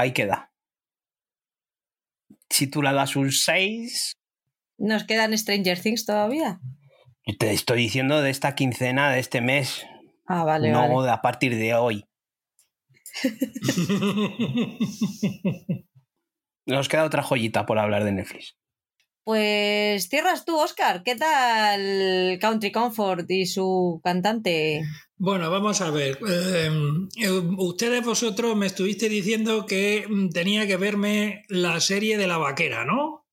ahí 0.00 0.12
queda. 0.12 0.52
Si 2.48 2.66
tú 2.66 2.82
la 2.82 2.92
das 2.92 3.16
un 3.16 3.32
6. 3.32 4.16
¿Nos 4.78 5.04
quedan 5.04 5.36
Stranger 5.36 5.80
Things 5.80 6.04
todavía? 6.04 6.60
Te 7.38 7.52
estoy 7.52 7.82
diciendo 7.82 8.22
de 8.22 8.30
esta 8.30 8.54
quincena, 8.54 9.10
de 9.10 9.20
este 9.20 9.40
mes. 9.40 9.86
Ah, 10.26 10.44
vale. 10.44 10.70
No 10.70 11.02
a 11.02 11.22
partir 11.22 11.56
de 11.56 11.74
hoy. 11.74 12.04
Nos 16.66 16.88
queda 16.88 17.04
otra 17.04 17.22
joyita 17.22 17.66
por 17.66 17.78
hablar 17.78 18.04
de 18.04 18.12
Netflix. 18.12 18.56
Pues 19.24 20.08
cierras 20.08 20.44
tú, 20.44 20.58
Oscar. 20.58 21.02
¿Qué 21.04 21.14
tal 21.14 22.38
Country 22.40 22.72
Comfort 22.72 23.30
y 23.30 23.46
su 23.46 24.00
cantante? 24.02 24.82
Bueno, 25.16 25.50
vamos 25.50 25.82
a 25.82 25.90
ver. 25.90 26.18
Em, 26.26 27.08
eh, 27.18 27.30
ustedes 27.58 28.04
vosotros 28.04 28.56
me 28.56 28.66
estuviste 28.66 29.08
diciendo 29.08 29.66
que 29.66 30.06
mm, 30.08 30.30
tenía 30.30 30.66
que 30.66 30.78
verme 30.78 31.42
la 31.48 31.78
serie 31.80 32.16
de 32.16 32.26
la 32.26 32.38
vaquera, 32.38 32.86
¿no? 32.86 33.26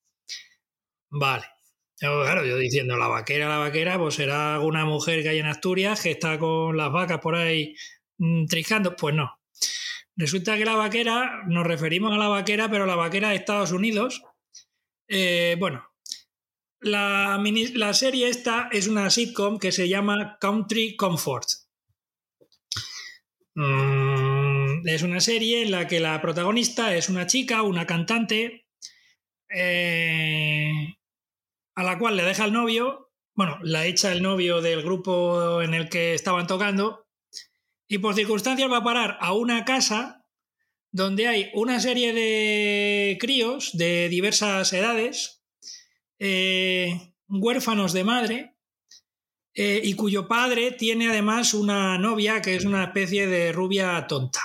Vale. 1.10 1.46
claro, 2.00 2.46
yo 2.46 2.58
diciendo 2.58 2.98
la 2.98 3.08
vaquera, 3.08 3.48
la 3.48 3.58
vaquera, 3.58 3.98
pues 3.98 4.16
será 4.16 4.60
una 4.60 4.86
mujer 4.86 5.24
que 5.24 5.30
hay 5.30 5.40
en 5.40 5.46
Asturias 5.46 6.02
que 6.02 6.12
está 6.12 6.38
con 6.38 6.76
las 6.76 6.92
vacas 6.92 7.20
por 7.20 7.36
ahí 7.36 7.74
mm, 8.18 8.46
triscando. 8.48 8.96
Pues 8.96 9.16
no. 9.16 9.40
Resulta 10.18 10.58
que 10.58 10.66
la 10.66 10.76
vaquera, 10.76 11.44
nos 11.48 11.66
referimos 11.66 12.14
a 12.14 12.18
la 12.18 12.28
vaquera, 12.28 12.70
pero 12.70 12.86
la 12.86 12.96
vaquera 12.96 13.30
de 13.30 13.36
Estados 13.36 13.72
Unidos, 13.72 14.24
eh, 15.08 15.56
bueno, 15.60 15.88
la, 16.80 17.94
serie 17.94 18.30
esta 18.30 18.70
es 18.72 18.88
una 18.88 19.10
sitcom 19.10 19.58
que 19.60 19.72
se 19.72 19.88
llama 19.88 20.38
Country 20.40 20.96
Comfort. 20.96 21.48
Mm, 23.56 24.88
es 24.88 25.02
una 25.02 25.20
serie 25.20 25.64
en 25.64 25.72
la 25.72 25.88
que 25.88 26.00
la 26.00 26.22
protagonista 26.22 26.96
es 26.96 27.10
una 27.10 27.26
chica, 27.26 27.64
una 27.64 27.86
cantante, 27.86 28.68
eh, 29.50 30.96
a 31.76 31.84
la 31.84 31.98
cual 31.98 32.18
le 32.18 32.24
deja 32.24 32.46
el 32.46 32.54
novio, 32.54 33.12
bueno, 33.36 33.58
la 33.64 33.86
echa 33.86 34.12
el 34.12 34.22
novio 34.22 34.62
del 34.62 34.84
grupo 34.84 35.62
en 35.62 35.74
el 35.74 35.90
que 35.90 36.14
estaban 36.14 36.48
tocando, 36.48 37.08
y 37.88 38.00
por 38.00 38.16
circunstancias 38.16 38.72
va 38.72 38.78
a 38.78 38.84
parar 38.84 39.18
a 39.22 39.34
una 39.34 39.64
casa 39.66 40.17
donde 40.98 41.28
hay 41.28 41.52
una 41.54 41.80
serie 41.80 42.12
de 42.12 43.20
críos 43.22 43.78
de 43.78 44.10
diversas 44.10 44.74
edades, 44.74 45.44
eh, 46.18 47.14
huérfanos 47.28 47.94
de 47.94 48.04
madre, 48.04 48.56
eh, 49.54 49.80
y 49.84 49.94
cuyo 49.94 50.28
padre 50.28 50.72
tiene 50.72 51.08
además 51.08 51.54
una 51.54 52.00
novia 52.00 52.42
que 52.42 52.56
es 52.56 52.66
una 52.66 52.86
especie 52.86 53.28
de 53.28 53.52
rubia 53.52 54.08
tonta. 54.08 54.42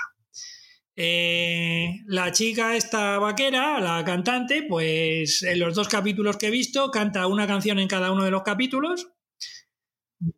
Eh, 0.95 2.01
la 2.05 2.33
chica, 2.33 2.77
esta 2.77 3.19
vaquera, 3.19 3.81
la 3.81 4.05
cantante, 4.05 4.63
pues 4.69 5.43
en 5.45 5.59
los 5.59 5.75
dos 5.75 5.89
capítulos 5.89 6.37
que 6.37 6.49
he 6.49 6.51
visto, 6.51 6.91
canta 6.91 7.29
una 7.29 7.47
canción 7.47 7.79
en 7.79 7.89
cada 7.89 8.13
uno 8.13 8.25
de 8.25 8.31
los 8.31 8.43
capítulos. 8.43 9.09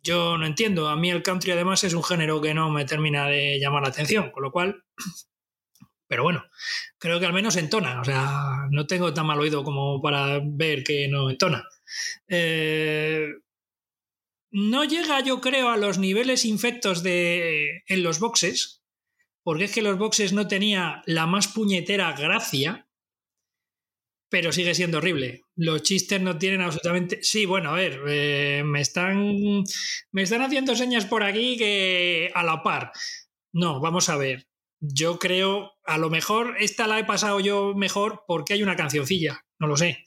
Yo 0.05 0.39
no 0.39 0.47
entiendo, 0.47 0.89
a 0.89 0.95
mí 0.95 1.11
el 1.11 1.25
country 1.25 1.51
además 1.51 1.83
es 1.83 1.93
un 1.93 2.05
género 2.05 2.41
que 2.41 2.55
no 2.55 2.71
me 2.71 2.85
termina 2.85 3.27
de 3.27 3.59
llamar 3.59 3.83
la 3.83 3.89
atención, 3.89 4.31
con 4.31 4.45
lo 4.45 4.53
cual 4.53 4.85
pero 6.07 6.23
bueno, 6.23 6.45
creo 6.99 7.19
que 7.19 7.27
al 7.27 7.33
menos 7.33 7.57
entona. 7.57 8.01
O 8.01 8.05
sea, 8.05 8.67
no 8.71 8.87
tengo 8.87 9.15
tan 9.15 9.27
mal 9.27 9.41
oído 9.41 9.65
como 9.65 10.01
para 10.03 10.41
ver 10.43 10.85
que 10.85 11.09
no 11.09 11.31
entona. 11.31 11.65
Eh, 12.29 13.27
no 14.51 14.85
llega, 14.85 15.21
yo 15.21 15.41
creo, 15.41 15.71
a 15.71 15.77
los 15.77 15.99
niveles 15.99 16.45
infectos 16.45 17.03
de, 17.03 17.83
en 17.87 18.03
los 18.03 18.21
boxes, 18.21 18.83
porque 19.43 19.65
es 19.65 19.73
que 19.73 19.83
los 19.83 19.99
boxes 19.99 20.33
no 20.33 20.47
tenía 20.47 21.03
la 21.07 21.27
más 21.27 21.49
puñetera 21.49 22.13
gracia, 22.13 22.87
pero 24.29 24.53
sigue 24.53 24.75
siendo 24.75 24.99
horrible. 24.99 25.43
Los 25.57 25.83
chistes 25.83 26.21
no 26.21 26.39
tienen 26.39 26.61
absolutamente. 26.61 27.23
Sí, 27.23 27.47
bueno, 27.47 27.71
a 27.71 27.75
ver, 27.75 28.01
eh, 28.09 28.63
me, 28.65 28.81
están, 28.81 29.65
me 30.13 30.23
están 30.23 30.43
haciendo 30.43 30.77
señas 30.77 31.07
por 31.07 31.23
aquí 31.23 31.57
que 31.57 32.31
a 32.35 32.43
la 32.43 32.63
par. 32.63 32.93
No, 33.53 33.81
vamos 33.81 34.09
a 34.09 34.17
ver 34.17 34.49
yo 34.93 35.19
creo, 35.19 35.73
a 35.85 35.99
lo 35.99 36.11
mejor 36.11 36.57
esta 36.59 36.87
la 36.87 36.99
he 36.99 37.05
pasado 37.05 37.41
yo 37.41 37.75
mejor 37.75 38.25
porque 38.27 38.55
hay 38.55 38.63
una 38.63 38.77
cancioncilla, 38.77 39.45
no 39.59 39.67
lo 39.67 39.77
sé. 39.77 40.05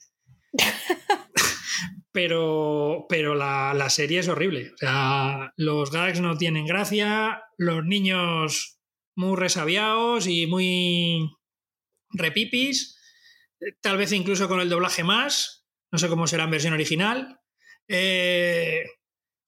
pero 2.12 3.06
pero 3.08 3.34
la, 3.34 3.90
serie 3.90 4.20
es 4.20 4.28
horrible. 4.28 4.72
O 4.74 4.76
sea, 4.76 5.52
los 5.56 5.90
gags 5.90 6.20
no 6.20 6.36
tienen 6.36 6.66
gracia, 6.66 7.42
los 7.56 7.84
niños 7.84 8.78
muy 9.16 9.36
resabiados 9.36 10.26
y 10.26 10.46
muy 10.46 11.30
repipis, 12.10 12.96
tal 13.80 13.96
vez 13.96 14.12
incluso 14.12 14.48
con 14.48 14.60
el 14.60 14.68
doblaje 14.68 15.02
más, 15.02 15.66
no 15.90 15.98
sé 15.98 16.08
cómo 16.08 16.26
será 16.26 16.44
en 16.44 16.50
versión 16.50 16.74
original. 16.74 17.40
Eh, 17.88 18.84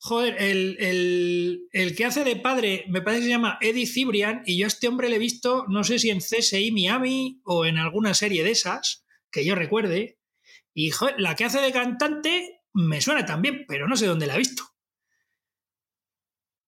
Joder, 0.03 0.37
el, 0.41 1.95
que 1.95 2.05
hace 2.07 2.25
de 2.25 2.37
padre 2.37 2.87
me 2.89 3.03
parece 3.03 3.21
que 3.21 3.27
se 3.27 3.33
llama 3.33 3.59
Eddie 3.61 3.87
Cibrian 3.87 4.43
y 4.47 4.57
yo 4.57 4.65
a 4.65 4.69
este 4.69 4.89
hombre 4.89 5.11
le 5.11 5.17
he 5.17 5.19
visto, 5.19 5.67
no 5.69 5.85
sé 5.85 5.99
si 5.99 6.09
en 6.09 6.21
CSI 6.21 6.73
Miami 6.73 7.43
o 7.45 7.67
en 7.67 7.77
alguna 7.77 8.15
serie 8.15 8.43
de 8.43 8.51
esas, 8.51 9.05
que 9.31 9.45
yo 9.45 9.55
recuerde. 9.55 10.19
Y 10.73 10.91
joder, 10.91 11.17
la 11.19 11.37
que 11.37 11.45
hace 11.45 11.61
de 11.61 11.71
cantante 11.71 12.63
me 12.73 13.03
suena 13.03 13.27
también, 13.27 13.67
pero 13.69 13.87
no 13.89 13.97
sé 13.97 14.07
dónde 14.07 14.27
la 14.27 14.37
he 14.37 14.39
visto. 14.39 14.65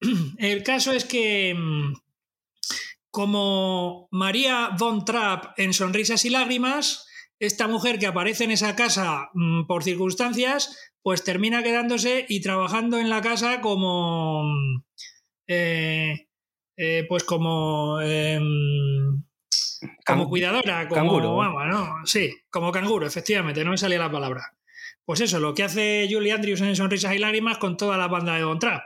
El 0.37 0.63
caso 0.63 0.93
es 0.93 1.07
que, 1.07 1.55
mm, 1.57 1.95
como 3.11 4.09
María 4.11 4.77
Von 4.79 5.07
Trapp 5.07 5.59
en 5.59 5.73
Sonrisas 5.73 6.27
y 6.27 6.31
Lágrimas, 6.31 7.07
esta 7.39 7.67
mujer 7.67 7.99
que 7.99 8.07
aparece 8.07 8.45
en 8.45 8.51
esa 8.51 8.77
casa 8.77 9.31
mm, 9.33 9.67
por 9.67 9.85
circunstancias 9.85 10.91
pues 11.03 11.24
termina 11.24 11.62
quedándose 11.62 12.27
y 12.29 12.41
trabajando 12.41 12.99
en 12.99 13.11
la 13.11 13.20
casa 13.20 13.61
como, 13.61 14.45
eh, 15.49 16.29
eh, 16.77 17.05
pues 17.09 17.24
como, 17.24 18.01
em, 18.01 19.23
como 20.07 20.29
cuidadora, 20.29 20.89
como 20.89 21.01
canguro. 21.01 21.37
Vamos, 21.37 21.66
¿no? 21.66 22.07
Sí, 22.07 22.33
como 22.51 22.70
canguro, 22.70 23.07
efectivamente, 23.07 23.65
no 23.65 23.73
me 23.73 23.79
salía 23.79 23.99
la 23.99 24.12
palabra. 24.12 24.55
Pues 25.05 25.20
eso, 25.20 25.41
lo 25.41 25.55
que 25.55 25.65
hace 25.65 26.09
Julie 26.09 26.33
Andrews 26.33 26.61
en 26.61 26.77
Sonrisas 26.77 27.15
y 27.15 27.19
Lágrimas 27.19 27.59
con 27.59 27.77
toda 27.77 27.99
la 27.99 28.07
banda 28.07 28.35
de 28.35 28.43
Don 28.43 28.61
Trap. 28.61 28.83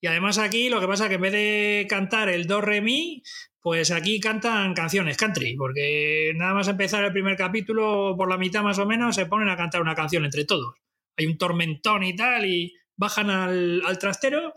Y 0.00 0.06
además 0.06 0.38
aquí 0.38 0.70
lo 0.70 0.80
que 0.80 0.88
pasa 0.88 1.04
es 1.04 1.08
que 1.10 1.14
en 1.16 1.20
vez 1.20 1.32
de 1.32 1.86
cantar 1.88 2.30
el 2.30 2.46
do 2.46 2.62
re 2.62 2.80
mi, 2.80 3.22
pues 3.60 3.90
aquí 3.90 4.18
cantan 4.18 4.72
canciones 4.72 5.18
country, 5.18 5.54
porque 5.56 6.32
nada 6.34 6.54
más 6.54 6.68
empezar 6.68 7.04
el 7.04 7.12
primer 7.12 7.36
capítulo, 7.36 8.14
por 8.16 8.30
la 8.30 8.38
mitad 8.38 8.62
más 8.62 8.78
o 8.78 8.86
menos, 8.86 9.14
se 9.14 9.26
ponen 9.26 9.50
a 9.50 9.56
cantar 9.56 9.82
una 9.82 9.94
canción 9.94 10.24
entre 10.24 10.46
todos 10.46 10.74
hay 11.18 11.26
un 11.26 11.36
tormentón 11.36 12.04
y 12.04 12.14
tal, 12.16 12.46
y 12.46 12.74
bajan 12.96 13.30
al, 13.30 13.98
trastero 13.98 14.54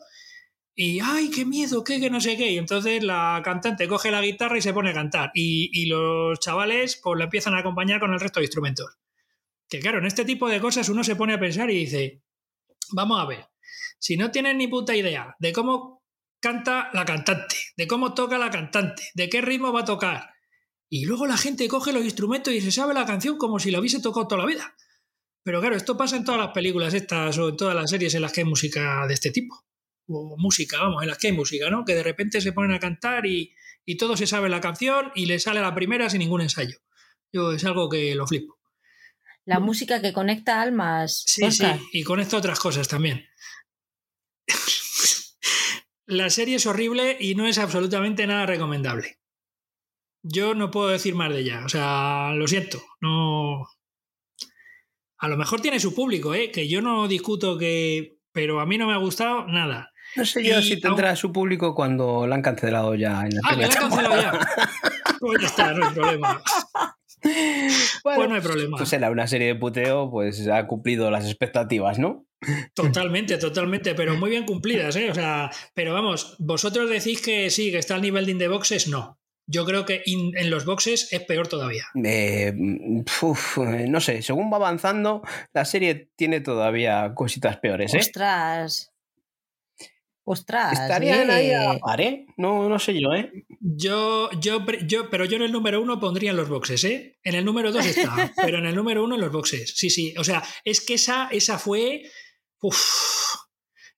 y 0.73 0.99
¡ay, 1.01 1.29
qué 1.29 1.45
miedo! 1.45 1.83
¿Qué, 1.83 1.99
que 1.99 2.09
no 2.09 2.21
sé 2.21 2.37
qué? 2.37 2.51
Y 2.51 2.57
entonces 2.57 3.03
la 3.03 3.41
cantante 3.43 3.87
coge 3.87 4.09
la 4.09 4.21
guitarra 4.21 4.57
y 4.57 4.61
se 4.61 4.73
pone 4.73 4.91
a 4.91 4.93
cantar. 4.93 5.31
Y, 5.33 5.85
los 5.87 6.39
chavales 6.39 6.99
pues 7.03 7.17
la 7.17 7.25
empiezan 7.25 7.55
a 7.55 7.59
acompañar 7.59 7.99
con 7.99 8.13
el 8.13 8.19
resto 8.19 8.39
de 8.39 8.45
instrumentos. 8.45 8.97
Que 9.67 9.79
claro, 9.79 9.99
en 9.99 10.05
este 10.05 10.25
tipo 10.25 10.49
de 10.49 10.59
cosas 10.59 10.89
uno 10.89 11.03
se 11.03 11.15
pone 11.15 11.33
a 11.33 11.39
pensar 11.39 11.69
y 11.69 11.75
dice, 11.75 12.23
vamos 12.91 13.19
a 13.21 13.25
ver, 13.25 13.47
si 13.99 14.17
no 14.17 14.31
tienen 14.31 14.57
ni 14.57 14.67
puta 14.67 14.95
idea 14.95 15.35
de 15.39 15.53
cómo 15.53 16.03
canta 16.39 16.89
la 16.93 17.05
cantante, 17.05 17.55
de 17.77 17.87
cómo 17.87 18.13
toca 18.13 18.37
la 18.37 18.49
cantante, 18.49 19.03
de 19.13 19.29
qué 19.29 19.41
ritmo 19.41 19.71
va 19.71 19.81
a 19.81 19.85
tocar. 19.85 20.31
Y 20.89 21.05
luego 21.05 21.25
la 21.25 21.37
gente 21.37 21.67
coge 21.67 21.93
los 21.93 22.03
instrumentos 22.03 22.53
y 22.53 22.59
se 22.59 22.71
sabe 22.71 22.93
la 22.93 23.05
canción 23.05 23.37
como 23.37 23.59
si 23.59 23.71
la 23.71 23.79
hubiese 23.79 24.01
tocado 24.01 24.27
toda 24.27 24.41
la 24.41 24.47
vida. 24.47 24.75
Pero 25.43 25.59
claro, 25.59 25.75
esto 25.75 25.97
pasa 25.97 26.17
en 26.17 26.25
todas 26.25 26.39
las 26.39 26.51
películas 26.51 26.93
estas 26.93 27.37
o 27.37 27.49
en 27.49 27.57
todas 27.57 27.75
las 27.75 27.89
series 27.89 28.13
en 28.13 28.21
las 28.21 28.31
que 28.31 28.41
hay 28.41 28.45
música 28.45 29.05
de 29.07 29.13
este 29.13 29.31
tipo. 29.31 29.63
O 30.07 30.35
música, 30.37 30.77
vamos, 30.79 31.01
en 31.01 31.09
las 31.09 31.17
que 31.17 31.27
hay 31.27 31.33
música, 31.33 31.69
¿no? 31.69 31.85
Que 31.85 31.95
de 31.95 32.03
repente 32.03 32.41
se 32.41 32.51
ponen 32.51 32.73
a 32.73 32.79
cantar 32.79 33.25
y, 33.25 33.53
y 33.85 33.97
todo 33.97 34.15
se 34.17 34.27
sabe 34.27 34.49
la 34.49 34.61
canción 34.61 35.11
y 35.15 35.25
le 35.25 35.39
sale 35.39 35.61
la 35.61 35.73
primera 35.73 36.09
sin 36.09 36.19
ningún 36.19 36.41
ensayo. 36.41 36.77
Yo 37.31 37.51
es 37.53 37.63
algo 37.65 37.89
que 37.89 38.13
lo 38.15 38.27
flipo. 38.27 38.59
La 39.45 39.59
música 39.59 40.01
que 40.01 40.13
conecta 40.13 40.61
almas. 40.61 41.23
Sí, 41.25 41.51
sí, 41.51 41.65
y 41.91 42.03
conecta 42.03 42.37
otras 42.37 42.59
cosas 42.59 42.87
también. 42.87 43.27
la 46.05 46.29
serie 46.29 46.57
es 46.57 46.65
horrible 46.65 47.17
y 47.19 47.35
no 47.35 47.47
es 47.47 47.57
absolutamente 47.57 48.27
nada 48.27 48.45
recomendable. 48.45 49.17
Yo 50.23 50.53
no 50.53 50.69
puedo 50.69 50.89
decir 50.89 51.15
más 51.15 51.31
de 51.33 51.39
ella, 51.39 51.65
o 51.65 51.69
sea, 51.69 52.33
lo 52.35 52.47
siento, 52.47 52.83
no... 52.99 53.67
A 55.21 55.27
lo 55.27 55.37
mejor 55.37 55.61
tiene 55.61 55.79
su 55.79 55.93
público, 55.93 56.33
¿eh? 56.33 56.49
que 56.51 56.67
yo 56.67 56.81
no 56.81 57.07
discuto 57.07 57.57
que... 57.57 58.17
Pero 58.33 58.59
a 58.59 58.65
mí 58.65 58.79
no 58.79 58.87
me 58.87 58.93
ha 58.93 58.97
gustado 58.97 59.45
nada. 59.45 59.91
No 60.15 60.25
sé 60.25 60.43
yo 60.43 60.59
Y 60.59 60.63
si 60.63 60.79
tendrá 60.79 61.15
su 61.15 61.31
público 61.31 61.75
cuando 61.75 62.25
la 62.25 62.35
han 62.35 62.41
cancelado 62.41 62.95
ya 62.95 63.21
en 63.21 63.35
la 63.35 63.41
Ah, 63.43 63.55
que 63.55 63.61
la 63.61 63.67
han 63.67 63.73
cancelado 63.73 64.21
ya. 64.21 64.39
Pues 65.19 65.41
ya 65.41 65.47
está, 65.47 65.73
no 65.73 65.87
hay 65.87 65.93
problema. 65.93 66.41
Pues 68.01 68.29
no 68.29 68.33
hay 68.33 68.41
problema. 68.41 68.77
Pues 68.77 68.93
era 68.93 69.11
una 69.11 69.27
serie 69.27 69.47
de 69.49 69.55
puteo, 69.55 70.09
pues 70.09 70.47
ha 70.47 70.65
cumplido 70.65 71.11
las 71.11 71.25
expectativas, 71.25 71.99
¿no? 71.99 72.25
Totalmente, 72.73 73.37
totalmente, 73.37 73.93
pero 73.93 74.15
muy 74.15 74.31
bien 74.31 74.45
cumplidas, 74.45 74.95
¿eh? 74.95 75.11
O 75.11 75.13
sea, 75.13 75.51
pero 75.75 75.93
vamos, 75.93 76.35
vosotros 76.39 76.89
decís 76.89 77.21
que 77.21 77.51
sí, 77.51 77.69
que 77.69 77.77
está 77.77 77.93
al 77.93 78.01
nivel 78.01 78.25
de 78.25 78.31
in 78.31 78.39
the 78.39 78.47
boxes, 78.47 78.87
no. 78.87 79.19
Yo 79.47 79.65
creo 79.65 79.85
que 79.85 80.01
in- 80.05 80.35
en 80.37 80.49
los 80.49 80.65
boxes 80.65 81.11
es 81.11 81.21
peor 81.23 81.47
todavía. 81.47 81.85
Eh, 82.03 82.53
uf, 83.21 83.57
eh, 83.57 83.85
no 83.89 83.99
sé, 83.99 84.21
según 84.21 84.51
va 84.51 84.57
avanzando, 84.57 85.21
la 85.53 85.65
serie 85.65 86.09
tiene 86.15 86.39
todavía 86.41 87.13
cositas 87.15 87.57
peores, 87.57 87.93
¿eh? 87.93 87.97
Ostras. 87.99 88.87
Ostras. 90.23 90.79
¿Estarían 90.79 91.29
eh. 91.29 91.33
ahí 91.33 91.51
a 91.51 91.73
la 91.73 91.79
par, 91.79 91.99
eh? 91.99 92.25
No, 92.37 92.69
no 92.69 92.77
sé 92.79 92.93
yo, 92.99 93.11
¿eh? 93.13 93.31
Yo, 93.59 94.29
yo, 94.39 94.63
yo, 94.85 95.09
pero 95.09 95.25
yo 95.25 95.35
en 95.37 95.41
el 95.41 95.51
número 95.51 95.81
uno 95.81 95.99
pondría 95.99 96.29
en 96.31 96.37
los 96.37 96.47
boxes, 96.47 96.83
¿eh? 96.83 97.17
En 97.23 97.35
el 97.35 97.43
número 97.43 97.71
dos 97.71 97.85
está, 97.85 98.31
pero 98.37 98.59
en 98.59 98.67
el 98.67 98.75
número 98.75 99.03
uno 99.03 99.15
en 99.15 99.21
los 99.21 99.31
boxes. 99.31 99.73
Sí, 99.75 99.89
sí. 99.89 100.13
O 100.17 100.23
sea, 100.23 100.43
es 100.63 100.79
que 100.85 100.93
esa, 100.93 101.27
esa 101.31 101.57
fue. 101.57 102.03
uf, 102.61 102.79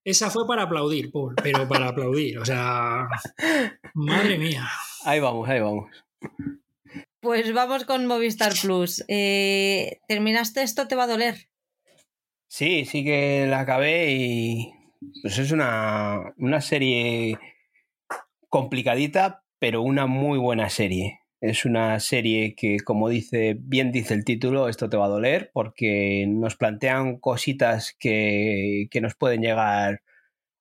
esa 0.06 0.30
fue 0.30 0.48
para 0.48 0.64
aplaudir, 0.64 1.12
Paul, 1.12 1.36
pero 1.44 1.68
para 1.68 1.90
aplaudir. 1.90 2.40
O 2.40 2.46
sea. 2.46 3.06
Madre 3.94 4.38
mía. 4.38 4.68
Ahí 5.06 5.20
vamos, 5.20 5.50
ahí 5.50 5.60
vamos. 5.60 5.92
Pues 7.20 7.54
vamos 7.54 7.84
con 7.86 8.06
Movistar 8.06 8.54
Plus. 8.62 9.04
Eh, 9.08 10.00
¿Terminaste 10.08 10.64
esto? 10.64 10.88
¿Te 10.88 10.96
va 10.96 11.04
a 11.04 11.08
doler? 11.08 11.50
Sí, 12.48 12.86
sí 12.86 13.04
que 13.04 13.46
la 13.48 13.62
acabé 13.62 14.12
y 14.12 14.74
pues 15.22 15.38
es 15.40 15.52
una, 15.52 16.34
una 16.38 16.62
serie 16.62 17.38
complicadita, 18.48 19.44
pero 19.60 19.82
una 19.82 20.06
muy 20.06 20.38
buena 20.38 20.70
serie. 20.70 21.20
Es 21.42 21.66
una 21.66 22.00
serie 22.00 22.56
que, 22.56 22.78
como 22.80 23.10
dice, 23.10 23.58
bien 23.60 23.92
dice 23.92 24.14
el 24.14 24.24
título, 24.24 24.70
esto 24.70 24.90
te 24.90 24.96
va 24.96 25.06
a 25.06 25.10
doler, 25.10 25.52
porque 25.54 26.26
nos 26.30 26.56
plantean 26.56 27.18
cositas 27.18 27.94
que, 28.00 28.88
que 28.90 29.02
nos 29.02 29.16
pueden 29.16 29.42
llegar 29.42 30.02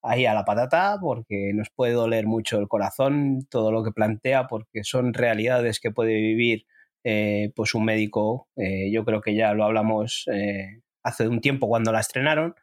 ahí 0.02 0.26
a 0.26 0.34
la 0.34 0.44
patata, 0.44 0.98
porque 1.00 1.52
nos 1.54 1.70
puede 1.70 1.92
doler 1.92 2.26
mucho 2.26 2.58
el 2.58 2.68
corazón, 2.68 3.46
todo 3.48 3.72
lo 3.72 3.84
que 3.84 3.92
plantea, 3.92 4.46
porque 4.48 4.84
son 4.84 5.14
realidades 5.14 5.80
que 5.80 5.90
puede 5.92 6.14
vivir 6.14 6.66
eh, 7.04 7.52
pues 7.56 7.74
un 7.74 7.84
médico. 7.84 8.48
eh, 8.56 8.90
yo 8.92 9.04
creo 9.04 9.20
que 9.20 9.34
ya 9.34 9.54
lo 9.54 9.64
hablamos 9.64 10.26
eh, 10.32 10.82
hace 11.02 11.28
un 11.28 11.40
tiempo 11.40 11.68
cuando 11.68 11.92
la 11.92 12.00
estrenaron, 12.00 12.54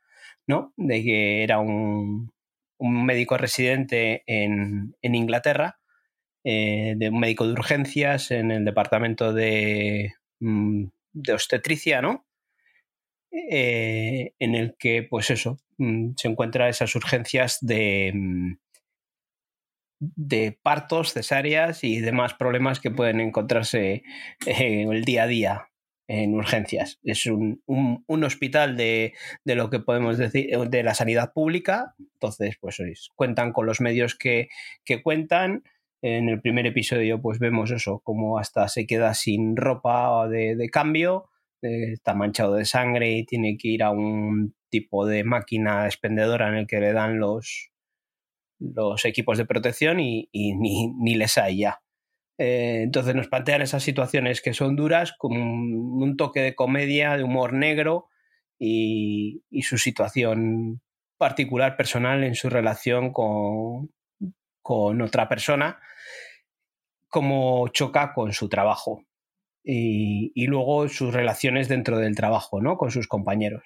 ¿no? 0.48 0.74
De 0.78 1.04
que 1.04 1.44
era 1.44 1.60
un, 1.60 2.32
un 2.80 3.06
médico 3.06 3.38
residente 3.38 4.24
en, 4.28 4.96
en 5.02 5.16
Inglaterra, 5.16 5.78
de 6.44 7.10
un 7.12 7.20
médico 7.20 7.46
de 7.46 7.54
urgencias 7.54 8.32
en 8.32 8.50
el 8.52 8.66
departamento 8.66 9.34
de, 9.34 10.14
mm, 10.40 10.86
de 11.14 11.34
obstetricia, 11.34 12.02
¿no? 12.02 12.26
En 13.32 14.56
el 14.56 14.76
que, 14.80 15.04
pues 15.04 15.30
eso, 15.30 15.60
se 16.18 16.28
encuentra 16.28 16.70
esas 16.70 16.96
urgencias 16.96 17.58
de, 17.62 18.12
mm, 18.14 18.54
de 20.00 20.58
partos, 20.64 21.14
cesáreas 21.14 21.84
y 21.84 22.00
demás 22.00 22.34
problemas 22.34 22.80
que 22.80 22.92
pueden 22.92 23.20
encontrarse 23.20 24.04
en 24.46 24.92
el 24.94 25.04
día 25.04 25.24
a 25.24 25.28
día 25.28 25.66
en 26.08 26.34
urgencias. 26.34 27.00
Es 27.04 27.26
un, 27.28 27.62
un- 27.68 28.24
hospital 28.24 28.76
de, 28.78 29.14
de 29.46 29.56
lo 29.56 29.70
que 29.70 29.80
podemos 29.80 30.18
decir 30.18 30.48
eh, 30.54 30.58
de 30.68 30.84
la 30.84 30.96
sanidad 30.96 31.34
pública. 31.34 31.94
Entonces, 32.14 32.58
pues 32.60 32.80
cuentan 33.16 33.52
con 33.54 33.66
los 33.68 33.80
medios 33.82 34.16
que, 34.16 34.48
que 34.86 35.02
cuentan. 35.04 35.64
En 36.02 36.30
el 36.30 36.40
primer 36.40 36.66
episodio, 36.66 37.22
pues 37.22 37.40
vemos 37.40 37.72
eso, 37.72 38.00
como 38.06 38.40
hasta 38.40 38.70
se 38.70 38.88
queda 38.88 39.14
sin 39.14 39.58
ropa 39.58 40.30
de, 40.30 40.56
de 40.56 40.70
cambio, 40.70 41.26
eh, 41.62 41.92
está 41.92 42.14
manchado 42.16 42.54
de 42.56 42.64
sangre 42.64 43.12
y 43.18 43.26
tiene 43.26 43.58
que 43.58 43.68
ir 43.68 43.84
a 43.84 43.92
un 43.92 44.56
tipo 44.70 45.06
de 45.06 45.24
máquina 45.24 45.86
expendedora 45.86 46.48
en 46.50 46.56
el 46.56 46.68
que 46.68 46.80
le 46.80 46.94
dan 46.94 47.20
los, 47.20 47.72
los 48.60 49.06
equipos 49.06 49.38
de 49.38 49.46
protección 49.46 50.00
y, 50.00 50.30
ni, 50.34 50.88
ni 50.94 51.16
les 51.16 51.38
hay 51.38 51.60
ya. 51.60 51.82
Eh, 52.38 52.84
entonces 52.84 53.16
nos 53.16 53.28
plantean 53.28 53.62
esas 53.62 53.84
situaciones 53.84 54.42
que 54.42 54.54
son 54.54 54.76
duras 54.76 55.14
con 55.18 55.34
un, 55.34 56.16
toque 56.18 56.42
de 56.42 56.56
comedia, 56.56 57.18
de 57.18 57.24
humor 57.24 57.54
negro 57.54 58.08
y, 58.58 59.44
y 59.50 59.64
su 59.64 59.78
situación 59.78 60.82
particular, 61.18 61.76
personal 61.76 62.24
en 62.24 62.36
su 62.36 62.50
relación 62.50 63.12
con, 63.12 63.92
con 64.62 65.02
otra 65.02 65.28
persona, 65.28 65.80
como 67.10 67.68
choca 67.70 68.14
con 68.14 68.32
su 68.32 68.48
trabajo 68.48 69.04
y, 69.64 70.32
y 70.34 70.48
luego 70.48 70.88
sus 70.88 71.14
relaciones 71.14 71.68
dentro 71.68 71.98
del 71.98 72.16
trabajo, 72.16 72.62
¿no? 72.62 72.78
Con 72.78 72.92
sus 72.92 73.08
compañeros. 73.08 73.64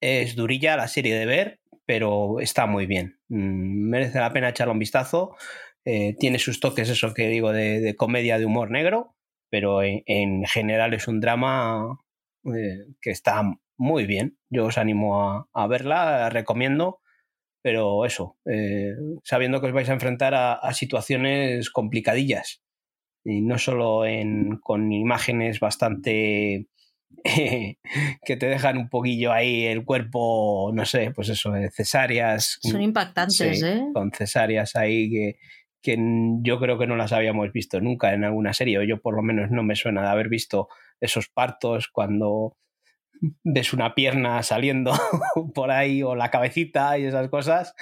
Es 0.00 0.36
durilla 0.36 0.76
la 0.76 0.88
serie 0.88 1.14
de 1.16 1.26
ver, 1.26 1.60
pero 1.86 2.40
está 2.40 2.66
muy 2.66 2.86
bien. 2.86 3.18
Mm, 3.28 3.88
merece 3.88 4.18
la 4.18 4.32
pena 4.32 4.50
echarle 4.50 4.72
un 4.72 4.78
vistazo. 4.78 5.36
Eh, 5.84 6.14
tiene 6.18 6.38
sus 6.38 6.60
toques, 6.60 6.88
eso 6.88 7.14
que 7.14 7.28
digo, 7.28 7.52
de, 7.52 7.94
comedia, 7.96 8.38
de 8.38 8.46
humor 8.46 8.70
negro, 8.70 9.14
pero 9.50 9.82
en, 9.82 10.02
en 10.06 10.44
general 10.46 10.94
es 10.94 11.08
un 11.08 11.20
drama 11.20 11.98
eh, 12.44 12.86
que 13.00 13.10
está 13.10 13.42
muy 13.76 14.06
bien. 14.06 14.38
Yo 14.50 14.66
os 14.66 14.78
animo 14.78 15.22
a, 15.22 15.48
a 15.52 15.66
verla, 15.66 16.20
la 16.20 16.30
recomiendo, 16.30 17.00
pero 17.62 18.04
eso, 18.04 18.36
eh, 18.46 18.94
sabiendo 19.24 19.60
que 19.60 19.68
os 19.68 19.72
vais 19.72 19.88
a 19.88 19.92
enfrentar 19.92 20.34
a, 20.34 20.54
a 20.54 20.72
situaciones 20.72 21.70
complicadillas 21.70 22.62
y 23.24 23.42
no 23.42 23.58
solo 23.58 24.06
en, 24.06 24.58
con 24.58 24.92
imágenes 24.92 25.58
bastante 25.58 26.68
que 27.24 28.36
te 28.36 28.46
dejan 28.46 28.78
un 28.78 28.88
poquillo 28.88 29.32
ahí 29.32 29.64
el 29.64 29.84
cuerpo, 29.84 30.70
no 30.72 30.84
sé, 30.84 31.10
pues 31.14 31.28
eso, 31.28 31.52
cesáreas. 31.72 32.58
Son 32.62 32.82
impactantes, 32.82 33.60
Sí, 33.60 33.66
¿eh? 33.66 33.84
Con 33.92 34.12
cesáreas 34.12 34.76
ahí 34.76 35.10
que, 35.10 35.38
que 35.82 35.96
yo 36.42 36.58
creo 36.58 36.78
que 36.78 36.86
no 36.86 36.96
las 36.96 37.12
habíamos 37.12 37.52
visto 37.52 37.80
nunca 37.80 38.12
en 38.12 38.24
alguna 38.24 38.52
serie, 38.52 38.78
o 38.78 38.82
yo 38.82 39.00
por 39.00 39.14
lo 39.14 39.22
menos 39.22 39.50
no 39.50 39.62
me 39.62 39.76
suena 39.76 40.02
de 40.02 40.08
haber 40.08 40.28
visto 40.28 40.68
esos 41.00 41.28
partos 41.28 41.88
cuando 41.88 42.56
ves 43.44 43.72
una 43.72 43.94
pierna 43.94 44.42
saliendo 44.42 44.92
por 45.54 45.70
ahí 45.70 46.02
o 46.02 46.14
la 46.14 46.30
cabecita 46.30 46.98
y 46.98 47.04
esas 47.04 47.28
cosas 47.28 47.74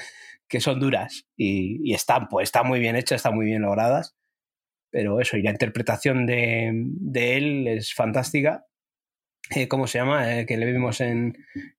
que 0.49 0.61
son 0.61 0.79
duras 0.79 1.27
y, 1.37 1.81
y 1.83 1.95
están, 1.95 2.29
pues 2.29 2.45
están 2.45 2.67
muy 2.67 2.79
bien 2.79 2.97
hechas, 2.97 3.17
están 3.17 3.35
muy 3.35 3.47
bien 3.47 3.63
logradas. 3.63 4.15
Pero 4.91 5.21
eso, 5.21 5.37
y 5.37 5.43
la 5.43 5.51
interpretación 5.51 6.25
de, 6.27 6.71
de 6.73 7.37
él 7.37 7.67
es 7.67 7.95
fantástica. 7.95 8.65
Eh, 9.51 9.69
¿Cómo 9.69 9.87
se 9.87 9.99
llama? 9.99 10.41
Eh, 10.41 10.47
que 10.47 10.57
le 10.57 10.71
vimos 10.71 11.01
en, 11.01 11.37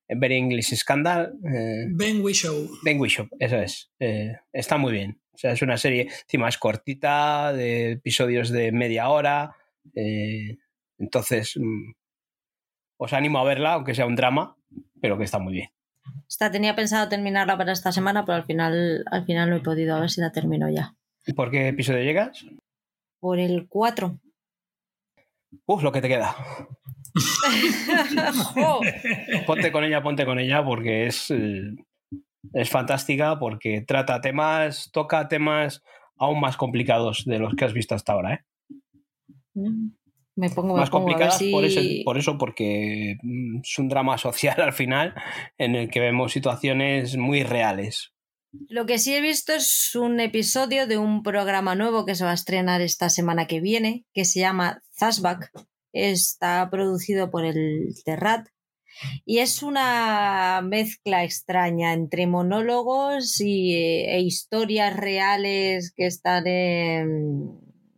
en 0.08 0.20
Very 0.20 0.38
English 0.38 0.76
Scandal. 0.76 1.34
Eh, 1.44 1.86
Ben 1.90 2.22
Whishaw. 2.22 2.70
Ben 2.84 3.00
Wishop, 3.00 3.28
eso 3.40 3.58
es. 3.58 3.92
Eh, 4.00 4.34
está 4.54 4.78
muy 4.78 4.94
bien. 4.94 5.20
O 5.34 5.38
sea, 5.38 5.52
es 5.52 5.62
una 5.62 5.78
serie, 5.78 6.04
encima 6.24 6.48
es 6.48 6.58
cortita, 6.58 7.52
de 7.54 7.92
episodios 7.94 8.50
de 8.50 8.72
media 8.72 9.10
hora. 9.10 9.56
eh, 9.96 10.58
entonces, 10.98 11.58
mm, 11.58 11.92
os 12.98 13.12
animo 13.12 13.40
a 13.40 13.44
verla, 13.44 13.74
aunque 13.74 13.94
sea 13.96 14.06
un 14.06 14.16
drama, 14.16 14.56
pero 15.02 15.18
que 15.18 15.26
está 15.26 15.40
muy 15.40 15.54
bien. 15.54 15.70
Esta 16.30 16.50
tenía 16.52 16.76
pensado 16.76 17.10
terminarla 17.10 17.58
para 17.58 17.74
esta 17.74 17.92
semana, 17.92 18.24
pero 18.26 18.38
al 18.38 18.46
final, 18.46 19.04
al 19.12 19.26
final 19.26 19.50
no 19.50 19.58
he 19.58 19.62
podido. 19.62 19.96
A 19.96 20.00
ver 20.00 20.10
si 20.10 20.22
la 20.22 20.32
termino 20.32 20.70
ya. 20.70 20.96
¿Por 21.36 21.52
qué 21.52 21.68
episodio 21.68 22.04
llegas? 22.04 22.46
Por 23.20 23.40
el 23.40 23.68
4. 23.68 24.20
Uf, 25.66 25.84
lo 25.84 25.92
que 25.92 26.02
te 26.02 26.08
queda. 26.08 26.36
Ponte 29.48 29.72
con 29.72 29.84
ella, 29.84 30.04
ponte 30.04 30.26
con 30.26 30.40
ella, 30.40 30.64
porque 30.64 31.08
es. 31.08 31.32
eh, 31.32 31.74
es 32.54 32.70
fantástica 32.70 33.40
porque 33.40 33.82
trata 33.82 34.22
temas, 34.22 34.92
toca 34.92 35.28
temas 35.28 35.84
aún 36.18 36.40
más 36.40 36.58
complicados 36.58 37.26
de 37.26 37.40
los 37.40 37.56
que 37.56 37.66
has 37.66 37.74
visto 37.74 37.96
hasta 37.96 38.14
ahora. 38.14 38.36
¿eh? 38.36 38.40
Me 40.36 40.50
pongo 40.50 40.76
más 40.76 40.90
pongo, 40.90 41.06
complicadas 41.06 41.38
si... 41.38 41.52
por, 41.52 41.66
eso, 41.66 41.82
por 42.04 42.18
eso, 42.18 42.38
porque 42.38 43.18
mm, 43.22 43.60
es 43.64 43.80
un 43.80 43.90
drama 43.90 44.18
social 44.18 44.60
al 44.62 44.74
final 44.74 45.14
en 45.58 45.76
el 45.76 45.90
que 45.90 46.00
vemos 46.00 46.34
situaciones 46.34 47.18
muy 47.18 47.44
reales. 47.44 48.12
Lo 48.70 48.86
que 48.86 49.00
sí 49.00 49.14
he 49.14 49.20
visto 49.20 49.54
es 49.54 49.96
un 49.96 50.22
episodio 50.22 50.88
de 50.88 50.98
un 50.98 51.24
programa 51.24 51.76
nuevo 51.76 52.06
que 52.06 52.16
se 52.16 52.24
va 52.24 52.32
a 52.32 52.36
estrenar 52.36 52.80
esta 52.80 53.10
semana 53.10 53.48
que 53.48 53.60
viene, 53.60 54.06
que 54.14 54.24
se 54.24 54.40
llama 54.40 54.82
Zashback. 54.98 55.52
Está 55.96 56.70
producido 56.70 57.32
por 57.32 57.46
el 57.46 57.96
Terrat 58.04 58.50
y 59.26 59.40
es 59.40 59.64
una 59.64 60.62
mezcla 60.62 61.24
extraña 61.24 61.94
entre 61.94 62.28
monólogos 62.28 63.40
y, 63.40 63.74
e 63.74 64.20
historias 64.20 64.96
reales 64.96 65.94
que 65.96 66.06
están 66.06 66.44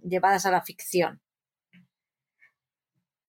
llevadas 0.04 0.46
a 0.46 0.52
la 0.52 0.62
ficción. 0.62 1.20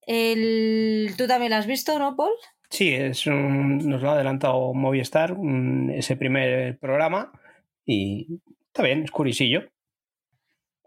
El... 0.02 1.14
¿Tú 1.16 1.26
también 1.26 1.50
lo 1.50 1.56
has 1.56 1.66
visto, 1.66 1.98
no, 1.98 2.14
Paul? 2.14 2.32
Sí, 2.70 2.94
es 2.94 3.26
nos 3.26 4.02
lo 4.02 4.10
ha 4.10 4.14
adelantado 4.14 4.74
Movistar, 4.74 5.34
ese 5.94 6.16
primer 6.16 6.78
programa, 6.78 7.32
y 7.86 8.40
está 8.66 8.82
bien, 8.82 9.04
es 9.04 9.10
curisillo. 9.10 9.70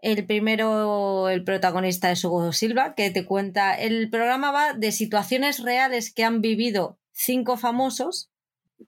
El 0.02 0.26
primero, 0.26 1.28
el 1.28 1.44
protagonista 1.44 2.10
es 2.10 2.24
Hugo 2.24 2.52
Silva, 2.52 2.96
que 2.96 3.10
te 3.10 3.24
cuenta. 3.24 3.72
El 3.72 4.10
programa 4.10 4.50
va 4.50 4.72
de 4.74 4.90
situaciones 4.90 5.62
reales 5.62 6.12
que 6.12 6.24
han 6.24 6.40
vivido 6.40 6.98
cinco 7.12 7.56
famosos 7.56 8.28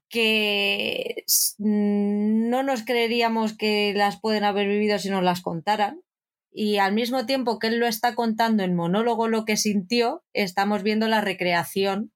que 0.09 1.25
no 1.59 2.65
nos 2.65 2.83
creeríamos 2.85 3.57
que 3.57 3.95
las 3.95 4.21
pueden 4.21 4.43
haber 4.43 4.67
vivido 4.67 4.99
si 4.99 5.09
nos 5.09 5.23
las 5.23 5.41
contaran. 5.41 6.03
Y 6.51 6.79
al 6.79 6.93
mismo 6.93 7.27
tiempo 7.27 7.61
que 7.61 7.69
él 7.69 7.79
lo 7.79 7.87
está 7.87 8.17
contando 8.17 8.65
en 8.65 8.75
monólogo 8.75 9.29
lo 9.29 9.45
que 9.45 9.57
sintió, 9.57 10.25
estamos 10.33 10.83
viendo 10.83 11.07
la 11.07 11.21
recreación 11.21 12.13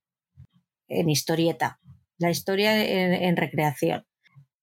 en 0.89 1.09
historieta. 1.09 1.79
La 2.19 2.31
historia 2.31 2.85
en, 2.85 3.13
en 3.13 3.37
recreación. 3.37 4.09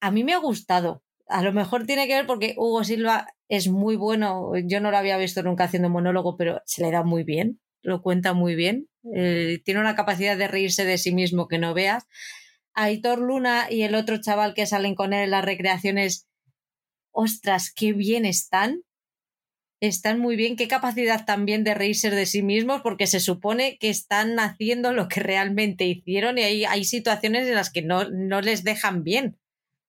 A 0.02 0.12
mí 0.12 0.26
me 0.26 0.34
ha 0.34 0.40
gustado. 0.40 1.04
A 1.30 1.42
lo 1.42 1.54
mejor 1.54 1.86
tiene 1.86 2.06
que 2.06 2.16
ver 2.16 2.28
porque 2.28 2.54
Hugo 2.58 2.84
Silva 2.84 3.28
es 3.50 3.68
muy 3.68 3.96
bueno. 3.96 4.52
Yo 4.64 4.80
no 4.80 4.92
lo 4.92 4.98
había 4.98 5.18
visto 5.18 5.44
nunca 5.44 5.66
haciendo 5.66 5.90
monólogo, 5.90 6.38
pero 6.38 6.62
se 6.66 6.82
le 6.82 6.92
da 6.92 7.04
muy 7.04 7.24
bien, 7.24 7.60
lo 7.82 8.02
cuenta 8.02 8.34
muy 8.34 8.56
bien. 8.56 8.88
Eh, 9.14 9.62
tiene 9.64 9.80
una 9.80 9.96
capacidad 9.96 10.38
de 10.38 10.48
reírse 10.48 10.86
de 10.86 10.98
sí 10.98 11.14
mismo 11.14 11.48
que 11.48 11.60
no 11.60 11.74
veas. 11.74 12.06
Aitor 12.74 13.20
Luna 13.20 13.68
y 13.70 13.84
el 13.84 13.96
otro 13.96 14.20
chaval 14.20 14.54
que 14.54 14.66
salen 14.66 14.96
con 14.96 15.14
él 15.14 15.24
en 15.26 15.32
las 15.32 15.46
recreaciones, 15.46 16.28
ostras, 17.12 17.72
qué 17.74 17.94
bien 17.94 18.26
están. 18.26 18.82
Están 19.82 20.20
muy 20.20 20.36
bien, 20.36 20.56
qué 20.56 20.68
capacidad 20.68 21.26
también 21.26 21.64
de 21.64 21.74
reírse 21.74 22.10
de 22.10 22.26
sí 22.26 22.42
mismos, 22.42 22.82
porque 22.82 23.08
se 23.08 23.20
supone 23.20 23.78
que 23.78 23.90
están 23.90 24.40
haciendo 24.40 24.94
lo 24.94 25.08
que 25.08 25.20
realmente 25.20 25.86
hicieron 25.86 26.38
y 26.38 26.44
hay, 26.44 26.66
hay 26.66 26.86
situaciones 26.86 27.48
en 27.48 27.56
las 27.56 27.72
que 27.72 27.82
no, 27.82 28.10
no 28.10 28.42
les 28.42 28.64
dejan 28.64 29.04
bien. 29.04 29.38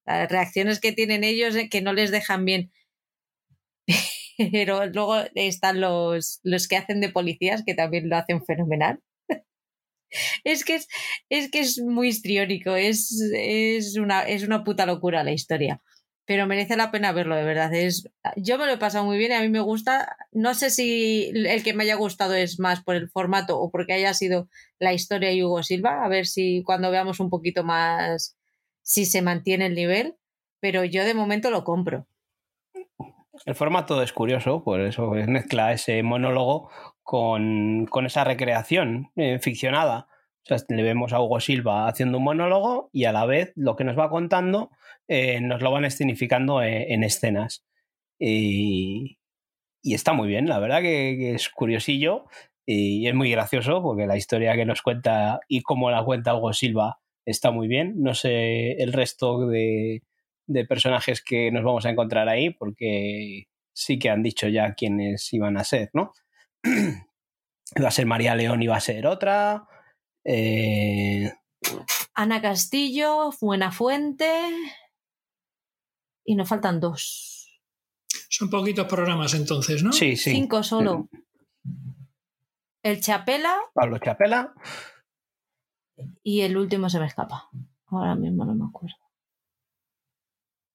Las 0.04 0.30
reacciones 0.30 0.80
que 0.80 0.92
tienen 0.92 1.24
ellos 1.24 1.54
que 1.70 1.82
no 1.82 1.92
les 1.92 2.10
dejan 2.10 2.44
bien 2.44 2.70
pero 4.52 4.86
luego 4.86 5.16
están 5.34 5.80
los, 5.80 6.40
los 6.42 6.68
que 6.68 6.76
hacen 6.76 7.00
de 7.00 7.10
policías 7.10 7.62
que 7.64 7.74
también 7.74 8.08
lo 8.08 8.16
hacen 8.16 8.44
fenomenal. 8.44 9.00
es 10.44 10.64
que 10.64 10.76
es, 10.76 10.88
es 11.28 11.50
que 11.50 11.60
es 11.60 11.80
muy 11.80 12.08
histriónico, 12.08 12.76
es, 12.76 13.20
es, 13.34 13.96
una, 13.96 14.22
es 14.22 14.42
una 14.44 14.64
puta 14.64 14.86
locura 14.86 15.24
la 15.24 15.32
historia. 15.32 15.80
Pero 16.26 16.46
merece 16.48 16.76
la 16.76 16.90
pena 16.90 17.12
verlo, 17.12 17.36
de 17.36 17.44
verdad. 17.44 17.72
Es, 17.72 18.08
yo 18.36 18.58
me 18.58 18.66
lo 18.66 18.72
he 18.72 18.78
pasado 18.78 19.04
muy 19.04 19.16
bien 19.16 19.30
y 19.30 19.34
a 19.34 19.42
mí 19.42 19.48
me 19.48 19.60
gusta. 19.60 20.16
No 20.32 20.54
sé 20.54 20.70
si 20.70 21.30
el 21.32 21.62
que 21.62 21.72
me 21.72 21.84
haya 21.84 21.94
gustado 21.94 22.34
es 22.34 22.58
más 22.58 22.82
por 22.82 22.96
el 22.96 23.08
formato 23.10 23.60
o 23.60 23.70
porque 23.70 23.92
haya 23.92 24.12
sido 24.12 24.48
la 24.80 24.92
historia 24.92 25.30
de 25.30 25.44
Hugo 25.44 25.62
Silva. 25.62 26.04
A 26.04 26.08
ver 26.08 26.26
si 26.26 26.64
cuando 26.64 26.90
veamos 26.90 27.20
un 27.20 27.30
poquito 27.30 27.62
más 27.62 28.36
si 28.82 29.06
se 29.06 29.22
mantiene 29.22 29.66
el 29.66 29.76
nivel. 29.76 30.16
Pero 30.60 30.84
yo 30.84 31.04
de 31.04 31.14
momento 31.14 31.50
lo 31.50 31.62
compro. 31.62 32.08
El 33.44 33.54
formato 33.54 34.02
es 34.02 34.12
curioso, 34.12 34.62
por 34.64 34.80
eso 34.80 35.10
mezcla 35.10 35.72
ese 35.72 36.02
monólogo 36.02 36.70
con, 37.02 37.86
con 37.86 38.06
esa 38.06 38.24
recreación 38.24 39.10
eh, 39.16 39.38
ficcionada. 39.40 40.08
O 40.44 40.46
sea, 40.46 40.58
le 40.68 40.82
vemos 40.82 41.12
a 41.12 41.20
Hugo 41.20 41.40
Silva 41.40 41.88
haciendo 41.88 42.18
un 42.18 42.24
monólogo 42.24 42.88
y 42.92 43.04
a 43.04 43.12
la 43.12 43.26
vez 43.26 43.52
lo 43.56 43.76
que 43.76 43.84
nos 43.84 43.98
va 43.98 44.10
contando 44.10 44.70
eh, 45.08 45.40
nos 45.40 45.62
lo 45.62 45.70
van 45.70 45.84
escenificando 45.84 46.62
en, 46.62 46.90
en 46.92 47.04
escenas. 47.04 47.64
Y, 48.18 49.18
y, 49.82 49.94
está 49.94 50.12
muy 50.12 50.28
bien, 50.28 50.48
la 50.48 50.58
verdad 50.58 50.80
que, 50.80 51.16
que, 51.18 51.34
es 51.34 51.48
curiosillo 51.50 52.24
y 52.64 53.06
es 53.06 53.14
muy 53.14 53.30
gracioso 53.30 53.82
porque 53.82 54.06
la 54.06 54.16
historia 54.16 54.54
que 54.54 54.64
nos 54.64 54.82
cuenta 54.82 55.40
y 55.48 55.62
cómo 55.62 55.90
la 55.90 56.04
cuenta 56.04 56.34
Hugo 56.34 56.52
Silva 56.52 56.98
está 57.26 57.50
muy 57.50 57.68
bien. 57.68 57.94
No 58.02 58.14
sé 58.14 58.72
el 58.82 58.92
resto 58.92 59.46
de, 59.46 60.02
de 60.46 60.64
personajes 60.64 61.22
que 61.22 61.50
nos 61.50 61.64
vamos 61.64 61.86
a 61.86 61.90
encontrar 61.90 62.28
ahí, 62.28 62.50
porque 62.50 63.48
sí 63.74 63.98
que 63.98 64.10
han 64.10 64.22
dicho 64.22 64.48
ya 64.48 64.74
quiénes 64.74 65.32
iban 65.32 65.56
a 65.56 65.64
ser, 65.64 65.90
¿no? 65.92 66.12
iba 67.76 67.88
a 67.88 67.90
ser 67.90 68.06
María 68.06 68.34
León, 68.34 68.62
iba 68.62 68.76
a 68.76 68.80
ser 68.80 69.06
otra. 69.06 69.66
Eh... 70.24 71.32
Ana 72.14 72.40
Castillo, 72.40 73.32
Fuente 73.32 74.30
Y 76.24 76.36
nos 76.36 76.48
faltan 76.48 76.80
dos. 76.80 77.60
Son 78.28 78.50
poquitos 78.50 78.86
programas 78.86 79.34
entonces, 79.34 79.82
¿no? 79.82 79.92
Sí, 79.92 80.16
sí. 80.16 80.30
Cinco 80.30 80.62
solo. 80.62 81.08
El 82.82 83.00
Chapela. 83.00 83.56
Pablo 83.74 83.98
Chapela. 83.98 84.54
Y 86.22 86.42
el 86.42 86.56
último 86.56 86.88
se 86.88 87.00
me 87.00 87.06
escapa. 87.06 87.50
Ahora 87.86 88.14
mismo 88.14 88.44
no 88.44 88.54
me 88.54 88.66
acuerdo. 88.66 89.05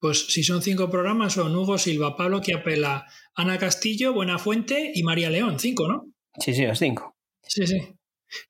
Pues 0.01 0.33
si 0.33 0.41
son 0.41 0.63
cinco 0.63 0.89
programas, 0.89 1.33
son 1.33 1.55
Hugo 1.55 1.77
Silva, 1.77 2.17
Pablo 2.17 2.41
Chiapela, 2.41 3.05
Ana 3.35 3.59
Castillo, 3.59 4.13
Buenafuente 4.13 4.91
y 4.95 5.03
María 5.03 5.30
León. 5.30 5.59
Cinco, 5.59 5.88
¿no? 5.88 6.07
Sí, 6.39 6.55
sí, 6.55 6.65
los 6.65 6.80
cinco. 6.80 7.15
Sí, 7.43 7.67
sí. 7.67 7.95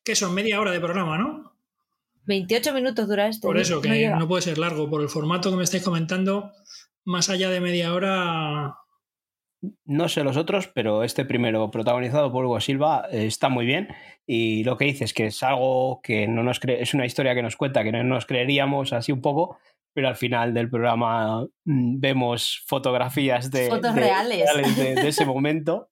Que 0.01 0.15
son 0.15 0.33
media 0.33 0.61
hora 0.61 0.71
de 0.71 0.80
programa, 0.80 1.17
¿no? 1.17 1.51
28 2.23 2.73
minutos 2.73 3.05
dura 3.05 3.27
este. 3.27 3.45
Por 3.45 3.57
eso, 3.57 3.81
que 3.81 4.07
no, 4.07 4.19
no 4.19 4.27
puede 4.30 4.43
ser 4.43 4.57
largo. 4.57 4.89
Por 4.89 5.01
el 5.01 5.09
formato 5.09 5.51
que 5.51 5.57
me 5.57 5.65
estáis 5.65 5.83
comentando, 5.83 6.53
más 7.03 7.30
allá 7.30 7.49
de 7.49 7.59
media 7.59 7.93
hora. 7.93 8.77
No 9.83 10.07
sé 10.07 10.23
los 10.23 10.38
otros, 10.38 10.69
pero 10.73 11.03
este 11.03 11.25
primero, 11.25 11.69
protagonizado 11.69 12.31
por 12.31 12.45
Hugo 12.45 12.61
Silva, 12.61 13.09
está 13.11 13.49
muy 13.49 13.65
bien. 13.65 13.89
Y 14.25 14.63
lo 14.63 14.77
que 14.77 14.85
dice 14.85 15.03
es 15.03 15.13
que 15.13 15.25
es 15.25 15.43
algo 15.43 15.99
que 16.01 16.30
no 16.30 16.43
nos 16.43 16.61
cree, 16.61 16.81
es 16.81 16.93
una 16.93 17.05
historia 17.05 17.35
que 17.35 17.43
nos 17.43 17.57
cuenta 17.57 17.83
que 17.83 17.91
no 17.91 18.03
nos 18.05 18.25
creeríamos 18.25 18.93
así 18.93 19.11
un 19.11 19.21
poco, 19.21 19.57
pero 19.93 20.07
al 20.07 20.15
final 20.15 20.53
del 20.53 20.69
programa 20.69 21.45
mm, 21.65 21.99
vemos 21.99 22.63
fotografías 22.67 23.51
de, 23.51 23.69
Fotos 23.69 23.93
de, 23.95 24.01
reales, 24.01 24.53
reales 24.53 24.77
de, 24.77 24.95
de, 24.95 25.07
ese 25.07 25.25
momento 25.25 25.89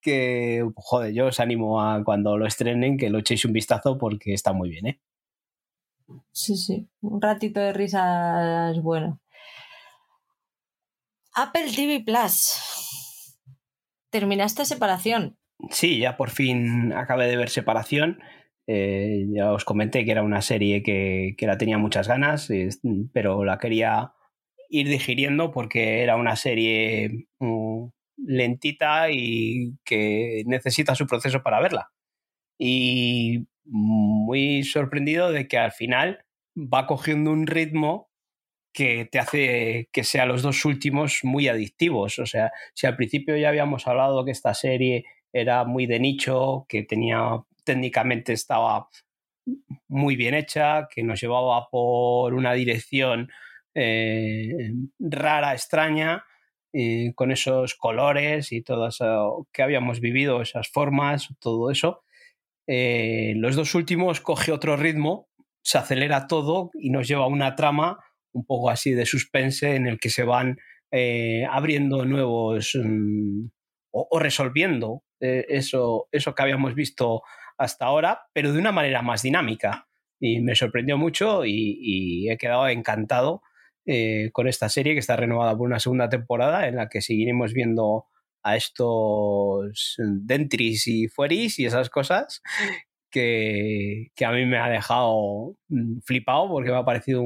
que, 0.00 0.64
joder, 0.76 1.12
yo 1.12 1.26
os 1.26 1.40
animo 1.40 1.80
a 1.82 2.04
cuando 2.04 2.36
lo 2.36 2.46
estrenen 2.46 2.96
que 2.96 3.10
lo 3.10 3.18
echéis 3.18 3.44
un 3.44 3.52
vistazo 3.52 3.98
porque 3.98 4.32
está 4.32 4.52
muy 4.52 4.70
bien, 4.70 4.86
¿eh? 4.86 5.00
Sí, 6.30 6.56
sí, 6.56 6.88
un 7.00 7.20
ratito 7.20 7.58
de 7.58 7.72
risa 7.72 8.70
es 8.70 8.80
bueno. 8.80 9.20
Apple 11.34 11.66
TV 11.74 12.02
Plus. 12.04 13.36
¿Terminaste 14.10 14.64
separación? 14.64 15.36
Sí, 15.70 15.98
ya 15.98 16.16
por 16.16 16.30
fin 16.30 16.92
acabé 16.92 17.26
de 17.26 17.36
ver 17.36 17.50
separación. 17.50 18.20
Eh, 18.68 19.26
ya 19.28 19.52
os 19.52 19.64
comenté 19.64 20.04
que 20.04 20.10
era 20.10 20.22
una 20.22 20.42
serie 20.42 20.82
que, 20.82 21.34
que 21.38 21.46
la 21.46 21.56
tenía 21.56 21.78
muchas 21.78 22.08
ganas, 22.08 22.50
eh, 22.50 22.68
pero 23.12 23.44
la 23.44 23.58
quería 23.58 24.12
ir 24.68 24.88
digiriendo 24.88 25.52
porque 25.52 26.02
era 26.02 26.16
una 26.16 26.36
serie 26.36 27.28
um, 27.38 27.90
lentita 28.16 29.10
y 29.10 29.76
que 29.84 30.42
necesita 30.46 30.94
su 30.94 31.06
proceso 31.06 31.42
para 31.42 31.60
verla. 31.60 31.92
Y 32.58 33.46
muy 33.64 34.62
sorprendido 34.64 35.30
de 35.32 35.48
que 35.48 35.58
al 35.58 35.72
final 35.72 36.24
va 36.56 36.86
cogiendo 36.86 37.30
un 37.30 37.46
ritmo 37.46 38.10
que 38.72 39.06
te 39.06 39.18
hace 39.18 39.88
que 39.92 40.04
sea 40.04 40.26
los 40.26 40.42
dos 40.42 40.64
últimos 40.64 41.20
muy 41.22 41.48
adictivos. 41.48 42.18
O 42.18 42.26
sea, 42.26 42.52
si 42.74 42.86
al 42.86 42.96
principio 42.96 43.36
ya 43.36 43.48
habíamos 43.48 43.86
hablado 43.86 44.24
que 44.24 44.32
esta 44.32 44.54
serie 44.54 45.04
era 45.32 45.64
muy 45.64 45.86
de 45.86 46.00
nicho, 46.00 46.66
que 46.68 46.82
tenía 46.82 47.42
técnicamente 47.64 48.32
estaba 48.32 48.88
muy 49.88 50.16
bien 50.16 50.34
hecha, 50.34 50.88
que 50.92 51.02
nos 51.02 51.20
llevaba 51.20 51.68
por 51.70 52.34
una 52.34 52.52
dirección 52.52 53.28
eh, 53.74 54.72
rara, 54.98 55.52
extraña, 55.52 56.24
eh, 56.72 57.12
con 57.14 57.30
esos 57.30 57.74
colores 57.74 58.52
y 58.52 58.62
todo 58.62 58.88
eso 58.88 59.46
que 59.52 59.62
habíamos 59.62 60.00
vivido, 60.00 60.42
esas 60.42 60.68
formas, 60.68 61.28
todo 61.40 61.70
eso. 61.70 62.02
Eh, 62.66 63.34
los 63.36 63.54
dos 63.54 63.74
últimos 63.74 64.20
coge 64.20 64.52
otro 64.52 64.76
ritmo, 64.76 65.28
se 65.62 65.78
acelera 65.78 66.26
todo 66.26 66.70
y 66.74 66.90
nos 66.90 67.06
lleva 67.06 67.24
a 67.24 67.28
una 67.28 67.54
trama 67.54 67.98
un 68.32 68.44
poco 68.44 68.70
así 68.70 68.92
de 68.92 69.06
suspense 69.06 69.76
en 69.76 69.86
el 69.86 69.98
que 69.98 70.10
se 70.10 70.24
van 70.24 70.56
abriendo 71.50 72.06
nuevos 72.06 72.72
mm, 72.74 73.48
o, 73.90 74.18
resolviendo 74.18 75.02
eh, 75.20 75.44
eso, 75.48 76.08
eso 76.12 76.34
que 76.34 76.42
habíamos 76.42 76.74
visto 76.74 77.22
hasta 77.58 77.86
ahora, 77.86 78.26
pero 78.32 78.52
de 78.52 78.58
una 78.58 78.72
manera 78.72 79.02
más 79.02 79.22
dinámica. 79.22 79.88
Y 80.18 80.40
me 80.40 80.54
sorprendió 80.54 80.96
mucho 80.96 81.44
y, 81.44 82.28
he 82.30 82.38
quedado 82.38 82.68
encantado 82.68 83.42
eh, 83.84 84.30
con 84.32 84.48
esta 84.48 84.68
serie 84.68 84.94
que 84.94 85.00
está 85.00 85.16
renovada 85.16 85.56
por 85.56 85.66
una 85.66 85.78
segunda 85.78 86.08
temporada 86.08 86.68
en 86.68 86.76
la 86.76 86.88
que 86.88 87.02
seguiremos 87.02 87.52
viendo 87.52 88.06
a 88.42 88.56
estos 88.56 89.96
dentris 89.98 90.86
y 90.86 91.08
fueris 91.08 91.58
y 91.58 91.66
esas 91.66 91.90
cosas 91.90 92.42
que, 93.10 94.10
a 94.24 94.32
mí 94.32 94.46
me 94.46 94.58
ha 94.58 94.68
dejado 94.68 95.56
mm, 95.68 96.00
flipado 96.04 96.48
porque 96.48 96.70
me 96.70 96.76
ha 96.76 96.84
parecido 96.84 97.22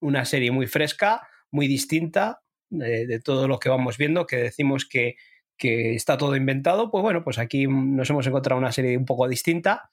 una 0.00 0.24
serie 0.24 0.50
muy 0.50 0.66
fresca, 0.66 1.26
muy 1.50 1.66
distinta 1.66 2.42
de, 2.70 3.20
todo 3.20 3.48
lo 3.48 3.58
que 3.58 3.68
vamos 3.68 3.98
viendo, 3.98 4.26
que 4.26 4.36
decimos 4.36 4.86
que, 4.86 5.16
está 5.58 6.18
todo 6.18 6.36
inventado, 6.36 6.90
pues 6.90 7.02
bueno, 7.02 7.24
pues 7.24 7.38
aquí 7.38 7.66
nos 7.66 8.10
hemos 8.10 8.26
encontrado 8.26 8.58
una 8.58 8.72
serie 8.72 8.96
un 8.96 9.06
poco 9.06 9.28
distinta, 9.28 9.90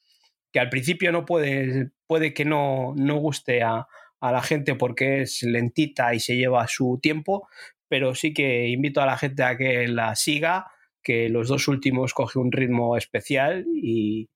que 0.52 0.60
al 0.60 0.70
principio 0.70 1.12
no 1.12 1.26
puede, 1.26 1.92
puede 2.08 2.34
que 2.34 2.46
no, 2.46 2.94
no 2.98 3.16
guste 3.18 3.64
a, 3.64 3.88
a 4.22 4.32
la 4.32 4.42
gente 4.42 4.76
porque 4.76 5.24
es 5.24 5.44
lentita 5.44 6.14
y 6.14 6.20
se 6.20 6.38
lleva 6.38 6.68
su 6.68 7.00
tiempo, 7.02 7.48
pero 7.88 8.16
sí 8.16 8.34
que 8.34 8.68
invito 8.70 9.02
a 9.02 9.06
la 9.06 9.18
gente 9.18 9.44
a 9.44 9.58
que 9.58 9.88
la 9.88 10.16
siga, 10.16 10.72
que 11.04 11.28
los 11.28 11.50
dos 11.50 11.68
últimos 11.68 12.14
coge 12.14 12.40
un 12.40 12.52
ritmo 12.52 12.96
especial 12.96 13.66
y, 13.76 14.30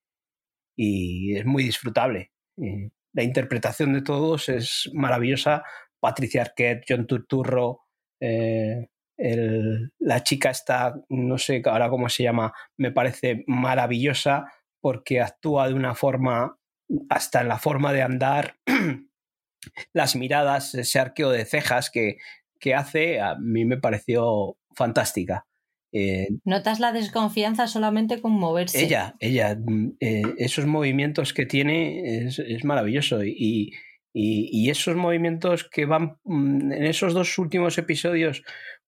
es 0.78 1.45
muy 1.45 1.64
disfrutable. 1.64 2.32
la 3.14 3.24
interpretación 3.24 3.94
de 3.94 4.02
todos 4.02 4.50
es 4.50 4.90
maravillosa. 4.94 5.64
Patricia 6.02 6.42
Arquette, 6.42 6.84
John 6.88 7.08
Turturro, 7.08 7.82
eh, 8.20 8.88
la 9.18 10.24
chica 10.24 10.50
está, 10.50 10.95
no 11.10 11.38
sé 11.38 11.61
ahora 11.66 11.90
cómo 11.90 12.10
se 12.10 12.24
llama, 12.24 12.53
me 12.77 12.92
parece 12.92 13.44
maravillosa 13.48 14.45
porque 14.82 15.22
actúa 15.22 15.68
de 15.68 15.74
una 15.74 15.95
forma, 15.95 16.58
hasta 17.10 17.42
en 17.42 17.48
la 17.48 17.58
forma 17.58 17.94
de 17.94 18.02
andar, 18.02 18.58
las 19.94 20.16
miradas, 20.16 20.76
ese 20.76 21.00
arqueo 21.00 21.30
de 21.32 21.45
cejas 21.45 21.90
que, 21.90 22.18
que 22.60 22.76
hace 22.76 23.19
a 23.19 23.35
mí 23.35 23.66
me 23.66 23.77
pareció 23.77 24.58
fantástica. 24.76 25.45
Eh, 25.98 26.27
¿Notas 26.44 26.82
la 26.82 26.92
desconfianza 26.92 27.68
solamente 27.68 28.19
con 28.22 28.34
moverse? 28.34 28.84
Ella, 28.84 29.16
ella, 29.19 29.56
mm, 29.56 29.94
eh, 30.02 30.24
esos 30.38 30.66
movimientos 30.66 31.34
que 31.34 31.45
tiene 31.45 32.26
es, 32.27 32.66
maravilloso 32.66 33.24
y, 33.24 33.72
y, 34.14 34.69
esos 34.69 34.95
movimientos 34.98 35.64
que 35.64 35.85
van 35.85 36.18
mm, 36.26 36.74
en 36.74 36.84
esos 36.84 37.14
dos 37.14 37.38
últimos 37.38 37.77
episodios, 37.77 38.44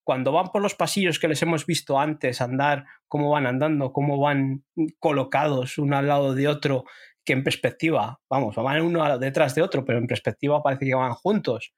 cuando 0.08 0.32
van 0.32 0.53
por 0.53 0.61
los 0.61 0.74
pasillos 0.74 1.19
que 1.19 1.27
les 1.27 1.42
hemos 1.42 1.66
visto 1.66 2.00
antes 2.00 2.40
andar, 2.40 2.86
cómo 3.10 3.30
van 3.30 3.45
andando, 3.45 3.92
cómo 3.92 4.18
van 4.18 4.64
colocados 5.00 5.77
uno 5.77 5.98
al 5.98 6.08
lado 6.08 6.34
de 6.34 6.48
otro, 6.48 6.86
que 7.26 7.34
en 7.34 7.44
perspectiva, 7.44 8.22
vamos, 8.30 8.56
van 8.56 8.82
uno 8.84 9.19
detrás 9.19 9.53
de 9.53 9.64
otro, 9.64 9.84
pero 9.84 9.98
en 9.98 10.08
perspectiva 10.08 10.64
parece 10.64 10.86
que 10.86 10.95
van 10.95 11.11
juntos. 11.11 11.74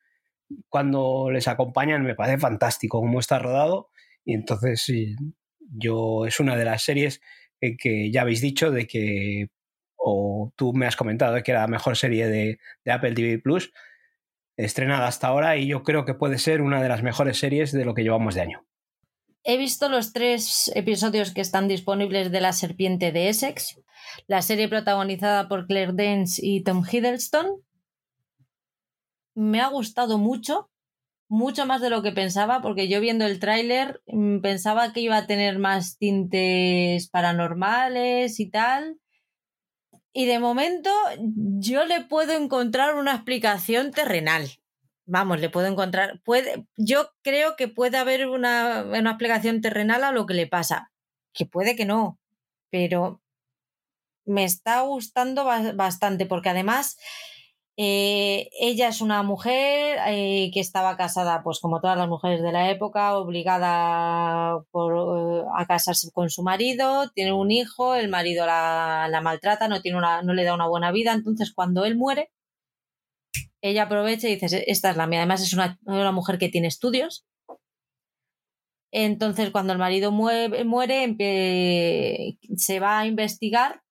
Cuando 0.68 1.32
les 1.32 1.48
acompañan 1.48 2.04
me 2.04 2.14
parece 2.14 2.38
fantástico 2.38 3.02
cómo 3.02 3.20
está 3.20 3.40
rodado 3.40 3.90
y 4.24 4.36
entonces 4.36 4.86
yo 5.60 6.28
es 6.28 6.40
una 6.40 6.56
de 6.56 6.66
las 6.66 6.84
series 6.84 7.22
que 7.60 8.12
ya 8.12 8.22
habéis 8.22 8.42
dicho 8.42 8.70
de 8.70 8.86
que 8.86 9.48
o 9.96 10.54
tú 10.56 10.72
me 10.74 10.86
has 10.86 10.96
comentado 10.96 11.42
que 11.42 11.50
era 11.50 11.62
la 11.62 11.68
mejor 11.68 11.98
serie 11.98 12.28
de, 12.28 12.60
Apple 12.86 13.14
TV 13.14 13.40
Plus 13.40 13.74
estrenada 14.60 15.08
hasta 15.08 15.28
ahora 15.28 15.58
y 15.58 15.68
yo 15.68 15.84
creo 15.84 16.06
que 16.06 16.14
puede 16.14 16.38
ser 16.38 16.62
una 16.62 16.82
de 16.82 16.90
las 16.90 17.02
mejores 17.02 17.40
series 17.40 17.72
de 17.72 17.86
lo 17.86 17.94
que 17.94 18.04
llevamos 18.04 18.36
de 18.36 18.42
año. 18.42 18.66
He 19.44 19.58
visto 19.58 19.88
los 19.88 20.12
tres 20.12 20.70
episodios 20.76 21.34
que 21.34 21.42
están 21.42 21.68
disponibles 21.68 22.32
de 22.32 22.42
La 22.42 22.52
Serpiente 22.52 23.12
de 23.12 23.30
Essex, 23.30 23.80
la 24.28 24.42
serie 24.42 24.68
protagonizada 24.68 25.48
por 25.48 25.66
Claire 25.66 25.94
Danes 25.94 26.40
y 26.44 26.62
Tom 26.64 26.84
Hiddleston, 26.90 27.64
me 29.34 29.62
ha 29.62 29.68
gustado 29.70 30.18
mucho, 30.18 30.70
mucho 31.30 31.66
más 31.66 31.82
de 31.82 31.90
lo 31.90 32.02
que 32.02 32.12
pensaba, 32.12 32.62
porque 32.62 32.90
yo 32.90 33.00
viendo 33.00 33.26
el 33.26 33.40
tráiler 33.40 34.02
mm, 34.08 34.40
pensaba 34.42 34.92
que 34.92 35.00
iba 35.00 35.16
a 35.16 35.28
tener 35.28 35.58
más 35.58 35.98
tintes 35.98 37.10
paranormales 37.10 38.42
y 38.42 38.50
tal. 38.50 39.00
Y 40.14 40.26
de 40.26 40.40
momento 40.40 40.90
yo 41.60 41.86
le 41.86 42.02
puedo 42.02 42.34
encontrar 42.34 42.96
una 42.96 43.14
explicación 43.16 43.92
terrenal. 43.92 44.50
Vamos, 45.06 45.40
le 45.40 45.50
puedo 45.50 45.68
encontrar. 45.68 46.22
Puede, 46.24 46.68
yo 46.78 47.12
creo 47.22 47.56
que 47.56 47.68
puede 47.68 47.98
haber 47.98 48.28
una, 48.28 48.84
una 48.84 49.12
explicación 49.12 49.62
terrenal 49.62 50.04
a 50.04 50.12
lo 50.12 50.26
que 50.26 50.34
le 50.34 50.48
pasa. 50.48 50.92
Que 51.34 51.46
puede 51.46 51.76
que 51.76 51.86
no, 51.86 52.20
pero 52.70 53.22
me 54.26 54.44
está 54.44 54.82
gustando 54.82 55.46
bastante, 55.46 56.26
porque 56.26 56.50
además 56.50 56.98
eh, 57.82 58.50
ella 58.60 58.90
es 58.90 59.00
una 59.00 59.24
mujer 59.24 60.00
eh, 60.08 60.52
que 60.54 60.60
estaba 60.60 60.98
casada, 60.98 61.44
pues 61.44 61.62
como 61.62 61.80
todas 61.80 61.98
las 61.98 62.10
mujeres 62.10 62.42
de 62.42 62.52
la 62.52 62.70
época, 62.70 63.18
obligada 63.18 64.62
por, 64.72 65.46
a 65.58 65.66
casarse 65.66 66.12
con 66.12 66.30
su 66.30 66.44
marido, 66.44 67.10
tiene 67.16 67.32
un 67.32 67.52
hijo, 67.52 67.96
el 67.96 68.10
marido 68.10 68.46
la, 68.46 69.22
maltrata, 69.24 69.70
no, 69.70 69.82
tiene 69.82 69.98
una, 69.98 70.22
no 70.24 70.34
le 70.34 70.44
da 70.44 70.56
una 70.56 70.68
buena 70.68 70.92
vida, 70.92 71.14
entonces 71.14 71.54
cuando 71.54 71.86
él 71.86 71.96
muere, 71.96 72.32
ella 73.62 73.84
aprovecha 73.84 74.28
y 74.28 74.36
dice, 74.36 74.66
esta 74.68 74.90
es 74.90 74.98
la 74.98 75.08
mía, 75.08 75.20
además 75.20 75.42
es 75.42 75.54
una, 75.54 75.80
una 75.86 76.12
mujer 76.12 76.38
que 76.38 76.50
tiene 76.50 76.68
estudios. 76.68 77.26
Entonces 78.92 79.52
cuando 79.52 79.72
el 79.72 79.80
marido 79.80 80.12
muere, 80.12 80.66
muere 80.66 81.16
se 82.58 82.80
va 82.82 83.00
a 83.00 83.06
investigar 83.06 83.84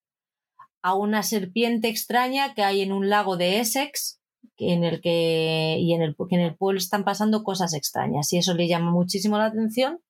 a 0.83 0.95
una 0.95 1.23
serpiente 1.23 1.89
extraña 1.89 2.55
que 2.55 2.63
hay 2.63 2.83
en 2.83 2.93
un 2.93 3.09
lago 3.09 3.37
de 3.37 3.61
Essex 3.61 4.21
en 4.59 4.85
el 4.85 5.01
que, 5.01 5.77
y 5.79 5.95
en 5.95 6.03
el, 6.03 6.17
que 6.17 6.35
en 6.35 6.41
el 6.41 6.57
pueblo 6.57 6.79
están 6.79 7.05
pasando 7.05 7.45
cosas 7.45 7.75
extrañas 7.75 8.33
y 8.33 8.39
eso 8.39 8.55
le 8.55 8.69
llama 8.69 8.91
muchísimo 8.91 9.39
la 9.39 9.47
atención 9.47 10.01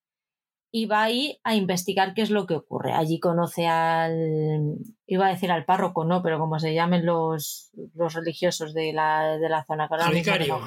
y 0.71 0.87
va 0.87 1.03
ahí 1.03 1.39
a 1.45 1.55
investigar 1.55 2.15
qué 2.15 2.23
es 2.23 2.31
lo 2.31 2.47
que 2.47 2.55
ocurre. 2.55 2.93
Allí 2.93 3.21
conoce 3.21 3.67
al, 3.67 4.77
iba 5.07 5.27
a 5.27 5.31
decir 5.31 5.51
al 5.51 5.65
párroco, 5.65 6.05
no, 6.05 6.23
pero 6.23 6.39
como 6.39 6.59
se 6.59 6.75
llamen 6.75 7.07
los, 7.07 7.71
los 7.95 8.15
religiosos 8.15 8.75
de 8.75 8.93
la, 8.93 9.39
de 9.39 9.49
la 9.49 9.65
zona. 9.65 9.89
Al 9.91 10.15
vicario. 10.15 10.59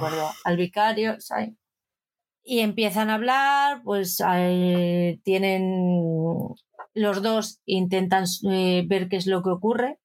al 0.43 0.57
vicario, 0.57 1.17
Y 2.43 2.59
empiezan 2.61 3.09
a 3.09 3.15
hablar, 3.15 3.81
pues 3.83 4.21
eh, 4.27 5.19
tienen 5.23 6.47
los 6.93 7.21
dos 7.21 7.61
intentan 7.65 8.25
eh, 8.51 8.83
ver 8.87 9.09
qué 9.09 9.17
es 9.17 9.27
lo 9.27 9.43
que 9.43 9.49
ocurre, 9.49 9.99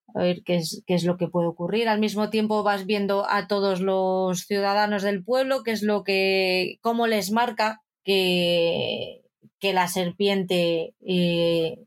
qué 0.44 0.56
es, 0.56 0.82
qué 0.86 0.94
es 0.94 1.04
lo 1.04 1.16
que 1.16 1.28
puede 1.28 1.48
ocurrir. 1.48 1.88
Al 1.88 2.00
mismo 2.00 2.30
tiempo 2.30 2.62
vas 2.62 2.86
viendo 2.86 3.28
a 3.28 3.48
todos 3.48 3.80
los 3.80 4.40
ciudadanos 4.46 5.02
del 5.02 5.24
pueblo, 5.24 5.62
qué 5.62 5.72
es 5.72 5.82
lo 5.82 6.04
que, 6.04 6.78
cómo 6.80 7.06
les 7.06 7.32
marca 7.32 7.82
que, 8.04 9.22
que 9.58 9.72
la 9.72 9.88
serpiente 9.88 10.94
eh, 11.06 11.78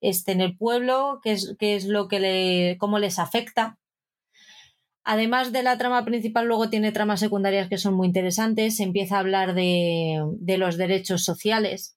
esté 0.00 0.32
en 0.32 0.40
el 0.40 0.56
pueblo, 0.56 1.20
qué 1.22 1.32
es, 1.32 1.54
qué 1.58 1.76
es 1.76 1.86
lo 1.86 2.08
que 2.08 2.20
le, 2.20 2.76
cómo 2.78 2.98
les 2.98 3.18
afecta. 3.18 3.78
Además 5.04 5.52
de 5.52 5.64
la 5.64 5.78
trama 5.78 6.04
principal, 6.04 6.46
luego 6.46 6.70
tiene 6.70 6.92
tramas 6.92 7.20
secundarias 7.20 7.68
que 7.68 7.78
son 7.78 7.94
muy 7.94 8.06
interesantes. 8.06 8.76
Se 8.76 8.84
empieza 8.84 9.16
a 9.16 9.20
hablar 9.20 9.54
de, 9.54 10.22
de 10.38 10.58
los 10.58 10.76
derechos 10.76 11.24
sociales, 11.24 11.96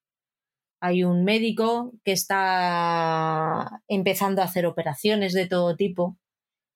hay 0.85 1.03
un 1.03 1.23
médico 1.23 1.93
que 2.03 2.11
está 2.11 3.81
empezando 3.87 4.41
a 4.41 4.45
hacer 4.45 4.65
operaciones 4.65 5.33
de 5.33 5.47
todo 5.47 5.75
tipo. 5.75 6.17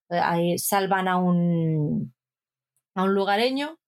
Ahí 0.08 0.58
salvan 0.58 1.06
a 1.06 1.16
un, 1.18 2.12
a 2.94 3.04
un 3.04 3.14
lugareño 3.14 3.78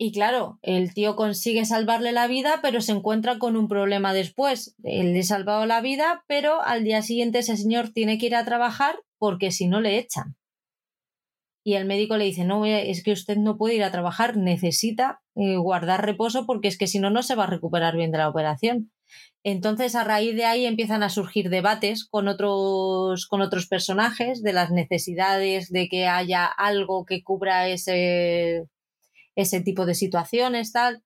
y 0.00 0.12
claro, 0.12 0.60
el 0.62 0.94
tío 0.94 1.16
consigue 1.16 1.64
salvarle 1.64 2.12
la 2.12 2.28
vida, 2.28 2.60
pero 2.62 2.80
se 2.80 2.92
encuentra 2.92 3.38
con 3.38 3.56
un 3.56 3.66
problema 3.66 4.12
después. 4.12 4.76
Él 4.84 5.12
le 5.12 5.20
ha 5.20 5.24
salvado 5.24 5.66
la 5.66 5.80
vida, 5.80 6.24
pero 6.28 6.62
al 6.62 6.84
día 6.84 7.02
siguiente 7.02 7.40
ese 7.40 7.56
señor 7.56 7.88
tiene 7.88 8.16
que 8.18 8.26
ir 8.26 8.36
a 8.36 8.44
trabajar 8.44 9.00
porque 9.18 9.50
si 9.50 9.66
no 9.66 9.80
le 9.80 9.98
echan. 9.98 10.36
Y 11.64 11.74
el 11.74 11.84
médico 11.84 12.16
le 12.16 12.26
dice, 12.26 12.44
no, 12.44 12.64
es 12.64 13.02
que 13.02 13.10
usted 13.10 13.36
no 13.36 13.58
puede 13.58 13.74
ir 13.74 13.82
a 13.82 13.90
trabajar, 13.90 14.36
necesita 14.36 15.20
eh, 15.34 15.56
guardar 15.56 16.06
reposo 16.06 16.46
porque 16.46 16.68
es 16.68 16.78
que 16.78 16.86
si 16.86 17.00
no, 17.00 17.10
no 17.10 17.24
se 17.24 17.34
va 17.34 17.44
a 17.44 17.48
recuperar 17.48 17.96
bien 17.96 18.12
de 18.12 18.18
la 18.18 18.28
operación. 18.28 18.92
Entonces, 19.44 19.94
a 19.94 20.04
raíz 20.04 20.36
de 20.36 20.44
ahí 20.44 20.66
empiezan 20.66 21.02
a 21.02 21.08
surgir 21.10 21.48
debates 21.50 22.04
con 22.04 22.28
otros, 22.28 23.26
con 23.26 23.40
otros 23.40 23.66
personajes 23.66 24.42
de 24.42 24.52
las 24.52 24.70
necesidades 24.70 25.70
de 25.70 25.88
que 25.88 26.06
haya 26.06 26.46
algo 26.46 27.04
que 27.04 27.22
cubra 27.22 27.68
ese, 27.68 28.66
ese 29.36 29.60
tipo 29.60 29.86
de 29.86 29.94
situaciones, 29.94 30.72
tal. 30.72 31.02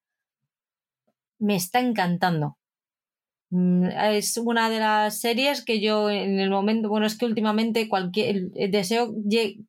Me 1.38 1.56
está 1.56 1.80
encantando. 1.80 2.56
Mm, 3.52 3.84
es 4.14 4.38
una 4.38 4.70
de 4.70 4.78
las 4.80 5.20
series 5.20 5.62
que 5.62 5.78
yo 5.78 6.08
en 6.08 6.40
el 6.40 6.48
momento, 6.48 6.88
bueno, 6.88 7.06
es 7.06 7.18
que 7.18 7.26
últimamente 7.26 7.86
cualquier 7.86 8.50
deseo, 8.70 9.14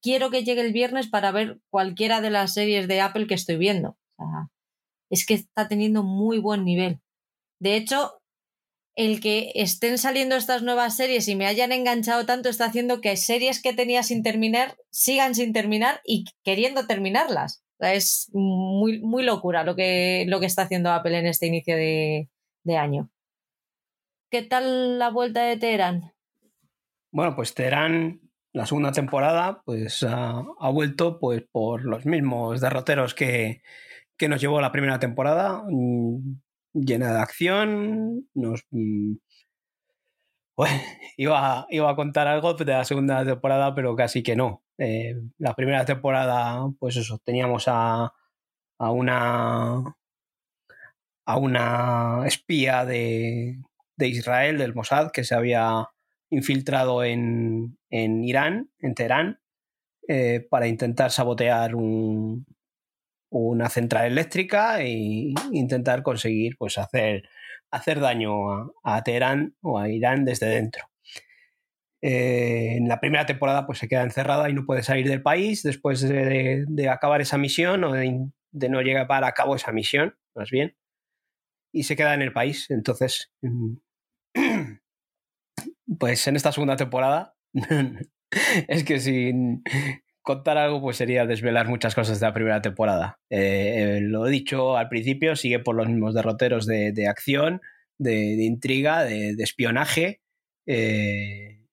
quiero 0.01 0.29
que 0.31 0.43
llegue 0.45 0.61
el 0.61 0.71
viernes 0.71 1.09
para 1.09 1.31
ver 1.33 1.59
cualquiera 1.69 2.21
de 2.21 2.29
las 2.29 2.53
series 2.53 2.87
de 2.87 3.01
Apple 3.01 3.27
que 3.27 3.33
estoy 3.33 3.57
viendo. 3.57 3.97
es 5.09 5.25
que 5.25 5.33
está 5.35 5.67
teniendo 5.67 6.03
muy 6.03 6.39
buen 6.39 6.63
nivel. 6.65 7.01
De 7.59 7.75
hecho, 7.75 8.22
el 8.95 9.19
que 9.21 9.51
estén 9.55 9.97
saliendo 9.97 10.35
estas 10.35 10.61
nuevas 10.61 10.95
series 10.95 11.27
y 11.27 11.35
me 11.35 11.47
hayan 11.47 11.71
enganchado 11.71 12.25
tanto 12.25 12.49
está 12.49 12.65
haciendo 12.65 13.01
que 13.01 13.17
series 13.17 13.61
que 13.61 13.73
tenía 13.73 14.03
sin 14.03 14.21
terminar 14.21 14.75
sigan 14.91 15.33
sin 15.33 15.53
terminar 15.53 16.01
y 16.05 16.25
queriendo 16.43 16.85
terminarlas. 16.85 17.63
es 17.79 18.29
muy, 18.33 19.01
muy 19.01 19.23
locura 19.23 19.63
lo 19.63 19.75
que, 19.75 20.25
lo 20.27 20.39
que 20.39 20.45
está 20.45 20.63
haciendo 20.63 20.91
Apple 20.91 21.17
en 21.17 21.25
este 21.25 21.47
inicio 21.47 21.75
de, 21.75 22.29
año. 22.77 23.09
¿Qué 24.29 24.41
tal 24.41 24.99
la 24.99 25.09
vuelta 25.09 25.43
de 25.43 25.57
Teherán? 25.57 26.13
Bueno, 27.11 27.35
pues 27.35 27.53
Teherán, 27.53 28.21
la 28.53 28.65
segunda 28.65 28.91
temporada, 28.91 29.61
pues 29.65 30.03
ha, 30.07 30.43
vuelto 30.71 31.19
pues, 31.19 31.43
por 31.51 31.83
los 31.83 32.05
mismos 32.05 32.61
derroteros 32.61 33.13
que, 33.13 33.61
que 34.17 34.29
nos 34.29 34.39
llevó 34.39 34.61
la 34.61 34.71
primera 34.71 34.99
temporada 34.99 35.63
llena 36.73 37.13
de 37.13 37.19
acción. 37.19 38.27
Nos, 38.33 38.65
mm, 38.71 39.15
iba, 41.17 41.67
iba, 41.69 41.89
a 41.91 41.95
contar 41.95 42.27
algo 42.27 42.53
de 42.53 42.65
la 42.65 42.85
segunda 42.85 43.25
temporada, 43.25 43.73
pero 43.75 43.95
casi 43.95 44.23
que 44.23 44.35
no. 44.35 44.63
Eh, 44.77 45.15
la 45.37 45.55
primera 45.55 45.85
temporada, 45.85 46.67
pues 46.79 46.97
eso, 46.97 47.19
teníamos 47.23 47.65
a, 47.67 48.13
a 48.79 48.91
una 48.91 49.95
a 51.25 51.37
una 51.37 52.23
espía 52.27 52.85
de, 52.85 53.59
de, 53.97 54.07
Israel, 54.07 54.57
del 54.57 54.75
Mossad, 54.75 55.11
que 55.11 55.23
se 55.23 55.35
había 55.35 55.87
infiltrado 56.29 57.03
en, 57.03 57.77
en 57.89 58.23
Irán, 58.23 58.71
en 58.79 58.95
Teherán, 58.95 59.39
eh, 60.07 60.45
para 60.49 60.67
intentar 60.67 61.11
sabotear 61.11 61.75
un, 61.75 62.45
una 63.39 63.69
central 63.69 64.05
eléctrica 64.05 64.81
e 64.81 65.33
intentar 65.51 66.03
conseguir 66.03 66.55
pues, 66.57 66.77
hacer, 66.77 67.23
hacer 67.71 67.99
daño 67.99 68.73
a, 68.83 69.03
Teherán 69.03 69.55
o 69.61 69.79
a 69.79 69.89
Irán 69.89 70.23
desde 70.23 70.47
dentro. 70.47 70.83
Eh, 72.01 72.75
en 72.77 72.87
la 72.87 72.99
primera 72.99 73.25
temporada 73.25 73.65
pues, 73.65 73.79
se 73.79 73.87
queda 73.87 74.03
encerrada 74.03 74.49
y 74.49 74.53
no 74.53 74.65
puede 74.65 74.83
salir 74.83 75.07
del 75.07 75.23
país 75.23 75.63
después 75.63 76.01
de, 76.01 76.89
acabar 76.89 77.21
esa 77.21 77.37
misión 77.37 77.83
o 77.83 77.93
de, 77.93 78.69
no 78.69 78.81
llegar 78.81 79.23
a 79.23 79.31
cabo 79.31 79.55
esa 79.55 79.71
misión, 79.71 80.15
más 80.35 80.51
bien, 80.51 80.75
y 81.73 81.83
se 81.83 81.95
queda 81.95 82.13
en 82.13 82.21
el 82.21 82.33
país. 82.33 82.69
Entonces, 82.69 83.31
pues 85.99 86.27
en 86.27 86.35
esta 86.35 86.51
segunda 86.51 86.75
temporada 86.75 87.35
es 88.67 88.83
que 88.83 88.99
sin, 88.99 89.63
contar 90.23 90.57
algo 90.57 90.81
pues 90.81 90.97
sería 90.97 91.25
desvelar 91.25 91.67
muchas 91.67 91.93
cosas 91.93 92.19
de 92.19 92.25
la 92.25 92.33
primera 92.33 92.61
temporada. 92.61 93.19
Eh, 93.29 93.97
eh, 93.97 94.01
lo 94.01 94.25
dicho 94.25 94.77
al 94.77 94.89
principio, 94.89 95.35
sigue 95.35 95.59
por 95.59 95.75
los 95.75 95.87
mismos 95.87 96.15
derroteros 96.15 96.65
de, 96.65 97.07
acción, 97.07 97.61
de, 97.99 98.41
intriga, 98.43 99.03
de, 99.03 99.35
espionaje, 99.39 100.21
eh, 100.65 101.67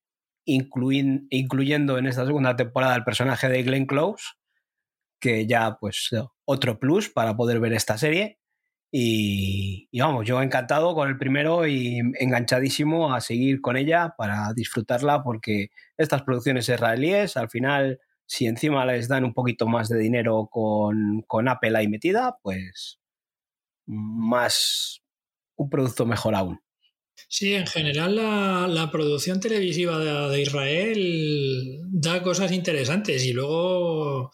incluyendo 0.44 1.96
en 1.96 2.06
esta 2.06 2.26
segunda 2.26 2.56
temporada 2.56 2.96
el 2.96 3.04
personaje 3.04 3.48
de 3.48 3.62
Glenn 3.62 3.86
Close, 3.86 4.24
que 5.20 5.46
ya 5.46 5.76
pues 5.80 6.10
otro 6.44 6.80
plus 6.80 7.08
para 7.08 7.36
poder 7.36 7.60
ver 7.60 7.72
esta 7.72 7.96
serie. 7.98 8.38
Y, 8.92 9.86
y, 9.92 10.00
vamos, 10.00 10.26
yo 10.26 10.42
encantado 10.42 10.96
con 10.96 11.08
el 11.08 11.16
primero 11.16 11.68
y 11.68 12.00
enganchadísimo 12.18 13.14
a 13.14 13.20
seguir 13.20 13.60
con 13.60 13.76
ella 13.76 14.14
para 14.18 14.52
disfrutarla 14.52 15.22
porque 15.22 15.68
estas 15.96 16.22
producciones 16.22 16.68
israelíes 16.68 17.36
al 17.36 17.48
final 17.48 18.00
si 18.31 18.47
encima 18.47 18.86
les 18.86 19.09
dan 19.09 19.25
un 19.25 19.34
poquito 19.34 19.67
más 19.67 19.89
de 19.89 19.99
dinero 19.99 20.49
con, 20.52 21.49
Apple 21.49 21.76
ahí 21.76 21.89
metida, 21.89 22.36
pues 22.41 23.00
más 23.86 25.02
un 25.57 25.68
producto 25.68 26.07
mejor 26.07 26.36
aún. 26.36 26.60
Sí, 27.28 27.55
en 27.55 27.67
general 27.67 28.15
la, 28.73 28.89
producción 28.92 29.41
televisiva 29.41 29.99
de, 29.99 30.41
Israel 30.41 31.81
da 31.89 32.23
cosas 32.23 32.52
interesantes 32.52 33.25
y 33.26 33.33
luego 33.33 34.31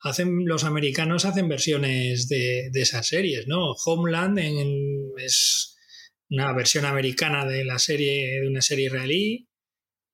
hacen 0.00 0.46
los 0.46 0.64
americanos 0.64 1.26
hacen 1.26 1.46
versiones 1.46 2.28
de, 2.28 2.70
esas 2.72 3.06
series, 3.06 3.46
¿no? 3.46 3.72
Homeland 3.84 4.38
es 5.18 5.76
una 6.30 6.50
versión 6.54 6.86
americana 6.86 7.44
de 7.44 7.66
la 7.66 7.78
serie 7.78 8.40
de 8.40 8.48
una 8.48 8.62
serie 8.62 8.86
israelí 8.86 9.48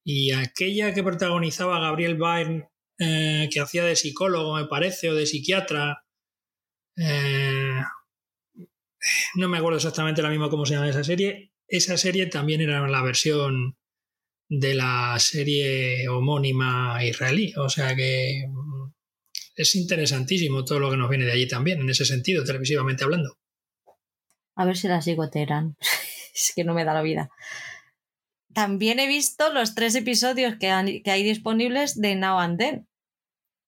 y 0.03 0.31
aquella 0.31 0.93
que 0.93 1.01
protagonizaba 1.01 1.79
Gabriel 1.79 2.15
Byrne 2.15 2.71
eh, 3.03 3.49
que 3.51 3.59
hacía 3.59 3.83
de 3.83 3.95
psicólogo, 3.95 4.55
me 4.55 4.65
parece, 4.65 5.09
o 5.09 5.15
de 5.15 5.25
psiquiatra. 5.25 6.05
Eh, 6.95 7.81
no 9.33 9.49
me 9.49 9.57
acuerdo 9.57 9.77
exactamente 9.77 10.21
ahora 10.21 10.29
mismo 10.29 10.51
cómo 10.51 10.67
se 10.67 10.75
llama 10.75 10.87
esa 10.87 11.03
serie. 11.03 11.51
Esa 11.67 11.97
serie 11.97 12.27
también 12.27 12.61
era 12.61 12.87
la 12.87 13.01
versión 13.01 13.75
de 14.47 14.75
la 14.75 15.15
serie 15.17 16.07
homónima 16.09 17.03
israelí. 17.03 17.55
O 17.57 17.69
sea 17.69 17.95
que 17.95 18.45
mm, 18.47 18.93
es 19.55 19.73
interesantísimo 19.73 20.63
todo 20.63 20.79
lo 20.79 20.91
que 20.91 20.97
nos 20.97 21.09
viene 21.09 21.25
de 21.25 21.31
allí 21.31 21.47
también, 21.47 21.79
en 21.81 21.89
ese 21.89 22.05
sentido, 22.05 22.43
televisivamente 22.43 23.03
hablando. 23.03 23.35
A 24.53 24.63
ver 24.63 24.77
si 24.77 24.87
la 24.87 25.01
sigo 25.01 25.27
Teherán. 25.27 25.75
es 26.35 26.53
que 26.55 26.63
no 26.63 26.75
me 26.75 26.85
da 26.85 26.93
la 26.93 27.01
vida. 27.01 27.31
También 28.53 28.99
he 28.99 29.07
visto 29.07 29.51
los 29.51 29.73
tres 29.73 29.95
episodios 29.95 30.57
que, 30.59 30.69
hay 30.69 31.23
disponibles 31.23 31.99
de 31.99 32.15
Now 32.15 32.37
and 32.37 32.59
Then 32.59 32.90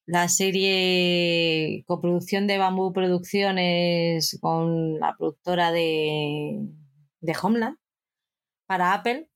la 0.05 0.27
serie 0.27 1.83
coproducción 1.87 2.47
de 2.47 2.57
Bamboo 2.57 2.93
Producciones 2.93 4.37
con 4.41 4.99
la 4.99 5.15
productora 5.17 5.71
de, 5.71 6.59
de 7.21 7.35
Homeland 7.41 7.77
para 8.65 8.93
Apple, 8.93 9.29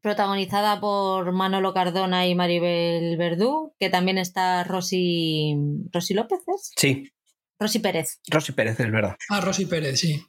protagonizada 0.00 0.80
por 0.80 1.32
Manolo 1.32 1.72
Cardona 1.74 2.26
y 2.26 2.34
Maribel 2.34 3.16
Verdú, 3.16 3.74
que 3.78 3.90
también 3.90 4.18
está 4.18 4.64
Rosy, 4.64 5.56
Rosy 5.92 6.14
López. 6.14 6.40
Sí. 6.76 7.10
Rosy 7.58 7.80
Pérez. 7.80 8.20
Rosy 8.28 8.52
Pérez, 8.52 8.78
es 8.78 8.90
verdad. 8.90 9.16
Ah, 9.28 9.40
Rosy 9.40 9.66
Pérez, 9.66 10.00
sí. 10.00 10.22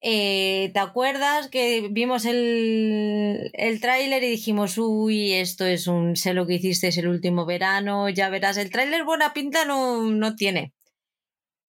Eh, 0.00 0.70
¿Te 0.72 0.78
acuerdas 0.78 1.48
que 1.48 1.88
vimos 1.90 2.24
el, 2.24 3.50
el 3.52 3.80
tráiler 3.80 4.22
y 4.22 4.30
dijimos, 4.30 4.78
uy, 4.78 5.32
esto 5.32 5.66
es 5.66 5.88
un, 5.88 6.14
sé 6.14 6.34
lo 6.34 6.46
que 6.46 6.54
hiciste 6.54 6.88
el 6.88 7.08
último 7.08 7.46
verano, 7.46 8.08
ya 8.08 8.28
verás, 8.28 8.56
el 8.58 8.70
tráiler 8.70 9.04
buena 9.04 9.32
pinta 9.32 9.64
no, 9.64 10.02
no 10.02 10.36
tiene, 10.36 10.72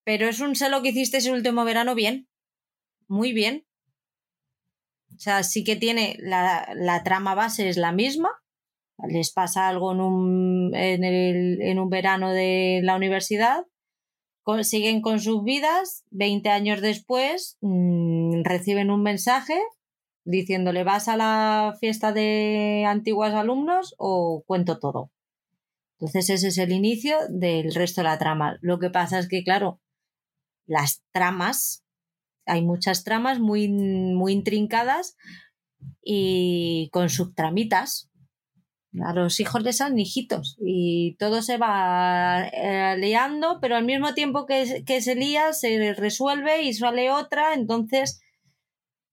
pero 0.04 0.28
es 0.28 0.40
un 0.42 0.56
sé 0.56 0.70
lo 0.70 0.84
que 0.84 0.90
hiciste 0.90 1.18
el 1.18 1.34
último 1.34 1.66
verano 1.66 1.96
bien, 1.96 2.28
muy 3.08 3.34
bien. 3.34 3.66
O 5.16 5.20
sea, 5.20 5.44
sí 5.44 5.64
que 5.64 5.76
tiene 5.76 6.16
la, 6.20 6.70
la 6.76 7.04
trama 7.04 7.36
base 7.36 7.68
es 7.68 7.78
la 7.78 7.92
misma, 7.92 8.30
les 9.08 9.32
pasa 9.32 9.68
algo 9.68 9.92
en 9.92 10.02
un, 10.02 10.76
en, 10.76 11.04
el, 11.04 11.62
en 11.62 11.80
un 11.80 11.90
verano 11.90 12.32
de 12.32 12.82
la 12.84 12.96
universidad. 12.96 13.66
Siguen 14.64 15.02
con 15.02 15.20
sus 15.20 15.44
vidas, 15.44 16.06
20 16.10 16.50
años 16.50 16.82
después 16.82 17.60
mm, 17.62 18.19
reciben 18.44 18.92
un 18.92 19.04
mensaje 19.04 19.60
diciéndole 20.26 20.84
vas 20.84 21.08
a 21.08 21.18
la 21.18 21.76
fiesta 21.80 22.14
de 22.14 22.86
antiguos 22.88 23.34
alumnos 23.34 23.96
o 23.98 24.44
cuento 24.46 24.80
todo. 24.80 25.12
Entonces 26.00 26.30
ese 26.30 26.48
es 26.50 26.58
el 26.58 26.72
inicio 26.72 27.18
del 27.30 27.74
resto 27.74 28.02
de 28.02 28.06
la 28.06 28.18
trama. 28.18 28.58
Lo 28.62 28.80
que 28.80 28.90
pasa 28.90 29.20
es 29.20 29.28
que, 29.28 29.44
claro, 29.44 29.82
las 30.66 31.04
tramas, 31.12 31.84
hay 32.46 32.64
muchas 32.64 33.04
tramas 33.04 33.40
muy, 33.40 33.68
muy 33.68 34.34
intrincadas 34.34 35.18
y 36.04 36.90
con 36.92 37.10
subtramitas 37.10 38.10
a 39.04 39.14
los 39.14 39.40
hijos 39.40 39.64
de 39.64 39.74
San 39.74 40.00
hijitos 40.00 40.58
y 40.60 41.16
todo 41.18 41.42
se 41.42 41.58
va 41.58 42.48
eh, 42.48 42.96
liando, 42.98 43.60
pero 43.62 43.76
al 43.76 43.86
mismo 43.86 44.14
tiempo 44.14 44.46
que, 44.46 44.84
que, 44.86 45.02
se 45.02 45.16
lía 45.16 45.54
se 45.54 45.94
resuelve 45.94 46.64
y 46.64 46.74
sale 46.74 47.12
otra, 47.12 47.54
entonces 47.54 48.22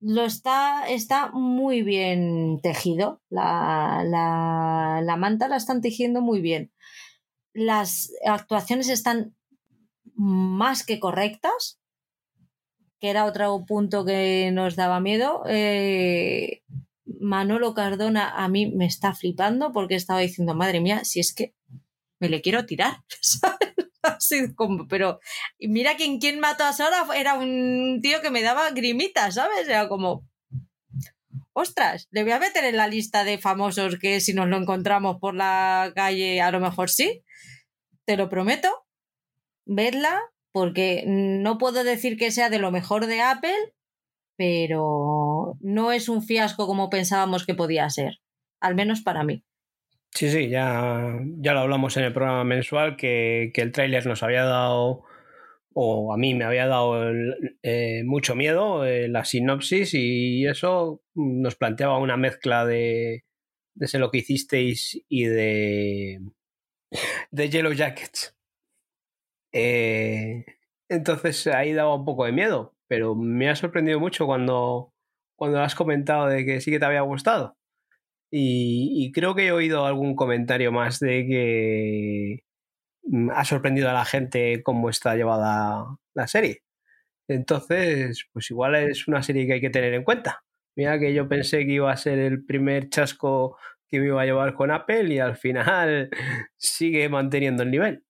lo 0.00 0.24
está, 0.24 0.88
está 0.88 1.30
muy 1.32 1.82
bien 1.82 2.60
tejido, 2.62 3.22
la, 3.30 4.02
la, 4.04 5.00
la 5.02 5.16
manta 5.16 5.48
la 5.48 5.56
están 5.56 5.80
tejiendo 5.80 6.20
muy 6.20 6.40
bien. 6.40 6.72
Las 7.52 8.12
actuaciones 8.26 8.88
están 8.88 9.34
más 10.14 10.84
que 10.84 11.00
correctas, 11.00 11.80
que 13.00 13.10
era 13.10 13.24
otro 13.24 13.64
punto 13.66 14.04
que 14.04 14.50
nos 14.52 14.76
daba 14.76 15.00
miedo. 15.00 15.42
Eh, 15.46 16.62
Manolo 17.20 17.74
Cardona 17.74 18.30
a 18.30 18.48
mí 18.48 18.66
me 18.66 18.86
está 18.86 19.14
flipando 19.14 19.72
porque 19.72 19.94
estaba 19.94 20.20
diciendo, 20.20 20.54
madre 20.54 20.80
mía, 20.80 21.04
si 21.04 21.20
es 21.20 21.34
que 21.34 21.54
me 22.18 22.28
le 22.28 22.40
quiero 22.40 22.66
tirar, 22.66 23.04
Pero 24.88 25.20
mira 25.60 25.96
que 25.96 26.18
quien 26.18 26.40
mató 26.40 26.64
a 26.64 26.72
Sara 26.72 27.06
era 27.14 27.34
un 27.34 28.00
tío 28.02 28.20
que 28.20 28.30
me 28.30 28.42
daba 28.42 28.70
grimitas, 28.70 29.34
¿sabes? 29.34 29.68
Era 29.68 29.88
como, 29.88 30.26
ostras, 31.52 32.08
le 32.10 32.22
voy 32.22 32.32
a 32.32 32.38
meter 32.38 32.64
en 32.64 32.76
la 32.76 32.88
lista 32.88 33.24
de 33.24 33.38
famosos 33.38 33.98
que 33.98 34.20
si 34.20 34.34
nos 34.34 34.48
lo 34.48 34.56
encontramos 34.56 35.18
por 35.20 35.34
la 35.34 35.92
calle 35.94 36.40
a 36.40 36.50
lo 36.50 36.60
mejor 36.60 36.90
sí. 36.90 37.22
Te 38.04 38.16
lo 38.16 38.28
prometo. 38.28 38.68
Vedla, 39.64 40.20
porque 40.52 41.04
no 41.06 41.58
puedo 41.58 41.82
decir 41.82 42.16
que 42.16 42.30
sea 42.30 42.50
de 42.50 42.58
lo 42.58 42.70
mejor 42.70 43.06
de 43.06 43.20
Apple, 43.20 43.74
pero 44.36 45.56
no 45.60 45.92
es 45.92 46.08
un 46.08 46.22
fiasco 46.22 46.66
como 46.66 46.90
pensábamos 46.90 47.44
que 47.44 47.54
podía 47.54 47.88
ser, 47.90 48.20
al 48.60 48.74
menos 48.74 49.00
para 49.00 49.24
mí. 49.24 49.44
Sí, 50.10 50.30
sí, 50.30 50.48
ya, 50.48 51.18
ya 51.38 51.52
lo 51.52 51.60
hablamos 51.60 51.96
en 51.98 52.04
el 52.04 52.12
programa 52.12 52.44
mensual 52.44 52.96
que, 52.96 53.52
el 53.54 53.72
tráiler 53.72 54.06
nos 54.06 54.22
había 54.22 54.44
dado, 54.44 55.04
o 55.74 56.12
a 56.12 56.16
mí 56.16 56.34
me 56.34 56.44
había 56.44 56.66
dado 56.66 57.12
eh, 57.62 58.02
mucho 58.04 58.34
miedo 58.34 58.86
eh, 58.86 59.08
la 59.08 59.24
sinopsis 59.26 59.92
y 59.94 60.46
eso 60.46 61.02
nos 61.14 61.56
planteaba 61.56 61.98
una 61.98 62.16
mezcla 62.16 62.64
de, 62.64 63.24
de 63.74 63.88
sé 63.88 63.98
lo 63.98 64.10
que 64.10 64.18
hicisteis 64.18 65.00
y 65.08 65.24
de, 65.24 66.20
de 67.30 67.50
Yellow 67.50 67.72
Jackets. 67.72 68.36
Eh, 69.52 70.44
entonces 70.88 71.46
ahí 71.48 71.72
daba 71.72 71.94
un 71.94 72.04
poco 72.04 72.24
de 72.24 72.32
miedo, 72.32 72.74
pero 72.88 73.14
me 73.14 73.48
ha 73.48 73.56
sorprendido 73.56 74.00
mucho 74.00 74.26
cuando, 74.26 74.92
cuando 75.36 75.60
has 75.60 75.74
comentado 75.74 76.26
de 76.28 76.44
que 76.44 76.60
sí 76.60 76.70
que 76.70 76.78
te 76.78 76.86
había 76.86 77.02
gustado. 77.02 77.56
Y, 78.30 79.12
creo 79.12 79.34
que 79.34 79.46
he 79.46 79.52
oído 79.52 79.86
algún 79.86 80.16
comentario 80.16 80.72
más 80.72 80.98
de 81.00 81.26
que 81.26 82.44
mm, 83.04 83.30
ha 83.30 83.44
sorprendido 83.44 83.88
a 83.90 83.92
la 83.92 84.04
gente 84.04 84.62
cómo 84.62 84.90
está 84.90 85.14
llevada 85.16 85.96
la 86.14 86.26
serie. 86.26 86.62
Entonces, 87.28 88.26
pues 88.32 88.50
igual 88.50 88.74
es 88.76 89.08
una 89.08 89.22
serie 89.22 89.46
que 89.46 89.54
hay 89.54 89.60
que 89.60 89.70
tener 89.70 89.94
en 89.94 90.04
cuenta. 90.04 90.44
Mira 90.76 90.98
que 90.98 91.14
yo 91.14 91.28
pensé 91.28 91.66
que 91.66 91.72
iba 91.72 91.90
a 91.92 91.96
ser 91.96 92.18
el 92.18 92.44
primer 92.44 92.88
chasco 92.90 93.56
que 93.88 94.00
me 94.00 94.06
iba 94.06 94.22
a 94.22 94.26
llevar 94.26 94.54
con 94.54 94.70
Apple 94.70 95.12
y 95.14 95.18
al 95.18 95.36
final 95.36 96.10
sigue 96.56 97.08
manteniendo 97.08 97.62
el 97.62 97.70
nivel. 97.70 98.04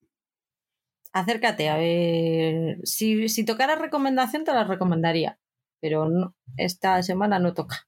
Acércate, 1.13 1.69
a 1.69 1.77
ver. 1.77 2.79
Si, 2.85 3.29
si 3.29 3.45
tocara 3.45 3.77
recomendación, 3.77 4.45
te 4.45 4.53
la 4.53 4.65
recomendaría. 4.65 5.39
Pero 5.81 6.35
esta 6.57 7.03
semana 7.03 7.39
no 7.39 7.55
toca 7.55 7.86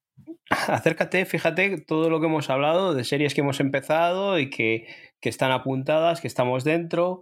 acércate, 0.69 1.25
fíjate 1.27 1.81
todo 1.81 2.11
lo 2.11 2.21
que 2.21 2.27
hemos 2.27 2.51
hablado 2.51 2.95
de 2.95 3.05
series 3.05 3.35
que 3.35 3.41
hemos 3.43 3.61
empezado 3.61 4.39
y 4.39 4.51
que, 4.51 4.87
están 5.23 5.53
apuntadas, 5.53 6.21
que 6.21 6.29
estamos 6.29 6.65
dentro. 6.65 7.21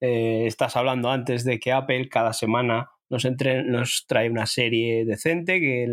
Eh, 0.00 0.46
estás 0.46 0.76
hablando 0.76 1.10
antes 1.10 1.44
de 1.44 1.58
que 1.58 1.72
Apple 1.72 2.08
cada 2.08 2.32
semana 2.32 2.90
nos, 3.08 3.24
entre, 3.24 3.62
nos 3.64 4.04
trae 4.06 4.28
una 4.30 4.46
serie 4.46 5.04
decente 5.06 5.58
que, 5.60 5.86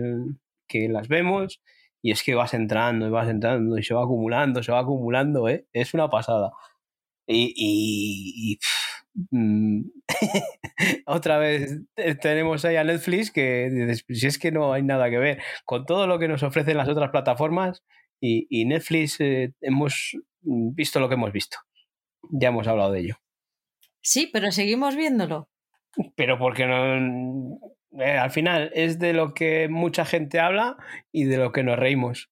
que 0.68 0.90
las 0.90 1.08
vemos 1.08 1.62
y 2.02 2.12
es 2.12 2.22
que 2.24 2.36
vas 2.36 2.54
entrando 2.54 3.08
y 3.08 3.10
vas 3.12 3.30
entrando 3.30 3.78
y 3.78 3.84
se 3.84 3.94
va 3.94 4.04
acumulando, 4.04 4.62
se 4.62 4.74
va 4.74 4.80
acumulando, 4.80 5.48
¿eh? 5.48 5.68
es 5.72 5.94
una 5.94 6.10
pasada. 6.10 6.52
y 7.28 8.60
otra 11.06 11.38
vez 11.38 11.82
tenemos 12.22 12.66
ahí 12.66 12.78
a 12.78 12.84
Netflix 12.84 13.32
que 13.32 13.70
pues 14.08 14.20
si 14.20 14.26
es 14.28 14.40
que 14.40 14.52
no 14.52 14.74
hay 14.74 14.82
nada 14.82 15.10
que 15.10 15.20
ver 15.20 15.42
con 15.66 15.86
todo 15.86 16.08
lo 16.08 16.18
que 16.18 16.28
nos 16.28 16.42
ofrecen 16.42 16.78
las 16.78 16.90
otras 16.90 17.12
plataformas 17.12 17.84
y, 18.26 18.66
Netflix 18.66 19.20
eh, 19.20 19.52
hemos 19.60 20.18
visto 20.42 21.02
lo 21.02 21.10
que 21.10 21.16
hemos 21.16 21.34
visto. 21.34 21.58
Ya 22.32 22.50
hemos 22.50 22.68
hablado 22.68 22.94
de 22.94 23.02
ello. 23.02 23.16
Sí, 24.02 24.30
pero 24.32 24.52
seguimos 24.52 24.96
viéndolo. 24.96 25.50
Pero 26.16 26.40
porque 26.40 26.66
no... 26.66 27.60
Eh, 28.00 28.18
al 28.18 28.32
final 28.32 28.72
es 28.74 28.98
de 28.98 29.14
lo 29.14 29.34
que 29.34 29.68
mucha 29.68 30.06
gente 30.06 30.40
habla 30.40 30.78
y 31.12 31.26
de 31.26 31.38
lo 31.38 31.52
que 31.52 31.64
nos 31.64 31.78
reímos. 31.78 32.32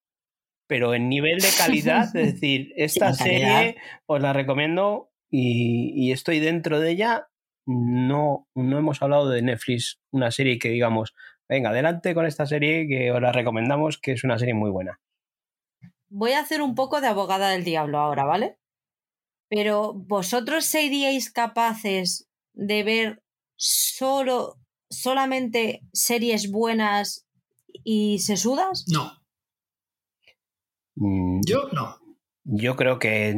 Pero 0.67 0.93
en 0.93 1.09
nivel 1.09 1.39
de 1.39 1.49
calidad, 1.57 2.03
es 2.15 2.33
decir, 2.35 2.71
esta 2.77 3.13
serie 3.13 3.75
os 4.05 4.21
la 4.21 4.31
recomiendo 4.31 5.10
y, 5.31 6.11
estoy 6.11 6.39
dentro 6.39 6.79
de 6.79 6.91
ella, 6.91 7.27
no, 7.65 8.47
no 8.53 8.77
hemos 8.77 9.01
hablado 9.01 9.29
de 9.29 9.41
Netflix, 9.41 10.01
una 10.11 10.29
serie 10.29 10.59
que 10.59 10.69
digamos, 10.69 11.15
venga, 11.47 11.69
adelante 11.69 12.13
con 12.13 12.25
esta 12.25 12.45
serie 12.45 12.87
que 12.87 13.11
os 13.11 13.21
la 13.21 13.31
recomendamos, 13.31 13.97
que 13.97 14.11
es 14.11 14.23
una 14.23 14.37
serie 14.37 14.53
muy 14.53 14.69
buena. 14.69 14.99
Voy 16.09 16.33
a 16.33 16.41
hacer 16.41 16.61
un 16.61 16.75
poco 16.75 16.99
de 16.99 17.07
abogada 17.07 17.49
del 17.49 17.63
diablo 17.63 17.99
ahora, 17.99 18.25
¿vale? 18.25 18.57
Pero 19.47 19.93
vosotros 19.93 20.65
seríais 20.65 21.31
capaces 21.31 22.29
de 22.53 22.83
ver 22.83 23.23
solo 23.55 24.57
solamente 24.91 25.81
series 25.93 26.51
buenas 26.51 27.25
y 27.83 28.19
sesudas? 28.19 28.85
No. 28.87 29.11
Mm, 30.95 31.41
Yo 31.45 31.69
no. 31.71 31.97
Yo 32.43 32.75
creo 32.75 32.99
que 32.99 33.33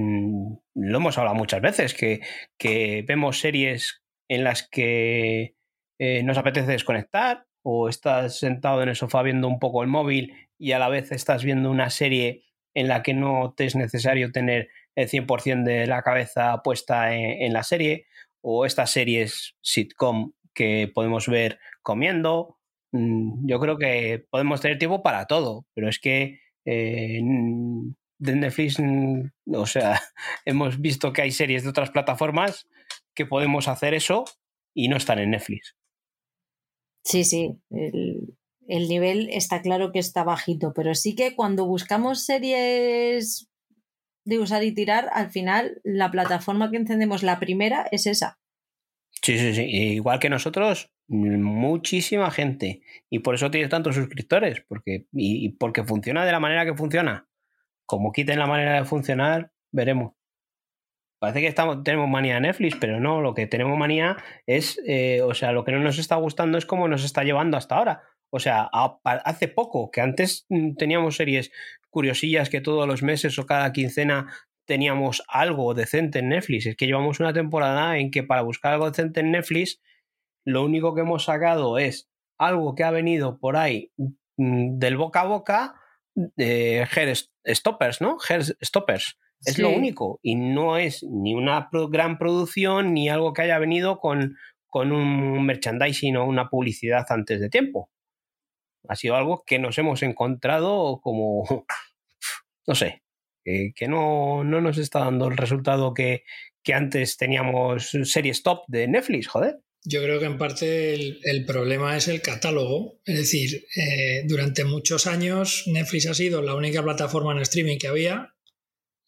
lo 0.75 0.97
hemos 0.97 1.17
hablado 1.17 1.35
muchas 1.35 1.61
veces, 1.61 1.93
que, 1.93 3.05
vemos 3.07 3.39
series 3.39 4.03
en 4.27 4.43
las 4.43 4.67
que 4.67 5.55
eh, 5.99 6.23
nos 6.23 6.37
apetece 6.37 6.71
desconectar 6.71 7.45
o 7.63 7.89
estás 7.89 8.39
sentado 8.39 8.81
en 8.81 8.89
el 8.89 8.95
sofá 8.95 9.21
viendo 9.21 9.47
un 9.47 9.59
poco 9.59 9.83
el 9.83 9.89
móvil 9.89 10.33
y 10.57 10.71
a 10.71 10.79
la 10.79 10.89
vez 10.89 11.11
estás 11.11 11.43
viendo 11.43 11.69
una 11.69 11.89
serie 11.89 12.43
en 12.73 12.87
la 12.87 13.03
que 13.03 13.13
no 13.13 13.53
te 13.55 13.65
es 13.65 13.75
necesario 13.75 14.31
tener 14.31 14.69
el 14.95 15.07
100% 15.07 15.63
de 15.63 15.87
la 15.87 16.01
cabeza 16.01 16.61
puesta 16.63 17.15
en, 17.15 17.53
la 17.53 17.63
serie 17.63 18.07
o 18.41 18.65
estas 18.65 18.91
series 18.91 19.55
sitcom 19.61 20.33
que 20.53 20.91
podemos 20.93 21.27
ver 21.27 21.59
comiendo. 21.81 22.57
Mm, 22.91 23.47
yo 23.47 23.59
creo 23.59 23.77
que 23.77 24.25
podemos 24.29 24.61
tener 24.61 24.77
tiempo 24.77 25.03
para 25.03 25.25
todo, 25.25 25.65
pero 25.73 25.89
es 25.89 25.99
que 25.99 26.39
eh, 26.65 27.21
de 28.23 28.35
Netflix, 28.35 28.79
mm, 28.79 29.29
o 29.53 29.65
sea, 29.65 30.01
hemos 30.45 30.79
visto 30.79 31.13
que 31.13 31.21
hay 31.21 31.31
series 31.31 31.63
de 31.63 31.69
otras 31.69 31.91
plataformas 31.91 32.67
que 33.13 33.25
podemos 33.25 33.67
hacer 33.67 33.93
eso 33.93 34.25
y 34.73 34.87
no 34.87 34.97
están 34.97 35.19
en 35.19 35.31
Netflix. 35.31 35.75
Sí, 37.05 37.25
sí, 37.25 37.59
el, 37.69 38.37
el 38.67 38.87
nivel 38.87 39.29
está 39.29 39.61
claro 39.61 39.91
que 39.91 39.99
está 39.99 40.23
bajito, 40.23 40.73
pero 40.73 40.95
sí 40.95 41.15
que 41.15 41.35
cuando 41.35 41.65
buscamos 41.65 42.25
series 42.25 43.49
de 44.25 44.39
usar 44.39 44.63
y 44.63 44.73
tirar, 44.73 45.09
al 45.11 45.29
final 45.29 45.81
la 45.83 46.09
plataforma 46.09 46.71
que 46.71 46.77
encendemos 46.77 47.23
la 47.23 47.39
primera 47.39 47.87
es 47.91 48.07
esa. 48.07 48.39
Sí, 49.21 49.37
sí, 49.37 49.53
sí. 49.53 49.63
Igual 49.63 50.19
que 50.19 50.29
nosotros, 50.29 50.91
muchísima 51.07 52.31
gente. 52.31 52.81
Y 53.09 53.19
por 53.19 53.35
eso 53.35 53.51
tiene 53.51 53.67
tantos 53.67 53.95
suscriptores, 53.95 54.61
porque, 54.67 55.07
y 55.11 55.49
porque 55.49 55.83
funciona 55.83 56.25
de 56.25 56.31
la 56.31 56.39
manera 56.39 56.65
que 56.65 56.75
funciona 56.75 57.27
como 57.85 58.11
quiten 58.11 58.39
la 58.39 58.47
manera 58.47 58.75
de 58.75 58.85
funcionar, 58.85 59.51
veremos. 59.71 60.13
Parece 61.19 61.39
que 61.39 61.47
estamos, 61.47 61.83
tenemos 61.83 62.09
manía 62.09 62.35
de 62.35 62.41
Netflix, 62.41 62.75
pero 62.75 62.99
no, 62.99 63.21
lo 63.21 63.33
que 63.33 63.47
tenemos 63.47 63.77
manía 63.77 64.17
es, 64.45 64.81
eh, 64.85 65.21
o 65.21 65.33
sea, 65.33 65.53
lo 65.53 65.63
que 65.63 65.71
no 65.71 65.79
nos 65.79 65.97
está 65.97 66.17
gustando 66.17 66.57
es 66.57 66.65
cómo 66.65 66.89
nos 66.89 67.05
está 67.05 67.23
llevando 67.23 67.55
hasta 67.55 67.77
ahora. 67.77 68.03
O 68.29 68.39
sea, 68.39 68.69
hace 69.03 69.47
poco, 69.47 69.89
que 69.89 70.01
antes 70.01 70.45
mm, 70.49 70.73
teníamos 70.73 71.15
series 71.15 71.51
curiosillas 71.89 72.49
que 72.49 72.59
todos 72.59 72.87
los 72.87 73.03
meses 73.03 73.39
o 73.39 73.45
cada 73.45 73.71
quincena 73.71 74.27
teníamos 74.65 75.23
algo 75.27 75.73
decente 75.73 76.19
en 76.19 76.29
Netflix. 76.29 76.65
Es 76.65 76.75
que 76.75 76.87
llevamos 76.87 77.19
una 77.19 77.31
temporada 77.31 77.97
en 77.99 78.11
que 78.11 78.23
para 78.23 78.41
buscar 78.41 78.73
algo 78.73 78.89
decente 78.89 79.19
en 79.19 79.31
Netflix, 79.31 79.79
lo 80.45 80.65
único 80.65 80.93
que 80.93 81.01
hemos 81.01 81.25
sacado 81.25 81.77
es 81.77 82.09
algo 82.37 82.75
que 82.75 82.83
ha 82.83 82.91
venido 82.91 83.39
por 83.39 83.55
ahí 83.55 83.91
mm, 84.37 84.79
del 84.79 84.97
boca 84.97 85.21
a 85.21 85.25
boca 85.25 85.75
de 86.15 86.87
Stoppers, 87.47 88.01
¿no? 88.01 88.17
Stoppers. 88.63 89.17
Es 89.45 89.59
lo 89.59 89.69
único. 89.69 90.19
Y 90.21 90.35
no 90.35 90.77
es 90.77 91.03
ni 91.03 91.33
una 91.33 91.69
gran 91.89 92.17
producción 92.17 92.93
ni 92.93 93.09
algo 93.09 93.33
que 93.33 93.41
haya 93.41 93.59
venido 93.59 93.99
con, 93.99 94.37
con 94.67 94.91
un 94.91 95.45
merchandising 95.45 96.17
o 96.17 96.25
una 96.25 96.49
publicidad 96.49 97.05
antes 97.09 97.41
de 97.41 97.49
tiempo. 97.49 97.89
Ha 98.87 98.95
sido 98.95 99.15
algo 99.15 99.43
que 99.45 99.59
nos 99.59 99.77
hemos 99.77 100.03
encontrado 100.03 100.99
como, 101.01 101.43
no 102.67 102.75
sé, 102.75 103.03
que 103.43 103.87
no, 103.87 104.43
no, 104.43 104.61
nos 104.61 104.77
está 104.77 104.99
dando 104.99 105.27
el 105.27 105.37
resultado 105.37 105.93
que, 105.93 106.23
que 106.63 106.73
antes 106.73 107.17
teníamos 107.17 107.91
series 108.03 108.43
top 108.43 108.63
de 108.67 108.87
Netflix, 108.87 109.27
joder. 109.27 109.59
Yo 109.85 110.01
creo 110.01 110.19
que 110.19 110.25
en 110.25 110.37
parte 110.37 110.93
el, 110.93 111.45
problema 111.45 111.97
es 111.97 112.07
el 112.07 112.21
catálogo. 112.21 113.01
Es 113.05 113.17
decir, 113.17 113.65
eh, 113.75 114.23
durante 114.25 114.63
muchos 114.63 115.07
años 115.07 115.63
Netflix 115.67 116.07
ha 116.07 116.13
sido 116.13 116.41
la 116.41 116.55
única 116.55 116.81
plataforma 116.81 117.33
en 117.33 117.39
streaming 117.39 117.77
que 117.77 117.87
había, 117.87 118.33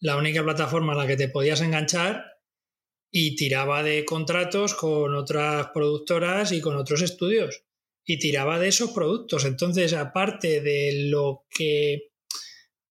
la 0.00 0.16
única 0.16 0.44
plataforma 0.44 0.92
en 0.92 0.98
la 0.98 1.06
que 1.06 1.16
te 1.16 1.28
podías 1.28 1.62
enganchar 1.62 2.24
y 3.10 3.36
tiraba 3.36 3.82
de 3.82 4.04
contratos 4.04 4.74
con 4.74 5.14
otras 5.14 5.68
productoras 5.72 6.52
y 6.52 6.60
con 6.60 6.76
otros 6.76 7.00
estudios. 7.00 7.64
Y 8.04 8.18
tiraba 8.18 8.58
de 8.58 8.68
esos 8.68 8.90
productos. 8.90 9.46
Entonces, 9.46 9.94
aparte 9.94 10.60
de 10.60 11.06
lo 11.08 11.46
que 11.50 12.10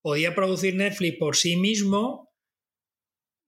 podía 0.02 0.34
producir 0.34 0.76
Netflix 0.76 1.18
por 1.18 1.36
sí 1.38 1.56
mismo, 1.56 2.25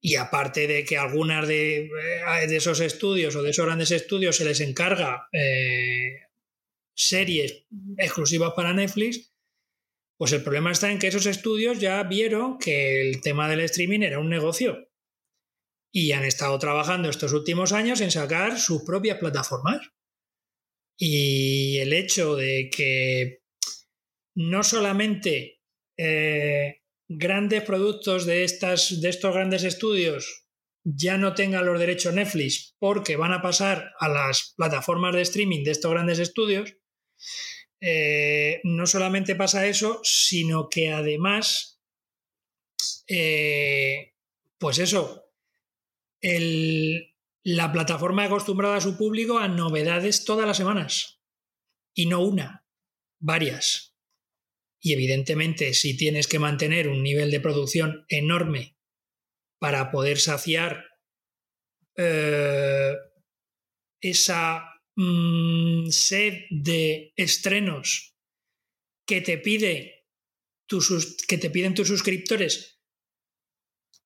y 0.00 0.16
aparte 0.16 0.66
de 0.66 0.84
que 0.84 0.96
algunas 0.96 1.46
de, 1.48 1.86
eh, 1.86 2.46
de, 2.46 2.56
esos 2.56 2.80
estudios 2.80 3.34
o 3.34 3.42
de 3.42 3.50
esos 3.50 3.66
grandes 3.66 3.90
estudios 3.90 4.36
se 4.36 4.44
les 4.44 4.60
encarga 4.60 5.28
eh, 5.32 6.20
series 6.94 7.64
exclusivas 7.96 8.52
para 8.54 8.72
Netflix, 8.72 9.32
Pues 10.18 10.32
el 10.32 10.42
problema 10.42 10.72
está 10.72 10.90
en 10.90 10.98
que 10.98 11.06
esos 11.06 11.26
estudios 11.26 11.78
ya 11.78 12.02
vieron 12.02 12.58
que 12.58 13.08
el 13.08 13.20
tema 13.20 13.48
del 13.48 13.60
streaming 13.60 14.00
era 14.02 14.18
un 14.18 14.28
negocio 14.28 14.88
y 15.92 16.12
han 16.12 16.24
estado 16.24 16.58
trabajando 16.58 17.08
estos 17.08 17.32
últimos 17.32 17.72
años 17.72 18.00
en 18.00 18.10
sacar 18.10 18.58
sus 18.58 18.82
propias 18.82 19.18
plataformas. 19.18 19.80
Y 20.96 21.78
el 21.78 21.92
hecho 21.92 22.34
de 22.34 22.68
que 22.74 23.42
no 24.34 24.64
solamente 24.64 25.60
eh, 25.96 26.77
grandes 27.08 27.62
productos 27.62 28.26
de, 28.26 28.44
estas, 28.44 29.00
de 29.00 29.08
estos 29.08 29.34
grandes 29.34 29.64
estudios 29.64 30.44
ya 30.84 31.18
no 31.18 31.34
tengan 31.34 31.66
los 31.66 31.78
derechos 31.78 32.14
Netflix 32.14 32.76
porque 32.78 33.16
van 33.16 33.32
a 33.32 33.42
pasar 33.42 33.92
a 33.98 34.08
las 34.08 34.54
plataformas 34.56 35.14
de 35.14 35.22
streaming 35.22 35.64
de 35.64 35.72
estos 35.72 35.90
grandes 35.90 36.18
estudios, 36.18 36.76
eh, 37.80 38.60
no 38.64 38.86
solamente 38.86 39.36
pasa 39.36 39.66
eso, 39.66 40.00
sino 40.02 40.68
que 40.68 40.90
además, 40.90 41.80
eh, 43.06 44.14
pues 44.58 44.78
eso, 44.78 45.24
la 46.22 47.72
plataforma 47.72 48.24
acostumbrada 48.24 48.76
a 48.76 48.80
su 48.80 48.96
público 48.96 49.38
a 49.38 49.48
novedades 49.48 50.24
todas 50.24 50.46
las 50.46 50.56
semanas. 50.56 51.20
Y 51.94 52.06
no 52.06 52.20
una, 52.20 52.66
varias. 53.18 53.97
Y 54.80 54.92
evidentemente, 54.92 55.74
si 55.74 55.96
tienes 55.96 56.28
que 56.28 56.38
mantener 56.38 56.88
un 56.88 57.02
nivel 57.02 57.30
de 57.30 57.40
producción 57.40 58.04
enorme 58.08 58.76
para 59.58 59.90
poder 59.90 60.18
saciar 60.18 60.84
eh, 61.96 62.94
esa 64.00 64.64
mm, 64.96 65.88
sed 65.88 66.44
de 66.50 67.12
estrenos 67.16 68.16
que 69.06 69.20
te 69.20 69.38
pide 69.38 69.94
que 71.26 71.38
te 71.38 71.48
piden 71.48 71.74
tus 71.74 71.88
suscriptores 71.88 72.78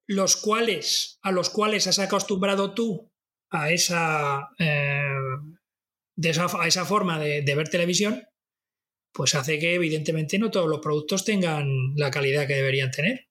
los 0.06 0.36
cuales, 0.36 1.18
a 1.22 1.32
los 1.32 1.50
cuales 1.50 1.86
has 1.86 1.98
acostumbrado 1.98 2.74
tú 2.74 3.12
a 3.50 3.70
esa, 3.70 4.50
eh, 4.58 5.14
a 6.58 6.66
esa 6.66 6.84
forma 6.84 7.18
de, 7.18 7.54
ver 7.54 7.68
televisión, 7.68 8.22
pues 9.12 9.34
hace 9.34 9.58
que 9.58 9.74
evidentemente 9.74 10.38
no 10.38 10.50
todos 10.50 10.68
los 10.68 10.80
productos 10.80 11.24
tengan 11.24 11.66
la 11.96 12.10
calidad 12.10 12.46
que 12.46 12.54
deberían 12.54 12.90
tener. 12.90 13.28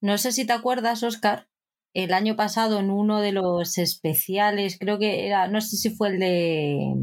No 0.00 0.18
sé 0.18 0.32
si 0.32 0.46
te 0.46 0.52
acuerdas, 0.52 1.02
Oscar, 1.02 1.48
el 1.94 2.12
año 2.12 2.36
pasado 2.36 2.78
en 2.78 2.90
uno 2.90 3.20
de 3.20 3.32
los 3.32 3.78
especiales, 3.78 4.78
creo 4.78 4.98
que 4.98 5.26
era, 5.26 5.48
no 5.48 5.60
sé 5.60 5.76
si 5.76 5.90
fue 5.90 6.08
el 6.08 6.18
de 6.18 6.94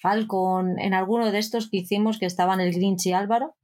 Falcon, 0.00 0.78
en 0.78 0.94
alguno 0.94 1.32
de 1.32 1.38
estos 1.38 1.68
que 1.68 1.78
hicimos 1.78 2.18
que 2.18 2.26
estaban 2.26 2.60
el 2.60 2.72
Grinch 2.72 3.06
y 3.06 3.12
Álvaro, 3.12 3.56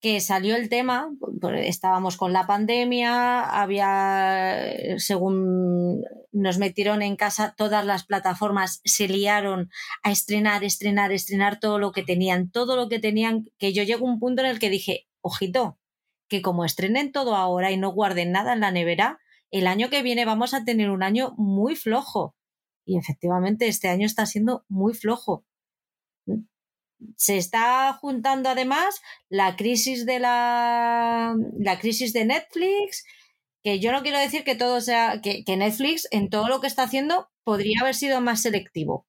que 0.00 0.20
salió 0.20 0.56
el 0.56 0.70
tema, 0.70 1.10
estábamos 1.56 2.16
con 2.16 2.32
la 2.32 2.46
pandemia, 2.46 3.42
había, 3.42 4.96
según 4.96 6.02
nos 6.32 6.58
metieron 6.58 7.02
en 7.02 7.16
casa, 7.16 7.54
todas 7.56 7.84
las 7.84 8.06
plataformas 8.06 8.80
se 8.84 9.08
liaron 9.08 9.70
a 10.02 10.10
estrenar, 10.10 10.64
estrenar, 10.64 11.12
estrenar 11.12 11.60
todo 11.60 11.78
lo 11.78 11.92
que 11.92 12.02
tenían, 12.02 12.50
todo 12.50 12.76
lo 12.76 12.88
que 12.88 12.98
tenían, 12.98 13.50
que 13.58 13.74
yo 13.74 13.82
llego 13.82 14.06
a 14.06 14.10
un 14.10 14.20
punto 14.20 14.42
en 14.42 14.48
el 14.48 14.58
que 14.58 14.70
dije, 14.70 15.06
ojito, 15.20 15.78
que 16.28 16.40
como 16.40 16.64
estrenen 16.64 17.12
todo 17.12 17.36
ahora 17.36 17.70
y 17.70 17.76
no 17.76 17.90
guarden 17.90 18.32
nada 18.32 18.54
en 18.54 18.60
la 18.60 18.70
nevera, 18.70 19.18
el 19.50 19.66
año 19.66 19.90
que 19.90 20.02
viene 20.02 20.24
vamos 20.24 20.54
a 20.54 20.64
tener 20.64 20.90
un 20.90 21.02
año 21.02 21.34
muy 21.36 21.76
flojo. 21.76 22.36
Y 22.86 22.96
efectivamente 22.96 23.68
este 23.68 23.88
año 23.88 24.06
está 24.06 24.24
siendo 24.24 24.64
muy 24.68 24.94
flojo 24.94 25.44
se 27.16 27.36
está 27.36 27.92
juntando 27.94 28.48
además 28.48 29.00
la 29.28 29.56
crisis 29.56 30.06
de 30.06 30.18
la, 30.18 31.34
la 31.58 31.78
crisis 31.78 32.12
de 32.12 32.24
Netflix, 32.24 33.04
que 33.62 33.78
yo 33.80 33.92
no 33.92 34.02
quiero 34.02 34.18
decir 34.18 34.44
que 34.44 34.54
todo 34.54 34.80
sea, 34.80 35.20
que, 35.22 35.44
que, 35.44 35.56
Netflix 35.56 36.08
en 36.10 36.30
todo 36.30 36.48
lo 36.48 36.60
que 36.60 36.66
está 36.66 36.84
haciendo 36.84 37.28
podría 37.44 37.80
haber 37.82 37.94
sido 37.94 38.20
más 38.20 38.42
selectivo. 38.42 39.06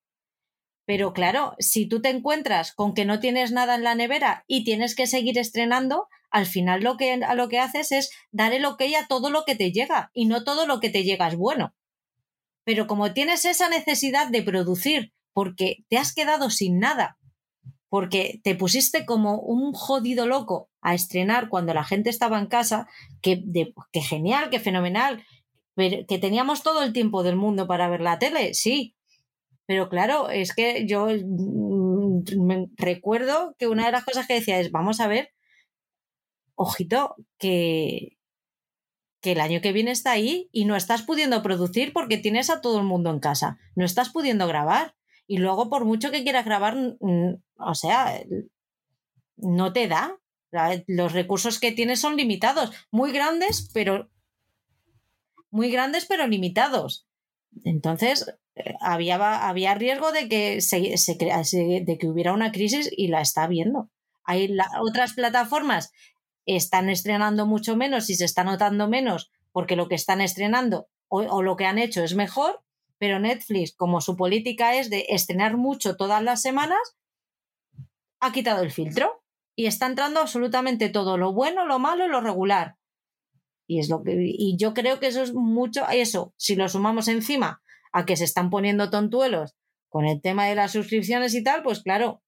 Pero 0.86 1.14
claro, 1.14 1.53
si 1.60 1.88
tú 1.88 2.02
te 2.02 2.10
encuentras 2.10 2.74
con 2.74 2.94
que 2.94 3.06
no 3.06 3.20
tienes 3.20 3.52
nada 3.52 3.76
en 3.76 3.84
la 3.84 3.95
nevera 3.95 4.44
y 4.48 4.64
tienes 4.64 4.95
que 4.95 5.08
seguir 5.08 5.38
estrenando, 5.38 6.08
al 6.32 6.45
final 6.45 6.84
lo 6.84 6.98
que, 6.98 7.18
lo 7.36 7.50
que 7.50 7.60
haces 7.60 7.92
es 7.92 8.11
dar 8.32 8.53
el 8.53 8.66
ok 8.66 8.82
a 9.00 9.08
todo 9.08 9.30
lo 9.30 9.44
que 9.45 9.56
te 9.56 9.72
llega 9.72 10.11
y 10.14 10.26
no 10.26 10.44
todo 10.44 10.66
lo 10.66 10.80
que 10.80 10.90
te 10.90 11.03
llega 11.03 11.28
es 11.28 11.36
bueno. 11.36 11.76
Pero 12.64 12.88
como 12.88 13.14
tienes 13.14 13.45
esa 13.45 13.70
necesidad 13.70 14.28
de 14.28 14.44
producir 14.44 15.14
porque 15.34 15.86
te 15.90 15.98
has 15.98 16.14
quedado 16.14 16.50
sin 16.50 16.80
nada 16.80 17.18
porque 17.92 18.40
te 18.45 18.56
pusiste 18.56 19.06
como 19.06 19.42
un 19.42 19.74
jodido 19.74 20.26
loco 20.26 20.70
a 20.80 20.94
estrenar 20.94 21.50
cuando 21.50 21.74
la 21.74 21.84
gente 21.84 22.10
estaba 22.10 22.40
en 22.40 22.45
casa, 22.45 22.88
que, 23.22 23.44
genial, 23.94 24.50
que 24.50 24.61
fenomenal, 24.61 25.26
que 25.76 26.18
teníamos 26.22 26.64
todo 26.64 26.84
el 26.84 26.94
tiempo 26.94 27.22
del 27.22 27.36
mundo 27.36 27.68
para 27.68 27.90
ver 27.90 28.00
la 28.00 28.18
tele, 28.18 28.53
sí. 28.53 28.95
Pero 29.66 29.90
claro, 29.90 30.30
es 30.30 30.56
que 30.56 30.88
yo 30.88 31.08
mm, 31.08 32.24
me 32.38 32.70
recuerdo 32.78 33.56
que 33.60 33.68
una 33.68 33.88
de 33.88 33.92
las 33.92 34.06
cosas 34.06 34.26
que 34.26 34.36
decía 34.36 34.61
es, 34.61 34.72
vamos 34.72 35.02
a 35.02 35.10
ver, 35.10 35.34
ojito, 36.56 37.18
que, 37.38 38.18
que 39.20 39.34
el 39.34 39.42
año 39.42 39.60
que 39.60 39.74
viene 39.74 39.92
está 39.92 40.11
ahí 40.11 40.48
y 40.53 40.64
no 40.64 40.78
estás 40.78 41.02
pudiendo 41.02 41.44
producir 41.44 41.92
porque 41.92 42.18
tienes 42.18 42.50
a 42.50 42.61
todo 42.61 42.78
el 42.78 42.86
mundo 42.86 43.10
en 43.10 43.20
casa, 43.20 43.60
no 43.76 43.84
estás 43.84 44.11
pudiendo 44.11 44.48
grabar. 44.48 44.95
Y 45.27 45.38
luego, 45.38 45.69
por 45.69 45.85
mucho 45.85 46.11
que 46.11 46.24
quieras 46.24 46.45
grabar, 46.45 46.77
o 47.58 47.75
sea, 47.75 48.22
no 49.38 49.74
te 49.74 49.88
da. 49.88 50.17
Los 50.88 51.14
recursos 51.14 51.59
que 51.59 51.72
tienes 51.72 52.01
son 52.01 52.17
limitados, 52.17 52.72
muy 52.91 53.14
grandes, 53.14 53.69
pero 53.74 54.09
muy 55.50 55.72
grandes, 55.72 56.06
pero 56.06 56.27
limitados. 56.27 57.08
Entonces, 57.64 58.33
eh, 58.56 58.75
había, 58.82 59.48
había 59.48 59.74
riesgo 59.75 60.11
de 60.11 60.27
que, 60.27 60.61
se, 60.61 60.80
de 60.80 61.98
que 61.98 62.08
hubiera 62.08 62.33
una 62.33 62.51
crisis 62.51 62.90
y 62.91 63.08
la 63.08 63.22
está 63.22 63.48
viendo. 63.48 63.90
Hay 64.24 64.56
otras 64.82 65.14
plataformas 65.14 65.91
están 66.45 66.90
estrenando 66.90 67.45
mucho 67.45 67.75
menos 67.75 68.09
y 68.09 68.16
se 68.16 68.25
está 68.25 68.43
notando 68.43 68.88
menos 68.88 69.32
porque 69.51 69.75
lo 69.75 69.88
que 69.88 69.95
están 69.95 70.22
estrenando 70.22 70.88
o 71.08 71.41
lo 71.41 71.58
que 71.58 71.66
han 71.66 71.77
hecho 71.77 72.03
es 72.03 72.16
mejor 72.16 72.64
pero 73.01 73.19
Netflix, 73.19 73.73
como 73.75 73.99
su 73.99 74.15
política 74.15 74.75
es 74.75 74.91
de 74.91 75.07
estrenar 75.09 75.57
mucho 75.57 75.95
todas 75.95 76.21
las 76.21 76.39
semanas, 76.39 76.77
ha 78.19 78.31
quitado 78.31 78.61
el 78.61 78.69
filtro 78.69 79.23
y 79.55 79.65
está 79.65 79.88
entrando 79.88 80.19
absolutamente 80.19 80.88
todo, 80.88 81.17
lo 81.17 81.33
bueno, 81.33 81.65
lo 81.65 81.80
malo 81.80 82.05
y 82.05 82.09
lo 82.09 82.21
regular. 82.21 82.75
Y, 83.65 83.80
es 83.80 83.89
lo 83.89 84.03
que, 84.03 84.13
y 84.15 84.55
yo 84.55 84.75
creo 84.75 84.99
que 84.99 85.07
eso 85.07 85.23
es 85.23 85.33
mucho, 85.33 85.89
eso, 85.89 86.35
si 86.38 86.55
lo 86.55 86.69
sumamos 86.69 87.07
encima 87.07 87.63
a 87.91 88.05
que 88.05 88.15
se 88.15 88.25
están 88.25 88.51
poniendo 88.51 88.91
tontuelos 88.91 89.55
con 89.89 90.05
el 90.05 90.21
tema 90.21 90.45
de 90.45 90.53
las 90.53 90.73
suscripciones 90.73 91.33
y 91.33 91.43
tal, 91.43 91.63
pues 91.63 91.81
claro, 91.81 92.21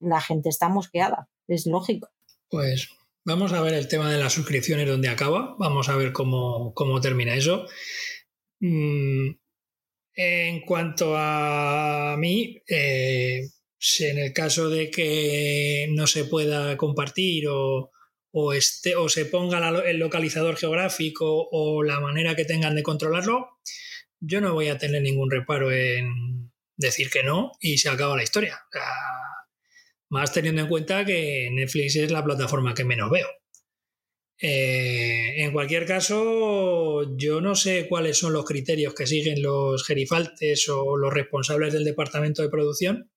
la 0.00 0.20
gente 0.20 0.48
está 0.48 0.68
mosqueada, 0.68 1.28
es 1.46 1.64
lógico. 1.68 2.08
Pues 2.48 2.88
vamos 3.24 3.52
a 3.52 3.62
ver 3.62 3.74
el 3.74 3.86
tema 3.86 4.10
de 4.10 4.18
las 4.18 4.32
suscripciones 4.32 4.88
donde 4.88 5.10
acaba, 5.10 5.54
vamos 5.60 5.88
a 5.88 5.94
ver 5.94 6.12
cómo, 6.12 6.74
cómo 6.74 7.00
termina 7.00 7.36
eso. 7.36 7.66
Mm, 8.58 9.41
en 10.14 10.60
cuanto 10.60 11.16
a 11.16 12.16
mí, 12.18 12.62
eh, 12.68 13.48
en 14.00 14.18
el 14.18 14.32
caso 14.32 14.68
de 14.68 14.90
que 14.90 15.88
no 15.90 16.06
se 16.06 16.24
pueda 16.24 16.76
compartir 16.76 17.48
o, 17.48 17.90
o, 18.32 18.52
o 18.52 19.08
se 19.08 19.24
ponga 19.26 19.68
el 19.84 19.98
localizador 19.98 20.56
geográfico 20.56 21.48
o 21.50 21.82
la 21.82 22.00
manera 22.00 22.36
que 22.36 22.44
tengan 22.44 22.74
de 22.74 22.82
controlarlo, 22.82 23.48
yo 24.20 24.40
no 24.40 24.54
voy 24.54 24.68
a 24.68 24.78
tener 24.78 25.02
ningún 25.02 25.30
reparo 25.30 25.72
en 25.72 26.52
decir 26.76 27.10
que 27.10 27.22
no 27.22 27.52
y 27.60 27.78
se 27.78 27.88
acaba 27.88 28.16
la 28.16 28.22
historia. 28.22 28.60
más 30.08 30.32
teniendo 30.32 30.62
en 30.62 30.68
cuenta 30.68 31.04
que 31.04 31.48
Netflix 31.52 31.96
es 31.96 32.10
la 32.10 32.24
plataforma 32.24 32.74
que 32.74 32.84
menos 32.84 33.10
veo. 33.10 33.28
Eh, 34.44 35.44
en 35.44 35.52
cualquier 35.52 35.86
caso, 35.86 37.16
yo 37.16 37.40
no 37.40 37.54
sé 37.54 37.86
cuáles 37.88 38.18
son 38.18 38.32
los 38.32 38.44
criterios 38.44 38.92
que 38.92 39.06
siguen 39.06 39.40
los 39.40 39.86
gerifaltes 39.86 40.68
o 40.68 40.96
los 40.96 41.14
responsables 41.14 41.72
del 41.72 41.84
departamento 41.84 42.42
de 42.42 42.48
producción 42.48 43.12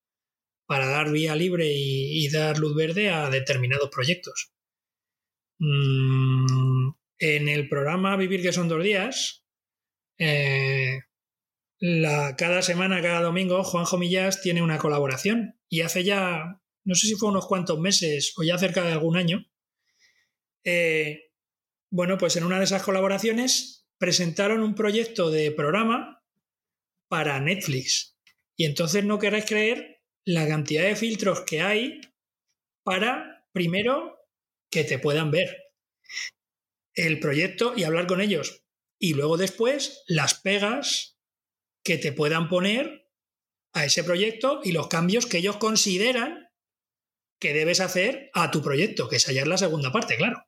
para 0.67 0.87
dar 0.87 1.11
vía 1.11 1.35
libre 1.35 1.65
y, 1.67 2.29
dar 2.29 2.59
luz 2.59 2.75
verde 2.75 3.09
a 3.09 3.31
determinados 3.31 3.89
proyectos. 3.89 4.53
Mm, 5.57 6.91
en 7.17 7.49
el 7.49 7.69
programa 7.69 8.17
Vivir 8.17 8.43
que 8.43 8.53
son 8.53 8.67
dos 8.67 8.83
días, 8.83 9.45
eh, 10.19 10.99
cada 12.37 12.61
semana, 12.61 13.01
cada 13.01 13.21
domingo, 13.21 13.63
Juanjo 13.63 13.97
Millás 13.97 14.43
tiene 14.43 14.61
una 14.61 14.77
colaboración 14.77 15.59
y 15.69 15.81
hace 15.81 16.03
ya, 16.03 16.61
no 16.83 16.93
sé 16.93 17.07
si 17.07 17.15
fue 17.15 17.29
unos 17.29 17.47
cuantos 17.47 17.79
meses 17.79 18.33
o 18.37 18.43
ya 18.43 18.59
cerca 18.59 18.83
de 18.83 18.91
algún 18.91 19.17
año, 19.17 19.47
eh, 20.65 21.31
bueno, 21.91 22.17
pues 22.17 22.35
en 22.35 22.43
una 22.43 22.57
de 22.57 22.65
esas 22.65 22.83
colaboraciones 22.83 23.87
presentaron 23.97 24.61
un 24.61 24.75
proyecto 24.75 25.29
de 25.29 25.51
programa 25.51 26.23
para 27.07 27.39
Netflix. 27.39 28.17
Y 28.57 28.65
entonces 28.65 29.05
no 29.05 29.19
queráis 29.19 29.45
creer 29.45 30.01
la 30.25 30.47
cantidad 30.47 30.83
de 30.83 30.95
filtros 30.95 31.41
que 31.41 31.61
hay 31.61 32.01
para 32.83 33.47
primero 33.53 34.17
que 34.71 34.83
te 34.83 34.99
puedan 34.99 35.31
ver 35.31 35.55
el 36.95 37.19
proyecto 37.19 37.73
y 37.75 37.83
hablar 37.83 38.07
con 38.07 38.21
ellos. 38.21 38.65
Y 38.99 39.13
luego 39.13 39.37
después 39.37 40.03
las 40.07 40.33
pegas 40.33 41.19
que 41.83 41.97
te 41.97 42.11
puedan 42.11 42.49
poner 42.49 43.09
a 43.73 43.85
ese 43.85 44.03
proyecto 44.03 44.61
y 44.63 44.71
los 44.71 44.87
cambios 44.87 45.25
que 45.25 45.37
ellos 45.37 45.57
consideran 45.57 46.49
que 47.39 47.53
debes 47.53 47.81
hacer 47.81 48.31
a 48.33 48.49
tu 48.49 48.61
proyecto, 48.61 49.09
que 49.09 49.17
esa 49.17 49.33
ya 49.33 49.41
es 49.41 49.47
la 49.47 49.57
segunda 49.57 49.91
parte, 49.91 50.15
claro. 50.15 50.45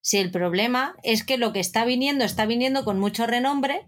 Si 0.00 0.18
el 0.18 0.30
problema 0.30 0.96
es 1.02 1.24
que 1.24 1.38
lo 1.38 1.52
que 1.52 1.60
está 1.60 1.84
viniendo 1.84 2.24
está 2.24 2.46
viniendo 2.46 2.84
con 2.84 2.98
mucho 2.98 3.26
renombre, 3.26 3.86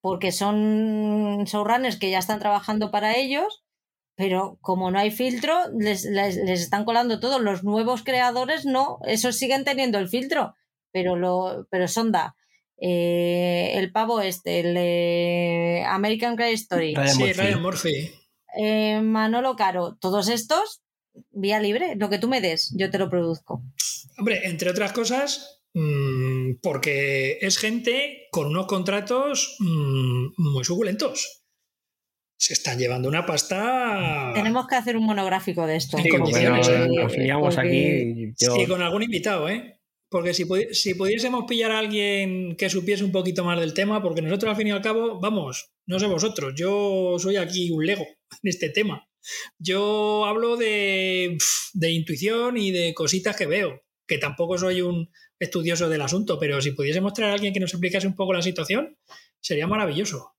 porque 0.00 0.32
son 0.32 1.44
showrunners 1.44 1.96
que 1.96 2.10
ya 2.10 2.18
están 2.18 2.38
trabajando 2.38 2.90
para 2.90 3.16
ellos, 3.16 3.64
pero 4.16 4.58
como 4.60 4.90
no 4.90 4.98
hay 4.98 5.10
filtro, 5.10 5.58
les, 5.76 6.04
están 6.04 6.84
colando 6.84 7.20
todos. 7.20 7.40
Los 7.40 7.64
nuevos 7.64 8.02
creadores 8.02 8.64
no, 8.64 8.98
esos 9.06 9.36
siguen 9.36 9.64
teniendo 9.64 9.98
el 9.98 10.08
filtro, 10.08 10.54
pero, 10.92 11.16
lo, 11.16 11.66
pero 11.70 11.88
Sonda, 11.88 12.36
eh, 12.78 13.72
el 13.74 13.92
pavo 13.92 14.20
este, 14.20 14.60
el 14.60 15.84
American 15.86 16.36
Crime 16.36 16.52
Story. 16.52 16.94
sí, 17.06 17.32
Ryan 17.32 17.62
Murphy. 17.62 18.12
Eh, 18.56 19.00
Manolo 19.00 19.56
Caro, 19.56 19.96
todos 19.96 20.28
estos, 20.28 20.82
vía 21.30 21.58
libre, 21.60 21.96
lo 21.96 22.08
que 22.08 22.18
tú 22.18 22.28
me 22.28 22.40
des, 22.40 22.72
yo 22.76 22.90
te 22.90 22.98
lo 22.98 23.10
produzco. 23.10 23.62
Hombre, 24.18 24.42
entre 24.44 24.70
otras 24.70 24.92
cosas, 24.92 25.62
mm, 25.74 26.56
porque 26.62 27.38
es 27.40 27.58
gente 27.58 28.28
con 28.30 28.48
unos 28.48 28.66
contratos 28.66 29.56
mm, 29.60 30.34
muy 30.36 30.64
suculentos. 30.64 31.44
Se 32.36 32.52
están 32.52 32.78
llevando 32.78 33.08
una 33.08 33.24
pasta. 33.24 34.32
Tenemos 34.34 34.66
que 34.66 34.74
hacer 34.74 34.96
un 34.96 35.04
monográfico 35.04 35.66
de 35.66 35.76
esto. 35.76 35.96
Sí, 35.98 36.08
nos 36.08 37.58
aquí. 37.58 38.34
Y 38.36 38.66
con 38.66 38.82
algún 38.82 39.02
invitado, 39.02 39.48
¿eh? 39.48 39.80
Porque 40.10 40.34
si, 40.34 40.44
si 40.72 40.94
pudiésemos 40.94 41.44
pillar 41.48 41.72
a 41.72 41.78
alguien 41.80 42.54
que 42.56 42.70
supiese 42.70 43.02
un 43.02 43.10
poquito 43.10 43.44
más 43.44 43.58
del 43.58 43.74
tema, 43.74 44.02
porque 44.02 44.22
nosotros 44.22 44.50
al 44.50 44.56
fin 44.56 44.68
y 44.68 44.70
al 44.70 44.82
cabo, 44.82 45.18
vamos, 45.18 45.72
no 45.86 45.98
sé 45.98 46.06
vosotros, 46.06 46.54
yo 46.56 47.16
soy 47.18 47.36
aquí 47.36 47.70
un 47.70 47.84
lego 47.84 48.06
en 48.42 48.48
este 48.48 48.68
tema. 48.68 49.08
Yo 49.58 50.24
hablo 50.26 50.56
de, 50.56 51.36
de 51.72 51.90
intuición 51.90 52.58
y 52.58 52.70
de 52.70 52.94
cositas 52.94 53.36
que 53.36 53.46
veo, 53.46 53.82
que 54.06 54.18
tampoco 54.18 54.58
soy 54.58 54.82
un 54.82 55.10
estudioso 55.38 55.88
del 55.88 56.02
asunto, 56.02 56.38
pero 56.38 56.60
si 56.60 56.72
pudiésemos 56.72 57.12
traer 57.12 57.32
a 57.32 57.34
alguien 57.34 57.52
que 57.52 57.60
nos 57.60 57.72
explicase 57.72 58.06
un 58.06 58.16
poco 58.16 58.32
la 58.32 58.42
situación, 58.42 58.96
sería 59.40 59.66
maravilloso. 59.66 60.34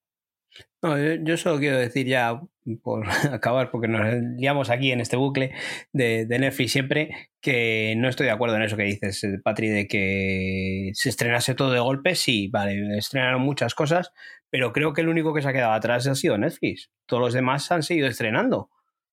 Yo, 1.23 1.35
solo 1.37 1.57
quiero 1.57 1.77
decir 1.77 2.05
ya, 2.05 2.39
por 2.83 3.05
acabar, 3.31 3.71
porque 3.71 3.87
nos 3.87 4.05
liamos 4.37 4.69
aquí 4.69 4.91
en 4.91 5.01
este 5.01 5.17
bucle 5.17 5.51
de, 5.91 6.27
Netflix 6.27 6.71
siempre, 6.71 7.29
que 7.41 7.95
no 7.97 8.07
estoy 8.07 8.27
de 8.27 8.31
acuerdo 8.31 8.55
en 8.55 8.61
eso 8.61 8.77
que 8.77 8.83
dices, 8.83 9.23
eh, 9.23 9.39
Patri, 9.43 9.69
de 9.69 9.87
que 9.87 10.91
se 10.93 11.09
estrenase 11.09 11.55
todo 11.55 11.71
de 11.71 11.79
golpe. 11.79 12.15
Sí, 12.15 12.47
vale, 12.47 12.97
estrenaron 12.97 13.41
muchas 13.41 13.73
cosas, 13.73 14.11
pero 14.49 14.73
creo 14.73 14.93
que 14.93 15.01
el 15.01 15.09
único 15.09 15.33
que 15.33 15.41
se 15.41 15.49
ha 15.49 15.53
quedado 15.53 15.73
atrás 15.73 16.07
ha 16.07 16.15
sido 16.15 16.37
Netflix. 16.37 16.91
Todos 17.07 17.21
los 17.21 17.33
demás 17.33 17.71
han 17.71 17.83
seguido 17.83 18.07
estrenando. 18.07 18.69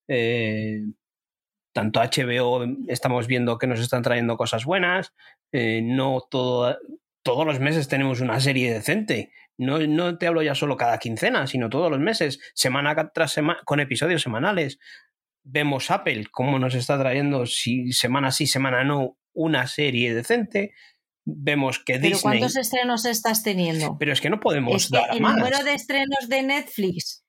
Eh, 0.09 0.83
tanto 1.73 2.01
HBO 2.01 2.65
estamos 2.89 3.27
viendo 3.27 3.59
que 3.59 3.67
nos 3.67 3.81
están 3.81 4.03
trayendo 4.03 4.37
cosas 4.37 4.65
buenas, 4.65 5.13
eh, 5.53 5.81
no 5.83 6.21
todo, 6.31 6.79
todos 7.23 7.47
los 7.47 7.61
meses 7.61 7.89
tenemos 7.89 8.21
una 8.21 8.41
serie 8.41 8.73
decente. 8.73 9.33
No, 9.59 9.79
no 9.79 10.19
te 10.19 10.27
hablo 10.27 10.43
ya 10.43 10.55
solo 10.55 10.77
cada 10.77 10.99
quincena, 10.99 11.47
sino 11.47 11.71
todos 11.71 11.91
los 11.91 12.01
meses, 12.01 12.41
semana 12.55 13.13
tras 13.13 13.33
semana, 13.33 13.61
con 13.65 13.81
episodios 13.81 14.23
semanales. 14.23 14.79
Vemos 15.45 15.91
Apple, 15.91 16.27
cómo 16.31 16.59
nos 16.59 16.75
está 16.75 16.99
trayendo 16.99 17.47
si, 17.47 17.93
semana 17.93 18.31
sí, 18.31 18.47
semana 18.47 18.85
no, 18.85 19.17
una 19.33 19.67
serie 19.67 20.15
decente. 20.15 20.73
Vemos 21.25 21.79
que 21.79 21.99
¿Pero 22.01 22.19
cuántos 22.21 22.57
estrenos 22.57 23.05
estás 23.05 23.43
teniendo? 23.43 23.97
Pero 23.99 24.13
es 24.13 24.21
que 24.21 24.31
no 24.31 24.41
podemos 24.41 24.91
dar 24.91 25.15
el 25.15 25.23
número 25.23 25.63
de 25.63 25.75
estrenos 25.75 26.29
de 26.29 26.43
Netflix 26.43 27.25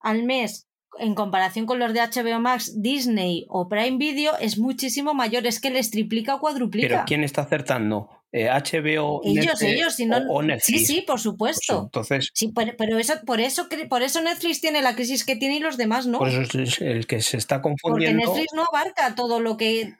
al 0.00 0.22
mes 0.22 0.68
en 0.98 1.14
comparación 1.14 1.66
con 1.66 1.78
los 1.78 1.92
de 1.92 2.00
HBO 2.00 2.40
Max, 2.40 2.80
Disney 2.80 3.46
o 3.48 3.68
Prime 3.68 3.98
Video 3.98 4.36
es 4.38 4.58
muchísimo 4.58 5.14
mayor, 5.14 5.46
es 5.46 5.60
que 5.60 5.70
les 5.70 5.90
triplica 5.90 6.34
o 6.34 6.40
cuadruplica. 6.40 6.88
Pero 6.88 7.02
¿quién 7.06 7.24
está 7.24 7.42
acertando? 7.42 8.08
HBO, 8.32 9.20
eh, 9.24 9.30
ellos, 9.30 9.60
ellos, 9.60 9.94
si 9.94 10.06
no, 10.06 10.18
Sí, 10.58 10.78
sí, 10.78 11.02
por 11.02 11.20
supuesto. 11.20 11.90
Pues 11.92 12.06
entonces, 12.08 12.30
sí, 12.32 12.50
pero, 12.78 12.98
eso, 12.98 13.14
por 13.26 13.40
eso, 13.40 13.68
por 13.90 14.02
eso 14.02 14.22
Netflix 14.22 14.62
tiene 14.62 14.80
la 14.80 14.94
crisis 14.94 15.24
que 15.24 15.36
tiene 15.36 15.56
y 15.56 15.60
los 15.60 15.76
demás 15.76 16.06
no. 16.06 16.18
Por 16.18 16.28
eso 16.28 16.40
es 16.58 16.80
el 16.80 17.06
que 17.06 17.20
se 17.20 17.36
está 17.36 17.60
confundiendo. 17.60 18.22
Porque 18.24 18.40
Netflix 18.40 18.54
no 18.54 18.64
abarca 18.64 19.14
todo 19.14 19.38
lo 19.38 19.58
que. 19.58 19.96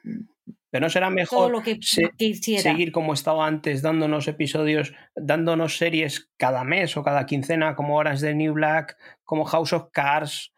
Pero 0.71 0.85
no 0.85 0.89
será 0.89 1.11
mejor 1.11 1.51
lo 1.51 1.61
que 1.61 1.77
seguir 1.83 2.91
como 2.91 3.13
estaba 3.13 3.45
antes, 3.45 3.83
dándonos 3.83 4.27
episodios, 4.27 4.93
dándonos 5.15 5.77
series 5.77 6.31
cada 6.37 6.63
mes 6.63 6.97
o 6.97 7.03
cada 7.03 7.27
quincena, 7.27 7.75
como 7.75 7.97
Horas 7.97 8.21
de 8.21 8.33
New 8.33 8.53
Black, 8.53 8.97
como 9.23 9.45
House 9.45 9.73
of 9.73 9.89
Cards, 9.91 10.52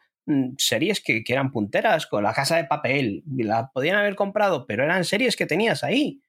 series 0.58 1.02
que, 1.02 1.24
que, 1.24 1.34
eran 1.34 1.52
punteras, 1.52 2.08
con 2.08 2.24
la 2.24 2.34
casa 2.34 2.58
de 2.58 2.66
papel. 2.66 3.24
La 3.38 3.72
podían 3.72 3.98
haber 3.98 4.16
comprado, 4.16 4.66
pero 4.66 4.84
eran 4.84 5.04
series 5.04 5.36
que 5.36 5.46
tenías 5.46 5.84
ahí. 5.84 6.22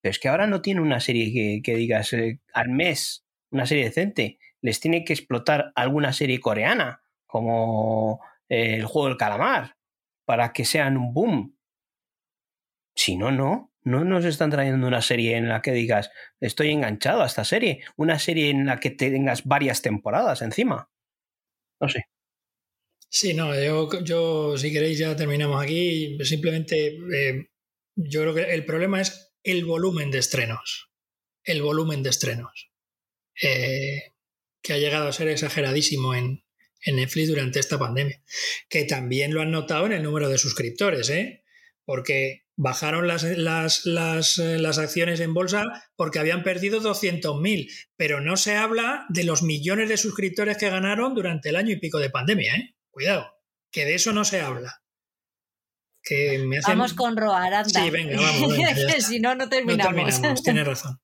Pero 0.00 0.10
es 0.10 0.18
que 0.18 0.28
ahora 0.28 0.46
no 0.46 0.62
tiene 0.62 0.80
una 0.80 1.00
serie 1.00 1.62
que, 1.62 1.76
digas 1.76 2.12
eh, 2.12 2.40
al 2.52 2.68
mes, 2.68 3.26
una 3.50 3.66
serie 3.66 3.84
decente. 3.84 4.38
Les 4.60 4.80
tiene 4.80 5.04
que 5.04 5.12
explotar 5.12 5.72
alguna 5.74 6.12
serie 6.12 6.40
coreana, 6.40 7.02
como 7.26 8.20
eh, 8.48 8.76
el 8.76 8.84
juego 8.86 9.08
del 9.08 9.16
calamar, 9.16 9.76
para 10.24 10.52
que 10.52 10.64
sean 10.64 10.96
un 10.96 11.12
boom. 11.12 11.56
Si 12.94 13.16
no, 13.16 13.30
no. 13.30 13.72
No 13.84 14.04
nos 14.04 14.24
están 14.26 14.50
trayendo 14.50 14.86
una 14.86 15.00
serie 15.00 15.36
en 15.36 15.48
la 15.48 15.62
que 15.62 15.72
digas, 15.72 16.10
estoy 16.40 16.72
enganchado 16.72 17.22
a 17.22 17.26
esta 17.26 17.44
serie. 17.44 17.82
Una 17.96 18.18
serie 18.18 18.50
en 18.50 18.66
la 18.66 18.80
que 18.80 18.90
tengas 18.90 19.44
varias 19.44 19.80
temporadas 19.82 20.42
encima. 20.42 20.90
No 21.80 21.88
sé. 21.88 22.04
Sí, 23.10 23.32
no, 23.32 23.54
yo, 24.02 24.58
si 24.58 24.72
queréis 24.72 24.98
ya 24.98 25.16
terminamos 25.16 25.62
aquí. 25.62 26.18
Simplemente 26.24 26.98
eh, 27.12 27.48
yo 27.96 28.20
creo 28.22 28.34
que 28.34 28.54
el 28.54 28.64
problema 28.64 29.00
es 29.00 29.32
el 29.42 29.64
volumen 29.64 30.10
de 30.10 30.18
estrenos. 30.18 30.90
El 31.42 31.62
volumen 31.62 32.02
de 32.02 32.10
estrenos. 32.10 32.70
Eh, 33.42 34.12
que 34.62 34.72
ha 34.72 34.78
llegado 34.78 35.08
a 35.08 35.12
ser 35.12 35.28
exageradísimo 35.28 36.14
en, 36.14 36.44
Netflix 36.86 37.28
durante 37.28 37.58
esta 37.58 37.78
pandemia. 37.78 38.22
Que 38.68 38.84
también 38.84 39.34
lo 39.34 39.42
han 39.42 39.50
notado 39.50 39.86
en 39.86 39.92
el 39.92 40.02
número 40.02 40.28
de 40.28 40.38
suscriptores, 40.38 41.10
¿eh? 41.10 41.44
Porque 41.84 42.44
bajaron 42.56 43.08
las, 43.08 43.24
las, 43.24 43.84
las, 43.84 44.38
eh, 44.38 44.58
las, 44.58 44.78
acciones 44.78 45.20
en 45.20 45.34
bolsa 45.34 45.64
porque 45.96 46.18
habían 46.18 46.44
perdido 46.44 46.80
200.000, 46.80 47.68
pero 47.96 48.20
no 48.20 48.36
se 48.36 48.54
habla 48.54 49.06
de 49.08 49.24
los 49.24 49.42
millones 49.42 49.88
de 49.88 49.96
suscriptores 49.96 50.56
que 50.56 50.70
ganaron 50.70 51.14
durante 51.14 51.48
el 51.48 51.56
año 51.56 51.72
y 51.72 51.80
pico 51.80 51.98
de 51.98 52.10
pandemia. 52.10 52.54
¿eh? 52.54 52.77
Cuidado, 52.98 53.32
que 53.70 53.84
de 53.84 53.94
eso 53.94 54.12
no 54.12 54.24
se 54.24 54.40
habla. 54.40 54.82
Vamos 56.66 56.94
con 56.94 57.16
Roar, 57.16 57.54
anda. 57.54 57.80
Sí, 57.80 57.90
venga, 57.90 58.16
vamos. 58.20 58.56
si 59.06 59.20
no, 59.20 59.36
no 59.36 59.48
terminamos. 59.48 59.94
No 59.94 60.04
terminamos, 60.04 60.42
tienes 60.42 60.66
razón. 60.66 61.00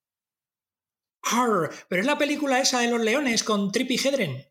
pero 1.88 2.00
es 2.02 2.06
la 2.06 2.18
película 2.18 2.58
esa 2.58 2.80
de 2.80 2.90
los 2.90 3.00
leones 3.00 3.44
con 3.44 3.70
Trippy 3.70 3.94
Hedren. 3.94 4.44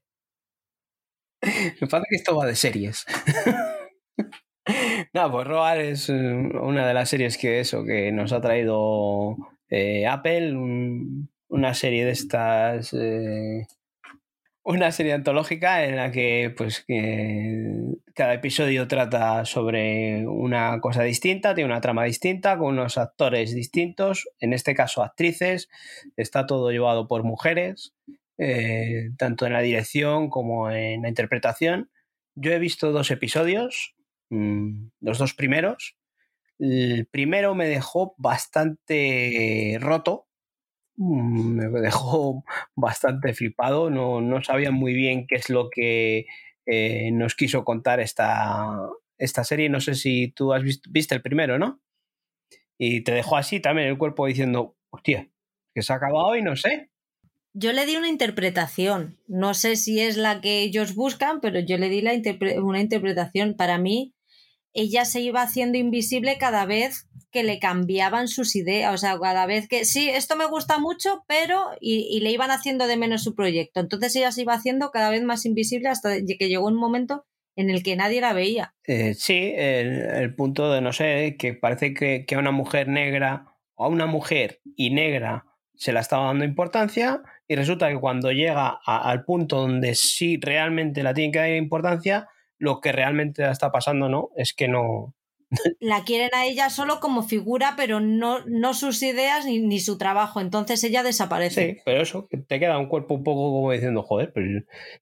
Me 1.81 1.87
parece 1.87 2.07
que 2.11 2.15
esto 2.15 2.37
va 2.37 2.45
de 2.45 2.55
series. 2.55 3.05
no, 5.13 5.29
pues 5.29 5.45
Roar 5.45 5.81
es 5.81 6.07
eh, 6.07 6.13
una 6.13 6.87
de 6.87 6.93
las 6.93 7.09
series 7.09 7.37
que 7.37 7.59
eso, 7.59 7.83
que 7.83 8.13
nos 8.13 8.31
ha 8.31 8.39
traído 8.39 9.35
eh, 9.67 10.07
Apple, 10.07 10.55
una 11.49 11.73
serie 11.73 12.05
de 12.05 12.11
estas 12.11 12.93
eh, 12.93 13.67
una 14.63 14.91
serie 14.91 15.13
antológica 15.13 15.83
en 15.83 15.97
la 15.97 16.11
que 16.11 16.53
pues 16.55 16.85
cada 18.13 18.33
episodio 18.33 18.87
trata 18.87 19.45
sobre 19.45 20.25
una 20.25 20.79
cosa 20.79 21.03
distinta, 21.03 21.53
tiene 21.53 21.69
una 21.69 21.81
trama 21.81 22.05
distinta, 22.05 22.57
con 22.57 22.73
unos 22.73 22.97
actores 22.97 23.53
distintos, 23.53 24.29
en 24.39 24.53
este 24.53 24.73
caso 24.73 25.03
actrices, 25.03 25.69
está 26.15 26.45
todo 26.45 26.71
llevado 26.71 27.07
por 27.07 27.23
mujeres, 27.23 27.93
eh, 28.37 29.09
tanto 29.17 29.45
en 29.45 29.53
la 29.53 29.61
dirección 29.61 30.29
como 30.29 30.71
en 30.71 31.01
la 31.01 31.09
interpretación. 31.09 31.89
Yo 32.35 32.51
he 32.51 32.59
visto 32.59 32.91
dos 32.91 33.11
episodios, 33.11 33.95
mm, 34.29 34.87
los 35.01 35.17
dos 35.17 35.33
primeros. 35.33 35.97
El 36.57 37.05
primero 37.07 37.53
me 37.53 37.67
dejó 37.67 38.15
bastante 38.17 39.77
roto, 39.81 40.27
me 40.95 41.81
dejó 41.81 42.43
bastante 42.75 43.33
flipado. 43.33 43.89
No, 43.89 44.21
no 44.21 44.43
sabía 44.43 44.71
muy 44.71 44.93
bien 44.93 45.27
qué 45.27 45.35
es 45.35 45.49
lo 45.49 45.69
que 45.69 46.25
eh, 46.65 47.11
nos 47.11 47.35
quiso 47.35 47.63
contar 47.63 47.99
esta, 47.99 48.89
esta 49.17 49.43
serie. 49.43 49.69
No 49.69 49.79
sé 49.79 49.95
si 49.95 50.31
tú 50.31 50.53
has 50.53 50.63
visto, 50.63 50.89
viste 50.91 51.15
el 51.15 51.21
primero, 51.21 51.57
¿no? 51.59 51.81
Y 52.77 53.01
te 53.01 53.13
dejó 53.13 53.37
así 53.37 53.59
también 53.59 53.87
el 53.87 53.97
cuerpo 53.97 54.25
diciendo, 54.25 54.75
hostia, 54.89 55.29
que 55.73 55.81
se 55.81 55.93
ha 55.93 55.97
acabado 55.97 56.35
y 56.35 56.41
no 56.41 56.55
sé. 56.55 56.89
Yo 57.53 57.71
le 57.71 57.85
di 57.85 57.95
una 57.95 58.09
interpretación. 58.09 59.19
No 59.27 59.53
sé 59.53 59.75
si 59.75 59.99
es 59.99 60.17
la 60.17 60.41
que 60.41 60.61
ellos 60.61 60.95
buscan, 60.95 61.39
pero 61.39 61.59
yo 61.59 61.77
le 61.77 61.89
di 61.89 62.03
una 62.57 62.79
interpretación. 62.81 63.55
Para 63.55 63.77
mí, 63.77 64.15
ella 64.73 65.05
se 65.05 65.21
iba 65.21 65.41
haciendo 65.41 65.77
invisible 65.77 66.37
cada 66.37 66.65
vez 66.65 67.07
que 67.31 67.43
le 67.43 67.59
cambiaban 67.59 68.27
sus 68.27 68.55
ideas, 68.55 68.93
o 68.93 68.97
sea, 68.97 69.19
cada 69.19 69.47
vez 69.47 69.67
que 69.67 69.85
sí, 69.85 70.07
esto 70.07 70.35
me 70.35 70.45
gusta 70.45 70.77
mucho, 70.77 71.23
pero 71.27 71.71
y, 71.81 72.19
le 72.19 72.31
iban 72.31 72.51
haciendo 72.51 72.85
de 72.85 72.95
menos 72.95 73.23
su 73.23 73.33
proyecto. 73.35 73.79
Entonces 73.79 74.15
ella 74.15 74.31
se 74.31 74.43
iba 74.43 74.53
haciendo 74.53 74.91
cada 74.91 75.09
vez 75.09 75.23
más 75.23 75.45
invisible 75.45 75.89
hasta 75.89 76.15
que 76.15 76.47
llegó 76.47 76.67
un 76.67 76.75
momento 76.75 77.25
en 77.55 77.71
el 77.71 77.81
que 77.83 77.95
nadie 77.95 78.21
la 78.21 78.33
veía. 78.33 78.75
Eh, 78.85 79.15
sí, 79.15 79.51
el, 79.55 80.35
punto 80.35 80.71
de, 80.71 80.81
no 80.81 80.93
sé, 80.93 81.35
que 81.37 81.53
parece 81.53 81.93
que, 81.93 82.25
a 82.35 82.39
una 82.39 82.51
mujer 82.51 82.87
negra 82.87 83.55
o 83.75 83.85
a 83.85 83.87
una 83.87 84.05
mujer 84.05 84.61
y 84.75 84.91
negra 84.91 85.45
se 85.75 85.91
la 85.91 86.01
estaba 86.01 86.27
dando 86.27 86.45
importancia 86.45 87.23
y 87.47 87.55
resulta 87.55 87.89
que 87.89 87.99
cuando 87.99 88.31
llega 88.31 88.79
al 88.85 89.25
punto 89.25 89.61
donde 89.61 89.95
sí 89.95 90.39
realmente 90.39 91.01
la 91.01 91.15
tiene 91.15 91.31
que 91.31 91.39
dar 91.39 91.49
importancia, 91.49 92.27
lo 92.57 92.81
que 92.81 92.91
realmente 92.91 93.49
está 93.49 93.71
pasando, 93.71 94.09
¿no? 94.09 94.29
Es 94.35 94.53
que 94.53 94.67
no. 94.67 95.15
La 95.79 96.03
quieren 96.03 96.31
a 96.33 96.45
ella 96.45 96.69
solo 96.69 96.99
como 96.99 97.23
figura, 97.23 97.73
pero 97.77 97.99
no, 97.99 98.39
no 98.45 98.73
sus 98.73 99.03
ideas 99.03 99.45
ni, 99.45 99.79
su 99.79 99.97
trabajo. 99.97 100.41
Entonces 100.41 100.83
ella 100.83 101.03
desaparece. 101.03 101.73
Sí, 101.73 101.81
pero 101.85 102.01
eso, 102.01 102.27
te 102.47 102.59
queda 102.59 102.79
un 102.79 102.87
cuerpo 102.87 103.13
un 103.13 103.23
poco 103.23 103.51
como 103.51 103.71
diciendo, 103.71 104.01
joder, 104.01 104.33
pues 104.33 104.45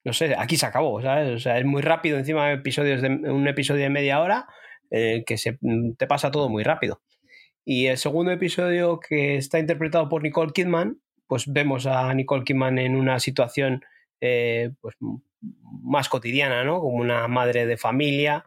no 0.04 0.14
sé, 0.14 0.36
aquí 0.38 0.58
se 0.58 0.66
acabó, 0.66 1.02
¿sabes? 1.02 1.30
O 1.30 1.40
sea, 1.40 1.58
es 1.58 1.66
muy 1.66 1.82
rápido 1.82 2.18
encima 2.18 2.52
episodios 2.52 3.02
de 3.02 3.10
un 3.10 3.48
episodio 3.48 3.84
de 3.84 3.90
media 3.90 4.20
hora 4.20 4.48
eh, 4.90 5.24
que 5.26 5.38
se, 5.38 5.58
te 5.98 6.08
pasa 6.08 6.32
todo 6.32 6.50
muy 6.50 6.64
rápido. 6.64 7.02
Y 7.64 7.88
el 7.88 7.98
segundo 7.98 8.32
episodio 8.32 9.00
que 9.00 9.38
está 9.38 9.60
interpretado 9.60 10.10
por 10.10 10.24
Nicole 10.24 10.52
Kidman, 10.54 11.00
pues 11.28 11.46
vemos 11.48 11.86
a 11.86 12.14
Nicole 12.14 12.44
Kidman 12.44 12.80
en 12.80 12.96
una 12.96 13.20
situación 13.20 13.84
eh, 14.22 14.72
pues 14.80 14.96
más 15.82 16.10
cotidiana, 16.10 16.64
¿no? 16.64 16.80
Como 16.80 16.98
una 16.98 17.28
madre 17.28 17.66
de 17.66 17.78
familia, 17.78 18.46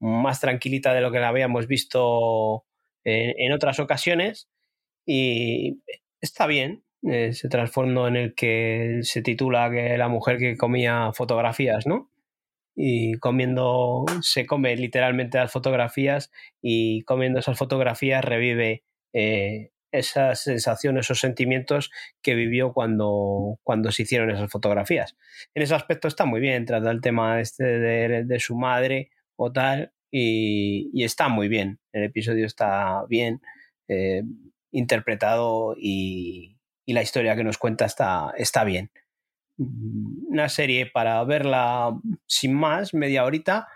más 0.00 0.40
tranquilita 0.40 0.94
de 0.94 1.02
lo 1.02 1.12
que 1.12 1.20
la 1.20 1.28
habíamos 1.28 1.66
visto 1.66 2.64
en, 3.04 3.52
otras 3.52 3.78
ocasiones. 3.80 4.48
Y 5.06 5.82
está 6.20 6.46
bien, 6.46 6.84
ese 7.02 7.48
trasfondo 7.48 8.08
en 8.08 8.16
el 8.16 8.34
que 8.34 9.00
se 9.02 9.22
titula 9.22 9.70
que 9.70 9.96
la 9.98 10.08
mujer 10.08 10.38
que 10.38 10.56
comía 10.56 11.12
fotografías, 11.12 11.86
¿no? 11.86 12.10
Y 12.74 13.14
comiendo, 13.18 14.06
se 14.22 14.46
come 14.46 14.74
literalmente 14.76 15.38
las 15.38 15.52
fotografías 15.52 16.30
y 16.62 17.02
comiendo 17.02 17.40
esas 17.40 17.58
fotografías 17.58 18.24
revive 18.24 18.84
eh, 19.12 19.70
esas 19.92 20.42
sensaciones, 20.42 21.06
esos 21.06 21.20
sentimientos 21.20 21.90
que 22.22 22.34
vivió 22.34 22.72
cuando, 22.72 23.58
cuando 23.62 23.90
se 23.92 24.02
hicieron 24.02 24.30
esas 24.30 24.50
fotografías. 24.50 25.16
En 25.54 25.62
ese 25.62 25.74
aspecto 25.74 26.08
está 26.08 26.24
muy 26.24 26.40
bien, 26.40 26.64
trata 26.64 26.90
el 26.90 27.00
tema 27.00 27.40
este 27.40 27.64
de, 27.64 28.40
su 28.40 28.56
madre 28.56 29.10
o 29.36 29.52
tal, 29.52 29.92
y, 30.10 31.04
está 31.04 31.28
muy 31.28 31.48
bien. 31.48 31.78
El 31.92 32.04
episodio 32.04 32.46
está 32.46 33.04
bien 33.08 33.40
eh, 33.88 34.22
interpretado 34.70 35.74
y, 35.76 36.56
la 36.86 37.02
historia 37.02 37.36
que 37.36 37.44
nos 37.44 37.56
cuenta 37.56 37.84
está, 37.84 38.32
está 38.36 38.64
bien. 38.64 38.90
Una 39.56 40.48
serie 40.48 40.86
para 40.86 41.22
verla 41.22 41.96
sin 42.26 42.52
más, 42.52 42.94
media 42.94 43.24
horita, 43.24 43.68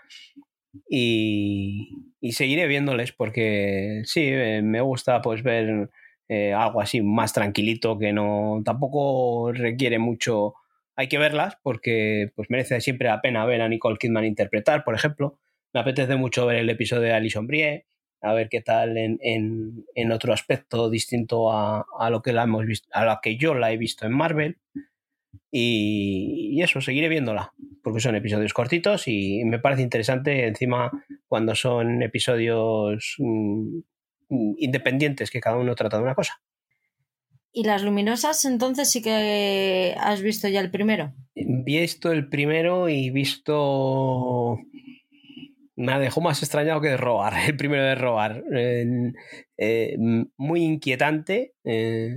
y, 0.89 2.11
y 2.19 2.31
seguiré 2.33 2.67
viéndoles 2.67 3.11
porque 3.11 4.01
sí, 4.03 4.21
eh, 4.25 4.61
me 4.61 4.81
gusta 4.81 5.21
pues 5.21 5.43
ver 5.43 5.89
eh, 6.27 6.53
algo 6.53 6.81
así 6.81 7.01
más 7.01 7.33
tranquilito 7.33 7.99
que 7.99 8.11
no 8.11 8.61
tampoco 8.65 9.51
requiere 9.51 9.99
mucho 9.99 10.55
hay 10.95 11.07
que 11.07 11.17
verlas 11.17 11.57
porque 11.61 12.31
pues 12.35 12.49
merece 12.49 12.81
siempre 12.81 13.09
la 13.09 13.21
pena 13.21 13.45
ver 13.45 13.61
a 13.61 13.69
Nicole 13.69 13.97
Kidman 13.97 14.25
interpretar 14.25 14.83
por 14.83 14.95
ejemplo. 14.95 15.39
Me 15.73 15.81
apetece 15.81 16.15
mucho 16.15 16.45
ver 16.45 16.57
el 16.57 16.69
episodio 16.69 17.03
de 17.03 17.13
Alison 17.13 17.47
Brie 17.47 17.85
a 18.21 18.33
ver 18.33 18.49
qué 18.49 18.61
tal 18.61 18.97
en, 18.97 19.19
en, 19.21 20.11
otro 20.11 20.33
aspecto 20.33 20.89
distinto 20.89 21.51
a, 21.51 21.85
a, 21.99 22.09
lo 22.09 22.21
que 22.21 22.33
la 22.33 22.43
hemos 22.43 22.65
visto 22.65 22.87
a 22.93 23.05
lo 23.05 23.19
que 23.21 23.37
yo 23.37 23.53
la 23.53 23.71
he 23.71 23.77
visto 23.77 24.05
en 24.05 24.13
Marvel. 24.13 24.57
Y, 25.51 26.59
eso, 26.61 26.81
seguiré 26.81 27.07
viéndola, 27.07 27.53
porque 27.83 27.99
son 27.99 28.15
episodios 28.15 28.53
cortitos 28.53 29.07
y 29.07 29.43
me 29.45 29.59
parece 29.59 29.83
interesante 29.83 30.47
encima 30.47 30.91
cuando 31.27 31.55
son 31.55 32.01
episodios 32.01 33.15
mm, 33.19 33.79
Mm, 33.79 33.94
independientes 34.29 35.31
que 35.31 35.41
cada 35.41 35.57
uno 35.57 35.75
trata 35.75 35.97
de 35.97 36.03
una 36.03 36.15
cosa. 36.15 36.41
¿Y 37.51 37.63
las 37.63 37.83
luminosas 37.83 38.43
entonces 38.43 38.91
sí 38.91 39.01
que 39.01 39.95
has 39.97 40.21
visto 40.21 40.49
ya 40.49 40.59
el 40.59 40.71
primero? 40.71 41.13
Visto 41.35 42.11
el 42.11 42.27
primero 42.27 42.89
y 42.89 43.09
visto... 43.11 44.59
Me 45.77 45.99
dejó 45.99 46.21
más 46.21 46.41
extrañado 46.41 46.81
que 46.81 46.89
de 46.89 46.97
robar, 46.97 47.33
el 47.47 47.55
primero 47.55 47.83
de 47.83 47.95
robar. 47.95 48.43
Eh, 49.57 49.95
muy 50.37 50.63
inquietante, 50.63 51.53
eh, 51.63 52.15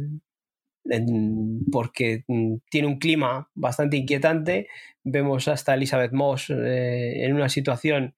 porque 1.71 2.25
mm, 2.27 2.57
tiene 2.69 2.89
un 2.89 2.99
clima 2.99 3.49
bastante 3.55 3.97
inquietante. 3.97 4.67
Vemos 5.05 5.47
hasta 5.47 5.75
Elizabeth 5.75 6.13
Moss 6.13 6.51
eh, 6.51 7.25
en 7.25 7.35
una 7.35 7.49
situación 7.49 8.15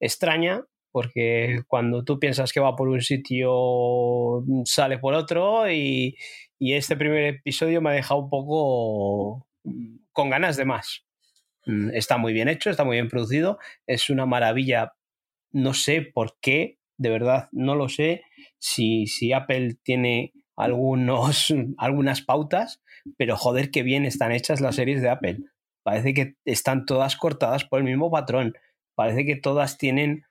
extraña, 0.00 0.64
porque 0.94 1.64
cuando 1.66 2.04
tú 2.04 2.20
piensas 2.20 2.52
que 2.52 2.60
va 2.60 2.76
por 2.76 2.86
un 2.88 3.00
sitio, 3.00 4.44
mm, 4.46 4.62
sale 4.64 4.98
por 4.98 5.14
otro 5.14 5.68
y, 5.68 6.16
este 6.60 6.96
primer 6.96 7.24
episodio 7.24 7.82
me 7.82 7.90
ha 7.90 7.94
dejado 7.94 8.20
un 8.20 8.30
poco 8.30 9.48
mm, 9.64 9.96
con 10.12 10.30
ganas 10.30 10.56
de 10.56 10.64
más. 10.64 11.04
Mm, 11.66 11.90
está 11.94 12.16
muy 12.16 12.32
bien 12.32 12.48
hecho, 12.48 12.70
está 12.70 12.84
muy 12.84 12.94
bien 12.94 13.08
producido, 13.08 13.58
es 13.88 14.08
una 14.08 14.24
maravilla, 14.24 14.92
no 15.50 15.74
sé 15.74 16.00
por 16.00 16.38
qué, 16.40 16.78
de 16.96 17.10
verdad, 17.10 17.48
no 17.50 17.74
lo 17.74 17.88
sé 17.88 18.22
si, 18.60 19.08
si 19.08 19.32
Apple 19.32 19.76
tiene 19.82 20.32
algunos, 20.54 21.48
algunas 21.76 22.22
pautas, 22.22 22.84
pero 23.16 23.36
joder, 23.36 23.72
qué 23.72 23.82
bien 23.82 24.04
están 24.04 24.30
hechas 24.30 24.60
las 24.60 24.76
series 24.76 25.02
de 25.02 25.08
Apple. 25.10 25.38
Parece 25.82 26.14
que 26.14 26.36
están 26.44 26.86
todas 26.86 27.16
cortadas 27.16 27.64
por 27.64 27.80
el 27.80 27.84
mismo 27.84 28.12
patrón. 28.12 28.54
Parece 28.94 29.26
que 29.26 29.34
todas 29.34 29.76
tienen 29.76 30.24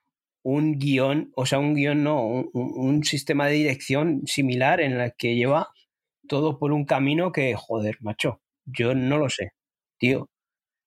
un 0.43 0.77
guion, 0.77 1.31
o 1.35 1.45
sea, 1.45 1.59
un 1.59 1.73
guion 1.73 2.03
no, 2.03 2.21
un, 2.23 3.03
sistema 3.03 3.47
de 3.47 3.53
dirección 3.53 4.21
similar 4.25 4.81
en 4.81 4.97
la 4.97 5.11
que 5.11 5.35
lleva 5.35 5.69
todo 6.27 6.59
por 6.59 6.71
un 6.71 6.85
camino 6.85 7.31
que, 7.31 7.55
joder, 7.55 7.97
macho, 8.01 8.41
yo 8.65 8.93
no 8.93 9.17
lo 9.17 9.29
sé, 9.29 9.51
tío. 9.97 10.29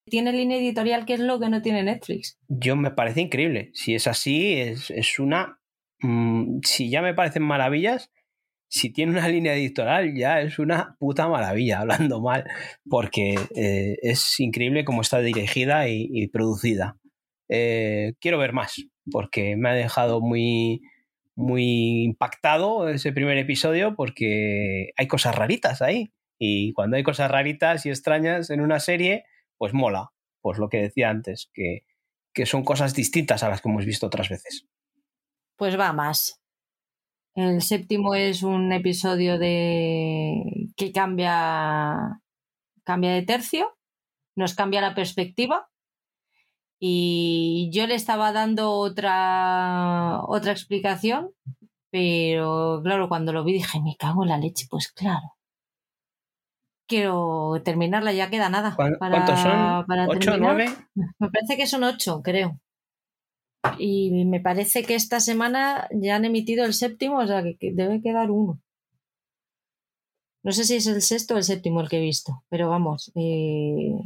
Tiene 0.08 0.32
línea 0.32 0.58
editorial 0.58 1.04
que 1.04 1.14
es 1.14 1.20
lo 1.20 1.40
que 1.40 1.48
no 1.48 1.62
tiene 1.62 1.82
Netflix. 1.82 2.38
Yo 2.48 2.76
me 2.76 2.92
parece 2.92 3.22
increíble. 3.22 3.70
Si 3.74 3.94
es 3.94 4.06
así, 4.06 4.52
es, 4.52 4.90
es 4.90 5.18
una... 5.18 5.58
Mm, 6.00 6.60
si 6.62 6.90
ya 6.90 7.02
me 7.02 7.14
parecen 7.14 7.42
maravillas, 7.42 8.12
si 8.68 8.92
tiene 8.92 9.12
una 9.12 9.28
línea 9.28 9.54
editorial 9.54 10.14
ya 10.14 10.40
es 10.42 10.58
una 10.58 10.96
puta 10.98 11.28
maravilla, 11.28 11.80
hablando 11.80 12.20
mal, 12.20 12.44
porque 12.88 13.34
eh, 13.56 13.96
es 14.02 14.38
increíble 14.38 14.84
cómo 14.84 15.00
está 15.00 15.20
dirigida 15.20 15.88
y 15.88 16.28
producida. 16.28 16.98
Eh, 17.48 18.14
quiero 18.20 18.38
ver 18.38 18.52
más, 18.52 18.76
porque 19.10 19.56
me 19.56 19.70
ha 19.70 19.74
dejado 19.74 20.20
muy, 20.20 20.82
muy 21.34 22.04
impactado 22.04 22.88
ese 22.88 23.12
primer 23.12 23.38
episodio, 23.38 23.94
porque 23.94 24.90
hay 24.96 25.06
cosas 25.06 25.34
raritas 25.34 25.82
ahí. 25.82 26.12
Y 26.38 26.72
cuando 26.72 26.96
hay 26.96 27.02
cosas 27.02 27.30
raritas 27.30 27.86
y 27.86 27.90
extrañas 27.90 28.50
en 28.50 28.60
una 28.60 28.80
serie, 28.80 29.24
pues 29.56 29.72
mola. 29.72 30.10
Pues 30.40 30.58
lo 30.58 30.68
que 30.68 30.82
decía 30.82 31.10
antes, 31.10 31.50
que, 31.52 31.84
que 32.32 32.46
son 32.46 32.64
cosas 32.64 32.94
distintas 32.94 33.42
a 33.42 33.48
las 33.48 33.60
que 33.60 33.68
hemos 33.68 33.84
visto 33.84 34.06
otras 34.06 34.28
veces. 34.28 34.66
Pues 35.56 35.78
va 35.78 35.92
más. 35.92 36.40
El 37.34 37.60
séptimo 37.62 38.14
es 38.14 38.42
un 38.42 38.72
episodio 38.72 39.38
de 39.38 40.70
que 40.76 40.92
cambia, 40.92 42.22
cambia 42.84 43.12
de 43.12 43.22
tercio, 43.22 43.76
nos 44.36 44.54
cambia 44.54 44.80
la 44.80 44.94
perspectiva 44.94 45.68
y 46.78 47.70
yo 47.72 47.86
le 47.86 47.94
estaba 47.94 48.32
dando 48.32 48.72
otra, 48.72 50.20
otra 50.26 50.52
explicación, 50.52 51.32
pero 51.90 52.80
claro, 52.82 53.08
cuando 53.08 53.32
lo 53.32 53.44
vi 53.44 53.54
dije, 53.54 53.80
me 53.80 53.96
cago 53.96 54.22
en 54.24 54.30
la 54.30 54.38
leche, 54.38 54.66
pues 54.70 54.92
claro. 54.92 55.34
Quiero 56.88 57.60
terminarla, 57.64 58.12
ya 58.12 58.30
queda 58.30 58.48
nada. 58.48 58.76
Para, 58.76 58.98
¿Cuántos 58.98 59.40
son? 59.40 59.86
Para 59.86 60.06
¿Ocho, 60.06 60.36
nueve? 60.36 60.68
Me 60.94 61.30
parece 61.30 61.56
que 61.56 61.66
son 61.66 61.82
ocho, 61.82 62.22
creo. 62.22 62.60
Y 63.78 64.24
me 64.26 64.40
parece 64.40 64.84
que 64.84 64.94
esta 64.94 65.18
semana 65.18 65.88
ya 65.90 66.16
han 66.16 66.24
emitido 66.24 66.64
el 66.64 66.74
séptimo, 66.74 67.18
o 67.18 67.26
sea 67.26 67.42
que, 67.42 67.72
debe 67.72 68.00
quedar 68.02 68.30
uno. 68.30 68.60
No 70.44 70.52
sé 70.52 70.64
si 70.64 70.76
es 70.76 70.86
el 70.86 71.02
sexto 71.02 71.34
o 71.34 71.38
el 71.38 71.44
séptimo 71.44 71.80
el 71.80 71.88
que 71.88 71.96
he 71.96 72.00
visto, 72.00 72.44
pero 72.48 72.68
vamos, 72.68 73.10
eh, 73.16 73.98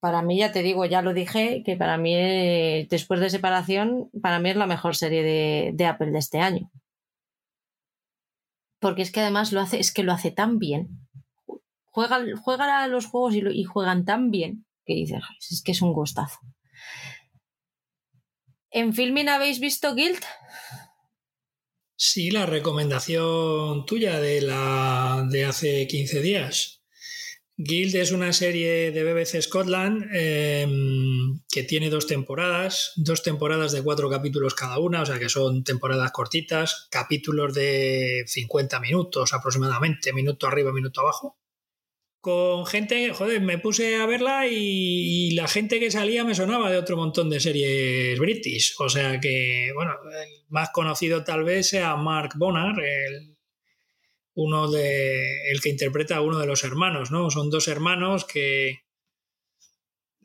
para 0.00 0.22
mí, 0.22 0.38
ya 0.38 0.52
te 0.52 0.62
digo, 0.62 0.84
ya 0.84 1.02
lo 1.02 1.12
dije, 1.12 1.62
que 1.64 1.76
para 1.76 1.98
mí, 1.98 2.14
eh, 2.14 2.86
después 2.88 3.20
de 3.20 3.30
separación, 3.30 4.10
para 4.22 4.38
mí 4.38 4.50
es 4.50 4.56
la 4.56 4.66
mejor 4.66 4.96
serie 4.96 5.22
de, 5.72 5.86
Apple 5.86 6.12
de 6.12 6.18
este 6.18 6.38
año. 6.38 6.70
Porque 8.80 9.02
es 9.02 9.10
que 9.10 9.20
además 9.20 9.52
lo 9.52 9.60
hace, 9.60 9.80
es 9.80 9.92
que 9.92 10.04
lo 10.04 10.12
hace 10.12 10.30
tan 10.30 10.58
bien. 10.58 11.08
Juegan, 11.90 12.28
a 12.60 12.86
los 12.86 13.06
juegos 13.06 13.34
y, 13.34 13.64
juegan 13.64 14.04
tan 14.04 14.30
bien 14.30 14.66
que 14.86 14.94
dices, 14.94 15.20
es 15.50 15.62
que 15.62 15.72
es 15.72 15.82
un 15.82 15.92
gustazo. 15.92 16.38
¿En 18.70 18.94
Filmin 18.94 19.28
habéis 19.28 19.58
visto 19.58 19.94
Guild? 19.94 20.22
Sí, 21.96 22.30
la 22.30 22.46
recomendación 22.46 23.84
tuya 23.84 24.20
de, 24.20 24.40
la, 24.42 25.26
de 25.28 25.44
hace 25.44 25.88
15 25.88 26.20
días. 26.20 26.77
Guild 27.60 27.96
es 27.96 28.12
una 28.12 28.32
serie 28.32 28.92
de 28.92 29.02
BBC 29.02 29.42
Scotland 29.42 30.06
em, 30.12 31.40
que 31.50 31.64
tiene 31.64 31.90
dos 31.90 32.06
temporadas, 32.06 32.92
dos 32.94 33.24
temporadas 33.24 33.72
de 33.72 33.82
cuatro 33.82 34.08
capítulos 34.08 34.54
cada 34.54 34.78
una, 34.78 35.02
o 35.02 35.06
sea 35.06 35.18
que 35.18 35.28
son 35.28 35.64
temporadas 35.64 36.12
cortitas, 36.12 36.86
capítulos 36.88 37.52
de 37.54 38.22
50 38.28 38.78
minutos 38.78 39.32
aproximadamente, 39.32 40.12
minuto 40.12 40.46
arriba, 40.46 40.72
minuto 40.72 41.00
abajo 41.00 41.36
con 42.20 42.66
gente, 42.66 43.12
joder, 43.14 43.40
me 43.40 43.58
puse 43.58 43.96
a 43.96 44.06
verla 44.06 44.46
y, 44.48 45.30
la 45.32 45.48
gente 45.48 45.80
que 45.80 45.90
salía 45.90 46.24
me 46.24 46.34
sonaba 46.34 46.70
de 46.70 46.76
otro 46.76 46.96
montón 46.96 47.30
de 47.30 47.40
series 47.40 48.18
british. 48.18 48.74
O 48.78 48.88
sea 48.88 49.20
que, 49.20 49.70
bueno, 49.74 49.92
el 50.12 50.44
más 50.48 50.70
conocido 50.70 51.24
tal 51.24 51.44
vez 51.44 51.70
sea 51.70 51.96
Mark 51.96 52.32
Bonnar, 52.36 52.78
el, 52.80 53.37
uno 54.40 54.70
de, 54.70 55.50
el 55.50 55.60
que 55.60 55.68
interpreta 55.68 56.16
a 56.16 56.20
uno 56.20 56.38
de 56.38 56.46
los 56.46 56.62
hermanos, 56.62 57.10
¿no? 57.10 57.28
Son 57.28 57.50
dos 57.50 57.66
hermanos 57.66 58.24
que 58.24 58.84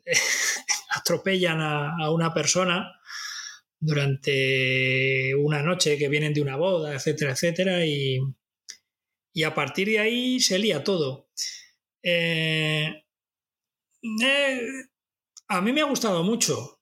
atropellan 0.90 1.60
a, 1.60 2.10
una 2.10 2.32
persona 2.32 2.92
durante 3.80 5.34
una 5.34 5.62
noche 5.62 5.98
que 5.98 6.08
vienen 6.08 6.32
de 6.32 6.42
una 6.42 6.54
boda, 6.54 6.94
etcétera, 6.94 7.32
etcétera, 7.32 7.84
y, 7.84 8.20
y 9.32 9.42
a 9.42 9.52
partir 9.52 9.88
de 9.88 9.98
ahí 9.98 10.38
se 10.38 10.60
lía 10.60 10.84
todo. 10.84 11.28
Eh, 12.00 13.04
eh, 14.22 14.60
a 15.48 15.60
mí 15.60 15.72
me 15.72 15.80
ha 15.80 15.86
gustado 15.86 16.22
mucho, 16.22 16.73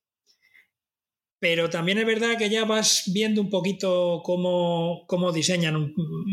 pero 1.43 1.69
también 1.69 1.99
es 1.99 2.07
verdad 2.07 2.39
que 2.39 2.49
ya 2.49 2.65
vas 2.65 3.03
viendo 3.13 3.41
un 3.41 3.51
poquito 3.51 4.23
cómo, 4.25 5.33
diseñan 5.35 5.93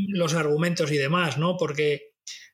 los 0.09 0.35
argumentos 0.35 0.91
y 0.91 0.97
demás, 0.97 1.39
¿no? 1.39 1.57
Porque 1.57 2.11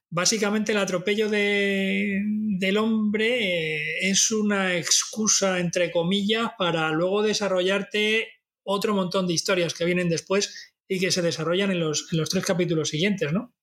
básicamente 0.09 0.71
el 0.71 0.77
atropello 0.77 1.27
del 1.29 2.77
hombre 2.77 3.75
eh, 3.75 4.09
es 4.09 4.31
una 4.31 4.77
excusa, 4.77 5.59
entre 5.59 5.91
comillas, 5.91 6.51
para 6.57 6.89
luego 6.91 7.23
desarrollarte 7.23 8.29
otro 8.63 8.93
montón 8.93 9.27
de 9.27 9.33
historias 9.33 9.73
que 9.73 9.83
vienen 9.83 10.07
después 10.07 10.73
y 10.87 11.01
que 11.01 11.11
se 11.11 11.21
desarrollan 11.21 11.71
en 11.71 11.81
los, 11.81 12.07
en 12.13 12.19
los 12.19 12.29
tres 12.29 12.45
capítulos 12.45 12.87
siguientes, 12.87 13.33
¿no? 13.33 13.53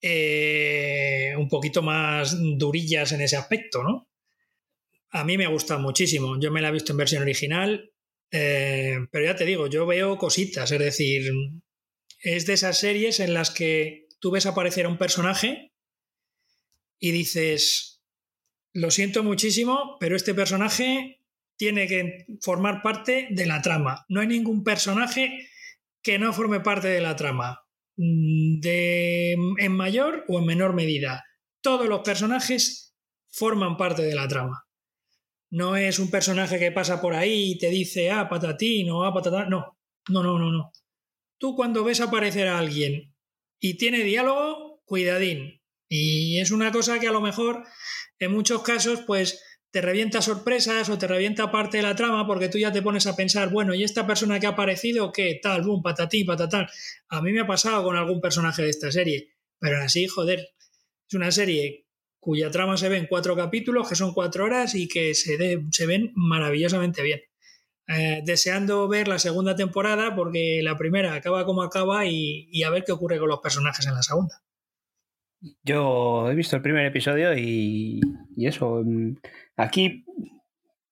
Eh, 0.00 1.34
un 1.36 1.48
poquito 1.48 1.82
más 1.82 2.36
durillas 2.56 3.10
en 3.10 3.22
ese 3.22 3.36
aspecto, 3.36 3.82
¿no? 3.82 4.09
A 5.10 5.24
mí 5.24 5.36
me 5.36 5.44
ha 5.44 5.50
gustado 5.50 5.80
muchísimo. 5.80 6.38
Yo 6.40 6.50
me 6.50 6.60
la 6.60 6.68
he 6.68 6.72
visto 6.72 6.92
en 6.92 6.98
versión 6.98 7.22
original, 7.22 7.92
eh, 8.30 8.96
pero 9.10 9.24
ya 9.24 9.36
te 9.36 9.44
digo, 9.44 9.66
yo 9.66 9.86
veo 9.86 10.16
cositas, 10.18 10.70
es 10.70 10.78
decir, 10.78 11.30
es 12.20 12.46
de 12.46 12.52
esas 12.52 12.78
series 12.78 13.20
en 13.20 13.34
las 13.34 13.50
que 13.50 14.06
tú 14.20 14.30
ves 14.30 14.46
aparecer 14.46 14.86
a 14.86 14.88
un 14.88 14.98
personaje 14.98 15.72
y 16.98 17.10
dices, 17.12 18.02
lo 18.72 18.90
siento 18.90 19.24
muchísimo, 19.24 19.96
pero 19.98 20.14
este 20.14 20.34
personaje 20.34 21.20
tiene 21.56 21.86
que 21.86 22.26
formar 22.40 22.82
parte 22.82 23.28
de 23.30 23.46
la 23.46 23.62
trama. 23.62 24.04
No 24.08 24.20
hay 24.20 24.26
ningún 24.26 24.62
personaje 24.62 25.48
que 26.02 26.18
no 26.18 26.32
forme 26.32 26.60
parte 26.60 26.88
de 26.88 27.00
la 27.00 27.16
trama. 27.16 27.60
Mm, 27.96 28.60
de, 28.60 29.32
en 29.58 29.72
mayor 29.72 30.24
o 30.28 30.38
en 30.38 30.46
menor 30.46 30.74
medida. 30.74 31.24
Todos 31.60 31.86
los 31.86 32.00
personajes 32.00 32.94
forman 33.28 33.76
parte 33.76 34.02
de 34.02 34.14
la 34.14 34.26
trama. 34.26 34.64
No 35.50 35.76
es 35.76 35.98
un 35.98 36.10
personaje 36.10 36.58
que 36.58 36.72
pasa 36.72 37.00
por 37.00 37.14
ahí 37.14 37.52
y 37.52 37.58
te 37.58 37.70
dice, 37.70 38.10
ah, 38.10 38.28
patatín 38.28 38.90
o 38.90 39.04
ah, 39.04 39.12
patatán. 39.12 39.50
No, 39.50 39.78
no, 40.08 40.22
no, 40.22 40.38
no, 40.38 40.50
no. 40.50 40.72
Tú 41.38 41.56
cuando 41.56 41.82
ves 41.84 42.00
aparecer 42.00 42.48
a 42.48 42.58
alguien 42.58 43.14
y 43.58 43.76
tiene 43.76 44.04
diálogo, 44.04 44.82
cuidadín. 44.84 45.60
Y 45.88 46.38
es 46.38 46.52
una 46.52 46.70
cosa 46.70 47.00
que 47.00 47.08
a 47.08 47.12
lo 47.12 47.20
mejor 47.20 47.64
en 48.20 48.32
muchos 48.32 48.62
casos, 48.62 49.00
pues 49.06 49.42
te 49.72 49.80
revienta 49.80 50.20
sorpresas 50.20 50.88
o 50.88 50.98
te 50.98 51.06
revienta 51.06 51.50
parte 51.50 51.78
de 51.78 51.84
la 51.84 51.94
trama 51.94 52.26
porque 52.26 52.48
tú 52.48 52.58
ya 52.58 52.72
te 52.72 52.82
pones 52.82 53.06
a 53.06 53.16
pensar, 53.16 53.50
bueno, 53.50 53.74
¿y 53.74 53.84
esta 53.84 54.06
persona 54.06 54.38
que 54.38 54.46
ha 54.46 54.50
aparecido 54.50 55.12
qué 55.12 55.38
tal? 55.42 55.62
Boom, 55.62 55.82
patatí, 55.82 56.24
patatán. 56.24 56.66
A 57.08 57.22
mí 57.22 57.32
me 57.32 57.40
ha 57.40 57.46
pasado 57.46 57.84
con 57.84 57.96
algún 57.96 58.20
personaje 58.20 58.62
de 58.62 58.70
esta 58.70 58.90
serie, 58.90 59.34
pero 59.58 59.80
así, 59.80 60.06
joder, 60.06 60.40
es 61.08 61.14
una 61.14 61.30
serie 61.30 61.86
cuya 62.20 62.50
trama 62.50 62.76
se 62.76 62.88
ve 62.88 62.98
en 62.98 63.06
cuatro 63.06 63.34
capítulos, 63.34 63.88
que 63.88 63.96
son 63.96 64.12
cuatro 64.12 64.44
horas 64.44 64.74
y 64.74 64.86
que 64.88 65.14
se, 65.14 65.36
se 65.70 65.86
ven 65.86 66.12
maravillosamente 66.14 67.02
bien. 67.02 67.20
Eh, 67.88 68.22
deseando 68.24 68.86
ver 68.86 69.08
la 69.08 69.18
segunda 69.18 69.56
temporada 69.56 70.14
porque 70.14 70.60
la 70.62 70.76
primera 70.76 71.14
acaba 71.14 71.44
como 71.44 71.62
acaba 71.62 72.06
y, 72.06 72.46
y 72.52 72.62
a 72.62 72.70
ver 72.70 72.84
qué 72.84 72.92
ocurre 72.92 73.18
con 73.18 73.28
los 73.28 73.40
personajes 73.40 73.84
en 73.86 73.94
la 73.94 74.02
segunda. 74.02 74.42
Yo 75.64 76.30
he 76.30 76.34
visto 76.34 76.54
el 76.54 76.62
primer 76.62 76.84
episodio 76.84 77.34
y, 77.34 78.00
y 78.36 78.46
eso, 78.46 78.82
mm, 78.84 79.16
Aquí 79.60 80.06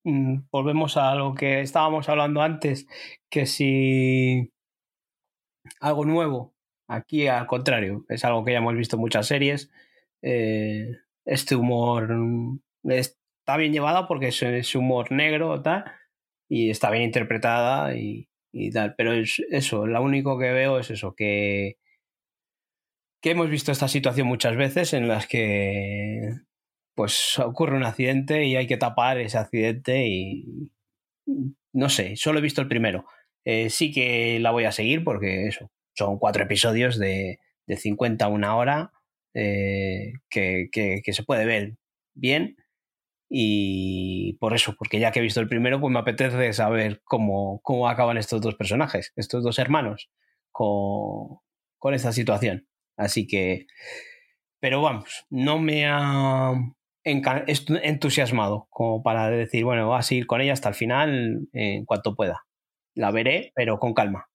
mm, 0.04 0.40
volvemos 0.50 0.98
a 0.98 1.14
lo 1.14 1.34
que 1.34 1.62
estábamos 1.62 2.08
hablando 2.10 2.42
antes, 2.42 2.86
que 3.30 3.46
si 3.46 4.52
algo 5.80 6.04
nuevo, 6.04 6.54
aquí 6.86 7.28
al 7.28 7.46
contrario, 7.46 8.04
es 8.10 8.24
algo 8.26 8.44
que 8.44 8.52
ya 8.52 8.58
hemos 8.58 8.76
visto 8.76 8.96
en 8.96 9.00
muchas 9.00 9.26
series. 9.26 9.70
Eh, 10.20 10.96
este 11.28 11.54
humor 11.54 12.08
mm, 12.08 12.60
está 12.90 13.56
bien 13.56 13.72
llevado 13.72 14.08
porque 14.08 14.28
es, 14.28 14.74
humor 14.74 15.12
negro 15.12 15.62
y 16.48 16.70
está 16.70 16.90
bien 16.90 17.04
interpretada 17.04 17.94
y, 17.94 18.28
tal. 18.72 18.94
Pero 18.96 19.12
es 19.12 19.40
eso, 19.50 19.86
lo 19.86 20.02
único 20.02 20.38
que 20.38 20.50
veo 20.52 20.78
es 20.78 20.90
eso, 20.90 21.14
que, 21.14 21.76
que 23.22 23.30
hemos 23.30 23.50
visto 23.50 23.70
esta 23.70 23.88
situación 23.88 24.26
muchas 24.26 24.56
veces 24.56 24.94
en 24.94 25.06
las 25.06 25.26
que 25.26 26.32
pues 26.94 27.38
ocurre 27.38 27.76
un 27.76 27.84
accidente 27.84 28.44
y 28.44 28.56
hay 28.56 28.66
que 28.66 28.76
tapar 28.76 29.18
ese 29.18 29.38
accidente 29.38 30.06
y 30.08 30.72
no 31.72 31.88
sé, 31.90 32.16
solo 32.16 32.38
he 32.38 32.42
visto 32.42 32.60
el 32.62 32.68
primero. 32.68 33.04
Eh, 33.44 33.70
sí 33.70 33.92
que 33.92 34.40
la 34.40 34.50
voy 34.50 34.64
a 34.64 34.72
seguir 34.72 35.04
porque 35.04 35.46
eso, 35.46 35.70
son 35.94 36.18
cuatro 36.18 36.42
episodios 36.42 36.98
de, 36.98 37.38
de 37.66 37.76
50 37.76 38.24
a 38.24 38.28
una 38.28 38.56
hora 38.56 38.92
eh, 39.34 40.12
que, 40.30 41.00
se 41.04 41.22
puede 41.22 41.44
ver 41.44 41.76
bien 42.14 42.56
y 43.30 44.34
por 44.40 44.54
eso, 44.54 44.74
porque 44.78 45.00
ya 45.00 45.12
que 45.12 45.20
he 45.20 45.22
visto 45.22 45.40
el 45.40 45.48
primero, 45.48 45.80
pues 45.80 45.92
me 45.92 45.98
apetece 45.98 46.52
saber 46.52 47.02
cómo, 47.04 47.60
cómo 47.62 47.88
acaban 47.88 48.16
estos 48.16 48.40
dos 48.40 48.54
personajes, 48.54 49.12
estos 49.16 49.42
dos 49.42 49.58
hermanos, 49.58 50.10
con, 50.50 51.38
con 51.78 51.94
esta 51.94 52.12
situación. 52.12 52.66
Así 52.96 53.26
que, 53.26 53.66
pero 54.60 54.82
vamos, 54.82 55.26
no 55.30 55.58
me 55.58 55.86
ha 55.86 56.54
entusiasmado 57.04 58.66
como 58.70 59.02
para 59.02 59.30
decir, 59.30 59.64
bueno, 59.64 59.88
voy 59.88 59.98
a 59.98 60.02
seguir 60.02 60.26
con 60.26 60.40
ella 60.40 60.52
hasta 60.52 60.68
el 60.68 60.74
final 60.74 61.48
en 61.52 61.84
cuanto 61.84 62.14
pueda. 62.14 62.44
La 62.94 63.10
veré, 63.10 63.52
pero 63.54 63.78
con 63.78 63.94
calma. 63.94 64.26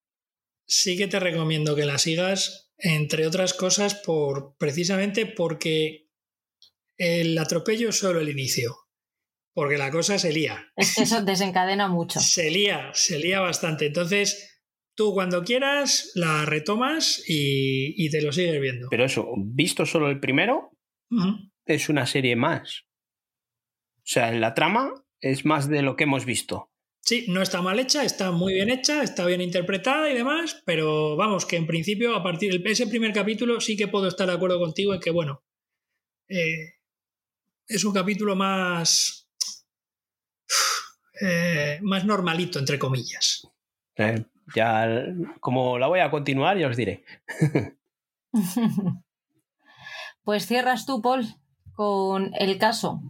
Sí 0.65 0.97
que 0.97 1.07
te 1.07 1.19
recomiendo 1.19 1.75
que 1.75 1.85
la 1.85 1.97
sigas, 1.97 2.62
entre 2.77 3.27
otras 3.27 3.53
cosas, 3.53 3.95
por 3.95 4.55
precisamente 4.57 5.25
porque 5.25 6.09
el 6.97 7.37
atropello 7.37 7.89
es 7.89 7.97
solo 7.97 8.19
el 8.19 8.29
inicio. 8.29 8.75
Porque 9.53 9.77
la 9.77 9.91
cosa 9.91 10.17
se 10.17 10.33
lía. 10.33 10.71
Es 10.75 10.95
que 10.95 11.03
eso 11.03 11.23
desencadena 11.23 11.87
mucho. 11.87 12.19
se 12.21 12.49
lía, 12.49 12.91
se 12.93 13.19
lía 13.19 13.39
bastante. 13.39 13.85
Entonces, 13.85 14.61
tú 14.95 15.13
cuando 15.13 15.43
quieras 15.43 16.11
la 16.15 16.45
retomas 16.45 17.23
y, 17.27 18.09
te 18.09 18.21
lo 18.21 18.31
sigues 18.31 18.59
viendo. 18.59 18.87
Pero 18.89 19.05
eso, 19.05 19.27
visto 19.37 19.85
solo 19.85 20.09
el 20.09 20.19
primero, 20.19 20.71
es 21.65 21.89
una 21.89 22.07
serie 22.07 22.35
más. 22.35 22.85
O 23.97 24.05
sea, 24.05 24.31
la 24.31 24.53
trama 24.53 24.91
es 25.21 25.45
más 25.45 25.69
de 25.69 25.81
lo 25.81 25.95
que 25.95 26.03
hemos 26.05 26.25
visto. 26.25 26.72
Sí, 27.05 27.25
no 27.27 27.41
está 27.41 27.61
mal 27.61 27.79
hecha, 27.79 28.05
está 28.05 28.31
muy 28.31 28.53
bien 28.53 28.69
hecha, 28.69 29.03
está 29.03 29.25
bien 29.25 29.41
interpretada 29.41 30.09
y 30.09 30.13
demás, 30.13 30.63
pero 30.65 31.17
vamos, 31.17 31.45
que 31.45 31.57
en 31.57 31.67
principio, 31.67 32.15
a 32.15 32.23
partir 32.23 32.61
de 32.61 32.71
ese 32.71 32.87
primer 32.87 33.11
capítulo, 33.11 33.59
sí 33.59 33.75
que 33.75 33.89
puedo 33.89 34.07
estar 34.07 34.25
de 34.25 34.33
acuerdo 34.33 34.57
contigo 34.57 34.93
en 34.93 35.01
que, 35.01 35.11
bueno, 35.11 35.43
eh, 36.29 36.75
es 37.67 37.83
un 37.83 37.93
capítulo 37.93 38.37
más. 38.37 39.29
Eh, 41.21 41.79
más 41.81 42.05
normalito, 42.05 42.57
entre 42.57 42.79
comillas. 42.79 43.47
Eh, 43.97 44.25
ya, 44.55 45.05
como 45.41 45.77
la 45.77 45.87
voy 45.87 45.99
a 45.99 46.09
continuar, 46.09 46.57
ya 46.57 46.69
os 46.69 46.77
diré. 46.77 47.03
pues 50.23 50.47
cierras 50.47 50.85
tú, 50.85 51.01
Paul 51.01 51.27
con 51.73 52.31
el 52.35 52.57
caso? 52.57 53.01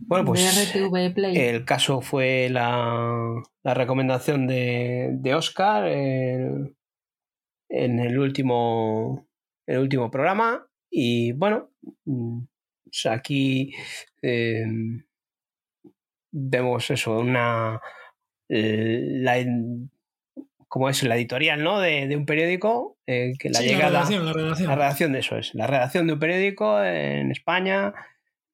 Bueno, 0.00 0.24
pues 0.24 0.76
el 1.14 1.64
caso 1.64 2.00
fue 2.00 2.48
la, 2.50 3.42
recomendación 3.64 4.46
de, 4.46 5.34
Oscar 5.34 5.86
en, 5.86 6.74
el 7.68 8.18
último 8.18 9.28
el 9.66 9.78
último 9.78 10.10
programa 10.10 10.66
y 10.90 11.32
bueno 11.32 11.70
mm, 12.06 12.40
aquí 13.10 13.74
em, 14.22 15.04
vemos 16.32 16.90
eso 16.90 17.18
una 17.18 17.80
la, 18.48 19.44
como 20.68 20.88
es 20.88 21.02
la 21.02 21.16
editorial 21.16 21.62
¿no? 21.62 21.80
de, 21.80 22.14
un 22.16 22.26
periódico, 22.26 22.98
que 23.06 23.36
la 23.50 23.60
llegada. 23.60 23.90
La 23.90 23.90
redacción, 23.90 24.26
la 24.26 24.32
redacción. 24.32 24.68
La 24.68 24.76
redacción 24.76 25.12
de 25.12 25.18
eso 25.18 25.36
es. 25.36 25.54
La 25.54 25.66
redacción 25.66 26.06
de 26.06 26.12
un 26.12 26.18
periódico 26.18 26.82
en 26.82 27.30
España, 27.30 27.94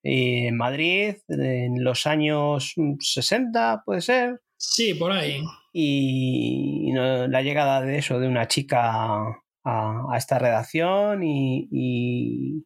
en 0.04 0.56
Madrid, 0.56 1.16
en 1.28 1.82
los 1.82 2.06
años 2.06 2.74
60, 3.00 3.82
puede 3.86 4.02
ser. 4.02 4.42
Sí, 4.56 4.92
por 4.94 5.10
ahí. 5.12 5.42
Y, 5.72 6.92
la 6.92 7.42
llegada 7.42 7.80
de 7.80 7.98
eso, 7.98 8.20
de 8.20 8.28
una 8.28 8.46
chica 8.46 9.40
a, 9.64 10.16
esta 10.16 10.38
redacción 10.38 11.22
y, 11.22 12.62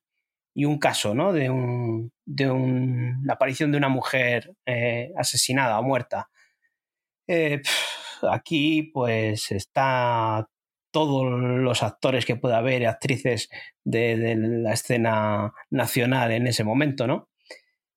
un 0.56 0.78
caso, 0.78 1.14
¿no? 1.14 1.32
De, 1.32 1.48
un, 1.48 2.12
de 2.26 2.50
un, 2.50 3.20
la 3.24 3.34
aparición 3.34 3.70
de 3.70 3.78
una 3.78 3.88
mujer 3.88 4.52
eh, 4.66 5.12
asesinada 5.16 5.78
o 5.78 5.84
muerta. 5.84 6.28
Eh, 7.28 7.62
aquí, 8.28 8.90
pues, 8.92 9.52
está 9.52 10.48
todos 10.90 11.24
los 11.40 11.82
actores 11.82 12.24
que 12.26 12.36
pueda 12.36 12.58
haber, 12.58 12.86
actrices 12.86 13.48
de, 13.84 14.36
la 14.36 14.72
escena 14.72 15.52
nacional 15.70 16.32
en 16.32 16.46
ese 16.46 16.64
momento, 16.64 17.06
¿no? 17.06 17.28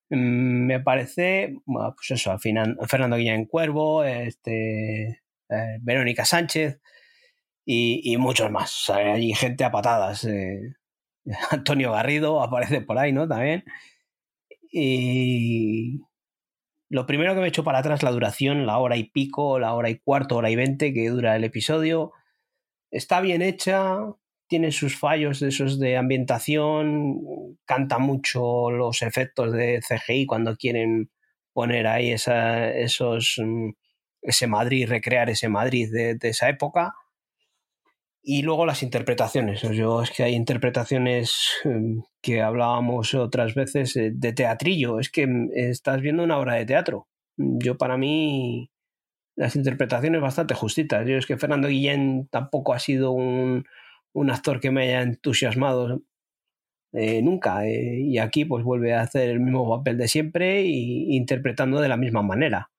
Mm, 0.09 0.65
me 0.67 0.79
parece, 0.81 1.55
pues 1.65 2.11
eso, 2.11 2.31
al 2.31 2.39
final, 2.39 2.77
Fernando 2.87 3.17
Guillén 3.17 3.45
Cuervo, 3.45 4.03
este, 4.03 5.21
eh, 5.49 5.77
Verónica 5.81 6.25
Sánchez 6.25 6.79
y, 7.65 8.17
muchos 8.17 8.51
más. 8.51 8.89
hay 8.89 9.33
gente 9.33 9.63
a 9.63 9.71
patadas. 9.71 10.25
Eh, 10.25 10.59
Antonio 11.51 11.91
Garrido 11.93 12.41
aparece 12.41 12.81
por 12.81 12.97
ahí, 12.99 13.13
¿no? 13.13 13.27
También. 13.27 13.63
Y 14.71 16.01
lo 16.89 17.05
primero 17.05 17.33
que 17.33 17.39
me 17.39 17.45
he 17.47 17.49
hecho 17.49 17.63
para 17.63 17.79
atrás 17.79 18.03
la 18.03 18.11
duración, 18.11 18.65
la 18.65 18.77
hora 18.77 18.97
y 18.97 19.05
pico, 19.05 19.59
la 19.59 19.73
hora 19.73 19.89
y 19.89 19.99
cuarto, 19.99 20.37
hora 20.37 20.49
y 20.49 20.55
veinte 20.55 20.93
que 20.93 21.09
dura 21.09 21.35
el 21.35 21.43
episodio. 21.43 22.11
Está 22.91 23.21
bien 23.21 23.41
hecha, 23.41 23.97
tiene 24.47 24.71
sus 24.73 24.99
fallos 24.99 25.39
de 25.39 25.47
esos 25.47 25.79
de 25.79 25.95
ambientación, 25.95 27.57
canta 27.65 27.99
mucho 27.99 28.69
los 28.69 29.01
efectos 29.01 29.53
de 29.53 29.79
CGI 29.81 30.25
cuando 30.25 30.57
quieren 30.57 31.09
poner 31.53 31.87
ahí 31.87 32.11
esos, 32.11 33.35
mm, 33.37 33.69
ese 34.21 34.47
Madrid, 34.47 34.89
recrear 34.89 35.29
ese 35.29 35.49
Madrid 35.49 35.89
de, 35.91 36.17
esa 36.21 36.49
época. 36.49 36.93
Y 38.23 38.43
luego 38.43 38.65
las 38.65 38.83
interpretaciones. 38.83 39.61
Yo 39.61 40.03
es 40.03 40.11
que 40.11 40.23
hay 40.23 40.35
interpretaciones 40.35 41.51
mm, 41.63 42.01
que 42.21 42.41
hablábamos 42.41 43.13
otras 43.13 43.55
veces 43.55 43.95
eh, 43.95 44.11
de 44.13 44.33
teatrillo. 44.33 44.99
Es 44.99 45.09
que 45.09 45.27
mm, 45.27 45.51
estás 45.55 46.01
viendo 46.01 46.23
una 46.23 46.37
obra 46.37 46.55
de 46.55 46.65
teatro. 46.65 47.07
Yo 47.37 47.77
para 47.77 47.97
mí 47.97 48.70
las 49.41 49.55
interpretaciones 49.55 50.21
bastante 50.21 50.53
justitas. 50.53 51.03
Yo 51.07 51.17
es 51.17 51.25
que 51.25 51.35
Fernando 51.35 51.67
Guillén 51.67 52.27
tampoco 52.29 52.75
ha 52.75 52.79
sido 52.79 53.11
un, 53.11 53.65
un 54.13 54.29
actor 54.29 54.59
que 54.59 54.69
me 54.69 54.83
haya 54.83 55.01
entusiasmado 55.01 56.03
eh, 56.93 57.23
nunca. 57.23 57.65
Eh, 57.65 58.01
y 58.01 58.19
aquí 58.19 58.45
pues 58.45 58.63
vuelve 58.63 58.93
a 58.93 59.01
hacer 59.01 59.29
el 59.29 59.39
mismo 59.39 59.67
papel 59.67 59.97
de 59.97 60.07
siempre 60.07 60.59
e 60.59 60.67
interpretando 60.67 61.81
de 61.81 61.89
la 61.89 61.97
misma 61.97 62.21
manera. 62.21 62.69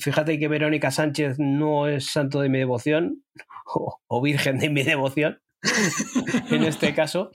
Fíjate 0.00 0.38
que 0.38 0.48
Verónica 0.48 0.90
Sánchez 0.90 1.38
no 1.38 1.88
es 1.88 2.06
santo 2.06 2.40
de 2.40 2.48
mi 2.48 2.56
devoción 2.56 3.22
o, 4.08 4.22
virgen 4.22 4.58
de 4.58 4.70
mi 4.70 4.84
devoción 4.84 5.42
en 6.50 6.64
este 6.64 6.94
caso. 6.94 7.32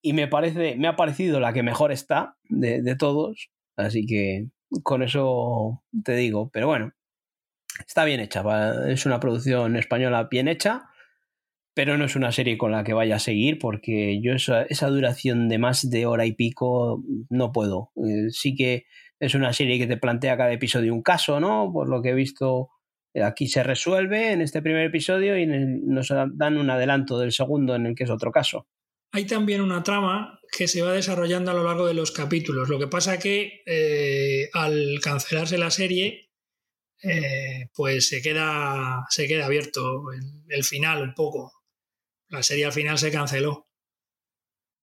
Y 0.00 0.14
me 0.14 0.26
parece, 0.26 0.76
me 0.76 0.88
ha 0.88 0.96
parecido 0.96 1.38
la 1.38 1.52
que 1.52 1.62
mejor 1.62 1.92
está 1.92 2.38
de 2.48 2.96
todos. 2.96 3.50
Así 3.76 4.06
que 4.06 4.46
con 4.82 5.02
eso 5.02 5.82
te 6.02 6.16
digo. 6.16 6.48
Pero 6.50 6.66
bueno, 6.66 6.92
está 7.86 8.04
bien 8.04 8.20
hecha. 8.20 8.42
Es 8.88 9.06
una 9.06 9.20
producción 9.20 9.76
española 9.76 10.28
bien 10.30 10.48
hecha 10.48 10.90
pero 11.76 11.98
no 11.98 12.06
es 12.06 12.16
una 12.16 12.32
serie 12.32 12.56
con 12.56 12.72
la 12.72 12.84
que 12.84 12.94
vaya 12.94 13.16
a 13.16 13.18
seguir 13.18 13.58
porque 13.58 14.18
yo 14.22 14.32
esa, 14.32 14.88
duración 14.88 15.50
de 15.50 15.58
más 15.58 15.90
de 15.90 16.06
hora 16.06 16.24
y 16.24 16.32
pico 16.32 17.04
no 17.28 17.52
puedo. 17.52 17.92
Eh, 17.96 18.30
sí 18.30 18.54
que 18.54 18.86
es 19.20 19.34
una 19.34 19.52
serie 19.52 19.78
que 19.78 19.86
te 19.86 19.98
plantea 19.98 20.38
cada 20.38 20.52
episodio 20.52 20.94
un 20.94 21.02
caso, 21.02 21.38
¿no? 21.38 21.70
Por 21.70 21.90
lo 21.90 22.00
que 22.00 22.10
he 22.10 22.14
visto, 22.14 22.70
eh, 23.12 23.22
aquí 23.22 23.46
se 23.46 23.62
resuelve 23.62 24.32
en 24.32 24.40
este 24.40 24.62
primer 24.62 24.86
episodio 24.86 25.38
y 25.38 25.46
nos 25.46 26.08
dan 26.08 26.56
un 26.56 26.70
adelanto 26.70 27.18
del 27.18 27.32
segundo 27.32 27.74
en 27.74 27.84
el 27.84 27.94
que 27.94 28.04
es 28.04 28.10
otro 28.10 28.32
caso. 28.32 28.66
Hay 29.12 29.26
también 29.26 29.60
una 29.60 29.82
trama 29.82 30.40
que 30.56 30.68
se 30.68 30.80
va 30.80 30.94
desarrollando 30.94 31.50
a 31.50 31.54
lo 31.54 31.64
largo 31.64 31.86
de 31.86 31.92
los 31.92 32.10
capítulos. 32.10 32.70
Lo 32.70 32.78
que 32.78 32.88
pasa 32.88 33.18
que 33.18 33.62
eh, 33.66 34.48
al 34.54 34.98
cancelarse 35.02 35.58
la 35.58 35.70
serie, 35.70 36.25
pues 37.74 38.08
se 38.08 38.22
queda, 38.22 39.04
se 39.10 39.28
queda 39.28 39.46
abierto 39.46 40.06
el 40.48 40.64
final 40.64 41.02
un 41.02 41.14
poco 41.14 41.52
la 42.28 42.42
serie 42.42 42.64
al 42.64 42.72
final 42.72 42.98
se 42.98 43.10
canceló. 43.10 43.68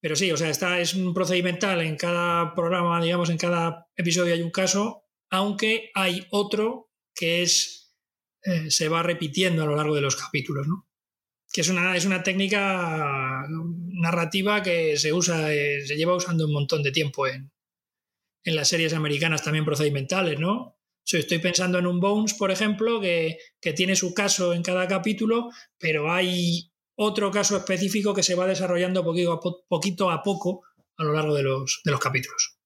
Pero 0.01 0.15
sí, 0.15 0.31
o 0.31 0.37
sea, 0.37 0.49
esta 0.49 0.79
es 0.79 0.93
un 0.93 1.13
procedimental 1.13 1.81
en 1.81 1.95
cada 1.95 2.53
programa, 2.55 3.01
digamos, 3.01 3.29
en 3.29 3.37
cada 3.37 3.87
episodio 3.95 4.33
hay 4.33 4.41
un 4.41 4.51
caso, 4.51 5.05
aunque 5.29 5.91
hay 5.93 6.27
otro 6.29 6.91
que 7.15 7.41
es 7.41 7.95
eh, 8.43 8.69
se 8.69 8.89
va 8.89 9.03
repitiendo 9.03 9.63
a 9.63 9.65
lo 9.65 9.75
largo 9.75 9.95
de 9.95 10.01
los 10.01 10.17
capítulos, 10.17 10.67
¿no? 10.67 10.89
Que 11.51 11.61
es 11.61 11.69
una, 11.69 11.95
es 11.95 12.05
una 12.05 12.23
técnica 12.23 13.45
narrativa 13.47 14.61
que 14.61 14.97
se 14.97 15.13
usa, 15.13 15.53
eh, 15.53 15.85
se 15.85 15.95
lleva 15.95 16.15
usando 16.15 16.47
un 16.47 16.53
montón 16.53 16.83
de 16.83 16.91
tiempo 16.91 17.27
en, 17.27 17.51
en 18.43 18.55
las 18.55 18.67
series 18.67 18.93
americanas 18.93 19.43
también 19.43 19.63
procedimentales, 19.63 20.39
¿no? 20.39 20.77
Estoy 21.11 21.39
pensando 21.39 21.79
en 21.79 21.87
un 21.87 21.99
Bones, 21.99 22.33
por 22.33 22.51
ejemplo, 22.51 22.99
que, 22.99 23.37
que, 23.59 23.73
tiene 23.73 23.95
su 23.95 24.13
caso 24.13 24.53
en 24.53 24.63
cada 24.63 24.87
capítulo, 24.87 25.49
pero 25.77 26.11
hay 26.11 26.71
otro 26.95 27.31
caso 27.31 27.57
específico 27.57 28.13
que 28.13 28.23
se 28.23 28.35
va 28.35 28.47
desarrollando 28.47 29.03
poquito 29.03 29.33
a, 29.33 29.39
poquito 29.67 30.09
a 30.09 30.23
poco 30.23 30.61
a 30.97 31.03
lo 31.03 31.13
largo 31.13 31.35
de 31.35 31.43
los, 31.43 31.81
de 31.83 31.91
los 31.91 31.99
capítulos. 31.99 32.57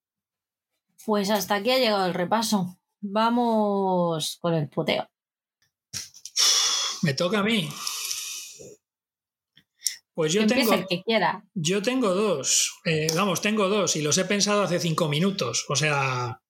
Pues 1.06 1.30
hasta 1.30 1.56
aquí 1.56 1.72
ha 1.72 1.80
llegado 1.80 2.06
el 2.06 2.14
repaso. 2.14 2.80
Vamos 3.00 4.38
con 4.42 4.54
el 4.54 4.68
puteo. 4.68 5.08
Me 7.04 7.14
toca 7.14 7.40
a 7.40 7.44
mí. 7.44 7.70
Pues 10.14 10.34
yo 10.34 10.48
tengo. 10.48 10.74
El 10.74 10.88
que 10.88 11.04
quiera. 11.04 11.46
Yo 11.54 11.82
tengo 11.82 12.14
dos. 12.14 12.74
Eh, 12.86 13.08
vamos, 13.16 13.40
tengo 13.40 13.70
dos 13.70 13.96
y 13.96 14.02
los 14.02 14.18
he 14.18 14.26
pensado 14.26 14.64
hace 14.64 14.80
cinco 14.80 15.08
minutos. 15.08 15.66
O 15.70 15.76
sea. 15.76 16.42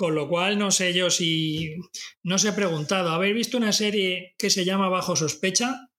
Con 0.00 0.14
lo 0.14 0.30
cual 0.30 0.58
no 0.58 0.70
sé 0.70 0.94
yo 0.94 1.10
si. 1.10 1.76
No 2.22 2.36
os 2.36 2.44
he 2.46 2.52
preguntado. 2.54 3.10
¿Habéis 3.10 3.34
visto 3.34 3.58
una 3.58 3.70
serie 3.70 4.34
que 4.38 4.48
se 4.48 4.64
llama 4.64 4.88
Bajo 4.88 5.14
Sospecha? 5.14 5.90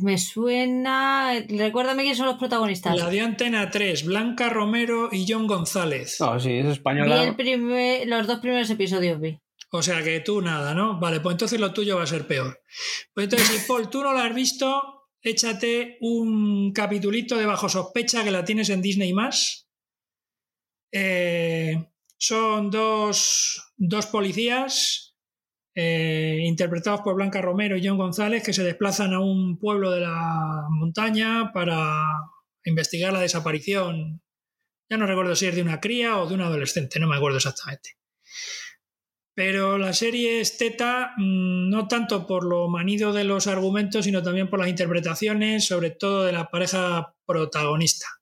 Me 0.00 0.16
suena. 0.16 1.32
Recuérdame 1.48 2.02
quiénes 2.02 2.18
son 2.18 2.28
los 2.28 2.36
protagonistas. 2.36 2.96
La 2.96 3.10
de 3.10 3.20
Antena 3.20 3.68
3, 3.68 4.04
Blanca 4.04 4.48
Romero 4.48 5.08
y 5.10 5.26
John 5.28 5.48
González. 5.48 6.20
Ah, 6.20 6.38
sí, 6.38 6.52
es 6.52 6.66
española. 6.66 7.34
Vi 7.36 8.04
los 8.06 8.26
dos 8.28 8.38
primeros 8.38 8.70
episodios 8.70 9.20
vi. 9.20 9.40
O 9.72 9.82
sea 9.82 10.04
que 10.04 10.20
tú 10.20 10.40
nada, 10.40 10.72
¿no? 10.72 11.00
Vale, 11.00 11.18
pues 11.18 11.32
entonces 11.32 11.58
lo 11.58 11.72
tuyo 11.72 11.96
va 11.96 12.04
a 12.04 12.06
ser 12.06 12.28
peor. 12.28 12.62
Pues 13.12 13.24
entonces, 13.24 13.48
si 13.48 13.66
Paul, 13.66 13.90
tú 13.90 14.04
no 14.04 14.12
lo 14.12 14.20
has 14.20 14.32
visto, 14.32 15.08
échate 15.20 15.98
un 16.00 16.72
capitulito 16.72 17.36
de 17.36 17.46
Bajo 17.46 17.68
Sospecha 17.68 18.22
que 18.22 18.30
la 18.30 18.44
tienes 18.44 18.70
en 18.70 18.82
Disney 18.82 19.12
más. 19.12 19.67
Eh, 20.92 21.90
son 22.16 22.70
dos, 22.70 23.72
dos 23.76 24.06
policías 24.06 25.16
eh, 25.74 26.40
interpretados 26.42 27.02
por 27.02 27.14
Blanca 27.14 27.40
Romero 27.40 27.76
y 27.76 27.86
John 27.86 27.98
González, 27.98 28.42
que 28.42 28.52
se 28.52 28.64
desplazan 28.64 29.14
a 29.14 29.20
un 29.20 29.58
pueblo 29.58 29.92
de 29.92 30.00
la 30.00 30.66
montaña 30.70 31.52
para 31.52 32.02
investigar 32.64 33.12
la 33.12 33.20
desaparición. 33.20 34.20
Ya 34.90 34.96
no 34.96 35.06
recuerdo 35.06 35.36
si 35.36 35.46
es 35.46 35.54
de 35.54 35.62
una 35.62 35.80
cría 35.80 36.18
o 36.18 36.26
de 36.26 36.34
un 36.34 36.40
adolescente, 36.40 36.98
no 36.98 37.06
me 37.06 37.16
acuerdo 37.16 37.36
exactamente. 37.36 37.90
Pero 39.34 39.78
la 39.78 39.92
serie 39.92 40.40
es 40.40 40.58
teta 40.58 41.12
mm, 41.16 41.70
no 41.70 41.86
tanto 41.86 42.26
por 42.26 42.44
lo 42.44 42.68
manido 42.68 43.12
de 43.12 43.22
los 43.22 43.46
argumentos, 43.46 44.04
sino 44.04 44.20
también 44.20 44.50
por 44.50 44.58
las 44.58 44.68
interpretaciones, 44.68 45.64
sobre 45.64 45.90
todo 45.90 46.24
de 46.24 46.32
la 46.32 46.50
pareja 46.50 47.14
protagonista. 47.24 48.17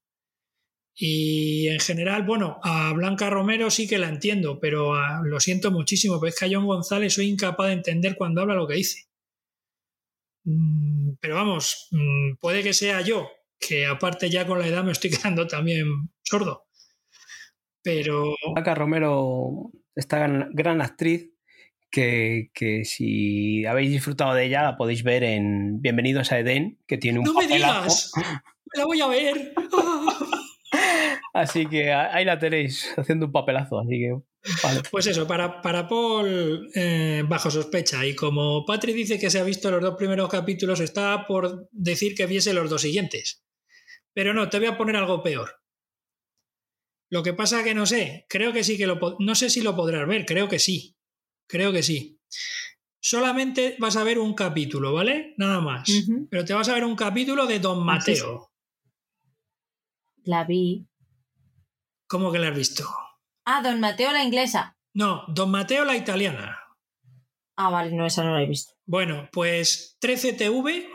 Y 0.98 1.68
en 1.68 1.78
general, 1.78 2.22
bueno, 2.22 2.58
a 2.62 2.90
Blanca 2.94 3.28
Romero 3.28 3.70
sí 3.70 3.86
que 3.86 3.98
la 3.98 4.08
entiendo, 4.08 4.58
pero 4.58 4.94
lo 5.24 5.40
siento 5.40 5.70
muchísimo, 5.70 6.18
pero 6.18 6.30
es 6.30 6.38
que 6.38 6.46
a 6.46 6.48
John 6.50 6.66
González 6.66 7.12
soy 7.12 7.26
incapaz 7.28 7.66
de 7.66 7.74
entender 7.74 8.16
cuando 8.16 8.40
habla 8.40 8.54
lo 8.54 8.66
que 8.66 8.76
dice. 8.76 9.06
Mm, 10.44 11.16
pero 11.20 11.34
vamos, 11.34 11.88
mm, 11.90 12.36
puede 12.40 12.62
que 12.62 12.72
sea 12.72 13.02
yo, 13.02 13.28
que 13.60 13.84
aparte 13.84 14.30
ya 14.30 14.46
con 14.46 14.58
la 14.58 14.66
edad 14.66 14.84
me 14.84 14.92
estoy 14.92 15.10
quedando 15.34 15.46
también 15.46 16.08
sordo. 16.22 16.64
Pero. 17.82 18.34
Blanca 18.54 18.74
Romero, 18.74 19.70
esta 19.94 20.26
gran, 20.52 20.80
actriz, 20.80 21.30
que, 21.90 22.50
si 22.84 23.66
habéis 23.66 23.90
disfrutado 23.90 24.32
de 24.32 24.46
ella, 24.46 24.62
la 24.62 24.76
podéis 24.78 25.02
ver 25.02 25.24
en 25.24 25.82
Bienvenidos 25.82 26.32
a 26.32 26.38
Edén, 26.38 26.78
que 26.86 26.96
tiene 26.96 27.18
un. 27.18 27.26
¡No 27.26 27.34
me 27.34 27.46
digas! 27.46 28.12
¡Me 28.16 28.80
la 28.80 28.86
voy 28.86 29.00
a 29.00 29.06
ver! 29.08 29.52
Así 31.36 31.66
que 31.66 31.92
ahí 31.92 32.24
la 32.24 32.38
tenéis, 32.38 32.88
haciendo 32.96 33.26
un 33.26 33.32
papelazo. 33.32 33.78
Así 33.78 33.98
que 33.98 34.16
Pues 34.90 35.06
eso, 35.06 35.26
para, 35.26 35.60
para 35.60 35.86
Paul, 35.86 36.70
eh, 36.74 37.22
bajo 37.28 37.50
sospecha. 37.50 38.06
Y 38.06 38.14
como 38.14 38.64
Patrick 38.64 38.96
dice 38.96 39.18
que 39.18 39.28
se 39.28 39.38
ha 39.38 39.44
visto 39.44 39.70
los 39.70 39.82
dos 39.82 39.96
primeros 39.96 40.30
capítulos, 40.30 40.80
está 40.80 41.26
por 41.26 41.68
decir 41.72 42.14
que 42.14 42.26
viese 42.26 42.54
los 42.54 42.70
dos 42.70 42.80
siguientes. 42.80 43.44
Pero 44.14 44.32
no, 44.32 44.48
te 44.48 44.58
voy 44.58 44.68
a 44.68 44.78
poner 44.78 44.96
algo 44.96 45.22
peor. 45.22 45.60
Lo 47.10 47.22
que 47.22 47.34
pasa 47.34 47.62
que 47.62 47.74
no 47.74 47.84
sé, 47.84 48.24
creo 48.30 48.52
que 48.52 48.64
sí 48.64 48.78
que 48.78 48.86
lo 48.86 48.98
no 49.20 49.34
sé 49.34 49.50
si 49.50 49.60
lo 49.60 49.76
podrás 49.76 50.08
ver, 50.08 50.24
creo 50.24 50.48
que 50.48 50.58
sí. 50.58 50.96
Creo 51.46 51.70
que 51.70 51.82
sí. 51.82 52.18
Solamente 52.98 53.76
vas 53.78 53.96
a 53.96 54.04
ver 54.04 54.18
un 54.18 54.34
capítulo, 54.34 54.92
¿vale? 54.92 55.34
Nada 55.36 55.60
más. 55.60 55.88
Pero 56.30 56.44
te 56.44 56.54
vas 56.54 56.68
a 56.68 56.74
ver 56.74 56.84
un 56.84 56.96
capítulo 56.96 57.46
de 57.46 57.60
Don 57.60 57.84
Mateo. 57.84 58.50
La 60.24 60.44
vi. 60.44 60.88
¿Cómo 62.08 62.30
que 62.30 62.38
la 62.38 62.48
has 62.48 62.56
visto? 62.56 62.84
Ah, 63.44 63.62
Don 63.62 63.80
Mateo 63.80 64.12
la 64.12 64.22
inglesa. 64.22 64.76
No, 64.94 65.24
Don 65.28 65.50
Mateo 65.50 65.84
la 65.84 65.96
italiana. 65.96 66.58
Ah, 67.56 67.70
vale, 67.70 67.92
no, 67.92 68.06
esa 68.06 68.22
no 68.22 68.34
la 68.34 68.42
he 68.42 68.46
visto. 68.46 68.74
Bueno, 68.84 69.28
pues 69.32 69.98
13TV, 70.00 70.86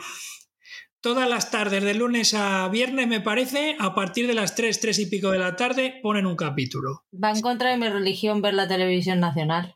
todas 1.01 1.27
las 1.27 1.51
tardes, 1.51 1.83
de 1.83 1.93
lunes 1.95 2.33
a 2.33 2.67
viernes, 2.69 3.07
me 3.07 3.19
parece, 3.19 3.75
a 3.79 3.93
partir 3.93 4.27
de 4.27 4.35
las 4.35 4.55
3, 4.55 4.79
3 4.79 4.99
y 4.99 5.05
pico 5.07 5.31
de 5.31 5.39
la 5.39 5.55
tarde, 5.55 5.99
ponen 6.01 6.25
un 6.25 6.35
capítulo. 6.35 7.03
Va 7.11 7.31
en 7.31 7.41
contra 7.41 7.71
de 7.71 7.77
mi 7.77 7.89
religión 7.89 8.41
ver 8.41 8.53
la 8.53 8.67
televisión 8.67 9.19
nacional. 9.19 9.75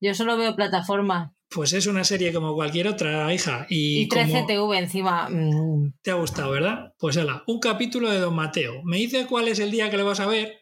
Yo 0.00 0.14
solo 0.14 0.36
veo 0.36 0.54
plataformas. 0.54 1.32
Pues 1.48 1.72
es 1.72 1.86
una 1.86 2.04
serie 2.04 2.32
como 2.32 2.54
cualquier 2.54 2.86
otra, 2.86 3.34
hija. 3.34 3.66
Y, 3.68 4.02
y 4.02 4.08
13TV 4.08 4.78
encima. 4.78 5.28
Mm. 5.28 5.94
Te 6.00 6.12
ha 6.12 6.14
gustado, 6.14 6.52
¿verdad? 6.52 6.94
Pues 6.98 7.16
hala, 7.16 7.42
un 7.48 7.58
capítulo 7.58 8.08
de 8.08 8.20
Don 8.20 8.34
Mateo. 8.36 8.82
Me 8.84 8.98
dice 8.98 9.26
cuál 9.26 9.48
es 9.48 9.58
el 9.58 9.72
día 9.72 9.90
que 9.90 9.96
lo 9.96 10.04
vas 10.04 10.20
a 10.20 10.26
ver 10.26 10.59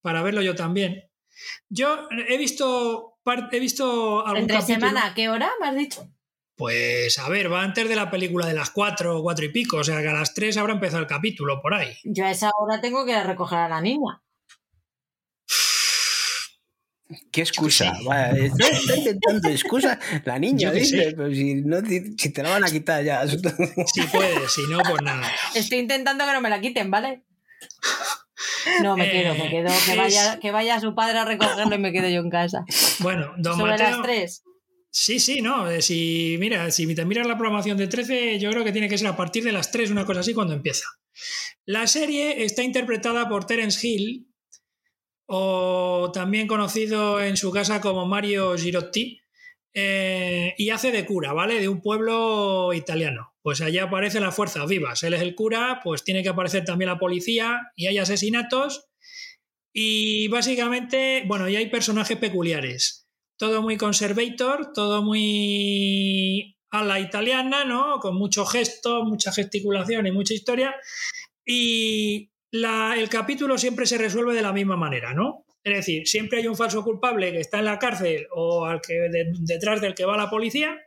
para 0.00 0.22
verlo 0.22 0.42
yo 0.42 0.54
también. 0.54 1.10
Yo 1.68 2.08
he 2.28 2.36
visto, 2.36 3.18
he 3.52 3.60
visto 3.60 4.26
algún 4.26 4.42
¿Entre 4.42 4.62
semana 4.62 5.06
a 5.06 5.14
qué 5.14 5.28
hora 5.28 5.50
me 5.60 5.68
has 5.68 5.76
dicho? 5.76 6.08
Pues 6.56 7.18
a 7.18 7.28
ver, 7.28 7.52
va 7.52 7.62
antes 7.62 7.88
de 7.88 7.96
la 7.96 8.10
película 8.10 8.46
de 8.46 8.54
las 8.54 8.70
cuatro 8.70 9.18
o 9.18 9.22
cuatro 9.22 9.44
y 9.44 9.48
pico, 9.48 9.78
o 9.78 9.84
sea 9.84 10.00
que 10.00 10.08
a 10.08 10.12
las 10.12 10.34
tres 10.34 10.56
habrá 10.56 10.74
empezado 10.74 11.00
el 11.00 11.08
capítulo 11.08 11.60
por 11.60 11.74
ahí. 11.74 11.96
Yo 12.04 12.24
a 12.24 12.30
esa 12.30 12.50
hora 12.56 12.80
tengo 12.80 13.04
que 13.04 13.20
recoger 13.22 13.58
a 13.58 13.68
la 13.68 13.80
niña. 13.80 14.22
¿Qué 17.30 17.42
excusa? 17.42 17.92
está, 18.36 18.96
intentando 18.96 19.48
excusa. 19.48 19.98
La 20.24 20.38
niña 20.38 20.70
dice, 20.70 21.12
pero 21.16 21.32
si, 21.32 21.56
no, 21.56 21.80
si 21.80 22.32
te 22.32 22.42
la 22.42 22.50
van 22.50 22.64
a 22.64 22.70
quitar 22.70 23.04
ya. 23.04 23.26
Si 23.26 24.02
puedes, 24.10 24.52
si 24.52 24.62
no, 24.70 24.78
pues 24.78 25.02
nada. 25.02 25.30
Estoy 25.54 25.78
intentando 25.78 26.24
que 26.24 26.32
no 26.32 26.40
me 26.40 26.50
la 26.50 26.60
quiten, 26.60 26.90
¿vale? 26.90 27.24
No, 28.82 28.96
me 28.96 29.10
quedo, 29.10 29.34
me 29.34 29.50
quedo. 29.50 29.68
Que, 29.86 29.96
vaya, 29.96 30.38
que 30.40 30.50
vaya 30.50 30.80
su 30.80 30.94
padre 30.94 31.18
a 31.18 31.24
recogerlo 31.24 31.74
y 31.74 31.78
me 31.78 31.92
quedo 31.92 32.08
yo 32.08 32.20
en 32.20 32.30
casa. 32.30 32.64
Bueno, 33.00 33.32
don 33.38 33.58
Sobre 33.58 33.78
las 33.78 34.02
tres. 34.02 34.42
Sí, 34.90 35.18
sí, 35.18 35.40
no. 35.40 35.68
Eh, 35.68 35.82
si, 35.82 36.36
mira, 36.38 36.70
si 36.70 36.94
te 36.94 37.04
miras 37.04 37.26
la 37.26 37.36
programación 37.36 37.76
de 37.76 37.88
13, 37.88 38.38
yo 38.38 38.50
creo 38.50 38.62
que 38.62 38.70
tiene 38.70 38.88
que 38.88 38.96
ser 38.96 39.08
a 39.08 39.16
partir 39.16 39.42
de 39.42 39.50
las 39.50 39.72
3, 39.72 39.90
una 39.90 40.06
cosa 40.06 40.20
así, 40.20 40.32
cuando 40.32 40.54
empieza. 40.54 40.86
La 41.64 41.88
serie 41.88 42.44
está 42.44 42.62
interpretada 42.62 43.28
por 43.28 43.44
Terence 43.44 43.84
Hill, 43.84 44.28
o 45.26 46.12
también 46.14 46.46
conocido 46.46 47.20
en 47.20 47.36
su 47.36 47.50
casa 47.50 47.80
como 47.80 48.06
Mario 48.06 48.56
Girotti, 48.56 49.20
eh, 49.72 50.54
y 50.56 50.70
hace 50.70 50.92
de 50.92 51.04
cura, 51.04 51.32
¿vale? 51.32 51.58
De 51.58 51.68
un 51.68 51.82
pueblo 51.82 52.72
italiano. 52.72 53.33
Pues 53.44 53.60
allá 53.60 53.84
aparecen 53.84 54.22
las 54.22 54.34
fuerzas 54.34 54.66
vivas. 54.66 55.02
Él 55.02 55.12
es 55.12 55.20
el 55.20 55.34
cura, 55.34 55.80
pues 55.84 56.02
tiene 56.02 56.22
que 56.22 56.30
aparecer 56.30 56.64
también 56.64 56.90
la 56.90 56.98
policía 56.98 57.60
y 57.76 57.88
hay 57.88 57.98
asesinatos. 57.98 58.88
Y 59.70 60.28
básicamente, 60.28 61.24
bueno, 61.26 61.46
y 61.46 61.56
hay 61.56 61.66
personajes 61.66 62.16
peculiares. 62.16 63.06
Todo 63.36 63.60
muy 63.60 63.76
conservator, 63.76 64.72
todo 64.72 65.02
muy 65.02 66.56
a 66.70 66.84
la 66.84 66.98
italiana, 67.00 67.66
¿no? 67.66 67.98
Con 68.00 68.16
mucho 68.16 68.46
gesto, 68.46 69.04
mucha 69.04 69.30
gesticulación 69.30 70.06
y 70.06 70.12
mucha 70.12 70.32
historia. 70.32 70.74
Y 71.44 72.30
el 72.50 73.08
capítulo 73.10 73.58
siempre 73.58 73.84
se 73.84 73.98
resuelve 73.98 74.32
de 74.32 74.40
la 74.40 74.54
misma 74.54 74.76
manera, 74.76 75.12
¿no? 75.12 75.44
Es 75.62 75.76
decir, 75.76 76.08
siempre 76.08 76.38
hay 76.38 76.46
un 76.46 76.56
falso 76.56 76.82
culpable 76.82 77.30
que 77.30 77.40
está 77.40 77.58
en 77.58 77.66
la 77.66 77.78
cárcel 77.78 78.26
o 78.34 78.64
al 78.64 78.80
que 78.80 78.94
detrás 79.40 79.82
del 79.82 79.94
que 79.94 80.06
va 80.06 80.16
la 80.16 80.30
policía. 80.30 80.80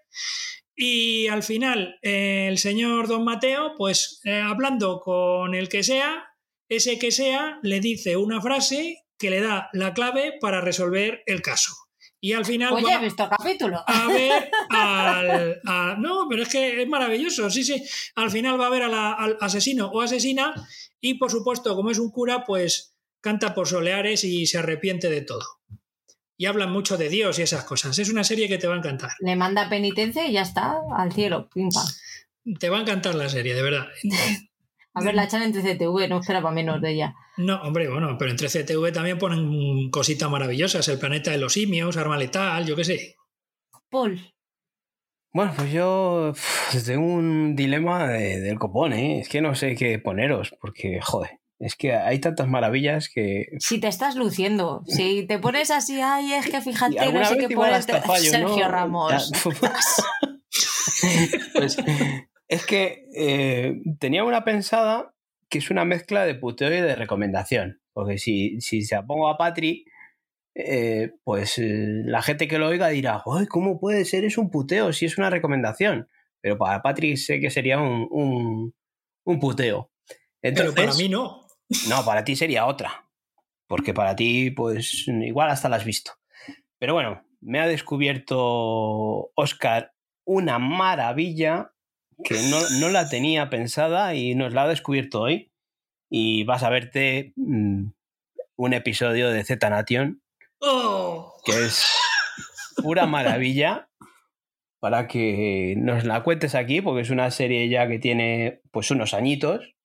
Y 0.79 1.27
al 1.27 1.41
final, 1.41 1.97
eh, 2.03 2.45
el 2.47 2.59
señor 2.59 3.07
don 3.07 3.23
Mateo, 3.23 3.73
pues 3.75 4.21
eh, 4.23 4.39
hablando 4.39 4.99
con 4.99 5.55
el 5.55 5.69
que 5.69 5.81
sea, 5.81 6.35
ese 6.69 6.99
que 6.99 7.11
sea 7.11 7.59
le 7.63 7.79
dice 7.79 8.15
una 8.15 8.39
frase 8.41 9.03
que 9.17 9.31
le 9.31 9.41
da 9.41 9.69
la 9.73 9.95
clave 9.95 10.33
para 10.39 10.61
resolver 10.61 11.23
el 11.25 11.41
caso. 11.41 11.73
Y 12.21 12.33
al 12.33 12.45
final. 12.45 12.73
Oye, 12.73 12.93
he 12.93 12.99
visto 12.99 13.27
capítulo. 13.27 13.83
A 13.87 14.07
ver 14.07 14.51
al. 14.69 15.61
no, 15.99 16.27
pero 16.29 16.43
es 16.43 16.49
que 16.49 16.83
es 16.83 16.87
maravilloso. 16.87 17.49
Sí, 17.49 17.63
sí. 17.63 17.83
Al 18.13 18.29
final 18.29 18.61
va 18.61 18.67
a 18.67 18.71
ver 18.71 18.83
al 18.83 19.37
asesino 19.41 19.87
o 19.87 20.01
asesina 20.01 20.53
y 21.01 21.15
por 21.15 21.31
supuesto, 21.31 21.75
como 21.75 21.89
es 21.89 21.97
un 21.97 22.11
cura, 22.11 22.43
pues 22.45 22.95
canta 23.19 23.55
por 23.55 23.67
soleares 23.67 24.23
y 24.23 24.45
se 24.45 24.59
arrepiente 24.59 25.09
de 25.09 25.21
todo. 25.21 25.43
Y 26.37 26.45
hablan 26.45 26.71
mucho 26.71 26.97
de 26.97 27.09
Dios 27.09 27.39
y 27.39 27.41
esas 27.41 27.63
cosas. 27.63 27.97
Es 27.97 28.09
una 28.09 28.23
serie 28.23 28.47
que 28.47 28.59
te 28.59 28.67
va 28.67 28.75
a 28.75 28.77
encantar. 28.77 29.11
Le 29.19 29.35
manda 29.35 29.69
penitencia 29.69 30.27
y 30.27 30.33
ya 30.33 30.41
está, 30.41 30.77
al 30.95 31.11
cielo, 31.11 31.49
Te 32.59 32.69
va 32.69 32.77
a 32.77 32.81
encantar 32.81 33.15
la 33.15 33.27
serie, 33.27 33.55
de 33.55 33.61
verdad. 33.63 33.87
a 34.93 35.03
ver, 35.03 35.15
la 35.15 35.23
echan 35.23 35.41
en 35.41 35.53
13TV, 35.53 36.07
no 36.07 36.19
esperaba 36.19 36.51
menos 36.51 36.79
de 36.81 36.91
ella. 36.91 37.15
No, 37.37 37.61
hombre, 37.63 37.89
bueno, 37.89 38.15
pero 38.17 38.31
en 38.31 38.37
13TV 38.37 38.93
también 38.93 39.17
ponen 39.17 39.89
cositas 39.89 40.29
maravillosas. 40.29 40.87
El 40.87 40.99
planeta 40.99 41.31
de 41.31 41.39
los 41.39 41.53
simios, 41.53 41.97
Arma 41.97 42.17
Letal, 42.17 42.65
yo 42.65 42.75
qué 42.75 42.83
sé. 42.83 43.15
Paul. 43.89 44.19
Bueno, 45.33 45.53
pues 45.55 45.71
yo 45.71 46.33
tengo 46.85 47.05
un 47.05 47.55
dilema 47.55 48.07
del 48.07 48.57
copón, 48.57 48.93
¿eh? 48.93 49.19
Es 49.19 49.29
que 49.29 49.41
no 49.41 49.53
sé 49.55 49.75
qué 49.75 49.99
poneros, 49.99 50.55
porque, 50.59 50.99
joder, 51.01 51.39
es 51.59 51.75
que 51.75 51.93
hay 51.93 52.19
tantas 52.19 52.47
maravillas 52.47 53.09
que... 53.09 53.47
Si 53.59 53.79
te 53.79 53.87
estás 53.87 54.15
luciendo, 54.15 54.83
si 54.85 55.25
te 55.25 55.39
pones 55.39 55.71
así, 55.71 55.99
ay, 56.01 56.33
es 56.33 56.49
que 56.49 56.61
fíjate, 56.61 57.11
no 57.11 57.25
sé 57.25 57.37
qué 57.37 57.49
pones 57.49 57.85
Sergio 57.85 58.67
Ramos. 58.67 59.31
pues, 61.53 61.77
es 62.47 62.65
que 62.65 63.05
eh, 63.15 63.81
tenía 63.99 64.23
una 64.23 64.43
pensada 64.43 65.13
que 65.49 65.59
es 65.59 65.69
una 65.69 65.85
mezcla 65.85 66.25
de 66.25 66.35
puteo 66.35 66.69
y 66.69 66.81
de 66.81 66.95
recomendación. 66.95 67.81
Porque 67.93 68.17
si, 68.17 68.61
si 68.61 68.83
se 68.83 69.01
pongo 69.03 69.27
a 69.27 69.37
Patri, 69.37 69.85
eh, 70.53 71.11
pues 71.23 71.57
eh, 71.57 72.03
la 72.05 72.21
gente 72.21 72.47
que 72.47 72.59
lo 72.59 72.67
oiga 72.67 72.89
dirá, 72.89 73.23
¿cómo 73.49 73.79
puede 73.79 74.05
ser? 74.05 74.25
Es 74.25 74.37
un 74.37 74.51
puteo, 74.51 74.93
si 74.93 75.05
es 75.05 75.17
una 75.17 75.29
recomendación. 75.29 76.07
Pero 76.41 76.57
para 76.57 76.81
Patrick 76.81 77.17
sé 77.17 77.39
que 77.39 77.49
sería 77.49 77.79
un, 77.79 78.73
un, 79.25 79.39
puteo. 79.39 79.91
Pero 80.39 80.73
para 80.73 80.93
mí 80.93 81.09
no. 81.09 81.46
No, 81.89 82.05
para 82.05 82.23
ti 82.23 82.35
sería 82.35 82.65
otra. 82.65 83.09
Porque 83.67 83.93
para 83.93 84.15
ti, 84.15 84.51
pues 84.51 85.07
igual 85.07 85.49
hasta 85.49 85.69
la 85.69 85.75
has 85.77 85.85
visto. 85.85 86.13
Pero 86.79 86.93
bueno, 86.93 87.23
me 87.41 87.59
ha 87.59 87.67
descubierto 87.67 89.31
Oscar 89.35 89.93
una 90.25 90.59
maravilla 90.59 91.73
que 92.23 92.35
no, 92.49 92.57
no, 92.79 92.89
la 92.89 93.09
tenía 93.09 93.49
pensada 93.49 94.15
y 94.15 94.35
nos 94.35 94.53
la 94.53 94.63
ha 94.63 94.67
descubierto 94.67 95.21
hoy. 95.21 95.51
Y 96.09 96.45
vas 96.45 96.63
a 96.63 96.69
verte 96.69 97.33
mm, 97.35 97.87
un 98.55 98.73
episodio 98.73 99.29
de 99.29 99.43
Z 99.43 99.69
Nation 99.69 100.21
Oh. 100.59 101.33
Que 101.45 101.65
es 101.65 101.85
pura 102.77 103.05
maravilla 103.05 103.89
para 104.79 105.07
que 105.07 105.75
nos 105.77 106.03
la 106.03 106.23
cuentes 106.23 106.55
aquí, 106.55 106.81
porque 106.81 107.01
es 107.01 107.09
una 107.09 107.31
serie 107.31 107.67
ya 107.69 107.87
que 107.87 107.99
tiene 107.99 108.61
pues 108.71 108.91
unos 108.91 109.13
añitos. 109.13 109.75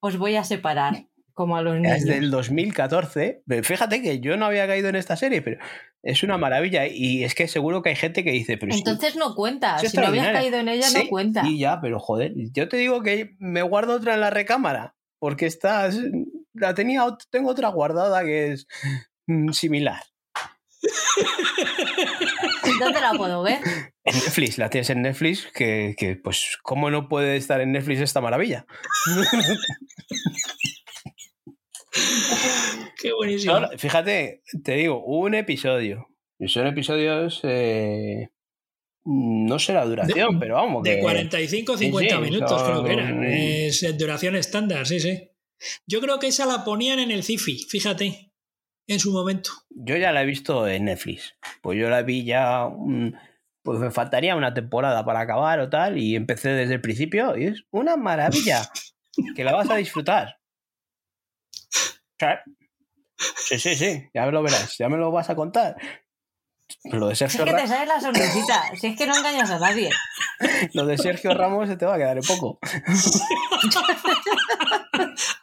Os 0.00 0.16
voy 0.16 0.36
a 0.36 0.44
separar, 0.44 1.06
como 1.38 1.56
a 1.56 1.62
los 1.62 1.76
niños. 1.76 1.98
Es 1.98 2.04
del 2.04 2.30
2014. 2.30 3.42
Fíjate 3.62 4.02
que 4.02 4.20
yo 4.20 4.36
no 4.36 4.44
había 4.44 4.66
caído 4.66 4.88
en 4.88 4.96
esta 4.96 5.16
serie, 5.16 5.40
pero 5.40 5.58
es 6.02 6.22
una 6.22 6.36
maravilla. 6.36 6.86
Y 6.86 7.24
es 7.24 7.34
que 7.34 7.48
seguro 7.48 7.80
que 7.80 7.90
hay 7.90 7.96
gente 7.96 8.24
que 8.24 8.32
dice, 8.32 8.58
pero 8.58 8.74
Entonces 8.74 9.16
no 9.16 9.34
cuenta. 9.34 9.78
si 9.78 9.96
no 9.96 10.06
habías 10.06 10.32
caído 10.32 10.58
en 10.58 10.68
ella, 10.68 10.88
no 10.90 11.08
cuenta. 11.08 11.42
Y 11.46 11.58
ya, 11.58 11.80
pero 11.80 12.00
joder, 12.00 12.32
yo 12.52 12.68
te 12.68 12.76
digo 12.76 13.02
que 13.02 13.36
me 13.38 13.62
guardo 13.62 13.94
otra 13.94 14.14
en 14.14 14.20
la 14.20 14.30
recámara, 14.30 14.96
porque 15.18 15.46
estás. 15.46 15.98
La 16.52 16.74
tenía, 16.74 17.06
tengo 17.30 17.50
otra 17.50 17.68
guardada 17.68 18.24
que 18.24 18.52
es 18.52 18.66
Mm, 19.28 19.52
similar. 19.52 20.02
¿Dónde 22.80 23.00
la 23.00 23.12
puedo 23.12 23.42
ver? 23.42 23.58
En 24.04 24.14
Netflix, 24.14 24.56
la 24.56 24.70
tienes 24.70 24.88
en 24.90 25.02
Netflix, 25.02 25.46
que, 25.52 26.18
pues, 26.24 26.56
¿cómo 26.62 26.90
no 26.90 27.08
puede 27.08 27.36
estar 27.36 27.60
en 27.60 27.72
Netflix 27.72 28.00
esta 28.00 28.22
maravilla? 28.22 28.64
Qué 33.00 33.12
buenísimo. 33.12 33.60
fíjate, 33.76 34.42
te 34.64 34.72
digo, 34.74 35.04
un 35.04 35.34
episodio. 35.34 36.08
Y 36.38 36.48
son 36.48 36.66
episodios. 36.66 37.40
Eh, 37.44 38.28
no 39.04 39.58
sé 39.58 39.72
la 39.72 39.84
duración, 39.84 40.38
pero 40.38 40.56
vamos. 40.56 40.82
De 40.82 41.00
45 41.00 41.76
50 41.76 42.20
minutos, 42.20 42.62
creo 42.62 42.84
que 42.84 42.92
eran. 42.92 43.24
Es 43.24 43.98
duración 43.98 44.36
estándar, 44.36 44.86
sí, 44.86 45.00
sí. 45.00 45.30
Yo 45.86 46.00
creo 46.00 46.18
que 46.18 46.28
esa 46.28 46.46
la 46.46 46.64
ponían 46.64 46.98
en 46.98 47.10
el 47.10 47.24
Cifi, 47.24 47.58
fíjate. 47.68 48.32
en 48.86 49.00
su 49.00 49.12
momento. 49.12 49.50
Yo 49.70 49.96
ya 49.96 50.12
la 50.12 50.22
he 50.22 50.26
visto 50.26 50.66
en 50.68 50.86
Netflix. 50.86 51.34
Pues 51.62 51.78
yo 51.78 51.88
la 51.90 52.02
vi 52.02 52.24
ya. 52.24 52.68
Pues 53.62 53.78
me 53.80 53.90
faltaría 53.90 54.36
una 54.36 54.54
temporada 54.54 55.04
para 55.04 55.20
acabar 55.20 55.60
o 55.60 55.68
tal. 55.68 55.98
Y 55.98 56.14
empecé 56.16 56.50
desde 56.50 56.74
el 56.74 56.80
principio 56.80 57.36
y 57.36 57.44
es 57.44 57.64
una 57.70 57.96
maravilla. 57.96 58.62
que 59.34 59.44
la 59.44 59.52
vas 59.52 59.68
a 59.70 59.76
disfrutar. 59.76 60.37
Sí, 63.36 63.58
sí, 63.58 63.74
sí. 63.74 64.08
Ya 64.14 64.26
me 64.26 64.32
lo 64.32 64.42
verás. 64.42 64.76
Ya 64.78 64.88
me 64.88 64.96
lo 64.96 65.10
vas 65.10 65.28
a 65.30 65.34
contar. 65.34 65.76
Lo 66.84 67.08
de 67.08 67.14
Si 67.16 67.24
es 67.24 67.32
Sergio, 67.32 67.54
que 67.56 67.62
te 67.62 67.66
sale 67.66 67.86
la 67.86 67.98
sonrisita, 68.00 68.62
si 68.78 68.88
es 68.88 68.96
que 68.98 69.06
no 69.06 69.16
engañas 69.16 69.50
a 69.50 69.58
nadie. 69.58 69.90
lo 70.74 70.84
de 70.86 70.98
Sergio 70.98 71.32
Ramos 71.32 71.66
se 71.68 71.76
te 71.76 71.86
va 71.86 71.94
a 71.94 71.98
quedar 71.98 72.18
en 72.18 72.22
poco. 72.24 72.58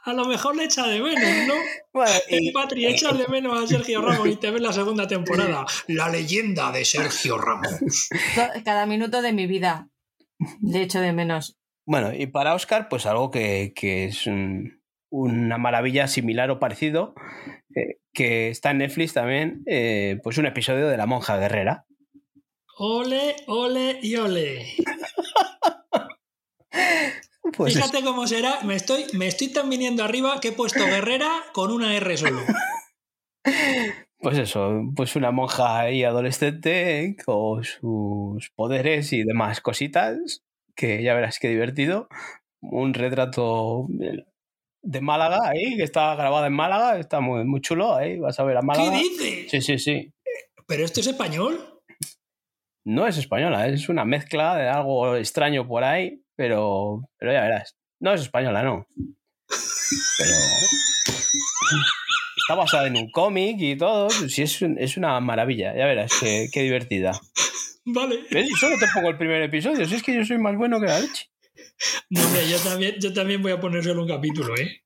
A 0.03 0.13
lo 0.13 0.25
mejor 0.25 0.55
le 0.55 0.65
echa 0.65 0.85
de 0.87 1.01
menos, 1.01 1.47
¿no? 1.47 1.53
Bueno, 1.93 2.11
y- 2.29 2.51
Patri, 2.51 2.85
echas 2.85 3.17
de 3.17 3.27
menos 3.27 3.63
a 3.63 3.67
Sergio 3.67 4.01
Ramos 4.01 4.27
y 4.27 4.35
te 4.35 4.51
ves 4.51 4.61
la 4.61 4.71
segunda 4.71 5.07
temporada. 5.07 5.65
La 5.87 6.09
leyenda 6.09 6.71
de 6.71 6.85
Sergio 6.85 7.37
Ramos. 7.37 8.09
Cada 8.63 8.85
minuto 8.85 9.21
de 9.21 9.33
mi 9.33 9.47
vida 9.47 9.89
le 10.61 10.83
echo 10.83 10.99
de 11.01 11.11
menos. 11.11 11.57
Bueno, 11.87 12.13
y 12.13 12.27
para 12.27 12.53
Oscar, 12.53 12.87
pues 12.89 13.05
algo 13.05 13.31
que, 13.31 13.73
que 13.75 14.05
es 14.05 14.27
un- 14.27 14.81
una 15.09 15.57
maravilla 15.57 16.07
similar 16.07 16.49
o 16.51 16.59
parecido, 16.59 17.13
eh, 17.75 17.97
que 18.13 18.49
está 18.49 18.71
en 18.71 18.79
Netflix 18.79 19.13
también, 19.13 19.63
eh, 19.67 20.19
pues 20.23 20.37
un 20.37 20.45
episodio 20.45 20.87
de 20.87 20.97
La 20.97 21.05
Monja 21.05 21.37
Guerrera. 21.37 21.85
Ole, 22.77 23.35
ole 23.47 23.99
y 24.01 24.15
ole. 24.17 24.65
Pues 27.55 27.75
es- 27.75 27.81
Fíjate 27.83 28.03
cómo 28.03 28.27
será. 28.27 28.59
Me 28.63 28.75
estoy, 28.75 29.05
me 29.13 29.27
estoy 29.27 29.49
tan 29.53 29.69
viniendo 29.69 30.03
arriba 30.03 30.39
que 30.41 30.49
he 30.49 30.51
puesto 30.51 30.83
guerrera 30.85 31.29
con 31.53 31.71
una 31.71 31.95
R 31.95 32.17
solo. 32.17 32.41
pues 34.19 34.37
eso, 34.39 34.81
pues 34.95 35.15
una 35.15 35.31
monja 35.31 35.79
ahí 35.79 36.03
adolescente 36.03 37.15
con 37.23 37.63
sus 37.63 38.49
poderes 38.55 39.13
y 39.13 39.23
demás 39.23 39.61
cositas, 39.61 40.43
que 40.75 41.01
ya 41.03 41.13
verás 41.13 41.39
qué 41.39 41.47
divertido. 41.49 42.09
Un 42.61 42.93
retrato 42.93 43.87
de 44.85 45.01
Málaga 45.01 45.39
ahí, 45.49 45.75
que 45.75 45.83
está 45.83 46.15
grabado 46.15 46.45
en 46.45 46.53
Málaga, 46.53 46.99
está 46.99 47.19
muy, 47.19 47.43
muy 47.43 47.59
chulo 47.61 47.95
ahí, 47.95 48.17
vas 48.19 48.39
a 48.39 48.43
ver 48.43 48.57
a 48.57 48.61
¿Qué 48.61 48.65
Málaga. 48.67 48.97
dices? 48.97 49.51
Sí, 49.51 49.61
sí, 49.61 49.79
sí. 49.79 50.13
¿Pero 50.67 50.85
esto 50.85 50.99
es 50.99 51.07
español? 51.07 51.81
No 52.85 53.07
es 53.07 53.17
española, 53.17 53.67
es 53.67 53.89
una 53.89 54.05
mezcla 54.05 54.55
de 54.55 54.67
algo 54.69 55.15
extraño 55.15 55.67
por 55.67 55.83
ahí, 55.83 56.21
pero, 56.35 57.01
pero 57.17 57.33
ya 57.33 57.41
verás. 57.41 57.75
No 57.99 58.13
es 58.13 58.21
española, 58.21 58.61
no. 58.61 58.85
Pero 60.17 60.31
está 62.37 62.55
basada 62.55 62.87
en 62.87 62.97
un 62.97 63.09
cómic 63.09 63.57
y 63.59 63.75
todo. 63.77 64.09
Sí, 64.09 64.43
es, 64.43 64.61
un- 64.61 64.77
es 64.77 64.97
una 64.97 65.19
maravilla, 65.19 65.75
ya 65.75 65.85
verás, 65.85 66.11
qué, 66.19 66.47
qué 66.51 66.61
divertida. 66.61 67.11
Vale. 67.85 68.19
¿Ves? 68.31 68.49
Solo 68.59 68.75
te 68.79 68.85
pongo 68.93 69.09
el 69.09 69.17
primer 69.17 69.41
episodio, 69.43 69.85
si 69.87 69.95
es 69.95 70.03
que 70.03 70.15
yo 70.15 70.23
soy 70.25 70.37
más 70.37 70.55
bueno 70.55 70.79
que 70.79 70.87
la 70.87 70.99
leche. 70.99 71.25
No, 72.09 72.25
hombre, 72.25 72.49
yo 72.49 72.57
también, 72.59 72.95
yo 72.99 73.13
también 73.13 73.41
voy 73.41 73.51
a 73.51 73.59
poner 73.59 73.83
solo 73.83 74.01
un 74.03 74.07
capítulo, 74.07 74.55
¿eh? 74.55 74.81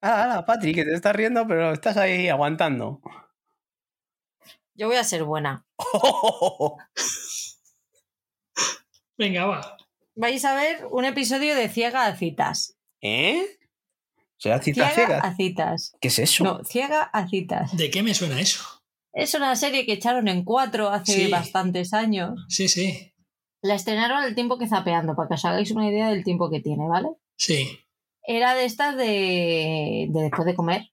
Ah, 0.00 0.24
hala, 0.24 0.44
Patri, 0.46 0.74
que 0.74 0.84
te 0.84 0.94
estás 0.94 1.14
riendo, 1.14 1.46
pero 1.46 1.72
estás 1.72 1.96
ahí 1.96 2.28
aguantando. 2.28 3.00
Yo 4.74 4.86
voy 4.88 4.96
a 4.96 5.04
ser 5.04 5.24
buena. 5.24 5.66
Venga, 9.18 9.44
va. 9.46 9.76
Vais 10.14 10.44
a 10.44 10.54
ver 10.54 10.86
un 10.90 11.04
episodio 11.04 11.54
de 11.54 11.68
Ciega 11.68 12.06
a 12.06 12.16
citas. 12.16 12.76
¿Eh? 13.00 13.46
¿Será 14.36 14.60
cita 14.60 14.88
Ciega 14.90 15.06
ciega? 15.06 15.18
a 15.20 15.36
citas. 15.36 15.92
¿Qué 16.00 16.08
es 16.08 16.18
eso? 16.18 16.44
No, 16.44 16.64
Ciega 16.64 17.02
a 17.02 17.28
citas. 17.28 17.76
¿De 17.76 17.90
qué 17.90 18.02
me 18.02 18.14
suena 18.14 18.40
eso? 18.40 18.64
Es 19.12 19.34
una 19.34 19.54
serie 19.56 19.86
que 19.86 19.92
echaron 19.92 20.26
en 20.26 20.44
cuatro 20.44 20.88
hace 20.88 21.26
Sí. 21.26 21.30
bastantes 21.30 21.92
años. 21.92 22.40
Sí, 22.48 22.68
sí. 22.68 23.11
La 23.62 23.74
estrenaron 23.74 24.18
al 24.18 24.34
tiempo 24.34 24.58
que 24.58 24.68
zapeando, 24.68 25.14
para 25.14 25.28
que 25.28 25.34
os 25.34 25.44
hagáis 25.44 25.70
una 25.70 25.88
idea 25.88 26.10
del 26.10 26.24
tiempo 26.24 26.50
que 26.50 26.60
tiene, 26.60 26.88
¿vale? 26.88 27.08
Sí. 27.36 27.78
Era 28.24 28.54
de 28.54 28.64
estas 28.64 28.96
de, 28.96 30.08
de 30.10 30.20
después 30.20 30.44
de 30.44 30.54
comer. 30.54 30.88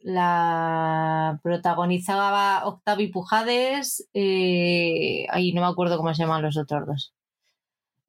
La 0.00 1.40
protagonizaba 1.42 2.66
Octavi 2.66 3.08
Pujades. 3.08 4.08
Eh, 4.14 5.26
ay, 5.30 5.52
no 5.52 5.60
me 5.60 5.68
acuerdo 5.68 5.96
cómo 5.96 6.12
se 6.12 6.22
llaman 6.22 6.42
los 6.42 6.56
otros 6.56 6.86
dos. 6.86 7.14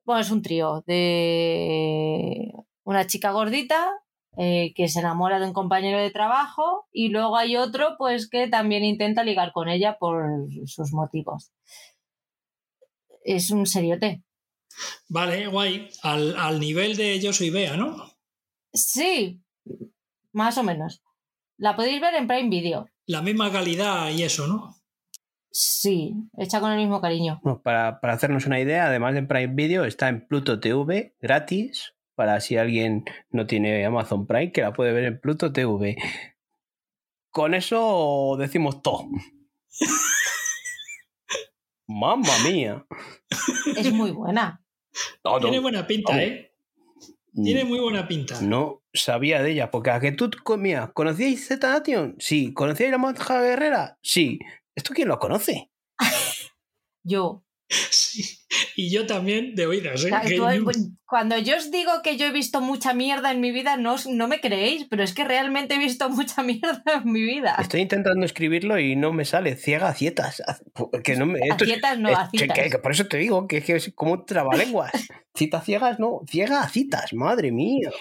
Bueno, 0.06 0.22
es 0.22 0.32
un 0.32 0.41
trío 0.41 0.83
de 0.88 2.51
una 2.83 3.06
chica 3.06 3.32
gordita 3.32 3.91
eh, 4.38 4.74
que 4.75 4.88
se 4.88 4.99
enamora 4.99 5.40
de 5.40 5.45
un 5.45 5.53
compañero 5.53 5.99
de 5.99 6.11
trabajo 6.11 6.88
y 6.91 7.09
luego 7.09 7.38
hay 7.38 7.58
otro 7.58 7.95
pues 7.98 8.30
que 8.30 8.48
también 8.48 8.83
intenta 8.83 9.24
ligar 9.24 9.51
con 9.51 9.67
ella 9.69 9.98
por 9.99 10.48
sus 10.66 10.93
motivos. 10.93 11.51
Es 13.23 13.51
un 13.51 13.65
seriote. 13.65 14.23
Vale, 15.07 15.48
guay. 15.48 15.89
Al, 16.03 16.38
al 16.38 16.59
nivel 16.59 16.95
de 16.95 17.19
Yo 17.19 17.33
soy 17.33 17.49
Bea, 17.49 17.75
¿no? 17.75 17.95
Sí, 18.73 19.41
más 20.31 20.57
o 20.57 20.64
menos. 20.64 21.01
La 21.57 21.75
podéis 21.75 21.99
ver 21.99 22.15
en 22.15 22.27
Prime 22.27 22.49
Video. 22.49 22.88
La 23.06 23.22
misma 23.22 23.51
calidad 23.51 24.09
y 24.11 24.23
eso, 24.23 24.48
¿no? 24.48 24.75
Sí, 25.51 26.14
hecha 26.38 26.61
con 26.61 26.72
el 26.72 26.77
mismo 26.77 27.01
cariño. 27.01 27.39
Bueno, 27.43 27.61
para, 27.61 27.99
para 27.99 28.14
hacernos 28.14 28.45
una 28.45 28.59
idea, 28.59 28.85
además 28.85 29.15
de 29.15 29.23
Prime 29.23 29.56
Video, 29.56 29.83
está 29.83 30.07
en 30.07 30.27
Pluto 30.27 30.59
TV 30.59 31.15
gratis 31.19 31.95
para 32.15 32.39
si 32.39 32.57
alguien 32.57 33.06
no 33.31 33.48
tiene 33.48 33.85
Amazon 33.85 34.27
Prime, 34.27 34.51
que 34.51 34.61
la 34.61 34.73
puede 34.73 34.91
ver 34.91 35.06
en 35.06 35.19
Pluto 35.19 35.51
TV. 35.51 35.98
Con 37.31 37.53
eso 37.53 38.35
decimos 38.38 38.81
todo. 38.81 39.07
Mamma 41.90 42.32
mía. 42.43 42.85
Es 43.76 43.92
muy 43.92 44.11
buena. 44.11 44.64
No, 45.24 45.34
no, 45.34 45.40
Tiene 45.40 45.59
buena 45.59 45.88
pinta. 45.88 46.24
¿eh? 46.24 46.53
Tiene 47.34 47.64
muy 47.64 47.80
buena 47.80 48.08
pinta. 48.08 48.40
no 48.42 48.84
sabía 48.93 49.42
de 49.42 49.51
ella, 49.51 49.72
porque 49.72 49.90
a 49.90 50.00
que 50.00 50.11
tú 50.11 50.30
comías, 50.43 50.92
¿conocíais 50.93 51.48
Z 51.48 51.68
Nation? 51.68 52.16
Sí. 52.19 52.53
¿Conocíais 52.53 52.92
la 52.92 53.00
monja 53.00 53.42
guerrera? 53.42 53.98
Sí. 54.03 54.38
¿Esto 54.76 54.93
quién 54.93 55.08
lo 55.08 55.18
conoce? 55.18 55.72
Yo. 57.03 57.43
Sí. 57.91 58.23
Y 58.75 58.89
yo 58.91 59.06
también 59.06 59.53
de 59.53 59.67
oídas, 59.67 60.03
¿eh? 60.03 60.09
tú- 60.35 60.43
yo- 60.51 60.65
cuando 61.06 61.38
yo 61.38 61.56
os 61.57 61.69
digo 61.69 61.91
que 62.03 62.17
yo 62.17 62.25
he 62.25 62.31
visto 62.31 62.61
mucha 62.61 62.93
mierda 62.95 63.31
en 63.31 63.41
mi 63.41 63.51
vida, 63.51 63.77
no, 63.77 63.95
no 64.09 64.27
me 64.27 64.41
creéis, 64.41 64.88
pero 64.89 65.03
es 65.03 65.14
que 65.14 65.23
realmente 65.23 65.75
he 65.75 65.77
visto 65.77 66.09
mucha 66.09 66.41
mierda 66.41 66.81
en 67.03 67.11
mi 67.11 67.22
vida. 67.22 67.56
Estoy 67.59 67.81
intentando 67.81 68.25
escribirlo 68.25 68.80
y 68.80 68.95
no 68.95 69.14
me 69.14 69.23
sale. 69.25 69.56
Ciega 69.56 69.89
a 69.89 69.93
cietas. 69.93 70.41
Que 71.03 71.15
no 71.15 71.27
me, 71.27 71.39
esto 71.39 71.65
no, 71.99 72.09
Es- 72.09 72.17
a 72.17 72.30
citas. 72.31 72.57
que- 72.57 72.69
que 72.72 72.77
por 72.80 72.91
eso 72.91 73.06
te 73.07 73.17
digo 73.17 73.48
que 73.48 73.57
es, 73.57 73.65
que 73.65 73.75
es 73.75 73.91
como 73.93 74.14
un 74.14 74.25
trabalenguas. 74.25 74.91
Citas 75.35 75.64
ciegas, 75.64 75.99
no. 75.99 76.22
Ciega 76.27 76.61
a 76.61 76.69
citas, 76.69 77.14
madre 77.14 77.51
mía. 77.51 77.91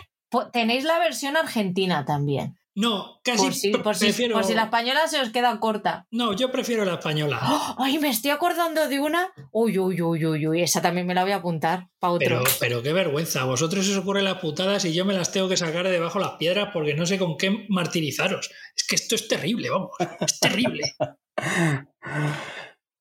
Tenéis 0.52 0.84
la 0.84 0.98
versión 0.98 1.36
argentina 1.36 2.04
también. 2.06 2.56
No, 2.78 3.20
casi 3.24 3.42
Por 3.42 3.54
si, 3.54 3.70
por, 3.72 3.96
si, 3.96 4.04
prefiero... 4.04 4.34
por 4.34 4.44
si 4.44 4.54
la 4.54 4.62
española 4.62 5.08
se 5.08 5.20
os 5.20 5.30
queda 5.30 5.58
corta. 5.58 6.06
No, 6.12 6.32
yo 6.32 6.52
prefiero 6.52 6.84
la 6.84 6.94
española. 6.94 7.40
¡Oh! 7.42 7.74
Ay, 7.82 7.98
me 7.98 8.08
estoy 8.08 8.30
acordando 8.30 8.86
de 8.88 9.00
una. 9.00 9.32
Uy, 9.50 9.76
uy, 9.80 10.00
uy, 10.00 10.24
uy, 10.24 10.46
uy. 10.46 10.62
Esa 10.62 10.80
también 10.80 11.04
me 11.04 11.12
la 11.12 11.24
voy 11.24 11.32
a 11.32 11.38
apuntar 11.38 11.88
para 11.98 12.12
otro. 12.12 12.28
Pero, 12.28 12.44
pero 12.60 12.80
qué 12.84 12.92
vergüenza. 12.92 13.40
A 13.40 13.46
vosotros 13.46 13.84
se 13.84 13.90
os 13.90 13.98
ocurren 13.98 14.22
las 14.22 14.38
putadas 14.38 14.84
y 14.84 14.94
yo 14.94 15.04
me 15.04 15.12
las 15.12 15.32
tengo 15.32 15.48
que 15.48 15.56
sacar 15.56 15.86
de 15.86 15.90
debajo 15.90 16.20
las 16.20 16.36
piedras 16.38 16.68
porque 16.72 16.94
no 16.94 17.04
sé 17.04 17.18
con 17.18 17.36
qué 17.36 17.66
martirizaros. 17.68 18.48
Es 18.76 18.86
que 18.86 18.94
esto 18.94 19.16
es 19.16 19.26
terrible, 19.26 19.70
vamos. 19.70 19.90
Es 20.20 20.38
terrible. 20.38 20.94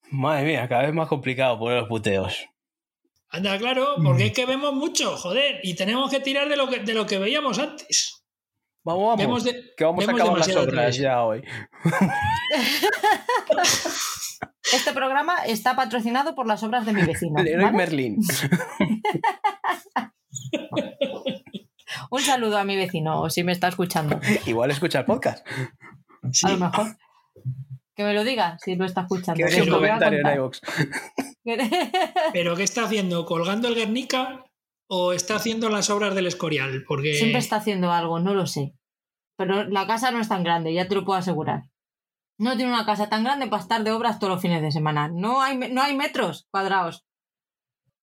Madre 0.10 0.44
mía, 0.44 0.68
cada 0.68 0.88
vez 0.88 0.94
más 0.96 1.08
complicado 1.08 1.60
poner 1.60 1.82
los 1.82 1.88
puteos. 1.88 2.48
Anda, 3.30 3.60
claro, 3.60 3.98
porque 4.04 4.26
es 4.26 4.34
que 4.34 4.48
vemos 4.48 4.74
mucho, 4.74 5.18
joder, 5.18 5.60
y 5.62 5.76
tenemos 5.76 6.10
que 6.10 6.20
tirar 6.20 6.50
de 6.50 6.56
lo 6.56 6.68
que, 6.68 6.80
de 6.80 6.96
lo 6.96 7.06
que 7.06 7.20
veíamos 7.20 7.60
antes. 7.60 8.24
Vamos, 8.88 9.04
vamos. 9.04 9.18
Vemos 9.18 9.44
de- 9.44 9.74
que 9.76 9.84
vamos 9.84 10.08
a 10.08 10.12
acabar 10.12 10.38
las 10.38 10.56
obras 10.56 10.96
ya 10.96 11.22
hoy. 11.24 11.44
Este 14.74 14.92
programa 14.94 15.46
está 15.46 15.76
patrocinado 15.78 16.36
por 16.36 16.46
las 16.46 16.62
obras 16.64 16.86
de 16.86 16.92
mi 16.94 17.02
vecino. 17.02 17.42
Leroy 17.42 17.64
¿vale? 17.66 17.78
Merlin. 17.78 18.18
Un 22.12 22.22
saludo 22.22 22.58
a 22.58 22.66
mi 22.66 22.76
vecino, 22.76 23.30
si 23.30 23.46
me 23.46 23.54
está 23.54 23.70
escuchando. 23.70 24.20
Igual 24.46 24.72
escucha 24.72 25.00
el 25.00 25.06
podcast. 25.06 25.46
Sí. 26.32 26.48
A 26.48 26.52
lo 26.52 26.58
mejor. 26.58 26.98
Que 27.96 28.04
me 28.04 28.14
lo 28.14 28.24
diga 28.26 28.58
si 28.60 28.76
lo 28.76 28.86
está 28.86 29.02
escuchando. 29.02 29.46
Que 29.46 29.62
un 29.64 29.70
comentario 29.70 30.20
en 30.20 30.36
iVoox. 30.36 30.62
¿Pero 32.34 32.56
qué 32.56 32.64
está 32.64 32.84
haciendo? 32.86 33.26
¿Colgando 33.26 33.68
el 33.70 33.76
Guernica 33.76 34.46
o 34.88 35.14
está 35.14 35.36
haciendo 35.36 35.70
las 35.70 35.90
obras 35.90 36.16
del 36.16 36.28
Escorial? 36.28 36.84
Porque 36.88 37.14
Siempre 37.14 37.40
está 37.40 37.58
haciendo 37.58 37.92
algo, 37.92 38.20
no 38.20 38.34
lo 38.34 38.48
sé. 38.48 38.74
Pero 39.38 39.66
la 39.66 39.86
casa 39.86 40.12
no 40.12 40.20
es 40.20 40.30
tan 40.30 40.44
grande, 40.44 40.74
ya 40.74 40.88
te 40.88 40.96
lo 40.96 41.06
puedo 41.06 41.20
asegurar. 41.20 41.64
No 42.40 42.56
tiene 42.56 42.72
una 42.72 42.86
casa 42.86 43.10
tan 43.10 43.24
grande 43.24 43.48
para 43.48 43.62
estar 43.62 43.84
de 43.84 43.92
obras 43.92 44.20
todos 44.20 44.34
los 44.34 44.42
fines 44.42 44.62
de 44.62 44.72
semana. 44.72 45.10
No 45.10 45.42
hay, 45.42 45.58
no 45.58 45.82
hay 45.82 45.96
metros 45.96 46.48
cuadrados. 46.52 47.06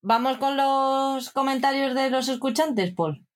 Vamos 0.03 0.39
con 0.39 0.57
los 0.57 1.31
comentarios 1.31 1.95
de 1.95 2.11
los 2.11 2.29
escuchantes, 2.29 2.93
Paul. 2.95 3.27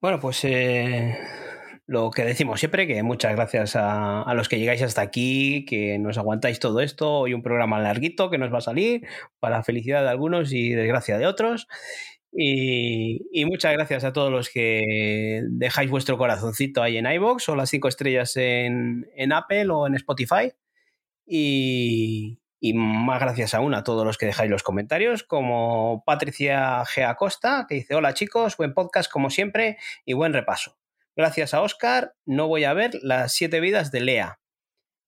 Bueno, 0.00 0.20
pues 0.20 0.44
eh, 0.44 1.18
lo 1.86 2.10
que 2.10 2.24
decimos 2.24 2.60
siempre, 2.60 2.86
que 2.86 3.02
muchas 3.02 3.34
gracias 3.34 3.76
a, 3.76 4.32
los 4.34 4.48
que 4.48 4.58
llegáis 4.58 4.82
hasta 4.82 5.02
aquí, 5.02 5.66
que 5.66 5.98
nos 5.98 6.16
aguantáis 6.18 6.58
todo 6.58 6.80
esto. 6.80 7.12
Hoy 7.20 7.34
un 7.34 7.42
programa 7.42 7.78
larguito 7.80 8.30
que 8.30 8.38
nos 8.38 8.52
va 8.52 8.58
a 8.58 8.62
salir 8.62 9.06
para 9.38 9.62
felicidad 9.62 10.02
de 10.02 10.08
algunos 10.08 10.52
y 10.52 10.70
desgracia 10.70 11.18
de 11.18 11.26
otros. 11.26 11.68
Y, 12.32 13.44
muchas 13.46 13.74
gracias 13.74 14.04
a 14.04 14.12
todos 14.12 14.32
los 14.32 14.48
que 14.50 15.42
dejáis 15.50 15.90
vuestro 15.90 16.18
corazoncito 16.18 16.82
ahí 16.82 16.96
en 16.96 17.06
iBox 17.06 17.48
o 17.48 17.56
las 17.56 17.70
cinco 17.70 17.88
estrellas 17.88 18.36
en, 18.36 19.06
Apple 19.32 19.70
o 19.70 19.86
en 19.86 19.94
Spotify. 19.94 20.52
Y 21.26 22.38
más 22.72 23.20
gracias 23.20 23.54
aún 23.54 23.74
a 23.74 23.84
todos 23.84 24.06
los 24.06 24.16
que 24.16 24.26
dejáis 24.26 24.50
los 24.50 24.62
comentarios, 24.62 25.22
como 25.22 26.02
Patricia 26.06 26.82
G. 26.84 27.06
Acosta, 27.06 27.66
que 27.68 27.74
dice, 27.76 27.94
hola 27.94 28.14
chicos, 28.14 28.56
buen 28.56 28.72
podcast 28.72 29.10
como 29.12 29.28
siempre 29.28 29.76
y 30.06 30.14
buen 30.14 30.32
repaso. 30.32 30.83
Gracias 31.16 31.54
a 31.54 31.62
Oscar, 31.62 32.16
no 32.24 32.48
voy 32.48 32.64
a 32.64 32.74
ver 32.74 32.98
las 33.02 33.32
siete 33.32 33.60
vidas 33.60 33.92
de 33.92 34.00
Lea. 34.00 34.40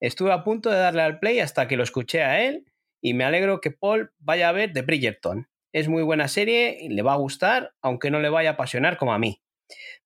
Estuve 0.01 0.33
a 0.33 0.45
punto 0.45 0.71
de 0.71 0.79
darle 0.79 1.03
al 1.03 1.19
play 1.19 1.41
hasta 1.41 1.67
que 1.67 1.77
lo 1.77 1.83
escuché 1.83 2.23
a 2.23 2.43
él 2.43 2.65
y 3.01 3.15
me 3.15 3.25
alegro 3.25 3.61
que 3.61 3.73
Paul 3.73 4.13
vaya 4.19 4.49
a 4.49 4.53
ver 4.53 4.73
The 4.73 4.83
Bridgerton. 4.83 5.49
Es 5.73 5.89
muy 5.89 6.05
buena 6.05 6.29
serie 6.29 6.79
y 6.81 6.91
le 6.91 7.03
va 7.03 7.15
a 7.15 7.19
gustar, 7.19 7.75
aunque 7.83 8.13
no 8.13 8.21
le 8.21 8.29
vaya 8.29 8.51
a 8.51 8.53
apasionar 8.53 8.99
como 8.99 9.15
a 9.15 9.19
mí. 9.19 9.43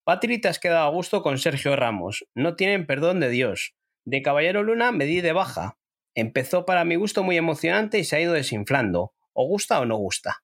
Patri, 0.03 0.41
te 0.41 0.49
has 0.49 0.59
quedado 0.59 0.87
a 0.87 0.91
gusto 0.91 1.23
con 1.23 1.37
Sergio 1.37 1.77
Ramos. 1.77 2.27
No 2.35 2.57
tienen 2.57 2.87
perdón 2.87 3.21
de 3.21 3.29
Dios. 3.29 3.75
De 4.07 4.23
Caballero 4.23 4.63
Luna 4.63 4.93
me 4.93 5.05
di 5.05 5.21
de 5.21 5.33
baja. 5.33 5.79
Empezó 6.15 6.65
para 6.65 6.87
mi 6.87 6.97
gusto 6.97 7.23
muy 7.23 7.37
emocionante 7.37 7.99
y 7.99 8.05
se 8.05 8.17
ha 8.17 8.21
ido 8.21 8.33
desinflando. 8.33 9.13
¿O 9.35 9.47
gusta 9.47 9.79
o 9.81 9.85
no 9.85 9.97
gusta? 9.97 10.43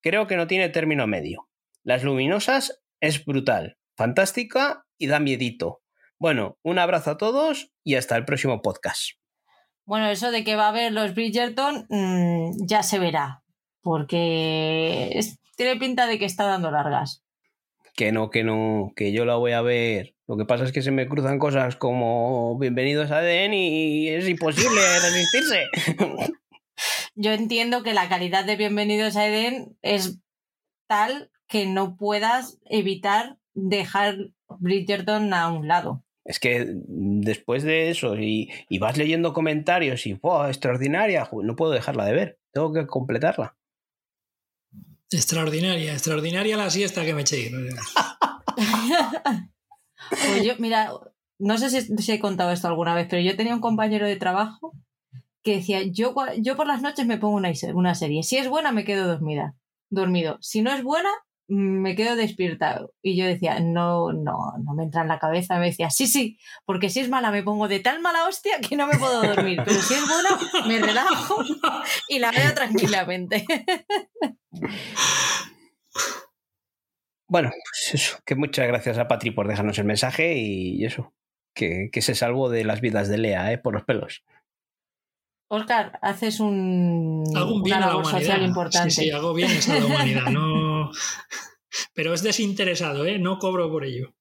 Creo 0.00 0.26
que 0.26 0.36
no 0.36 0.46
tiene 0.46 0.70
término 0.70 1.06
medio. 1.06 1.50
Las 1.84 2.02
luminosas 2.02 2.82
es 3.00 3.24
brutal, 3.24 3.76
fantástica 3.94 4.85
y 4.98 5.06
da 5.06 5.20
miedito. 5.20 5.82
Bueno, 6.18 6.58
un 6.62 6.78
abrazo 6.78 7.12
a 7.12 7.18
todos 7.18 7.72
y 7.84 7.94
hasta 7.94 8.16
el 8.16 8.24
próximo 8.24 8.62
podcast. 8.62 9.12
Bueno, 9.84 10.08
eso 10.08 10.30
de 10.30 10.44
que 10.44 10.56
va 10.56 10.66
a 10.66 10.70
haber 10.70 10.92
los 10.92 11.14
Bridgerton 11.14 11.86
mm, 11.88 12.66
ya 12.66 12.82
se 12.82 12.98
verá, 12.98 13.42
porque 13.82 15.20
tiene 15.56 15.76
pinta 15.76 16.06
de 16.06 16.18
que 16.18 16.24
está 16.24 16.44
dando 16.44 16.70
largas. 16.70 17.22
Que 17.94 18.12
no, 18.12 18.30
que 18.30 18.44
no, 18.44 18.92
que 18.96 19.12
yo 19.12 19.24
la 19.24 19.36
voy 19.36 19.52
a 19.52 19.62
ver 19.62 20.16
lo 20.28 20.36
que 20.36 20.44
pasa 20.44 20.64
es 20.64 20.72
que 20.72 20.82
se 20.82 20.90
me 20.90 21.06
cruzan 21.06 21.38
cosas 21.38 21.76
como 21.76 22.58
bienvenidos 22.58 23.12
a 23.12 23.22
Eden 23.22 23.54
y 23.54 24.08
es 24.08 24.28
imposible 24.28 24.80
resistirse. 25.00 25.66
Yo 27.14 27.30
entiendo 27.30 27.84
que 27.84 27.94
la 27.94 28.08
calidad 28.08 28.44
de 28.44 28.56
bienvenidos 28.56 29.16
a 29.16 29.28
Eden 29.28 29.78
es 29.82 30.18
tal 30.88 31.30
que 31.46 31.66
no 31.66 31.96
puedas 31.96 32.58
evitar 32.64 33.38
dejar 33.54 34.16
Bridgerton 34.58 35.32
a 35.34 35.50
un 35.50 35.68
lado. 35.68 36.04
Es 36.24 36.40
que 36.40 36.66
después 36.66 37.62
de 37.62 37.90
eso 37.90 38.16
y, 38.16 38.50
vas 38.80 38.96
leyendo 38.96 39.32
comentarios 39.32 40.06
y 40.06 40.14
¡wow! 40.14 40.46
extraordinaria, 40.46 41.28
no 41.32 41.56
puedo 41.56 41.72
dejarla 41.72 42.04
de 42.04 42.12
ver, 42.12 42.38
tengo 42.52 42.72
que 42.72 42.86
completarla. 42.86 43.56
Extraordinaria, 45.10 45.92
extraordinaria 45.92 46.56
la 46.56 46.70
siesta 46.70 47.04
que 47.04 47.14
me 47.14 47.22
eché. 47.22 47.50
Pues 50.10 50.44
yo, 50.44 50.52
mira, 50.58 50.92
no 51.38 51.58
sé 51.58 51.70
si, 51.70 52.12
he 52.12 52.20
contado 52.20 52.52
esto 52.52 52.68
alguna 52.68 52.94
vez, 52.94 53.08
pero 53.10 53.20
yo 53.22 53.36
tenía 53.36 53.54
un 53.54 53.60
compañero 53.60 54.06
de 54.06 54.16
trabajo 54.16 54.72
que 55.42 55.56
decía, 55.56 55.82
yo, 55.82 56.14
yo 56.38 56.56
por 56.56 56.66
las 56.66 56.82
noches 56.82 57.06
me 57.06 57.18
pongo 57.18 57.36
una, 57.36 57.50
una 57.74 57.94
serie. 57.94 58.22
Si 58.22 58.36
es 58.36 58.48
buena, 58.48 58.72
me 58.72 58.84
quedo 58.84 59.08
dormida, 59.08 59.56
dormido. 59.90 60.38
Si 60.40 60.62
no 60.62 60.72
es 60.72 60.82
buena, 60.82 61.10
me 61.48 61.94
quedo 61.94 62.16
despierta. 62.16 62.86
Y 63.02 63.16
yo 63.16 63.26
decía, 63.26 63.60
no, 63.60 64.12
no, 64.12 64.54
no 64.62 64.74
me 64.74 64.84
entra 64.84 65.02
en 65.02 65.08
la 65.08 65.18
cabeza. 65.18 65.58
Me 65.58 65.66
decía, 65.66 65.90
sí, 65.90 66.06
sí, 66.06 66.38
porque 66.64 66.90
si 66.90 67.00
es 67.00 67.08
mala 67.08 67.30
me 67.30 67.42
pongo 67.42 67.68
de 67.68 67.80
tal 67.80 68.00
mala 68.00 68.26
hostia 68.26 68.60
que 68.60 68.76
no 68.76 68.86
me 68.86 68.98
puedo 68.98 69.22
dormir. 69.22 69.60
Pero 69.64 69.80
si 69.80 69.94
es 69.94 70.04
buena, 70.06 70.66
me 70.66 70.78
relajo 70.78 71.42
y 72.08 72.18
la 72.18 72.30
veo 72.30 72.54
tranquilamente. 72.54 73.44
Bueno, 77.28 77.50
pues 77.50 77.94
eso, 77.94 78.18
que 78.24 78.36
muchas 78.36 78.68
gracias 78.68 78.98
a 78.98 79.08
Patri 79.08 79.32
por 79.32 79.48
dejarnos 79.48 79.78
el 79.78 79.84
mensaje 79.84 80.34
y 80.36 80.84
eso, 80.84 81.12
que, 81.54 81.90
se 81.92 82.14
salvó 82.14 82.48
de 82.50 82.64
las 82.64 82.80
vidas 82.80 83.08
de 83.08 83.18
Lea, 83.18 83.52
¿eh? 83.52 83.58
por 83.58 83.74
los 83.74 83.84
pelos. 83.84 84.24
Oscar, 85.48 85.98
haces 86.02 86.40
un 86.40 87.24
Algún 87.34 87.62
bien 87.62 87.82
a 87.82 87.94
la 87.94 88.04
social 88.04 88.42
importante. 88.42 88.90
Sí, 88.90 89.04
sí, 89.04 89.10
hago 89.10 89.32
bien 89.32 89.50
a 89.50 89.78
la 89.78 89.86
humanidad, 89.86 90.26
no... 90.30 90.90
pero 91.94 92.14
es 92.14 92.22
desinteresado, 92.22 93.06
¿eh? 93.06 93.18
no 93.18 93.38
cobro 93.38 93.70
por 93.70 93.84
ello. 93.84 94.14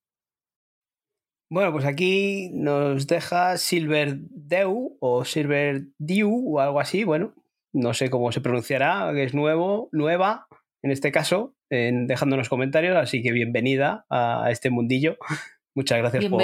Bueno, 1.50 1.72
pues 1.72 1.86
aquí 1.86 2.50
nos 2.54 3.08
deja 3.08 3.58
Silver 3.58 4.18
Dew 4.20 4.98
o 5.00 5.26
Silver 5.26 5.88
Dew 6.00 6.56
o 6.56 6.60
algo 6.60 6.80
así, 6.80 7.04
bueno, 7.04 7.34
no 7.74 7.94
sé 7.94 8.10
cómo 8.10 8.32
se 8.32 8.42
pronunciará, 8.42 9.12
que 9.14 9.24
es 9.24 9.34
nuevo, 9.34 9.90
nueva 9.92 10.48
en 10.86 10.92
este 10.92 11.12
caso, 11.12 11.56
en, 11.72 12.06
dejándonos 12.06 12.48
comentarios, 12.48 12.96
así 12.96 13.24
que 13.24 13.32
bienvenida 13.32 14.06
a 14.10 14.50
este 14.52 14.70
mundillo. 14.70 15.18
Muchas 15.76 15.98
gracias 15.98 16.26
por, 16.26 16.42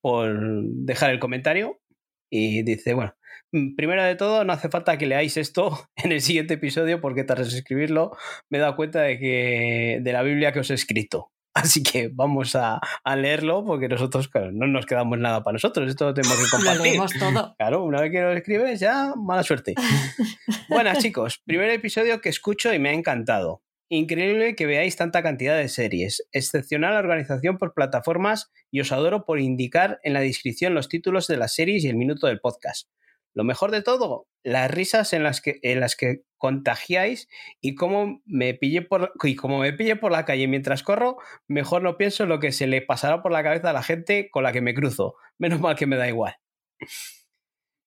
por 0.00 0.62
dejar 0.62 1.10
el 1.10 1.18
comentario. 1.18 1.80
Y 2.30 2.62
dice, 2.62 2.94
bueno, 2.94 3.14
primero 3.50 4.02
de 4.02 4.16
todo, 4.16 4.44
no 4.44 4.52
hace 4.52 4.68
falta 4.68 4.98
que 4.98 5.06
leáis 5.06 5.36
esto 5.36 5.88
en 5.96 6.12
el 6.12 6.20
siguiente 6.20 6.54
episodio 6.54 7.00
porque 7.00 7.24
tras 7.24 7.52
escribirlo 7.52 8.16
me 8.50 8.58
he 8.58 8.60
dado 8.60 8.76
cuenta 8.76 9.02
de 9.02 9.18
que 9.18 9.98
de 10.02 10.12
la 10.12 10.22
Biblia 10.22 10.52
que 10.52 10.60
os 10.60 10.70
he 10.70 10.74
escrito. 10.74 11.32
Así 11.54 11.82
que 11.82 12.10
vamos 12.12 12.54
a, 12.54 12.80
leerlo 13.16 13.64
porque 13.64 13.88
nosotros 13.88 14.28
no 14.52 14.66
nos 14.66 14.84
quedamos 14.84 15.18
nada 15.18 15.42
para 15.42 15.54
nosotros. 15.54 15.88
Esto 15.88 16.04
lo 16.04 16.14
tenemos 16.14 16.36
que 16.36 16.50
compartir. 16.50 16.78
Lo 16.78 16.84
leemos 16.84 17.12
todo. 17.18 17.54
Claro, 17.56 17.82
una 17.84 18.02
vez 18.02 18.12
que 18.12 18.20
lo 18.20 18.32
escribes 18.32 18.78
ya, 18.78 19.14
mala 19.16 19.42
suerte. 19.42 19.74
Buenas 20.68 20.98
chicos, 20.98 21.40
primer 21.46 21.70
episodio 21.70 22.20
que 22.20 22.28
escucho 22.28 22.74
y 22.74 22.78
me 22.78 22.90
ha 22.90 22.92
encantado. 22.92 23.62
Increíble 23.88 24.56
que 24.56 24.66
veáis 24.66 24.96
tanta 24.96 25.22
cantidad 25.22 25.56
de 25.56 25.68
series. 25.68 26.26
Excepcional 26.32 26.94
la 26.94 26.98
organización 26.98 27.56
por 27.56 27.72
plataformas 27.72 28.50
y 28.70 28.80
os 28.80 28.90
adoro 28.92 29.24
por 29.24 29.40
indicar 29.40 30.00
en 30.02 30.12
la 30.12 30.20
descripción 30.20 30.74
los 30.74 30.88
títulos 30.88 31.28
de 31.28 31.36
las 31.36 31.54
series 31.54 31.84
y 31.84 31.88
el 31.88 31.96
minuto 31.96 32.26
del 32.26 32.40
podcast. 32.40 32.88
Lo 33.36 33.44
mejor 33.44 33.70
de 33.70 33.82
todo, 33.82 34.28
las 34.42 34.70
risas 34.70 35.12
en 35.12 35.22
las 35.22 35.42
que, 35.42 35.58
en 35.60 35.78
las 35.78 35.94
que 35.94 36.22
contagiáis 36.38 37.28
y 37.60 37.74
cómo 37.74 38.22
me 38.24 38.54
pille 38.54 38.80
por 38.80 39.12
y 39.24 39.36
como 39.36 39.58
me 39.58 39.74
pille 39.74 39.94
por 39.94 40.10
la 40.10 40.24
calle 40.24 40.48
mientras 40.48 40.82
corro, 40.82 41.18
mejor 41.46 41.82
no 41.82 41.98
pienso 41.98 42.22
en 42.22 42.30
lo 42.30 42.40
que 42.40 42.50
se 42.50 42.66
le 42.66 42.80
pasará 42.80 43.22
por 43.22 43.32
la 43.32 43.42
cabeza 43.42 43.68
a 43.68 43.74
la 43.74 43.82
gente 43.82 44.30
con 44.30 44.42
la 44.42 44.52
que 44.52 44.62
me 44.62 44.72
cruzo. 44.72 45.16
Menos 45.36 45.60
mal 45.60 45.76
que 45.76 45.86
me 45.86 45.96
da 45.96 46.08
igual. 46.08 46.34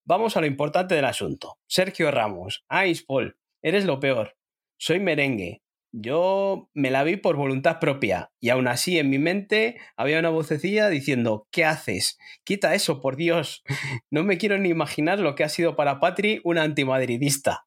Vamos 0.06 0.38
a 0.38 0.42
lo 0.42 0.46
importante 0.46 0.94
del 0.94 1.06
asunto. 1.06 1.58
Sergio 1.66 2.12
Ramos, 2.12 2.64
Ice 2.86 3.04
Paul, 3.08 3.36
eres 3.64 3.86
lo 3.86 4.00
peor. 4.00 4.38
Soy 4.78 5.00
merengue, 5.00 5.64
yo 5.92 6.70
me 6.74 6.92
la 6.92 7.04
vi 7.04 7.18
por 7.18 7.36
voluntad 7.36 7.80
propia 7.80 8.32
y 8.40 8.50
aún 8.50 8.68
así 8.68 9.00
en 9.00 9.10
mi 9.10 9.18
mente 9.18 9.78
había 9.98 10.20
una 10.20 10.30
vocecilla 10.30 10.90
diciendo, 10.90 11.48
¿qué 11.52 11.66
haces? 11.66 12.18
Quita 12.44 12.76
eso, 12.76 13.02
por 13.02 13.16
Dios. 13.16 13.64
No 14.12 14.24
me 14.24 14.38
quiero 14.38 14.58
ni 14.58 14.70
imaginar 14.70 15.20
lo 15.20 15.36
que 15.36 15.44
ha 15.44 15.50
sido 15.50 15.76
para 15.76 16.00
Patri 16.00 16.42
una 16.44 16.64
antimadridista. 16.64 17.66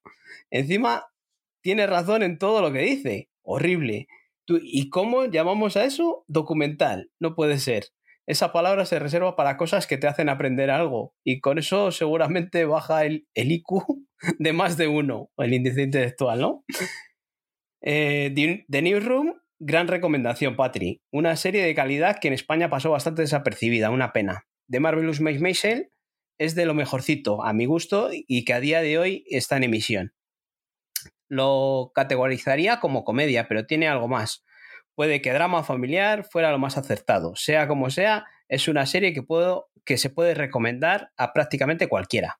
Encima, 0.51 1.07
tiene 1.63 1.87
razón 1.87 2.23
en 2.23 2.39
todo 2.39 2.61
lo 2.61 2.73
que 2.73 2.81
dice. 2.81 3.29
Horrible. 3.43 4.07
¿Y 4.47 4.91
cómo 4.91 5.27
llamamos 5.27 5.77
a 5.77 5.85
eso? 5.85 6.25
Documental. 6.29 7.11
No 7.19 7.35
puede 7.35 7.59
ser. 7.59 7.87
Esa 8.27 8.53
palabra 8.53 8.87
se 8.87 8.99
reserva 8.99 9.35
para 9.35 9.57
cosas 9.57 9.87
que 9.87 9.99
te 9.99 10.07
hacen 10.07 10.29
aprender 10.29 10.71
algo 10.71 11.15
y 11.25 11.41
con 11.41 11.59
eso 11.59 11.91
seguramente 11.91 12.65
baja 12.65 13.05
el, 13.05 13.27
el 13.35 13.51
IQ 13.51 13.85
de 14.39 14.53
más 14.53 14.77
de 14.77 14.87
uno, 14.87 15.31
el 15.39 15.53
índice 15.55 15.83
intelectual, 15.83 16.41
¿no? 16.41 16.65
Eh, 17.83 18.65
The 18.69 18.83
Newsroom, 18.83 19.41
gran 19.59 19.89
recomendación, 19.89 20.55
Patri. 20.55 21.03
Una 21.11 21.37
serie 21.37 21.65
de 21.65 21.75
calidad 21.75 22.19
que 22.21 22.29
en 22.29 22.35
España 22.35 22.71
pasó 22.71 22.91
bastante 22.91 23.23
desapercibida, 23.23 23.91
una 23.91 24.13
pena. 24.13 24.47
The 24.71 24.81
Marvelous 24.81 25.21
Miss 25.21 25.41
Maisel 25.41 25.91
es 26.39 26.55
de 26.55 26.65
lo 26.65 26.75
mejorcito, 26.75 27.45
a 27.45 27.53
mi 27.53 27.67
gusto, 27.67 28.11
y 28.13 28.45
que 28.45 28.55
a 28.55 28.61
día 28.61 28.81
de 28.83 28.99
hoy 28.99 29.25
está 29.29 29.57
en 29.57 29.65
emisión. 29.65 30.15
Lo 31.29 31.91
categorizaría 31.95 32.79
como 32.79 33.05
comedia, 33.05 33.49
pero 33.49 33.67
tiene 33.67 33.89
algo 33.89 34.07
más. 34.07 34.45
Puede 34.95 35.21
que 35.21 35.33
drama 35.33 35.65
familiar 35.65 36.25
fuera 36.25 36.53
lo 36.53 36.59
más 36.59 36.77
acertado. 36.77 37.35
Sea 37.35 37.67
como 37.67 37.91
sea, 37.91 38.27
es 38.49 38.69
una 38.69 38.87
serie 38.87 39.13
que, 39.13 39.23
puedo, 39.23 39.71
que 39.85 39.99
se 39.99 40.11
puede 40.11 40.35
recomendar 40.35 41.11
a 41.17 41.33
prácticamente 41.33 41.89
cualquiera. 41.89 42.39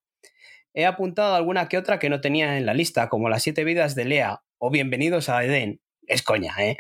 He 0.75 0.87
apuntado 0.87 1.35
alguna 1.35 1.69
que 1.69 1.79
otra 1.79 1.99
que 1.99 2.11
no 2.11 2.21
tenía 2.21 2.57
en 2.59 2.67
la 2.67 2.75
lista, 2.75 3.09
como 3.09 3.29
Las 3.29 3.43
siete 3.43 3.65
vidas 3.65 3.95
de 3.95 4.05
Lea 4.05 4.43
o 4.65 4.71
Bienvenidos 4.71 5.29
a 5.29 5.45
Edén. 5.45 5.81
Es 6.07 6.23
coña, 6.23 6.55
¿eh? 6.61 6.77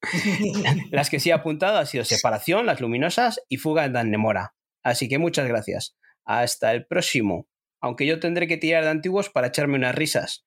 Las 0.90 1.10
que 1.10 1.20
sí 1.20 1.28
he 1.28 1.34
apuntado 1.34 1.76
han 1.76 1.86
sido 1.86 2.02
Separación, 2.02 2.64
Las 2.64 2.80
Luminosas 2.80 3.42
y 3.50 3.58
Fuga 3.58 3.84
en 3.84 3.92
Dan 3.92 4.10
Nemora. 4.10 4.54
Así 4.82 5.06
que 5.06 5.18
muchas 5.18 5.46
gracias. 5.46 5.98
Hasta 6.24 6.72
el 6.72 6.86
próximo. 6.86 7.46
Aunque 7.82 8.06
yo 8.06 8.20
tendré 8.20 8.48
que 8.48 8.56
tirar 8.56 8.84
de 8.84 8.90
antiguos 8.90 9.28
para 9.28 9.48
echarme 9.48 9.76
unas 9.76 9.94
risas, 9.94 10.46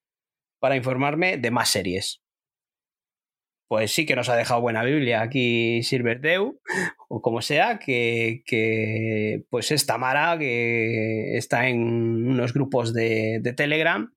para 0.58 0.74
informarme 0.74 1.36
de 1.36 1.52
más 1.52 1.68
series. 1.68 2.24
pues 3.68 3.92
sí 3.92 4.04
que 4.04 4.16
nos 4.16 4.28
ha 4.28 4.34
dejado 4.34 4.60
buena 4.60 4.82
Biblia 4.82 5.22
aquí 5.22 5.84
Silverdeu, 5.84 6.60
o 7.08 7.22
como 7.22 7.40
sea, 7.40 7.78
que, 7.78 8.42
que 8.46 9.44
pues 9.48 9.70
es 9.70 9.86
Tamara, 9.86 10.36
que 10.38 11.36
está 11.36 11.68
en 11.68 12.26
unos 12.26 12.52
grupos 12.52 12.92
de, 12.92 13.38
de 13.40 13.52
Telegram, 13.52 14.12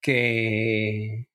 que, 0.00 1.27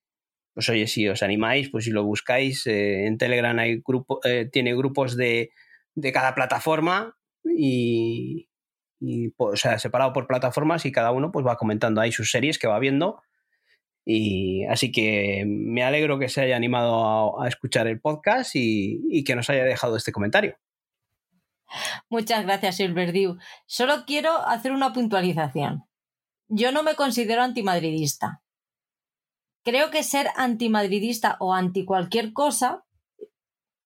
pues 0.54 0.68
oye, 0.68 0.86
si 0.86 1.08
os 1.08 1.22
animáis, 1.22 1.68
pues 1.68 1.84
si 1.84 1.90
lo 1.90 2.04
buscáis, 2.04 2.66
eh, 2.66 3.06
en 3.06 3.18
Telegram 3.18 3.58
hay 3.58 3.82
grupo, 3.84 4.20
eh, 4.24 4.48
tiene 4.50 4.74
grupos 4.74 5.16
de, 5.16 5.50
de, 5.96 6.12
cada 6.12 6.34
plataforma 6.34 7.16
y, 7.44 8.48
y 9.00 9.30
pues, 9.30 9.54
o 9.54 9.56
sea, 9.56 9.78
separado 9.80 10.12
por 10.12 10.28
plataformas 10.28 10.86
y 10.86 10.92
cada 10.92 11.10
uno 11.10 11.32
pues 11.32 11.44
va 11.44 11.56
comentando 11.56 12.00
ahí 12.00 12.12
sus 12.12 12.30
series 12.30 12.58
que 12.58 12.68
va 12.68 12.78
viendo. 12.78 13.20
Y 14.06 14.64
así 14.66 14.92
que 14.92 15.44
me 15.46 15.82
alegro 15.82 16.18
que 16.18 16.28
se 16.28 16.42
haya 16.42 16.56
animado 16.56 17.40
a, 17.42 17.48
escuchar 17.48 17.88
el 17.88 18.00
podcast 18.00 18.54
y, 18.54 19.00
y, 19.10 19.24
que 19.24 19.34
nos 19.34 19.50
haya 19.50 19.64
dejado 19.64 19.96
este 19.96 20.12
comentario. 20.12 20.56
Muchas 22.08 22.44
gracias, 22.44 22.76
Silverdew. 22.76 23.38
Solo 23.66 24.04
quiero 24.06 24.46
hacer 24.46 24.72
una 24.72 24.92
puntualización. 24.92 25.84
Yo 26.48 26.70
no 26.70 26.82
me 26.82 26.94
considero 26.94 27.42
antimadridista 27.42 28.43
creo 29.64 29.90
que 29.90 30.02
ser 30.02 30.28
antimadridista 30.36 31.36
o 31.40 31.54
anti 31.54 31.84
cualquier 31.84 32.32
cosa 32.32 32.84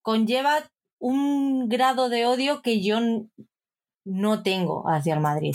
conlleva 0.02 0.70
un 0.98 1.68
grado 1.68 2.08
de 2.08 2.26
odio 2.26 2.60
que 2.62 2.82
yo 2.82 2.98
no 4.04 4.42
tengo 4.42 4.88
hacia 4.88 5.14
el 5.14 5.20
Madrid. 5.20 5.54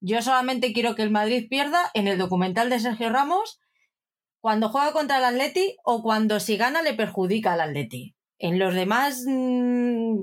Yo 0.00 0.22
solamente 0.22 0.72
quiero 0.72 0.94
que 0.94 1.02
el 1.02 1.10
Madrid 1.10 1.46
pierda 1.48 1.90
en 1.92 2.08
el 2.08 2.18
documental 2.18 2.70
de 2.70 2.80
Sergio 2.80 3.10
Ramos 3.10 3.60
cuando 4.40 4.70
juega 4.70 4.92
contra 4.92 5.18
el 5.18 5.24
Atleti 5.24 5.76
o 5.84 6.02
cuando 6.02 6.40
si 6.40 6.56
gana 6.56 6.80
le 6.80 6.94
perjudica 6.94 7.52
al 7.52 7.60
Atleti. 7.60 8.14
En 8.38 8.58
los 8.58 8.72
demás 8.74 9.24
mmm, 9.26 10.20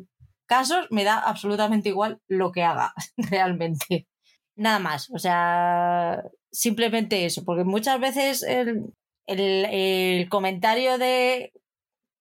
casos 0.48 0.88
me 0.90 1.04
da 1.04 1.20
absolutamente 1.20 1.90
igual 1.90 2.20
lo 2.28 2.52
que 2.52 2.64
haga 2.64 2.94
realmente. 3.18 4.08
Nada 4.56 4.80
más, 4.80 5.12
o 5.12 5.20
sea, 5.20 6.24
simplemente 6.52 7.26
eso, 7.26 7.44
porque 7.46 7.64
muchas 7.64 8.00
veces 8.00 8.42
el, 8.42 8.92
el, 9.28 9.66
el 9.66 10.30
comentario 10.30 10.98
de 10.98 11.54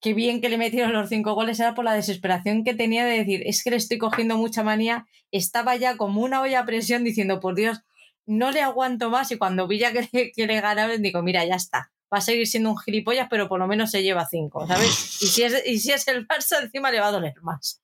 qué 0.01 0.15
bien 0.15 0.41
que 0.41 0.49
le 0.49 0.59
metieron 0.59 0.93
los 0.93 1.09
cinco 1.09 1.35
goles 1.35 1.59
era 1.59 1.75
por 1.75 1.85
la 1.85 1.95
desesperación 1.95 2.65
que 2.65 2.75
tenía 2.75 3.05
de 3.05 3.19
decir, 3.19 3.43
es 3.47 3.65
que 3.65 3.71
le 3.71 3.77
estoy 3.77 3.99
cogiendo 3.99 4.37
mucha 4.37 4.63
manía, 4.63 5.07
estaba 5.31 5.77
ya 5.77 5.97
como 5.97 6.21
una 6.21 6.41
olla 6.43 6.61
a 6.61 6.65
presión 6.67 7.05
diciendo, 7.05 7.41
por 7.41 7.55
Dios, 7.55 7.81
no 8.27 8.51
le 8.51 8.61
aguanto 8.61 9.11
más 9.11 9.31
y 9.31 9.39
cuando 9.39 9.67
vi 9.67 9.79
ya 9.79 9.93
que, 9.93 10.09
le, 10.13 10.33
que 10.33 10.47
le 10.47 10.61
ganaron 10.61 11.01
digo, 11.01 11.23
mira, 11.23 11.45
ya 11.45 11.55
está, 11.55 11.93
va 12.13 12.19
a 12.19 12.21
seguir 12.21 12.47
siendo 12.47 12.71
un 12.71 12.79
gilipollas, 12.79 13.29
pero 13.31 13.49
por 13.49 13.59
lo 13.59 13.67
menos 13.67 13.91
se 13.91 14.03
lleva 14.03 14.27
cinco, 14.27 14.67
¿sabes? 14.67 15.23
Y 15.23 15.27
si 15.27 15.43
es, 15.45 15.63
y 15.67 15.79
si 15.79 15.93
es 15.93 16.07
el 16.09 16.27
Barça 16.27 16.63
encima 16.63 16.91
le 16.91 17.01
va 17.01 17.09
a 17.09 17.13
doler 17.13 17.35
más. 17.43 17.81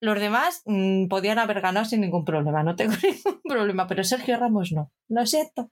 Los 0.00 0.20
demás 0.20 0.62
mmm, 0.66 1.06
podían 1.08 1.38
haber 1.38 1.60
ganado 1.60 1.86
sin 1.86 2.00
ningún 2.00 2.24
problema, 2.24 2.62
no 2.62 2.76
tengo 2.76 2.94
ningún 3.02 3.40
problema, 3.42 3.86
pero 3.86 4.04
Sergio 4.04 4.36
Ramos 4.36 4.72
no, 4.72 4.92
lo 5.08 5.26
siento 5.26 5.70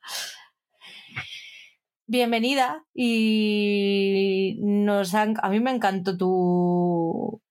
bienvenida 2.06 2.84
y 2.94 4.58
nos 4.60 5.14
han, 5.14 5.34
a 5.42 5.48
mí 5.48 5.60
me 5.60 5.70
encantó 5.70 6.16
tu, 6.16 7.42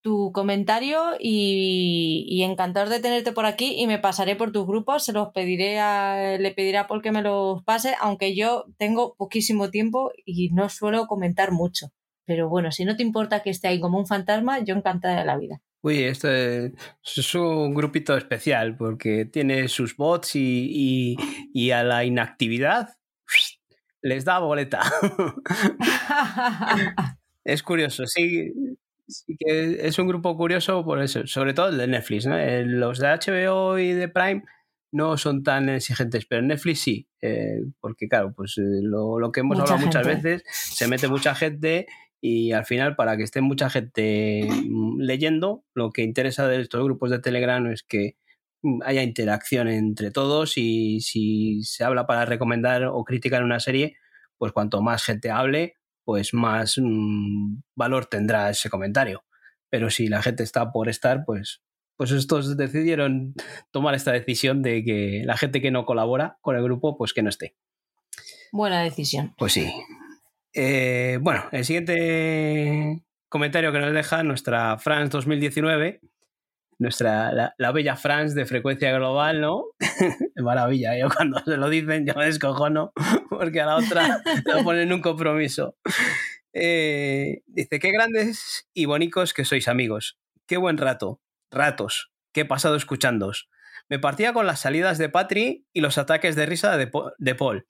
tu 0.00 0.32
comentario 0.32 1.14
y, 1.18 2.24
y, 2.28 2.42
de 2.42 3.00
tenerte 3.00 3.32
por 3.32 3.46
aquí 3.46 3.74
y 3.78 3.86
me 3.86 3.98
pasaré 3.98 4.36
por 4.36 4.52
tus 4.52 4.66
grupos, 4.66 5.04
se 5.04 5.12
los 5.12 5.28
pediré 5.32 5.78
a, 5.78 6.38
le 6.38 6.50
pediré 6.52 6.78
a 6.78 6.86
Paul 6.86 7.02
que 7.02 7.12
me 7.12 7.22
los 7.22 7.62
pase, 7.64 7.94
aunque 8.00 8.34
yo 8.34 8.66
tengo 8.78 9.14
poquísimo 9.16 9.70
tiempo 9.70 10.10
y 10.24 10.50
no 10.50 10.68
suelo 10.68 11.06
comentar 11.06 11.52
mucho. 11.52 11.88
Pero 12.24 12.48
bueno, 12.48 12.70
si 12.72 12.84
no 12.84 12.96
te 12.96 13.02
importa 13.02 13.42
que 13.42 13.50
esté 13.50 13.68
ahí 13.68 13.80
como 13.80 13.98
un 13.98 14.06
fantasma, 14.06 14.60
yo 14.60 14.74
encantada 14.74 15.18
de 15.18 15.24
la 15.24 15.36
vida. 15.36 15.60
Uy, 15.82 16.04
esto 16.04 16.30
es, 16.32 17.34
un 17.34 17.74
grupito 17.74 18.16
especial 18.16 18.76
porque 18.76 19.24
tiene 19.24 19.66
sus 19.66 19.96
bots 19.96 20.36
y, 20.36 21.16
y 21.52 21.70
a 21.72 21.82
la 21.82 22.04
inactividad 22.04 22.90
les 24.02 24.24
da 24.24 24.40
boleta. 24.40 24.80
es 27.44 27.62
curioso, 27.62 28.06
sí, 28.06 28.52
sí, 29.06 29.36
que 29.38 29.86
es 29.86 29.98
un 29.98 30.08
grupo 30.08 30.36
curioso 30.36 30.84
por 30.84 31.00
eso, 31.00 31.26
sobre 31.26 31.54
todo 31.54 31.68
el 31.68 31.78
de 31.78 31.86
Netflix. 31.86 32.26
¿no? 32.26 32.36
Eh, 32.36 32.64
los 32.66 32.98
de 32.98 33.08
HBO 33.08 33.78
y 33.78 33.92
de 33.92 34.08
Prime 34.08 34.42
no 34.92 35.16
son 35.16 35.42
tan 35.42 35.68
exigentes, 35.68 36.26
pero 36.26 36.42
Netflix 36.42 36.80
sí, 36.80 37.08
eh, 37.22 37.62
porque 37.80 38.08
claro, 38.08 38.34
pues 38.34 38.58
eh, 38.58 38.82
lo, 38.82 39.18
lo, 39.18 39.32
que 39.32 39.40
hemos 39.40 39.58
Mucha 39.58 39.74
hablado 39.74 39.90
gente. 39.90 39.98
muchas 39.98 40.22
veces, 40.22 40.44
se 40.46 40.86
mete 40.86 41.08
mucha 41.08 41.34
gente 41.34 41.86
y 42.20 42.52
al 42.52 42.66
final 42.66 42.94
para 42.94 43.16
que 43.16 43.22
esté 43.22 43.40
mucha 43.40 43.70
gente 43.70 44.46
mm, 44.48 45.00
leyendo, 45.00 45.64
lo 45.74 45.92
que 45.92 46.02
interesa 46.02 46.46
de 46.46 46.60
estos 46.60 46.84
grupos 46.84 47.10
de 47.10 47.20
Telegram 47.20 47.66
es 47.68 47.82
que 47.82 48.16
haya 48.84 49.02
interacción 49.02 49.68
entre 49.68 50.10
todos 50.10 50.56
y 50.56 51.00
si 51.00 51.62
se 51.64 51.84
habla 51.84 52.06
para 52.06 52.24
recomendar 52.24 52.84
o 52.84 53.04
criticar 53.04 53.42
una 53.42 53.60
serie, 53.60 53.96
pues 54.38 54.52
cuanto 54.52 54.82
más 54.82 55.04
gente 55.04 55.30
hable, 55.30 55.76
pues 56.04 56.34
más 56.34 56.78
mmm, 56.78 57.60
valor 57.74 58.06
tendrá 58.06 58.50
ese 58.50 58.70
comentario. 58.70 59.24
Pero 59.70 59.90
si 59.90 60.08
la 60.08 60.22
gente 60.22 60.42
está 60.42 60.70
por 60.70 60.88
estar, 60.88 61.24
pues, 61.24 61.62
pues 61.96 62.10
estos 62.10 62.56
decidieron 62.56 63.34
tomar 63.70 63.94
esta 63.94 64.12
decisión 64.12 64.62
de 64.62 64.84
que 64.84 65.22
la 65.24 65.36
gente 65.36 65.60
que 65.60 65.70
no 65.70 65.84
colabora 65.84 66.38
con 66.40 66.56
el 66.56 66.62
grupo, 66.62 66.96
pues 66.96 67.12
que 67.12 67.22
no 67.22 67.30
esté. 67.30 67.56
Buena 68.52 68.82
decisión. 68.82 69.34
Pues 69.38 69.54
sí. 69.54 69.72
Eh, 70.52 71.18
bueno, 71.22 71.44
el 71.52 71.64
siguiente 71.64 73.02
comentario 73.28 73.72
que 73.72 73.78
nos 73.78 73.94
deja 73.94 74.22
nuestra 74.22 74.78
France 74.78 75.08
2019 75.10 76.00
nuestra, 76.82 77.32
la, 77.32 77.54
la, 77.56 77.72
bella 77.72 77.96
France 77.96 78.34
de 78.34 78.44
frecuencia 78.44 78.92
global, 78.92 79.40
¿no? 79.40 79.64
Maravilla, 80.36 80.98
yo 80.98 81.08
cuando 81.16 81.38
se 81.44 81.56
lo 81.56 81.68
dicen 81.68 82.06
yo 82.06 82.14
me 82.14 82.26
descojono 82.26 82.92
porque 83.30 83.60
a 83.60 83.66
la 83.66 83.76
otra 83.76 84.22
la 84.44 84.62
ponen 84.62 84.92
un 84.92 85.00
compromiso. 85.00 85.76
Eh, 86.52 87.42
dice, 87.46 87.78
qué 87.78 87.90
grandes 87.92 88.68
y 88.74 88.84
bonitos 88.84 89.32
que 89.32 89.44
sois 89.44 89.68
amigos. 89.68 90.18
Qué 90.46 90.58
buen 90.58 90.76
rato, 90.76 91.22
ratos, 91.50 92.12
que 92.34 92.42
he 92.42 92.44
pasado 92.44 92.76
escuchándoos. 92.76 93.48
Me 93.88 93.98
partía 93.98 94.32
con 94.32 94.46
las 94.46 94.60
salidas 94.60 94.98
de 94.98 95.08
Patri 95.08 95.66
y 95.72 95.80
los 95.80 95.96
ataques 95.98 96.36
de 96.36 96.46
risa 96.46 96.76
de, 96.76 96.90
de 97.18 97.34
Paul. 97.34 97.66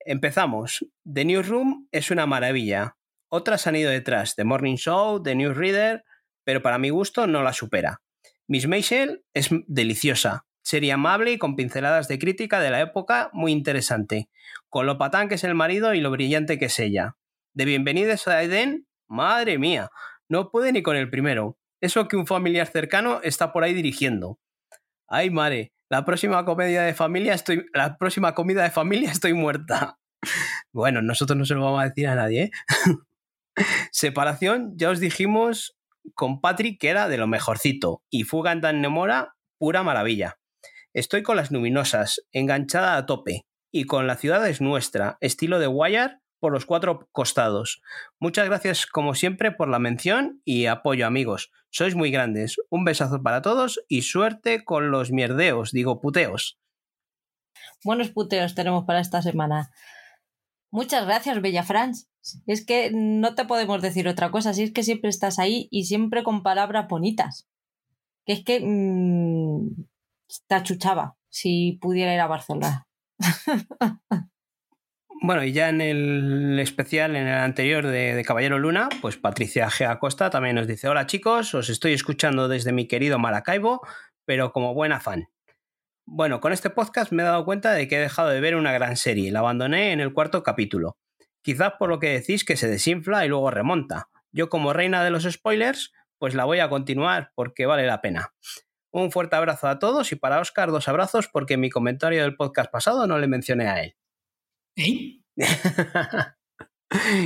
Empezamos. 0.00 0.86
The 1.10 1.24
Newsroom 1.24 1.88
es 1.92 2.10
una 2.10 2.26
maravilla. 2.26 2.96
Otras 3.28 3.66
han 3.66 3.76
ido 3.76 3.90
detrás, 3.90 4.34
The 4.34 4.44
Morning 4.44 4.76
Show, 4.76 5.22
The 5.22 5.34
Newsreader, 5.34 6.04
pero 6.44 6.60
para 6.60 6.78
mi 6.78 6.90
gusto 6.90 7.26
no 7.26 7.42
la 7.42 7.52
supera. 7.52 8.02
Miss 8.48 8.66
Maisel 8.66 9.24
es 9.34 9.50
deliciosa, 9.66 10.46
serie 10.62 10.92
amable 10.92 11.32
y 11.32 11.38
con 11.38 11.56
pinceladas 11.56 12.08
de 12.08 12.18
crítica 12.18 12.60
de 12.60 12.70
la 12.70 12.80
época 12.80 13.30
muy 13.32 13.52
interesante, 13.52 14.28
con 14.68 14.86
lo 14.86 14.98
patán 14.98 15.28
que 15.28 15.36
es 15.36 15.44
el 15.44 15.54
marido 15.54 15.94
y 15.94 16.00
lo 16.00 16.10
brillante 16.10 16.58
que 16.58 16.66
es 16.66 16.78
ella. 16.78 17.16
De 17.54 17.64
Bienvenidos 17.64 18.26
a 18.28 18.42
Eden, 18.42 18.86
madre 19.06 19.58
mía, 19.58 19.90
no 20.28 20.50
puede 20.50 20.72
ni 20.72 20.82
con 20.82 20.96
el 20.96 21.10
primero. 21.10 21.58
Eso 21.80 22.08
que 22.08 22.16
un 22.16 22.26
familiar 22.26 22.66
cercano 22.66 23.20
está 23.22 23.52
por 23.52 23.64
ahí 23.64 23.74
dirigiendo. 23.74 24.38
Ay, 25.06 25.30
madre, 25.30 25.72
la 25.88 26.04
próxima 26.04 26.44
comedia 26.44 26.82
de 26.82 26.94
familia 26.94 27.34
estoy. 27.34 27.66
La 27.74 27.98
próxima 27.98 28.34
comida 28.34 28.62
de 28.62 28.70
familia 28.70 29.10
estoy 29.12 29.34
muerta. 29.34 29.98
Bueno, 30.72 31.02
nosotros 31.02 31.36
no 31.36 31.44
se 31.44 31.54
lo 31.54 31.62
vamos 31.62 31.82
a 31.82 31.88
decir 31.88 32.08
a 32.08 32.14
nadie, 32.14 32.44
¿eh? 32.44 32.50
Separación, 33.92 34.72
ya 34.76 34.88
os 34.88 35.00
dijimos 35.00 35.76
con 36.14 36.40
Patrick, 36.40 36.80
que 36.80 36.88
era 36.88 37.08
de 37.08 37.18
lo 37.18 37.26
mejorcito, 37.26 38.02
y 38.10 38.24
Fuga 38.24 38.52
en 38.52 38.60
Dan 38.60 38.80
Nemora, 38.80 39.36
pura 39.58 39.82
maravilla. 39.82 40.38
Estoy 40.94 41.22
con 41.22 41.36
las 41.36 41.50
luminosas, 41.50 42.22
enganchada 42.32 42.96
a 42.96 43.06
tope, 43.06 43.46
y 43.72 43.84
con 43.84 44.06
La 44.06 44.16
ciudad 44.16 44.46
es 44.48 44.60
nuestra, 44.60 45.16
estilo 45.20 45.58
de 45.58 45.66
Wire 45.66 46.18
por 46.42 46.52
los 46.52 46.66
cuatro 46.66 47.08
costados. 47.12 47.80
Muchas 48.18 48.46
gracias 48.46 48.86
como 48.86 49.14
siempre 49.14 49.52
por 49.52 49.68
la 49.68 49.78
mención 49.78 50.42
y 50.44 50.66
apoyo 50.66 51.06
amigos. 51.06 51.52
Sois 51.70 51.94
muy 51.94 52.10
grandes. 52.10 52.56
Un 52.68 52.84
besazo 52.84 53.22
para 53.22 53.42
todos 53.42 53.80
y 53.88 54.02
suerte 54.02 54.64
con 54.64 54.90
los 54.90 55.12
mierdeos, 55.12 55.70
digo 55.70 56.00
puteos. 56.00 56.58
Buenos 57.84 58.10
puteos 58.10 58.54
tenemos 58.56 58.84
para 58.84 59.00
esta 59.00 59.22
semana. 59.22 59.70
Muchas 60.72 61.04
gracias, 61.04 61.42
Bella 61.42 61.62
Franz. 61.64 62.08
Es 62.46 62.64
que 62.64 62.90
no 62.92 63.34
te 63.34 63.44
podemos 63.44 63.82
decir 63.82 64.08
otra 64.08 64.30
cosa, 64.30 64.54
si 64.54 64.62
es 64.62 64.72
que 64.72 64.82
siempre 64.82 65.10
estás 65.10 65.38
ahí 65.38 65.68
y 65.70 65.84
siempre 65.84 66.24
con 66.24 66.42
palabras 66.42 66.88
bonitas. 66.88 67.46
Que 68.24 68.32
es 68.32 68.44
que 68.44 68.60
mmm, 68.60 69.68
te 70.46 70.56
si 71.28 71.78
pudiera 71.80 72.14
ir 72.14 72.20
a 72.20 72.26
Barcelona. 72.26 72.88
Bueno, 75.24 75.44
y 75.44 75.52
ya 75.52 75.68
en 75.68 75.80
el 75.80 76.58
especial, 76.58 77.14
en 77.14 77.28
el 77.28 77.38
anterior 77.38 77.86
de, 77.86 78.16
de, 78.16 78.24
Caballero 78.24 78.58
Luna, 78.58 78.88
pues 79.00 79.16
Patricia 79.16 79.70
G. 79.70 79.88
Acosta 79.88 80.30
también 80.30 80.56
nos 80.56 80.66
dice: 80.66 80.88
Hola 80.88 81.06
chicos, 81.06 81.54
os 81.54 81.68
estoy 81.68 81.92
escuchando 81.92 82.48
desde 82.48 82.72
mi 82.72 82.88
querido 82.88 83.20
Maracaibo, 83.20 83.82
pero 84.24 84.52
como 84.52 84.74
buena 84.74 84.98
fan. 84.98 85.28
Bueno, 86.06 86.40
con 86.40 86.52
este 86.52 86.70
podcast 86.70 87.12
me 87.12 87.22
he 87.22 87.26
dado 87.26 87.44
cuenta 87.44 87.72
de 87.72 87.86
que 87.88 87.96
he 87.96 88.00
dejado 88.00 88.28
de 88.30 88.40
ver 88.40 88.56
una 88.56 88.72
gran 88.72 88.96
serie, 88.96 89.30
la 89.30 89.38
abandoné 89.38 89.92
en 89.92 90.00
el 90.00 90.12
cuarto 90.12 90.42
capítulo. 90.42 90.96
Quizás 91.42 91.74
por 91.78 91.88
lo 91.88 91.98
que 91.98 92.10
decís 92.10 92.44
que 92.44 92.56
se 92.56 92.68
desinfla 92.68 93.24
y 93.24 93.28
luego 93.28 93.50
remonta. 93.50 94.08
Yo 94.32 94.48
como 94.48 94.72
reina 94.72 95.04
de 95.04 95.10
los 95.10 95.24
spoilers, 95.24 95.92
pues 96.18 96.34
la 96.34 96.44
voy 96.44 96.60
a 96.60 96.68
continuar 96.68 97.32
porque 97.34 97.66
vale 97.66 97.86
la 97.86 98.00
pena. 98.00 98.32
Un 98.92 99.10
fuerte 99.10 99.36
abrazo 99.36 99.68
a 99.68 99.78
todos 99.78 100.12
y 100.12 100.16
para 100.16 100.40
Oscar 100.40 100.70
dos 100.70 100.88
abrazos 100.88 101.28
porque 101.28 101.54
en 101.54 101.60
mi 101.60 101.70
comentario 101.70 102.22
del 102.22 102.36
podcast 102.36 102.70
pasado 102.70 103.06
no 103.06 103.18
le 103.18 103.26
mencioné 103.26 103.68
a 103.68 103.82
él. 103.82 103.96
¿Eh? 104.76 105.20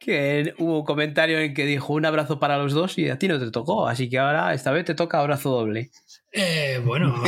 que 0.00 0.54
hubo 0.58 0.80
un 0.80 0.84
comentario 0.84 1.38
en 1.38 1.54
que 1.54 1.66
dijo 1.66 1.92
un 1.92 2.06
abrazo 2.06 2.40
para 2.40 2.56
los 2.58 2.72
dos 2.72 2.98
y 2.98 3.10
a 3.10 3.18
ti 3.18 3.28
no 3.28 3.38
te 3.38 3.50
tocó, 3.50 3.86
así 3.86 4.08
que 4.08 4.18
ahora 4.18 4.54
esta 4.54 4.70
vez 4.70 4.84
te 4.84 4.94
toca 4.94 5.20
abrazo 5.20 5.50
doble. 5.50 5.90
Eh, 6.36 6.80
bueno, 6.84 7.14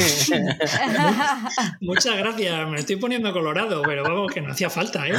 muchas 1.80 2.16
gracias, 2.16 2.68
me 2.68 2.78
estoy 2.78 2.96
poniendo 2.96 3.32
colorado, 3.32 3.80
pero 3.82 4.02
vamos, 4.02 4.32
que 4.32 4.40
no 4.40 4.50
hacía 4.50 4.68
falta, 4.68 5.06
¿eh? 5.06 5.12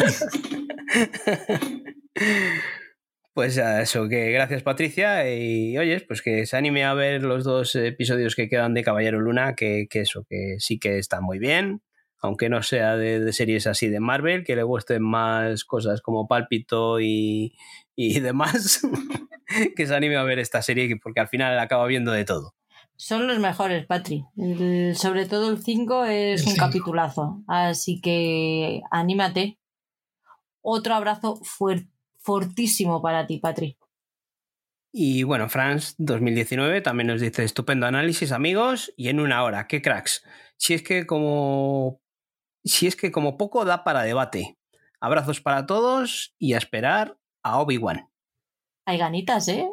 Pues 3.34 3.56
eso, 3.56 4.10
que 4.10 4.32
gracias 4.32 4.64
Patricia 4.64 5.34
y 5.34 5.78
oyes, 5.78 6.04
pues 6.04 6.22
que 6.22 6.46
se 6.46 6.58
anime 6.58 6.84
a 6.84 6.96
ver 6.96 7.24
los 7.24 7.46
dos 7.46 7.76
episodios 7.76 8.36
que 8.36 8.50
quedan 8.50 8.74
de 8.74 8.84
Caballero 8.84 9.22
Luna, 9.22 9.56
que, 9.56 9.88
que 9.90 10.02
eso, 10.02 10.26
que 10.28 10.56
sí 10.58 10.80
que 10.80 10.98
está 10.98 11.22
muy 11.22 11.40
bien, 11.40 11.82
aunque 12.20 12.50
no 12.50 12.64
sea 12.64 12.98
de, 12.98 13.32
series 13.32 13.68
así 13.68 13.88
de 13.88 14.02
Marvel, 14.02 14.44
que 14.44 14.58
le 14.58 14.64
gusten 14.64 15.02
más 15.02 15.64
cosas 15.64 16.02
como 16.02 16.28
Pálpito 16.28 17.00
y, 17.00 17.56
y 17.96 18.20
demás, 18.22 18.82
que 19.78 19.88
se 19.88 19.96
anime 19.96 20.18
a 20.18 20.24
ver 20.24 20.40
esta 20.40 20.62
serie 20.62 20.94
porque 21.02 21.22
al 21.22 21.30
final 21.30 21.58
acaba 21.58 21.88
viendo 21.88 22.12
de 22.12 22.26
todo. 22.26 22.57
Son 22.98 23.28
los 23.28 23.40
mejores, 23.40 23.86
Patri. 23.86 24.26
sobre 24.96 25.26
todo 25.28 25.50
el 25.50 25.64
5 25.64 26.06
es 26.06 26.46
un 26.46 26.56
capitulazo, 26.56 27.44
así 27.48 28.02
que 28.02 28.82
anímate. 28.92 29.60
Otro 30.62 30.96
abrazo 30.96 31.38
fuerte 31.44 31.90
fortísimo 32.28 33.02
para 33.02 33.26
ti, 33.26 33.38
Patri. 33.38 33.78
Y 34.92 35.24
bueno, 35.24 35.48
France 35.48 35.96
2019 35.98 36.82
también 36.82 37.08
nos 37.08 37.22
dice 37.22 37.46
estupendo 37.46 37.86
análisis, 37.86 38.34
amigos, 38.34 38.94
y 38.98 39.08
en 39.08 39.22
una 39.22 39.44
hora, 39.44 39.68
qué 39.68 39.82
cracks. 39.82 40.26
Si 40.58 40.74
es 40.74 40.84
que 40.84 41.08
como 41.08 42.02
si 42.66 42.86
es 42.86 42.98
que 42.98 43.14
como 43.14 43.38
poco 43.38 43.64
da 43.64 43.86
para 43.86 44.04
debate. 44.04 44.58
Abrazos 45.00 45.40
para 45.40 45.66
todos 45.66 46.36
y 46.38 46.54
a 46.54 46.58
esperar 46.58 47.18
a 47.44 47.60
Obi-Wan. 47.60 48.10
Hay 48.86 48.98
ganitas, 48.98 49.48
¿eh? 49.48 49.70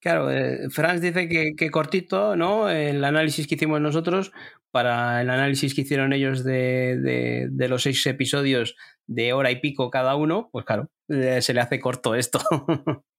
Claro, 0.00 0.30
eh, 0.30 0.70
Franz 0.70 1.00
dice 1.00 1.28
que, 1.28 1.70
cortito, 1.70 2.34
¿no? 2.34 2.70
El 2.70 3.04
análisis 3.04 3.46
que 3.46 3.56
hicimos 3.56 3.80
nosotros 3.80 4.32
para 4.70 5.20
el 5.20 5.28
análisis 5.28 5.74
que 5.74 5.82
hicieron 5.82 6.12
ellos 6.12 6.42
de, 6.42 7.48
de 7.50 7.68
los 7.68 7.82
seis 7.82 8.06
episodios 8.06 8.76
de 9.06 9.32
hora 9.32 9.50
y 9.50 9.60
pico 9.60 9.90
cada 9.90 10.14
uno, 10.14 10.48
pues 10.52 10.64
claro, 10.64 10.88
se 11.08 11.52
le 11.52 11.60
hace 11.60 11.80
corto 11.80 12.14
esto. 12.14 12.40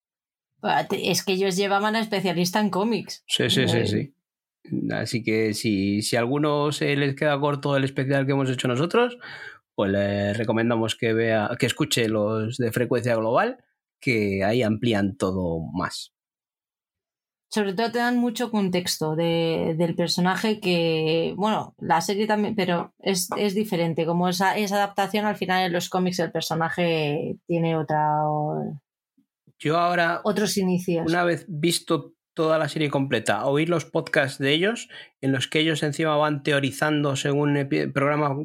Es 0.92 1.24
que 1.24 1.34
ellos 1.34 1.56
llevaban 1.56 1.95
a 1.95 2.00
especialista 2.00 2.60
en 2.60 2.69
cómics. 2.69 3.24
Sí, 3.27 3.50
sí, 3.50 3.68
sí, 3.68 3.88
sí. 3.88 4.14
Así 4.92 5.24
que 5.24 5.53
si, 5.53 6.01
si 6.01 6.16
a 6.16 6.19
alguno 6.19 6.72
se 6.72 6.95
les 6.95 7.16
queda 7.16 7.40
corto 7.40 7.76
el 7.76 7.84
especial 7.84 8.26
que 8.26 8.34
hemos 8.34 8.50
hecho 8.50 8.68
nosotros, 8.68 9.18
pues 9.74 9.92
le 9.92 10.34
recomendamos 10.34 10.95
que 10.95 11.14
vea, 11.14 11.50
que 11.58 11.66
escuche 11.66 12.08
los 12.08 12.58
de 12.58 12.72
frecuencia 12.72 13.16
global, 13.16 13.64
que 14.00 14.43
ahí 14.43 14.61
amplían 14.61 15.18
todo 15.18 15.61
más. 15.74 16.14
Sobre 17.54 17.74
todo 17.74 17.92
te 17.92 18.00
dan 18.00 18.18
mucho 18.18 18.50
contexto 18.50 19.16
del 19.16 19.94
personaje 19.96 20.62
que, 20.62 21.34
bueno, 21.36 21.76
la 21.80 22.00
serie 22.00 22.26
también, 22.26 22.56
pero 22.56 22.94
es, 23.00 23.28
es 23.38 23.54
diferente. 23.54 24.06
Como 24.06 24.30
esa, 24.30 24.58
esa 24.58 24.78
adaptación 24.78 25.26
al 25.26 25.36
final 25.36 25.66
en 25.66 25.74
los 25.74 25.90
cómics 25.90 26.20
el 26.20 26.32
personaje 26.32 27.36
tiene 27.48 27.76
otra 27.76 28.22
yo 29.62 29.78
ahora, 29.78 30.22
otros 30.24 30.58
inicios. 30.58 31.06
Una 31.08 31.24
vez 31.24 31.46
visto 31.48 32.16
toda 32.34 32.58
la 32.58 32.68
serie 32.68 32.90
completa, 32.90 33.46
oír 33.46 33.70
los 33.70 33.86
podcasts 33.86 34.40
de 34.40 34.54
ellos, 34.54 34.90
en 35.22 35.32
los 35.32 35.48
que 35.48 35.60
ellos 35.60 35.84
encima 35.84 36.16
van 36.16 36.42
teorizando 36.42 37.16
según 37.16 37.70
programa 37.94 38.36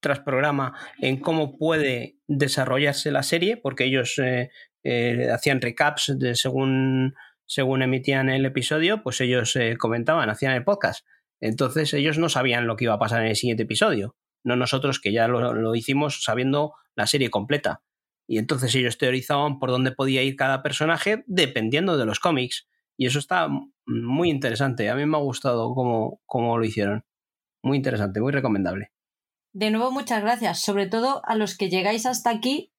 tras 0.00 0.20
programa 0.20 0.76
en 0.98 1.20
cómo 1.20 1.56
puede 1.56 2.16
desarrollarse 2.26 3.12
la 3.12 3.22
serie, 3.22 3.56
porque 3.56 3.84
ellos 3.84 4.18
eh, 4.18 4.50
eh, 4.82 5.30
hacían 5.32 5.60
recaps 5.60 6.12
de 6.18 6.34
según, 6.34 7.14
según 7.46 7.82
emitían 7.82 8.28
el 8.28 8.46
episodio, 8.46 9.02
pues 9.02 9.20
ellos 9.20 9.54
eh, 9.56 9.76
comentaban, 9.78 10.30
hacían 10.30 10.52
el 10.52 10.64
podcast. 10.64 11.06
Entonces 11.40 11.92
ellos 11.94 12.18
no 12.18 12.28
sabían 12.28 12.66
lo 12.66 12.76
que 12.76 12.84
iba 12.84 12.94
a 12.94 12.98
pasar 12.98 13.22
en 13.22 13.28
el 13.28 13.36
siguiente 13.36 13.64
episodio, 13.64 14.16
no 14.44 14.56
nosotros 14.56 15.00
que 15.00 15.12
ya 15.12 15.28
lo 15.28 15.74
hicimos 15.74 16.22
sabiendo 16.22 16.74
la 16.94 17.06
serie 17.06 17.30
completa. 17.30 17.82
Y 18.26 18.38
entonces 18.38 18.74
ellos 18.74 18.98
teorizaban 18.98 19.58
por 19.58 19.70
dónde 19.70 19.92
podía 19.92 20.22
ir 20.22 20.36
cada 20.36 20.62
personaje 20.62 21.24
dependiendo 21.26 21.98
de 21.98 22.06
los 22.06 22.20
cómics. 22.20 22.66
Y 22.96 23.06
eso 23.06 23.18
está 23.18 23.48
muy 23.86 24.30
interesante. 24.30 24.88
A 24.88 24.94
mí 24.94 25.04
me 25.04 25.16
ha 25.16 25.20
gustado 25.20 25.74
cómo, 25.74 26.20
cómo 26.26 26.58
lo 26.58 26.64
hicieron. 26.64 27.04
Muy 27.62 27.76
interesante, 27.76 28.20
muy 28.20 28.32
recomendable. 28.32 28.92
De 29.52 29.70
nuevo, 29.70 29.90
muchas 29.90 30.22
gracias. 30.22 30.62
Sobre 30.62 30.86
todo 30.86 31.22
a 31.24 31.36
los 31.36 31.56
que 31.56 31.68
llegáis 31.68 32.06
hasta 32.06 32.30
aquí 32.30 32.72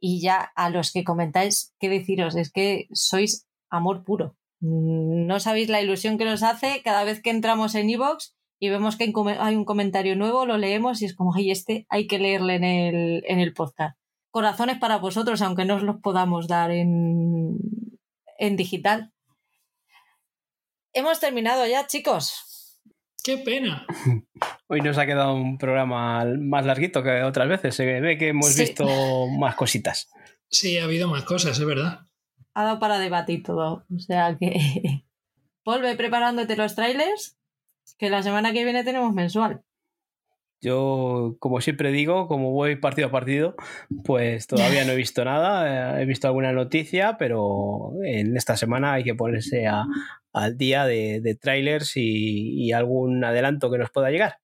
y 0.00 0.20
ya 0.20 0.52
a 0.54 0.70
los 0.70 0.92
que 0.92 1.04
comentáis, 1.04 1.74
qué 1.78 1.88
deciros, 1.88 2.36
es 2.36 2.52
que 2.52 2.86
sois 2.92 3.47
amor 3.70 4.04
puro. 4.04 4.36
No 4.60 5.38
sabéis 5.40 5.68
la 5.68 5.80
ilusión 5.80 6.18
que 6.18 6.24
nos 6.24 6.42
hace 6.42 6.82
cada 6.82 7.04
vez 7.04 7.22
que 7.22 7.30
entramos 7.30 7.74
en 7.74 7.90
Evox 7.90 8.36
y 8.58 8.70
vemos 8.70 8.96
que 8.96 9.12
hay 9.38 9.56
un 9.56 9.64
comentario 9.64 10.16
nuevo, 10.16 10.46
lo 10.46 10.58
leemos 10.58 11.00
y 11.00 11.04
es 11.04 11.14
como, 11.14 11.34
ay, 11.34 11.50
este 11.50 11.86
hay 11.88 12.06
que 12.06 12.18
leerle 12.18 12.56
en 12.56 12.64
el, 12.64 13.24
en 13.26 13.38
el 13.38 13.54
podcast 13.54 13.98
corazones 14.30 14.78
para 14.78 14.98
vosotros, 14.98 15.42
aunque 15.42 15.64
no 15.64 15.76
os 15.76 15.82
los 15.82 15.96
podamos 16.00 16.48
dar 16.48 16.70
en, 16.70 17.58
en 18.38 18.56
digital. 18.56 19.12
Hemos 20.92 21.20
terminado 21.20 21.66
ya, 21.66 21.86
chicos. 21.86 22.80
¡Qué 23.22 23.38
pena! 23.38 23.86
Hoy 24.68 24.80
nos 24.80 24.98
ha 24.98 25.06
quedado 25.06 25.34
un 25.34 25.58
programa 25.58 26.24
más 26.24 26.64
larguito 26.64 27.02
que 27.02 27.22
otras 27.22 27.48
veces. 27.48 27.74
Se 27.74 27.84
ve 27.84 28.16
que 28.16 28.28
hemos 28.28 28.56
visto 28.56 29.26
más 29.38 29.54
cositas. 29.54 30.08
Sí, 30.50 30.78
ha 30.78 30.84
habido 30.84 31.08
más 31.08 31.24
cosas, 31.24 31.58
es 31.58 31.64
verdad. 31.64 32.07
Ha 32.54 32.64
dado 32.64 32.78
para 32.78 32.98
debatir 32.98 33.42
todo. 33.42 33.84
O 33.94 33.98
sea 33.98 34.36
que. 34.38 34.54
Vuelve 35.64 35.96
preparándote 35.96 36.56
los 36.56 36.74
trailers, 36.74 37.36
que 37.98 38.08
la 38.08 38.22
semana 38.22 38.52
que 38.52 38.64
viene 38.64 38.84
tenemos 38.84 39.12
mensual. 39.12 39.62
Yo, 40.60 41.36
como 41.38 41.60
siempre 41.60 41.92
digo, 41.92 42.26
como 42.26 42.50
voy 42.50 42.76
partido 42.76 43.08
a 43.08 43.10
partido, 43.12 43.54
pues 44.04 44.48
todavía 44.48 44.84
no 44.84 44.92
he 44.92 44.96
visto 44.96 45.24
nada. 45.24 45.98
Eh, 45.98 46.02
he 46.02 46.06
visto 46.06 46.26
alguna 46.26 46.52
noticia, 46.52 47.16
pero 47.16 47.92
en 48.04 48.36
esta 48.36 48.56
semana 48.56 48.94
hay 48.94 49.04
que 49.04 49.14
ponerse 49.14 49.68
al 50.32 50.58
día 50.58 50.84
de, 50.84 51.38
trailers 51.40 51.92
y, 51.96 52.72
algún 52.72 53.22
adelanto 53.24 53.70
que 53.70 53.78
nos 53.78 53.90
pueda 53.90 54.10
llegar. 54.10 54.38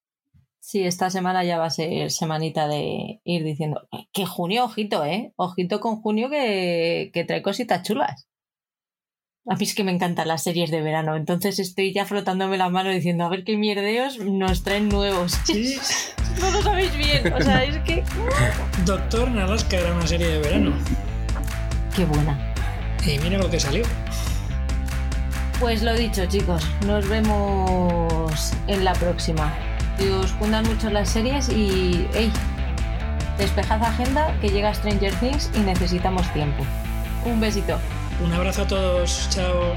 Sí, 0.66 0.82
esta 0.82 1.10
semana 1.10 1.44
ya 1.44 1.58
va 1.58 1.66
a 1.66 1.70
ser 1.70 2.10
semanita 2.10 2.66
de 2.66 3.20
ir 3.22 3.44
diciendo 3.44 3.86
que 4.14 4.24
junio, 4.24 4.64
ojito, 4.64 5.04
¿eh? 5.04 5.34
Ojito 5.36 5.78
con 5.78 6.00
junio 6.00 6.30
que, 6.30 7.10
que 7.12 7.22
trae 7.24 7.42
cositas 7.42 7.82
chulas. 7.82 8.26
A 9.46 9.56
mí 9.56 9.64
es 9.64 9.74
que 9.74 9.84
me 9.84 9.92
encantan 9.92 10.26
las 10.26 10.42
series 10.42 10.70
de 10.70 10.80
verano, 10.80 11.16
entonces 11.16 11.58
estoy 11.58 11.92
ya 11.92 12.06
frotándome 12.06 12.56
la 12.56 12.70
mano 12.70 12.88
diciendo 12.88 13.24
a 13.24 13.28
ver 13.28 13.44
qué 13.44 13.58
mierdeos 13.58 14.18
nos 14.20 14.62
traen 14.62 14.88
nuevos. 14.88 15.32
¿Sí? 15.44 15.76
no 16.40 16.50
lo 16.50 16.62
sabéis 16.62 16.96
bien, 16.96 17.30
o 17.30 17.42
sea, 17.42 17.62
es 17.62 17.76
que... 17.80 18.02
Doctor 18.86 19.30
Nalaska 19.30 19.76
era 19.76 19.92
una 19.92 20.06
serie 20.06 20.28
de 20.28 20.38
verano. 20.38 20.72
Qué 21.94 22.06
buena. 22.06 22.54
Y 23.06 23.18
mira 23.18 23.36
lo 23.36 23.50
que 23.50 23.60
salió. 23.60 23.84
Pues 25.60 25.82
lo 25.82 25.92
dicho, 25.94 26.24
chicos, 26.24 26.66
nos 26.86 27.06
vemos 27.06 28.54
en 28.66 28.82
la 28.82 28.94
próxima. 28.94 29.73
Que 29.98 30.10
os 30.10 30.32
fundan 30.32 30.64
mucho 30.66 30.90
las 30.90 31.08
series 31.08 31.48
y, 31.48 32.08
hey, 32.14 32.32
despejad 33.39 33.82
agenda 33.82 34.34
que 34.40 34.48
llega 34.48 34.74
Stranger 34.74 35.14
Things 35.14 35.50
y 35.55 35.60
necesitamos 35.60 36.31
tiempo. 36.32 36.64
Un 37.24 37.40
besito. 37.40 37.78
Un 38.23 38.32
abrazo 38.32 38.62
a 38.62 38.66
todos, 38.66 39.28
chao. 39.31 39.74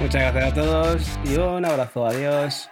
Muchas 0.00 0.32
gracias 0.32 0.52
a 0.52 0.54
todos 0.54 1.18
y 1.24 1.36
un 1.36 1.64
abrazo, 1.64 2.06
adiós. 2.06 2.70